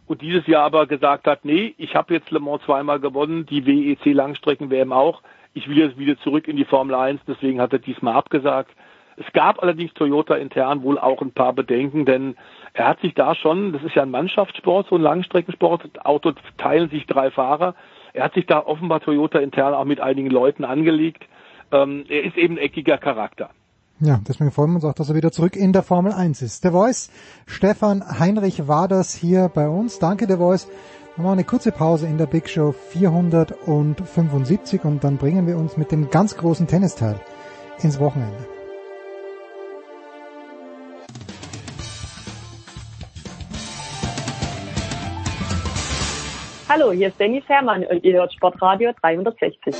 und 0.07 0.23
dieses 0.23 0.47
Jahr 0.49 0.65
aber 0.65 0.87
gesagt 0.87 1.27
hat, 1.27 1.45
nee, 1.45 1.75
ich 1.79 1.95
habe 1.95 2.15
jetzt 2.15 2.31
Le 2.31 2.41
Mans 2.41 2.63
zweimal 2.65 2.99
gewonnen, 2.99 3.47
die 3.47 3.65
WEC 3.65 4.13
Langstrecken 4.13 4.71
WM 4.71 4.93
auch. 4.93 5.23
Ich 5.55 5.69
will 5.69 5.79
jetzt 5.79 5.99
wieder 5.99 6.19
zurück 6.19 6.49
in 6.49 6.57
die 6.57 6.65
Formel 6.65 6.95
1, 6.95 7.21
deswegen 7.27 7.61
hat 7.61 7.73
er 7.73 7.79
diesmal 7.81 8.15
abgesagt. 8.15 8.73
Es 9.21 9.31
gab 9.35 9.63
allerdings 9.63 9.93
Toyota 9.93 10.37
intern 10.37 10.83
wohl 10.83 10.99
auch 10.99 11.21
ein 11.21 11.33
paar 11.33 11.53
Bedenken, 11.53 12.07
denn 12.07 12.37
er 12.73 12.89
hat 12.89 13.01
sich 13.01 13.13
da 13.13 13.35
schon, 13.35 13.73
das 13.73 13.83
ist 13.83 13.95
ja 13.95 14.03
ein 14.03 14.11
Mannschaftssport, 14.11 14.87
so 14.89 14.97
ein 14.97 15.03
Langstreckensport, 15.03 16.07
Auto 16.07 16.33
teilen 16.57 16.89
sich 16.89 17.07
drei 17.07 17.31
Fahrer, 17.31 17.75
er 18.15 18.25
hat 18.25 18.35
sich 18.35 18.47
da 18.47 18.61
offenbar 18.61 19.01
Toyota 19.01 19.39
intern 19.39 19.75
auch 19.75 19.85
mit 19.85 20.01
einigen 20.01 20.31
Leuten 20.31 20.65
angelegt. 20.65 21.25
Ähm, 21.71 22.05
er 22.09 22.25
ist 22.25 22.37
eben 22.37 22.57
eckiger 22.57 22.99
Charakter. 22.99 23.51
Ja, 24.01 24.19
deswegen 24.27 24.51
freuen 24.51 24.71
wir 24.71 24.77
uns 24.77 24.85
auch, 24.87 24.95
dass 24.95 25.11
er 25.11 25.15
wieder 25.15 25.31
zurück 25.31 25.55
in 25.55 25.75
der 25.75 25.83
Formel 25.83 26.13
1 26.13 26.41
ist. 26.41 26.65
Der 26.65 26.73
Voice, 26.73 27.11
Stefan 27.47 28.03
Heinrich 28.19 28.67
war 28.67 28.89
das 28.89 29.15
hier 29.15 29.51
bei 29.55 29.69
uns. 29.69 29.99
Danke, 29.99 30.27
der 30.27 30.39
Voice. 30.39 30.69
Wir 31.17 31.25
machen 31.25 31.35
eine 31.35 31.45
kurze 31.45 31.71
Pause 31.71 32.07
in 32.07 32.17
der 32.17 32.27
Big 32.27 32.49
Show 32.49 32.73
475 32.73 34.85
und 34.85 35.05
dann 35.05 35.19
bringen 35.19 35.47
wir 35.47 35.59
uns 35.59 35.77
mit 35.77 35.93
dem 35.93 36.09
ganz 36.09 36.39
großen 36.39 36.67
Tennisteil 36.67 37.21
ins 37.83 38.01
Wochenende. 38.01 38.60
Hallo, 46.73 46.93
hier 46.93 47.09
ist 47.09 47.19
Dennis 47.19 47.43
Herrmann 47.49 47.85
und 47.85 48.05
ihr 48.05 48.13
hört 48.13 48.33
Sportradio 48.33 48.93
360. 49.03 49.75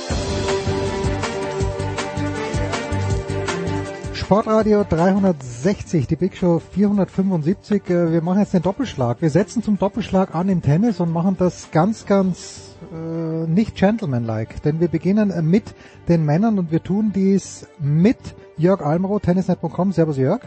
Sportradio 4.13 4.83
360, 4.83 6.07
die 6.07 6.17
Big 6.17 6.35
Show 6.35 6.59
475. 6.59 7.89
Äh, 7.89 8.11
wir 8.11 8.21
machen 8.21 8.39
jetzt 8.39 8.53
den 8.53 8.61
Doppelschlag. 8.61 9.21
Wir 9.21 9.29
setzen 9.29 9.63
zum 9.63 9.79
Doppelschlag 9.79 10.35
an 10.35 10.49
im 10.49 10.61
Tennis 10.61 10.99
und 10.99 11.13
machen 11.13 11.37
das 11.39 11.71
ganz, 11.71 12.05
ganz 12.05 12.77
äh, 12.91 13.47
nicht 13.49 13.77
gentlemanlike. 13.77 14.59
Denn 14.59 14.81
wir 14.81 14.89
beginnen 14.89 15.31
mit 15.49 15.73
den 16.09 16.25
Männern 16.25 16.59
und 16.59 16.73
wir 16.73 16.83
tun 16.83 17.13
dies 17.15 17.69
mit 17.79 18.17
Jörg 18.57 18.81
Almroth, 18.81 19.23
tennisnet.com. 19.23 19.93
Servus 19.93 20.17
Jörg. 20.17 20.41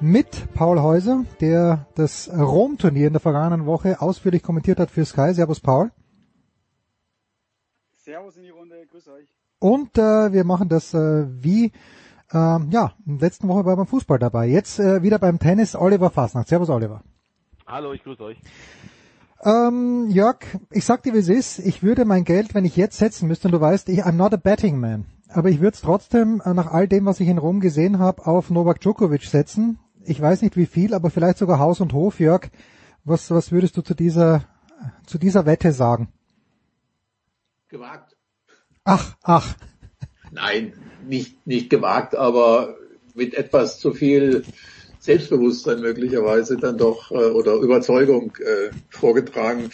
Mit 0.00 0.52
Paul 0.54 0.80
Häuser, 0.80 1.24
der 1.40 1.86
das 1.94 2.28
Rom-Turnier 2.28 3.06
in 3.06 3.12
der 3.12 3.20
vergangenen 3.20 3.64
Woche 3.64 4.00
ausführlich 4.00 4.42
kommentiert 4.42 4.78
hat 4.78 4.90
für 4.90 5.04
Sky. 5.04 5.32
Servus 5.32 5.60
Paul. 5.60 5.92
Servus 7.96 8.36
in 8.36 8.42
die 8.42 8.50
Runde, 8.50 8.86
grüß 8.90 9.08
euch. 9.08 9.28
Und 9.60 9.96
äh, 9.96 10.32
wir 10.32 10.44
machen 10.44 10.68
das 10.68 10.92
äh, 10.94 11.26
wie 11.42 11.66
äh, 12.32 12.36
ja, 12.36 12.92
in 13.06 13.18
der 13.18 13.28
letzten 13.28 13.48
Woche 13.48 13.64
war 13.64 13.76
beim 13.76 13.86
Fußball 13.86 14.18
dabei. 14.18 14.46
Jetzt 14.46 14.78
äh, 14.78 15.02
wieder 15.02 15.18
beim 15.18 15.38
Tennis 15.38 15.76
Oliver 15.76 16.10
Fasnacht. 16.10 16.48
Servus 16.48 16.68
Oliver. 16.68 17.02
Hallo, 17.66 17.92
ich 17.92 18.02
grüße 18.02 18.22
euch. 18.22 18.38
Ähm, 19.42 20.08
Jörg, 20.10 20.38
ich 20.70 20.84
sag 20.84 21.02
dir, 21.02 21.14
wie 21.14 21.18
es 21.18 21.28
ist. 21.28 21.60
Ich 21.60 21.82
würde 21.82 22.04
mein 22.04 22.24
Geld, 22.24 22.54
wenn 22.54 22.64
ich 22.64 22.76
jetzt 22.76 22.98
setzen 22.98 23.28
müsste, 23.28 23.48
und 23.48 23.52
du 23.52 23.60
weißt, 23.60 23.88
ich, 23.88 24.04
I'm 24.04 24.12
not 24.12 24.34
a 24.34 24.36
betting 24.36 24.80
man, 24.80 25.06
aber 25.28 25.50
ich 25.50 25.60
würde 25.60 25.74
es 25.74 25.80
trotzdem 25.80 26.42
äh, 26.44 26.52
nach 26.52 26.72
all 26.72 26.88
dem, 26.88 27.06
was 27.06 27.20
ich 27.20 27.28
in 27.28 27.38
Rom 27.38 27.60
gesehen 27.60 27.98
habe, 27.98 28.26
auf 28.26 28.50
Novak 28.50 28.80
Djokovic 28.80 29.24
setzen 29.24 29.78
ich 30.06 30.20
weiß 30.20 30.42
nicht 30.42 30.56
wie 30.56 30.66
viel, 30.66 30.94
aber 30.94 31.10
vielleicht 31.10 31.38
sogar 31.38 31.58
Haus 31.58 31.80
und 31.80 31.92
Hof, 31.92 32.20
Jörg. 32.20 32.48
Was, 33.04 33.30
was 33.30 33.52
würdest 33.52 33.76
du 33.76 33.82
zu 33.82 33.94
dieser, 33.94 34.44
zu 35.06 35.18
dieser 35.18 35.46
Wette 35.46 35.72
sagen? 35.72 36.08
Gewagt. 37.68 38.16
Ach, 38.84 39.16
ach. 39.22 39.56
Nein, 40.30 40.72
nicht, 41.06 41.46
nicht 41.46 41.70
gewagt, 41.70 42.16
aber 42.16 42.76
mit 43.14 43.34
etwas 43.34 43.78
zu 43.78 43.92
viel 43.92 44.44
Selbstbewusstsein 44.98 45.80
möglicherweise 45.80 46.56
dann 46.56 46.78
doch 46.78 47.10
äh, 47.10 47.14
oder 47.14 47.54
Überzeugung 47.54 48.32
äh, 48.38 48.70
vorgetragen. 48.88 49.70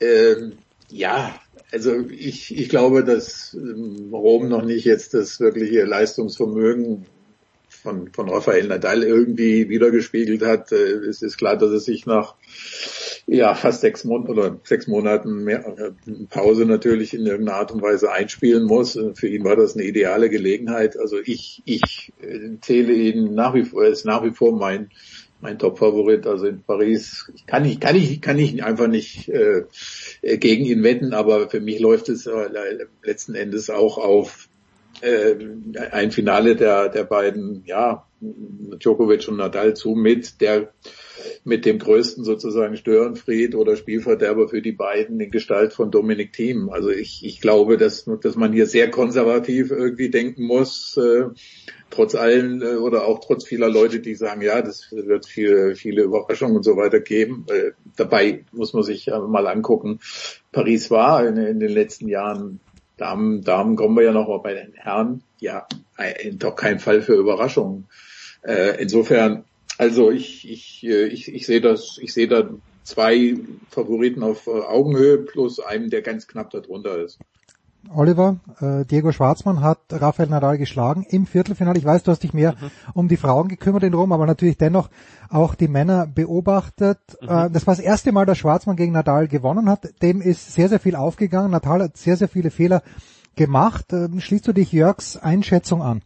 Ähm, 0.00 0.52
ja, 0.88 1.34
also 1.72 1.98
ich, 2.08 2.56
ich 2.56 2.68
glaube, 2.68 3.04
dass 3.04 3.54
ähm, 3.54 4.10
Rom 4.12 4.48
noch 4.48 4.62
nicht 4.62 4.84
jetzt 4.84 5.12
das 5.12 5.40
wirkliche 5.40 5.84
Leistungsvermögen 5.84 7.04
von, 7.84 8.10
von 8.12 8.30
Rafael 8.30 8.66
Nadal 8.66 9.02
irgendwie 9.02 9.68
wiedergespiegelt 9.68 10.42
hat. 10.42 10.72
Äh, 10.72 10.76
es 11.06 11.22
ist 11.22 11.36
klar, 11.36 11.56
dass 11.56 11.70
es 11.70 11.84
sich 11.84 12.06
nach 12.06 12.34
ja, 13.26 13.54
fast 13.54 13.82
sechs 13.82 14.04
Monaten 14.04 14.32
oder 14.32 14.58
sechs 14.64 14.86
Monaten 14.86 15.44
mehr, 15.44 15.66
äh, 15.78 16.12
Pause 16.30 16.64
natürlich 16.64 17.12
in 17.12 17.26
irgendeiner 17.26 17.58
Art 17.58 17.72
und 17.72 17.82
Weise 17.82 18.10
einspielen 18.10 18.64
muss. 18.64 18.96
Äh, 18.96 19.14
für 19.14 19.28
ihn 19.28 19.44
war 19.44 19.54
das 19.54 19.74
eine 19.74 19.84
ideale 19.84 20.30
Gelegenheit. 20.30 20.98
Also 20.98 21.18
ich, 21.22 21.62
ich 21.66 22.12
zähle 22.62 22.94
ihn 22.94 23.34
nach 23.34 23.54
wie 23.54 23.64
vor, 23.64 23.84
er 23.84 23.90
ist 23.90 24.06
nach 24.06 24.24
wie 24.24 24.32
vor 24.32 24.56
mein, 24.56 24.88
mein 25.42 25.58
Top-Favorit. 25.58 26.26
Also 26.26 26.46
in 26.46 26.62
Paris 26.62 27.30
kann 27.46 27.66
ich, 27.66 27.80
kann 27.80 27.96
ich, 27.96 28.22
kann 28.22 28.38
ich 28.38 28.64
einfach 28.64 28.88
nicht 28.88 29.28
äh, 29.28 29.64
gegen 30.22 30.64
ihn 30.64 30.82
wetten, 30.82 31.12
aber 31.12 31.50
für 31.50 31.60
mich 31.60 31.80
läuft 31.80 32.08
es 32.08 32.26
äh, 32.26 32.48
letzten 33.02 33.34
Endes 33.34 33.68
auch 33.68 33.98
auf 33.98 34.43
äh, 35.00 35.36
ein 35.90 36.10
Finale 36.10 36.56
der, 36.56 36.88
der 36.88 37.04
beiden, 37.04 37.62
ja, 37.66 38.06
Djokovic 38.78 39.28
und 39.28 39.36
Nadal 39.36 39.74
zu 39.74 39.90
mit, 39.90 40.40
der 40.40 40.72
mit 41.44 41.64
dem 41.64 41.78
größten 41.78 42.24
sozusagen 42.24 42.76
Störenfried 42.76 43.54
oder 43.54 43.76
Spielverderber 43.76 44.48
für 44.48 44.62
die 44.62 44.72
beiden 44.72 45.20
in 45.20 45.30
Gestalt 45.30 45.72
von 45.72 45.90
Dominik 45.90 46.32
Thiem. 46.32 46.70
Also 46.70 46.90
ich, 46.90 47.24
ich 47.24 47.40
glaube, 47.40 47.76
dass, 47.76 48.08
dass 48.22 48.36
man 48.36 48.52
hier 48.52 48.66
sehr 48.66 48.90
konservativ 48.90 49.70
irgendwie 49.70 50.10
denken 50.10 50.44
muss, 50.44 50.96
äh, 50.96 51.24
trotz 51.90 52.14
allen 52.14 52.62
äh, 52.62 52.76
oder 52.76 53.06
auch 53.06 53.20
trotz 53.20 53.44
vieler 53.44 53.68
Leute, 53.68 54.00
die 54.00 54.14
sagen, 54.14 54.42
ja, 54.42 54.62
das 54.62 54.90
wird 54.90 55.26
viele, 55.26 55.76
viele 55.76 56.02
Überraschungen 56.02 56.56
und 56.56 56.62
so 56.62 56.76
weiter 56.76 57.00
geben. 57.00 57.46
Äh, 57.48 57.72
dabei 57.96 58.44
muss 58.52 58.72
man 58.72 58.82
sich 58.82 59.06
mal 59.06 59.46
angucken, 59.46 60.00
Paris 60.52 60.90
war 60.90 61.26
in, 61.26 61.36
in 61.36 61.60
den 61.60 61.72
letzten 61.72 62.08
Jahren 62.08 62.60
Damen, 62.96 63.42
Damen 63.42 63.76
kommen 63.76 63.96
wir 63.96 64.04
ja 64.04 64.12
noch 64.12 64.28
mal 64.28 64.38
bei 64.38 64.54
den 64.54 64.72
Herren. 64.74 65.22
Ja, 65.40 65.66
doch 66.34 66.56
kein 66.56 66.78
Fall 66.78 67.02
für 67.02 67.14
Überraschungen. 67.14 67.88
Äh, 68.42 68.80
insofern, 68.80 69.44
also 69.78 70.10
ich, 70.10 70.48
ich, 70.48 70.84
äh, 70.84 71.06
ich, 71.06 71.32
ich 71.32 71.46
sehe 71.46 71.60
das, 71.60 71.98
ich 72.00 72.12
sehe 72.12 72.28
da 72.28 72.48
zwei 72.84 73.36
Favoriten 73.70 74.22
auf 74.22 74.46
äh, 74.46 74.50
Augenhöhe 74.50 75.18
plus 75.18 75.58
einen, 75.60 75.90
der 75.90 76.02
ganz 76.02 76.28
knapp 76.28 76.50
darunter 76.50 77.02
ist. 77.02 77.18
Oliver, 77.94 78.36
äh, 78.60 78.84
Diego 78.84 79.12
Schwarzmann 79.12 79.60
hat 79.60 79.78
Rafael 79.90 80.28
Nadal 80.28 80.58
geschlagen 80.58 81.06
im 81.08 81.26
Viertelfinale. 81.26 81.78
Ich 81.78 81.84
weiß, 81.84 82.02
du 82.02 82.10
hast 82.10 82.22
dich 82.22 82.34
mehr 82.34 82.52
mhm. 82.52 82.70
um 82.94 83.08
die 83.08 83.16
Frauen 83.16 83.48
gekümmert 83.48 83.82
in 83.82 83.94
Rom, 83.94 84.12
aber 84.12 84.26
natürlich 84.26 84.56
dennoch 84.56 84.88
auch 85.30 85.54
die 85.54 85.68
Männer 85.68 86.06
beobachtet. 86.06 86.98
Mhm. 87.20 87.28
Äh, 87.28 87.50
das 87.50 87.66
war 87.66 87.74
das 87.74 87.84
erste 87.84 88.12
Mal, 88.12 88.26
dass 88.26 88.38
Schwarzmann 88.38 88.76
gegen 88.76 88.92
Nadal 88.92 89.28
gewonnen 89.28 89.68
hat. 89.68 89.88
Dem 90.02 90.20
ist 90.20 90.52
sehr, 90.54 90.68
sehr 90.68 90.80
viel 90.80 90.96
aufgegangen. 90.96 91.50
Nadal 91.50 91.82
hat 91.82 91.96
sehr, 91.96 92.16
sehr 92.16 92.28
viele 92.28 92.50
Fehler 92.50 92.82
gemacht. 93.36 93.92
Äh, 93.92 94.08
schließt 94.20 94.46
du 94.46 94.52
dich 94.52 94.72
Jörgs 94.72 95.16
Einschätzung 95.16 95.82
an? 95.82 96.02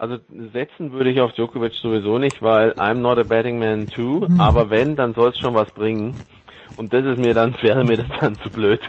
Also 0.00 0.18
setzen 0.52 0.92
würde 0.92 1.10
ich 1.10 1.20
auf 1.20 1.32
Djokovic 1.32 1.72
sowieso 1.74 2.18
nicht, 2.18 2.40
weil 2.40 2.70
I'm 2.74 3.00
not 3.00 3.18
a 3.18 3.24
betting 3.24 3.58
man 3.58 3.88
too, 3.88 4.26
mhm. 4.28 4.40
aber 4.40 4.70
wenn, 4.70 4.94
dann 4.94 5.12
soll 5.12 5.30
es 5.30 5.38
schon 5.38 5.54
was 5.54 5.72
bringen. 5.72 6.14
Und 6.76 6.92
das 6.92 7.04
ist 7.04 7.18
mir 7.18 7.34
dann, 7.34 7.54
wäre 7.62 7.84
mir 7.84 7.96
das 7.96 8.06
dann 8.20 8.34
zu 8.36 8.50
blöd, 8.50 8.80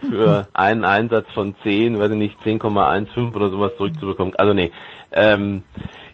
für 0.00 0.48
einen 0.52 0.84
Einsatz 0.84 1.26
von 1.32 1.54
10, 1.62 1.98
weiß 1.98 2.10
ich 2.12 2.16
nicht, 2.16 2.40
10,15 2.40 3.34
oder 3.34 3.50
sowas 3.50 3.72
zurückzubekommen. 3.76 4.34
Also 4.36 4.52
nee, 4.52 4.72
ähm, 5.12 5.62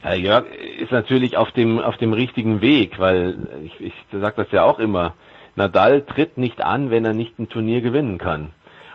ja, 0.04 0.14
Jörg 0.14 0.44
ist 0.80 0.92
natürlich 0.92 1.36
auf 1.36 1.50
dem, 1.52 1.78
auf 1.78 1.96
dem 1.96 2.12
richtigen 2.12 2.60
Weg, 2.60 2.98
weil 2.98 3.36
ich, 3.64 3.80
ich 3.80 3.94
sage 4.12 4.34
das 4.36 4.52
ja 4.52 4.64
auch 4.64 4.78
immer, 4.78 5.14
Nadal 5.56 6.02
tritt 6.02 6.38
nicht 6.38 6.62
an, 6.62 6.90
wenn 6.90 7.04
er 7.04 7.14
nicht 7.14 7.38
ein 7.38 7.48
Turnier 7.48 7.80
gewinnen 7.80 8.18
kann. 8.18 8.50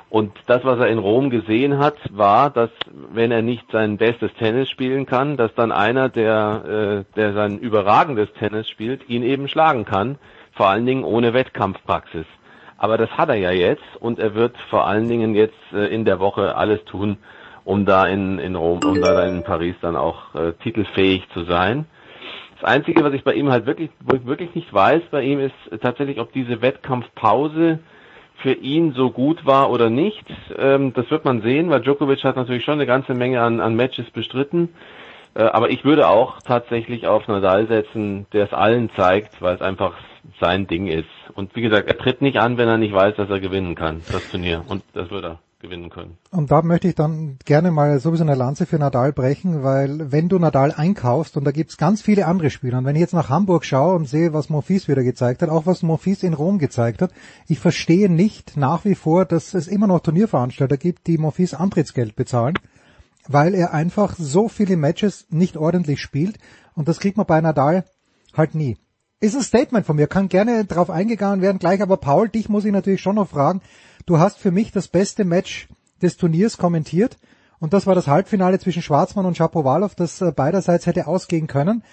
Und 0.09 0.33
das, 0.45 0.65
was 0.65 0.77
er 0.77 0.87
in 0.87 0.99
Rom 0.99 1.29
gesehen 1.29 1.79
hat, 1.79 1.95
war, 2.11 2.49
dass 2.49 2.69
wenn 3.13 3.31
er 3.31 3.41
nicht 3.41 3.63
sein 3.71 3.97
bestes 3.97 4.33
Tennis 4.33 4.69
spielen 4.69 5.05
kann, 5.05 5.37
dass 5.37 5.55
dann 5.55 5.71
einer, 5.71 6.09
der, 6.09 7.05
äh, 7.07 7.15
der 7.15 7.33
sein 7.33 7.57
überragendes 7.59 8.31
Tennis 8.33 8.69
spielt, 8.69 9.07
ihn 9.09 9.23
eben 9.23 9.47
schlagen 9.47 9.85
kann 9.85 10.17
vor 10.53 10.67
allen 10.67 10.85
Dingen 10.85 11.03
ohne 11.03 11.33
Wettkampfpraxis. 11.33 12.25
Aber 12.77 12.97
das 12.97 13.11
hat 13.11 13.29
er 13.29 13.35
ja 13.35 13.51
jetzt 13.51 13.95
und 13.99 14.17
er 14.19 14.33
wird 14.33 14.57
vor 14.69 14.87
allen 14.87 15.07
Dingen 15.07 15.35
jetzt 15.35 15.53
äh, 15.73 15.85
in 15.87 16.05
der 16.05 16.19
Woche 16.19 16.55
alles 16.55 16.83
tun, 16.85 17.17
um 17.63 17.85
da 17.85 18.07
in, 18.07 18.39
in 18.39 18.55
Rom, 18.55 18.79
um 18.83 19.01
da 19.01 19.23
in 19.23 19.43
Paris 19.43 19.75
dann 19.81 19.95
auch 19.95 20.33
äh, 20.33 20.53
titelfähig 20.63 21.27
zu 21.33 21.43
sein. 21.43 21.85
Das 22.59 22.69
Einzige, 22.69 23.03
was 23.03 23.13
ich 23.13 23.23
bei 23.23 23.33
ihm 23.33 23.51
halt 23.51 23.65
wirklich, 23.65 23.89
wirklich 23.99 24.53
nicht 24.55 24.71
weiß 24.73 25.01
bei 25.11 25.23
ihm, 25.23 25.39
ist 25.39 25.81
tatsächlich, 25.81 26.19
ob 26.19 26.31
diese 26.33 26.61
Wettkampfpause 26.61 27.79
für 28.41 28.53
ihn 28.53 28.93
so 28.93 29.11
gut 29.11 29.45
war 29.45 29.69
oder 29.71 29.89
nicht. 29.89 30.25
Ähm, 30.57 30.93
das 30.93 31.09
wird 31.11 31.25
man 31.25 31.41
sehen, 31.41 31.69
weil 31.69 31.81
Djokovic 31.81 32.23
hat 32.23 32.35
natürlich 32.35 32.63
schon 32.63 32.75
eine 32.75 32.85
ganze 32.85 33.13
Menge 33.13 33.41
an, 33.41 33.59
an 33.59 33.75
Matches 33.75 34.09
bestritten. 34.11 34.69
Äh, 35.33 35.43
aber 35.43 35.69
ich 35.69 35.85
würde 35.85 36.07
auch 36.07 36.39
tatsächlich 36.41 37.07
auf 37.07 37.27
Nadal 37.27 37.67
setzen, 37.67 38.25
der 38.33 38.45
es 38.45 38.53
allen 38.53 38.89
zeigt, 38.95 39.41
weil 39.41 39.55
es 39.55 39.61
einfach 39.61 39.93
sein 40.39 40.67
Ding 40.67 40.87
ist. 40.87 41.09
Und 41.33 41.55
wie 41.55 41.61
gesagt, 41.61 41.87
er 41.87 41.97
tritt 41.97 42.21
nicht 42.21 42.37
an, 42.37 42.57
wenn 42.57 42.67
er 42.67 42.77
nicht 42.77 42.93
weiß, 42.93 43.15
dass 43.15 43.29
er 43.29 43.39
gewinnen 43.39 43.75
kann, 43.75 44.01
das 44.11 44.29
Turnier. 44.29 44.63
Und 44.67 44.83
das 44.93 45.09
wird 45.09 45.23
er 45.23 45.39
gewinnen 45.61 45.89
können. 45.89 46.17
Und 46.31 46.51
da 46.51 46.61
möchte 46.61 46.87
ich 46.87 46.95
dann 46.95 47.37
gerne 47.45 47.71
mal 47.71 47.99
sowieso 47.99 48.23
eine 48.23 48.35
Lanze 48.35 48.65
für 48.65 48.77
Nadal 48.77 49.13
brechen, 49.13 49.63
weil 49.63 50.11
wenn 50.11 50.27
du 50.27 50.39
Nadal 50.39 50.71
einkaufst, 50.71 51.37
und 51.37 51.45
da 51.45 51.51
gibt's 51.51 51.77
ganz 51.77 52.01
viele 52.01 52.25
andere 52.25 52.49
Spieler, 52.49 52.79
und 52.79 52.85
wenn 52.85 52.95
ich 52.95 53.01
jetzt 53.01 53.13
nach 53.13 53.29
Hamburg 53.29 53.63
schaue 53.63 53.95
und 53.95 54.09
sehe, 54.09 54.33
was 54.33 54.49
Monfils 54.49 54.87
wieder 54.87 55.03
gezeigt 55.03 55.41
hat, 55.41 55.49
auch 55.49 55.67
was 55.67 55.83
Monfils 55.83 56.23
in 56.23 56.33
Rom 56.33 56.57
gezeigt 56.57 57.01
hat, 57.01 57.11
ich 57.47 57.59
verstehe 57.59 58.09
nicht 58.09 58.57
nach 58.57 58.85
wie 58.85 58.95
vor, 58.95 59.25
dass 59.25 59.53
es 59.53 59.67
immer 59.67 59.87
noch 59.87 59.99
Turnierveranstalter 59.99 60.77
gibt, 60.77 61.07
die 61.07 61.17
Monfils 61.17 61.53
Antrittsgeld 61.53 62.15
bezahlen, 62.15 62.55
weil 63.27 63.53
er 63.53 63.73
einfach 63.73 64.15
so 64.17 64.49
viele 64.49 64.77
Matches 64.77 65.27
nicht 65.29 65.57
ordentlich 65.57 66.01
spielt, 66.01 66.37
und 66.73 66.87
das 66.87 66.99
kriegt 66.99 67.17
man 67.17 67.27
bei 67.27 67.39
Nadal 67.39 67.85
halt 68.35 68.55
nie 68.55 68.77
ist 69.21 69.35
ein 69.35 69.43
Statement 69.43 69.85
von 69.85 69.95
mir, 69.95 70.07
kann 70.07 70.27
gerne 70.27 70.65
drauf 70.65 70.89
eingegangen 70.89 71.41
werden 71.41 71.59
gleich, 71.59 71.81
aber 71.81 71.97
Paul, 71.97 72.27
dich 72.27 72.49
muss 72.49 72.65
ich 72.65 72.71
natürlich 72.71 73.01
schon 73.01 73.15
noch 73.15 73.29
fragen. 73.29 73.61
Du 74.05 74.19
hast 74.19 74.39
für 74.39 74.51
mich 74.51 74.71
das 74.71 74.87
beste 74.87 75.23
Match 75.23 75.69
des 76.01 76.17
Turniers 76.17 76.57
kommentiert 76.57 77.17
und 77.59 77.73
das 77.73 77.85
war 77.85 77.93
das 77.93 78.07
Halbfinale 78.07 78.59
zwischen 78.59 78.81
Schwarzmann 78.81 79.27
und 79.27 79.37
Shapovalov, 79.37 79.93
das 79.93 80.19
äh, 80.21 80.31
beiderseits 80.31 80.87
hätte 80.87 81.05
ausgehen 81.05 81.45
können. 81.45 81.83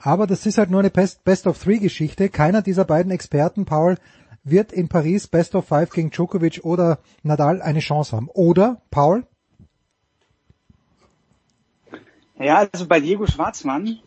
Aber 0.00 0.28
das 0.28 0.46
ist 0.46 0.58
halt 0.58 0.70
nur 0.70 0.80
eine 0.80 0.90
Best 0.90 1.46
of 1.46 1.58
Three 1.58 1.78
Geschichte. 1.78 2.28
Keiner 2.28 2.62
dieser 2.62 2.84
beiden 2.84 3.10
Experten, 3.10 3.64
Paul, 3.64 3.96
wird 4.44 4.72
in 4.72 4.88
Paris 4.88 5.26
Best 5.26 5.56
of 5.56 5.66
Five 5.66 5.90
gegen 5.90 6.10
Djokovic 6.10 6.60
oder 6.62 7.00
Nadal 7.24 7.60
eine 7.60 7.80
Chance 7.80 8.14
haben. 8.14 8.28
Oder, 8.32 8.82
Paul? 8.92 9.26
Ja, 12.38 12.68
also 12.72 12.86
bei 12.86 13.00
Diego 13.00 13.26
Schwarzmann 13.26 13.98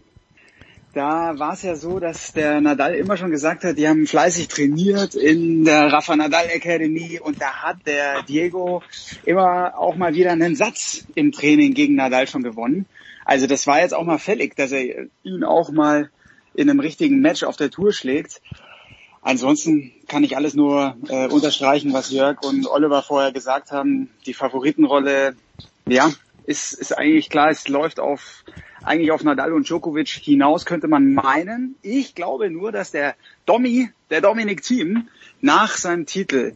da 0.94 1.38
war 1.38 1.54
es 1.54 1.62
ja 1.62 1.76
so, 1.76 2.00
dass 2.00 2.34
der 2.34 2.62
Nadal 2.62 2.96
immer 2.96 3.16
schon 3.16 3.30
gesagt 3.32 3.64
hat, 3.64 3.78
die 3.78 3.88
haben 3.88 4.08
fleißig 4.08 4.48
trainiert 4.48 5.14
in 5.14 5.64
der 5.64 5.92
Rafa 5.94 6.16
Nadal 6.16 6.48
Academy 6.50 7.20
und 7.20 7.42
da 7.42 7.62
hat 7.64 7.86
der 7.86 8.24
Diego 8.24 8.82
immer 9.26 9.78
auch 9.78 9.96
mal 9.96 10.16
wieder 10.16 10.32
einen 10.32 10.56
Satz 10.56 11.06
im 11.16 11.32
Training 11.32 11.74
gegen 11.74 11.96
Nadal 11.96 12.28
schon 12.28 12.44
gewonnen. 12.44 12.86
Also 13.26 13.46
das 13.46 13.68
war 13.68 13.82
jetzt 13.82 13.94
auch 13.94 14.06
mal 14.06 14.18
fällig, 14.18 14.56
dass 14.56 14.72
er 14.72 15.06
ihn 15.24 15.44
auch 15.44 15.72
mal 15.72 16.10
in 16.56 16.70
einem 16.70 16.80
richtigen 16.80 17.20
Match 17.20 17.44
auf 17.44 17.58
der 17.58 17.70
Tour 17.70 17.94
schlägt. 17.94 18.42
Ansonsten 19.22 19.92
kann 20.08 20.24
ich 20.24 20.36
alles 20.36 20.56
nur 20.56 20.98
äh, 21.10 21.28
unterstreichen, 21.28 21.94
was 21.94 22.10
Jörg 22.10 22.42
und 22.42 22.66
Oliver 22.68 23.04
vorher 23.04 23.32
gesagt 23.32 23.72
haben. 23.72 24.10
Die 24.26 24.34
Favoritenrolle, 24.34 25.36
ja, 25.88 26.12
ist, 26.46 26.74
ist 26.74 26.98
eigentlich 26.98 27.30
klar, 27.30 27.50
es 27.50 27.68
läuft 27.68 28.00
auf 28.00 28.44
eigentlich 28.84 29.12
auf 29.12 29.24
Nadal 29.24 29.54
und 29.54 29.68
Djokovic 29.68 30.10
hinaus, 30.10 30.66
könnte 30.66 30.88
man 30.88 31.14
meinen. 31.14 31.76
Ich 31.82 32.16
glaube 32.16 32.50
nur, 32.50 32.72
dass 32.72 32.92
der 32.92 33.16
Domi, 33.46 33.90
der 34.10 34.22
Dominic 34.22 34.64
Thiem, 34.64 35.08
nach 35.42 35.78
seinem 35.78 36.06
Titel 36.06 36.56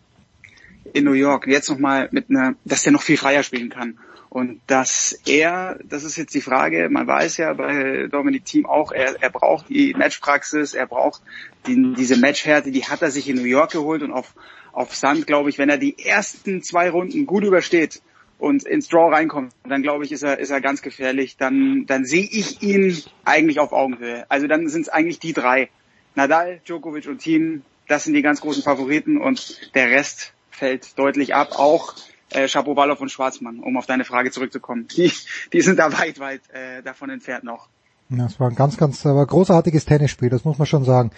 in 0.93 1.05
New 1.05 1.13
York 1.13 1.47
jetzt 1.47 1.69
nochmal 1.69 2.09
mit 2.11 2.29
einer, 2.29 2.55
dass 2.65 2.83
der 2.83 2.91
noch 2.91 3.01
viel 3.01 3.17
freier 3.17 3.43
spielen 3.43 3.69
kann. 3.69 3.99
Und 4.29 4.61
dass 4.65 5.19
er, 5.27 5.77
das 5.83 6.03
ist 6.03 6.17
jetzt 6.17 6.33
die 6.33 6.41
Frage, 6.41 6.89
man 6.89 7.05
weiß 7.05 7.37
ja 7.37 7.53
bei 7.53 8.07
Dominic 8.07 8.45
Thiem 8.45 8.65
auch, 8.65 8.91
er, 8.91 9.21
er 9.21 9.29
braucht 9.29 9.69
die 9.69 9.93
Matchpraxis, 9.93 10.73
er 10.73 10.87
braucht 10.87 11.21
die, 11.67 11.93
diese 11.93 12.17
Matchhärte, 12.17 12.71
die 12.71 12.83
hat 12.83 13.03
er 13.03 13.11
sich 13.11 13.29
in 13.29 13.35
New 13.35 13.43
York 13.43 13.73
geholt 13.73 14.01
und 14.01 14.11
auf, 14.11 14.33
auf 14.71 14.95
Sand, 14.95 15.27
glaube 15.27 15.51
ich, 15.51 15.59
wenn 15.59 15.69
er 15.69 15.77
die 15.77 16.03
ersten 16.03 16.63
zwei 16.63 16.89
Runden 16.89 17.27
gut 17.27 17.43
übersteht, 17.43 18.01
und 18.37 18.63
ins 18.63 18.89
Draw 18.89 19.13
reinkommt, 19.13 19.53
dann 19.67 19.81
glaube 19.81 20.05
ich, 20.05 20.11
ist 20.11 20.23
er, 20.23 20.39
ist 20.39 20.49
er 20.49 20.61
ganz 20.61 20.81
gefährlich. 20.81 21.37
Dann, 21.37 21.85
dann 21.87 22.05
sehe 22.05 22.27
ich 22.29 22.61
ihn 22.61 23.01
eigentlich 23.25 23.59
auf 23.59 23.71
Augenhöhe. 23.71 24.25
Also 24.29 24.47
dann 24.47 24.67
sind 24.67 24.83
es 24.83 24.89
eigentlich 24.89 25.19
die 25.19 25.33
drei. 25.33 25.69
Nadal, 26.15 26.59
Djokovic 26.65 27.07
und 27.07 27.19
Team, 27.19 27.63
das 27.87 28.03
sind 28.03 28.13
die 28.13 28.21
ganz 28.21 28.41
großen 28.41 28.63
Favoriten 28.63 29.17
und 29.17 29.73
der 29.75 29.89
Rest 29.89 30.33
fällt 30.51 30.97
deutlich 30.99 31.33
ab. 31.33 31.53
Auch 31.57 31.95
äh, 32.31 32.47
Shapovalov 32.47 33.01
und 33.01 33.09
Schwarzmann, 33.09 33.59
um 33.59 33.77
auf 33.77 33.85
deine 33.85 34.05
Frage 34.05 34.31
zurückzukommen. 34.31 34.87
Die, 34.95 35.11
die 35.51 35.61
sind 35.61 35.79
da 35.79 35.97
weit, 35.97 36.19
weit 36.19 36.41
äh, 36.51 36.83
davon 36.83 37.09
entfernt 37.09 37.43
noch. 37.43 37.69
Das 38.09 38.39
war 38.39 38.49
ein 38.49 38.55
ganz, 38.55 38.77
ganz 38.77 39.05
aber 39.05 39.25
großartiges 39.25 39.85
Tennisspiel, 39.85 40.29
das 40.29 40.45
muss 40.45 40.57
man 40.57 40.67
schon 40.67 40.83
sagen. 40.83 41.11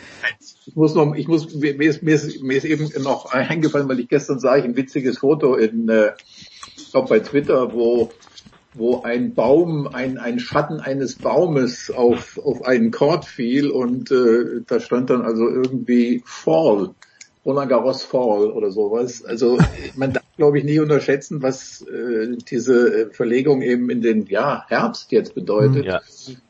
Ich 0.65 0.75
muss 0.75 0.95
noch, 0.95 1.13
ich 1.15 1.27
muss, 1.27 1.53
mir 1.53 1.79
ist, 1.81 2.03
mir 2.03 2.15
ist, 2.15 2.41
mir 2.41 2.57
ist 2.57 2.63
eben 2.63 2.89
noch 3.03 3.25
eingefallen, 3.33 3.89
weil 3.89 3.99
ich 3.99 4.07
gestern 4.07 4.39
sah 4.39 4.55
ich 4.55 4.63
ein 4.63 4.75
witziges 4.77 5.17
Foto 5.17 5.55
in, 5.55 5.89
äh, 5.89 6.11
glaube 6.95 7.09
bei 7.09 7.19
Twitter, 7.19 7.73
wo 7.73 8.09
wo 8.77 9.03
ein 9.03 9.33
Baum, 9.33 9.87
ein, 9.87 10.17
ein 10.17 10.37
Schatten 10.37 10.81
eines 10.81 11.15
Baumes 11.15 11.89
auf, 11.91 12.37
auf 12.37 12.65
einen 12.65 12.91
Chord 12.91 13.23
fiel 13.23 13.69
und 13.71 14.11
äh, 14.11 14.61
da 14.67 14.81
stand 14.81 15.09
dann 15.09 15.21
also 15.21 15.47
irgendwie 15.47 16.21
Fall, 16.25 16.89
Roland 17.45 17.69
Garros 17.69 18.03
Fall 18.03 18.51
oder 18.51 18.71
sowas. 18.71 19.23
Also 19.23 19.57
man 19.95 20.11
darf, 20.11 20.25
glaube 20.35 20.57
ich, 20.57 20.65
nie 20.65 20.79
unterschätzen, 20.79 21.41
was 21.41 21.83
äh, 21.83 22.35
diese 22.49 23.11
Verlegung 23.11 23.61
eben 23.61 23.89
in 23.89 24.01
den 24.01 24.25
ja, 24.25 24.65
Herbst 24.67 25.09
jetzt 25.13 25.35
bedeutet 25.35 25.85
Ja. 25.85 26.01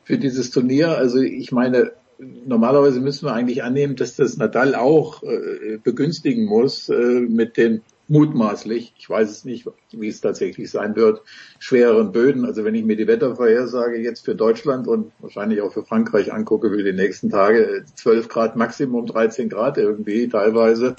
für 0.02 0.18
dieses 0.18 0.50
Turnier. 0.50 0.98
Also 0.98 1.20
ich 1.20 1.52
meine, 1.52 1.92
normalerweise 2.18 3.00
müssen 3.00 3.26
wir 3.26 3.34
eigentlich 3.34 3.62
annehmen, 3.62 3.94
dass 3.94 4.16
das 4.16 4.36
Nadal 4.36 4.74
auch 4.74 5.22
äh, 5.22 5.78
begünstigen 5.80 6.44
muss 6.44 6.88
äh, 6.88 7.20
mit 7.20 7.56
den 7.56 7.82
mutmaßlich, 8.08 8.94
ich 8.96 9.10
weiß 9.10 9.30
es 9.30 9.44
nicht, 9.44 9.66
wie 9.92 10.08
es 10.08 10.20
tatsächlich 10.20 10.70
sein 10.70 10.94
wird, 10.96 11.22
schwereren 11.58 12.12
Böden. 12.12 12.44
Also 12.44 12.64
wenn 12.64 12.74
ich 12.74 12.84
mir 12.84 12.96
die 12.96 13.06
Wettervorhersage 13.06 13.98
jetzt 13.98 14.24
für 14.24 14.34
Deutschland 14.34 14.86
und 14.86 15.12
wahrscheinlich 15.18 15.60
auch 15.60 15.72
für 15.72 15.84
Frankreich 15.84 16.32
angucke 16.32 16.70
für 16.70 16.82
die 16.82 16.92
nächsten 16.92 17.30
Tage, 17.30 17.78
äh, 17.78 17.84
12 17.84 18.28
Grad 18.28 18.56
Maximum, 18.56 19.06
13 19.06 19.48
Grad 19.48 19.78
irgendwie 19.78 20.28
teilweise, 20.28 20.96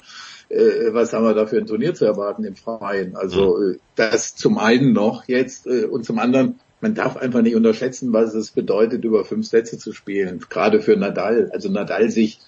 äh, 0.48 0.92
was 0.92 1.12
haben 1.12 1.24
wir 1.24 1.34
da 1.34 1.46
für 1.46 1.58
ein 1.58 1.66
Turnier 1.66 1.94
zu 1.94 2.04
erwarten 2.04 2.44
im 2.44 2.56
Freien? 2.56 3.16
Also 3.16 3.62
äh, 3.62 3.78
das 3.94 4.34
zum 4.34 4.58
einen 4.58 4.92
noch 4.92 5.26
jetzt 5.26 5.66
äh, 5.66 5.84
und 5.84 6.04
zum 6.04 6.18
anderen, 6.18 6.60
man 6.80 6.94
darf 6.94 7.16
einfach 7.16 7.42
nicht 7.42 7.56
unterschätzen, 7.56 8.12
was 8.12 8.34
es 8.34 8.50
bedeutet, 8.50 9.04
über 9.04 9.24
fünf 9.24 9.46
Sätze 9.46 9.78
zu 9.78 9.92
spielen, 9.92 10.44
gerade 10.48 10.80
für 10.80 10.96
Nadal. 10.96 11.50
Also 11.52 11.70
Nadal 11.70 12.10
sich 12.10 12.38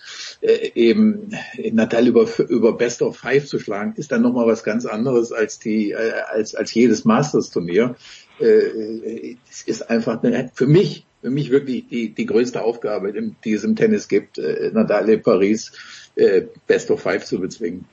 äh, 0.41 0.71
eben 0.75 1.33
Nadal 1.73 2.07
über 2.07 2.27
über 2.49 2.77
Best 2.77 3.03
of 3.03 3.17
Five 3.17 3.47
zu 3.47 3.59
schlagen, 3.59 3.95
ist 3.97 4.13
dann 4.13 4.23
nochmal 4.23 4.47
was 4.47 4.65
ganz 4.65 4.87
anderes 4.87 5.33
als 5.33 5.59
die 5.59 5.93
äh, 5.93 6.13
als 6.33 6.55
als 6.55 6.73
jedes 6.75 7.05
Masters-Turnier. 7.05 7.97
Äh, 8.39 9.37
es 9.49 9.63
ist 9.63 9.91
einfach 9.91 10.23
eine, 10.23 10.51
für 10.55 10.67
mich 10.67 11.07
für 11.21 11.31
mich 11.31 11.51
wirklich 11.51 11.89
die 11.89 12.15
die 12.15 12.27
größte 12.27 12.63
Aufgabe, 12.63 13.13
die 13.45 13.53
es 13.53 13.65
im 13.65 13.77
Tennis 13.77 14.09
gibt, 14.09 14.39
äh, 14.39 14.71
Nadal 14.73 15.09
in 15.09 15.23
Paris 15.23 15.73
äh, 16.17 16.43
Best 16.67 16.91
of 16.91 17.01
Five 17.03 17.25
zu 17.25 17.41
bezwingen. 17.41 17.87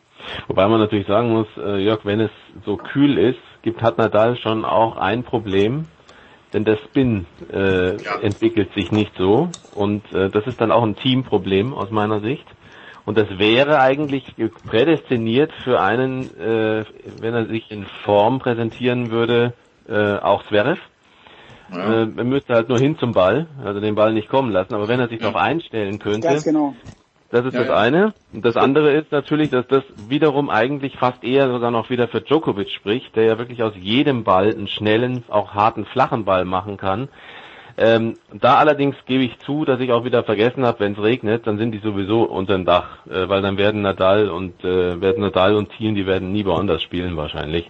Wobei 0.47 0.67
man 0.67 0.79
natürlich 0.79 1.07
sagen 1.07 1.29
muss, 1.29 1.47
äh, 1.57 1.77
Jörg, 1.77 2.05
wenn 2.05 2.19
es 2.19 2.31
so 2.65 2.77
kühl 2.77 3.17
ist, 3.17 3.39
gibt 3.61 3.81
hat 3.81 3.97
Nadal 3.97 4.37
schon 4.37 4.65
auch 4.65 4.97
ein 4.97 5.23
Problem, 5.23 5.85
denn 6.53 6.65
der 6.65 6.77
Spin 6.77 7.25
äh, 7.51 7.97
entwickelt 8.21 8.73
sich 8.73 8.91
nicht 8.91 9.11
so 9.17 9.49
und 9.73 10.03
äh, 10.13 10.29
das 10.29 10.47
ist 10.47 10.59
dann 10.59 10.71
auch 10.71 10.83
ein 10.83 10.95
Teamproblem 10.95 11.73
aus 11.73 11.91
meiner 11.91 12.19
Sicht. 12.19 12.45
Und 13.05 13.17
das 13.17 13.37
wäre 13.37 13.79
eigentlich 13.79 14.35
prädestiniert 14.65 15.53
für 15.63 15.79
einen, 15.79 16.37
äh, 16.37 16.83
wenn 17.21 17.33
er 17.33 17.45
sich 17.45 17.71
in 17.71 17.85
Form 18.03 18.39
präsentieren 18.39 19.11
würde, 19.11 19.53
äh, 19.87 20.17
auch 20.17 20.43
Zverev. 20.47 20.79
Ja. 21.71 22.03
Äh, 22.03 22.07
er 22.17 22.23
müsste 22.25 22.53
halt 22.53 22.67
nur 22.67 22.79
hin 22.79 22.97
zum 22.97 23.13
Ball, 23.13 23.47
also 23.63 23.79
den 23.79 23.95
Ball 23.95 24.13
nicht 24.13 24.27
kommen 24.27 24.51
lassen. 24.51 24.73
Aber 24.73 24.89
wenn 24.89 24.99
er 24.99 25.07
sich 25.07 25.19
darauf 25.19 25.37
einstellen 25.37 25.99
könnte, 25.99 26.27
Ganz 26.27 26.43
genau. 26.43 26.75
Das 27.29 27.45
ist 27.45 27.53
Ja, 27.53 27.59
das 27.61 27.69
ja. 27.69 27.75
eine. 27.77 28.13
Und 28.33 28.45
das 28.45 28.55
andere 28.55 28.91
ist 28.91 29.11
natürlich, 29.11 29.49
dass 29.49 29.67
das 29.67 29.83
wiederum 30.07 30.49
eigentlich 30.49 30.97
fast 30.97 31.23
eher 31.23 31.49
sogar 31.49 31.71
noch 31.71 31.89
wieder 31.89 32.07
für 32.07 32.21
Djokovic 32.21 32.69
spricht, 32.69 33.15
der 33.15 33.25
ja 33.25 33.37
wirklich 33.37 33.63
aus 33.63 33.73
jedem 33.75 34.23
Ball 34.23 34.49
einen 34.49 34.67
schnellen, 34.67 35.23
auch 35.29 35.53
harten, 35.53 35.85
flachen 35.85 36.25
Ball 36.25 36.45
machen 36.45 36.77
kann. 36.77 37.09
Ähm, 37.79 38.15
da 38.33 38.55
allerdings 38.55 38.95
gebe 39.05 39.23
ich 39.23 39.37
zu, 39.39 39.63
dass 39.63 39.79
ich 39.79 39.91
auch 39.91 40.03
wieder 40.03 40.23
vergessen 40.23 40.65
habe, 40.65 40.79
wenn 40.79 40.93
es 40.93 40.99
regnet, 40.99 41.45
dann 41.45 41.59
sind 41.59 41.73
die 41.73 41.77
sowieso 41.79 42.23
unter 42.23 42.53
dem 42.53 42.65
Dach, 42.65 43.05
äh, 43.05 43.29
weil 43.29 43.43
dann 43.43 43.57
werden 43.59 43.83
Nadal 43.83 44.29
und 44.29 44.63
äh, 44.63 44.99
werden 44.99 45.21
Nadal 45.21 45.55
und 45.55 45.69
Thiel, 45.69 45.93
die 45.93 46.07
werden 46.07 46.31
nie 46.31 46.43
woanders 46.43 46.81
spielen 46.81 47.15
wahrscheinlich 47.17 47.69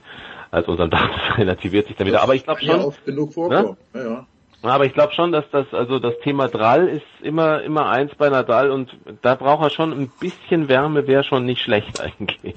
als 0.50 0.68
unterm 0.68 0.90
Dach. 0.92 1.10
Das 1.30 1.38
relativiert 1.38 1.88
sich 1.88 1.98
dann 1.98 2.08
wieder. 2.08 2.22
Aber 2.22 2.36
ich 2.36 2.46
glaube 2.46 2.64
Ja, 2.64 2.74
schon, 2.74 2.82
oft 2.86 3.04
genug 3.06 3.34
vorkommen. 3.34 3.76
Ja, 3.94 4.02
ja. 4.02 4.26
Aber 4.62 4.86
ich 4.86 4.94
glaube 4.94 5.14
schon, 5.14 5.32
dass 5.32 5.46
das, 5.52 5.72
also 5.74 6.00
das 6.00 6.16
Thema 6.24 6.48
Drall 6.48 6.88
ist 6.88 7.06
immer, 7.22 7.62
immer 7.62 7.90
eins 7.90 8.14
bei 8.16 8.30
Nadal 8.30 8.72
und 8.72 8.90
da 9.22 9.36
braucht 9.36 9.64
er 9.64 9.70
schon 9.70 9.92
ein 9.92 10.10
bisschen 10.10 10.68
Wärme, 10.68 11.08
wäre 11.08 11.24
schon 11.24 11.46
nicht 11.46 11.62
schlecht 11.62 12.00
eigentlich. 12.00 12.56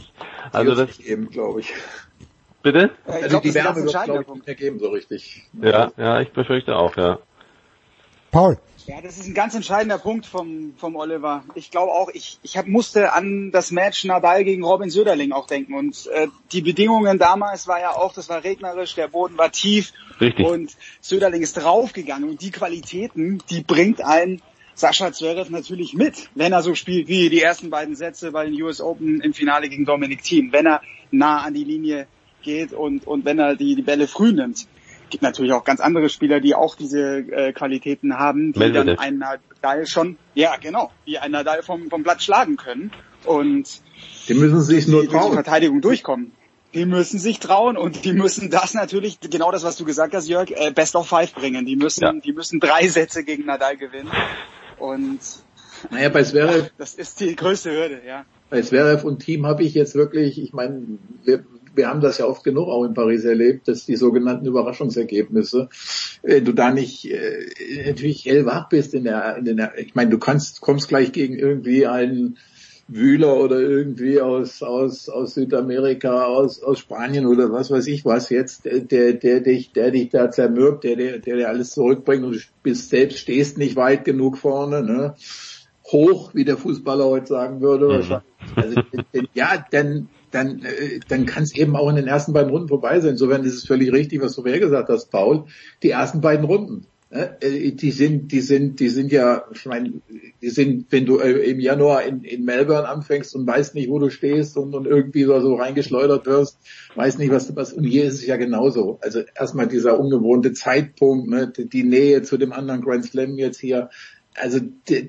Also 0.53 0.75
das, 0.75 0.99
eben, 1.01 1.29
glaube 1.31 1.61
ich. 1.61 1.73
bitte? 2.63 2.79
Ja, 2.79 2.87
ich 3.07 3.15
Also 3.15 3.29
glaub, 3.29 3.43
die 3.43 3.55
Wärme 3.55 3.85
wird, 3.85 4.05
glaube 4.05 4.23
ich, 4.23 4.35
nicht 4.35 4.47
mehr 4.47 4.55
geben, 4.55 4.79
so 4.79 4.89
richtig. 4.89 5.43
Ja, 5.61 5.93
ja, 5.97 6.21
ich 6.21 6.31
befürchte 6.33 6.77
auch, 6.77 6.97
ja. 6.97 7.19
Paul. 8.31 8.59
Ja, 8.87 9.01
das 9.01 9.19
ist 9.19 9.29
ein 9.29 9.35
ganz 9.35 9.55
entscheidender 9.55 9.99
Punkt 9.99 10.27
vom, 10.27 10.75
vom 10.77 10.97
Oliver. 10.97 11.45
Ich 11.55 11.71
glaube 11.71 11.93
auch, 11.93 12.09
ich, 12.13 12.39
ich 12.43 12.57
hab, 12.57 12.67
musste 12.67 13.13
an 13.13 13.53
das 13.53 13.71
Match 13.71 14.05
Nadal 14.05 14.43
gegen 14.43 14.65
Robin 14.65 14.91
Söderling 14.91 15.33
auch 15.33 15.47
denken. 15.47 15.75
Und 15.75 16.09
äh, 16.09 16.29
die 16.51 16.63
Bedingungen 16.63 17.19
damals 17.19 17.69
war 17.69 17.81
ja 17.81 17.91
auch, 17.91 18.13
das 18.15 18.29
war 18.29 18.43
regnerisch, 18.43 18.95
der 18.95 19.09
Boden 19.09 19.39
war 19.39 19.53
tief. 19.53 19.93
Richtig. 20.21 20.45
Und 20.47 20.77
Söderling 21.01 21.43
ist 21.43 21.55
draufgegangen. 21.55 22.29
Und 22.29 22.43
die 22.43 22.51
Qualitäten, 22.51 23.43
die 23.51 23.63
bringt 23.63 24.03
ein 24.03 24.43
Sascha 24.75 25.13
Zverev 25.13 25.51
natürlich 25.51 25.93
mit, 25.93 26.31
wenn 26.35 26.53
er 26.53 26.63
so 26.63 26.75
spielt 26.75 27.07
wie 27.07 27.29
die 27.29 27.43
ersten 27.43 27.71
beiden 27.71 27.95
Sätze 27.95 28.33
bei 28.33 28.47
den 28.47 28.61
US 28.63 28.81
Open 28.81 29.21
im 29.21 29.35
Finale 29.35 29.69
gegen 29.69 29.85
Dominic 29.85 30.23
Thiem. 30.23 30.53
Wenn 30.53 30.67
er 30.67 30.81
nah 31.11 31.43
an 31.43 31.55
die 31.55 31.65
Linie 31.65 32.07
geht 32.43 32.73
und, 32.73 33.07
und 33.07 33.25
wenn 33.25 33.39
er 33.39 33.57
die, 33.57 33.75
die 33.75 33.83
Bälle 33.83 34.09
früh 34.09 34.33
nimmt. 34.33 34.67
Gibt 35.11 35.23
natürlich 35.23 35.53
auch 35.53 35.65
ganz 35.65 35.81
andere 35.81 36.09
Spieler, 36.09 36.41
die 36.41 36.55
auch 36.55 36.75
diese 36.77 37.19
äh, 37.19 37.53
Qualitäten 37.53 38.17
haben, 38.19 38.53
die 38.53 38.59
Medvedev. 38.59 38.97
dann 38.97 38.99
einen 38.99 39.19
Nadal 39.19 39.87
schon, 39.87 40.17
ja 40.35 40.57
genau, 40.57 40.91
die 41.07 41.19
einen 41.19 41.33
Nadal 41.33 41.63
vom, 41.63 41.91
vom 41.91 42.03
Blatt 42.03 42.23
schlagen 42.23 42.57
können 42.57 42.91
und 43.25 43.81
Die 44.29 44.35
müssen 44.35 44.61
sich 44.61 44.87
nur 44.89 45.03
die 45.03 45.09
durch 45.09 45.19
die 45.19 45.25
trauen. 45.27 45.35
Verteidigung 45.35 45.81
durchkommen. 45.81 46.33
Die 46.73 46.87
müssen 46.87 47.19
sich 47.19 47.41
trauen 47.41 47.77
und 47.77 48.05
die 48.05 48.13
müssen 48.13 48.49
das 48.49 48.75
natürlich, 48.75 49.19
genau 49.19 49.51
das, 49.51 49.65
was 49.65 49.77
du 49.77 49.85
gesagt 49.85 50.15
hast, 50.15 50.29
Jörg, 50.29 50.51
äh, 50.53 50.71
Best 50.71 50.95
of 50.95 51.09
Five 51.09 51.35
bringen. 51.35 51.67
Die 51.67 51.75
müssen, 51.75 52.03
Ja. 52.05 52.13
die 52.13 52.33
müssen 52.33 52.61
drei 52.61 52.87
Sätze 52.87 53.25
gegen 53.25 53.45
Nadal 53.47 53.77
gewinnen. 53.77 54.09
Und 54.79 55.19
Naja, 55.91 56.09
bei 56.11 56.23
Zverev, 56.23 56.71
das 56.79 56.95
ist 56.95 57.19
die 57.21 57.35
größte 57.35 57.73
Hürde, 57.73 58.01
ja. 58.07 58.25
bei 58.51 58.63
Zverev 58.63 59.05
und 59.05 59.19
Team 59.21 59.47
habe 59.47 59.63
ich 59.65 59.75
jetzt 59.75 59.95
wirklich, 59.97 60.41
ich 60.41 60.53
meine, 60.53 60.83
wir, 61.25 61.45
wir 61.75 61.89
haben 61.89 62.01
das 62.01 62.19
ja 62.19 62.27
oft 62.27 62.45
genug 62.45 62.69
auch 62.69 62.85
in 62.85 62.95
Paris 62.95 63.25
erlebt, 63.25 63.69
dass 63.69 63.87
die 63.87 63.97
sogenannten 63.97 64.47
Überraschungsergebnisse, 64.47 65.69
äh, 66.23 66.43
du 66.43 66.53
da 66.53 66.71
nicht 66.73 67.11
äh, 67.11 67.49
natürlich 67.87 68.25
hellwach 68.25 68.69
bist 68.69 68.95
in 68.95 69.05
der, 69.05 69.37
in 69.37 69.57
der, 69.57 69.79
ich 69.79 69.95
meine, 69.95 70.11
du 70.11 70.19
kannst, 70.19 70.61
kommst 70.61 70.89
gleich 70.89 71.13
gegen 71.13 71.39
irgendwie 71.39 71.87
einen 71.87 72.39
Wühler 72.93 73.37
oder 73.37 73.61
irgendwie 73.61 74.21
aus, 74.21 74.63
aus, 74.63 75.09
aus 75.09 75.35
Südamerika, 75.35 76.25
aus, 76.25 76.61
aus 76.63 76.81
Spanien 76.81 77.27
oder 77.27 77.53
was 77.53 77.71
weiß 77.71 77.87
ich 77.87 78.05
was 78.05 78.31
jetzt, 78.31 78.65
der, 78.65 78.81
der, 78.81 79.13
der 79.13 79.41
dich, 79.41 79.73
der 79.73 79.93
dich 79.93 80.09
da 80.09 80.31
zermürbt, 80.31 80.83
der, 80.83 80.97
der, 80.97 81.19
der 81.21 81.37
dir 81.37 81.49
alles 81.49 81.71
zurückbringt 81.71 82.25
und 82.25 82.35
du 82.35 82.41
bist 82.65 82.91
selbst 82.91 83.19
stehst 83.19 83.59
nicht 83.59 83.77
weit 83.77 84.05
genug 84.05 84.39
vorne, 84.39 84.83
ne? 84.83 85.15
Hoch, 85.93 86.35
wie 86.35 86.45
der 86.45 86.57
Fußballer 86.57 87.05
heute 87.05 87.27
sagen 87.27 87.61
würde, 87.61 87.89
wahrscheinlich. 87.89 88.25
Also, 88.57 88.81
denn, 89.15 89.29
ja, 89.35 89.65
dann, 89.71 90.09
dann, 90.31 90.63
äh, 90.65 91.01
dann 91.09 91.27
kann 91.27 91.43
es 91.43 91.55
eben 91.55 91.77
auch 91.77 91.89
in 91.89 91.97
den 91.97 92.07
ersten 92.07 92.33
beiden 92.33 92.51
Runden 92.51 92.69
vorbei 92.69 93.01
sein. 93.01 93.13
Insofern 93.13 93.45
ist 93.45 93.55
es 93.55 93.67
völlig 93.67 93.93
richtig, 93.93 94.21
was 94.21 94.35
du 94.35 94.43
vorher 94.43 94.61
gesagt 94.61 94.89
hast, 94.89 95.11
Paul. 95.11 95.45
Die 95.83 95.91
ersten 95.91 96.21
beiden 96.21 96.45
Runden, 96.45 96.87
ne, 97.11 97.37
äh, 97.41 97.73
die 97.73 97.91
sind, 97.91 98.33
die 98.33 98.41
sind, 98.41 98.81
die 98.81 98.89
sind 98.89 99.13
ja, 99.13 99.45
ich 99.53 99.67
meine, 99.67 99.93
die 100.41 100.51
sind, 100.51 100.87
wenn 100.91 101.07
du 101.07 101.19
äh, 101.19 101.51
im 101.51 101.61
Januar 101.61 102.05
in, 102.05 102.23
in 102.23 102.45
Melbourne 102.45 102.89
anfängst 102.89 103.35
und 103.35 103.47
weißt 103.47 103.75
nicht, 103.75 103.91
wo 103.91 103.99
du 103.99 104.11
stehst 104.11 104.57
und, 104.57 104.75
und 104.75 104.87
irgendwie 104.87 105.25
so, 105.25 105.39
so 105.41 105.55
reingeschleudert 105.55 106.27
wirst, 106.27 106.59
weißt 106.95 107.19
nicht, 107.19 107.33
was 107.33 107.49
du 107.49 107.57
was. 107.57 107.73
Und 107.73 107.85
hier 107.85 108.05
ist 108.05 108.15
es 108.15 108.27
ja 108.27 108.37
genauso. 108.37 108.99
Also 109.03 109.23
erstmal 109.39 109.67
dieser 109.67 109.99
ungewohnte 109.99 110.53
Zeitpunkt, 110.53 111.29
ne, 111.29 111.53
die, 111.57 111.83
Nähe 111.83 112.23
zu 112.23 112.37
dem 112.37 112.53
anderen 112.53 112.83
Grand 112.83 113.05
Slam 113.05 113.37
jetzt 113.39 113.61
hier. 113.61 113.91
Also 114.37 114.61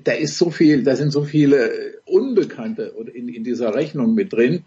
da 0.02 0.12
ist 0.12 0.36
so 0.36 0.50
viel, 0.50 0.82
da 0.82 0.96
sind 0.96 1.12
so 1.12 1.24
viele 1.24 1.70
Unbekannte 2.04 2.92
in, 3.14 3.28
in 3.28 3.44
dieser 3.44 3.72
Rechnung 3.74 4.14
mit 4.14 4.32
drin. 4.32 4.64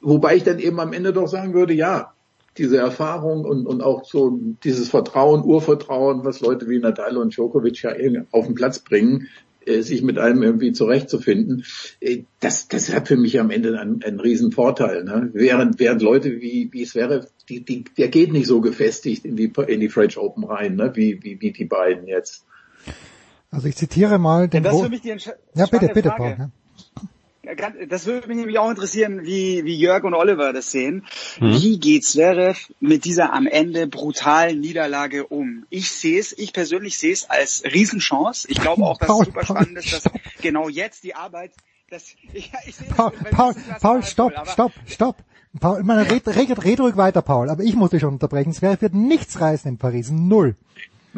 Wobei 0.00 0.36
ich 0.36 0.44
dann 0.44 0.58
eben 0.58 0.78
am 0.80 0.92
Ende 0.92 1.12
doch 1.12 1.26
sagen 1.26 1.54
würde, 1.54 1.74
ja, 1.74 2.12
diese 2.56 2.78
Erfahrung 2.78 3.44
und, 3.44 3.66
und 3.66 3.82
auch 3.82 4.04
so 4.04 4.38
dieses 4.64 4.88
Vertrauen, 4.88 5.44
Urvertrauen, 5.44 6.24
was 6.24 6.40
Leute 6.40 6.68
wie 6.68 6.78
Nadal 6.78 7.16
und 7.16 7.34
Djokovic 7.34 7.82
ja 7.82 7.94
irgendwie 7.94 8.26
auf 8.32 8.46
den 8.46 8.54
Platz 8.54 8.80
bringen, 8.80 9.28
äh, 9.64 9.82
sich 9.82 10.02
mit 10.02 10.18
allem 10.18 10.42
irgendwie 10.42 10.72
zurechtzufinden, 10.72 11.64
äh, 12.00 12.22
das, 12.40 12.68
das 12.68 12.92
hat 12.92 13.08
für 13.08 13.16
mich 13.16 13.38
am 13.38 13.50
Ende 13.50 13.78
einen, 13.78 14.02
einen 14.02 14.20
riesen 14.20 14.50
Vorteil. 14.50 15.04
Ne? 15.04 15.30
Während, 15.32 15.78
während 15.78 16.02
Leute 16.02 16.40
wie, 16.40 16.68
wie 16.72 16.82
es 16.82 16.94
wäre, 16.94 17.28
die, 17.48 17.64
die, 17.64 17.84
der 17.96 18.08
geht 18.08 18.32
nicht 18.32 18.46
so 18.46 18.60
gefestigt 18.60 19.24
in 19.24 19.36
die, 19.36 19.52
in 19.66 19.80
die 19.80 19.88
French 19.88 20.18
Open 20.18 20.44
rein, 20.44 20.76
ne? 20.76 20.92
wie, 20.94 21.22
wie, 21.22 21.40
wie 21.40 21.52
die 21.52 21.64
beiden 21.64 22.06
jetzt. 22.06 22.44
Also 23.50 23.68
ich 23.68 23.76
zitiere 23.76 24.18
mal 24.18 24.48
den 24.48 24.62
das 24.62 24.74
ist 24.74 24.82
für 24.82 24.88
mich 24.90 25.00
die 25.00 25.10
Entsche 25.10 25.36
Ja, 25.54 25.66
bitte, 25.66 25.88
bitte, 25.88 26.10
Frage. 26.10 26.36
Paul. 26.36 26.50
Das 27.88 28.06
würde 28.06 28.28
mich 28.28 28.36
nämlich 28.36 28.58
auch 28.58 28.70
interessieren, 28.70 29.24
wie, 29.24 29.64
wie 29.64 29.76
Jörg 29.76 30.04
und 30.04 30.14
Oliver 30.14 30.52
das 30.52 30.70
sehen. 30.70 31.06
Mhm. 31.40 31.52
Wie 31.52 31.78
geht 31.78 32.04
Zverev 32.04 32.72
mit 32.80 33.04
dieser 33.04 33.32
am 33.32 33.46
Ende 33.46 33.86
brutalen 33.86 34.60
Niederlage 34.60 35.26
um? 35.26 35.66
Ich 35.70 35.90
sehe 35.90 36.20
es, 36.20 36.36
ich 36.36 36.52
persönlich 36.52 36.98
sehe 36.98 37.12
es 37.12 37.28
als 37.28 37.62
Riesenchance. 37.64 38.48
Ich 38.50 38.60
glaube 38.60 38.82
auch, 38.82 38.98
dass 38.98 39.10
es 39.10 39.26
super 39.26 39.44
spannend 39.44 39.78
ist, 39.78 39.92
dass 39.92 40.04
genau 40.42 40.68
jetzt 40.68 41.04
die 41.04 41.14
Arbeit, 41.14 41.52
dass, 41.90 42.04
ich, 42.32 42.52
ich 42.66 42.76
sehe 42.76 42.88
Paul, 42.88 43.12
Paul, 43.30 43.54
Paul, 43.80 44.02
stopp, 44.02 44.34
voll, 44.34 44.46
stopp, 44.46 44.72
stopp. 44.86 45.16
Paul, 45.58 45.82
meine, 45.82 46.10
red, 46.10 46.28
red, 46.28 46.64
red 46.64 46.80
ruhig 46.80 46.96
weiter, 46.96 47.22
Paul, 47.22 47.48
aber 47.48 47.62
ich 47.62 47.74
muss 47.74 47.90
dich 47.90 48.02
schon 48.02 48.14
unterbrechen. 48.14 48.52
Zverev 48.52 48.82
wird 48.82 48.94
nichts 48.94 49.40
reißen 49.40 49.70
in 49.70 49.78
Paris, 49.78 50.10
null. 50.10 50.56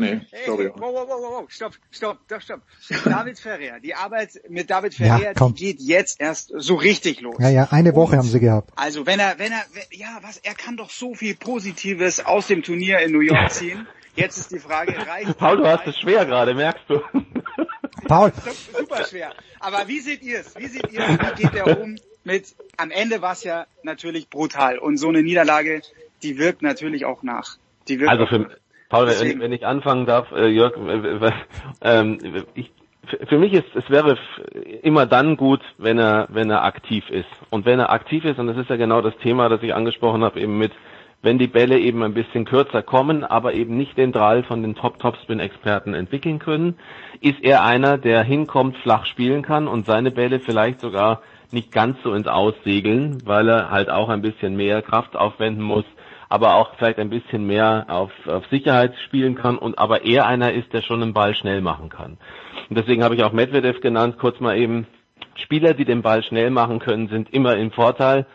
Nee, 0.01 0.21
sorry. 0.47 0.65
Hey, 0.65 0.73
wow, 0.77 0.95
wow, 0.95 1.09
wow, 1.09 1.23
wow, 1.23 1.51
stopp, 1.51 1.75
stopp, 1.91 2.19
stopp, 2.27 2.43
stopp. 2.43 2.61
David 3.05 3.39
Ferrer, 3.39 3.81
die 3.81 3.95
Arbeit 3.95 4.41
mit 4.49 4.71
David 4.71 4.95
Ferrer, 4.95 5.23
ja, 5.23 5.35
die 5.35 5.55
geht 5.55 5.81
jetzt 5.81 6.21
erst 6.21 6.53
so 6.57 6.75
richtig 6.75 7.21
los. 7.21 7.37
Ja, 7.39 7.51
ja, 7.51 7.69
eine 7.71 7.95
Woche 7.95 8.13
Und, 8.13 8.19
haben 8.19 8.29
sie 8.29 8.41
gehabt. 8.41 8.71
Also 8.77 9.07
wenn 9.07 9.21
er, 9.21 9.39
wenn 9.39 9.53
er, 9.53 9.65
ja, 9.93 10.19
was, 10.23 10.39
er 10.39 10.55
kann 10.55 10.77
doch 10.77 10.91
so 10.91 11.15
viel 11.15 11.35
Positives 11.35 12.25
aus 12.25 12.47
dem 12.47 12.63
Turnier 12.63 13.01
in 13.01 13.13
New 13.13 13.21
York 13.21 13.51
ziehen. 13.51 13.87
Jetzt 14.17 14.39
ist 14.39 14.51
die 14.51 14.59
Frage, 14.59 14.95
reicht 15.07 15.39
Paul, 15.39 15.59
du 15.59 15.67
hast 15.67 15.87
es 15.87 15.97
schwer 15.99 16.27
gerade, 16.27 16.55
merkst 16.55 16.85
du. 16.89 17.01
Paul. 18.09 18.33
Super 18.77 19.05
schwer. 19.05 19.33
Aber 19.61 19.87
wie 19.87 20.01
seht 20.01 20.23
ihr 20.23 20.41
es? 20.41 20.57
Wie 20.57 20.67
seht 20.67 20.91
ihr 20.91 21.01
es? 21.01 21.19
Wie 21.19 21.43
geht 21.43 21.55
er 21.55 21.81
um 21.81 21.97
mit, 22.25 22.55
am 22.77 22.91
Ende 22.91 23.23
war 23.23 23.33
es 23.33 23.45
ja 23.45 23.67
natürlich 23.83 24.29
brutal. 24.29 24.79
Und 24.79 24.97
so 24.97 25.09
eine 25.09 25.23
Niederlage, 25.23 25.83
die 26.23 26.39
wirkt 26.39 26.63
natürlich 26.63 27.05
auch 27.05 27.23
nach. 27.23 27.57
Die 27.89 27.99
wirkt 27.99 28.11
also 28.11 28.27
für, 28.27 28.57
Paul, 28.91 29.07
wenn, 29.07 29.41
wenn, 29.41 29.53
ich 29.53 29.67
anfangen 29.67 30.05
darf, 30.05 30.31
äh, 30.33 30.49
Jörg, 30.49 30.75
äh, 30.77 31.31
äh, 31.81 32.45
ich, 32.55 32.73
für 33.29 33.39
mich 33.39 33.53
ist 33.53 33.75
es 33.75 33.89
wäre 33.89 34.19
immer 34.83 35.07
dann 35.07 35.37
gut, 35.37 35.61
wenn 35.79 35.99
er 35.99 36.27
wenn 36.31 36.51
er 36.51 36.65
aktiv 36.65 37.09
ist. 37.09 37.29
Und 37.49 37.65
wenn 37.65 37.79
er 37.79 37.91
aktiv 37.91 38.25
ist 38.25 38.39
und 38.39 38.49
das 38.49 38.57
ist 38.57 38.69
ja 38.69 38.77
genau 38.77 39.01
das 39.01 39.17
Thema, 39.19 39.49
das 39.49 39.63
ich 39.63 39.75
angesprochen 39.75 40.23
habe 40.23 40.41
eben 40.41 40.59
mit 40.59 40.73
wenn 41.23 41.39
die 41.39 41.49
Bälle 41.49 41.79
eben 41.79 42.03
ein 42.03 42.15
bisschen 42.15 42.47
kürzer 42.47 42.83
kommen, 42.83 43.25
aber 43.25 43.53
eben 43.53 43.77
nicht 43.77 43.99
den 43.99 44.11
Drall 44.11 44.43
von 44.43 44.63
den 44.63 44.75
Top-Topspin-Experten 44.75 45.93
entwickeln 45.93 46.39
können, 46.39 46.79
ist 47.21 47.43
er 47.43 47.63
einer, 47.63 47.99
der 47.99 48.23
hinkommt, 48.23 48.79
flach 48.79 49.05
spielen 49.05 49.43
kann 49.43 49.69
und 49.69 49.85
seine 49.85 50.11
Bälle 50.11 50.41
vielleicht 50.41 50.81
sogar 50.81 51.21
nicht 51.53 51.73
ganz 51.73 51.99
so 52.03 52.15
ins 52.15 52.27
Aussegeln, 52.27 53.19
weil 53.27 53.49
er 53.49 53.71
halt 53.71 53.91
auch 53.91 54.09
ein 54.09 54.23
bisschen 54.23 54.57
mehr 54.57 54.81
Kraft 54.83 55.15
aufwenden 55.15 55.63
muss 55.63 55.85
aber 56.31 56.55
auch 56.55 56.77
vielleicht 56.77 57.01
ein 57.01 57.11
bisschen 57.11 57.45
mehr 57.47 57.87
auf, 57.89 58.13
auf 58.27 58.47
Sicherheit 58.47 58.95
spielen 59.05 59.35
kann 59.35 59.59
und 59.59 59.79
aber 59.79 60.05
eher 60.05 60.27
einer 60.27 60.53
ist, 60.53 60.73
der 60.73 60.81
schon 60.81 61.03
einen 61.03 61.13
Ball 61.13 61.35
schnell 61.35 61.61
machen 61.61 61.91
kann. 61.91 62.19
Und 62.71 62.79
deswegen 62.79 63.03
habe 63.03 63.17
ich 63.17 63.25
auch 63.25 63.33
Medvedev 63.33 63.81
genannt, 63.81 64.17
kurz 64.19 64.39
mal 64.41 64.57
eben, 64.57 64.87
Spieler, 65.35 65.75
die 65.75 65.85
den 65.85 66.03
Ball 66.03 66.23
schnell 66.23 66.51
machen 66.51 66.79
können, 66.79 67.09
sind 67.09 67.35
immer 67.35 67.57
im 67.57 67.73
Vorteil. 67.73 68.27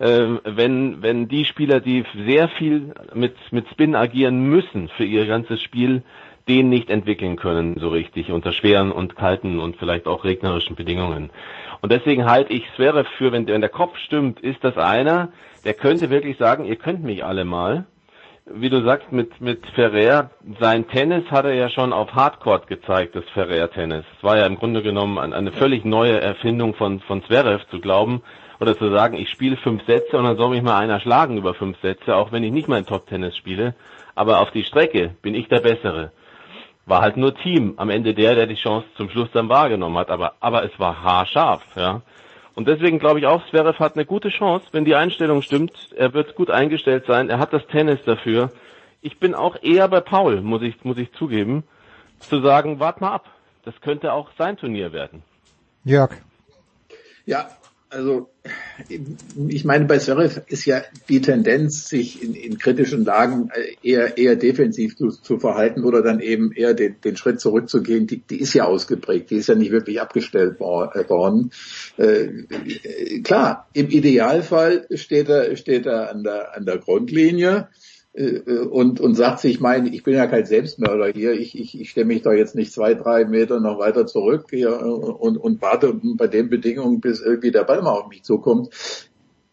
Ähm, 0.00 0.40
wenn, 0.44 1.02
wenn 1.02 1.28
die 1.28 1.44
Spieler, 1.44 1.78
die 1.78 2.04
sehr 2.26 2.48
viel 2.48 2.92
mit, 3.14 3.36
mit 3.52 3.68
Spin 3.68 3.94
agieren 3.94 4.48
müssen 4.48 4.88
für 4.96 5.04
ihr 5.04 5.24
ganzes 5.26 5.62
Spiel, 5.62 6.02
den 6.48 6.68
nicht 6.68 6.90
entwickeln 6.90 7.36
können 7.36 7.76
so 7.78 7.88
richtig 7.88 8.30
unter 8.30 8.52
schweren 8.52 8.92
und 8.92 9.16
kalten 9.16 9.60
und 9.60 9.76
vielleicht 9.76 10.06
auch 10.06 10.24
regnerischen 10.24 10.76
Bedingungen. 10.76 11.30
Und 11.80 11.92
deswegen 11.92 12.26
halte 12.26 12.52
ich 12.52 12.64
Sverre 12.76 13.04
für, 13.16 13.32
wenn, 13.32 13.46
wenn 13.46 13.60
der 13.60 13.70
Kopf 13.70 13.96
stimmt, 13.98 14.40
ist 14.40 14.62
das 14.62 14.76
einer, 14.76 15.30
der 15.64 15.74
könnte 15.74 16.10
wirklich 16.10 16.36
sagen, 16.36 16.64
ihr 16.64 16.76
könnt 16.76 17.02
mich 17.02 17.24
alle 17.24 17.44
mal. 17.44 17.86
Wie 18.46 18.68
du 18.68 18.82
sagst, 18.82 19.10
mit, 19.10 19.40
mit 19.40 19.66
Ferrer, 19.68 20.30
sein 20.60 20.86
Tennis 20.86 21.24
hat 21.30 21.46
er 21.46 21.54
ja 21.54 21.70
schon 21.70 21.94
auf 21.94 22.14
Hardcourt 22.14 22.66
gezeigt, 22.66 23.16
das 23.16 23.24
Ferrer-Tennis. 23.32 24.04
Es 24.18 24.22
war 24.22 24.36
ja 24.36 24.44
im 24.44 24.56
Grunde 24.56 24.82
genommen 24.82 25.18
eine 25.18 25.50
völlig 25.50 25.86
neue 25.86 26.20
Erfindung 26.20 26.74
von, 26.74 27.00
von 27.00 27.24
Zverev 27.24 27.64
zu 27.70 27.80
glauben 27.80 28.22
oder 28.60 28.76
zu 28.76 28.90
sagen, 28.90 29.16
ich 29.16 29.30
spiele 29.30 29.56
fünf 29.56 29.84
Sätze 29.86 30.18
und 30.18 30.24
dann 30.24 30.36
soll 30.36 30.50
mich 30.50 30.62
mal 30.62 30.78
einer 30.78 31.00
schlagen 31.00 31.38
über 31.38 31.54
fünf 31.54 31.80
Sätze, 31.80 32.16
auch 32.16 32.32
wenn 32.32 32.44
ich 32.44 32.52
nicht 32.52 32.68
mein 32.68 32.84
Top-Tennis 32.84 33.34
spiele. 33.34 33.74
Aber 34.14 34.40
auf 34.40 34.50
die 34.50 34.64
Strecke 34.64 35.14
bin 35.22 35.34
ich 35.34 35.48
der 35.48 35.60
Bessere. 35.60 36.12
War 36.86 37.00
halt 37.00 37.16
nur 37.16 37.34
Team 37.34 37.74
am 37.76 37.90
Ende 37.90 38.14
der, 38.14 38.34
der 38.34 38.46
die 38.46 38.56
Chance 38.56 38.86
zum 38.96 39.08
Schluss 39.08 39.28
dann 39.32 39.48
wahrgenommen 39.48 39.96
hat. 39.96 40.10
Aber, 40.10 40.34
aber 40.40 40.64
es 40.64 40.78
war 40.78 41.02
haarscharf, 41.02 41.62
ja. 41.76 42.02
Und 42.54 42.68
deswegen 42.68 42.98
glaube 42.98 43.18
ich 43.18 43.26
auch, 43.26 43.44
Zverev 43.48 43.78
hat 43.80 43.96
eine 43.96 44.06
gute 44.06 44.28
Chance, 44.28 44.66
wenn 44.72 44.84
die 44.84 44.94
Einstellung 44.94 45.42
stimmt. 45.42 45.72
Er 45.96 46.12
wird 46.14 46.36
gut 46.36 46.50
eingestellt 46.50 47.04
sein. 47.06 47.28
Er 47.28 47.38
hat 47.38 47.52
das 47.52 47.66
Tennis 47.66 47.98
dafür. 48.04 48.52
Ich 49.00 49.18
bin 49.18 49.34
auch 49.34 49.56
eher 49.60 49.88
bei 49.88 50.00
Paul, 50.00 50.40
muss 50.40 50.62
ich, 50.62 50.84
muss 50.84 50.98
ich 50.98 51.12
zugeben, 51.12 51.64
zu 52.20 52.40
sagen, 52.40 52.78
wart 52.78 53.00
mal 53.00 53.12
ab. 53.12 53.26
Das 53.64 53.80
könnte 53.80 54.12
auch 54.12 54.30
sein 54.38 54.56
Turnier 54.56 54.92
werden. 54.92 55.22
Jörg. 55.84 56.12
Ja, 57.26 57.48
also 57.90 58.30
ich 59.48 59.64
meine, 59.64 59.84
bei 59.84 59.98
Zverev 59.98 60.42
ist 60.48 60.64
ja 60.64 60.82
die 61.08 61.20
Tendenz, 61.20 61.88
sich 61.88 62.22
in, 62.22 62.34
in 62.34 62.58
kritischen 62.58 63.04
Lagen 63.04 63.50
äh, 63.52 63.76
eher, 63.82 64.18
eher 64.18 64.36
defensiv 64.36 64.96
zu, 64.96 65.10
zu, 65.10 65.38
verhalten 65.38 65.84
oder 65.84 66.02
dann 66.02 66.20
eben 66.20 66.52
eher 66.52 66.74
den, 66.74 66.96
den 67.02 67.16
Schritt 67.16 67.40
zurückzugehen, 67.40 68.06
die, 68.06 68.18
die, 68.18 68.40
ist 68.40 68.54
ja 68.54 68.64
ausgeprägt, 68.64 69.30
die 69.30 69.36
ist 69.36 69.48
ja 69.48 69.54
nicht 69.54 69.70
wirklich 69.70 70.00
abgestellt 70.00 70.56
äh, 70.56 70.60
worden. 70.60 71.50
Äh, 71.96 73.20
klar, 73.22 73.68
im 73.72 73.88
Idealfall 73.88 74.86
steht 74.94 75.28
er, 75.28 75.56
steht 75.56 75.86
er 75.86 76.10
an 76.10 76.24
der, 76.24 76.56
an 76.56 76.66
der 76.66 76.78
Grundlinie 76.78 77.68
und, 78.16 79.00
und 79.00 79.14
sagt 79.16 79.40
sich, 79.40 79.60
mein, 79.60 79.92
ich 79.92 80.04
bin 80.04 80.14
ja 80.14 80.28
kein 80.28 80.46
Selbstmörder 80.46 81.08
hier, 81.12 81.32
ich, 81.32 81.58
ich, 81.58 81.80
ich 81.80 81.90
stelle 81.90 82.06
mich 82.06 82.22
da 82.22 82.32
jetzt 82.32 82.54
nicht 82.54 82.72
zwei, 82.72 82.94
drei 82.94 83.24
Meter 83.24 83.58
noch 83.58 83.80
weiter 83.80 84.06
zurück 84.06 84.46
hier 84.50 84.80
und, 84.80 85.36
und 85.36 85.60
warte 85.60 86.00
bei 86.16 86.28
den 86.28 86.48
Bedingungen, 86.48 87.00
bis 87.00 87.20
irgendwie 87.20 87.50
der 87.50 87.64
Ball 87.64 87.82
mal 87.82 87.90
auf 87.90 88.08
mich 88.08 88.22
zukommt. 88.22 88.68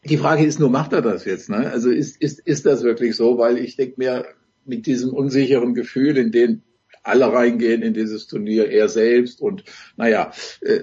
Die 0.05 0.17
Frage 0.17 0.45
ist 0.45 0.59
nur, 0.59 0.69
macht 0.69 0.93
er 0.93 1.01
das 1.01 1.25
jetzt? 1.25 1.49
Ne? 1.49 1.71
Also 1.71 1.89
ist, 1.89 2.21
ist, 2.21 2.39
ist 2.39 2.67
das 2.67 2.83
wirklich 2.83 3.15
so? 3.15 3.39
Weil 3.39 3.57
ich 3.57 3.77
denke 3.77 3.95
mir, 3.97 4.25
mit 4.65 4.85
diesem 4.85 5.11
unsicheren 5.11 5.73
Gefühl, 5.73 6.17
in 6.17 6.31
den 6.31 6.61
alle 7.03 7.31
reingehen 7.31 7.81
in 7.81 7.93
dieses 7.93 8.27
Turnier, 8.27 8.69
er 8.69 8.87
selbst 8.87 9.41
und 9.41 9.63
naja, 9.97 10.31
äh, 10.61 10.79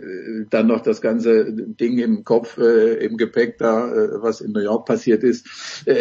dann 0.50 0.66
noch 0.66 0.80
das 0.80 1.00
ganze 1.00 1.52
Ding 1.52 1.98
im 1.98 2.24
Kopf, 2.24 2.58
äh, 2.58 2.94
im 3.04 3.16
Gepäck 3.16 3.58
da, 3.58 3.92
äh, 3.92 4.22
was 4.22 4.40
in 4.40 4.52
New 4.52 4.60
York 4.60 4.86
passiert 4.86 5.22
ist, 5.22 5.46
äh, 5.86 5.96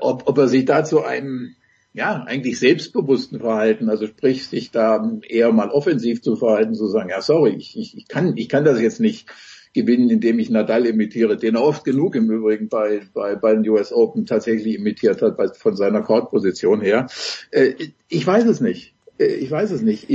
ob, 0.00 0.28
ob 0.28 0.38
er 0.38 0.48
sich 0.48 0.64
da 0.64 0.84
zu 0.84 1.02
einem 1.02 1.54
ja, 1.94 2.24
eigentlich 2.26 2.58
selbstbewussten 2.58 3.40
Verhalten, 3.40 3.90
also 3.90 4.06
sprich, 4.06 4.46
sich 4.46 4.70
da 4.70 5.12
eher 5.28 5.52
mal 5.52 5.68
offensiv 5.68 6.22
zu 6.22 6.36
verhalten, 6.36 6.74
zu 6.74 6.86
sagen, 6.86 7.10
ja, 7.10 7.20
sorry, 7.20 7.54
ich, 7.54 7.78
ich, 7.78 7.96
ich 7.96 8.08
kann, 8.08 8.36
ich 8.36 8.48
kann 8.48 8.64
das 8.64 8.80
jetzt 8.80 9.00
nicht 9.00 9.28
gewinnen, 9.74 10.10
indem 10.10 10.38
ich 10.38 10.50
Nadal 10.50 10.86
imitiere, 10.86 11.36
den 11.36 11.54
er 11.54 11.62
oft 11.62 11.84
genug 11.84 12.14
im 12.14 12.30
Übrigen 12.30 12.68
bei, 12.68 13.02
bei, 13.12 13.36
bei 13.36 13.54
den 13.54 13.68
US 13.68 13.92
Open 13.92 14.26
tatsächlich 14.26 14.74
imitiert 14.74 15.22
hat, 15.22 15.56
von 15.56 15.76
seiner 15.76 16.02
Courtposition 16.02 16.80
her. 16.80 17.06
Äh, 17.50 17.74
ich 18.08 18.26
weiß 18.26 18.44
es 18.44 18.60
nicht. 18.60 18.91
Äh, 19.18 19.26
ich 19.26 19.50
weiß 19.50 19.70
es 19.70 19.82
nicht. 19.82 20.08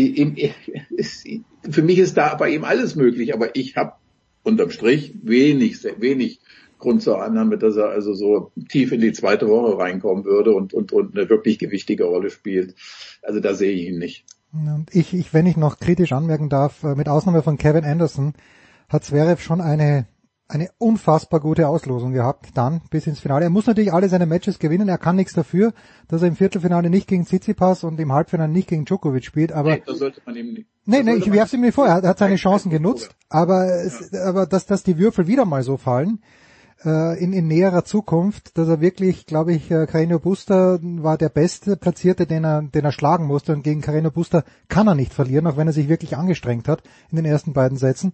Für 1.70 1.82
mich 1.82 2.00
ist 2.00 2.18
da 2.18 2.36
bei 2.36 2.50
ihm 2.50 2.64
alles 2.64 2.96
möglich, 2.96 3.34
aber 3.34 3.56
ich 3.56 3.76
habe 3.76 3.94
unterm 4.44 4.70
Strich 4.70 5.14
wenig, 5.24 5.84
wenig 6.00 6.40
Grund 6.80 7.02
zur 7.02 7.22
Annahme, 7.22 7.58
dass 7.58 7.76
er 7.76 7.90
also 7.90 8.14
so 8.14 8.52
tief 8.70 8.92
in 8.92 9.02
die 9.02 9.12
zweite 9.12 9.48
Woche 9.48 9.78
reinkommen 9.78 10.26
würde 10.26 10.54
und, 10.54 10.74
und, 10.74 10.92
und 10.92 11.18
eine 11.18 11.30
wirklich 11.30 11.58
gewichtige 11.58 12.06
Rolle 12.06 12.30
spielt. 12.30 12.76
Also 13.24 13.40
da 13.40 13.56
sehe 13.56 13.72
ich 13.72 13.88
ihn 13.88 13.98
nicht. 13.98 14.26
Ich, 14.92 15.14
ich, 15.14 15.34
wenn 15.34 15.46
ich 15.46 15.58
noch 15.58 15.80
kritisch 15.80 16.14
anmerken 16.14 16.50
darf, 16.50 16.84
äh, 16.84 16.96
mit 16.96 17.10
Ausnahme 17.10 17.44
von 17.44 17.58
Kevin 17.58 17.84
Anderson, 17.84 18.34
hat 18.90 19.04
Zverev 19.04 19.42
schon 19.42 19.60
eine 19.60 20.08
eine 20.50 20.70
unfassbar 20.78 21.40
gute 21.40 21.68
Auslosung 21.68 22.14
gehabt, 22.14 22.50
dann 22.54 22.82
bis 22.90 23.06
ins 23.06 23.20
Finale. 23.20 23.46
Er 23.46 23.50
muss 23.50 23.68
natürlich 23.68 23.94
alle 23.94 24.08
seine 24.08 24.26
Matches 24.26 24.60
gewinnen, 24.60 24.88
er 24.88 24.98
kann 24.98 25.18
nichts 25.18 25.34
dafür, 25.34 25.74
dass 26.08 26.22
er 26.22 26.30
im 26.30 26.36
Viertelfinale 26.36 26.90
nicht 26.90 27.08
gegen 27.08 27.26
Tsitsipas 27.26 27.84
und 27.84 28.00
im 28.00 28.14
Halbfinale 28.14 28.52
nicht 28.52 28.70
gegen 28.70 28.86
Djokovic 28.86 29.26
spielt, 29.26 29.52
aber... 29.52 29.72
Nee, 29.72 29.84
das 29.86 30.00
sollte 30.00 30.22
man 30.26 30.36
ihm 30.36 30.54
nicht. 30.54 30.68
Nee, 30.86 31.04
nee, 31.04 31.16
ich 31.16 31.32
werfe 31.32 31.58
ihm 31.58 31.64
nicht 31.64 31.76
vor, 31.76 31.88
er 31.88 32.02
hat 32.02 32.18
seine 32.18 32.38
Chancen 32.38 32.70
genutzt, 32.70 33.10
aber, 33.28 33.66
es, 33.84 34.14
aber 34.14 34.46
dass, 34.46 34.66
dass 34.66 34.84
die 34.84 34.98
Würfel 34.98 35.28
wieder 35.28 35.44
mal 35.44 35.64
so 35.64 35.76
fallen, 35.76 36.20
äh, 36.86 37.22
in, 37.22 37.34
in 37.34 37.48
näherer 37.48 37.84
Zukunft, 37.84 38.58
dass 38.58 38.70
er 38.70 38.80
wirklich, 38.80 39.26
glaube 39.26 39.54
ich, 39.54 39.70
äh, 39.70 39.86
Carino 39.86 40.20
Buster 40.20 40.80
war 40.82 41.18
der 41.18 41.30
beste 41.30 41.76
Platzierte, 41.76 42.26
den 42.26 42.46
er, 42.46 42.62
den 42.62 42.86
er 42.86 42.92
schlagen 42.92 43.26
musste 43.26 43.54
und 43.54 43.64
gegen 43.64 43.82
Carino 43.82 44.12
Buster 44.12 44.44
kann 44.70 44.88
er 44.88 44.96
nicht 44.96 45.14
verlieren, 45.14 45.48
auch 45.48 45.58
wenn 45.58 45.68
er 45.68 45.74
sich 45.74 45.90
wirklich 45.90 46.16
angestrengt 46.16 46.68
hat 46.68 46.84
in 47.12 47.18
den 47.18 47.26
ersten 47.26 47.54
beiden 47.54 47.78
Sätzen. 47.78 48.14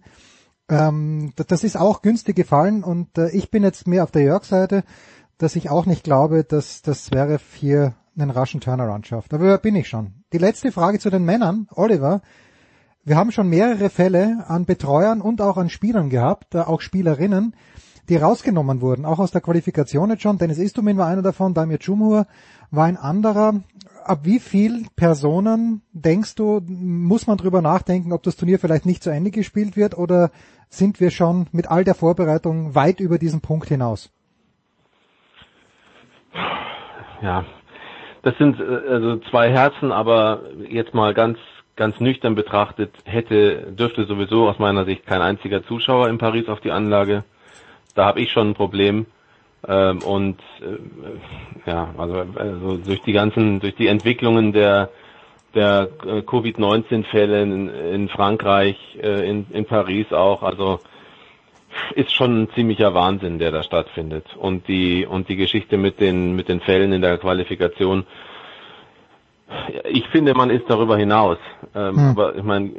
Ähm, 0.68 1.32
das 1.36 1.64
ist 1.64 1.76
auch 1.76 2.02
günstig 2.02 2.36
gefallen 2.36 2.84
und 2.84 3.18
äh, 3.18 3.30
ich 3.30 3.50
bin 3.50 3.62
jetzt 3.62 3.86
mehr 3.86 4.02
auf 4.02 4.10
der 4.10 4.22
Jörg-Seite, 4.22 4.84
dass 5.38 5.56
ich 5.56 5.70
auch 5.70 5.86
nicht 5.86 6.04
glaube, 6.04 6.44
dass 6.44 6.82
das 6.82 7.04
Zverev 7.04 7.42
hier 7.54 7.94
einen 8.16 8.30
raschen 8.30 8.60
Turnaround 8.60 9.06
schafft. 9.06 9.34
Aber 9.34 9.44
wer 9.44 9.58
bin 9.58 9.76
ich 9.76 9.88
schon? 9.88 10.24
Die 10.32 10.38
letzte 10.38 10.72
Frage 10.72 10.98
zu 10.98 11.10
den 11.10 11.24
Männern, 11.24 11.68
Oliver. 11.72 12.22
Wir 13.02 13.16
haben 13.16 13.32
schon 13.32 13.50
mehrere 13.50 13.90
Fälle 13.90 14.44
an 14.46 14.64
Betreuern 14.64 15.20
und 15.20 15.42
auch 15.42 15.58
an 15.58 15.68
Spielern 15.68 16.08
gehabt, 16.08 16.54
äh, 16.54 16.60
auch 16.60 16.80
Spielerinnen, 16.80 17.54
die 18.08 18.16
rausgenommen 18.16 18.80
wurden, 18.80 19.04
auch 19.04 19.18
aus 19.18 19.30
der 19.30 19.40
Qualifikation 19.40 20.10
jetzt 20.10 20.22
schon. 20.22 20.38
Dennis 20.38 20.58
Istumin 20.58 20.96
war 20.96 21.06
einer 21.06 21.22
davon, 21.22 21.54
Damir 21.54 21.78
Cumhur 21.78 22.26
war 22.70 22.86
ein 22.86 22.96
anderer. 22.96 23.62
ab 24.04 24.20
wie 24.22 24.38
vielen 24.38 24.88
Personen 24.96 25.82
denkst 25.92 26.34
du, 26.34 26.60
muss 26.66 27.26
man 27.26 27.38
drüber 27.38 27.62
nachdenken, 27.62 28.12
ob 28.12 28.22
das 28.22 28.36
Turnier 28.36 28.58
vielleicht 28.58 28.86
nicht 28.86 29.02
zu 29.02 29.10
Ende 29.10 29.30
gespielt 29.30 29.76
wird 29.76 29.96
oder 29.96 30.30
sind 30.68 31.00
wir 31.00 31.10
schon 31.10 31.46
mit 31.52 31.70
all 31.70 31.84
der 31.84 31.94
Vorbereitung 31.94 32.74
weit 32.74 33.00
über 33.00 33.18
diesen 33.18 33.40
Punkt 33.40 33.68
hinaus? 33.68 34.10
Ja, 37.22 37.44
das 38.22 38.36
sind 38.38 38.58
äh, 38.60 38.88
also 38.88 39.16
zwei 39.30 39.50
Herzen, 39.50 39.92
aber 39.92 40.42
jetzt 40.68 40.94
mal 40.94 41.14
ganz 41.14 41.38
ganz 41.76 41.98
nüchtern 41.98 42.34
betrachtet 42.34 42.94
hätte 43.04 43.72
dürfte 43.72 44.04
sowieso 44.04 44.48
aus 44.48 44.58
meiner 44.58 44.84
Sicht 44.84 45.06
kein 45.06 45.22
einziger 45.22 45.64
Zuschauer 45.64 46.08
in 46.08 46.18
Paris 46.18 46.48
auf 46.48 46.60
die 46.60 46.70
Anlage. 46.70 47.24
Da 47.94 48.04
habe 48.06 48.20
ich 48.20 48.30
schon 48.30 48.50
ein 48.50 48.54
Problem. 48.54 49.06
Ähm, 49.66 50.02
und 50.02 50.40
äh, 50.60 51.70
ja, 51.70 51.94
also, 51.96 52.26
also 52.36 52.76
durch 52.76 53.00
die 53.02 53.12
ganzen, 53.12 53.60
durch 53.60 53.74
die 53.74 53.86
Entwicklungen 53.86 54.52
der 54.52 54.90
der 55.54 55.88
äh, 56.06 56.22
Covid-19-Fälle 56.22 57.42
in, 57.42 57.68
in, 57.68 58.08
Frankreich, 58.08 58.76
äh, 59.02 59.28
in, 59.28 59.46
in 59.50 59.64
Paris 59.64 60.12
auch, 60.12 60.42
also 60.42 60.80
ist 61.94 62.12
schon 62.12 62.42
ein 62.42 62.48
ziemlicher 62.54 62.94
Wahnsinn, 62.94 63.38
der 63.38 63.50
da 63.50 63.62
stattfindet. 63.62 64.26
Und 64.36 64.68
die 64.68 65.06
und 65.06 65.28
die 65.28 65.36
Geschichte 65.36 65.76
mit 65.76 66.00
den 66.00 66.36
mit 66.36 66.48
den 66.48 66.60
Fällen 66.60 66.92
in 66.92 67.02
der 67.02 67.18
Qualifikation 67.18 68.06
ich 69.88 70.08
finde, 70.08 70.34
man 70.34 70.50
ist 70.50 70.64
darüber 70.68 70.96
hinaus. 70.96 71.38
Ähm, 71.74 71.96
hm. 71.96 72.08
Aber 72.10 72.34
ich 72.34 72.42
meine, 72.42 72.70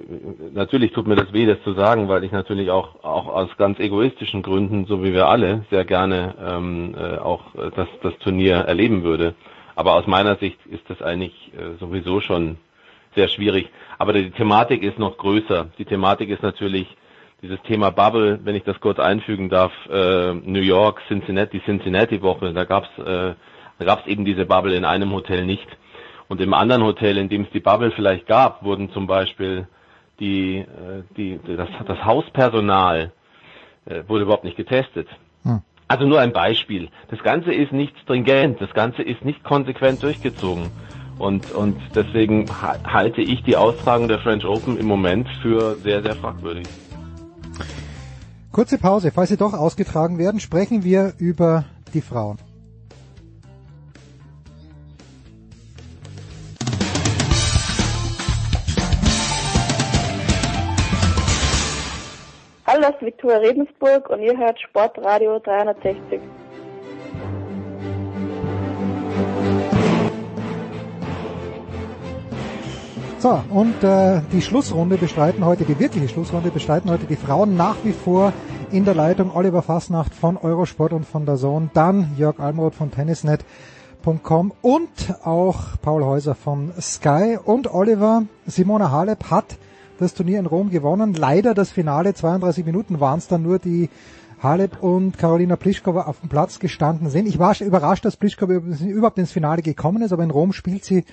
natürlich 0.54 0.92
tut 0.92 1.08
mir 1.08 1.16
das 1.16 1.32
weh, 1.32 1.45
das 1.45 1.62
zu 1.64 1.74
sagen, 1.74 2.08
weil 2.08 2.24
ich 2.24 2.32
natürlich 2.32 2.70
auch 2.70 3.04
auch 3.04 3.28
aus 3.28 3.50
ganz 3.58 3.80
egoistischen 3.80 4.42
Gründen, 4.42 4.86
so 4.86 5.04
wie 5.04 5.14
wir 5.14 5.28
alle, 5.28 5.66
sehr 5.70 5.86
gerne 5.86 6.36
ähm, 6.44 6.95
äh, 6.98 7.18
auch 7.18 7.44
das, 7.76 7.88
das 8.02 8.18
Turnier 8.20 8.56
erleben 8.56 9.04
würde. 9.04 9.36
Aber 9.76 9.94
aus 9.94 10.08
meiner 10.08 10.38
Sicht 10.38 10.58
ist 10.66 10.84
das 10.90 11.02
eigentlich 11.02 11.52
äh, 11.54 11.78
sowieso 11.80 12.22
schon 12.22 12.58
sehr 13.16 13.27
schwierig. 13.30 13.69
Aber 13.98 14.14
die 14.14 14.32
Thematik 14.32 14.84
ist 14.84 15.00
noch 15.00 15.18
größer. 15.18 15.68
Die 15.77 15.85
Thematik 15.85 16.30
ist 16.30 16.44
natürlich 16.44 16.88
dieses 17.42 17.61
Thema 17.64 17.92
Bubble, 17.92 18.40
wenn 18.44 18.56
ich 18.56 18.64
das 18.64 18.80
kurz 18.80 19.00
einfügen 19.00 19.50
darf, 19.50 19.72
äh, 19.90 20.34
New 20.34 20.61
York, 20.61 21.02
Cincinnati, 21.08 21.61
Cincinnati 21.66 22.22
Woche, 22.22 22.53
da 22.53 22.64
gab's 22.64 22.90
äh, 22.98 23.34
da 23.77 23.85
gab's 23.85 24.08
eben 24.08 24.26
diese 24.26 24.45
Bubble 24.45 24.76
in 24.76 24.85
einem 24.85 25.11
Hotel 25.11 25.45
nicht. 25.45 25.68
Und 26.27 26.42
im 26.42 26.53
anderen 26.53 26.84
Hotel, 26.84 27.18
in 27.18 27.30
dem 27.30 27.44
es 27.44 27.50
die 27.52 27.60
Bubble 27.60 27.92
vielleicht 27.92 28.26
gab, 28.26 28.64
wurden 28.64 28.90
zum 28.92 29.06
Beispiel 29.06 29.68
die, 30.19 30.60
äh, 30.60 31.03
die, 31.18 31.40
das, 31.45 31.69
das 31.85 32.03
Hauspersonal 32.03 33.11
äh, 33.85 34.03
wurde 34.08 34.24
überhaupt 34.24 34.44
nicht 34.44 34.58
getestet. 34.58 35.08
Hm. 35.44 35.61
Also 35.88 36.06
nur 36.06 36.19
ein 36.19 36.34
Beispiel. 36.34 36.90
Das 37.10 37.22
Ganze 37.22 37.53
ist 37.53 37.72
nicht 37.72 37.98
stringent, 38.00 38.60
das 38.60 38.74
Ganze 38.74 39.03
ist 39.03 39.24
nicht 39.24 39.44
konsequent 39.44 40.02
durchgezogen. 40.02 40.72
Und, 41.18 41.52
und 41.53 41.77
deswegen 41.95 42.45
halte 42.61 43.22
ich 43.22 43.42
die 43.44 43.56
Austragung 43.56 44.08
der 44.08 44.19
French 44.19 44.45
Open 44.45 44.77
im 44.77 44.85
Moment 44.85 45.27
für 45.42 45.76
sehr, 45.76 46.02
sehr 46.02 46.16
fragwürdig. 46.16 46.68
Kurze 48.52 48.77
Pause. 48.77 49.11
Falls 49.11 49.30
sie 49.30 49.38
doch 49.38 49.53
ausgetragen 49.53 50.18
werden, 50.18 50.40
sprechen 50.40 50.84
wir 50.84 51.14
über 51.18 51.66
die 51.94 52.02
Frauen. 52.02 52.38
Hallo, 62.68 62.82
das 62.82 62.95
ist 62.95 63.02
Viktoria 63.03 63.38
Regensburg 63.38 64.10
und 64.10 64.22
ihr 64.22 64.38
hört 64.38 64.60
Sportradio 64.60 65.40
360. 65.40 66.19
So, 73.26 73.42
und 73.50 73.84
äh, 73.84 74.22
die 74.32 74.44
Schlussrunde 74.44 74.98
bestreiten 74.98 75.44
heute, 75.44 75.64
die 75.66 75.80
wirkliche 75.80 76.08
Schlussrunde 76.10 76.52
bestreiten 76.52 76.92
heute 76.92 77.08
die 77.08 77.16
Frauen 77.16 77.58
nach 77.58 77.78
wie 77.84 77.92
vor 77.92 78.34
in 78.70 78.86
der 78.86 78.94
Leitung 78.94 79.36
Oliver 79.36 79.64
Fasnacht 79.64 80.14
von 80.14 80.38
Eurosport 80.38 80.94
und 80.94 81.08
von 81.08 81.26
der 81.26 81.38
Zone, 81.38 81.72
dann 81.74 82.12
Jörg 82.20 82.40
Almroth 82.40 82.76
von 82.76 82.92
Tennisnet.com 82.92 84.54
und 84.62 85.16
auch 85.24 85.58
Paul 85.82 86.06
Häuser 86.06 86.36
von 86.36 86.72
Sky 86.80 87.40
und 87.44 87.74
Oliver 87.74 88.26
Simona 88.45 88.92
Halep 88.92 89.32
hat 89.32 89.58
das 89.98 90.14
Turnier 90.14 90.38
in 90.38 90.45
Rom 90.45 90.70
gewonnen. 90.70 91.16
Leider 91.16 91.56
das 91.56 91.72
Finale, 91.72 92.14
32 92.14 92.64
Minuten 92.64 93.00
waren 93.00 93.18
es 93.18 93.28
dann 93.28 93.42
nur, 93.42 93.58
die 93.58 93.90
Halep 94.44 94.84
und 94.84 95.18
Karolina 95.18 95.56
Pliskova 95.56 96.04
auf 96.04 96.20
dem 96.20 96.30
Platz 96.30 96.60
gestanden 96.60 97.10
sind. 97.10 97.28
Ich 97.28 97.40
war 97.40 97.60
überrascht, 97.60 98.06
dass 98.06 98.18
Pliskova 98.18 98.54
überhaupt 98.54 99.18
ins 99.18 99.32
Finale 99.32 99.64
gekommen 99.64 100.04
ist, 100.04 100.12
aber 100.14 100.22
in 100.22 100.30
Rom 100.30 100.54
spielt 100.54 100.86
sie 100.86 101.06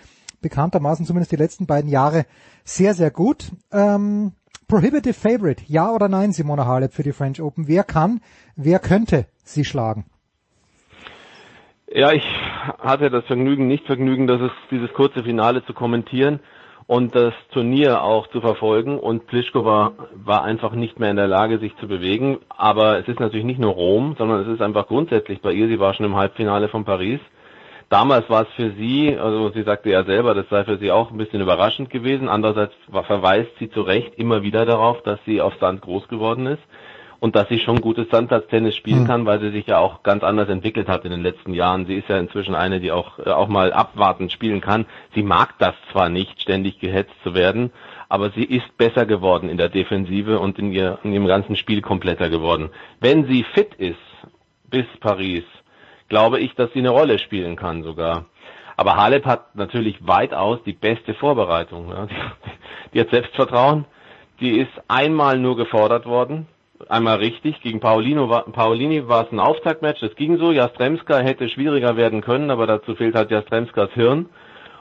bekanntermaßen 0.42 1.06
zumindest 1.06 1.32
die 1.32 1.36
letzten 1.36 1.66
beiden 1.66 1.90
Jahre 1.90 2.26
sehr, 2.64 2.94
sehr 2.94 3.10
gut. 3.10 3.50
Ähm, 3.72 4.32
Prohibitive 4.68 5.14
Favorite, 5.14 5.64
ja 5.66 5.90
oder 5.90 6.08
nein, 6.08 6.32
Simona 6.32 6.66
Halep 6.66 6.92
für 6.92 7.02
die 7.02 7.12
French 7.12 7.42
Open? 7.42 7.68
Wer 7.68 7.84
kann, 7.84 8.20
wer 8.56 8.78
könnte 8.78 9.26
sie 9.44 9.64
schlagen? 9.64 10.06
Ja, 11.94 12.10
ich 12.12 12.24
hatte 12.78 13.10
das 13.10 13.24
Vergnügen, 13.26 13.66
nicht 13.66 13.84
Vergnügen, 13.84 14.26
dass 14.26 14.40
es 14.40 14.50
dieses 14.70 14.90
kurze 14.94 15.24
Finale 15.24 15.62
zu 15.66 15.74
kommentieren 15.74 16.40
und 16.86 17.14
das 17.14 17.34
Turnier 17.52 18.02
auch 18.02 18.28
zu 18.28 18.40
verfolgen. 18.40 18.98
Und 18.98 19.26
Pliskova 19.26 19.92
war 20.14 20.42
einfach 20.42 20.72
nicht 20.72 20.98
mehr 20.98 21.10
in 21.10 21.16
der 21.16 21.28
Lage, 21.28 21.58
sich 21.58 21.76
zu 21.76 21.86
bewegen. 21.86 22.38
Aber 22.48 22.98
es 22.98 23.08
ist 23.08 23.20
natürlich 23.20 23.44
nicht 23.44 23.60
nur 23.60 23.72
Rom, 23.72 24.14
sondern 24.16 24.40
es 24.40 24.48
ist 24.48 24.62
einfach 24.62 24.88
grundsätzlich 24.88 25.42
bei 25.42 25.52
ihr. 25.52 25.68
Sie 25.68 25.78
war 25.78 25.92
schon 25.92 26.06
im 26.06 26.16
Halbfinale 26.16 26.68
von 26.68 26.84
Paris. 26.84 27.20
Damals 27.92 28.30
war 28.30 28.44
es 28.44 28.48
für 28.56 28.70
sie, 28.70 29.18
also 29.18 29.50
sie 29.50 29.64
sagte 29.64 29.90
ja 29.90 30.02
selber, 30.04 30.32
das 30.32 30.48
sei 30.48 30.64
für 30.64 30.78
sie 30.78 30.90
auch 30.90 31.10
ein 31.10 31.18
bisschen 31.18 31.42
überraschend 31.42 31.90
gewesen. 31.90 32.30
Andererseits 32.30 32.72
verweist 32.90 33.50
sie 33.58 33.68
zu 33.68 33.82
Recht 33.82 34.14
immer 34.14 34.42
wieder 34.42 34.64
darauf, 34.64 35.02
dass 35.02 35.18
sie 35.26 35.42
auf 35.42 35.52
Sand 35.60 35.82
groß 35.82 36.08
geworden 36.08 36.46
ist 36.46 36.62
und 37.20 37.36
dass 37.36 37.50
sie 37.50 37.58
schon 37.58 37.82
gutes 37.82 38.08
Sandplatztennis 38.08 38.76
spielen 38.76 39.02
mhm. 39.02 39.06
kann, 39.08 39.26
weil 39.26 39.40
sie 39.40 39.50
sich 39.50 39.66
ja 39.66 39.76
auch 39.76 40.02
ganz 40.04 40.24
anders 40.24 40.48
entwickelt 40.48 40.88
hat 40.88 41.04
in 41.04 41.10
den 41.10 41.22
letzten 41.22 41.52
Jahren. 41.52 41.84
Sie 41.84 41.96
ist 41.96 42.08
ja 42.08 42.16
inzwischen 42.16 42.54
eine, 42.54 42.80
die 42.80 42.92
auch, 42.92 43.18
äh, 43.18 43.28
auch 43.28 43.48
mal 43.48 43.74
abwartend 43.74 44.32
spielen 44.32 44.62
kann. 44.62 44.86
Sie 45.14 45.22
mag 45.22 45.58
das 45.58 45.74
zwar 45.90 46.08
nicht, 46.08 46.40
ständig 46.40 46.78
gehetzt 46.78 47.12
zu 47.22 47.34
werden, 47.34 47.72
aber 48.08 48.30
sie 48.30 48.44
ist 48.44 48.74
besser 48.78 49.04
geworden 49.04 49.50
in 49.50 49.58
der 49.58 49.68
Defensive 49.68 50.38
und 50.38 50.58
in, 50.58 50.72
ihr, 50.72 50.98
in 51.02 51.12
ihrem 51.12 51.26
ganzen 51.26 51.56
Spiel 51.56 51.82
kompletter 51.82 52.30
geworden. 52.30 52.70
Wenn 53.00 53.26
sie 53.26 53.44
fit 53.52 53.74
ist 53.74 53.98
bis 54.70 54.86
Paris, 54.98 55.44
glaube 56.12 56.40
ich, 56.40 56.54
dass 56.56 56.70
sie 56.74 56.80
eine 56.80 56.90
Rolle 56.90 57.18
spielen 57.18 57.56
kann 57.56 57.82
sogar. 57.82 58.26
Aber 58.76 58.96
Halep 58.96 59.24
hat 59.24 59.56
natürlich 59.56 60.06
weitaus 60.06 60.58
die 60.66 60.74
beste 60.74 61.14
Vorbereitung. 61.14 61.88
Ja. 61.88 62.06
Die, 62.92 63.00
hat 63.00 63.08
Selbstvertrauen. 63.08 63.86
Die 64.38 64.58
ist 64.58 64.72
einmal 64.88 65.38
nur 65.38 65.56
gefordert 65.56 66.04
worden 66.04 66.46
einmal 66.88 67.16
richtig. 67.18 67.60
Gegen 67.62 67.80
Paulino 67.80 68.26
Paulini 68.52 69.08
war 69.08 69.24
es 69.24 69.32
ein 69.32 69.40
Auftaktmatch, 69.40 70.00
das 70.00 70.14
ging 70.16 70.36
so. 70.36 70.52
Jastremska 70.52 71.18
hätte 71.18 71.48
schwieriger 71.48 71.96
werden 71.96 72.20
können, 72.20 72.50
aber 72.50 72.66
dazu 72.66 72.94
fehlt 72.94 73.14
halt 73.14 73.30
Jastremskas 73.30 73.90
Hirn. 73.92 74.26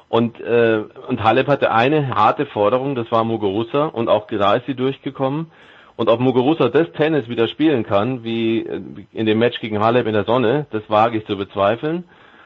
Und, 0.09 0.41
äh, 0.41 0.83
und 1.07 1.23
Halep 1.23 1.47
hatte 1.47 1.71
eine 1.71 2.09
harte 2.09 2.45
Forderung, 2.47 2.95
das 2.95 3.09
war 3.11 3.23
Muguruza 3.23 3.85
und 3.85 4.09
auch 4.09 4.27
da 4.27 4.55
ist 4.55 4.65
sie 4.65 4.75
durchgekommen. 4.75 5.51
Und 5.95 6.09
ob 6.09 6.19
Muguruza 6.19 6.69
das 6.69 6.91
Tennis 6.93 7.27
wieder 7.27 7.47
spielen 7.47 7.83
kann, 7.83 8.23
wie 8.23 8.59
äh, 8.59 8.81
in 9.13 9.25
dem 9.25 9.39
Match 9.39 9.59
gegen 9.59 9.79
Halep 9.79 10.07
in 10.07 10.13
der 10.13 10.25
Sonne, 10.25 10.65
das 10.71 10.83
wage 10.89 11.17
ich 11.17 11.25
zu 11.25 11.37
bezweifeln. 11.37 12.05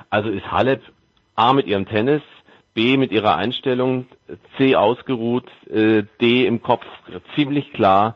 Also 0.10 0.30
ist 0.30 0.52
Halep 0.52 0.82
A 1.36 1.54
mit 1.54 1.68
ihrem 1.68 1.86
Tennis, 1.86 2.22
B 2.74 2.98
mit 2.98 3.12
ihrer 3.12 3.36
Einstellung, 3.36 4.06
C 4.58 4.76
ausgeruht, 4.76 5.46
äh, 5.70 6.04
D 6.22 6.46
im 6.46 6.62
Kopf 6.62 6.86
ziemlich 7.36 7.72
klar 7.74 8.16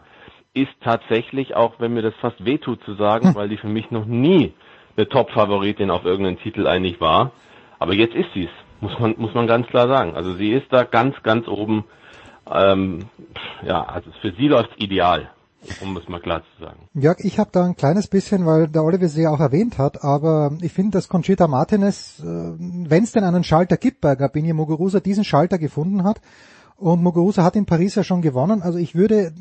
ist 0.53 0.71
tatsächlich, 0.81 1.55
auch 1.55 1.75
wenn 1.79 1.93
mir 1.93 2.01
das 2.01 2.15
fast 2.15 2.43
wehtut 2.43 2.83
zu 2.83 2.95
sagen, 2.95 3.29
hm. 3.29 3.35
weil 3.35 3.49
die 3.49 3.57
für 3.57 3.67
mich 3.67 3.91
noch 3.91 4.05
nie 4.05 4.53
eine 4.97 5.07
Top-Favoritin 5.07 5.91
auf 5.91 6.05
irgendeinen 6.05 6.39
Titel 6.39 6.67
eigentlich 6.67 6.99
war. 6.99 7.31
Aber 7.77 7.93
jetzt 7.93 8.15
ist 8.15 8.33
sie 8.33 8.45
es, 8.45 8.81
muss 8.81 8.97
man, 8.99 9.15
muss 9.17 9.33
man 9.33 9.47
ganz 9.47 9.67
klar 9.67 9.87
sagen. 9.87 10.15
Also 10.15 10.33
sie 10.33 10.51
ist 10.51 10.71
da 10.71 10.83
ganz, 10.83 11.21
ganz 11.23 11.47
oben. 11.47 11.85
Ähm, 12.51 13.05
ja, 13.63 13.83
also 13.83 14.11
für 14.21 14.31
sie 14.31 14.47
läuft 14.47 14.71
ideal, 14.77 15.29
um 15.81 15.95
es 15.97 16.07
mal 16.07 16.19
klar 16.19 16.43
zu 16.55 16.65
sagen. 16.65 16.79
Jörg, 16.93 17.19
ich 17.19 17.37
habe 17.37 17.49
da 17.51 17.65
ein 17.65 17.75
kleines 17.75 18.07
bisschen, 18.07 18.45
weil 18.45 18.67
der 18.67 18.83
Oliver 18.83 19.07
sie 19.07 19.23
ja 19.23 19.29
auch 19.29 19.39
erwähnt 19.39 19.77
hat, 19.77 20.03
aber 20.03 20.57
ich 20.61 20.73
finde, 20.73 20.91
dass 20.97 21.07
Conchita 21.07 21.47
Martinez, 21.47 22.19
äh, 22.19 22.25
wenn 22.25 23.03
es 23.03 23.11
denn 23.11 23.23
einen 23.23 23.43
Schalter 23.43 23.77
gibt 23.77 24.01
bei 24.01 24.15
Gabini 24.15 24.53
Muguruza, 24.53 24.99
diesen 24.99 25.23
Schalter 25.23 25.57
gefunden 25.57 26.03
hat. 26.03 26.21
Und 26.77 27.03
Muguruza 27.03 27.43
hat 27.43 27.57
in 27.57 27.65
Paris 27.65 27.95
ja 27.95 28.03
schon 28.03 28.21
gewonnen. 28.21 28.61
Also 28.61 28.79
ich 28.79 28.95
würde 28.95 29.33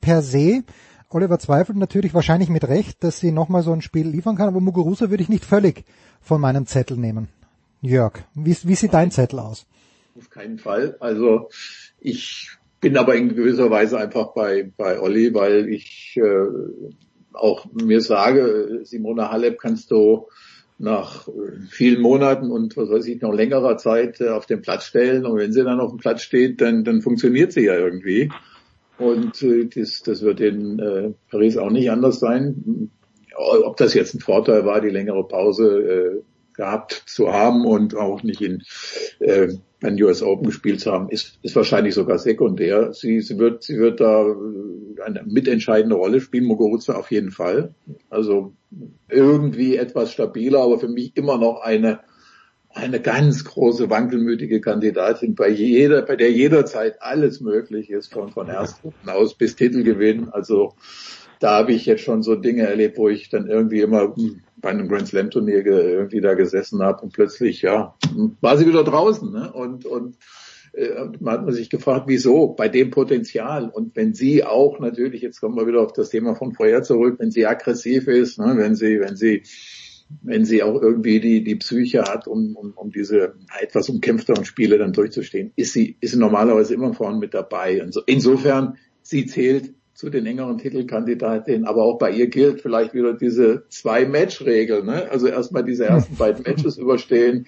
per 0.00 0.22
se. 0.22 0.62
Oliver 1.10 1.38
zweifelt 1.38 1.76
natürlich 1.76 2.14
wahrscheinlich 2.14 2.48
mit 2.48 2.66
Recht, 2.66 3.02
dass 3.04 3.18
sie 3.18 3.32
nochmal 3.32 3.62
so 3.62 3.72
ein 3.72 3.82
Spiel 3.82 4.08
liefern 4.08 4.36
kann, 4.36 4.48
aber 4.48 4.60
Muguruza 4.60 5.10
würde 5.10 5.22
ich 5.22 5.28
nicht 5.28 5.44
völlig 5.44 5.84
von 6.20 6.40
meinem 6.40 6.66
Zettel 6.66 6.96
nehmen. 6.96 7.28
Jörg, 7.82 8.24
wie, 8.34 8.56
wie 8.62 8.74
sieht 8.74 8.94
dein 8.94 9.10
Zettel 9.10 9.38
aus? 9.40 9.66
Auf 10.16 10.30
keinen 10.30 10.58
Fall. 10.58 10.96
Also 11.00 11.48
ich 12.04 12.50
bin 12.80 12.98
aber 12.98 13.16
in 13.16 13.34
gewisser 13.34 13.70
Weise 13.70 13.98
einfach 13.98 14.34
bei, 14.34 14.70
bei 14.76 15.00
Olli, 15.00 15.32
weil 15.32 15.68
ich 15.70 16.20
äh, 16.22 16.46
auch 17.32 17.66
mir 17.72 18.02
sage, 18.02 18.80
Simona 18.84 19.30
Halep 19.30 19.58
kannst 19.58 19.90
du 19.90 20.28
nach 20.78 21.26
vielen 21.70 22.02
Monaten 22.02 22.50
und 22.50 22.76
was 22.76 22.90
weiß 22.90 23.06
ich 23.06 23.22
noch 23.22 23.32
längerer 23.32 23.78
Zeit 23.78 24.20
äh, 24.20 24.28
auf 24.28 24.44
den 24.44 24.60
Platz 24.60 24.84
stellen. 24.84 25.24
Und 25.24 25.38
wenn 25.38 25.52
sie 25.52 25.64
dann 25.64 25.80
auf 25.80 25.92
dem 25.92 25.98
Platz 25.98 26.22
steht, 26.22 26.60
dann, 26.60 26.84
dann 26.84 27.00
funktioniert 27.00 27.52
sie 27.52 27.64
ja 27.64 27.74
irgendwie. 27.74 28.30
Und 28.98 29.42
äh, 29.42 29.64
das, 29.64 30.02
das 30.02 30.20
wird 30.20 30.40
in 30.40 30.78
äh, 30.78 31.12
Paris 31.30 31.56
auch 31.56 31.70
nicht 31.70 31.90
anders 31.90 32.20
sein. 32.20 32.90
Ob 33.34 33.78
das 33.78 33.94
jetzt 33.94 34.14
ein 34.14 34.20
Vorteil 34.20 34.66
war, 34.66 34.82
die 34.82 34.90
längere 34.90 35.26
Pause 35.26 35.80
äh, 35.80 36.22
gehabt 36.54 37.04
zu 37.06 37.32
haben 37.32 37.64
und 37.64 37.96
auch 37.96 38.22
nicht 38.22 38.42
in 38.42 38.62
äh, 39.20 39.54
beim 39.84 39.96
US 39.96 40.22
Open 40.22 40.46
gespielt 40.46 40.84
haben, 40.86 41.10
ist, 41.10 41.38
ist 41.42 41.54
wahrscheinlich 41.54 41.94
sogar 41.94 42.18
sekundär. 42.18 42.94
Sie, 42.94 43.20
sie 43.20 43.38
wird, 43.38 43.62
sie 43.62 43.78
wird 43.78 44.00
da 44.00 44.34
eine 45.04 45.22
mitentscheidende 45.26 45.94
Rolle 45.94 46.22
spielen, 46.22 46.46
Muguruza 46.46 46.94
auf 46.94 47.10
jeden 47.10 47.30
Fall. 47.30 47.74
Also 48.08 48.54
irgendwie 49.10 49.76
etwas 49.76 50.10
stabiler, 50.10 50.60
aber 50.60 50.78
für 50.78 50.88
mich 50.88 51.16
immer 51.16 51.38
noch 51.38 51.60
eine 51.60 52.00
eine 52.76 53.00
ganz 53.00 53.44
große 53.44 53.88
wankelmütige 53.88 54.60
Kandidatin, 54.60 55.36
bei 55.36 55.48
jeder, 55.48 56.02
bei 56.02 56.16
der 56.16 56.32
jederzeit 56.32 57.00
alles 57.00 57.40
möglich 57.40 57.88
ist, 57.88 58.12
von, 58.12 58.32
von 58.32 58.48
Erstrunden 58.48 59.08
aus 59.08 59.36
bis 59.36 59.54
Titelgewinn. 59.54 60.28
Also 60.30 60.74
da 61.38 61.58
habe 61.58 61.72
ich 61.72 61.86
jetzt 61.86 62.02
schon 62.02 62.24
so 62.24 62.34
Dinge 62.34 62.62
erlebt, 62.62 62.98
wo 62.98 63.08
ich 63.08 63.28
dann 63.28 63.46
irgendwie 63.46 63.80
immer 63.80 64.16
hm, 64.16 64.42
bei 64.64 64.70
einem 64.70 64.88
Grand 64.88 65.06
Slam 65.06 65.30
Turnier 65.30 65.64
irgendwie 65.64 66.22
da 66.22 66.32
gesessen 66.32 66.82
habe 66.82 67.02
und 67.02 67.12
plötzlich, 67.12 67.60
ja, 67.60 67.94
war 68.40 68.56
sie 68.56 68.66
wieder 68.66 68.82
draußen. 68.82 69.30
Ne? 69.30 69.52
Und, 69.52 69.84
und 69.84 70.16
äh, 70.72 70.88
man 71.20 71.34
hat 71.34 71.44
man 71.44 71.54
sich 71.54 71.68
gefragt, 71.68 72.04
wieso 72.08 72.48
bei 72.48 72.70
dem 72.70 72.90
Potenzial 72.90 73.68
und 73.68 73.94
wenn 73.94 74.14
sie 74.14 74.42
auch 74.42 74.80
natürlich, 74.80 75.20
jetzt 75.20 75.38
kommen 75.40 75.56
wir 75.56 75.66
wieder 75.66 75.82
auf 75.82 75.92
das 75.92 76.08
Thema 76.08 76.34
von 76.34 76.54
vorher 76.54 76.82
zurück, 76.82 77.16
wenn 77.18 77.30
sie 77.30 77.46
aggressiv 77.46 78.08
ist, 78.08 78.38
ne, 78.38 78.54
wenn 78.56 78.74
sie, 78.74 79.00
wenn 79.00 79.16
sie 79.16 79.42
wenn 80.22 80.44
sie 80.44 80.62
auch 80.62 80.80
irgendwie 80.80 81.20
die, 81.20 81.44
die 81.44 81.56
Psyche 81.56 82.02
hat, 82.02 82.26
um, 82.26 82.56
um, 82.56 82.72
um 82.72 82.90
diese 82.90 83.34
etwas 83.60 83.88
umkämpfteren 83.88 84.44
Spiele 84.44 84.78
dann 84.78 84.92
durchzustehen, 84.92 85.52
ist 85.56 85.72
sie, 85.72 85.96
ist 86.00 86.12
sie 86.12 86.18
normalerweise 86.18 86.74
immer 86.74 86.92
vorne 86.94 87.18
mit 87.18 87.34
dabei. 87.34 87.82
Und 87.82 87.92
so, 87.92 88.02
insofern, 88.06 88.76
sie 89.02 89.26
zählt 89.26 89.74
zu 89.94 90.10
den 90.10 90.26
engeren 90.26 90.58
Titelkandidatinnen, 90.58 91.66
aber 91.66 91.84
auch 91.84 91.98
bei 91.98 92.10
ihr 92.10 92.26
gilt 92.26 92.60
vielleicht 92.60 92.94
wieder 92.94 93.14
diese 93.14 93.64
Zwei-Match-Regel, 93.68 94.82
ne? 94.82 95.08
Also 95.10 95.28
erstmal 95.28 95.64
diese 95.64 95.86
ersten 95.86 96.16
beiden 96.16 96.42
Matches 96.46 96.78
überstehen, 96.78 97.46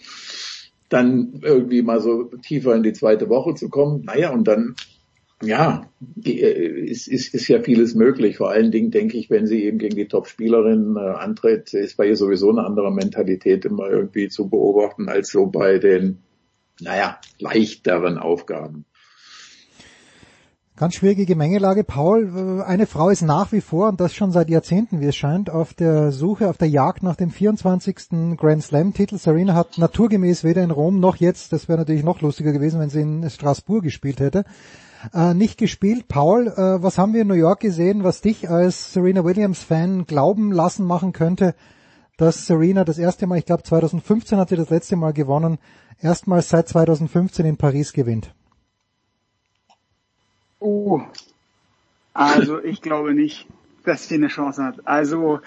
dann 0.88 1.40
irgendwie 1.42 1.82
mal 1.82 2.00
so 2.00 2.24
tiefer 2.24 2.74
in 2.76 2.84
die 2.84 2.92
zweite 2.92 3.28
Woche 3.28 3.54
zu 3.54 3.68
kommen. 3.68 4.04
Naja, 4.04 4.30
und 4.30 4.46
dann 4.46 4.76
ja, 5.42 5.90
die, 6.00 6.40
äh, 6.40 6.86
ist, 6.86 7.08
ist, 7.08 7.34
ist 7.34 7.48
ja 7.48 7.60
vieles 7.60 7.94
möglich. 7.94 8.38
Vor 8.38 8.50
allen 8.50 8.70
Dingen 8.70 8.90
denke 8.90 9.18
ich, 9.18 9.28
wenn 9.28 9.46
sie 9.46 9.64
eben 9.64 9.78
gegen 9.78 9.96
die 9.96 10.08
Top-Spielerin 10.08 10.96
äh, 10.96 11.00
antritt, 11.00 11.74
ist 11.74 11.96
bei 11.96 12.06
ihr 12.06 12.16
sowieso 12.16 12.50
eine 12.50 12.64
andere 12.64 12.92
Mentalität 12.92 13.64
immer 13.64 13.90
irgendwie 13.90 14.28
zu 14.28 14.48
beobachten 14.48 15.08
als 15.08 15.28
so 15.28 15.46
bei 15.46 15.78
den, 15.78 16.18
naja, 16.80 17.20
leichteren 17.38 18.16
Aufgaben. 18.16 18.86
Ganz 20.78 20.92
schwierige 20.92 21.24
Gemengelage. 21.24 21.84
Paul, 21.84 22.60
äh, 22.60 22.62
eine 22.64 22.86
Frau 22.86 23.08
ist 23.08 23.22
nach 23.22 23.50
wie 23.50 23.62
vor, 23.62 23.88
und 23.88 23.98
das 23.98 24.14
schon 24.14 24.30
seit 24.30 24.50
Jahrzehnten, 24.50 25.00
wie 25.00 25.06
es 25.06 25.16
scheint, 25.16 25.48
auf 25.48 25.72
der 25.72 26.12
Suche, 26.12 26.50
auf 26.50 26.58
der 26.58 26.68
Jagd 26.68 27.02
nach 27.02 27.16
dem 27.16 27.30
24. 27.30 28.36
Grand 28.36 28.62
Slam 28.62 28.92
Titel. 28.92 29.16
Serena 29.16 29.54
hat 29.54 29.78
naturgemäß 29.78 30.44
weder 30.44 30.62
in 30.62 30.70
Rom 30.70 31.00
noch 31.00 31.16
jetzt, 31.16 31.54
das 31.54 31.70
wäre 31.70 31.78
natürlich 31.78 32.04
noch 32.04 32.20
lustiger 32.20 32.52
gewesen, 32.52 32.78
wenn 32.78 32.90
sie 32.90 33.00
in 33.00 33.30
Straßburg 33.30 33.84
gespielt 33.84 34.20
hätte, 34.20 34.44
äh, 35.14 35.32
nicht 35.32 35.56
gespielt. 35.56 36.08
Paul, 36.08 36.48
äh, 36.48 36.82
was 36.82 36.98
haben 36.98 37.14
wir 37.14 37.22
in 37.22 37.28
New 37.28 37.32
York 37.32 37.60
gesehen, 37.60 38.04
was 38.04 38.20
dich 38.20 38.50
als 38.50 38.92
Serena 38.92 39.24
Williams 39.24 39.62
Fan 39.62 40.04
glauben 40.04 40.52
lassen 40.52 40.84
machen 40.84 41.14
könnte, 41.14 41.54
dass 42.18 42.44
Serena 42.44 42.84
das 42.84 42.98
erste 42.98 43.26
Mal, 43.26 43.38
ich 43.38 43.46
glaube 43.46 43.62
2015 43.62 44.36
hat 44.36 44.50
sie 44.50 44.56
das 44.56 44.68
letzte 44.68 44.96
Mal 44.96 45.14
gewonnen, 45.14 45.56
erstmals 46.02 46.50
seit 46.50 46.68
2015 46.68 47.46
in 47.46 47.56
Paris 47.56 47.94
gewinnt? 47.94 48.35
Oh, 50.68 51.00
also 52.12 52.60
ich 52.60 52.82
glaube 52.82 53.14
nicht, 53.14 53.46
dass 53.84 54.08
sie 54.08 54.16
eine 54.16 54.26
Chance 54.26 54.64
hat. 54.64 54.84
Also 54.84 55.38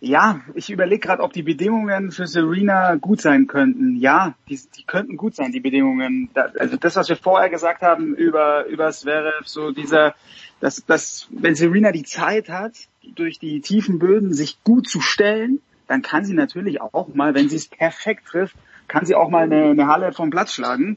ja, 0.00 0.40
ich 0.54 0.70
überlege 0.70 1.06
gerade, 1.06 1.22
ob 1.22 1.34
die 1.34 1.42
Bedingungen 1.42 2.12
für 2.12 2.26
Serena 2.26 2.94
gut 2.94 3.20
sein 3.20 3.46
könnten. 3.46 3.96
Ja, 3.96 4.32
die, 4.48 4.58
die 4.74 4.84
könnten 4.84 5.18
gut 5.18 5.36
sein, 5.36 5.52
die 5.52 5.60
Bedingungen. 5.60 6.30
Da, 6.32 6.48
also 6.58 6.78
das, 6.78 6.96
was 6.96 7.10
wir 7.10 7.16
vorher 7.16 7.50
gesagt 7.50 7.82
haben 7.82 8.14
über, 8.14 8.64
über 8.64 8.90
Zverev, 8.90 9.46
so 9.46 9.70
dieser, 9.70 10.14
dass, 10.60 10.82
dass, 10.86 11.28
wenn 11.30 11.54
Serena 11.54 11.92
die 11.92 12.04
Zeit 12.04 12.48
hat, 12.48 12.72
durch 13.14 13.38
die 13.38 13.60
tiefen 13.60 13.98
Böden 13.98 14.32
sich 14.32 14.64
gut 14.64 14.88
zu 14.88 15.02
stellen, 15.02 15.60
dann 15.88 16.00
kann 16.00 16.24
sie 16.24 16.32
natürlich 16.32 16.80
auch 16.80 17.08
mal, 17.14 17.34
wenn 17.34 17.50
sie 17.50 17.56
es 17.56 17.68
perfekt 17.68 18.28
trifft, 18.28 18.56
kann 18.88 19.04
sie 19.04 19.14
auch 19.14 19.28
mal 19.28 19.42
eine, 19.42 19.66
eine 19.66 19.88
Halle 19.88 20.14
vom 20.14 20.30
Platz 20.30 20.54
schlagen. 20.54 20.96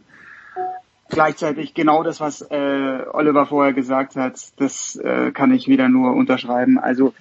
Gleichzeitig 1.09 1.73
genau 1.73 2.03
das, 2.03 2.19
was 2.19 2.41
äh, 2.41 3.05
Oliver 3.13 3.45
vorher 3.45 3.73
gesagt 3.73 4.15
hat, 4.15 4.39
das 4.57 4.95
äh, 4.97 5.31
kann 5.31 5.53
ich 5.53 5.67
wieder 5.67 5.87
nur 5.89 6.13
unterschreiben. 6.13 6.77
Also 6.77 7.13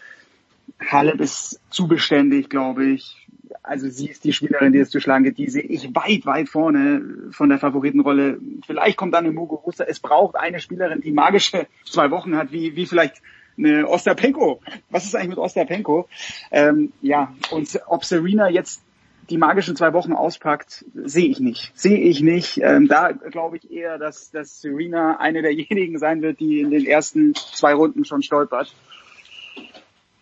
Halep 0.81 1.21
ist 1.21 1.61
zu 1.71 1.87
beständig, 1.87 2.51
glaube 2.51 2.87
ich. 2.87 3.27
Also 3.63 3.89
sie 3.89 4.09
ist 4.09 4.25
die 4.25 4.33
Spielerin, 4.33 4.73
die 4.73 4.81
es 4.81 4.91
zu 4.91 5.01
schlagen 5.01 5.25
geht. 5.25 5.39
Die 5.39 5.49
sehe 5.49 5.63
ich 5.63 5.95
weit, 5.95 6.27
weit 6.27 6.49
vorne 6.49 7.31
von 7.31 7.49
der 7.49 7.59
Favoritenrolle. 7.59 8.39
Vielleicht 8.67 8.97
kommt 8.97 9.15
dann 9.15 9.25
eine 9.25 9.33
Muguruza. 9.33 9.85
Es 9.85 10.01
braucht 10.01 10.37
eine 10.37 10.61
Spielerin, 10.61 11.01
die 11.01 11.13
magische 11.13 11.67
zwei 11.85 12.11
Wochen 12.11 12.37
hat, 12.37 12.53
wie, 12.53 12.77
wie 12.77 12.87
vielleicht 12.87 13.23
eine 13.59 13.89
Ostapenko. 13.89 14.61
Was 14.91 15.05
ist 15.05 15.15
eigentlich 15.15 15.31
mit 15.31 15.39
Ostapenko? 15.39 16.09
Ähm, 16.51 16.93
ja, 17.03 17.33
und 17.51 17.81
ob 17.87 18.05
Serena 18.05 18.49
jetzt 18.49 18.83
die 19.31 19.39
magischen 19.39 19.77
zwei 19.77 19.93
Wochen 19.93 20.13
auspackt, 20.13 20.85
sehe 20.95 21.29
ich 21.29 21.41
nicht. 21.41 21.73
Sehe 21.75 21.99
ich 21.99 22.21
nicht. 22.21 22.59
Ähm, 22.63 22.89
da 22.89 23.13
glaube 23.13 23.57
ich 23.57 23.71
eher, 23.71 23.99
dass, 23.99 24.31
dass 24.31 24.61
Serena 24.61 25.17
eine 25.19 25.43
derjenigen 25.43 25.99
sein 25.99 26.23
wird, 26.23 26.41
die 26.41 26.61
in 26.61 26.71
den 26.71 26.87
ersten 26.87 27.35
zwei 27.35 27.75
Runden 27.75 28.05
schon 28.05 28.23
stolpert. 28.23 28.75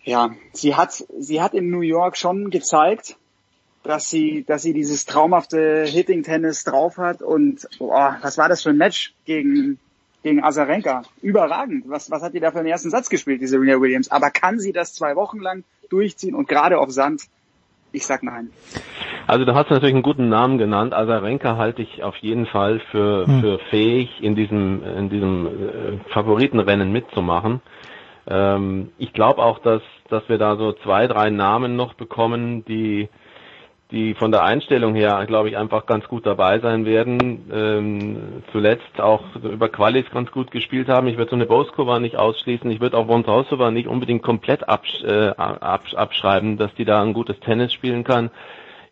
Ja, 0.03 0.35
sie 0.53 0.75
hat, 0.75 1.03
sie 1.19 1.41
hat 1.41 1.53
in 1.53 1.69
New 1.69 1.81
York 1.81 2.17
schon 2.17 2.49
gezeigt, 2.51 3.17
dass 3.83 4.09
sie, 4.09 4.43
dass 4.43 4.61
sie 4.61 4.73
dieses 4.73 5.05
traumhafte 5.05 5.83
Hitting-Tennis 5.85 6.63
drauf 6.63 6.97
hat 6.97 7.21
und 7.21 7.67
boah, 7.77 8.17
was 8.21 8.37
war 8.37 8.49
das 8.49 8.63
für 8.63 8.69
ein 8.69 8.77
Match 8.77 9.13
gegen, 9.25 9.79
gegen 10.23 10.43
Azarenka? 10.43 11.03
Überragend. 11.21 11.87
Was, 11.87 12.09
was 12.09 12.21
hat 12.21 12.33
die 12.33 12.39
da 12.39 12.51
für 12.51 12.59
den 12.59 12.67
ersten 12.67 12.89
Satz 12.89 13.09
gespielt, 13.09 13.41
die 13.41 13.47
Serena 13.47 13.79
Williams? 13.79 14.09
Aber 14.09 14.31
kann 14.31 14.59
sie 14.59 14.73
das 14.73 14.93
zwei 14.93 15.15
Wochen 15.15 15.39
lang 15.39 15.63
durchziehen 15.89 16.35
und 16.35 16.47
gerade 16.47 16.79
auf 16.79 16.91
Sand? 16.91 17.23
Ich 17.95 18.05
sag 18.05 18.23
nein. 18.23 18.49
Also 19.25 19.45
du 19.45 19.55
hast 19.55 19.69
natürlich 19.69 19.93
einen 19.93 20.03
guten 20.03 20.27
Namen 20.27 20.57
genannt. 20.57 20.93
Azarenka 20.93 21.55
halte 21.55 21.81
ich 21.81 22.03
auf 22.03 22.17
jeden 22.17 22.45
Fall 22.45 22.81
für, 22.91 23.25
hm. 23.25 23.39
für 23.39 23.59
fähig, 23.69 24.21
in 24.21 24.35
diesem, 24.35 24.83
in 24.83 25.09
diesem 25.09 25.47
äh, 25.47 25.49
Favoritenrennen 26.13 26.91
mitzumachen. 26.91 27.61
Ähm, 28.27 28.91
ich 28.97 29.13
glaube 29.13 29.41
auch, 29.41 29.59
dass, 29.59 29.81
dass 30.09 30.27
wir 30.27 30.37
da 30.37 30.57
so 30.57 30.73
zwei, 30.73 31.07
drei 31.07 31.29
Namen 31.29 31.77
noch 31.77 31.93
bekommen, 31.93 32.65
die, 32.65 33.07
die 33.95 34.13
von 34.13 34.31
der 34.31 34.43
Einstellung 34.43 34.93
her, 34.93 35.23
glaube 35.25 35.49
ich, 35.49 35.57
einfach 35.57 35.85
ganz 35.85 36.07
gut 36.07 36.25
dabei 36.25 36.59
sein 36.59 36.85
werden. 36.85 37.49
Ähm, 37.51 38.17
zuletzt 38.51 38.99
auch 38.99 39.23
über 39.41 39.69
Qualis 39.69 40.05
ganz 40.11 40.29
gut 40.31 40.51
gespielt 40.51 40.89
haben. 40.89 41.07
Ich 41.07 41.17
würde 41.17 41.29
so 41.31 41.35
eine 41.35 41.45
Boskova 41.45 41.99
nicht 41.99 42.17
ausschließen. 42.17 42.69
Ich 42.69 42.81
würde 42.81 42.97
auch 42.97 43.07
Vontausova 43.07 43.71
nicht 43.71 43.87
unbedingt 43.87 44.21
komplett 44.21 44.67
absch 44.67 45.03
äh, 45.03 45.29
absch 45.29 45.95
abschreiben, 45.95 46.57
dass 46.57 46.73
die 46.75 46.85
da 46.85 47.01
ein 47.01 47.13
gutes 47.13 47.39
Tennis 47.39 47.73
spielen 47.73 48.03
kann. 48.03 48.29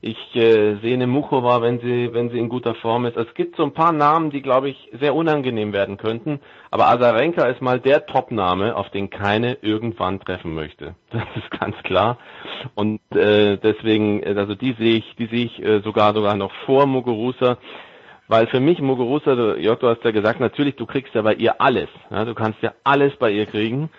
Ich 0.06 0.36
äh, 0.36 0.76
sehe 0.82 0.96
eine 0.96 1.08
Muchova, 1.08 1.62
wenn 1.62 1.80
sie, 1.80 2.10
wenn 2.12 2.30
sie 2.30 2.38
in 2.38 2.50
guter 2.50 2.76
Form 2.76 3.06
ist. 3.06 3.16
Es 3.16 3.34
gibt 3.36 3.56
so 3.56 3.64
ein 3.64 3.74
paar 3.74 3.94
Namen, 3.94 4.32
die, 4.32 4.42
glaube 4.42 4.68
ich, 4.68 4.90
sehr 5.00 5.16
unangenehm 5.16 5.72
werden 5.72 5.96
könnten. 5.96 6.42
Aber 6.72 6.90
Azarenka 6.90 7.46
ist 7.46 7.62
mal 7.62 7.80
der 7.80 8.06
Top-Name, 8.06 8.76
auf 8.76 8.90
den 8.90 9.10
keine 9.10 9.60
irgendwann 9.62 10.20
treffen 10.20 10.54
möchte. 10.54 10.96
Das 11.12 11.24
ist 11.38 11.50
ganz 11.58 11.78
klar. 11.84 12.18
Und 12.76 13.00
äh, 13.16 13.56
deswegen, 13.56 14.22
äh, 14.22 14.36
also 14.38 14.56
die 14.56 14.74
sehe 14.74 14.98
ich, 14.98 15.16
die 15.16 15.28
sehe 15.28 15.46
ich 15.46 15.64
äh, 15.64 15.80
sogar 15.80 16.14
sogar 16.14 16.36
noch 16.36 16.52
vor 16.66 16.86
Muguruza. 16.86 17.58
Weil 18.28 18.48
für 18.48 18.60
mich 18.60 18.82
Muguruza, 18.82 19.56
Jörg, 19.56 19.80
du 19.80 19.88
hast 19.88 20.04
ja 20.04 20.12
gesagt, 20.12 20.42
natürlich, 20.42 20.76
du 20.76 20.86
kriegst 20.86 21.16
ja 21.16 21.22
bei 21.22 21.36
ihr 21.36 21.62
alles. 21.62 21.88
Ja, 22.12 22.26
du 22.26 22.34
kannst 22.34 22.62
ja 22.62 22.74
alles 22.84 23.16
bei 23.16 23.32
ihr 23.32 23.46
kriegen. 23.46 23.90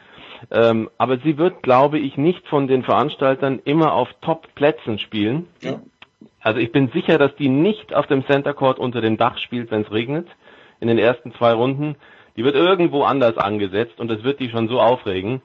Ähm, 0.51 0.91
aber 0.99 1.19
sie 1.19 1.39
wird, 1.39 1.63
glaube 1.63 1.99
ich, 1.99 2.17
nicht 2.17 2.47
von 2.49 2.67
den 2.67 2.83
Veranstaltern 2.83 3.61
immer 3.65 3.95
auf 3.95 4.09
Top-Plätzen 4.21 4.99
spielen. 4.99 5.49
Ja. 5.63 5.81
Also 6.45 6.61
ich 6.61 6.73
bin 6.73 6.91
sicher, 6.93 7.17
dass 7.17 7.35
die 7.37 7.49
nicht 7.49 7.95
auf 7.95 8.07
dem 8.07 8.25
Center 8.27 8.53
Court 8.53 8.79
unter 8.79 9.01
dem 9.01 9.17
Dach 9.17 9.39
spielt, 9.39 9.71
wenn 9.71 9.81
es 9.81 9.91
regnet, 9.91 10.29
in 10.79 10.89
den 10.89 10.99
ersten 10.99 11.33
zwei 11.33 11.55
Runden. 11.55 11.97
Die 12.37 12.45
wird 12.45 12.55
irgendwo 12.55 13.05
anders 13.05 13.39
angesetzt 13.39 13.99
und 13.99 14.09
das 14.09 14.23
wird 14.25 14.41
die 14.41 14.51
schon 14.51 14.69
so 14.69 14.79
aufregen. 14.79 15.41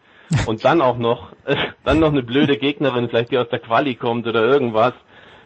Und 0.45 0.65
dann 0.65 0.81
auch 0.81 0.97
noch, 0.97 1.31
äh, 1.45 1.55
dann 1.85 1.99
noch 1.99 2.11
eine 2.11 2.21
blöde 2.21 2.57
Gegnerin, 2.57 3.07
vielleicht 3.07 3.31
die 3.31 3.37
aus 3.37 3.47
der 3.49 3.59
Quali 3.59 3.95
kommt 3.95 4.27
oder 4.27 4.43
irgendwas. 4.43 4.93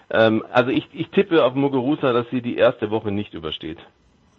Ähm, 0.10 0.44
also 0.52 0.72
ich, 0.72 0.90
ich 0.92 1.10
tippe 1.10 1.46
auf 1.46 1.54
Muguruza, 1.54 2.14
dass 2.14 2.26
sie 2.32 2.42
die 2.42 2.58
erste 2.58 2.90
Woche 2.90 3.12
nicht 3.12 3.36
übersteht. 3.36 3.78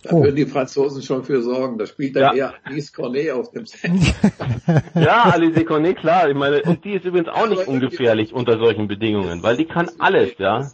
Da 0.02 0.10
oh. 0.12 0.24
würden 0.24 0.36
die 0.36 0.46
Franzosen 0.46 1.00
schon 1.02 1.22
für 1.22 1.40
sorgen. 1.42 1.78
Da 1.78 1.86
spielt 1.86 2.16
dann 2.16 2.36
ja. 2.36 2.48
eher 2.48 2.54
Alice 2.64 2.92
Cornet 2.92 3.30
auf 3.30 3.52
dem 3.52 3.66
Set. 3.66 3.90
ja, 4.96 5.22
Alice 5.32 5.64
Cornet, 5.64 5.96
klar. 5.98 6.28
Ich 6.28 6.34
meine, 6.34 6.62
und 6.62 6.84
die 6.84 6.94
ist 6.94 7.04
übrigens 7.04 7.28
auch 7.28 7.48
nicht 7.48 7.68
ungefährlich 7.68 8.32
unter 8.34 8.58
solchen 8.58 8.88
Bedingungen, 8.88 9.44
weil 9.44 9.56
die 9.56 9.64
kann 9.64 9.88
alles, 10.00 10.36
ja. 10.38 10.68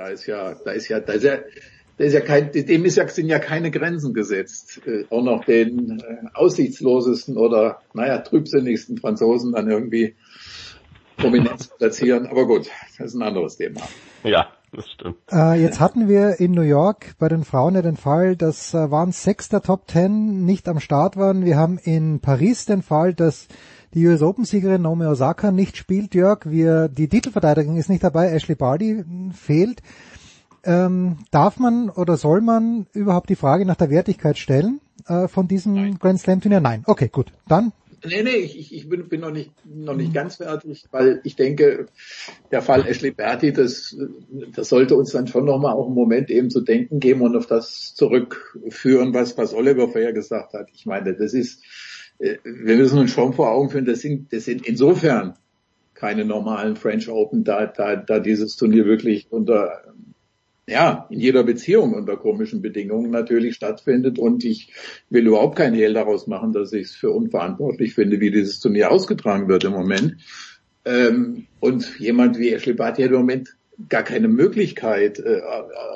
Da 0.00 0.08
ist 0.08 0.24
ja, 0.24 0.54
da 0.54 0.70
ist 0.70 0.88
ja, 0.88 0.98
da 0.98 1.12
ist 1.12 1.24
ja, 1.24 1.36
da 1.98 2.04
ist 2.04 2.14
ja 2.14 2.20
kein, 2.20 2.50
dem 2.52 2.86
ist 2.86 2.96
ja, 2.96 3.06
sind 3.06 3.28
ja 3.28 3.38
keine 3.38 3.70
Grenzen 3.70 4.14
gesetzt. 4.14 4.80
Äh, 4.86 5.04
auch 5.10 5.22
noch 5.22 5.44
den 5.44 6.00
äh, 6.00 6.26
aussichtslosesten 6.32 7.36
oder, 7.36 7.82
naja, 7.92 8.16
trübsinnigsten 8.16 8.96
Franzosen 8.96 9.52
dann 9.52 9.68
irgendwie 9.68 10.14
prominent 11.18 11.64
zu 11.64 11.68
platzieren. 11.76 12.28
Aber 12.28 12.46
gut, 12.46 12.70
das 12.96 13.08
ist 13.08 13.14
ein 13.14 13.22
anderes 13.22 13.58
Thema. 13.58 13.82
Ja. 14.24 14.48
Das 14.72 14.88
stimmt. 14.88 15.16
Äh, 15.32 15.60
jetzt 15.60 15.80
hatten 15.80 16.08
wir 16.08 16.38
in 16.38 16.52
New 16.52 16.62
York 16.62 17.16
bei 17.18 17.28
den 17.28 17.42
Frauen 17.42 17.74
ja 17.74 17.82
den 17.82 17.96
Fall, 17.96 18.36
dass 18.36 18.72
äh, 18.72 18.90
waren 18.90 19.10
sechs 19.10 19.48
der 19.48 19.62
Top 19.62 19.88
Ten 19.88 20.44
nicht 20.44 20.68
am 20.68 20.78
Start 20.78 21.16
waren. 21.16 21.44
Wir 21.44 21.56
haben 21.56 21.76
in 21.76 22.20
Paris 22.20 22.66
den 22.66 22.82
Fall, 22.82 23.12
dass 23.12 23.48
die 23.94 24.06
US 24.06 24.22
Open 24.22 24.44
Siegerin 24.44 24.82
Naomi 24.82 25.06
Osaka 25.06 25.50
nicht 25.50 25.76
spielt, 25.76 26.14
Jörg. 26.14 26.40
Wir, 26.44 26.88
die 26.88 27.08
Titelverteidigung 27.08 27.76
ist 27.76 27.88
nicht 27.88 28.04
dabei, 28.04 28.30
Ashley 28.30 28.54
Barty 28.54 29.04
fehlt. 29.32 29.82
Ähm, 30.62 31.18
darf 31.30 31.58
man 31.58 31.88
oder 31.90 32.16
soll 32.16 32.40
man 32.42 32.86
überhaupt 32.92 33.30
die 33.30 33.36
Frage 33.36 33.64
nach 33.64 33.76
der 33.76 33.90
Wertigkeit 33.90 34.36
stellen 34.36 34.80
äh, 35.06 35.26
von 35.26 35.48
diesem 35.48 35.74
Nein. 35.74 35.98
Grand 35.98 36.20
Slam 36.20 36.40
Turnier? 36.40 36.60
Nein. 36.60 36.82
Okay, 36.86 37.08
gut. 37.08 37.32
Dann 37.48 37.72
Nee, 38.02 38.22
nee, 38.22 38.36
ich, 38.36 38.74
ich 38.74 38.88
bin, 38.88 39.08
bin 39.08 39.20
noch 39.20 39.30
nicht 39.30 39.50
noch 39.66 39.94
nicht 39.94 40.14
ganz 40.14 40.36
fertig, 40.36 40.86
weil 40.90 41.20
ich 41.22 41.36
denke, 41.36 41.86
der 42.50 42.62
Fall 42.62 42.86
Ashley 42.86 43.10
Berti, 43.10 43.52
das, 43.52 43.94
das 44.54 44.70
sollte 44.70 44.96
uns 44.96 45.10
dann 45.10 45.26
schon 45.26 45.44
nochmal 45.44 45.74
auch 45.74 45.86
einen 45.86 45.94
Moment 45.94 46.30
eben 46.30 46.48
zu 46.48 46.62
denken 46.62 46.98
geben 46.98 47.20
und 47.20 47.36
auf 47.36 47.46
das 47.46 47.94
zurückführen, 47.94 49.12
was, 49.12 49.36
was 49.36 49.52
Oliver 49.52 49.88
vorher 49.88 50.14
gesagt 50.14 50.54
hat. 50.54 50.68
Ich 50.72 50.86
meine, 50.86 51.14
das 51.14 51.34
ist, 51.34 51.62
äh, 52.20 52.36
wir 52.44 52.76
müssen 52.76 52.98
uns 52.98 53.10
schon 53.10 53.32
vor 53.32 53.50
Augen 53.50 53.70
führen, 53.70 53.86
das 53.86 54.00
sind, 54.00 54.32
das 54.32 54.44
sind 54.44 54.66
insofern 54.66 55.34
keine 55.94 56.24
normalen 56.24 56.76
French 56.76 57.08
Open, 57.08 57.44
da, 57.44 57.66
da, 57.66 57.96
da 57.96 58.20
dieses 58.20 58.56
Turnier 58.56 58.86
wirklich 58.86 59.26
unter 59.30 59.82
ja, 60.70 61.06
in 61.10 61.18
jeder 61.18 61.42
Beziehung 61.42 61.94
unter 61.94 62.16
komischen 62.16 62.62
Bedingungen 62.62 63.10
natürlich 63.10 63.56
stattfindet. 63.56 64.18
Und 64.18 64.44
ich 64.44 64.72
will 65.10 65.26
überhaupt 65.26 65.56
kein 65.56 65.74
Hehl 65.74 65.92
daraus 65.94 66.26
machen, 66.26 66.52
dass 66.52 66.72
ich 66.72 66.86
es 66.86 66.94
für 66.94 67.10
unverantwortlich 67.10 67.94
finde, 67.94 68.20
wie 68.20 68.30
dieses 68.30 68.60
Turnier 68.60 68.90
ausgetragen 68.90 69.48
wird 69.48 69.64
im 69.64 69.72
Moment. 69.72 70.18
Ähm, 70.84 71.46
und 71.58 71.98
jemand 71.98 72.38
wie 72.38 72.52
Ashley 72.52 72.74
Barty 72.74 73.02
hat 73.02 73.10
im 73.10 73.18
Moment 73.18 73.56
gar 73.88 74.04
keine 74.04 74.28
Möglichkeit, 74.28 75.18
äh, 75.18 75.40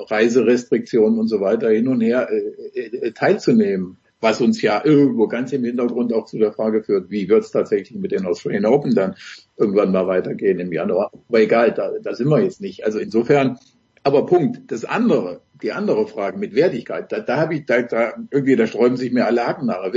Reiserestriktionen 0.09 1.19
und 1.19 1.27
so 1.27 1.39
weiter 1.39 1.69
hin 1.69 1.87
und 1.87 2.01
her 2.01 2.27
äh, 2.29 2.79
äh, 2.79 3.11
teilzunehmen. 3.11 3.97
Was 4.21 4.41
uns 4.41 4.61
ja 4.61 4.81
irgendwo 4.83 5.27
ganz 5.27 5.51
im 5.51 5.63
Hintergrund 5.63 6.13
auch 6.13 6.25
zu 6.25 6.37
der 6.37 6.53
Frage 6.53 6.83
führt, 6.83 7.09
wie 7.09 7.29
wird 7.29 7.43
es 7.43 7.51
tatsächlich 7.51 7.97
mit 7.97 8.11
den 8.11 8.25
Australian 8.25 8.65
Open 8.65 8.95
dann 8.95 9.15
irgendwann 9.57 9.91
mal 9.91 10.07
weitergehen 10.07 10.59
im 10.59 10.71
Januar. 10.71 11.11
Aber 11.27 11.39
egal, 11.41 11.73
da, 11.73 11.91
da 12.01 12.15
sind 12.15 12.29
wir 12.29 12.41
jetzt 12.41 12.61
nicht. 12.61 12.85
Also 12.85 12.99
insofern 12.99 13.59
aber 14.05 14.27
Punkt. 14.27 14.71
Das 14.71 14.85
andere, 14.85 15.41
die 15.63 15.71
andere 15.71 16.07
Frage 16.07 16.37
mit 16.37 16.53
Wertigkeit, 16.53 17.11
da, 17.11 17.21
da 17.21 17.37
habe 17.37 17.55
ich, 17.55 17.65
da, 17.65 17.81
da 17.81 18.13
irgendwie, 18.29 18.55
da 18.55 18.67
sträuben 18.67 18.97
sich 18.97 19.11
mir 19.11 19.25
alle 19.25 19.47
Haken 19.47 19.65
nach. 19.65 19.91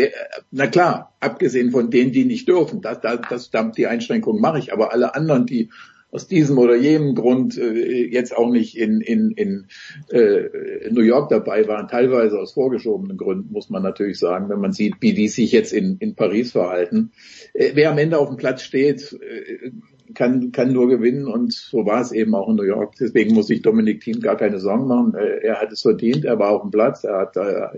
Na 0.51 0.67
klar, 0.67 1.15
abgesehen 1.21 1.71
von 1.71 1.91
denen, 1.91 2.11
die 2.13 2.25
nicht 2.25 2.49
dürfen, 2.49 2.81
das, 2.81 3.01
das, 3.03 3.51
das, 3.51 3.71
die 3.73 3.87
Einschränkung 3.87 4.41
mache 4.41 4.61
ich. 4.61 4.73
Aber 4.73 4.95
alle 4.95 5.15
anderen, 5.15 5.45
die 5.45 5.71
aus 6.11 6.27
diesem 6.27 6.59
oder 6.59 6.75
jenem 6.77 7.15
Grund 7.15 7.59
äh, 7.59 8.07
jetzt 8.07 8.37
auch 8.37 8.51
nicht 8.51 8.77
in, 8.77 9.01
in, 9.01 9.31
in 9.33 9.67
äh, 10.11 10.91
New 10.91 11.03
York 11.03 11.29
dabei 11.29 11.69
waren, 11.69 11.89
teilweise 11.89 12.39
aus 12.39 12.53
vorgeschobenen 12.53 13.19
Gründen, 13.19 13.53
muss 13.53 13.69
man 13.69 13.83
natürlich 13.83 14.19
sagen, 14.19 14.49
wenn 14.49 14.61
man 14.61 14.73
sieht, 14.73 14.95
wie 15.01 15.13
die 15.13 15.29
sich 15.29 15.53
jetzt 15.53 15.73
in, 15.73 15.99
in 15.99 16.15
Paris 16.15 16.53
verhalten. 16.53 17.13
Äh, 17.53 17.73
wer 17.75 17.91
am 17.91 17.99
Ende 17.99 18.19
auf 18.19 18.29
dem 18.29 18.39
Platz 18.39 18.63
steht, 18.63 19.13
äh, 19.21 19.71
kann, 20.15 20.53
kann 20.53 20.73
nur 20.73 20.89
gewinnen 20.89 21.27
und 21.27 21.53
so 21.53 21.85
war 21.85 22.01
es 22.01 22.13
eben 22.13 22.35
auch 22.35 22.49
in 22.49 22.57
New 22.57 22.63
York. 22.63 22.95
Deswegen 22.99 23.35
muss 23.35 23.49
sich 23.49 23.61
Dominik 23.61 24.01
Thiem 24.01 24.21
gar 24.21 24.37
keine 24.37 24.59
Sorgen 24.61 24.87
machen. 24.87 25.15
Äh, 25.15 25.47
er 25.47 25.61
hat 25.61 25.73
es 25.73 25.83
verdient, 25.83 26.25
er 26.25 26.39
war 26.39 26.51
auf 26.51 26.63
dem 26.63 26.71
Platz, 26.71 27.05
er 27.05 27.19
hat 27.19 27.37
äh, 27.37 27.69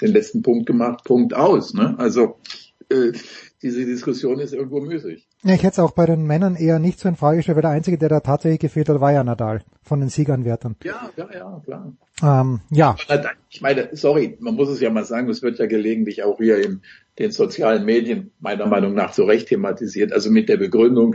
den 0.00 0.12
letzten 0.12 0.42
Punkt 0.42 0.66
gemacht, 0.66 1.04
Punkt 1.04 1.34
aus. 1.34 1.72
Ne? 1.72 1.94
Also 1.98 2.38
äh, 2.88 3.12
diese 3.62 3.84
Diskussion 3.84 4.40
ist 4.40 4.52
irgendwo 4.52 4.80
müßig. 4.80 5.28
Ja, 5.46 5.54
ich 5.54 5.62
hätte 5.62 5.74
es 5.74 5.78
auch 5.78 5.92
bei 5.92 6.06
den 6.06 6.26
Männern 6.26 6.56
eher 6.56 6.80
nicht 6.80 6.98
so 6.98 7.08
in 7.08 7.14
Frage 7.14 7.36
gestellt, 7.36 7.54
weil 7.54 7.62
der 7.62 7.70
Einzige, 7.70 7.96
der 7.98 8.08
da 8.08 8.18
tatsächlich 8.18 8.58
gefehlt 8.58 8.88
hat, 8.88 9.00
war 9.00 9.12
ja 9.12 9.22
Nadal 9.22 9.62
von 9.80 10.00
den 10.00 10.08
Sieganwärtern. 10.08 10.74
Ja, 10.82 11.08
ja, 11.16 11.28
ja, 11.32 11.62
klar. 11.64 11.92
Ähm, 12.20 12.62
ja. 12.70 12.96
Ich 13.48 13.60
meine, 13.60 13.90
sorry, 13.92 14.36
man 14.40 14.56
muss 14.56 14.68
es 14.68 14.80
ja 14.80 14.90
mal 14.90 15.04
sagen, 15.04 15.30
es 15.30 15.42
wird 15.42 15.60
ja 15.60 15.66
gelegentlich 15.66 16.24
auch 16.24 16.38
hier 16.38 16.58
in 16.64 16.82
den 17.20 17.30
sozialen 17.30 17.84
Medien 17.84 18.32
meiner 18.40 18.66
Meinung 18.66 18.94
nach 18.94 19.12
zu 19.12 19.22
Recht 19.22 19.46
thematisiert. 19.46 20.12
Also 20.12 20.32
mit 20.32 20.48
der 20.48 20.56
Begründung, 20.56 21.14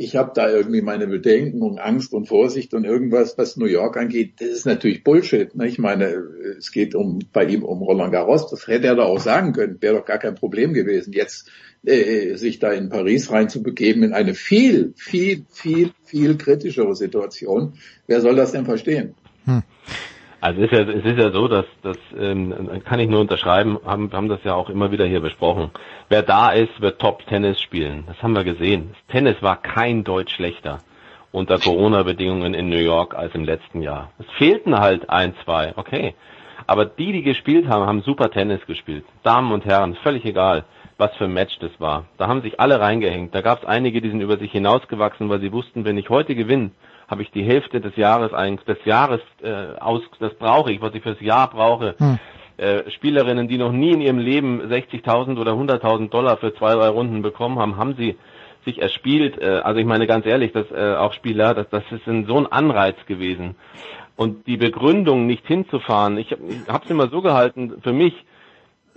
ich 0.00 0.14
habe 0.14 0.30
da 0.32 0.48
irgendwie 0.48 0.80
meine 0.80 1.08
Bedenken 1.08 1.60
und 1.60 1.80
Angst 1.80 2.12
und 2.12 2.28
Vorsicht 2.28 2.72
und 2.72 2.84
irgendwas, 2.84 3.36
was 3.36 3.56
New 3.56 3.66
York 3.66 3.96
angeht, 3.96 4.34
das 4.38 4.50
ist 4.50 4.64
natürlich 4.64 5.02
Bullshit. 5.02 5.56
Ne? 5.56 5.66
Ich 5.66 5.80
meine, 5.80 6.22
es 6.56 6.70
geht 6.70 6.94
um 6.94 7.18
bei 7.32 7.44
ihm 7.44 7.64
um 7.64 7.82
Roland 7.82 8.12
Garros, 8.12 8.48
das 8.48 8.68
hätte 8.68 8.86
er 8.86 8.94
doch 8.94 9.06
auch 9.06 9.18
sagen 9.18 9.52
können, 9.52 9.82
wäre 9.82 9.96
doch 9.96 10.04
gar 10.04 10.18
kein 10.18 10.36
Problem 10.36 10.72
gewesen, 10.72 11.12
jetzt 11.12 11.50
äh, 11.84 12.36
sich 12.36 12.60
da 12.60 12.70
in 12.70 12.90
Paris 12.90 13.32
reinzubegeben 13.32 14.04
in 14.04 14.12
eine 14.12 14.34
viel, 14.34 14.94
viel, 14.96 15.46
viel, 15.50 15.90
viel 16.04 16.38
kritischere 16.38 16.94
Situation. 16.94 17.72
Wer 18.06 18.20
soll 18.20 18.36
das 18.36 18.52
denn 18.52 18.66
verstehen? 18.66 19.16
Hm. 19.46 19.64
Also 20.40 20.62
es 20.62 20.70
ist 20.70 20.72
ja, 20.72 20.84
es 20.84 21.04
ist 21.04 21.18
ja 21.18 21.30
so, 21.32 21.48
dass 21.48 21.66
das 21.82 21.96
ähm, 22.16 22.80
kann 22.84 23.00
ich 23.00 23.08
nur 23.08 23.20
unterschreiben, 23.20 23.78
haben, 23.84 24.10
haben 24.12 24.28
das 24.28 24.44
ja 24.44 24.54
auch 24.54 24.70
immer 24.70 24.92
wieder 24.92 25.04
hier 25.04 25.20
besprochen. 25.20 25.70
Wer 26.08 26.22
da 26.22 26.50
ist, 26.50 26.80
wird 26.80 27.00
Top-Tennis 27.00 27.60
spielen. 27.60 28.04
Das 28.06 28.22
haben 28.22 28.36
wir 28.36 28.44
gesehen. 28.44 28.90
Das 28.92 29.14
Tennis 29.14 29.42
war 29.42 29.56
kein 29.56 30.04
Deutsch 30.04 30.34
schlechter 30.34 30.78
unter 31.32 31.58
Corona-Bedingungen 31.58 32.54
in 32.54 32.68
New 32.68 32.76
York 32.76 33.14
als 33.14 33.34
im 33.34 33.44
letzten 33.44 33.82
Jahr. 33.82 34.12
Es 34.18 34.26
fehlten 34.36 34.78
halt 34.78 35.10
ein, 35.10 35.34
zwei, 35.44 35.72
okay. 35.76 36.14
Aber 36.66 36.84
die, 36.84 37.12
die 37.12 37.22
gespielt 37.22 37.68
haben, 37.68 37.86
haben 37.86 38.02
super 38.02 38.30
Tennis 38.30 38.64
gespielt. 38.66 39.04
Damen 39.22 39.52
und 39.52 39.64
Herren, 39.64 39.94
völlig 39.96 40.24
egal, 40.24 40.64
was 40.98 41.14
für 41.16 41.24
ein 41.24 41.32
Match 41.32 41.58
das 41.60 41.70
war. 41.78 42.06
Da 42.16 42.28
haben 42.28 42.42
sich 42.42 42.60
alle 42.60 42.80
reingehängt. 42.80 43.34
Da 43.34 43.40
gab 43.40 43.62
es 43.62 43.68
einige, 43.68 44.00
die 44.00 44.10
sind 44.10 44.20
über 44.20 44.36
sich 44.36 44.52
hinausgewachsen, 44.52 45.28
weil 45.28 45.40
sie 45.40 45.52
wussten, 45.52 45.84
wenn 45.84 45.98
ich 45.98 46.10
heute 46.10 46.34
gewinne, 46.34 46.70
habe 47.08 47.22
ich 47.22 47.30
die 47.30 47.42
Hälfte 47.42 47.80
des 47.80 47.96
Jahres 47.96 48.32
eigentlich, 48.32 48.66
des 48.66 48.84
Jahres 48.84 49.20
äh, 49.42 49.78
aus, 49.80 50.02
das 50.20 50.34
brauche 50.34 50.70
ich, 50.70 50.80
was 50.80 50.94
ich 50.94 51.02
fürs 51.02 51.20
Jahr 51.20 51.50
brauche. 51.50 51.94
Hm. 51.98 52.18
Äh, 52.58 52.90
Spielerinnen, 52.90 53.48
die 53.48 53.56
noch 53.56 53.72
nie 53.72 53.92
in 53.92 54.00
ihrem 54.00 54.18
Leben 54.18 54.60
60.000 54.60 55.38
oder 55.38 55.52
100.000 55.52 56.10
Dollar 56.10 56.36
für 56.36 56.54
zwei, 56.54 56.74
drei 56.74 56.88
Runden 56.88 57.22
bekommen 57.22 57.58
haben, 57.58 57.76
haben 57.76 57.94
sie 57.96 58.16
sich 58.64 58.82
erspielt. 58.82 59.40
Äh, 59.40 59.60
also 59.64 59.80
ich 59.80 59.86
meine 59.86 60.06
ganz 60.06 60.26
ehrlich, 60.26 60.52
dass 60.52 60.70
äh, 60.70 60.96
auch 60.96 61.12
Spieler, 61.12 61.54
das, 61.54 61.68
das 61.70 61.84
ist 61.90 62.06
ein, 62.06 62.26
so 62.26 62.36
ein 62.36 62.46
Anreiz 62.46 62.96
gewesen. 63.06 63.54
Und 64.16 64.46
die 64.46 64.56
Begründung, 64.56 65.26
nicht 65.26 65.46
hinzufahren, 65.46 66.18
ich, 66.18 66.32
ich 66.32 66.68
habe 66.68 66.84
es 66.84 66.90
immer 66.90 67.08
so 67.08 67.22
gehalten, 67.22 67.80
für 67.82 67.92
mich, 67.92 68.14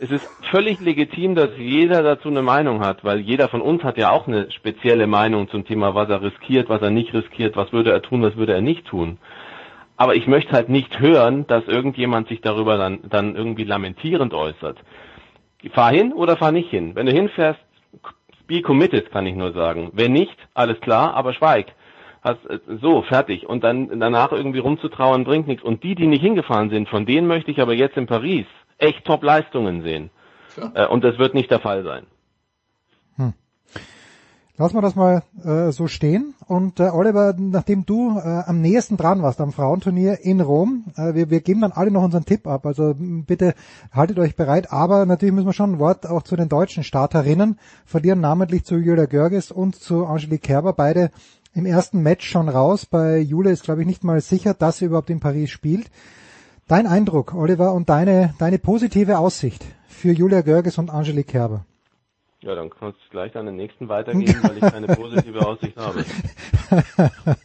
es 0.01 0.09
ist 0.09 0.27
völlig 0.49 0.79
legitim, 0.79 1.35
dass 1.35 1.51
jeder 1.59 2.01
dazu 2.01 2.29
eine 2.29 2.41
Meinung 2.41 2.79
hat, 2.83 3.03
weil 3.03 3.19
jeder 3.19 3.49
von 3.49 3.61
uns 3.61 3.83
hat 3.83 3.99
ja 3.99 4.09
auch 4.09 4.27
eine 4.27 4.49
spezielle 4.49 5.05
Meinung 5.05 5.47
zum 5.47 5.63
Thema, 5.63 5.93
was 5.93 6.09
er 6.09 6.23
riskiert, 6.23 6.69
was 6.69 6.81
er 6.81 6.89
nicht 6.89 7.13
riskiert, 7.13 7.55
was 7.55 7.71
würde 7.71 7.91
er 7.91 8.01
tun, 8.01 8.23
was 8.23 8.35
würde 8.35 8.53
er 8.53 8.61
nicht 8.61 8.87
tun. 8.87 9.19
Aber 9.97 10.15
ich 10.15 10.25
möchte 10.25 10.53
halt 10.53 10.69
nicht 10.69 10.99
hören, 10.99 11.45
dass 11.45 11.67
irgendjemand 11.67 12.29
sich 12.29 12.41
darüber 12.41 12.79
dann, 12.79 13.01
dann 13.09 13.35
irgendwie 13.35 13.63
lamentierend 13.63 14.33
äußert. 14.33 14.79
Fahr 15.71 15.91
hin 15.91 16.13
oder 16.13 16.35
fahr 16.35 16.51
nicht 16.51 16.71
hin. 16.71 16.95
Wenn 16.95 17.05
du 17.05 17.11
hinfährst, 17.11 17.59
be 18.47 18.63
committed, 18.63 19.11
kann 19.11 19.27
ich 19.27 19.35
nur 19.35 19.53
sagen. 19.53 19.91
Wenn 19.93 20.13
nicht, 20.13 20.35
alles 20.55 20.81
klar, 20.81 21.13
aber 21.13 21.33
schweig. 21.33 21.67
Hast, 22.23 22.39
so, 22.81 23.03
fertig. 23.03 23.47
Und 23.47 23.63
dann 23.63 23.99
danach 23.99 24.31
irgendwie 24.31 24.59
rumzutrauen 24.59 25.25
bringt 25.25 25.45
nichts. 25.45 25.63
Und 25.63 25.83
die, 25.83 25.93
die 25.93 26.07
nicht 26.07 26.21
hingefahren 26.21 26.71
sind, 26.71 26.89
von 26.89 27.05
denen 27.05 27.27
möchte 27.27 27.51
ich 27.51 27.61
aber 27.61 27.75
jetzt 27.75 27.97
in 27.97 28.07
Paris 28.07 28.47
echt 28.81 29.05
Top-Leistungen 29.05 29.83
sehen. 29.83 30.09
Ja. 30.57 30.71
Äh, 30.85 30.87
und 30.87 31.03
das 31.03 31.17
wird 31.17 31.33
nicht 31.33 31.51
der 31.51 31.59
Fall 31.59 31.83
sein. 31.83 32.05
Hm. 33.15 33.33
Lass 34.57 34.73
mal 34.73 34.81
das 34.81 34.95
mal 34.95 35.23
äh, 35.43 35.71
so 35.71 35.87
stehen. 35.87 36.35
Und 36.47 36.79
äh, 36.79 36.89
Oliver, 36.89 37.33
nachdem 37.37 37.85
du 37.85 38.19
äh, 38.19 38.43
am 38.45 38.61
nächsten 38.61 38.97
dran 38.97 39.23
warst 39.23 39.41
am 39.41 39.53
Frauenturnier 39.53 40.19
in 40.21 40.41
Rom, 40.41 40.85
äh, 40.97 41.13
wir, 41.13 41.29
wir 41.29 41.41
geben 41.41 41.61
dann 41.61 41.71
alle 41.71 41.89
noch 41.89 42.03
unseren 42.03 42.25
Tipp 42.25 42.45
ab. 42.45 42.65
Also 42.65 42.93
bitte 42.97 43.55
haltet 43.91 44.19
euch 44.19 44.35
bereit. 44.35 44.71
Aber 44.71 45.05
natürlich 45.05 45.33
müssen 45.33 45.47
wir 45.47 45.53
schon 45.53 45.73
ein 45.73 45.79
Wort 45.79 46.05
auch 46.05 46.23
zu 46.23 46.35
den 46.35 46.49
deutschen 46.49 46.83
Starterinnen 46.83 47.57
verlieren, 47.85 48.19
namentlich 48.19 48.65
zu 48.65 48.75
Julia 48.77 49.05
Görges 49.05 49.51
und 49.51 49.75
zu 49.75 50.05
Angelique 50.05 50.43
Kerber. 50.43 50.73
Beide 50.73 51.11
im 51.53 51.65
ersten 51.65 52.01
Match 52.01 52.29
schon 52.29 52.49
raus. 52.49 52.85
Bei 52.85 53.17
Julia 53.17 53.51
ist, 53.51 53.63
glaube 53.63 53.81
ich, 53.81 53.87
nicht 53.87 54.03
mal 54.03 54.21
sicher, 54.21 54.53
dass 54.53 54.77
sie 54.77 54.85
überhaupt 54.85 55.09
in 55.09 55.19
Paris 55.19 55.49
spielt. 55.49 55.89
Dein 56.71 56.87
Eindruck, 56.87 57.33
Oliver, 57.33 57.73
und 57.73 57.89
deine, 57.89 58.33
deine 58.39 58.57
positive 58.57 59.17
Aussicht 59.17 59.61
für 59.89 60.13
Julia 60.13 60.39
Görges 60.39 60.77
und 60.77 60.89
Angelique 60.89 61.27
Kerber? 61.27 61.65
Ja, 62.39 62.55
dann 62.55 62.69
kannst 62.69 62.97
du 62.97 63.09
gleich 63.09 63.35
an 63.35 63.45
den 63.45 63.57
nächsten 63.57 63.89
weitergehen, 63.89 64.41
weil 64.41 64.55
ich 64.55 64.61
keine 64.61 64.87
positive 64.87 65.45
Aussicht 65.45 65.75
habe. 65.75 66.05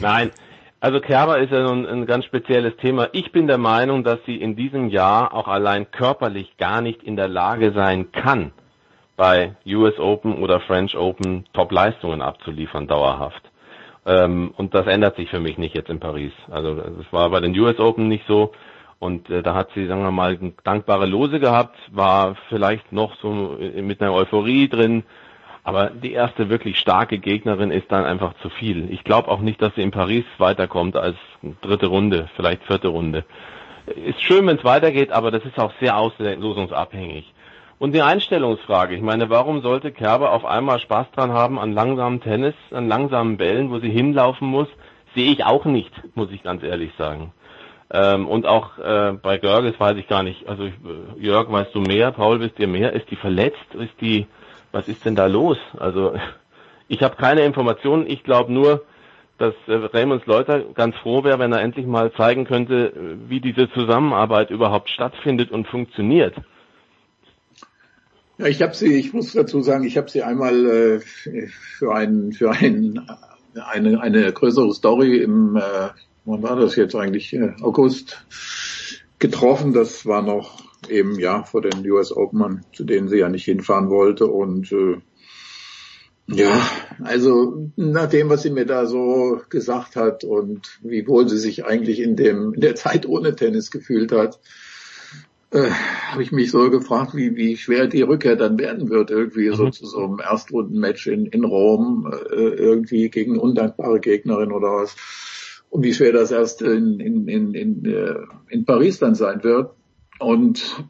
Nein, 0.00 0.30
Also 0.78 1.00
Kerber 1.00 1.40
ist 1.40 1.50
ja 1.50 1.64
nun 1.64 1.84
ein 1.84 2.06
ganz 2.06 2.24
spezielles 2.24 2.76
Thema. 2.76 3.08
Ich 3.10 3.32
bin 3.32 3.48
der 3.48 3.58
Meinung, 3.58 4.04
dass 4.04 4.20
sie 4.26 4.36
in 4.36 4.54
diesem 4.54 4.90
Jahr 4.90 5.34
auch 5.34 5.48
allein 5.48 5.90
körperlich 5.90 6.56
gar 6.56 6.82
nicht 6.82 7.02
in 7.02 7.16
der 7.16 7.26
Lage 7.26 7.72
sein 7.72 8.12
kann, 8.12 8.52
bei 9.16 9.56
US 9.66 9.98
Open 9.98 10.40
oder 10.40 10.60
French 10.60 10.96
Open 10.96 11.46
Top-Leistungen 11.52 12.22
abzuliefern, 12.22 12.86
dauerhaft. 12.86 13.49
Ähm, 14.06 14.52
und 14.56 14.74
das 14.74 14.86
ändert 14.86 15.16
sich 15.16 15.28
für 15.30 15.40
mich 15.40 15.58
nicht 15.58 15.74
jetzt 15.74 15.90
in 15.90 16.00
Paris. 16.00 16.32
Also 16.50 16.74
das 16.74 17.12
war 17.12 17.30
bei 17.30 17.40
den 17.40 17.58
US 17.58 17.78
Open 17.78 18.08
nicht 18.08 18.26
so. 18.26 18.52
Und 18.98 19.30
äh, 19.30 19.42
da 19.42 19.54
hat 19.54 19.70
sie, 19.74 19.86
sagen 19.86 20.02
wir 20.02 20.10
mal, 20.10 20.38
dankbare 20.64 21.06
Lose 21.06 21.40
gehabt, 21.40 21.76
war 21.90 22.36
vielleicht 22.48 22.92
noch 22.92 23.16
so 23.20 23.58
mit 23.76 24.00
einer 24.00 24.12
Euphorie 24.12 24.68
drin, 24.68 25.04
aber 25.64 25.90
die 25.90 26.12
erste 26.12 26.48
wirklich 26.48 26.78
starke 26.78 27.18
Gegnerin 27.18 27.70
ist 27.70 27.90
dann 27.90 28.04
einfach 28.04 28.34
zu 28.42 28.50
viel. 28.50 28.90
Ich 28.90 29.04
glaube 29.04 29.28
auch 29.28 29.40
nicht, 29.40 29.60
dass 29.60 29.74
sie 29.74 29.82
in 29.82 29.90
Paris 29.90 30.24
weiterkommt 30.38 30.96
als 30.96 31.16
dritte 31.62 31.86
Runde, 31.86 32.28
vielleicht 32.36 32.64
vierte 32.64 32.88
Runde. 32.88 33.24
Ist 33.86 34.22
schön, 34.22 34.46
wenn 34.46 34.56
es 34.56 34.64
weitergeht, 34.64 35.12
aber 35.12 35.30
das 35.30 35.44
ist 35.44 35.58
auch 35.58 35.72
sehr 35.80 35.96
auslosungsabhängig. 35.96 37.32
Und 37.80 37.94
die 37.94 38.02
Einstellungsfrage, 38.02 38.94
ich 38.94 39.00
meine, 39.00 39.30
warum 39.30 39.62
sollte 39.62 39.90
Kerber 39.90 40.32
auf 40.32 40.44
einmal 40.44 40.80
Spaß 40.80 41.12
dran 41.12 41.32
haben 41.32 41.58
an 41.58 41.72
langsamem 41.72 42.20
Tennis, 42.20 42.54
an 42.72 42.88
langsamen 42.88 43.38
Bällen, 43.38 43.70
wo 43.70 43.78
sie 43.78 43.88
hinlaufen 43.88 44.46
muss, 44.46 44.68
sehe 45.14 45.32
ich 45.32 45.46
auch 45.46 45.64
nicht, 45.64 45.90
muss 46.14 46.30
ich 46.30 46.42
ganz 46.42 46.62
ehrlich 46.62 46.92
sagen. 46.98 47.32
Ähm, 47.90 48.28
und 48.28 48.44
auch 48.44 48.76
äh, 48.76 49.12
bei 49.12 49.38
Görges 49.38 49.80
weiß 49.80 49.96
ich 49.96 50.08
gar 50.08 50.22
nicht, 50.22 50.46
also 50.46 50.64
äh, 50.64 50.72
Jörg, 51.16 51.50
weißt 51.50 51.74
du 51.74 51.80
mehr, 51.80 52.12
Paul, 52.12 52.40
wisst 52.40 52.58
ihr 52.58 52.68
mehr, 52.68 52.92
ist 52.92 53.10
die 53.10 53.16
verletzt, 53.16 53.74
ist 53.74 53.98
die, 54.02 54.26
was 54.72 54.86
ist 54.86 55.06
denn 55.06 55.16
da 55.16 55.24
los? 55.24 55.56
Also 55.78 56.12
ich 56.88 57.02
habe 57.02 57.16
keine 57.16 57.46
Informationen, 57.46 58.04
ich 58.06 58.24
glaube 58.24 58.52
nur, 58.52 58.82
dass 59.38 59.54
äh, 59.68 59.72
Raymond 59.72 60.26
Leuter 60.26 60.60
ganz 60.74 60.96
froh 60.96 61.24
wäre, 61.24 61.38
wenn 61.38 61.54
er 61.54 61.62
endlich 61.62 61.86
mal 61.86 62.12
zeigen 62.12 62.44
könnte, 62.44 62.92
wie 63.26 63.40
diese 63.40 63.70
Zusammenarbeit 63.70 64.50
überhaupt 64.50 64.90
stattfindet 64.90 65.50
und 65.50 65.66
funktioniert. 65.66 66.34
Ja, 68.40 68.46
ich 68.46 68.62
habe 68.62 68.74
sie, 68.74 68.94
ich 68.94 69.12
muss 69.12 69.34
dazu 69.34 69.60
sagen, 69.60 69.84
ich 69.84 69.98
habe 69.98 70.10
sie 70.10 70.22
einmal 70.22 70.66
äh, 70.66 71.00
für 71.50 71.94
ein 71.94 72.32
für 72.32 72.50
ein 72.50 73.06
eine 73.54 74.00
eine 74.00 74.32
größere 74.32 74.72
Story 74.72 75.18
im 75.18 75.56
äh, 75.56 75.90
wann 76.24 76.42
war 76.42 76.56
das 76.56 76.74
jetzt 76.74 76.94
eigentlich 76.96 77.34
äh, 77.34 77.52
August 77.60 78.24
getroffen. 79.18 79.74
Das 79.74 80.06
war 80.06 80.22
noch 80.22 80.64
eben 80.88 81.20
ja 81.20 81.42
vor 81.42 81.60
den 81.60 81.86
US 81.90 82.16
Open, 82.16 82.64
zu 82.72 82.84
denen 82.84 83.08
sie 83.08 83.18
ja 83.18 83.28
nicht 83.28 83.44
hinfahren 83.44 83.90
wollte 83.90 84.26
und 84.26 84.72
äh, 84.72 84.96
ja, 86.26 86.66
also 87.02 87.70
nach 87.76 88.08
dem, 88.08 88.30
was 88.30 88.40
sie 88.40 88.50
mir 88.50 88.64
da 88.64 88.86
so 88.86 89.42
gesagt 89.50 89.96
hat 89.96 90.24
und 90.24 90.78
wie 90.82 91.06
wohl 91.06 91.28
sie 91.28 91.36
sich 91.36 91.66
eigentlich 91.66 92.00
in 92.00 92.16
dem 92.16 92.54
in 92.54 92.62
der 92.62 92.74
Zeit 92.74 93.04
ohne 93.04 93.36
Tennis 93.36 93.70
gefühlt 93.70 94.12
hat, 94.12 94.40
äh, 95.52 95.70
habe 95.70 96.22
ich 96.22 96.32
mich 96.32 96.50
so 96.50 96.70
gefragt, 96.70 97.14
wie, 97.14 97.36
wie 97.36 97.56
schwer 97.56 97.86
die 97.86 98.02
Rückkehr 98.02 98.36
dann 98.36 98.58
werden 98.58 98.88
wird, 98.88 99.10
irgendwie 99.10 99.48
mhm. 99.48 99.54
so 99.54 99.70
zu 99.70 99.86
so 99.86 100.04
einem 100.04 100.18
Erstrundenmatch 100.20 101.06
in, 101.08 101.26
in 101.26 101.44
Rom, 101.44 102.12
äh, 102.30 102.34
irgendwie 102.34 103.10
gegen 103.10 103.38
undankbare 103.38 104.00
Gegnerin 104.00 104.52
oder 104.52 104.68
was. 104.68 104.96
Und 105.68 105.84
wie 105.84 105.94
schwer 105.94 106.12
das 106.12 106.30
erst 106.30 106.62
in, 106.62 106.98
in, 107.00 107.28
in, 107.28 107.54
in, 107.54 107.84
äh, 107.84 108.14
in 108.48 108.64
Paris 108.64 108.98
dann 108.98 109.14
sein 109.14 109.44
wird. 109.44 109.72
Und 110.18 110.84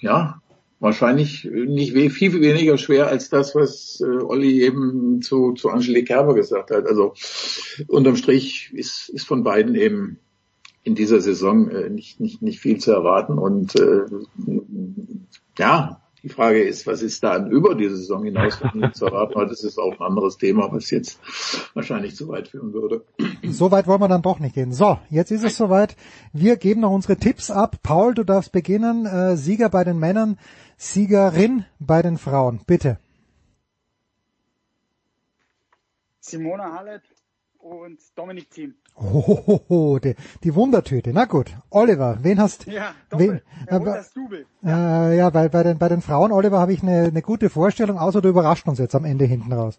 ja, 0.00 0.40
wahrscheinlich 0.78 1.44
nicht 1.44 1.92
viel, 1.92 2.10
viel 2.10 2.40
weniger 2.40 2.78
schwer 2.78 3.08
als 3.08 3.28
das, 3.28 3.54
was 3.54 4.00
äh, 4.00 4.22
Olli 4.22 4.62
eben 4.62 5.20
zu, 5.22 5.52
zu 5.52 5.68
Angelique 5.68 6.06
Kerber 6.06 6.34
gesagt 6.34 6.70
hat. 6.70 6.86
Also 6.86 7.14
unterm 7.86 8.16
Strich 8.16 8.72
ist, 8.74 9.10
ist 9.10 9.26
von 9.26 9.42
beiden 9.42 9.74
eben 9.74 10.18
in 10.82 10.94
dieser 10.94 11.20
Saison 11.20 11.68
äh, 11.70 11.90
nicht, 11.90 12.20
nicht, 12.20 12.42
nicht 12.42 12.60
viel 12.60 12.78
zu 12.78 12.92
erwarten. 12.92 13.38
Und 13.38 13.78
äh, 13.78 14.06
ja, 15.58 16.00
die 16.22 16.28
Frage 16.28 16.62
ist, 16.62 16.86
was 16.86 17.02
ist 17.02 17.22
da 17.22 17.46
über 17.46 17.74
diese 17.74 17.96
Saison 17.96 18.24
hinaus 18.24 18.58
zu 18.92 19.06
erwarten? 19.06 19.34
Aber 19.34 19.46
das 19.46 19.64
ist 19.64 19.78
auch 19.78 19.92
ein 19.92 20.06
anderes 20.06 20.36
Thema, 20.36 20.70
was 20.72 20.90
jetzt 20.90 21.18
wahrscheinlich 21.74 22.16
zu 22.16 22.28
weit 22.28 22.48
führen 22.48 22.72
würde. 22.72 23.04
So 23.42 23.70
weit 23.70 23.86
wollen 23.86 24.00
wir 24.00 24.08
dann 24.08 24.22
doch 24.22 24.38
nicht 24.38 24.54
gehen. 24.54 24.72
So, 24.72 24.98
jetzt 25.10 25.30
ist 25.30 25.44
es 25.44 25.56
soweit. 25.56 25.96
Wir 26.32 26.56
geben 26.56 26.82
noch 26.82 26.92
unsere 26.92 27.16
Tipps 27.16 27.50
ab. 27.50 27.76
Paul, 27.82 28.14
du 28.14 28.24
darfst 28.24 28.52
beginnen. 28.52 29.06
Äh, 29.06 29.36
Sieger 29.36 29.68
bei 29.70 29.84
den 29.84 29.98
Männern, 29.98 30.38
Siegerin 30.76 31.64
bei 31.78 32.02
den 32.02 32.18
Frauen. 32.18 32.60
Bitte. 32.66 32.98
Simona 36.20 36.72
Halep 36.72 37.02
und 37.58 37.98
Dominik 38.14 38.50
Thiem. 38.50 38.74
Oh, 38.96 39.98
die, 40.02 40.14
die 40.44 40.54
Wundertüte. 40.54 41.12
Na 41.14 41.24
gut, 41.24 41.50
Oliver, 41.70 42.18
wen 42.22 42.38
hast 42.38 42.66
Ja, 42.66 42.92
wen, 43.10 43.40
äh. 43.66 43.76
Äh, 44.62 45.16
ja, 45.16 45.30
bei, 45.30 45.48
bei, 45.48 45.62
den, 45.62 45.78
bei 45.78 45.88
den 45.88 46.02
Frauen, 46.02 46.32
Oliver, 46.32 46.58
habe 46.58 46.72
ich 46.72 46.82
eine, 46.82 47.04
eine 47.04 47.22
gute 47.22 47.48
Vorstellung, 47.48 47.98
außer 47.98 48.20
du 48.20 48.28
überrascht 48.28 48.68
uns 48.68 48.78
jetzt 48.78 48.94
am 48.94 49.06
Ende 49.06 49.24
hinten 49.24 49.52
raus. 49.52 49.78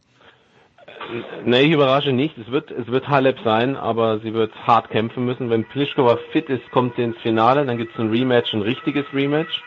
Nee, 1.45 1.61
ich 1.61 1.71
überrasche 1.71 2.13
nicht. 2.13 2.37
Es 2.37 2.49
wird, 2.51 2.71
es 2.71 2.87
wird 2.87 3.07
Halep 3.07 3.37
sein, 3.43 3.75
aber 3.75 4.19
sie 4.19 4.33
wird 4.33 4.53
hart 4.65 4.89
kämpfen 4.89 5.25
müssen. 5.25 5.49
Wenn 5.49 5.65
Pliskova 5.65 6.17
fit 6.31 6.49
ist, 6.49 6.69
kommt 6.71 6.95
sie 6.95 7.03
ins 7.03 7.17
Finale, 7.17 7.65
dann 7.65 7.77
gibt 7.77 7.93
es 7.93 7.99
ein 7.99 8.09
Rematch, 8.09 8.53
ein 8.53 8.61
richtiges 8.61 9.05
Rematch. 9.13 9.61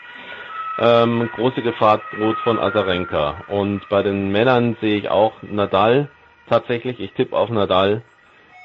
Ähm, 0.77 1.29
große 1.35 1.61
Gefahr 1.61 2.01
droht 2.17 2.37
von 2.39 2.59
Azarenka. 2.59 3.43
Und 3.47 3.87
bei 3.89 4.03
den 4.03 4.31
Männern 4.31 4.75
sehe 4.81 4.97
ich 4.97 5.09
auch 5.09 5.33
Nadal 5.43 6.09
tatsächlich. 6.49 6.99
Ich 6.99 7.13
tippe 7.13 7.35
auf 7.37 7.49
Nadal. 7.49 8.01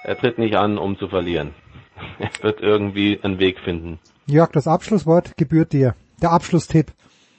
Er 0.03 0.17
tritt 0.17 0.39
nicht 0.39 0.57
an, 0.57 0.79
um 0.79 0.99
zu 0.99 1.09
verlieren. 1.09 1.55
Er 2.19 2.31
wird 2.43 2.61
irgendwie 2.61 3.21
einen 3.23 3.39
Weg 3.39 3.59
finden. 3.61 3.99
Jörg, 4.27 4.51
das 4.53 4.67
Abschlusswort 4.67 5.37
gebührt 5.37 5.73
dir. 5.73 5.95
Der 6.23 6.33
Abschlusstipp. 6.33 6.93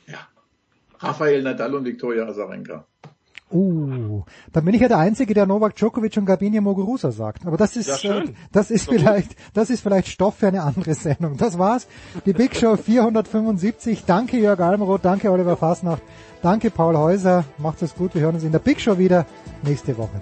Ja. 0.08 0.20
Rafael 1.00 1.42
Nadal 1.42 1.74
und 1.74 1.86
Viktoria 1.86 2.26
Azarenka. 2.26 2.86
Uh, 3.54 4.24
dann 4.54 4.64
bin 4.64 4.74
ich 4.74 4.82
ja 4.82 4.88
der 4.88 4.98
Einzige, 4.98 5.34
der 5.34 5.46
Novak 5.46 5.76
Djokovic 5.76 6.16
und 6.16 6.26
Gabine 6.26 6.62
Muguruza 6.62 7.12
sagt. 7.12 7.46
Aber 7.46 7.58
das 7.58 7.76
ist, 7.76 8.04
Ja, 8.04 8.20
äh, 8.20 8.30
das 8.52 8.72
ist 8.72 8.88
vielleicht, 8.88 9.36
das 9.54 9.70
ist 9.70 9.82
vielleicht 9.82 10.08
Stoff 10.08 10.36
für 10.36 10.48
eine 10.48 10.64
andere 10.64 10.94
Sendung. 10.94 11.36
Das 11.36 11.60
war's. 11.60 11.88
Die 12.26 12.34
Big 12.34 12.56
Show 12.56 12.78
475. 12.78 14.06
Danke 14.06 14.38
Jörg 14.38 14.60
Almroth, 14.60 15.04
danke 15.04 15.32
Oliver 15.32 15.58
Fasnacht, 15.58 16.02
danke 16.42 16.72
Paul 16.72 16.96
Häuser. 16.98 17.44
Macht 17.58 17.82
es 17.82 17.94
gut. 17.94 18.16
Wir 18.16 18.22
hören 18.22 18.36
uns 18.36 18.46
in 18.46 18.54
der 18.54 18.60
Big 18.60 18.80
Show 18.80 18.98
wieder 18.98 19.26
nächste 19.64 19.98
Woche. 19.98 20.22